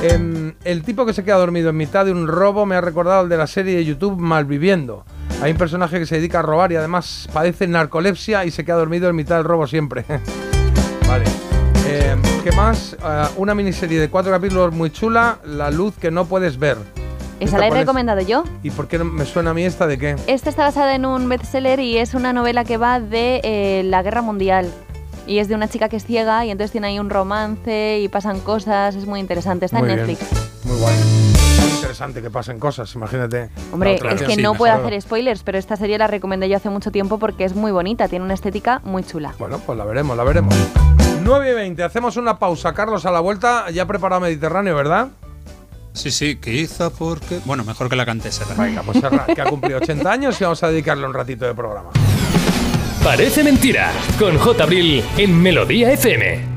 Em, 0.03 0.53
el 0.63 0.83
tipo 0.83 1.05
que 1.05 1.11
se 1.11 1.25
queda 1.25 1.35
dormido 1.35 1.71
en 1.71 1.75
mitad 1.75 2.05
de 2.05 2.13
un 2.13 2.25
robo 2.25 2.65
me 2.65 2.77
ha 2.77 2.81
recordado 2.81 3.23
el 3.23 3.29
de 3.29 3.35
la 3.35 3.47
serie 3.47 3.75
de 3.75 3.83
YouTube 3.83 4.17
Malviviendo. 4.17 5.03
Hay 5.41 5.51
un 5.51 5.57
personaje 5.57 5.99
que 5.99 6.05
se 6.05 6.15
dedica 6.15 6.39
a 6.39 6.41
robar 6.41 6.71
y 6.71 6.77
además 6.77 7.27
padece 7.33 7.67
narcolepsia 7.67 8.45
y 8.45 8.51
se 8.51 8.63
queda 8.63 8.77
dormido 8.77 9.09
en 9.09 9.15
mitad 9.17 9.35
del 9.35 9.43
robo 9.43 9.67
siempre. 9.67 10.05
vale. 11.07 11.25
Em, 11.89 12.21
¿Qué 12.49 12.55
más? 12.55 12.95
Ah, 13.03 13.29
una 13.35 13.53
miniserie 13.53 13.99
de 13.99 14.09
cuatro 14.09 14.31
capítulos 14.31 14.73
muy 14.73 14.89
chula, 14.89 15.39
La 15.43 15.69
luz 15.69 15.95
que 15.99 16.11
no 16.11 16.23
puedes 16.27 16.57
ver. 16.57 16.77
Esa 17.41 17.57
¿Esta 17.57 17.57
la 17.57 17.67
he 17.67 17.71
recomendado 17.71 18.21
yo. 18.21 18.45
¿Y 18.63 18.71
por 18.71 18.87
qué 18.87 18.99
me 18.99 19.25
suena 19.25 19.49
a 19.49 19.53
mí 19.53 19.63
esta 19.63 19.85
de 19.85 19.97
qué? 19.97 20.15
Esta 20.27 20.49
está 20.49 20.63
basada 20.63 20.95
en 20.95 21.05
un 21.05 21.27
bestseller 21.27 21.81
y 21.81 21.97
es 21.97 22.13
una 22.13 22.31
novela 22.31 22.63
que 22.63 22.77
va 22.77 23.01
de 23.01 23.41
eh, 23.43 23.81
la 23.83 24.01
guerra 24.01 24.21
mundial. 24.21 24.71
Y 25.27 25.39
es 25.39 25.49
de 25.49 25.55
una 25.55 25.67
chica 25.67 25.89
que 25.89 25.97
es 25.97 26.05
ciega 26.05 26.45
y 26.45 26.51
entonces 26.51 26.71
tiene 26.71 26.87
ahí 26.87 26.99
un 26.99 27.09
romance 27.09 27.99
y 27.99 28.07
pasan 28.07 28.39
cosas. 28.39 28.95
Es 28.95 29.05
muy 29.05 29.19
interesante. 29.19 29.65
Está 29.65 29.79
Muy 29.79 29.89
en 29.89 29.95
bien. 29.97 30.07
Netflix. 30.07 30.63
Muy 30.63 30.77
guay. 30.79 30.95
Muy 31.59 31.71
interesante 31.75 32.21
que 32.21 32.29
pasen 32.29 32.59
cosas, 32.59 32.95
imagínate. 32.95 33.49
Hombre, 33.73 33.95
es 33.95 34.21
que 34.21 34.35
Sí, 34.35 34.41
no 34.41 34.53
puedo 34.53 34.73
hacer 34.73 35.01
spoilers, 35.01 35.43
pero 35.43 35.57
esta 35.57 35.75
serie 35.75 35.97
la 35.97 36.07
recomendé 36.07 36.47
yo 36.47 36.55
hace 36.55 36.69
mucho 36.69 36.93
tiempo 36.93 37.19
porque 37.19 37.43
es 37.43 37.55
muy 37.55 37.73
bonita, 37.73 38.07
tiene 38.07 38.23
una 38.23 38.35
estética 38.35 38.79
muy 38.85 39.03
chula. 39.03 39.33
Bueno, 39.37 39.59
pues 39.65 39.77
la 39.77 39.83
veremos, 39.83 40.15
la 40.15 40.23
veremos. 40.23 40.55
9 41.27 41.51
y 41.51 41.53
20, 41.53 41.83
hacemos 41.83 42.15
una 42.15 42.39
pausa. 42.39 42.73
Carlos, 42.73 43.05
a 43.05 43.11
la 43.11 43.19
vuelta, 43.19 43.69
ya 43.69 43.85
preparado 43.85 44.21
Mediterráneo, 44.21 44.73
¿verdad? 44.73 45.09
Sí, 45.91 46.09
sí, 46.09 46.37
quizá 46.37 46.89
porque... 46.89 47.41
Bueno, 47.43 47.65
mejor 47.65 47.89
que 47.89 47.97
la 47.97 48.05
cante 48.05 48.31
Serrat. 48.31 48.57
Venga, 48.57 48.81
pues 48.81 49.01
Serrat, 49.01 49.33
que 49.33 49.41
ha 49.41 49.45
cumplido 49.45 49.77
80 49.79 50.09
años 50.09 50.39
y 50.39 50.45
vamos 50.45 50.63
a 50.63 50.69
dedicarle 50.69 51.05
un 51.05 51.13
ratito 51.13 51.43
de 51.45 51.53
programa. 51.53 51.89
Parece 53.03 53.43
mentira, 53.43 53.91
con 54.17 54.37
J. 54.37 54.63
Abril 54.63 55.03
en 55.17 55.41
Melodía 55.41 55.91
FM. 55.91 56.56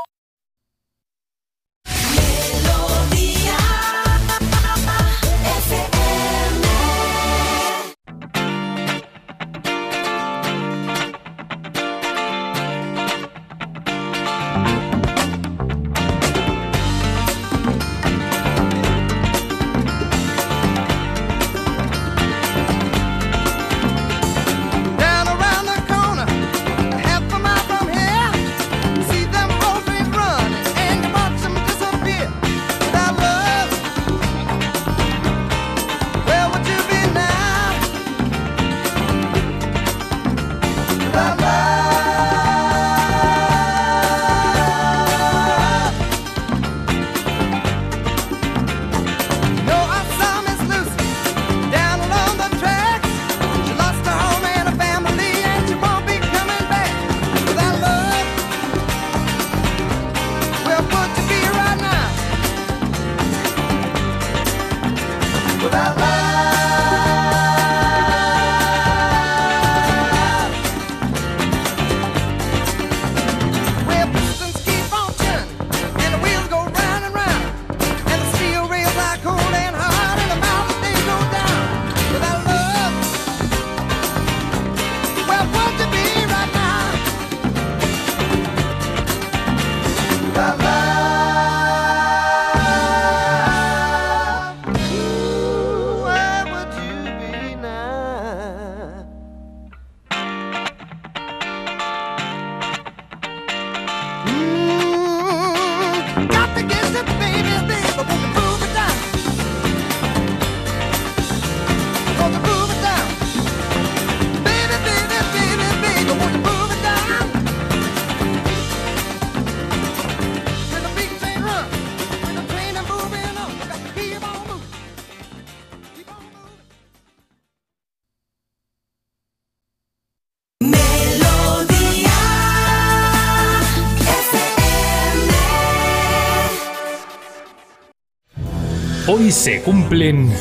Hoy 139.13 139.29
se 139.29 139.61
cumplen... 139.61 140.31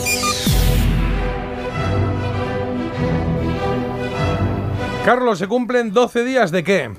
Carlos, 5.05 5.41
¿se 5.41 5.49
cumplen 5.49 5.93
12 5.93 6.25
días 6.25 6.53
de 6.53 6.63
qué? 6.63 6.93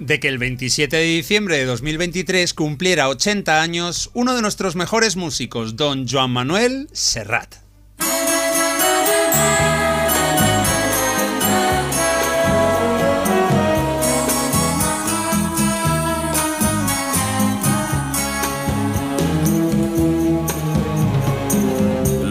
De 0.00 0.18
que 0.18 0.26
el 0.26 0.38
27 0.38 0.96
de 0.96 1.04
diciembre 1.04 1.58
de 1.58 1.66
2023 1.66 2.54
cumpliera 2.54 3.08
80 3.08 3.62
años 3.62 4.10
uno 4.14 4.34
de 4.34 4.42
nuestros 4.42 4.74
mejores 4.74 5.14
músicos, 5.14 5.76
don 5.76 6.08
Joan 6.08 6.32
Manuel 6.32 6.88
Serrat. 6.90 7.53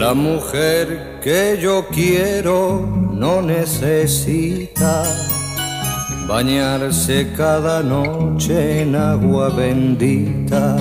La 0.03 0.14
mujer 0.14 1.22
que 1.23 1.57
yo 1.61 1.88
quiero 1.88 2.85
no 3.14 3.41
necesita 3.41 5.01
bañarse 6.27 7.32
cada 7.38 7.82
noche 7.82 8.82
en 8.82 8.98
agua 8.98 9.48
bendita. 9.48 10.75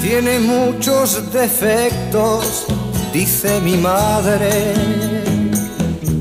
Tiene 0.00 0.38
muchos 0.38 1.30
defectos, 1.30 2.64
dice 3.12 3.60
mi 3.60 3.76
madre, 3.76 4.72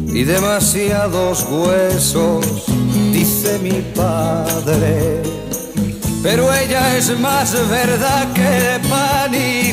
y 0.08 0.26
demasiados 0.26 1.48
huesos, 1.50 2.66
dice 3.14 3.58
mi 3.60 3.80
padre. 3.96 5.22
Pero 6.22 6.54
ella 6.54 6.98
es 6.98 7.18
más 7.22 7.54
verdad 7.70 8.34
que 8.34 8.76
el 8.76 8.82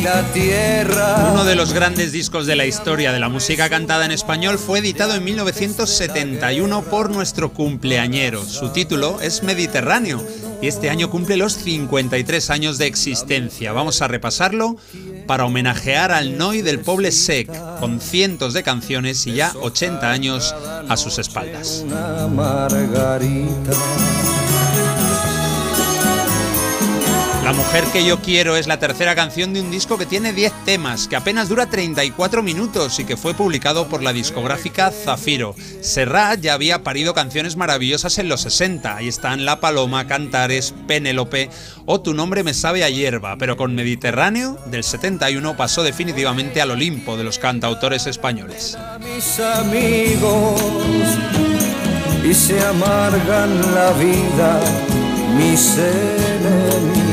la 0.03 0.23
tierra. 0.33 1.31
Uno 1.33 1.45
de 1.45 1.55
los 1.55 1.73
grandes 1.73 2.13
discos 2.13 2.47
de 2.47 2.57
la 2.57 2.67
historia 2.67 3.13
de 3.13 3.19
la 3.19 3.29
música 3.29 3.69
cantada 3.69 4.05
en 4.05 4.13
español 4.13 4.59
fue 4.59 4.79
editado 4.79 5.15
en 5.15 5.25
1971 5.25 6.83
por 6.83 7.11
nuestro 7.11 7.53
cumpleañero. 7.53 8.45
Su 8.45 8.71
título 8.71 9.21
es 9.21 9.43
Mediterráneo 9.43 10.25
y 10.63 10.69
este 10.69 10.91
año 10.91 11.11
cumple 11.11 11.37
los 11.37 11.55
53 11.55 12.51
años 12.51 12.79
de 12.79 12.87
existencia. 12.87 13.73
Vamos 13.73 14.01
a 14.03 14.09
repasarlo 14.09 14.77
para 15.27 15.45
homenajear 15.45 16.13
al 16.13 16.39
Noi 16.39 16.63
del 16.63 16.81
Poble 16.81 17.13
Sec, 17.13 17.51
con 17.81 18.01
cientos 18.01 18.55
de 18.55 18.63
canciones 18.63 19.27
y 19.27 19.35
ya 19.35 19.53
80 19.61 20.11
años 20.11 20.55
a 20.89 20.97
sus 20.97 21.19
espaldas. 21.19 21.83
Una 21.85 22.27
margarita. 22.29 23.73
La 27.49 27.55
mujer 27.55 27.85
que 27.95 28.05
yo 28.05 28.21
quiero 28.21 28.57
es 28.57 28.67
la 28.67 28.79
tercera 28.79 29.15
canción 29.15 29.55
de 29.55 29.63
un 29.63 29.71
disco 29.71 29.97
que 29.97 30.05
tiene 30.05 30.35
10 30.35 30.67
temas, 30.67 31.09
que 31.09 31.17
apenas 31.17 31.49
dura 31.49 31.65
34 31.65 32.43
minutos 32.43 33.01
y 33.01 33.07
que 33.07 33.17
fue 33.17 33.33
publicado 33.33 33.89
por 33.89 34.03
la 34.03 34.13
discográfica 34.13 34.91
Zafiro. 34.91 35.55
Serrat 35.81 36.41
ya 36.41 36.53
había 36.53 36.83
parido 36.83 37.15
canciones 37.15 37.57
maravillosas 37.57 38.19
en 38.19 38.29
los 38.29 38.43
60, 38.43 38.95
ahí 38.95 39.09
están 39.09 39.47
La 39.47 39.61
Paloma, 39.61 40.07
Cantares, 40.07 40.75
Penélope 40.87 41.49
o 41.87 42.03
Tu 42.03 42.13
nombre 42.13 42.43
me 42.43 42.53
sabe 42.53 42.85
a 42.85 42.91
hierba, 42.91 43.39
pero 43.39 43.57
con 43.57 43.75
Mediterráneo 43.75 44.59
del 44.67 44.85
71 44.85 45.57
pasó 45.57 45.83
definitivamente 45.83 46.61
al 46.61 46.73
Olimpo 46.73 47.17
de 47.17 47.25
los 47.25 47.39
cantautores 47.39 48.07
españoles. 48.07 48.77
mis 49.01 49.41
amigos 49.41 50.61
y 52.23 52.35
se 52.35 52.61
amargan 52.61 53.75
la 53.75 53.93
vida 53.93 54.61
mis 55.39 55.79
enemigos, 55.79 57.08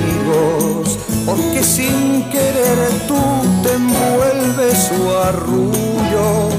porque 1.25 1.63
sin 1.63 2.23
querer 2.29 2.77
tú 3.07 3.17
te 3.63 3.73
envuelves 3.73 4.89
su 4.89 5.11
arrullo 5.29 6.49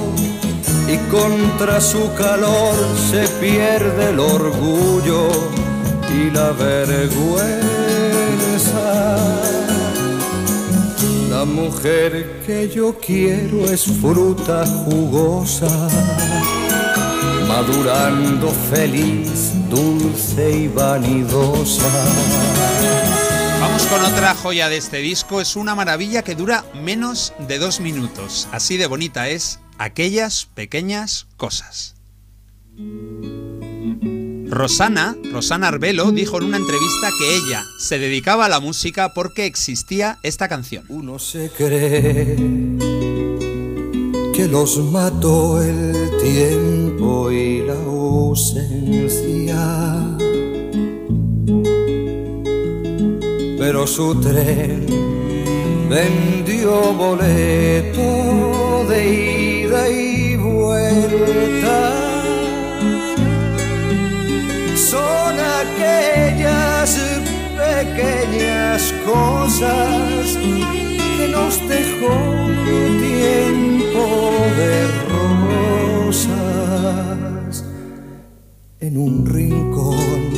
y 0.89 0.97
contra 1.11 1.81
su 1.81 2.13
calor 2.15 2.75
se 3.11 3.27
pierde 3.41 4.11
el 4.11 4.21
orgullo 4.21 5.29
y 6.11 6.31
la 6.31 6.53
vergüenza. 6.53 7.67
La 11.31 11.45
mujer 11.45 12.43
que 12.47 12.69
yo 12.69 12.97
quiero 12.99 13.67
es 13.67 13.85
fruta 14.01 14.65
jugosa, 14.67 15.69
madurando 17.47 18.51
feliz, 18.71 19.53
dulce 19.69 20.51
y 20.61 20.69
vanidosa. 20.69 21.91
Vamos 23.61 23.87
con 23.87 24.03
otra 24.03 24.35
joya 24.35 24.69
de 24.69 24.77
este 24.77 24.99
disco. 24.99 25.41
Es 25.41 25.57
una 25.57 25.75
maravilla 25.75 26.23
que 26.23 26.35
dura 26.35 26.65
menos 26.75 27.33
de 27.39 27.59
dos 27.59 27.81
minutos. 27.81 28.49
Así 28.53 28.77
de 28.77 28.87
bonita 28.87 29.29
es 29.29 29.61
aquellas 29.79 30.47
pequeñas 30.55 31.27
cosas. 31.37 31.95
Rosana, 34.49 35.17
Rosana 35.33 35.69
Arbelo, 35.69 36.13
dijo 36.13 36.39
en 36.39 36.45
una 36.45 36.57
entrevista 36.57 37.11
que 37.19 37.37
ella 37.37 37.65
se 37.79 37.99
dedicaba 37.99 38.47
a 38.47 38.49
la 38.49 38.61
música 38.61 39.13
porque 39.13 39.45
existía 39.47 40.19
esta 40.23 40.49
canción. 40.49 40.85
Uno 40.89 41.19
se 41.19 41.51
cree 41.51 42.37
que 44.33 44.49
los 44.49 44.79
mató 44.79 45.63
el 45.63 46.11
tiempo 46.23 47.31
y 47.31 47.63
la 47.67 47.75
ausencia. 47.75 48.97
Pero 53.67 53.83
su 53.85 54.15
tren 54.21 54.87
vendió 55.91 56.93
boleto 56.93 58.87
de 58.89 59.63
ida 59.63 59.89
y 59.89 60.37
vuelta. 60.37 61.93
Son 64.77 65.35
aquellas 65.63 66.97
pequeñas 67.59 68.95
cosas 69.05 70.39
que 71.19 71.27
nos 71.33 71.59
dejó 71.69 72.15
tiempo 73.03 74.05
de 74.61 74.75
rosas 76.15 77.65
en 78.79 78.97
un 78.97 79.27
rincón, 79.27 80.31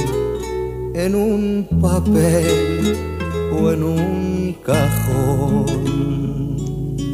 en 0.94 1.15
un 1.15 1.68
papel 1.78 3.17
o 3.52 3.72
en 3.72 3.82
un 3.82 4.56
cajón. 4.64 5.88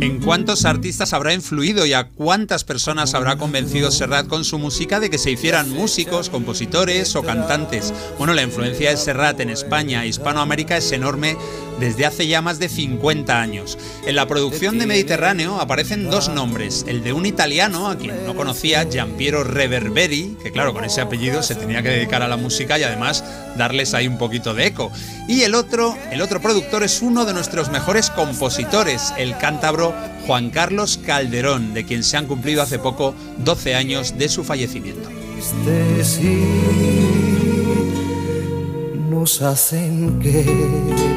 ¿En 0.00 0.20
cuántos 0.20 0.66
artistas 0.66 1.14
habrá 1.14 1.32
influido 1.32 1.86
y 1.86 1.94
a 1.94 2.08
cuántas 2.08 2.62
personas 2.62 3.14
habrá 3.14 3.36
convencido 3.36 3.90
Serrat 3.90 4.26
con 4.26 4.44
su 4.44 4.58
música 4.58 5.00
de 5.00 5.08
que 5.08 5.16
se 5.16 5.30
hicieran 5.30 5.70
músicos, 5.70 6.28
compositores 6.28 7.16
o 7.16 7.22
cantantes? 7.22 7.94
Bueno, 8.18 8.34
la 8.34 8.42
influencia 8.42 8.90
de 8.90 8.98
Serrat 8.98 9.40
en 9.40 9.48
España 9.48 10.04
e 10.04 10.08
Hispanoamérica 10.08 10.76
es 10.76 10.92
enorme 10.92 11.38
desde 11.80 12.06
hace 12.06 12.26
ya 12.26 12.42
más 12.42 12.58
de 12.58 12.68
50 12.68 13.40
años. 13.40 13.78
En 14.06 14.16
la 14.16 14.26
producción 14.26 14.78
de 14.78 14.86
Mediterráneo 14.86 15.60
aparecen 15.60 16.10
dos 16.10 16.28
nombres, 16.28 16.84
el 16.88 17.02
de 17.02 17.12
un 17.12 17.26
italiano 17.26 17.88
a 17.88 17.96
quien 17.96 18.24
no 18.26 18.34
conocía, 18.34 18.88
Giampiero 18.90 19.44
Reverberi, 19.44 20.36
que 20.42 20.52
claro, 20.52 20.72
con 20.72 20.84
ese 20.84 21.00
apellido 21.00 21.42
se 21.42 21.54
tenía 21.54 21.82
que 21.82 21.90
dedicar 21.90 22.22
a 22.22 22.28
la 22.28 22.36
música 22.36 22.78
y 22.78 22.82
además 22.82 23.24
darles 23.56 23.94
ahí 23.94 24.06
un 24.06 24.18
poquito 24.18 24.54
de 24.54 24.66
eco. 24.66 24.90
Y 25.28 25.42
el 25.42 25.54
otro, 25.54 25.96
el 26.10 26.20
otro 26.20 26.40
productor 26.40 26.82
es 26.82 27.02
uno 27.02 27.24
de 27.24 27.32
nuestros 27.32 27.70
mejores 27.70 28.10
compositores, 28.10 29.12
el 29.16 29.36
cántabro 29.38 29.94
Juan 30.26 30.50
Carlos 30.50 30.98
Calderón, 31.04 31.74
de 31.74 31.84
quien 31.84 32.02
se 32.02 32.16
han 32.16 32.26
cumplido 32.26 32.62
hace 32.62 32.78
poco 32.78 33.14
12 33.38 33.74
años 33.74 34.18
de 34.18 34.28
su 34.28 34.44
fallecimiento. 34.44 35.08
nos 39.10 39.40
que 40.20 41.13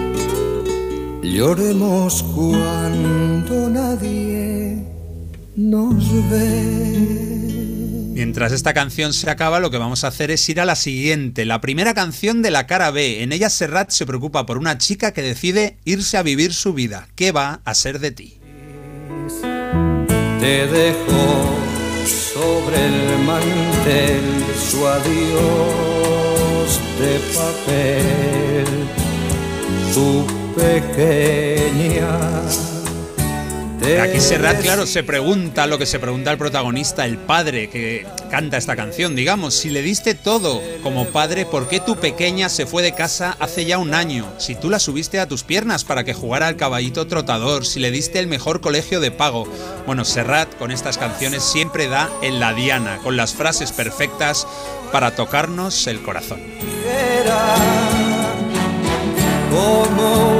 lloremos 1.33 2.23
cuando 2.23 3.69
nadie 3.69 4.83
nos 5.55 6.29
ve. 6.29 7.07
Mientras 8.13 8.51
esta 8.51 8.73
canción 8.73 9.13
se 9.13 9.29
acaba, 9.29 9.59
lo 9.59 9.69
que 9.69 9.77
vamos 9.77 10.03
a 10.03 10.07
hacer 10.07 10.31
es 10.31 10.49
ir 10.49 10.59
a 10.59 10.65
la 10.65 10.75
siguiente, 10.75 11.45
la 11.45 11.61
primera 11.61 11.93
canción 11.93 12.41
de 12.41 12.49
la 12.49 12.65
cara 12.65 12.89
B. 12.89 13.21
En 13.21 13.31
ella 13.31 13.49
Serrat 13.49 13.91
se 13.91 14.05
preocupa 14.05 14.45
por 14.45 14.57
una 14.57 14.77
chica 14.77 15.11
que 15.11 15.21
decide 15.21 15.77
irse 15.85 16.17
a 16.17 16.23
vivir 16.23 16.53
su 16.53 16.73
vida. 16.73 17.07
¿Qué 17.15 17.31
va 17.31 17.61
a 17.63 17.75
ser 17.75 17.99
de 17.99 18.11
ti? 18.11 18.39
Te 20.39 20.67
dejo 20.67 21.45
sobre 22.05 22.85
el 22.85 23.19
mantel 23.19 24.23
su 24.69 24.87
adiós 24.87 26.79
de 26.99 27.19
papel, 27.35 28.65
tu 29.93 30.36
pequeña. 30.57 32.07
Aquí 34.01 34.19
Serrat, 34.19 34.61
claro, 34.61 34.85
se 34.85 35.01
pregunta 35.01 35.65
lo 35.65 35.77
que 35.77 35.85
se 35.85 35.97
pregunta 35.97 36.29
el 36.31 36.37
protagonista, 36.37 37.05
el 37.05 37.17
padre 37.17 37.69
que 37.69 38.05
canta 38.29 38.57
esta 38.57 38.75
canción, 38.75 39.15
digamos, 39.15 39.53
si 39.53 39.69
le 39.69 39.81
diste 39.81 40.13
todo 40.13 40.61
como 40.83 41.05
padre, 41.05 41.45
¿por 41.45 41.69
qué 41.69 41.79
tu 41.79 41.95
pequeña 41.95 42.49
se 42.49 42.65
fue 42.65 42.83
de 42.83 42.91
casa 42.91 43.37
hace 43.39 43.63
ya 43.63 43.77
un 43.77 43.93
año? 43.93 44.25
Si 44.39 44.55
tú 44.55 44.69
la 44.69 44.79
subiste 44.79 45.21
a 45.21 45.27
tus 45.27 45.43
piernas 45.43 45.85
para 45.85 46.03
que 46.03 46.13
jugara 46.13 46.47
al 46.47 46.57
caballito 46.57 47.07
trotador, 47.07 47.65
si 47.65 47.79
le 47.79 47.89
diste 47.89 48.19
el 48.19 48.27
mejor 48.27 48.59
colegio 48.59 48.99
de 48.99 49.11
pago. 49.11 49.47
Bueno, 49.85 50.03
Serrat 50.03 50.53
con 50.57 50.71
estas 50.71 50.97
canciones 50.97 51.43
siempre 51.43 51.87
da 51.87 52.09
en 52.21 52.41
la 52.41 52.53
diana, 52.53 52.99
con 53.03 53.15
las 53.15 53.33
frases 53.33 53.71
perfectas 53.71 54.45
para 54.91 55.15
tocarnos 55.15 55.87
el 55.87 56.01
corazón. 56.01 56.41
era 56.83 57.55
como 59.49 60.36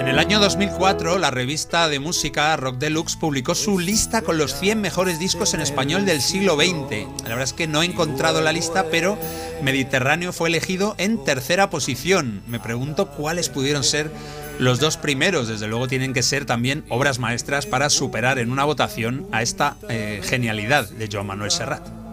En 0.00 0.08
el 0.08 0.18
año 0.18 0.40
2004, 0.40 1.18
la 1.18 1.30
revista 1.30 1.88
de 1.88 2.00
música 2.00 2.56
Rock 2.56 2.78
Deluxe 2.78 3.16
publicó 3.16 3.54
su 3.54 3.78
lista 3.78 4.22
con 4.22 4.38
los 4.38 4.58
100 4.58 4.80
mejores 4.80 5.18
discos 5.18 5.52
en 5.52 5.60
español 5.60 6.06
del 6.06 6.22
siglo 6.22 6.56
XX. 6.56 7.06
La 7.24 7.28
verdad 7.28 7.42
es 7.42 7.52
que 7.52 7.66
no 7.66 7.82
he 7.82 7.86
encontrado 7.86 8.40
la 8.40 8.52
lista, 8.52 8.86
pero 8.90 9.18
Mediterráneo 9.62 10.32
fue 10.32 10.48
elegido 10.48 10.94
en 10.96 11.22
tercera 11.22 11.68
posición. 11.68 12.42
Me 12.46 12.60
pregunto 12.60 13.10
cuáles 13.10 13.50
pudieron 13.50 13.84
ser 13.84 14.10
los 14.58 14.80
dos 14.80 14.96
primeros. 14.96 15.48
Desde 15.48 15.68
luego 15.68 15.86
tienen 15.86 16.14
que 16.14 16.22
ser 16.22 16.46
también 16.46 16.84
obras 16.88 17.18
maestras 17.18 17.66
para 17.66 17.90
superar 17.90 18.38
en 18.38 18.50
una 18.50 18.64
votación 18.64 19.26
a 19.32 19.42
esta 19.42 19.76
eh, 19.90 20.22
genialidad 20.24 20.88
de 20.88 21.10
Joan 21.12 21.26
Manuel 21.26 21.50
Serrat. 21.50 22.05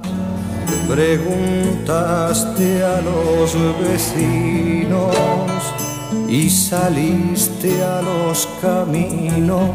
Preguntaste 0.88 2.84
a 2.84 3.02
los 3.02 3.56
vecinos 3.80 5.16
y 6.28 6.50
saliste 6.50 7.84
a 7.84 8.02
los 8.02 8.48
caminos. 8.62 9.70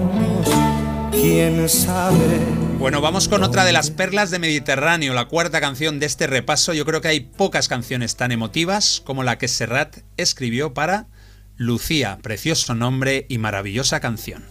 ¿Quién 1.10 1.68
sabe? 1.68 2.38
Bueno, 2.78 3.00
vamos 3.00 3.26
con 3.26 3.42
otra 3.42 3.64
de 3.64 3.72
las 3.72 3.90
perlas 3.90 4.30
de 4.30 4.38
Mediterráneo, 4.38 5.12
la 5.12 5.26
cuarta 5.26 5.60
canción 5.60 5.98
de 5.98 6.06
este 6.06 6.28
repaso. 6.28 6.72
Yo 6.74 6.84
creo 6.84 7.00
que 7.00 7.08
hay 7.08 7.20
pocas 7.20 7.66
canciones 7.66 8.14
tan 8.16 8.30
emotivas 8.30 9.02
como 9.04 9.24
la 9.24 9.36
que 9.38 9.48
Serrat 9.48 9.98
escribió 10.16 10.74
para 10.74 11.08
Lucía, 11.56 12.18
precioso 12.22 12.76
nombre 12.76 13.26
y 13.28 13.38
maravillosa 13.38 13.98
canción. 13.98 14.44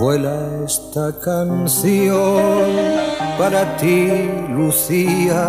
Vuela 0.00 0.64
esta 0.64 1.18
canción 1.20 3.17
para 3.38 3.76
ti, 3.76 4.28
Lucía, 4.50 5.48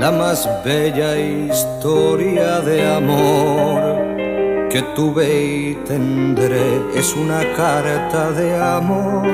la 0.00 0.12
más 0.12 0.48
bella 0.64 1.18
historia 1.18 2.60
de 2.60 2.86
amor 2.86 3.80
que 4.70 4.80
tuve 4.94 5.26
y 5.44 5.74
tendré. 5.84 6.80
Es 6.94 7.16
una 7.16 7.40
carta 7.56 8.30
de 8.30 8.56
amor 8.56 9.26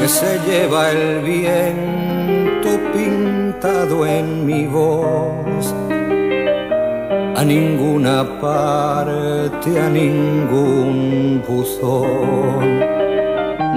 que 0.00 0.08
se 0.08 0.40
lleva 0.48 0.90
el 0.90 1.22
viento 1.22 2.70
pintado 2.92 4.04
en 4.04 4.44
mi 4.44 4.66
voz. 4.66 5.74
A 7.36 7.44
ninguna 7.44 8.40
parte, 8.40 9.80
a 9.80 9.88
ningún 9.88 11.40
buzón. 11.46 13.07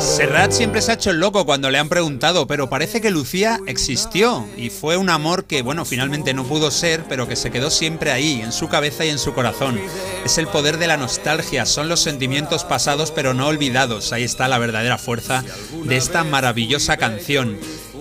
Serrat 0.00 0.52
siempre 0.52 0.80
se 0.80 0.90
ha 0.90 0.94
hecho 0.94 1.10
el 1.10 1.20
loco 1.20 1.44
cuando 1.44 1.70
le 1.70 1.78
han 1.78 1.90
preguntado, 1.90 2.46
pero 2.46 2.70
parece 2.70 3.02
que 3.02 3.10
Lucía 3.10 3.60
existió 3.66 4.46
y 4.56 4.70
fue 4.70 4.96
un 4.96 5.10
amor 5.10 5.44
que, 5.44 5.60
bueno, 5.60 5.84
finalmente 5.84 6.32
no 6.32 6.44
pudo 6.44 6.70
ser, 6.70 7.04
pero 7.06 7.28
que 7.28 7.36
se 7.36 7.50
quedó 7.50 7.68
siempre 7.68 8.10
ahí, 8.10 8.40
en 8.40 8.52
su 8.52 8.68
cabeza 8.68 9.04
y 9.04 9.10
en 9.10 9.18
su 9.18 9.34
corazón. 9.34 9.78
Es 10.24 10.38
el 10.38 10.46
poder 10.46 10.78
de 10.78 10.86
la 10.86 10.96
nostalgia, 10.96 11.66
son 11.66 11.90
los 11.90 12.00
sentimientos 12.00 12.64
pasados 12.64 13.10
pero 13.10 13.34
no 13.34 13.46
olvidados. 13.46 14.14
Ahí 14.14 14.24
está 14.24 14.48
la 14.48 14.58
verdadera 14.58 14.96
fuerza 14.96 15.44
de 15.84 15.96
esta 15.98 16.24
maravillosa 16.24 16.96
canción. 16.96 17.58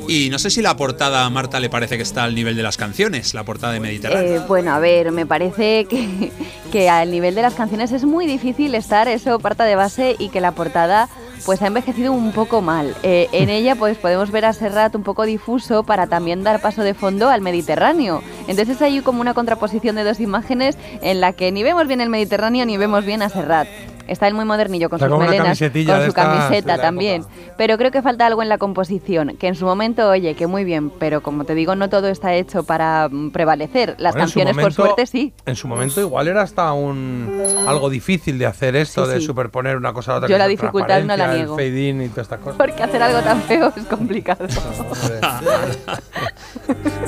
Y 0.07 0.29
no 0.29 0.39
sé 0.39 0.49
si 0.49 0.61
la 0.61 0.77
portada 0.77 1.25
a 1.25 1.29
Marta 1.29 1.59
le 1.59 1.69
parece 1.69 1.97
que 1.97 2.03
está 2.03 2.23
al 2.23 2.33
nivel 2.33 2.55
de 2.55 2.63
las 2.63 2.77
canciones, 2.77 3.33
la 3.33 3.43
portada 3.43 3.73
de 3.73 3.81
Mediterráneo. 3.81 4.37
Eh, 4.37 4.41
bueno, 4.47 4.73
a 4.73 4.79
ver, 4.79 5.11
me 5.11 5.25
parece 5.25 5.85
que, 5.85 6.31
que 6.71 6.89
al 6.89 7.11
nivel 7.11 7.35
de 7.35 7.41
las 7.41 7.55
canciones 7.55 7.91
es 7.91 8.05
muy 8.05 8.25
difícil 8.25 8.73
estar, 8.73 9.09
eso 9.09 9.37
parta 9.39 9.65
de 9.65 9.75
base 9.75 10.15
y 10.17 10.29
que 10.29 10.39
la 10.39 10.53
portada 10.53 11.09
pues 11.45 11.61
ha 11.61 11.67
envejecido 11.67 12.11
un 12.11 12.31
poco 12.31 12.61
mal. 12.61 12.95
Eh, 13.03 13.27
en 13.31 13.49
ella 13.49 13.75
pues 13.75 13.97
podemos 13.97 14.31
ver 14.31 14.45
a 14.45 14.53
Serrat 14.53 14.95
un 14.95 15.03
poco 15.03 15.23
difuso 15.23 15.83
para 15.83 16.07
también 16.07 16.43
dar 16.43 16.61
paso 16.61 16.83
de 16.83 16.93
fondo 16.93 17.29
al 17.29 17.41
Mediterráneo. 17.41 18.21
Entonces 18.47 18.81
hay 18.81 19.01
como 19.01 19.21
una 19.21 19.33
contraposición 19.33 19.95
de 19.95 20.03
dos 20.03 20.19
imágenes 20.19 20.77
en 21.01 21.21
la 21.21 21.33
que 21.33 21.51
ni 21.51 21.63
vemos 21.63 21.87
bien 21.87 22.01
el 22.01 22.09
Mediterráneo 22.09 22.65
ni 22.65 22.77
vemos 22.77 23.05
bien 23.05 23.21
a 23.21 23.29
Serrat. 23.29 23.67
Está 24.09 24.27
él 24.27 24.33
muy 24.33 24.45
modernillo 24.45 24.89
con 24.89 24.97
Está 24.97 25.07
sus 25.07 25.11
con 25.13 25.17
una 25.21 25.25
melenas, 25.27 25.45
camisetilla 25.59 25.93
con 25.93 25.99
de 26.01 26.05
su 26.07 26.13
camiseta 26.13 26.75
de 26.77 26.81
también. 26.81 27.25
Pero 27.57 27.77
creo 27.77 27.91
que 27.91 28.01
falta 28.01 28.25
algo 28.25 28.41
en 28.41 28.49
la 28.49 28.57
composición, 28.57 29.37
que 29.37 29.47
en 29.47 29.55
su 29.55 29.65
momento, 29.65 30.09
oye, 30.09 30.35
que 30.35 30.47
muy 30.47 30.63
bien, 30.63 30.89
pero 30.89 31.21
como 31.21 31.43
te 31.45 31.55
digo, 31.55 31.75
no 31.75 31.89
todo 31.89 32.07
está 32.07 32.33
hecho 32.33 32.63
para 32.63 33.07
mm, 33.09 33.31
prevalecer. 33.31 33.95
Las 33.99 34.13
Bueno, 34.13 34.25
canciones, 34.25 34.53
por 34.53 34.61
momento- 34.63 34.83
suerte, 34.83 35.05
sí. 35.07 35.33
En 35.45 35.55
su 35.55 35.67
momento 35.67 36.01
igual 36.01 36.27
era 36.27 36.41
hasta 36.41 36.71
un 36.73 37.41
algo 37.67 37.89
difícil 37.89 38.37
de 38.39 38.45
hacer 38.45 38.75
esto, 38.75 39.05
Sí, 39.05 39.11
de 39.13 39.19
sí. 39.19 39.25
superponer 39.25 39.77
una 39.77 39.93
cosa 39.93 40.13
a 40.13 40.17
otra. 40.17 40.29
Yo 40.29 40.37
la 40.37 40.47
dificultad 40.47 41.01
no 41.03 41.15
la 41.15 41.33
niego. 41.33 41.57
El 41.59 41.65
fade 41.71 41.89
in 41.89 42.01
y 42.01 42.07
todas 42.09 42.25
estas 42.25 42.39
cosas. 42.39 42.55
Porque 42.57 42.81
hacer 42.83 43.01
algo 43.03 43.19
tan 43.21 43.41
feo 43.43 43.71
es 43.75 43.83
complicado. 43.85 44.45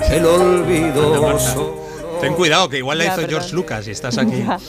El 0.10 0.26
olvido 0.26 1.38
Ten 2.20 2.34
cuidado, 2.36 2.70
que 2.70 2.78
igual 2.78 2.98
la 3.00 3.06
Ya, 3.06 3.12
hizo 3.12 3.22
perdón. 3.22 3.40
George 3.40 3.56
Lucas 3.56 3.88
y 3.88 3.92
estás 3.92 4.18
aquí. 4.18 4.32
Ya. 4.48 4.60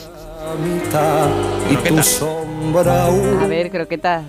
Sombra 2.03 3.05
A 3.07 3.47
ver, 3.47 3.69
croquetas. 3.71 4.23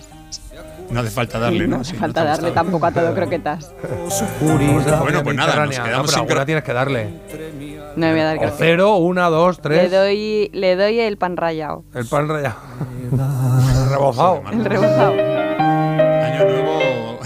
No 0.90 1.00
hace 1.00 1.10
falta 1.10 1.38
darle, 1.38 1.60
Sí, 1.64 1.68
¿no? 1.68 1.76
no 1.76 1.82
hace 1.82 1.90
Sí, 1.92 1.96
falta 1.96 2.20
no 2.22 2.26
darle 2.28 2.50
tampoco 2.52 2.86
a 2.86 2.92
todo 2.92 3.14
croquetas. 3.14 3.72
Bueno, 4.40 5.22
pues 5.24 5.36
nada, 5.36 5.66
nos 5.66 5.78
quedamos 5.78 6.12
No, 6.16 6.26
sin 6.26 6.44
tienes 6.46 6.62
que 6.64 6.72
darle. 6.72 7.08
No 7.96 8.06
me 8.06 8.12
voy 8.12 8.20
a 8.20 8.24
dar 8.24 8.36
O 8.36 8.40
croquetas. 8.40 8.58
cero, 8.58 8.96
una, 8.96 9.28
dos, 9.28 9.56
Le 9.56 9.62
tres. 9.62 9.90
doy, 9.90 10.50
le 10.52 10.76
doy 10.76 11.00
el 11.00 11.16
pan 11.16 11.36
rallado. 11.36 11.84
El 11.94 12.06
pan 12.06 12.28
rallado. 12.28 12.56
Rebozado. 13.90 14.42
El 14.52 14.64
rebozado. 14.64 15.12
Año 15.12 16.44
nuevo, 16.44 17.18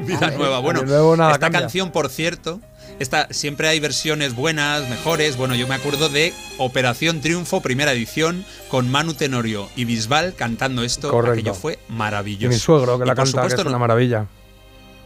vida 0.00 0.30
nueva. 0.36 0.58
Bueno, 0.60 0.82
nuevo 0.82 1.14
esta 1.14 1.38
cambia. 1.38 1.60
canción, 1.60 1.90
por 1.90 2.08
cierto, 2.10 2.60
esta, 3.00 3.26
siempre 3.30 3.66
hay 3.66 3.80
versiones 3.80 4.34
buenas, 4.34 4.88
mejores. 4.90 5.36
Bueno, 5.36 5.54
yo 5.54 5.66
me 5.66 5.74
acuerdo 5.74 6.08
de 6.10 6.34
Operación 6.58 7.20
Triunfo, 7.22 7.62
primera 7.62 7.92
edición, 7.92 8.44
con 8.68 8.90
Manu 8.90 9.14
Tenorio 9.14 9.68
y 9.74 9.86
Bisbal 9.86 10.34
cantando 10.34 10.84
esto. 10.84 11.10
Correcto. 11.10 11.32
Aquello 11.32 11.54
fue 11.54 11.78
Y 11.88 11.92
maravilloso. 11.92 12.52
mi 12.52 12.58
suegro 12.60 12.98
que 12.98 13.04
Y 13.04 13.06
la 13.08 13.14
por 13.14 13.24
canta, 13.24 13.24
que 13.24 13.48
supuesto 13.48 13.62
es 13.62 13.66
una 13.66 13.78
maravilla. 13.78 14.26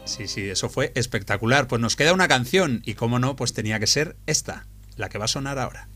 Sí, 0.03 0.27
sí, 0.27 0.49
eso 0.49 0.69
fue 0.69 0.91
espectacular. 0.93 1.67
Pues 1.67 1.81
nos 1.81 1.95
queda 1.95 2.13
una 2.13 2.27
canción 2.27 2.81
y 2.85 2.95
cómo 2.95 3.17
no, 3.17 3.35
pues 3.37 3.53
tenía 3.53 3.79
que 3.79 3.87
ser 3.87 4.17
esta, 4.27 4.67
la 4.97 5.07
que 5.09 5.17
va 5.17 5.25
a 5.25 5.29
sonar 5.29 5.57
ahora. 5.57 5.87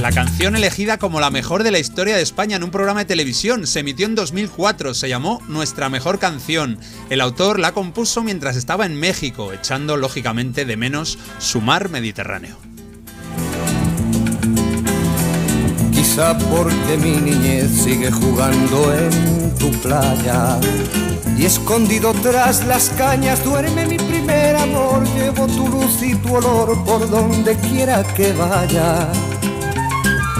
La 0.00 0.12
canción 0.12 0.56
elegida 0.56 0.96
como 0.96 1.20
la 1.20 1.30
mejor 1.30 1.62
de 1.62 1.70
la 1.70 1.78
historia 1.78 2.16
de 2.16 2.22
España 2.22 2.56
en 2.56 2.64
un 2.64 2.70
programa 2.70 3.00
de 3.00 3.04
televisión 3.04 3.66
se 3.66 3.80
emitió 3.80 4.06
en 4.06 4.14
2004, 4.14 4.94
se 4.94 5.10
llamó 5.10 5.42
Nuestra 5.46 5.90
mejor 5.90 6.18
canción. 6.18 6.78
El 7.10 7.20
autor 7.20 7.58
la 7.58 7.72
compuso 7.72 8.22
mientras 8.22 8.56
estaba 8.56 8.86
en 8.86 8.96
México, 8.96 9.52
echando 9.52 9.98
lógicamente 9.98 10.64
de 10.64 10.78
menos 10.78 11.18
su 11.38 11.60
mar 11.60 11.90
Mediterráneo. 11.90 12.56
Quizá 15.92 16.38
porque 16.38 16.96
mi 16.96 17.16
niñez 17.18 17.70
sigue 17.70 18.10
jugando 18.10 18.94
en 18.94 19.54
tu 19.58 19.70
playa 19.82 20.58
y 21.36 21.44
escondido 21.44 22.14
tras 22.22 22.64
las 22.64 22.88
cañas 22.96 23.44
duerme 23.44 23.84
mi 23.84 23.98
primer 23.98 24.56
amor. 24.56 25.06
Llevo 25.14 25.46
tu 25.46 25.68
luz 25.68 26.02
y 26.02 26.14
tu 26.14 26.36
olor 26.36 26.82
por 26.86 27.08
donde 27.10 27.54
quiera 27.56 28.02
que 28.14 28.32
vaya 28.32 29.12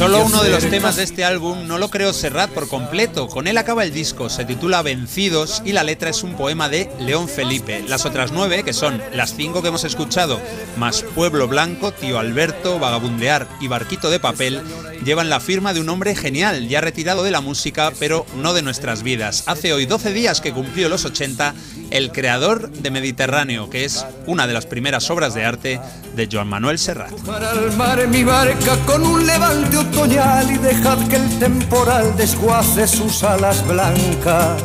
Solo 0.00 0.24
uno 0.24 0.42
de 0.42 0.48
los 0.48 0.64
temas 0.70 0.96
de 0.96 1.02
este 1.02 1.26
álbum 1.26 1.66
no 1.66 1.76
lo 1.76 1.90
creó 1.90 2.14
Serrat 2.14 2.50
por 2.52 2.68
completo. 2.68 3.28
Con 3.28 3.46
él 3.46 3.58
acaba 3.58 3.84
el 3.84 3.92
disco, 3.92 4.30
se 4.30 4.46
titula 4.46 4.80
Vencidos 4.80 5.60
y 5.62 5.72
la 5.72 5.84
letra 5.84 6.08
es 6.08 6.22
un 6.22 6.36
poema 6.36 6.70
de 6.70 6.90
León 7.00 7.28
Felipe. 7.28 7.84
Las 7.86 8.06
otras 8.06 8.32
nueve, 8.32 8.62
que 8.62 8.72
son 8.72 9.02
las 9.12 9.36
cinco 9.36 9.60
que 9.60 9.68
hemos 9.68 9.84
escuchado, 9.84 10.40
más 10.78 11.02
Pueblo 11.02 11.48
Blanco, 11.48 11.92
Tío 11.92 12.18
Alberto, 12.18 12.78
Vagabundear 12.78 13.46
y 13.60 13.68
Barquito 13.68 14.08
de 14.08 14.20
Papel, 14.20 14.62
llevan 15.04 15.28
la 15.28 15.38
firma 15.38 15.74
de 15.74 15.80
un 15.80 15.88
hombre 15.90 16.14
genial, 16.14 16.66
ya 16.66 16.80
retirado 16.80 17.22
de 17.22 17.30
la 17.30 17.42
música, 17.42 17.92
pero 17.98 18.24
no 18.36 18.54
de 18.54 18.62
nuestras 18.62 19.02
vidas. 19.02 19.44
Hace 19.48 19.74
hoy 19.74 19.84
12 19.84 20.14
días 20.14 20.40
que 20.40 20.54
cumplió 20.54 20.88
los 20.88 21.04
80, 21.04 21.54
el 21.90 22.10
creador 22.10 22.70
de 22.70 22.90
Mediterráneo, 22.90 23.68
que 23.68 23.84
es 23.84 24.06
una 24.26 24.46
de 24.46 24.54
las 24.54 24.64
primeras 24.64 25.10
obras 25.10 25.34
de 25.34 25.44
arte 25.44 25.78
de 26.16 26.28
Joan 26.30 26.48
Manuel 26.48 26.78
Serrat. 26.78 27.12
Para 27.26 27.52
el 27.52 27.72
mar 27.72 28.06
mi 28.08 28.24
barca 28.24 28.76
con 28.86 29.02
un 29.02 29.26
levante 29.26 29.76
otoñal 29.90 30.50
y 30.50 30.58
dejad 30.58 30.98
que 31.08 31.16
el 31.16 31.38
temporal 31.38 32.16
desguace 32.16 32.86
sus 32.86 33.22
alas 33.22 33.66
blancas. 33.66 34.62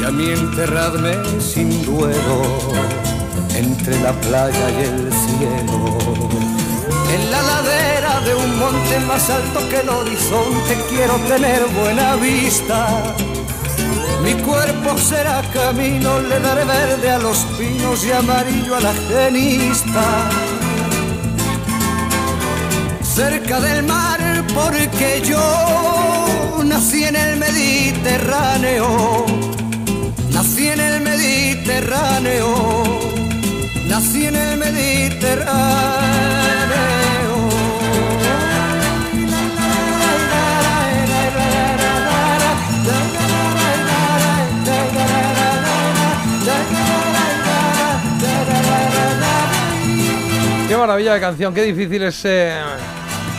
Y 0.00 0.04
a 0.04 0.10
mí 0.10 0.30
enterradme 0.30 1.16
sin 1.40 1.84
duelo 1.84 2.42
entre 3.54 4.00
la 4.00 4.12
playa 4.12 4.70
y 4.70 4.82
el 4.84 5.12
cielo. 5.12 5.98
En 7.14 7.30
la 7.30 7.42
ladera 7.42 8.20
de 8.20 8.34
un 8.34 8.58
monte 8.58 9.00
más 9.06 9.28
alto 9.30 9.68
que 9.68 9.80
el 9.80 9.88
horizonte 9.88 10.76
quiero 10.88 11.16
tener 11.26 11.64
buena 11.80 12.16
vista. 12.16 13.14
Mi 14.22 14.34
cuerpo 14.34 14.98
será 14.98 15.42
camino, 15.52 16.20
le 16.20 16.40
daré 16.40 16.64
verde 16.64 17.10
a 17.10 17.18
los 17.18 17.38
pinos 17.58 18.04
y 18.04 18.12
amarillo 18.12 18.76
a 18.76 18.80
la 18.80 18.94
genista. 18.94 20.28
Cerca 23.18 23.60
del 23.60 23.82
mar, 23.82 24.20
porque 24.54 25.20
yo 25.24 26.62
nací 26.64 27.02
en 27.02 27.16
el 27.16 27.36
Mediterráneo. 27.36 29.26
Nací 30.32 30.68
en 30.68 30.78
el 30.78 31.00
Mediterráneo. 31.00 33.00
Nací 33.88 34.26
en 34.26 34.36
el 34.36 34.56
Mediterráneo. 34.56 35.58
Qué 50.68 50.76
maravilla 50.76 51.14
de 51.14 51.20
canción, 51.20 51.52
qué 51.52 51.64
difícil 51.64 52.04
es 52.04 52.24
eh, 52.24 52.62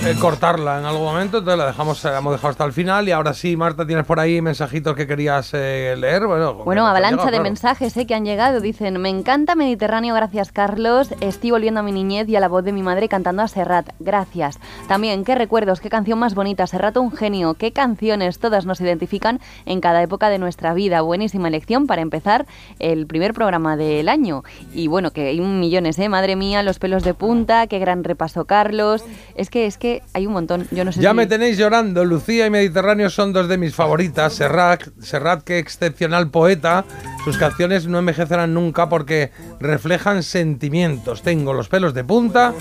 eh, 0.06 0.16
cortarla 0.20 0.80
en 0.80 0.86
algún 0.86 1.04
momento, 1.04 1.40
entonces 1.40 1.58
la 1.58 1.66
dejamos, 1.68 2.02
la 2.06 2.18
hemos 2.20 2.32
dejado 2.32 2.50
hasta 2.52 2.64
el 2.64 2.72
final 2.72 3.08
y 3.10 3.12
ahora 3.12 3.34
sí, 3.34 3.58
Marta, 3.58 3.86
tienes 3.86 4.06
por 4.06 4.20
ahí 4.20 4.42
mensajitos 4.42 4.96
que 4.96 5.06
querías 5.06 5.52
eh, 5.54 5.96
leer. 5.98 6.26
Bueno, 6.26 6.54
Bueno, 6.54 6.88
avalancha 6.88 7.26
de 7.26 7.32
claro. 7.32 7.44
mensajes 7.44 7.98
eh, 7.98 8.08
que 8.08 8.16
han 8.16 8.24
llegado. 8.24 8.62
Dicen, 8.62 9.00
me 9.02 9.10
encanta 9.10 9.56
Mediterráneo, 9.56 10.16
gracias 10.16 10.54
Carlos. 10.54 11.14
Estoy 11.20 11.52
volviendo 11.52 11.82
a 11.82 11.84
mi 11.84 11.92
niñez 11.92 12.30
y 12.30 12.36
a 12.38 12.40
la 12.40 12.48
voz 12.48 12.64
de 12.64 12.72
mi 12.72 12.82
madre 12.82 13.10
cantando 13.10 13.42
a 13.42 13.50
Serrat. 13.50 13.90
Gracias. 14.00 14.58
También, 14.88 15.26
qué 15.26 15.36
recuerdos, 15.36 15.82
qué 15.82 15.90
canción 15.90 16.18
más 16.18 16.34
bonita. 16.34 16.66
Serrat 16.66 16.96
un 16.96 17.12
genio. 17.12 17.56
Qué 17.56 17.74
canciones, 17.74 18.40
todas 18.40 18.66
nos 18.66 18.80
identifican 18.80 19.42
en 19.66 19.82
cada 19.82 20.02
época 20.02 20.30
de 20.30 20.38
nuestra 20.40 20.74
vida. 20.74 21.02
Buenísima 21.02 21.50
elección 21.50 21.88
para 21.88 22.02
empezar 22.02 22.46
el 22.80 23.06
primer 23.06 23.34
programa 23.34 23.76
del 23.76 24.08
año. 24.08 24.44
Y 24.74 24.88
bueno, 24.88 25.12
que 25.12 25.28
hay 25.28 25.42
millones, 25.42 26.00
¿eh? 26.00 26.08
Madre 26.08 26.38
mía, 26.38 26.64
los 26.64 26.80
pelos 26.80 27.04
de 27.04 27.14
punta, 27.14 27.68
qué 27.68 27.80
gran 27.80 28.06
repaso 28.06 28.46
Carlos. 28.46 29.04
Es 29.36 29.50
que, 29.50 29.66
es 29.66 29.78
que 29.78 29.89
hay 30.14 30.28
un 30.28 30.34
montón. 30.34 30.68
Yo 30.72 30.86
no 30.86 30.92
sé 30.92 31.02
Ya 31.02 31.12
si... 31.12 31.16
me 31.16 31.28
tenéis 31.28 31.58
llorando. 31.58 32.06
Lucía 32.06 32.46
y 32.46 32.50
Mediterráneo 32.50 33.10
son 33.10 33.34
dos 33.34 33.48
de 33.48 33.58
mis 33.58 33.76
favoritas. 33.76 34.34
Serrat, 34.34 34.84
Serrat, 35.02 35.44
qué 35.44 35.60
excepcional 35.60 36.30
poeta. 36.30 36.86
Sus 37.24 37.38
canciones 37.38 37.88
no 37.88 38.00
envejecerán 38.00 38.54
nunca 38.54 38.90
porque 38.90 39.32
reflejan 39.60 40.24
sentimientos. 40.24 41.22
Tengo 41.22 41.54
los 41.54 41.68
pelos 41.70 41.94
de 41.94 42.04
punta. 42.04 42.54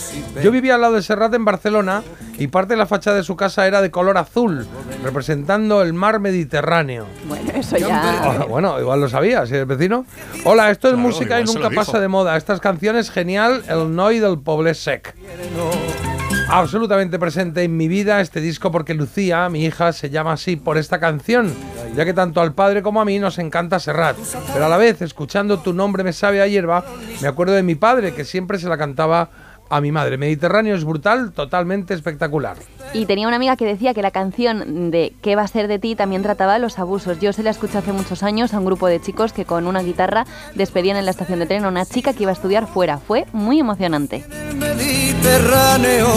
Yo 0.42 0.50
vivía 0.50 0.74
al 0.74 0.80
lado 0.80 0.94
de 0.94 1.02
Serrat 1.02 1.32
en 1.34 1.44
Barcelona 1.44 2.02
y 2.38 2.48
parte 2.48 2.74
de 2.74 2.78
la 2.78 2.86
fachada 2.86 3.16
de 3.16 3.22
su 3.22 3.36
casa 3.36 3.66
era 3.66 3.80
de 3.80 3.90
color 3.90 4.18
azul, 4.18 4.66
representando 5.02 5.82
el 5.82 5.92
mar 5.92 6.20
Mediterráneo. 6.20 7.06
Bueno, 7.26 7.50
eso 7.54 7.76
ya... 7.76 8.44
Bueno, 8.48 8.80
igual 8.80 9.00
lo 9.00 9.08
sabía, 9.08 9.46
si 9.46 9.54
eres 9.54 9.66
vecino. 9.66 10.04
Hola, 10.44 10.70
esto 10.70 10.88
es 10.88 10.94
Claro, 10.94 11.08
música 11.08 11.40
y 11.40 11.44
nunca 11.44 11.70
pasa 11.70 12.00
de 12.00 12.08
moda. 12.08 12.36
Estas 12.36 12.60
canciones, 12.60 13.10
genial, 13.10 13.62
el 13.68 13.94
Noi 13.94 14.18
del 14.18 14.38
Poble 14.38 14.74
Sec. 14.74 15.14
Absolutamente 16.50 17.18
presente 17.18 17.62
en 17.62 17.76
mi 17.76 17.88
vida 17.88 18.22
este 18.22 18.40
disco 18.40 18.72
porque 18.72 18.94
Lucía, 18.94 19.48
mi 19.50 19.66
hija, 19.66 19.92
se 19.92 20.08
llama 20.08 20.32
así 20.32 20.56
por 20.56 20.78
esta 20.78 20.98
canción, 20.98 21.52
ya 21.94 22.06
que 22.06 22.14
tanto 22.14 22.40
al 22.40 22.54
padre 22.54 22.82
como 22.82 23.02
a 23.02 23.04
mí 23.04 23.18
nos 23.18 23.38
encanta 23.38 23.78
Serrat. 23.78 24.16
Pero 24.54 24.64
a 24.64 24.68
la 24.70 24.78
vez, 24.78 25.02
escuchando 25.02 25.58
tu 25.58 25.74
nombre 25.74 26.04
me 26.04 26.14
sabe 26.14 26.40
a 26.40 26.46
hierba, 26.46 26.86
me 27.20 27.28
acuerdo 27.28 27.52
de 27.52 27.62
mi 27.62 27.74
padre 27.74 28.14
que 28.14 28.24
siempre 28.24 28.58
se 28.58 28.68
la 28.68 28.78
cantaba 28.78 29.28
a 29.70 29.80
mi 29.80 29.92
madre. 29.92 30.16
Mediterráneo 30.18 30.74
es 30.74 30.84
brutal, 30.84 31.32
totalmente 31.32 31.94
espectacular. 31.94 32.56
Y 32.94 33.06
tenía 33.06 33.26
una 33.26 33.36
amiga 33.36 33.56
que 33.56 33.66
decía 33.66 33.92
que 33.92 34.02
la 34.02 34.10
canción 34.10 34.90
de 34.90 35.12
¿Qué 35.20 35.36
va 35.36 35.42
a 35.42 35.48
ser 35.48 35.68
de 35.68 35.78
ti? 35.78 35.94
también 35.94 36.22
trataba 36.22 36.58
los 36.58 36.78
abusos. 36.78 37.20
Yo 37.20 37.32
se 37.32 37.42
la 37.42 37.50
escuché 37.50 37.78
hace 37.78 37.92
muchos 37.92 38.22
años 38.22 38.54
a 38.54 38.58
un 38.58 38.64
grupo 38.64 38.86
de 38.86 39.00
chicos 39.00 39.32
que 39.32 39.44
con 39.44 39.66
una 39.66 39.82
guitarra 39.82 40.26
despedían 40.54 40.96
en 40.96 41.04
la 41.04 41.10
estación 41.10 41.38
de 41.38 41.46
tren 41.46 41.64
a 41.64 41.68
una 41.68 41.84
chica 41.84 42.12
que 42.14 42.22
iba 42.22 42.30
a 42.30 42.34
estudiar 42.34 42.66
fuera. 42.66 42.98
Fue 42.98 43.26
muy 43.32 43.60
emocionante. 43.60 44.24
Mediterráneo. 44.54 46.08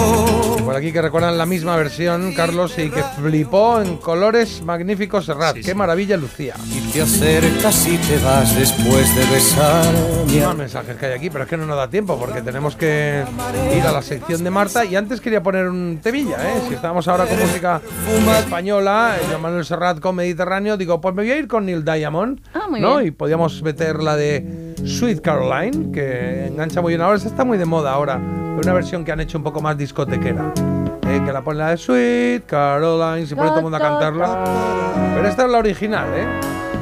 Por 0.64 0.76
aquí 0.76 0.92
que 0.94 1.02
recuerdan 1.02 1.38
la 1.38 1.46
misma 1.46 1.76
versión, 1.76 2.34
Carlos, 2.34 2.78
y 2.78 2.90
que 2.90 3.04
flipó 3.04 3.82
en 3.82 3.98
colores 3.98 4.62
magníficos 4.64 5.26
Serrat. 5.26 5.58
Qué 5.58 5.76
maravilla, 5.76 6.18
Lucía. 6.18 6.56
Y 6.70 6.92
te 6.92 7.02
acercas 7.02 7.88
y 7.88 7.98
te 7.98 8.18
vas 8.20 8.56
después 8.56 9.16
de 9.16 9.26
besar. 9.34 9.86
Más 10.46 10.56
mensajes 10.56 10.96
que 10.98 11.08
hay 11.08 11.14
aquí, 11.14 11.30
pero 11.30 11.44
es 11.44 11.50
que 11.50 11.58
no 11.58 11.66
nos 11.66 11.78
da 11.78 11.90
tiempo 11.90 12.18
porque 12.18 12.42
tenemos 12.42 12.76
que 12.76 13.24
ir 13.76 13.84
a 13.84 13.92
la 13.92 14.02
sección 14.02 14.44
de 14.44 14.50
Marta. 14.50 14.86
Y 14.86 14.96
antes 14.96 15.20
quería 15.22 15.42
poner 15.44 15.68
un 15.68 16.00
temilla, 16.02 16.38
¿eh? 16.38 16.62
Si 16.68 16.74
estábamos 16.74 17.08
ahora 17.08 17.26
con 17.26 17.40
música 17.40 17.82
española, 18.40 19.16
eh, 19.20 19.26
yo 19.32 19.40
Manuel 19.40 19.66
Serrat 19.66 20.00
con 20.00 20.16
Mediterráneo, 20.16 20.78
digo, 20.78 21.00
pues 21.02 21.14
me 21.16 21.24
voy 21.24 21.32
a 21.32 21.38
ir 21.38 21.48
con 21.48 21.66
Neil 21.66 21.84
Diamond, 21.84 22.42
Ah, 22.54 22.68
muy 22.70 22.80
¿no? 22.82 22.98
bien. 22.98 23.08
Y 23.08 23.12
podíamos 23.12 23.62
meter 23.64 24.02
la 24.02 24.16
de 24.16 24.74
Sweet 24.86 25.22
Caroline, 25.22 25.92
que 25.92 26.48
engancha 26.48 26.82
muy 26.82 26.92
bien 26.92 27.02
ahora. 27.02 27.18
Está 27.18 27.44
muy 27.46 27.58
de 27.58 27.66
moda 27.66 27.92
ahora, 27.94 28.16
una 28.18 28.74
versión 28.74 29.04
que 29.06 29.12
han 29.12 29.20
hecho 29.20 29.38
un 29.38 29.44
poco 29.44 29.62
más 29.62 29.78
discotequera. 29.78 30.54
eh, 31.08 31.22
que 31.26 31.34
la 31.34 31.42
ponen 31.44 31.60
la 31.60 31.70
de 31.72 31.78
Sweet 31.78 32.46
Caroline, 32.46 33.26
se 33.28 33.36
pone 33.36 33.50
todo 33.50 33.58
el 33.58 33.64
mundo 33.64 33.78
a 33.78 33.82
cantarla. 33.82 34.44
Pero 35.16 35.28
esta 35.28 35.46
es 35.46 35.52
la 35.52 35.58
original, 35.58 36.08
¿eh? 36.16 36.26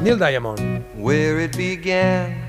Neil 0.04 0.18
Diamond. 0.20 0.60
where 0.98 1.44
it 1.44 1.56
began. 1.56 2.49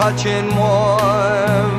touching 0.00 0.48
warm, 0.56 1.70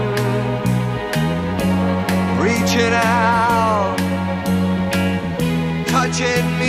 reaching 2.40 2.94
out, 2.94 3.98
touching 5.88 6.61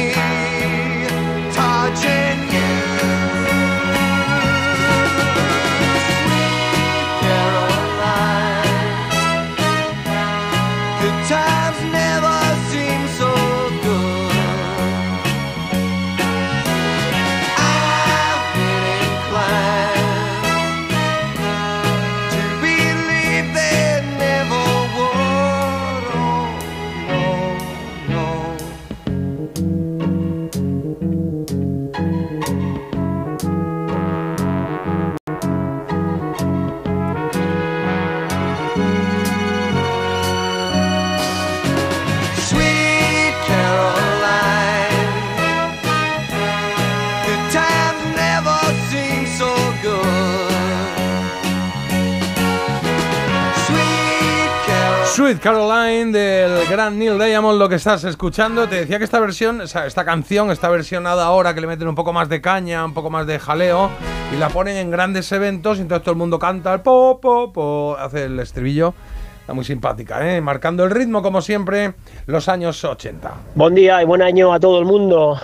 Caroline 55.40 56.12
del 56.12 56.66
gran 56.68 56.98
Neil 56.98 57.18
Diamond, 57.18 57.58
lo 57.58 57.68
que 57.68 57.76
estás 57.76 58.04
escuchando. 58.04 58.68
Te 58.68 58.76
decía 58.76 58.98
que 58.98 59.04
esta 59.04 59.20
versión, 59.20 59.60
o 59.60 59.66
sea, 59.66 59.86
esta 59.86 60.04
canción 60.04 60.50
está 60.50 60.68
versionada 60.68 61.24
ahora, 61.24 61.54
que 61.54 61.60
le 61.60 61.66
meten 61.66 61.88
un 61.88 61.94
poco 61.94 62.12
más 62.12 62.28
de 62.28 62.40
caña, 62.40 62.84
un 62.84 62.94
poco 62.94 63.10
más 63.10 63.26
de 63.26 63.38
jaleo, 63.38 63.90
y 64.34 64.38
la 64.38 64.48
ponen 64.48 64.76
en 64.76 64.90
grandes 64.90 65.30
eventos, 65.32 65.78
y 65.78 65.82
entonces 65.82 66.02
todo 66.02 66.12
el 66.12 66.18
mundo 66.18 66.38
canta 66.38 66.74
el 66.74 66.80
po, 66.80 67.20
po, 67.20 67.96
hace 67.98 68.24
el 68.24 68.38
estribillo. 68.40 68.94
Está 69.40 69.54
muy 69.54 69.64
simpática, 69.64 70.28
¿eh? 70.28 70.40
Marcando 70.40 70.84
el 70.84 70.90
ritmo, 70.90 71.22
como 71.22 71.40
siempre, 71.40 71.94
los 72.26 72.48
años 72.48 72.84
80. 72.84 73.32
Buen 73.54 73.74
día 73.74 74.02
y 74.02 74.04
buen 74.04 74.22
año 74.22 74.52
a 74.52 74.60
todo 74.60 74.78
el 74.78 74.84
mundo. 74.84 75.38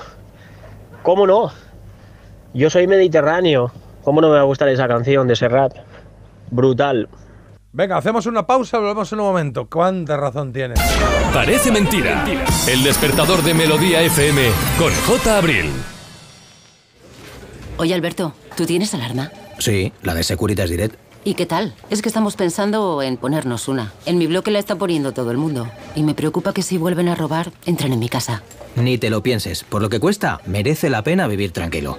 ¿Cómo 1.02 1.26
no? 1.26 1.50
Yo 2.54 2.70
soy 2.70 2.86
mediterráneo. 2.86 3.72
¿Cómo 4.04 4.20
no 4.20 4.28
me 4.28 4.34
va 4.34 4.40
a 4.40 4.44
gustar 4.44 4.68
esa 4.68 4.88
canción 4.88 5.28
de 5.28 5.36
Serrat? 5.36 5.74
Brutal. 6.50 7.08
Venga, 7.72 7.98
hacemos 7.98 8.24
una 8.26 8.46
pausa, 8.46 8.78
volvemos 8.78 9.12
en 9.12 9.20
un 9.20 9.26
momento. 9.26 9.68
¿Cuánta 9.68 10.16
razón 10.16 10.52
tienes? 10.52 10.80
Parece 11.32 11.70
mentira. 11.70 12.24
El 12.66 12.82
despertador 12.82 13.42
de 13.42 13.52
Melodía 13.54 14.02
FM 14.02 14.42
con 14.78 14.92
J. 15.06 15.36
Abril. 15.38 15.70
Oye, 17.76 17.94
Alberto, 17.94 18.32
¿tú 18.56 18.64
tienes 18.64 18.94
alarma? 18.94 19.30
Sí, 19.58 19.92
la 20.02 20.14
de 20.14 20.24
Securitas 20.24 20.70
Direct. 20.70 20.96
¿Y 21.24 21.34
qué 21.34 21.44
tal? 21.46 21.74
Es 21.90 22.00
que 22.00 22.08
estamos 22.08 22.36
pensando 22.36 23.02
en 23.02 23.18
ponernos 23.18 23.68
una. 23.68 23.92
En 24.06 24.16
mi 24.18 24.26
bloque 24.26 24.50
la 24.50 24.58
está 24.58 24.76
poniendo 24.76 25.12
todo 25.12 25.30
el 25.30 25.36
mundo. 25.36 25.68
Y 25.94 26.02
me 26.02 26.14
preocupa 26.14 26.54
que 26.54 26.62
si 26.62 26.78
vuelven 26.78 27.08
a 27.08 27.14
robar, 27.14 27.52
entren 27.66 27.92
en 27.92 27.98
mi 27.98 28.08
casa. 28.08 28.42
Ni 28.76 28.96
te 28.96 29.10
lo 29.10 29.22
pienses. 29.22 29.62
Por 29.62 29.82
lo 29.82 29.90
que 29.90 30.00
cuesta, 30.00 30.40
merece 30.46 30.88
la 30.88 31.02
pena 31.02 31.26
vivir 31.26 31.52
tranquilo. 31.52 31.98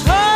It's. 0.00 0.27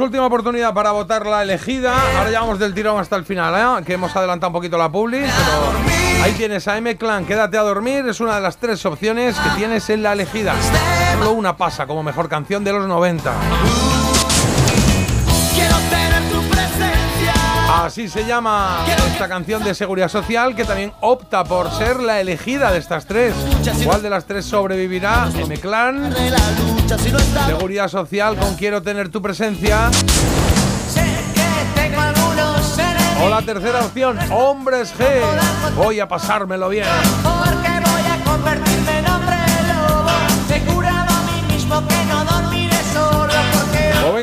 Última 0.00 0.26
oportunidad 0.26 0.72
para 0.74 0.92
votar 0.92 1.26
la 1.26 1.42
elegida. 1.42 1.94
Ahora 2.18 2.30
ya 2.30 2.40
vamos 2.40 2.58
del 2.58 2.74
tirón 2.74 2.98
hasta 2.98 3.16
el 3.16 3.24
final, 3.24 3.80
¿eh? 3.80 3.84
que 3.84 3.94
hemos 3.94 4.14
adelantado 4.16 4.48
un 4.48 4.54
poquito 4.54 4.78
la 4.78 4.90
publi. 4.90 5.24
Ahí 6.22 6.32
tienes 6.32 6.66
a 6.68 6.76
M 6.78 6.96
Clan, 6.96 7.24
quédate 7.24 7.56
a 7.58 7.62
dormir. 7.62 8.06
Es 8.08 8.20
una 8.20 8.36
de 8.36 8.40
las 8.40 8.56
tres 8.56 8.84
opciones 8.86 9.36
que 9.36 9.50
tienes 9.56 9.88
en 9.90 10.02
la 10.02 10.12
elegida. 10.12 10.54
Solo 11.14 11.32
una 11.32 11.56
pasa 11.56 11.86
como 11.86 12.02
mejor 12.02 12.28
canción 12.28 12.64
de 12.64 12.72
los 12.72 12.86
90. 12.86 13.99
Así 17.80 18.08
se 18.08 18.26
llama 18.26 18.84
esta 19.10 19.26
canción 19.26 19.64
de 19.64 19.74
Seguridad 19.74 20.08
Social 20.08 20.54
que 20.54 20.64
también 20.64 20.92
opta 21.00 21.44
por 21.44 21.70
ser 21.72 21.98
la 21.98 22.20
elegida 22.20 22.70
de 22.72 22.78
estas 22.78 23.06
tres. 23.06 23.34
¿Cuál 23.84 24.02
de 24.02 24.10
las 24.10 24.26
tres 24.26 24.44
sobrevivirá? 24.44 25.30
M 25.34 25.56
Clan, 25.56 26.14
Seguridad 27.46 27.88
Social 27.88 28.36
con 28.36 28.54
Quiero 28.56 28.82
tener 28.82 29.08
tu 29.08 29.22
presencia. 29.22 29.90
O 33.22 33.28
la 33.30 33.40
tercera 33.40 33.80
opción, 33.80 34.18
Hombres 34.30 34.92
G. 34.98 35.04
Voy 35.74 36.00
a 36.00 36.06
pasármelo 36.06 36.68
bien. 36.68 36.86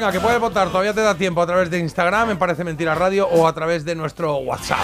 Venga, 0.07 0.11
que 0.11 0.19
puedes 0.19 0.39
votar, 0.39 0.69
todavía 0.69 0.93
te 0.93 1.01
da 1.01 1.15
tiempo 1.15 1.41
a 1.41 1.45
través 1.45 1.69
de 1.69 1.79
Instagram, 1.79 2.29
me 2.29 2.35
parece 2.35 2.63
mentira 2.63 2.95
radio, 2.95 3.27
o 3.27 3.47
a 3.47 3.53
través 3.53 3.83
de 3.85 3.95
nuestro 3.95 4.37
WhatsApp. 4.37 4.79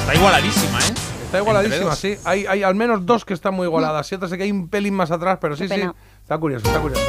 Está 0.00 0.14
igualadísima, 0.14 0.78
¿eh? 0.80 0.94
Está 1.24 1.38
igualadísima, 1.38 1.96
sí. 1.96 2.16
Hay, 2.24 2.46
hay 2.46 2.62
al 2.62 2.74
menos 2.74 3.06
dos 3.06 3.24
que 3.24 3.34
están 3.34 3.54
muy 3.54 3.66
igualadas. 3.66 4.10
Y 4.12 4.14
otra 4.14 4.28
sé 4.28 4.36
que 4.36 4.44
hay 4.44 4.50
un 4.50 4.68
pelín 4.68 4.94
más 4.94 5.10
atrás, 5.10 5.38
pero 5.40 5.56
sí, 5.56 5.68
sí. 5.68 5.82
Está 6.20 6.38
curioso, 6.38 6.66
está 6.66 6.80
curioso. 6.80 7.02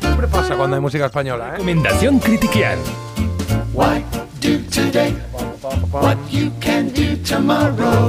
Siempre 0.00 0.28
pasa 0.28 0.56
cuando 0.56 0.76
hay 0.76 0.82
música 0.82 1.06
española, 1.06 1.48
¿eh? 1.48 1.52
Recomendación 1.52 2.18
critiquial. 2.18 2.78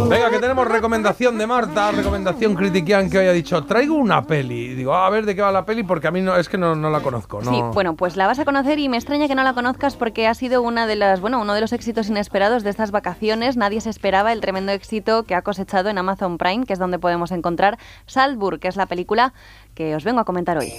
Venga, 0.09 0.29
que 0.29 0.39
tenemos 0.39 0.67
recomendación 0.67 1.37
de 1.37 1.47
Marta, 1.47 1.91
recomendación 1.91 2.55
critiquian 2.55 3.09
que 3.09 3.17
hoy 3.19 3.27
ha 3.27 3.31
dicho, 3.31 3.63
traigo 3.63 3.95
una 3.95 4.25
peli. 4.25 4.65
Y 4.65 4.75
digo, 4.75 4.93
"Ah, 4.93 5.07
a 5.07 5.09
ver 5.09 5.25
de 5.25 5.35
qué 5.35 5.41
va 5.41 5.51
la 5.51 5.65
peli, 5.65 5.83
porque 5.83 6.07
a 6.07 6.11
mí 6.11 6.21
no, 6.21 6.35
es 6.35 6.49
que 6.49 6.57
no, 6.57 6.75
no 6.75 6.89
la 6.89 6.99
conozco. 7.01 7.41
No. 7.41 7.51
Sí, 7.51 7.61
bueno, 7.73 7.95
pues 7.95 8.15
la 8.17 8.27
vas 8.27 8.39
a 8.39 8.45
conocer 8.45 8.79
y 8.79 8.89
me 8.89 8.97
extraña 8.97 9.27
que 9.27 9.35
no 9.35 9.43
la 9.43 9.53
conozcas 9.53 9.95
porque 9.95 10.27
ha 10.27 10.33
sido 10.33 10.61
una 10.61 10.87
de 10.87 10.95
las, 10.95 11.21
bueno, 11.21 11.41
uno 11.41 11.53
de 11.53 11.61
los 11.61 11.73
éxitos 11.73 12.09
inesperados 12.09 12.63
de 12.63 12.69
estas 12.69 12.91
vacaciones. 12.91 13.57
Nadie 13.57 13.81
se 13.81 13.89
esperaba 13.89 14.31
el 14.31 14.41
tremendo 14.41 14.71
éxito 14.71 15.23
que 15.23 15.35
ha 15.35 15.41
cosechado 15.41 15.89
en 15.89 15.97
Amazon 15.97 16.37
Prime, 16.37 16.65
que 16.65 16.73
es 16.73 16.79
donde 16.79 16.99
podemos 16.99 17.31
encontrar 17.31 17.77
Salzburg, 18.05 18.59
que 18.59 18.67
es 18.67 18.75
la 18.75 18.85
película 18.85 19.33
que 19.73 19.95
os 19.95 20.03
vengo 20.03 20.19
a 20.19 20.25
comentar 20.25 20.57
hoy. 20.57 20.71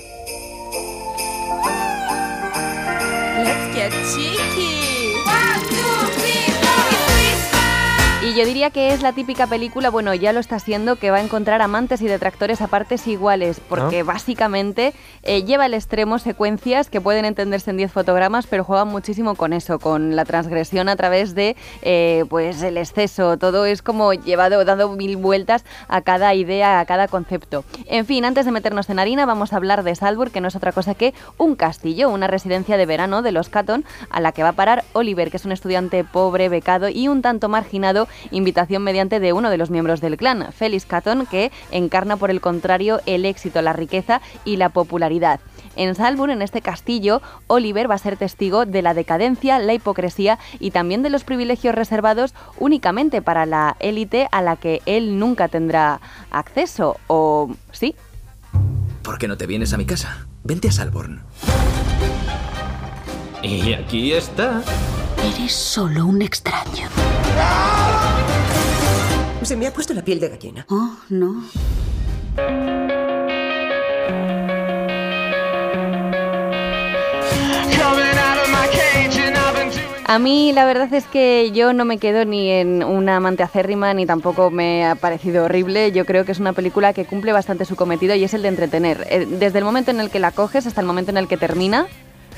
Let's 3.44 3.74
get 3.74 3.92
cheeky. 4.14 4.85
Yo 8.36 8.44
diría 8.44 8.68
que 8.68 8.92
es 8.92 9.00
la 9.00 9.12
típica 9.12 9.46
película, 9.46 9.88
bueno, 9.88 10.12
ya 10.12 10.34
lo 10.34 10.40
está 10.40 10.58
siendo, 10.58 10.96
que 10.96 11.10
va 11.10 11.16
a 11.16 11.22
encontrar 11.22 11.62
amantes 11.62 12.02
y 12.02 12.06
detractores 12.06 12.60
a 12.60 12.66
partes 12.66 13.06
iguales, 13.06 13.60
porque 13.66 14.00
Ah. 14.00 14.04
básicamente 14.04 14.92
eh, 15.22 15.44
lleva 15.44 15.64
al 15.64 15.72
extremo 15.72 16.18
secuencias 16.18 16.90
que 16.90 17.00
pueden 17.00 17.24
entenderse 17.24 17.70
en 17.70 17.78
10 17.78 17.90
fotogramas, 17.90 18.46
pero 18.46 18.62
juegan 18.62 18.88
muchísimo 18.88 19.36
con 19.36 19.54
eso, 19.54 19.78
con 19.78 20.16
la 20.16 20.26
transgresión 20.26 20.90
a 20.90 20.96
través 20.96 21.34
de 21.34 21.56
eh, 21.80 22.24
pues 22.28 22.62
el 22.62 22.76
exceso. 22.76 23.38
Todo 23.38 23.64
es 23.64 23.80
como 23.80 24.12
llevado, 24.12 24.64
dando 24.66 24.90
mil 24.90 25.16
vueltas 25.16 25.64
a 25.88 26.02
cada 26.02 26.34
idea, 26.34 26.78
a 26.80 26.84
cada 26.84 27.08
concepto. 27.08 27.64
En 27.86 28.04
fin, 28.04 28.26
antes 28.26 28.44
de 28.44 28.52
meternos 28.52 28.90
en 28.90 28.98
harina, 28.98 29.24
vamos 29.24 29.54
a 29.54 29.56
hablar 29.56 29.82
de 29.82 29.94
Salzburg, 29.94 30.30
que 30.30 30.42
no 30.42 30.48
es 30.48 30.56
otra 30.56 30.72
cosa 30.72 30.94
que 30.94 31.14
un 31.38 31.56
castillo, 31.56 32.10
una 32.10 32.26
residencia 32.26 32.76
de 32.76 32.84
verano 32.84 33.22
de 33.22 33.32
los 33.32 33.48
Catton, 33.48 33.84
a 34.10 34.20
la 34.20 34.32
que 34.32 34.42
va 34.42 34.50
a 34.50 34.52
parar 34.52 34.84
Oliver, 34.92 35.30
que 35.30 35.38
es 35.38 35.44
un 35.46 35.52
estudiante 35.52 36.04
pobre, 36.04 36.50
becado 36.50 36.90
y 36.90 37.08
un 37.08 37.22
tanto 37.22 37.48
marginado, 37.48 38.08
invitación 38.30 38.82
mediante 38.82 39.20
de 39.20 39.32
uno 39.32 39.50
de 39.50 39.58
los 39.58 39.70
miembros 39.70 40.00
del 40.00 40.16
clan, 40.16 40.52
Felix 40.52 40.86
Catton, 40.86 41.26
que 41.26 41.52
encarna 41.70 42.16
por 42.16 42.30
el 42.30 42.40
contrario 42.40 43.00
el 43.06 43.24
éxito, 43.24 43.62
la 43.62 43.72
riqueza 43.72 44.20
y 44.44 44.56
la 44.56 44.68
popularidad. 44.68 45.40
En 45.76 45.94
Salzburg, 45.94 46.32
en 46.32 46.42
este 46.42 46.62
castillo, 46.62 47.20
Oliver 47.46 47.88
va 47.90 47.96
a 47.96 47.98
ser 47.98 48.16
testigo 48.16 48.64
de 48.64 48.82
la 48.82 48.94
decadencia, 48.94 49.58
la 49.58 49.74
hipocresía 49.74 50.38
y 50.58 50.70
también 50.70 51.02
de 51.02 51.10
los 51.10 51.22
privilegios 51.24 51.74
reservados 51.74 52.34
únicamente 52.58 53.20
para 53.20 53.46
la 53.46 53.76
élite 53.78 54.26
a 54.32 54.40
la 54.40 54.56
que 54.56 54.80
él 54.86 55.18
nunca 55.18 55.48
tendrá 55.48 56.00
acceso. 56.30 56.96
¿O 57.08 57.54
sí? 57.72 57.94
¿Por 59.02 59.18
qué 59.18 59.28
no 59.28 59.36
te 59.36 59.46
vienes 59.46 59.72
a 59.74 59.76
mi 59.76 59.84
casa? 59.84 60.26
Vente 60.42 60.68
a 60.68 60.72
Salborn. 60.72 61.22
Y 63.42 63.74
aquí 63.74 64.12
está. 64.12 64.62
Eres 65.22 65.52
solo 65.52 66.06
un 66.06 66.22
extraño. 66.22 66.88
Se 69.46 69.54
me 69.54 69.68
ha 69.68 69.72
puesto 69.72 69.94
la 69.94 70.02
piel 70.02 70.18
de 70.18 70.28
gallina. 70.28 70.66
Oh, 70.68 70.96
no. 71.08 71.44
A 80.08 80.18
mí 80.18 80.52
la 80.52 80.64
verdad 80.64 80.92
es 80.92 81.04
que 81.04 81.52
yo 81.52 81.72
no 81.72 81.84
me 81.84 81.98
quedo 81.98 82.24
ni 82.24 82.50
en 82.50 82.82
una 82.82 83.18
amante 83.18 83.44
acérrima 83.44 83.94
ni 83.94 84.04
tampoco 84.04 84.50
me 84.50 84.84
ha 84.84 84.96
parecido 84.96 85.44
horrible. 85.44 85.92
Yo 85.92 86.04
creo 86.06 86.24
que 86.24 86.32
es 86.32 86.40
una 86.40 86.52
película 86.52 86.92
que 86.92 87.04
cumple 87.04 87.32
bastante 87.32 87.64
su 87.66 87.76
cometido 87.76 88.16
y 88.16 88.24
es 88.24 88.34
el 88.34 88.42
de 88.42 88.48
entretener. 88.48 89.06
Eh, 89.08 89.26
Desde 89.30 89.60
el 89.60 89.64
momento 89.64 89.92
en 89.92 90.00
el 90.00 90.10
que 90.10 90.18
la 90.18 90.32
coges 90.32 90.66
hasta 90.66 90.80
el 90.80 90.88
momento 90.88 91.12
en 91.12 91.18
el 91.18 91.28
que 91.28 91.36
termina, 91.36 91.86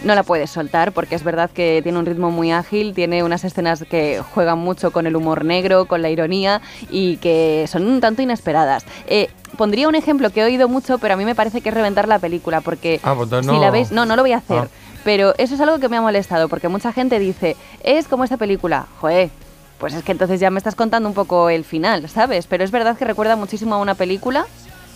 no 0.04 0.14
la 0.14 0.22
puedes 0.22 0.50
soltar 0.50 0.92
porque 0.92 1.14
es 1.14 1.24
verdad 1.24 1.50
que 1.50 1.80
tiene 1.82 1.98
un 1.98 2.06
ritmo 2.06 2.30
muy 2.30 2.52
ágil, 2.52 2.94
tiene 2.94 3.22
unas 3.22 3.44
escenas 3.44 3.84
que 3.90 4.22
juegan 4.34 4.58
mucho 4.58 4.90
con 4.92 5.06
el 5.06 5.16
humor 5.16 5.44
negro, 5.44 5.86
con 5.86 6.02
la 6.02 6.10
ironía 6.10 6.60
y 6.90 7.16
que 7.18 7.66
son 7.68 7.86
un 7.86 8.00
tanto 8.00 8.22
inesperadas. 8.22 8.84
Eh, 9.06 9.28
pondría 9.56 9.88
un 9.88 9.94
ejemplo 9.94 10.30
que 10.30 10.40
he 10.40 10.44
oído 10.44 10.68
mucho, 10.68 10.98
pero 10.98 11.14
a 11.14 11.16
mí 11.16 11.24
me 11.24 11.34
parece 11.34 11.60
que 11.60 11.68
es 11.70 11.74
reventar 11.74 12.06
la 12.08 12.18
película 12.18 12.60
porque 12.60 13.00
Ah, 13.02 13.14
pues 13.14 13.26
entonces 13.26 13.50
si 13.50 13.56
no. 13.56 13.62
la 13.64 13.70
veis, 13.70 13.90
no, 13.90 14.06
no 14.06 14.14
lo 14.16 14.22
voy 14.22 14.32
a 14.32 14.38
hacer. 14.38 14.58
Ah. 14.58 14.68
Pero 15.04 15.34
eso 15.38 15.54
es 15.54 15.60
algo 15.60 15.78
que 15.78 15.88
me 15.88 15.96
ha 15.96 16.00
molestado, 16.02 16.48
porque 16.48 16.68
mucha 16.68 16.92
gente 16.92 17.18
dice, 17.18 17.56
es 17.82 18.08
como 18.08 18.24
esta 18.24 18.36
película. 18.36 18.86
Joder, 19.00 19.30
pues 19.78 19.94
es 19.94 20.02
que 20.02 20.12
entonces 20.12 20.38
ya 20.40 20.50
me 20.50 20.58
estás 20.58 20.74
contando 20.74 21.08
un 21.08 21.14
poco 21.14 21.50
el 21.50 21.64
final, 21.64 22.08
¿sabes? 22.08 22.46
Pero 22.46 22.64
es 22.64 22.70
verdad 22.70 22.96
que 22.98 23.04
recuerda 23.04 23.36
muchísimo 23.36 23.74
a 23.76 23.78
una 23.78 23.94
película 23.94 24.44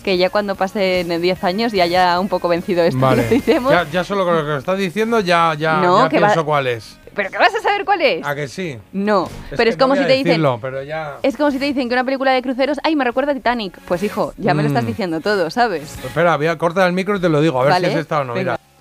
que 0.03 0.17
ya 0.17 0.29
cuando 0.29 0.55
pasen 0.55 1.21
10 1.21 1.43
años 1.43 1.71
ya 1.71 1.83
haya 1.85 2.19
un 2.19 2.27
poco 2.29 2.47
vencido 2.49 2.83
esto 2.83 2.99
Vale. 2.99 3.41
Ya, 3.47 3.85
ya 3.91 4.03
solo 4.03 4.25
con 4.25 4.35
lo 4.35 4.45
que 4.45 4.57
estás 4.57 4.77
diciendo 4.77 5.19
ya, 5.21 5.55
ya, 5.57 5.77
No, 5.77 6.03
ya 6.03 6.09
que 6.09 6.19
va- 6.19 6.27
pienso 6.27 6.45
cuál 6.45 6.67
es. 6.67 6.99
¿Pero 7.15 7.29
que 7.29 7.37
vas 7.37 7.53
a 7.53 7.61
saber 7.61 7.85
cuál 7.85 8.01
es? 8.01 8.25
¿A 8.25 8.33
que 8.33 8.47
sí? 8.47 8.77
No, 8.91 9.29
pero 9.51 9.63
que 9.65 9.69
es 9.69 9.77
como 9.77 9.93
no 9.95 10.01
si 10.01 10.07
te 10.07 10.13
dicen... 10.13 10.25
decirlo, 10.29 10.57
pero 10.61 10.81
ya... 10.83 11.17
Es 11.21 11.37
como 11.37 11.51
si 11.51 11.59
te 11.59 11.65
dicen 11.65 11.87
que 11.87 11.93
una 11.93 12.03
película 12.03 12.31
de 12.31 12.41
cruceros, 12.41 12.79
ay, 12.83 12.95
me 12.95 13.03
recuerda 13.03 13.33
a 13.33 13.35
Titanic. 13.35 13.77
Pues 13.87 14.01
hijo, 14.01 14.33
ya 14.37 14.53
me 14.55 14.63
lo 14.63 14.67
estás 14.69 14.83
Mm. 14.83 14.87
diciendo 14.87 15.21
todo, 15.21 15.49
¿sabes? 15.51 15.91
Pues 15.95 16.05
Espera, 16.05 16.37
voy 16.37 16.47
a 16.47 16.57
cortar 16.57 16.87
el 16.87 16.93
micro 16.93 17.15
y 17.15 17.21
te 17.21 17.29
lo 17.29 17.39
digo, 17.39 17.59
a 17.61 17.63
ver 17.65 17.73
Vale, 17.73 17.87
si 17.89 17.93
es 17.93 17.99
esta 17.99 18.21
o 18.21 18.23
no. 18.23 18.33
venga. 18.33 18.53
Mira. 18.53 18.72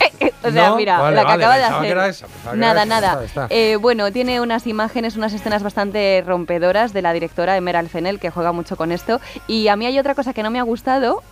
O 0.42 0.50
sea, 0.50 0.70
No, 0.70 0.76
mira, 0.76 0.98
vale, 0.98 1.16
la 1.16 1.22
que 1.22 1.26
vale, 1.28 1.44
acaba 1.44 1.58
de 1.58 1.64
hacer. 1.64 1.82
que 1.82 1.88
era 1.90 2.08
esa, 2.08 2.26
pensaba 2.26 2.52
que 2.52 2.58
nada, 2.58 2.82
era 2.82 3.24
esa, 3.24 3.40
nada. 3.40 3.46
Eh, 3.50 3.76
bueno, 3.76 4.10
tiene 4.10 4.40
unas 4.40 4.66
imágenes, 4.66 5.16
unas 5.16 5.32
escenas 5.34 5.62
bastante 5.62 6.22
rompedoras 6.26 6.92
de 6.92 7.02
la 7.02 7.12
directora 7.12 7.56
Emerald 7.56 7.90
Fennell, 7.90 8.18
que 8.18 8.30
juega 8.30 8.52
mucho 8.52 8.76
con 8.76 8.90
esto. 8.90 9.20
Y 9.46 9.68
a 9.68 9.76
mí 9.76 9.84
hay 9.86 9.98
otra 9.98 10.14
cosa 10.14 10.32
que 10.32 10.42
no 10.42 10.50
me 10.50 10.58
ha 10.58 10.62
gustado, 10.62 11.22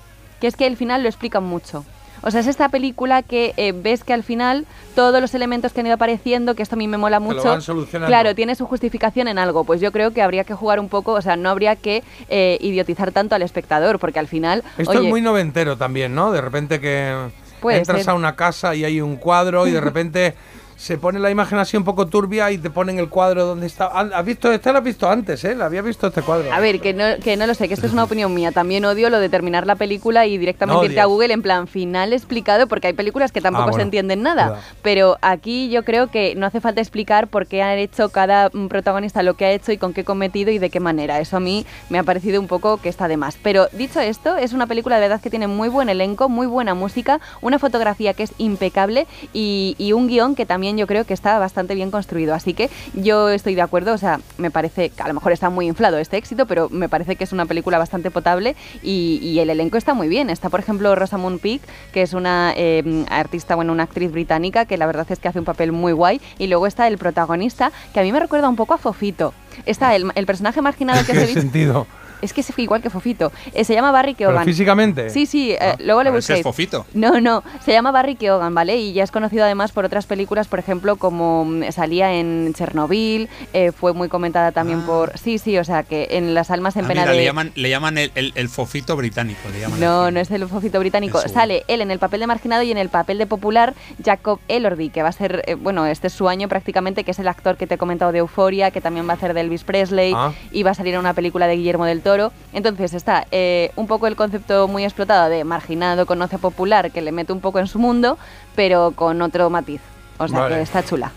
que 0.40 0.46
es 0.46 0.56
que 0.56 0.66
el 0.66 0.76
final 0.76 1.02
lo 1.02 1.08
explican 1.08 1.42
mucho. 1.42 1.84
O 2.20 2.30
sea, 2.30 2.40
es 2.40 2.48
esta 2.48 2.68
película 2.68 3.22
que 3.22 3.54
eh, 3.56 3.72
ves 3.72 4.02
que 4.02 4.12
al 4.12 4.24
final 4.24 4.66
todos 4.94 5.20
los 5.20 5.34
elementos 5.34 5.72
que 5.72 5.80
han 5.80 5.86
ido 5.86 5.94
apareciendo, 5.94 6.54
que 6.54 6.62
esto 6.64 6.74
a 6.74 6.78
mí 6.78 6.88
me 6.88 6.98
mola 6.98 7.20
mucho, 7.20 7.58
claro, 8.06 8.34
tiene 8.34 8.56
su 8.56 8.66
justificación 8.66 9.28
en 9.28 9.38
algo. 9.38 9.64
Pues 9.64 9.80
yo 9.80 9.92
creo 9.92 10.12
que 10.12 10.20
habría 10.20 10.44
que 10.44 10.54
jugar 10.54 10.80
un 10.80 10.88
poco, 10.88 11.12
o 11.12 11.22
sea, 11.22 11.36
no 11.36 11.48
habría 11.48 11.76
que 11.76 12.02
eh, 12.28 12.58
idiotizar 12.60 13.12
tanto 13.12 13.36
al 13.36 13.42
espectador, 13.42 14.00
porque 14.00 14.18
al 14.18 14.26
final, 14.26 14.64
Esto 14.76 14.90
oye, 14.90 15.04
es 15.04 15.08
muy 15.08 15.20
noventero 15.20 15.76
también, 15.76 16.14
¿no? 16.14 16.32
De 16.32 16.40
repente 16.40 16.80
que 16.80 17.14
Puede 17.60 17.78
entras 17.78 18.02
ser. 18.02 18.10
a 18.10 18.14
una 18.14 18.36
casa 18.36 18.74
y 18.74 18.84
hay 18.84 19.00
un 19.00 19.16
cuadro 19.16 19.66
y 19.66 19.72
de 19.72 19.80
repente 19.80 20.34
se 20.78 20.96
pone 20.96 21.18
la 21.18 21.28
imagen 21.28 21.58
así 21.58 21.76
un 21.76 21.82
poco 21.82 22.06
turbia 22.06 22.52
y 22.52 22.58
te 22.58 22.70
ponen 22.70 23.00
el 23.00 23.08
cuadro 23.08 23.44
donde 23.44 23.66
está. 23.66 23.90
Ah, 23.92 24.08
¿Has 24.14 24.24
visto? 24.24 24.52
Este 24.52 24.70
lo 24.70 24.78
has 24.78 24.84
visto 24.84 25.10
antes, 25.10 25.42
¿eh? 25.44 25.56
Había 25.60 25.82
visto 25.82 26.06
este 26.06 26.22
cuadro. 26.22 26.52
A 26.52 26.60
ver, 26.60 26.80
que 26.80 26.94
no, 26.94 27.04
que 27.20 27.36
no 27.36 27.48
lo 27.48 27.54
sé, 27.54 27.66
que 27.66 27.74
esto 27.74 27.86
es 27.88 27.92
una 27.92 28.04
opinión 28.04 28.32
mía. 28.32 28.52
También 28.52 28.84
odio 28.84 29.10
lo 29.10 29.18
de 29.18 29.28
terminar 29.28 29.66
la 29.66 29.74
película 29.74 30.26
y 30.26 30.38
directamente 30.38 30.78
No 30.78 30.84
irte 30.84 31.00
a. 31.00 31.06
Google 31.06 31.32
en 31.34 31.42
plan 31.42 31.66
final 31.66 32.12
explicado, 32.12 32.68
porque 32.68 32.86
hay 32.86 32.92
películas 32.92 33.32
que 33.32 33.40
tampoco 33.40 33.62
Ah, 33.64 33.66
bueno, 33.66 33.78
se 33.78 33.82
entienden 33.82 34.22
nada. 34.22 34.44
verdad. 34.50 34.62
Pero 34.82 35.18
aquí 35.20 35.68
yo 35.68 35.84
creo 35.84 36.12
que 36.12 36.36
no 36.36 36.46
hace 36.46 36.60
falta 36.60 36.80
explicar 36.80 37.26
por 37.26 37.48
qué 37.48 37.60
ha 37.64 37.74
hecho 37.74 38.10
cada 38.10 38.48
protagonista 38.50 39.24
lo 39.24 39.34
que 39.34 39.46
ha 39.46 39.50
hecho 39.50 39.72
y 39.72 39.78
con 39.78 39.92
qué 39.92 40.04
cometido 40.04 40.52
y 40.52 40.58
de 40.58 40.70
qué 40.70 40.78
manera. 40.78 41.18
Eso 41.18 41.36
a 41.38 41.40
mí 41.40 41.66
me 41.90 41.98
ha 41.98 42.04
parecido 42.04 42.40
un 42.40 42.46
poco 42.46 42.76
que 42.76 42.88
está 42.88 43.08
de 43.08 43.16
más. 43.16 43.36
Pero 43.42 43.66
dicho 43.72 43.98
esto, 43.98 44.36
es 44.36 44.52
una 44.52 44.68
película 44.68 44.94
de 45.00 45.08
verdad 45.08 45.20
que 45.20 45.28
tiene 45.30 45.48
muy 45.48 45.68
buen 45.68 45.88
elenco, 45.88 46.28
muy 46.28 46.46
buena 46.46 46.74
música, 46.74 47.20
una 47.40 47.58
fotografía 47.58 48.14
que 48.14 48.22
es 48.22 48.32
impecable 48.38 49.08
y, 49.32 49.74
y 49.76 49.92
un 49.92 50.06
guion 50.06 50.36
que 50.36 50.46
también 50.46 50.67
yo 50.76 50.86
creo 50.86 51.04
que 51.04 51.14
está 51.14 51.38
bastante 51.38 51.74
bien 51.74 51.90
construido. 51.90 52.34
Así 52.34 52.52
que 52.52 52.68
yo 52.94 53.28
estoy 53.28 53.54
de 53.54 53.62
acuerdo, 53.62 53.92
o 53.94 53.98
sea, 53.98 54.20
me 54.36 54.50
parece 54.50 54.90
que 54.90 55.02
a 55.02 55.08
lo 55.08 55.14
mejor 55.14 55.32
está 55.32 55.48
muy 55.50 55.66
inflado 55.66 55.98
este 55.98 56.16
éxito, 56.16 56.46
pero 56.46 56.68
me 56.68 56.88
parece 56.88 57.16
que 57.16 57.24
es 57.24 57.32
una 57.32 57.46
película 57.46 57.78
bastante 57.78 58.10
potable 58.10 58.56
y, 58.82 59.18
y 59.22 59.38
el 59.38 59.50
elenco 59.50 59.78
está 59.78 59.94
muy 59.94 60.08
bien. 60.08 60.30
Está, 60.30 60.50
por 60.50 60.60
ejemplo, 60.60 60.94
Rosamund 60.94 61.40
Pike, 61.40 61.66
que 61.92 62.02
es 62.02 62.12
una 62.12 62.52
eh, 62.56 63.04
artista, 63.10 63.54
bueno, 63.54 63.72
una 63.72 63.84
actriz 63.84 64.10
británica 64.10 64.64
que 64.64 64.76
la 64.76 64.86
verdad 64.86 65.06
es 65.08 65.18
que 65.18 65.28
hace 65.28 65.38
un 65.38 65.44
papel 65.44 65.72
muy 65.72 65.92
guay. 65.92 66.20
Y 66.38 66.48
luego 66.48 66.66
está 66.66 66.88
el 66.88 66.98
protagonista, 66.98 67.72
que 67.94 68.00
a 68.00 68.02
mí 68.02 68.12
me 68.12 68.20
recuerda 68.20 68.48
un 68.48 68.56
poco 68.56 68.74
a 68.74 68.78
Fofito. 68.78 69.32
Está 69.66 69.94
el, 69.96 70.10
el 70.14 70.26
personaje 70.26 70.60
marginado 70.62 71.00
que 71.04 71.12
¿Qué 71.12 71.20
se 71.20 71.26
dice. 71.26 71.40
sentido? 71.40 71.86
Es 72.22 72.32
que 72.32 72.40
es 72.40 72.52
igual 72.58 72.82
que 72.82 72.90
Fofito. 72.90 73.32
Eh, 73.54 73.64
se 73.64 73.74
llama 73.74 73.90
Barry 73.92 74.14
¿Pero 74.14 74.30
Keoghan. 74.30 74.44
físicamente? 74.44 75.10
Sí, 75.10 75.26
sí, 75.26 75.52
eh, 75.52 75.74
luego 75.80 76.02
le 76.02 76.10
busquéis. 76.10 76.40
es 76.40 76.42
Fofito. 76.42 76.86
No, 76.94 77.20
no, 77.20 77.42
se 77.64 77.72
llama 77.72 77.90
Barry 77.92 78.16
Keoghan, 78.16 78.54
¿vale? 78.54 78.76
Y 78.76 78.92
ya 78.92 79.04
es 79.04 79.10
conocido 79.10 79.44
además 79.44 79.72
por 79.72 79.84
otras 79.84 80.06
películas, 80.06 80.48
por 80.48 80.58
ejemplo, 80.58 80.96
como 80.96 81.44
mm, 81.44 81.70
salía 81.72 82.12
en 82.14 82.52
Chernobyl, 82.54 83.28
eh, 83.52 83.72
fue 83.72 83.92
muy 83.92 84.08
comentada 84.08 84.52
también 84.52 84.82
por... 84.82 85.16
Sí, 85.18 85.38
sí, 85.38 85.56
o 85.58 85.64
sea, 85.64 85.82
que 85.84 86.08
en 86.12 86.34
Las 86.34 86.50
Almas 86.50 86.76
en 86.76 86.84
Ah, 86.84 86.88
Pena 86.88 87.00
mira, 87.02 87.12
de... 87.12 87.18
le 87.18 87.24
llaman, 87.24 87.52
le 87.54 87.70
llaman 87.70 87.98
el, 87.98 88.12
el- 88.14 88.32
el 88.34 88.48
fofito 88.48 88.96
británico. 88.96 89.40
Le 89.52 89.60
llaman 89.60 89.78
No, 89.80 90.10
no 90.10 90.20
es 90.20 90.30
el 90.30 90.46
fofito 90.48 90.78
británico. 90.80 91.18
Eso. 91.20 91.28
Sale 91.28 91.64
él 91.68 91.80
en 91.80 91.90
el 91.90 91.98
papel 91.98 92.20
de 92.20 92.26
marginado 92.26 92.62
y 92.62 92.70
en 92.72 92.78
el 92.78 92.88
papel 92.88 93.18
de 93.18 93.26
popular 93.26 93.74
Jacob 94.04 94.40
Elordi, 94.48 94.90
que 94.90 95.02
va 95.02 95.08
a 95.10 95.12
ser, 95.12 95.44
eh, 95.46 95.54
bueno, 95.54 95.86
este 95.86 96.08
es 96.08 96.12
su 96.12 96.28
año 96.28 96.48
prácticamente, 96.48 97.04
que 97.04 97.10
es 97.12 97.18
el 97.20 97.28
actor 97.28 97.56
que 97.56 97.66
te 97.66 97.74
he 97.74 97.78
comentado 97.78 98.10
de 98.12 98.18
Euforia, 98.18 98.70
que 98.70 98.80
también 98.80 99.06
va 99.06 99.12
a 99.12 99.16
hacer 99.16 99.34
de 99.34 99.42
Elvis 99.42 99.64
Presley 99.64 100.12
Ah. 100.16 100.32
y 100.50 100.62
va 100.62 100.70
a 100.72 100.74
salir 100.74 100.94
en 100.94 101.00
una 101.00 101.14
película 101.14 101.46
de 101.46 101.56
Guillermo 101.56 101.84
del 101.84 102.00
Toro. 102.00 102.07
Entonces 102.52 102.94
está 102.94 103.26
eh, 103.30 103.70
un 103.76 103.86
poco 103.86 104.06
el 104.06 104.16
concepto 104.16 104.66
muy 104.68 104.84
explotado 104.84 105.28
de 105.28 105.44
marginado, 105.44 106.06
conoce 106.06 106.38
popular, 106.38 106.90
que 106.90 107.02
le 107.02 107.12
mete 107.12 107.32
un 107.32 107.40
poco 107.40 107.58
en 107.58 107.66
su 107.66 107.78
mundo, 107.78 108.18
pero 108.56 108.92
con 108.94 109.20
otro 109.22 109.50
matiz. 109.50 109.80
O 110.18 110.26
sea 110.28 110.40
Vale. 110.40 110.56
que 110.56 110.62
está 110.62 110.82
chula. 110.84 111.12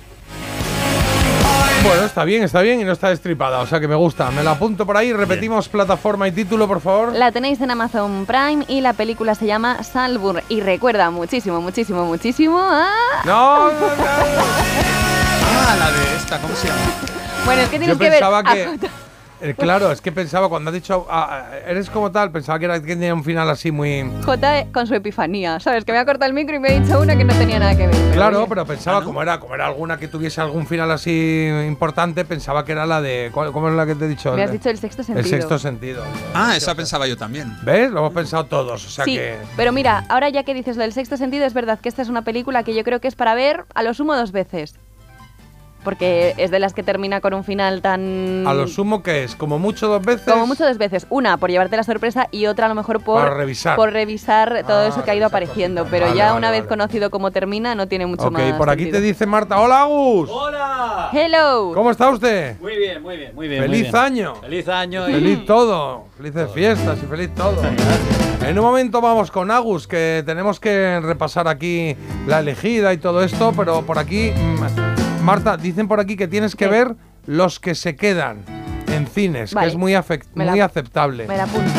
Bueno, 1.83 2.03
está 2.05 2.23
bien, 2.25 2.43
está 2.43 2.61
bien 2.61 2.79
y 2.79 2.83
no 2.83 2.91
está 2.91 3.09
destripada, 3.09 3.59
o 3.59 3.65
sea 3.65 3.79
que 3.79 3.87
me 3.87 3.95
gusta. 3.95 4.29
Me 4.29 4.43
la 4.43 4.51
apunto 4.51 4.85
por 4.85 4.97
ahí, 4.97 5.11
repetimos 5.13 5.67
plataforma 5.67 6.27
y 6.27 6.31
título, 6.31 6.67
por 6.67 6.79
favor. 6.79 7.13
La 7.13 7.31
tenéis 7.31 7.59
en 7.59 7.71
Amazon 7.71 8.27
Prime 8.27 8.65
y 8.67 8.81
la 8.81 8.93
película 8.93 9.33
se 9.33 9.47
llama 9.47 9.81
Salburn 9.83 10.43
y 10.47 10.61
recuerda 10.61 11.09
muchísimo, 11.09 11.59
muchísimo, 11.59 12.05
muchísimo 12.05 12.59
a... 12.59 12.87
No, 13.25 13.71
no, 13.71 13.71
Ah, 15.43 15.75
la 15.79 15.91
de 15.91 16.15
esta, 16.17 16.37
¿cómo 16.39 16.55
se 16.55 16.67
llama? 16.67 16.79
Bueno, 17.45 17.61
es 17.63 17.69
que 17.69 17.79
tienes 17.79 17.97
Yo 17.97 18.03
que 18.03 18.09
ver... 18.11 18.19
que- 18.19 18.25
a- 18.25 18.77
Eh, 19.41 19.55
claro, 19.57 19.91
es 19.91 20.01
que 20.01 20.11
pensaba, 20.11 20.49
cuando 20.49 20.69
has 20.69 20.75
dicho, 20.75 21.07
ah, 21.09 21.47
ah, 21.51 21.57
eres 21.67 21.89
como 21.89 22.11
tal, 22.11 22.31
pensaba 22.31 22.59
que, 22.59 22.65
era, 22.65 22.79
que 22.79 22.87
tenía 22.87 23.13
un 23.13 23.23
final 23.23 23.49
así 23.49 23.71
muy... 23.71 24.09
J 24.23 24.67
con 24.71 24.85
su 24.85 24.93
epifanía, 24.93 25.59
¿sabes? 25.59 25.83
Que 25.83 25.91
me 25.91 25.97
ha 25.97 26.05
cortado 26.05 26.29
el 26.29 26.33
micro 26.33 26.55
y 26.55 26.59
me 26.59 26.69
ha 26.69 26.79
dicho 26.79 26.99
una 26.99 27.15
que 27.15 27.23
no 27.23 27.33
tenía 27.33 27.57
nada 27.59 27.75
que 27.75 27.87
ver. 27.87 27.95
Pero 27.95 28.11
Claro, 28.13 28.37
oye, 28.39 28.47
pero 28.49 28.65
pensaba, 28.65 29.03
como 29.03 29.21
era 29.21 29.39
como 29.39 29.55
era 29.55 29.65
alguna 29.65 29.97
que 29.97 30.07
tuviese 30.07 30.41
algún 30.41 30.67
final 30.67 30.91
así 30.91 31.49
importante, 31.67 32.23
pensaba 32.25 32.63
que 32.65 32.71
era 32.73 32.85
la 32.85 33.01
de... 33.01 33.31
¿cuál- 33.33 33.51
¿Cómo 33.51 33.69
es 33.69 33.75
la 33.75 33.85
que 33.85 33.95
te 33.95 34.05
he 34.05 34.07
dicho? 34.07 34.33
Me 34.33 34.43
has 34.43 34.51
dicho 34.51 34.69
el 34.69 34.77
sexto 34.77 35.03
sentido. 35.03 35.25
El 35.25 35.29
sexto 35.29 35.57
sentido. 35.59 36.03
Ah, 36.33 36.55
esa 36.55 36.75
pensaba 36.75 37.07
yo 37.07 37.17
también. 37.17 37.55
¿Ves? 37.63 37.89
Lo 37.91 37.99
hemos 37.99 38.13
pensado 38.13 38.45
todos, 38.45 38.85
o 38.85 38.89
sea 38.89 39.05
sí, 39.05 39.15
que... 39.15 39.37
pero 39.57 39.71
mira, 39.71 40.05
ahora 40.09 40.29
ya 40.29 40.43
que 40.43 40.53
dices 40.53 40.77
lo 40.77 40.83
del 40.83 40.93
sexto 40.93 41.17
sentido, 41.17 41.45
es 41.45 41.53
verdad 41.53 41.79
que 41.79 41.89
esta 41.89 42.01
es 42.03 42.09
una 42.09 42.21
película 42.21 42.63
que 42.63 42.75
yo 42.75 42.83
creo 42.83 43.01
que 43.01 43.07
es 43.07 43.15
para 43.15 43.33
ver 43.33 43.65
a 43.73 43.81
lo 43.83 43.93
sumo 43.93 44.15
dos 44.15 44.31
veces. 44.31 44.75
Porque 45.83 46.35
es 46.37 46.51
de 46.51 46.59
las 46.59 46.73
que 46.73 46.83
termina 46.83 47.21
con 47.21 47.33
un 47.33 47.43
final 47.43 47.81
tan... 47.81 48.45
A 48.45 48.53
lo 48.53 48.67
sumo 48.67 49.01
que 49.01 49.23
es, 49.23 49.35
como 49.35 49.57
mucho 49.57 49.87
dos 49.87 50.01
veces... 50.03 50.31
Como 50.31 50.45
mucho 50.45 50.63
dos 50.65 50.77
veces. 50.77 51.07
Una, 51.09 51.37
por 51.37 51.49
llevarte 51.49 51.75
la 51.75 51.83
sorpresa 51.83 52.27
y 52.31 52.45
otra 52.45 52.67
a 52.67 52.69
lo 52.69 52.75
mejor 52.75 53.01
por, 53.03 53.21
Para 53.21 53.33
revisar. 53.35 53.75
por 53.75 53.91
revisar 53.91 54.63
todo 54.67 54.81
Ah, 54.81 54.87
eso 54.87 55.03
que 55.03 55.09
ha 55.11 55.15
ido 55.15 55.25
apareciendo. 55.25 55.87
Pero 55.89 56.05
Vale, 56.05 56.17
ya 56.17 56.25
vale, 56.27 56.37
una 56.37 56.51
vez 56.51 56.65
conocido 56.67 57.09
cómo 57.09 57.31
termina, 57.31 57.73
no 57.73 57.87
tiene 57.87 58.05
mucho 58.05 58.25
Ok, 58.27 58.31
más. 58.33 58.53
por 58.53 58.69
aquí 58.69 58.83
sentido. 58.83 58.99
te 58.99 59.05
dice 59.07 59.25
Marta. 59.25 59.59
¡Hola, 59.59 59.81
Agus! 59.81 60.29
¡Hola! 60.31 61.09
Hello. 61.13 61.71
¿Cómo 61.73 61.89
está 61.91 62.09
usted? 62.09 62.59
Muy 62.61 62.77
bien, 62.77 63.01
muy 63.01 63.17
bien, 63.17 63.33
muy 63.35 63.47
bien. 63.47 63.61
¡Feliz 63.63 63.81
muy 63.81 63.91
bien. 63.91 63.95
año! 63.95 64.35
¡Feliz 64.35 64.67
año! 64.67 65.09
y- 65.09 65.13
¡Feliz 65.13 65.45
todo! 65.45 66.05
¡Felices 66.17 66.51
fiestas 66.53 66.99
y 67.01 67.05
feliz 67.07 67.33
todo! 67.33 67.55
En 68.47 68.57
un 68.57 68.65
momento 68.65 69.01
vamos 69.01 69.29
con 69.31 69.49
Agus, 69.51 69.87
que 69.87 70.23
tenemos 70.25 70.59
que 70.59 70.99
repasar 71.01 71.47
aquí 71.47 71.95
la 72.27 72.39
elegida 72.39 72.91
y 72.93 72.97
todo 72.97 73.23
esto, 73.23 73.53
pero 73.55 73.83
por 73.83 73.99
aquí, 73.99 74.31
mm, 74.31 74.90
Marta, 75.23 75.57
dicen 75.57 75.87
por 75.87 75.99
aquí 75.99 76.15
que 76.15 76.27
tienes 76.27 76.55
que 76.55 76.67
ver 76.67 76.95
los 77.27 77.59
que 77.59 77.75
se 77.75 77.95
quedan 77.95 78.39
en 78.87 79.07
cines, 79.07 79.53
Vale. 79.53 79.67
que 79.67 79.71
es 79.71 79.77
muy, 79.77 79.93
Me 80.33 80.45
la- 80.45 80.51
muy 80.51 80.61
aceptable. 80.61 81.27
Me 81.27 81.37
la 81.37 81.43
apunto. 81.43 81.71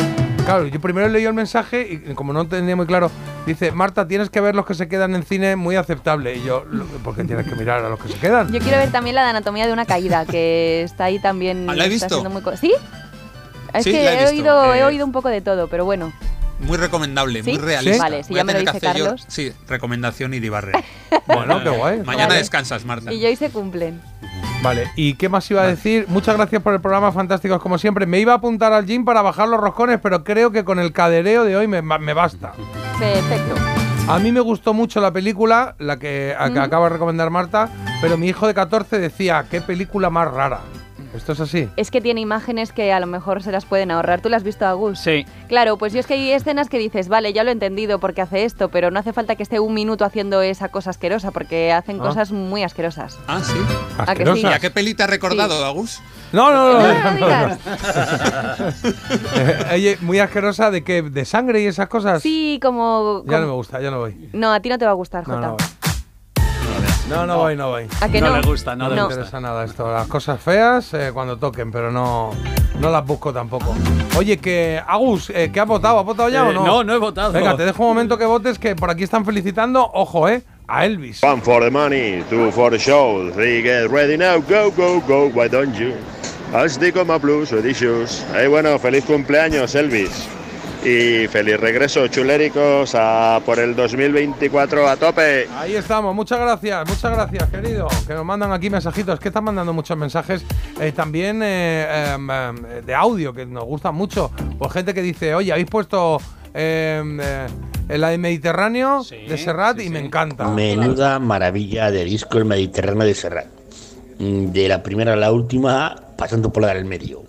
Claro, 0.45 0.67
yo 0.67 0.79
primero 0.81 1.07
leí 1.07 1.23
el 1.25 1.33
mensaje 1.33 1.87
y 2.09 2.13
como 2.15 2.33
no 2.33 2.41
entendía 2.41 2.75
muy 2.75 2.85
claro, 2.85 3.09
dice, 3.45 3.71
Marta, 3.71 4.07
tienes 4.07 4.29
que 4.29 4.41
ver 4.41 4.55
los 4.55 4.65
que 4.65 4.73
se 4.73 4.87
quedan 4.89 5.15
en 5.15 5.23
cine, 5.23 5.55
muy 5.55 5.75
aceptable. 5.77 6.35
Y 6.35 6.43
yo, 6.43 6.65
"Lo- 6.69 6.85
¿por 6.85 7.15
qué 7.15 7.23
tienes 7.23 7.47
que 7.47 7.55
mirar 7.55 7.83
a 7.83 7.89
los 7.89 7.99
que 7.99 8.09
se 8.09 8.17
quedan? 8.19 8.51
Yo 8.51 8.59
quiero 8.59 8.77
ver 8.77 8.91
también 8.91 9.15
la 9.15 9.23
de 9.23 9.29
anatomía 9.29 9.67
de 9.67 9.73
una 9.73 9.85
caída, 9.85 10.25
que 10.25 10.83
está 10.83 11.05
ahí 11.05 11.19
también. 11.19 11.69
Ah, 11.69 11.75
¿la 11.75 11.85
he 11.85 11.89
visto? 11.89 12.23
muy 12.29 12.41
¿Sí? 12.59 12.73
Es 13.73 13.83
Sí, 13.85 13.91
que 13.91 14.03
la 14.03 14.11
he 14.13 14.15
he, 14.17 14.31
visto, 14.31 14.35
oído, 14.59 14.73
he 14.73 14.79
eh. 14.79 14.83
oído 14.83 15.05
un 15.05 15.11
poco 15.13 15.29
de 15.29 15.41
todo, 15.41 15.67
pero 15.69 15.85
bueno. 15.85 16.11
Muy 16.63 16.77
recomendable, 16.77 17.43
¿Sí? 17.43 17.51
muy 17.51 17.59
realista. 17.59 18.03
Vale, 18.03 18.23
si 18.23 18.29
Voy 18.29 18.35
ya 18.37 18.41
a 18.41 18.45
me 18.45 18.53
lo 18.53 18.59
tener 18.59 18.71
que 18.73 18.77
dice 18.79 18.87
hacer 18.87 18.99
yo- 18.99 19.05
Carlos. 19.05 19.25
sí, 19.27 19.51
recomendación 19.67 20.33
Iribarre. 20.33 20.71
Bueno, 21.27 21.61
qué 21.63 21.69
guay. 21.69 21.99
Mañana 22.03 22.27
Vale. 22.29 22.39
descansas, 22.39 22.83
Marta. 22.85 23.11
Y 23.13 23.25
hoy 23.25 23.35
se 23.35 23.49
cumplen. 23.49 24.01
Vale, 24.61 24.89
¿y 24.95 25.15
qué 25.15 25.29
más 25.29 25.49
iba 25.51 25.61
a 25.61 25.67
decir? 25.67 26.05
Muchas 26.07 26.35
gracias 26.37 26.61
por 26.61 26.73
el 26.73 26.79
programa, 26.81 27.11
fantásticos 27.11 27.61
como 27.61 27.77
siempre. 27.77 28.05
Me 28.05 28.19
iba 28.19 28.33
a 28.33 28.37
apuntar 28.37 28.71
al 28.73 28.85
gym 28.85 29.03
para 29.05 29.21
bajar 29.21 29.47
los 29.49 29.59
roscones, 29.59 29.99
pero 30.01 30.23
creo 30.23 30.51
que 30.51 30.63
con 30.63 30.79
el 30.79 30.91
cadereo 30.93 31.43
de 31.43 31.55
hoy 31.57 31.67
me, 31.67 31.81
me 31.81 32.13
basta. 32.13 32.53
Perfecto. 32.99 33.55
A 34.07 34.19
mí 34.19 34.31
me 34.31 34.39
gustó 34.39 34.73
mucho 34.73 34.99
la 35.01 35.11
película, 35.11 35.75
la 35.79 35.97
que, 35.99 36.35
a- 36.37 36.51
que 36.51 36.59
acaba 36.59 36.85
de 36.85 36.93
recomendar 36.93 37.29
Marta, 37.29 37.69
pero 38.01 38.17
mi 38.17 38.27
hijo 38.27 38.47
de 38.47 38.53
14 38.53 38.99
decía, 38.99 39.45
qué 39.49 39.61
película 39.61 40.09
más 40.09 40.29
rara. 40.31 40.59
¿Esto 41.15 41.33
es 41.33 41.39
así? 41.39 41.69
Es 41.77 41.91
que 41.91 42.01
tiene 42.01 42.21
imágenes 42.21 42.71
que 42.71 42.91
a 42.91 42.99
lo 42.99 43.05
mejor 43.05 43.43
se 43.43 43.51
las 43.51 43.65
pueden 43.65 43.91
ahorrar. 43.91 44.21
¿Tú 44.21 44.29
las 44.29 44.37
has 44.37 44.43
visto, 44.43 44.65
Agus? 44.65 44.99
Sí. 44.99 45.25
Claro, 45.47 45.77
pues 45.77 45.93
yo 45.93 45.99
es 45.99 46.07
que 46.07 46.15
hay 46.15 46.31
escenas 46.31 46.69
que 46.69 46.79
dices, 46.79 47.07
vale, 47.07 47.33
ya 47.33 47.43
lo 47.43 47.49
he 47.49 47.53
entendido 47.53 47.99
porque 47.99 48.21
hace 48.21 48.45
esto, 48.45 48.69
pero 48.69 48.89
no 48.91 48.99
hace 48.99 49.13
falta 49.13 49.35
que 49.35 49.43
esté 49.43 49.59
un 49.59 49.73
minuto 49.73 50.05
haciendo 50.05 50.41
esa 50.41 50.69
cosa 50.69 50.89
asquerosa, 50.89 51.31
porque 51.31 51.71
hacen 51.71 51.99
Ah. 52.01 52.03
cosas 52.03 52.31
muy 52.31 52.63
asquerosas. 52.63 53.17
Ah, 53.27 53.41
sí. 53.43 53.53
¿A 53.99 54.15
que 54.15 54.25
sí? 54.25 54.41
¿Y 54.41 54.45
a 54.45 54.59
qué 54.59 54.71
peli 54.71 54.93
te 54.95 55.03
ha 55.03 55.07
recordado, 55.07 55.57
Sí. 55.57 55.63
Agus? 55.63 56.01
No, 56.31 56.51
no, 56.51 56.73
no. 56.73 56.79
No, 56.81 56.93
no, 56.93 57.11
no 57.11 57.15
digas. 57.15 57.59
Eh, 59.35 59.65
oye, 59.73 59.97
muy 60.01 60.19
asquerosa 60.19 60.71
de 60.71 60.83
que 60.83 61.01
de 61.01 61.25
sangre 61.25 61.61
y 61.61 61.67
esas 61.67 61.87
cosas. 61.87 62.21
Sí, 62.21 62.59
como... 62.61 63.23
Ya 63.25 63.39
no 63.39 63.47
me 63.47 63.53
gusta, 63.53 63.81
ya 63.81 63.91
no 63.91 63.99
voy. 63.99 64.29
No, 64.33 64.51
a 64.53 64.59
ti 64.59 64.69
no 64.69 64.77
te 64.77 64.85
va 64.85 64.91
a 64.91 64.95
gustar, 64.95 65.27
No, 65.27 65.35
Jota. 65.35 65.65
No. 67.09 67.15
No, 67.17 67.25
no 67.27 67.37
voy, 67.39 67.55
no 67.55 67.69
voy. 67.69 67.87
¿A 68.01 68.09
que 68.09 68.21
no? 68.21 68.29
No 68.29 68.37
le 68.37 68.47
gusta, 68.47 68.75
no 68.75 68.85
No 68.85 68.89
le 68.91 68.95
No. 69.01 69.03
interesa 69.09 69.39
nada 69.39 69.63
esto. 69.65 69.91
Las 69.91 70.07
cosas 70.07 70.39
feas 70.41 70.93
eh, 70.93 71.11
cuando 71.13 71.37
toquen, 71.37 71.71
pero 71.71 71.91
no, 71.91 72.31
no 72.79 72.89
las 72.89 73.05
busco 73.05 73.33
tampoco. 73.33 73.75
Oye, 74.17 74.37
que 74.37 74.81
Agus, 74.85 75.29
eh, 75.29 75.49
¿qué 75.53 75.59
has 75.59 75.67
votado? 75.67 75.99
¿Has 75.99 76.05
votado 76.05 76.29
ya 76.29 76.43
o 76.45 76.51
Eh, 76.51 76.53
no? 76.53 76.65
no, 76.65 76.83
no 76.83 76.93
he 76.93 76.97
votado. 76.97 77.31
Venga, 77.33 77.55
te 77.57 77.65
dejo 77.65 77.83
un 77.83 77.89
momento 77.89 78.17
que 78.17 78.25
votes, 78.25 78.57
que 78.59 78.75
por 78.75 78.89
aquí 78.89 79.03
están 79.03 79.25
felicitando, 79.25 79.89
ojo, 79.93 80.29
eh, 80.29 80.43
a 80.67 80.85
Elvis. 80.85 81.23
One 81.23 81.41
for 81.41 81.61
the 81.63 81.69
money, 81.71 82.23
two 82.29 82.51
for 82.51 82.71
the 82.71 82.79
show, 82.79 83.29
three 83.33 83.61
get 83.61 83.89
ready 83.91 84.17
now, 84.17 84.39
go, 84.47 84.71
go, 84.71 85.01
go, 85.07 85.29
why 85.33 85.47
don't 85.49 85.73
you? 85.77 85.93
I'll 86.53 86.69
stick 86.69 86.95
on 86.97 87.07
my 87.07 87.17
blues, 87.17 87.49
shoes. 87.75 88.23
Hey, 88.33 88.47
bueno, 88.47 88.77
feliz 88.79 89.03
cumpleaños, 89.05 89.73
Elvis. 89.75 90.27
Y 90.85 91.29
feliz 91.29 91.57
regreso, 91.61 92.07
chuléricos, 92.09 92.93
a 92.93 93.39
por 93.45 93.57
el 93.57 93.73
2024 93.73 94.89
a 94.89 94.97
tope. 94.97 95.47
Ahí 95.55 95.75
estamos, 95.75 96.13
muchas 96.13 96.37
gracias, 96.41 96.89
muchas 96.89 97.11
gracias, 97.13 97.49
querido. 97.49 97.87
Que 98.05 98.13
nos 98.13 98.25
mandan 98.25 98.51
aquí 98.51 98.69
mensajitos, 98.69 99.17
que 99.17 99.29
están 99.29 99.45
mandando 99.45 99.71
muchos 99.71 99.97
mensajes 99.97 100.43
eh, 100.81 100.91
también 100.91 101.41
eh, 101.41 102.13
em, 102.13 102.29
em, 102.29 102.55
de 102.85 102.93
audio, 102.93 103.33
que 103.33 103.45
nos 103.45 103.63
gustan 103.63 103.95
mucho. 103.95 104.29
Pues 104.59 104.73
gente 104.73 104.93
que 104.93 105.01
dice, 105.01 105.33
oye, 105.33 105.53
habéis 105.53 105.69
puesto 105.69 106.17
em, 106.53 107.17
eh, 107.21 107.47
la 107.87 108.09
de 108.09 108.17
Mediterráneo 108.17 109.03
de 109.03 109.37
Serrat 109.37 109.79
y 109.79 109.89
me 109.89 109.99
encanta. 109.99 110.49
Menuda 110.49 111.17
maravilla 111.17 111.91
de 111.91 112.03
disco 112.03 112.39
el 112.39 112.45
Mediterráneo 112.45 113.07
de 113.07 113.15
Serrat. 113.15 113.47
Mm, 114.19 114.47
De 114.47 114.67
la 114.67 114.83
primera 114.83 115.13
a 115.13 115.15
la 115.15 115.31
última, 115.31 115.95
pasando 116.17 116.51
por 116.51 116.63
la 116.63 116.73
del 116.73 116.83
medio. 116.83 117.23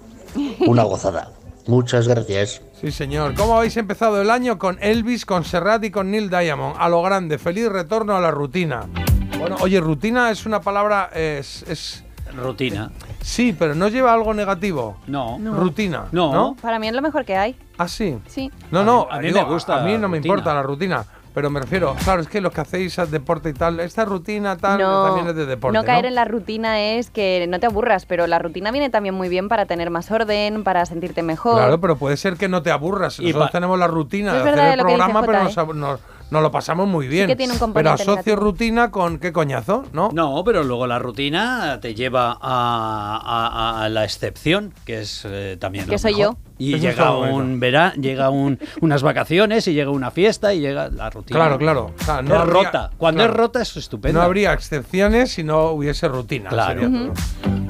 Una 0.67 0.83
gozada. 0.83 1.31
Muchas 1.67 2.07
gracias. 2.09 2.61
Sí, 2.81 2.91
señor. 2.91 3.35
¿Cómo 3.35 3.57
habéis 3.57 3.77
empezado 3.77 4.21
el 4.21 4.31
año 4.31 4.59
con 4.59 4.77
Elvis, 4.83 5.25
con 5.25 5.45
Serrat 5.45 5.83
y 5.85 5.91
con 5.91 6.11
Neil 6.11 6.29
Diamond? 6.29 6.77
A 6.79 6.89
lo 6.89 7.01
grande, 7.03 7.39
feliz 7.39 7.69
retorno 7.71 8.15
a 8.17 8.21
la 8.21 8.31
rutina. 8.31 8.85
Bueno, 9.39 9.57
oye, 9.61 9.81
rutina 9.81 10.31
es 10.31 10.45
una 10.47 10.61
palabra, 10.61 11.11
es, 11.15 11.63
es- 11.69 12.05
Rutina. 12.37 12.91
sí, 13.23 13.55
pero 13.57 13.75
no 13.75 13.89
lleva 13.89 14.13
algo 14.13 14.35
negativo. 14.35 14.97
No. 15.07 15.39
No. 15.39 15.55
Rutina. 15.55 16.07
No. 16.13 16.33
¿no? 16.33 16.57
Para 16.61 16.79
mí 16.79 16.89
es 16.89 16.95
lo 16.95 17.01
mejor 17.01 17.25
que 17.25 17.37
hay. 17.37 17.57
Ah, 17.79 17.87
sí. 17.89 18.19
Sí. 18.27 18.51
No, 18.71 18.81
A 18.81 18.85
no, 18.85 19.01
mí- 19.05 19.09
a 19.11 19.19
mí 19.21 19.27
digo, 19.29 19.39
me 19.47 19.53
gusta 19.53 19.81
A 19.81 19.85
mí 19.85 19.93
no 19.97 20.09
me 20.09 20.19
rutina. 20.19 20.35
importa 20.35 20.55
la 20.55 20.63
rutina, 20.63 21.05
pero 21.35 21.51
me 21.51 21.61
refiero, 21.61 21.95
claro, 22.05 22.23
es 22.23 22.29
que 22.29 22.41
los 22.41 22.53
que 22.53 22.61
hacéis 22.61 22.97
deporte 23.11 23.51
y 23.51 23.53
tal, 23.53 23.81
esta 23.81 24.05
rutina 24.05 24.57
tal 24.57 24.79
no, 24.81 25.05
también 25.07 25.27
es 25.29 25.35
de 25.35 25.47
deporte. 25.47 25.77
no 25.77 25.85
caer 25.85 26.03
¿no? 26.05 26.09
en 26.09 26.15
la 26.15 26.25
rutina 26.25 26.81
es 26.81 27.11
que 27.11 27.47
no 27.49 27.59
te 27.61 27.67
aburras, 27.67 28.07
pero 28.07 28.27
la 28.27 28.39
rutina 28.39 28.71
viene 28.71 28.89
también 28.91 29.15
muy 29.15 29.29
bien 29.29 29.49
para 29.49 29.67
tener 29.67 29.91
más 29.91 30.11
orden, 30.11 30.63
para 30.65 30.87
sentirte 30.87 31.23
mejor. 31.23 31.57
Claro, 31.57 31.81
pero 31.81 31.97
puede 31.97 32.17
ser 32.17 32.37
que 32.37 32.49
no 32.49 32.63
te 32.63 32.71
aburras. 32.71 33.19
Y 33.19 33.27
Nosotros 33.27 33.51
tenemos 33.51 33.79
la 33.79 33.89
rutina 33.89 34.33
de 34.33 34.41
hacer 34.51 34.59
el 34.75 34.79
programa, 34.81 35.23
pero 35.23 35.45
Jota, 35.49 35.65
nos, 35.67 35.77
nos- 35.77 36.01
nos 36.31 36.43
lo 36.43 36.51
pasamos 36.51 36.89
muy 36.89 37.07
bien. 37.07 37.27
que 37.29 37.37
tiene 37.37 37.53
un 37.61 37.73
pero 37.75 37.91
asocio 37.91 38.13
negativo. 38.13 38.37
rutina 38.37 38.91
con 38.91 39.19
qué 39.19 39.33
coñazo, 39.33 39.85
¿no? 39.93 40.09
No, 40.13 40.43
pero 40.45 40.65
luego 40.65 40.87
la 40.87 40.99
rutina 40.99 41.79
te 41.83 41.95
lleva 41.95 42.39
a, 42.41 43.21
a- 43.81 43.85
a 43.85 43.89
la 43.89 44.05
excepción, 44.05 44.73
que 44.85 45.01
es 45.03 45.23
eh, 45.29 45.57
también 45.61 45.87
Que 45.87 45.99
soy 45.99 46.15
mejor. 46.17 46.35
yo. 46.35 46.39
Y 46.57 46.75
Eso 46.75 46.83
llega 46.85 47.11
un 47.17 47.59
verano, 47.59 47.95
llega 48.01 48.31
un, 48.31 48.61
unas 48.81 49.03
vacaciones 49.03 49.67
y 49.67 49.75
llega 49.75 49.91
una 49.91 50.11
fiesta 50.13 50.55
y 50.55 50.61
llega 50.61 50.89
la 50.89 51.11
rutina. 51.11 51.39
Claro, 51.41 51.59
claro. 51.59 51.91
O 52.01 52.05
sea, 52.05 52.23
no 52.23 52.35
es 52.35 52.41
habría- 52.41 52.53
rota. 52.65 52.91
Cuando 52.97 53.19
claro. 53.19 53.33
es 53.33 53.37
rota 53.39 53.63
es 53.63 53.77
estupendo. 53.77 54.19
No 54.21 54.25
habría 54.25 54.53
excepciones 54.53 55.33
si 55.33 55.43
no 55.43 55.71
hubiese 55.71 56.07
rutina. 56.07 56.51
Claro. 56.51 56.89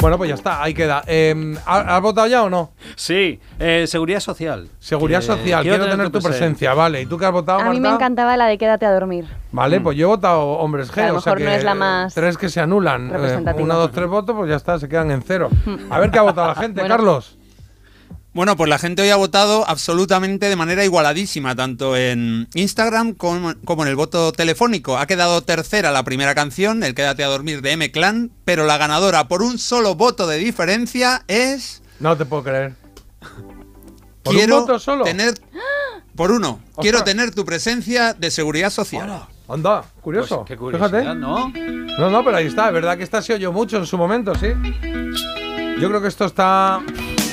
Bueno, 0.03 0.19
pues 0.19 0.29
ya 0.29 0.35
está, 0.35 0.63
ahí 0.63 0.75
queda. 0.75 1.03
Eh, 1.07 1.55
¿ha- 1.65 1.97
¿Has 1.97 2.03
votado 2.03 2.27
ya 2.27 2.43
o 2.43 2.51
no? 2.51 2.73
Sí, 2.95 3.41
eh, 3.59 3.87
seguridad 3.87 4.21
social. 4.21 4.69
Seguridad 4.79 5.21
Que 5.21 5.27
social, 5.27 5.63
quiero, 5.63 5.89
tener 5.89 6.11
tu 6.11 6.21
presencia. 6.21 6.75
Vale, 6.75 7.01
¿y 7.01 7.07
tú 7.07 7.17
qué 7.17 7.25
has 7.25 7.33
votado, 7.33 7.61
a 7.61 7.71
mí 7.71 7.77
me 7.81 7.89
Marta? 7.89 8.05
encantaba 8.05 8.37
la 8.37 8.47
de 8.47 8.59
quédate 8.59 8.85
a 8.85 8.93
dormir. 8.93 9.25
Vale, 9.51 9.81
pues 9.81 9.97
yo 9.97 10.05
he 10.05 10.09
votado 10.09 10.43
hombres 10.59 10.91
G. 10.91 10.95
Que 10.95 11.01
a 11.05 11.09
lo 11.13 11.19
o 11.19 11.21
sea 11.23 11.33
mejor 11.33 11.45
no 11.47 11.51
que 11.53 11.57
es 11.57 11.65
la 11.65 11.75
más 11.75 12.13
Tres 12.15 12.37
que 12.37 12.51
se 12.51 12.61
anulan. 12.61 13.11
Eh, 13.15 13.55
uno, 13.57 13.77
dos, 13.77 13.93
tres 13.93 14.09
votos, 14.09 14.37
pues 14.37 14.51
ya 14.51 14.57
está, 14.57 14.79
se 14.79 14.89
quedan 14.91 15.11
en 15.11 15.23
cero. 15.23 15.49
A 15.91 15.99
ver 15.99 16.11
qué 16.11 16.19
ha 16.19 16.23
votado 16.23 16.49
la 16.49 16.55
gente, 16.55 16.81
Bueno. 16.83 16.95
Carlos. 16.97 17.39
Bueno, 18.35 18.57
pues 18.57 18.69
la 18.69 18.79
gente 18.79 19.01
hoy 19.01 19.11
ha 19.11 19.17
votado 19.17 19.65
absolutamente 19.69 20.49
de 20.49 20.57
manera 20.57 20.85
igualadísima, 20.85 21.55
tanto 21.55 21.97
en 21.97 22.49
Instagram 22.55 23.15
como, 23.15 23.55
como 23.65 23.85
en 23.85 23.89
el 23.89 23.95
voto 23.95 24.33
telefónico. 24.33 24.99
Ha 24.99 25.07
quedado 25.07 25.43
tercera 25.43 25.93
la 25.93 26.03
primera 26.03 26.35
canción, 26.35 26.83
el 26.83 26.97
Quédate 26.97 27.23
a 27.23 27.29
dormir 27.29 27.63
de 27.63 27.71
M 27.73 27.93
Clan, 27.93 28.33
pero 28.45 28.67
la 28.67 28.77
ganadora 28.77 29.29
por 29.29 29.43
un 29.43 29.59
solo 29.59 29.95
voto 29.95 30.27
de 30.27 30.39
diferencia 30.39 31.23
es 31.29 31.81
No 32.01 32.17
te 32.17 32.25
puedo 32.25 32.43
creer. 32.43 32.75
¿Por 34.25 34.35
Quiero 34.35 34.57
un 34.57 34.61
voto 34.63 34.79
solo? 34.81 35.05
tener 35.05 35.35
por 36.17 36.33
uno. 36.33 36.61
Quiero 36.81 37.05
tener 37.05 37.33
tu 37.33 37.45
presencia 37.45 38.15
de 38.15 38.33
seguridad 38.33 38.71
social. 38.71 39.29
Anda, 39.49 39.85
curioso. 40.01 40.45
Pues 40.45 40.59
qué 40.59 40.73
Fíjate. 40.73 41.05
¿no? 41.15 41.53
No, 41.99 42.11
no, 42.11 42.25
pero 42.25 42.39
ahí 42.39 42.47
está. 42.47 42.67
Es 42.67 42.73
verdad 42.73 42.97
que 42.97 43.05
esta 43.05 43.23
se 43.23 43.35
oyó 43.35 43.53
mucho 43.53 43.77
en 43.77 43.87
su 43.87 43.97
momento, 43.97 44.35
sí. 44.35 44.49
Yo 45.79 45.89
creo 45.89 46.03
que 46.03 46.09
esto 46.09 46.25
está. 46.25 46.83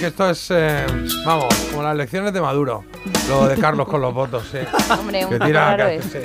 Que 0.01 0.07
esto 0.07 0.29
es. 0.31 0.47
eh, 0.49 0.83
vamos, 1.25 1.53
como 1.69 1.83
las 1.83 1.93
elecciones 1.93 2.33
de 2.33 2.41
Maduro. 2.41 2.83
Lo 3.29 3.47
de 3.47 3.55
Carlos 3.55 3.87
con 3.87 4.01
los 4.01 4.11
votos, 4.13 4.43
sí. 4.51 4.57
Hombre, 4.99 5.23
un 5.25 5.29
Que 5.31 5.39
tira. 5.39 5.77
que- 5.77 5.95
es. 5.97 6.05
sí. 6.05 6.19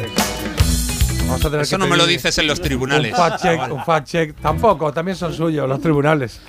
Vamos 1.27 1.45
a 1.45 1.51
tener 1.51 1.61
Eso 1.63 1.77
que 1.77 1.81
no 1.85 1.87
me 1.87 1.97
lo 1.99 2.07
dices 2.07 2.39
en 2.39 2.47
los 2.47 2.61
tribunales. 2.61 3.13
Un 3.13 3.19
fact 3.19 3.43
check, 3.43 3.61
un 3.73 3.85
fact 3.85 4.07
check. 4.09 4.37
Tampoco, 4.41 4.93
también 4.93 5.17
son 5.17 5.35
suyos 5.35 5.69
los 5.69 5.81
tribunales. 5.81 6.41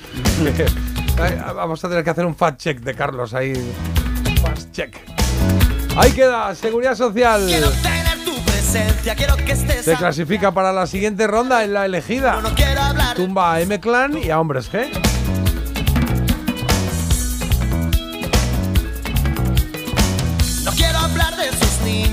Ay, 1.22 1.38
Vamos 1.56 1.84
a 1.84 1.90
tener 1.90 2.04
que 2.04 2.10
hacer 2.12 2.26
un 2.26 2.36
fact 2.36 2.62
check 2.62 2.80
de 2.80 2.94
Carlos 2.94 3.34
ahí. 3.34 3.54
Fact 4.42 4.72
check. 4.72 4.96
Ahí 5.98 6.12
queda, 6.12 6.56
Seguridad 6.56 6.96
Social. 6.96 7.44
Quiero 7.48 7.72
tener 7.72 8.24
tu 8.24 8.36
presencia, 8.46 9.16
quiero 9.16 9.36
que 9.36 9.52
estés 9.52 9.84
Se 9.84 9.96
clasifica 9.96 10.52
para 10.54 10.72
la 10.72 10.88
siguiente 10.88 11.28
ronda 11.28 11.64
en 11.66 11.74
la 11.74 11.86
elegida. 11.86 12.40
No 12.42 12.56
quiero 12.56 12.80
hablar 12.82 13.16
Tumba 13.16 13.54
a 13.56 13.62
M-Clan 13.62 14.18
y 14.18 14.30
a 14.30 14.40
Hombres 14.40 14.72
G. 14.72 14.88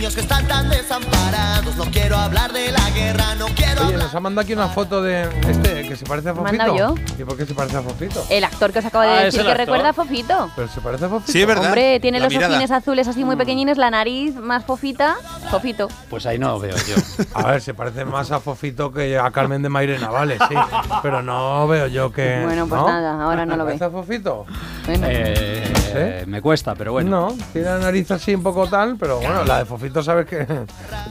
niños 0.05 0.15
que 0.17 0.21
están 0.21 0.47
tan 0.47 0.69
desamparados. 0.69 1.77
No 1.77 1.85
quiero 1.87 2.17
hablar 2.19 2.53
de 2.53 2.71
la 2.73 2.91
guerra, 2.91 3.35
no 3.37 3.47
quiero 3.47 3.81
Oye, 3.85 3.93
hablar. 3.95 4.03
nos 4.07 4.15
ha 4.15 4.21
mandado 4.21 4.45
aquí 4.45 4.53
una 4.53 4.69
foto 4.69 5.01
de 5.03 5.23
este 5.49 5.89
que 5.89 5.97
se 5.97 6.05
parece 6.05 6.29
a 6.29 6.35
¿Me 6.35 6.41
he 6.41 6.45
Fofito. 6.59 6.77
yo? 6.77 6.95
¿Y 7.19 7.25
por 7.25 7.39
qué 7.39 7.47
se 7.47 7.55
parece 7.55 7.79
a 7.79 7.83
Fofito? 7.83 8.23
El 8.29 8.45
actor 8.45 8.71
que 8.71 8.81
os 8.81 8.85
acabo 8.85 9.03
de 9.05 9.11
Ah, 9.11 9.19
es 9.21 9.25
decir 9.27 9.41
el 9.41 9.47
que 9.47 9.53
actor. 9.53 9.67
recuerda 9.67 9.89
a 9.89 9.93
Fofito. 9.95 10.51
Pero 10.55 10.69
se 10.69 10.81
parece 10.83 11.07
a 11.07 11.09
Fofito. 11.09 11.33
Sí, 11.33 11.41
es 11.41 11.47
verdad. 11.47 11.65
Hombre, 11.67 12.01
tiene 12.01 12.19
La 12.19 12.27
los 12.27 12.35
mirada. 12.35 12.53
ojines 12.53 12.71
azules 12.71 13.09
así 13.09 13.23
Mm. 13.23 13.27
muy 13.29 13.37
pequeñines, 13.37 13.79
la 13.79 13.91
nariz 13.91 14.35
más 14.37 14.65
fofita. 14.67 15.17
Fofito. 15.51 15.89
Pues 16.11 16.27
ahí 16.27 16.39
no 16.39 16.59
veo 16.59 16.77
yo. 16.77 16.97
A 17.35 17.47
ver, 17.53 17.63
se 17.63 17.73
parece 17.73 18.05
más 18.05 18.31
a 18.31 18.41
Fofito 18.41 18.93
que 18.93 19.19
a 19.19 19.31
Carmen 19.31 19.63
de 19.63 19.71
Mairena, 19.71 20.09
vale, 20.11 20.37
sí. 20.49 20.55
Pero 21.03 21.23
no 21.23 21.67
veo 21.67 21.87
yo 21.87 22.13
que. 22.13 22.43
Bueno, 22.45 22.67
pues 22.67 22.79
¿no? 22.81 22.87
nada, 22.89 23.23
ahora 23.23 23.47
no 23.47 23.57
lo 23.57 23.65
ve. 23.65 23.79
¿Parece 23.79 23.85
a 23.87 23.91
Fofito? 23.91 24.45
Bueno. 24.85 25.07
Eh, 25.09 25.73
sé. 25.93 26.27
Me 26.27 26.43
cuesta, 26.43 26.75
pero 26.75 26.93
bueno. 26.93 27.11
No, 27.31 27.37
tiene 27.53 27.69
la 27.69 27.79
nariz 27.79 28.11
así 28.11 28.35
un 28.35 28.43
poco 28.43 28.67
tal, 28.69 28.97
pero 28.99 29.17
bueno, 29.19 29.45
la 29.45 29.59
de 29.61 29.65
Fofito 29.65 29.94
sabes 30.03 30.27
que, 30.27 30.47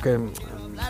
que, 0.04 0.20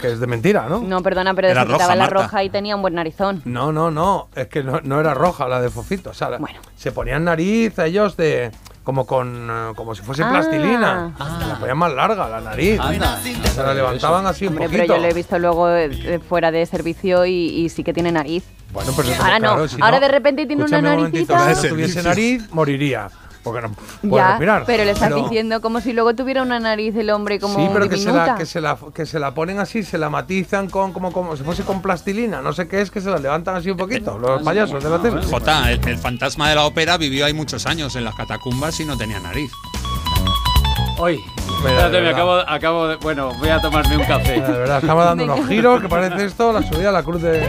que 0.01 0.11
es 0.11 0.19
de 0.19 0.27
mentira, 0.27 0.67
¿no? 0.69 0.79
No, 0.79 1.01
perdona, 1.01 1.33
pero 1.33 1.49
Era 1.49 1.63
roja, 1.65 1.95
la 1.95 2.03
Marta. 2.07 2.23
roja 2.23 2.43
y 2.43 2.49
tenía 2.49 2.75
un 2.75 2.81
buen 2.81 2.95
narizón. 2.95 3.41
No, 3.45 3.71
no, 3.71 3.91
no, 3.91 4.27
es 4.35 4.47
que 4.47 4.63
no, 4.63 4.79
no 4.83 4.99
era 4.99 5.13
roja 5.13 5.47
la 5.47 5.61
de 5.61 5.69
Fofito. 5.69 6.11
O 6.11 6.13
sea, 6.13 6.29
la- 6.29 6.39
se 6.75 6.91
ponían 6.91 7.23
nariz 7.25 7.77
ellos 7.79 8.17
de. 8.17 8.51
como 8.83 9.05
con. 9.05 9.73
como 9.75 9.95
si 9.95 10.01
fuese 10.01 10.23
Ah. 10.23 10.29
plastilina. 10.29 11.13
Se 11.41 11.47
la 11.47 11.59
ponían 11.59 11.77
más 11.77 11.93
larga 11.93 12.27
la 12.27 12.41
nariz. 12.41 12.79
Anda. 12.79 13.19
Se 13.21 13.63
la 13.63 13.73
levantaban 13.73 14.25
así 14.25 14.45
un 14.45 14.53
Hombre, 14.53 14.65
poquito. 14.65 14.83
pero 14.83 14.95
yo 14.95 15.01
lo 15.01 15.07
he 15.09 15.13
visto 15.13 15.39
luego 15.39 15.69
eh, 15.69 15.89
eh, 15.91 16.19
fuera 16.19 16.51
de 16.51 16.65
servicio 16.65 17.25
y, 17.25 17.31
y 17.63 17.69
sí 17.69 17.83
que 17.83 17.93
tiene 17.93 18.11
nariz. 18.11 18.43
Bueno, 18.73 18.91
pues 18.95 19.07
eso, 19.09 19.21
Ahora 19.21 19.37
no, 19.37 19.49
claro, 19.49 19.67
si 19.67 19.77
ahora 19.79 19.99
de 19.99 20.07
repente 20.07 20.45
tiene 20.47 20.63
una 20.63 20.77
un 20.79 20.83
naricita. 20.83 21.53
Si 21.55 21.67
no 21.67 21.73
tuviese 21.75 22.01
nariz, 22.01 22.49
moriría. 22.51 23.07
Porque 23.43 23.61
no 23.61 23.73
puede 24.09 24.23
Ya, 24.23 24.29
respirar. 24.29 24.63
pero 24.65 24.83
le 24.85 24.91
estás 24.91 25.09
Pero- 25.09 25.23
diciendo 25.23 25.61
como 25.61 25.81
si 25.81 25.93
luego 25.93 26.15
tuviera 26.15 26.41
una 26.41 26.59
nariz 26.59 26.95
el 26.95 27.09
hombre 27.09 27.39
como 27.39 27.55
Sí, 27.55 27.69
pero 27.73 27.89
que 27.89 27.97
se, 27.97 28.11
la, 28.11 28.35
que, 28.35 28.45
se 28.45 28.61
la, 28.61 28.77
que 28.93 29.05
se 29.05 29.19
la 29.19 29.33
ponen 29.33 29.59
así, 29.59 29.83
se 29.83 29.97
la 29.97 30.09
matizan 30.09 30.69
con 30.69 30.93
como, 30.93 31.11
como 31.11 31.35
si 31.35 31.43
fuese 31.43 31.63
con 31.63 31.81
plastilina. 31.81 32.41
No 32.41 32.53
sé 32.53 32.67
qué 32.67 32.81
es, 32.81 32.89
que 32.89 33.01
se 33.01 33.09
la 33.09 33.17
levantan 33.17 33.55
así 33.55 33.69
un 33.69 33.77
poquito. 33.77 34.17
Los 34.17 34.41
payasos 34.43 34.83
de 34.83 34.89
la 34.89 34.99
tele. 34.99 35.21
Jota, 35.25 35.71
el, 35.71 35.85
el 35.87 35.97
fantasma 35.97 36.49
de 36.49 36.55
la 36.55 36.65
ópera 36.65 36.97
vivió 36.97 37.25
ahí 37.25 37.33
muchos 37.33 37.65
años 37.65 37.95
en 37.95 38.05
las 38.05 38.15
catacumbas 38.15 38.79
y 38.79 38.85
no 38.85 38.97
tenía 38.97 39.19
nariz. 39.19 39.51
Hoy. 40.97 41.19
Espérate, 41.69 41.91
me 41.91 42.01
verdad. 42.01 42.13
acabo, 42.13 42.33
acabo 42.33 42.87
de. 42.87 42.95
Bueno, 42.97 43.31
voy 43.39 43.49
a 43.49 43.61
tomarme 43.61 43.97
un 43.97 44.03
café. 44.03 44.41
De 44.41 44.51
verdad, 44.51 44.79
estamos 44.79 45.05
dando 45.05 45.23
unos 45.23 45.47
giros 45.47 45.81
que 45.81 45.89
parece 45.89 46.25
esto 46.25 46.51
la 46.51 46.61
subida 46.61 46.89
a 46.89 46.91
la 46.91 47.03
cruz 47.03 47.21
de. 47.21 47.47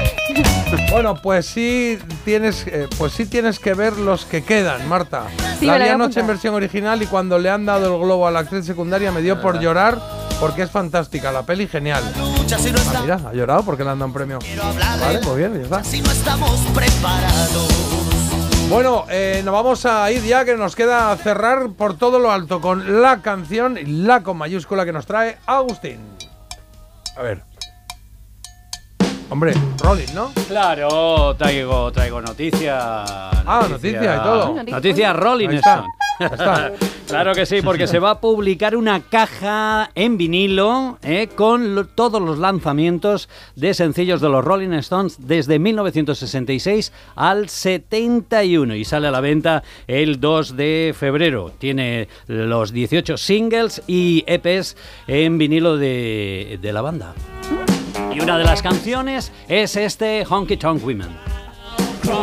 Bueno, 0.90 1.14
pues 1.16 1.46
sí 1.46 1.98
tienes, 2.24 2.66
eh, 2.66 2.88
pues 2.98 3.12
sí 3.12 3.26
tienes 3.26 3.58
que 3.58 3.74
ver 3.74 3.96
los 3.96 4.24
que 4.24 4.42
quedan, 4.42 4.88
Marta. 4.88 5.24
Sí, 5.58 5.66
la 5.66 5.78
vi 5.78 5.88
anoche 5.88 6.20
en 6.20 6.26
versión 6.26 6.54
original 6.54 7.02
y 7.02 7.06
cuando 7.06 7.38
le 7.38 7.50
han 7.50 7.64
dado 7.66 7.94
el 7.94 8.00
globo 8.00 8.26
a 8.26 8.30
la 8.30 8.40
actriz 8.40 8.64
secundaria 8.64 9.12
me 9.12 9.22
dio 9.22 9.40
por 9.40 9.60
llorar 9.60 9.98
porque 10.40 10.62
es 10.62 10.70
fantástica, 10.70 11.32
la 11.32 11.42
peli 11.42 11.66
genial. 11.66 12.02
Ah, 12.16 13.00
mira, 13.00 13.20
ha 13.26 13.32
llorado 13.32 13.64
porque 13.64 13.84
le 13.84 13.90
han 13.90 13.98
dado 13.98 14.06
un 14.06 14.12
premio. 14.12 14.38
Vale, 15.00 15.20
pues 15.20 15.36
bien, 15.36 15.54
ya 15.54 15.62
está. 15.62 15.84
Si 15.84 16.00
no 16.00 16.10
estamos 16.10 16.60
preparados. 16.74 18.03
Bueno, 18.68 19.04
eh, 19.08 19.42
nos 19.44 19.52
vamos 19.52 19.86
a 19.86 20.10
ir 20.10 20.22
ya, 20.22 20.44
que 20.44 20.56
nos 20.56 20.74
queda 20.74 21.16
cerrar 21.16 21.70
por 21.70 21.96
todo 21.96 22.18
lo 22.18 22.32
alto 22.32 22.60
con 22.60 23.02
la 23.02 23.22
canción, 23.22 23.78
la 23.84 24.22
con 24.22 24.36
mayúscula 24.36 24.84
que 24.84 24.92
nos 24.92 25.06
trae 25.06 25.38
Agustín. 25.46 26.00
A 27.16 27.22
ver. 27.22 27.42
Hombre, 29.34 29.52
Rolling, 29.82 30.14
¿no? 30.14 30.30
Claro, 30.46 31.34
traigo, 31.36 31.90
traigo 31.90 32.20
noticia. 32.20 33.02
Ah, 33.02 33.66
noticia 33.68 34.14
y 34.14 34.18
todo. 34.22 34.62
Noticia 34.62 35.12
Rolling 35.12 35.48
Stone. 35.48 35.88
claro 37.08 37.34
que 37.34 37.44
sí, 37.44 37.56
porque 37.60 37.88
se 37.88 37.98
va 37.98 38.10
a 38.10 38.20
publicar 38.20 38.76
una 38.76 39.00
caja 39.00 39.90
en 39.96 40.16
vinilo 40.16 41.00
eh, 41.02 41.30
con 41.34 41.74
lo- 41.74 41.84
todos 41.84 42.22
los 42.22 42.38
lanzamientos 42.38 43.28
de 43.56 43.74
sencillos 43.74 44.20
de 44.20 44.28
los 44.28 44.44
Rolling 44.44 44.70
Stones 44.74 45.16
desde 45.26 45.58
1966 45.58 46.92
al 47.16 47.48
71 47.48 48.76
y 48.76 48.84
sale 48.84 49.08
a 49.08 49.10
la 49.10 49.20
venta 49.20 49.64
el 49.88 50.20
2 50.20 50.56
de 50.56 50.94
febrero. 50.96 51.50
Tiene 51.58 52.06
los 52.28 52.72
18 52.72 53.16
singles 53.16 53.82
y 53.88 54.22
EPs 54.28 54.76
en 55.08 55.38
vinilo 55.38 55.76
de, 55.76 56.60
de 56.62 56.72
la 56.72 56.82
banda. 56.82 57.14
Y 58.14 58.20
una 58.20 58.38
de 58.38 58.44
las 58.44 58.62
canciones 58.62 59.32
es 59.48 59.76
este 59.76 60.24
Honky 60.28 60.56
Tonk 60.56 60.82
Women. 60.84 61.08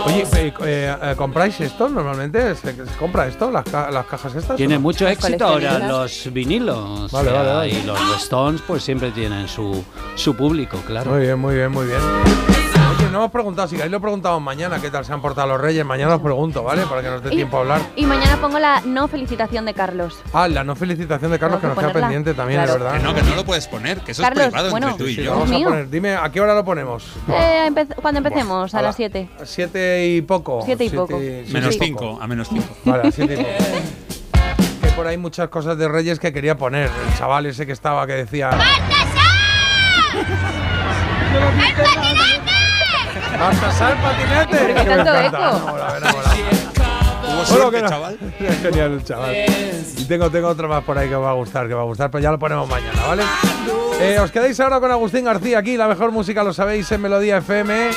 Oye, 0.05 0.23
eh, 0.35 0.53
eh, 0.63 0.95
eh, 1.01 1.13
¿compráis 1.17 1.59
esto 1.59 1.89
normalmente? 1.89 2.55
¿Se, 2.55 2.73
se 2.73 2.83
compra 2.99 3.27
esto, 3.27 3.49
las, 3.51 3.65
ca- 3.65 3.89
las 3.91 4.05
cajas 4.05 4.35
estas? 4.35 4.55
Tiene 4.55 4.75
no? 4.75 4.81
mucho 4.81 5.07
éxito 5.07 5.45
ahora 5.45 5.79
los 5.79 6.31
vinilos. 6.31 7.11
Vale, 7.11 7.29
o 7.29 7.31
sea, 7.33 7.41
vale, 7.41 7.53
vale. 7.53 7.69
Y 7.69 7.83
los 7.83 7.99
Stones 8.21 8.61
pues 8.65 8.83
siempre 8.83 9.11
tienen 9.11 9.47
su, 9.47 9.83
su 10.15 10.35
público, 10.35 10.77
claro. 10.85 11.11
Muy 11.11 11.21
bien, 11.21 11.39
muy 11.39 11.55
bien, 11.55 11.71
muy 11.71 11.85
bien. 11.87 12.60
Oye, 13.01 13.09
no 13.11 13.17
hemos 13.19 13.31
preguntado, 13.31 13.67
si 13.67 13.75
queréis 13.75 13.91
lo 13.91 13.99
preguntamos 13.99 14.41
mañana, 14.41 14.79
qué 14.79 14.89
tal 14.91 15.03
se 15.03 15.11
han 15.11 15.21
portado 15.21 15.47
los 15.47 15.59
reyes. 15.61 15.83
Mañana 15.85 16.15
os 16.15 16.21
pregunto, 16.21 16.63
¿vale? 16.63 16.83
Para 16.83 17.01
que 17.01 17.09
nos 17.09 17.23
dé 17.23 17.33
Y- 17.33 17.37
tiempo 17.37 17.57
a 17.57 17.61
hablar. 17.61 17.81
Y 17.95 18.05
mañana 18.05 18.37
pongo 18.39 18.59
la 18.59 18.81
no 18.85 19.07
felicitación 19.07 19.65
de 19.65 19.73
Carlos. 19.73 20.19
Ah, 20.33 20.47
la 20.47 20.63
no 20.63 20.75
felicitación 20.75 21.31
de 21.31 21.39
Carlos, 21.39 21.59
que 21.59 21.67
nos 21.67 21.75
que 21.77 21.81
queda 21.81 21.93
pendiente 21.93 22.33
también, 22.35 22.61
Claro. 22.61 22.73
es 22.77 22.79
verdad. 22.83 22.97
Que 22.97 23.03
no, 23.03 23.15
que 23.15 23.23
no 23.23 23.35
lo 23.35 23.43
puedes 23.43 23.67
poner, 23.67 24.01
que 24.01 24.11
eso 24.11 24.21
Carlos, 24.21 24.43
es 24.43 24.49
privado 24.49 24.69
bueno, 24.69 24.89
entre 24.89 25.03
tú 25.03 25.09
y 25.09 25.15
Sí, 25.15 25.23
yo. 25.23 25.31
vamos 25.31 25.51
a 25.51 25.59
poner. 25.63 25.89
Dime, 25.89 26.13
¿a 26.15 26.29
qué 26.31 26.41
hora 26.41 26.53
lo 26.53 26.63
ponemos? 26.63 27.05
Eh, 27.27 27.67
empe- 27.71 27.95
cuando 27.95 28.19
empecemos, 28.19 28.73
a 28.75 28.79
a 28.79 28.81
las 28.83 28.93
la- 28.93 28.97
7. 28.97 29.29
Siete 29.45 30.07
y 30.07 30.21
poco. 30.21 30.61
Siete 30.63 30.85
y 30.85 30.89
poco. 30.89 31.17
siete 31.19 31.45
Menos 31.51 31.75
y 31.75 31.77
poco. 31.79 31.85
cinco, 31.85 32.19
a 32.21 32.27
menos 32.27 32.47
cinco. 32.49 32.67
Vale, 32.85 33.07
a 33.07 33.11
siete 33.11 33.33
y 33.33 33.37
poco. 33.37 33.49
Que 34.81 34.87
por 34.89 35.07
ahí 35.07 35.17
muchas 35.17 35.49
cosas 35.49 35.75
de 35.77 35.87
Reyes 35.87 36.19
que 36.19 36.31
quería 36.31 36.55
poner. 36.55 36.89
El 37.07 37.17
chaval 37.17 37.47
ese 37.47 37.65
que 37.65 37.71
estaba 37.71 38.05
que 38.05 38.13
decía. 38.13 38.49
¡Baltasar 38.49 38.71
patinete! 43.39 44.57
¿Por 44.57 44.73
qué 44.75 44.95
tanto 44.95 45.15
eco? 45.15 45.71
Suerte, 47.45 47.77
que 47.77 47.81
no- 47.83 47.89
chaval. 47.89 48.17
Es 48.39 48.61
genial 48.61 48.91
el 48.93 49.03
chaval. 49.03 49.35
Y 49.97 50.05
tengo, 50.05 50.29
tengo 50.29 50.47
otra 50.49 50.67
más 50.67 50.83
por 50.83 50.97
ahí 50.97 51.07
que 51.09 51.15
os 51.15 51.23
va 51.23 51.31
a 51.31 51.33
gustar, 51.33 51.67
que 51.67 51.73
va 51.73 51.81
a 51.81 51.85
gustar, 51.85 52.11
pero 52.11 52.21
ya 52.21 52.31
lo 52.31 52.37
ponemos 52.39 52.67
mañana, 52.69 53.01
¿vale? 53.07 53.23
Eh, 53.99 54.19
os 54.19 54.31
quedáis 54.31 54.59
ahora 54.59 54.79
con 54.79 54.91
Agustín 54.91 55.25
García 55.25 55.59
aquí, 55.59 55.77
la 55.77 55.87
mejor 55.87 56.11
música 56.11 56.43
lo 56.43 56.53
sabéis 56.53 56.91
en 56.91 57.01
Melodía 57.01 57.37
FM. 57.37 57.89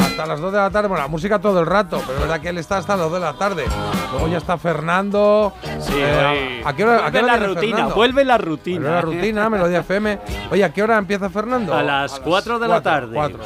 Hasta 0.00 0.26
las 0.26 0.40
2 0.40 0.52
de 0.52 0.58
la 0.58 0.70
tarde, 0.70 0.88
bueno, 0.88 1.02
la 1.04 1.08
música 1.08 1.38
todo 1.38 1.60
el 1.60 1.66
rato, 1.66 1.98
pero 2.06 2.14
es 2.14 2.20
verdad 2.20 2.40
que 2.40 2.48
él 2.48 2.58
está 2.58 2.78
hasta 2.78 2.94
las 2.96 3.04
2 3.10 3.12
de 3.14 3.20
la 3.20 3.32
tarde. 3.34 3.64
Luego 4.12 4.28
ya 4.28 4.38
está 4.38 4.58
Fernando. 4.58 5.54
Sí, 5.80 5.92
Eh, 5.96 6.62
¿A 6.64 6.72
qué 6.74 6.84
hora, 6.84 7.06
a 7.06 7.10
vuelve 7.10 7.12
qué 7.18 7.24
hora 7.24 7.36
la 7.36 7.46
rutina, 7.46 7.70
Fernando? 7.76 7.94
vuelve 7.94 8.24
la 8.24 8.38
rutina. 8.38 8.80
Vuelve 8.80 8.94
la 8.96 9.00
rutina, 9.02 9.50
Melodía 9.50 9.78
FM. 9.80 10.18
Oye, 10.50 10.64
¿a 10.64 10.72
qué 10.72 10.82
hora 10.82 10.98
empieza 10.98 11.30
Fernando? 11.30 11.74
A 11.74 11.82
las 11.82 12.18
4 12.20 12.58
de 12.58 12.68
la 12.68 12.82
tarde. 12.82 13.14
4, 13.14 13.38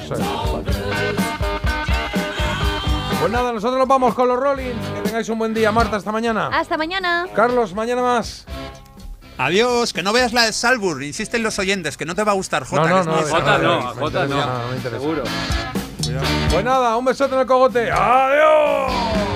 Pues 3.25 3.33
nada, 3.33 3.53
nosotros 3.55 3.79
nos 3.79 3.89
vamos 3.89 4.13
con 4.13 4.29
los 4.29 4.39
Rolling. 4.39 4.75
Que 4.97 5.01
tengáis 5.01 5.27
un 5.31 5.39
buen 5.39 5.55
día, 5.55 5.73
Marta, 5.73 5.97
hasta 5.97 6.13
mañana. 6.13 6.49
Hasta 6.49 6.77
mañana. 6.77 7.25
Carlos, 7.35 7.73
mañana 7.73 8.03
más. 8.03 8.45
Adiós, 9.39 9.95
que 9.95 10.03
no 10.03 10.13
veas 10.13 10.35
la 10.35 10.43
de 10.43 10.53
Salzburg. 10.53 11.03
Insisten 11.03 11.43
los 11.43 11.59
oyentes, 11.59 11.97
que 11.97 12.05
no 12.05 12.15
te 12.15 12.23
va 12.23 12.33
a 12.33 12.35
gustar, 12.35 12.67
Jota. 12.67 12.87
No, 12.87 13.03
no, 13.03 13.15
que 13.15 13.21
es 13.23 13.29
no, 13.31 13.35
Jota 13.35 13.57
no, 13.57 13.81
Jota 13.95 14.27
no. 14.27 14.37
no 14.37 14.69
me 14.69 14.77
interesa. 14.77 15.01
Seguro. 15.01 15.23
Pues 16.51 16.65
nada, 16.67 16.99
un 16.99 17.05
besote 17.07 17.35
en 17.35 17.41
el 17.41 17.47
cogote. 17.47 17.91
¡Adiós! 17.91 19.34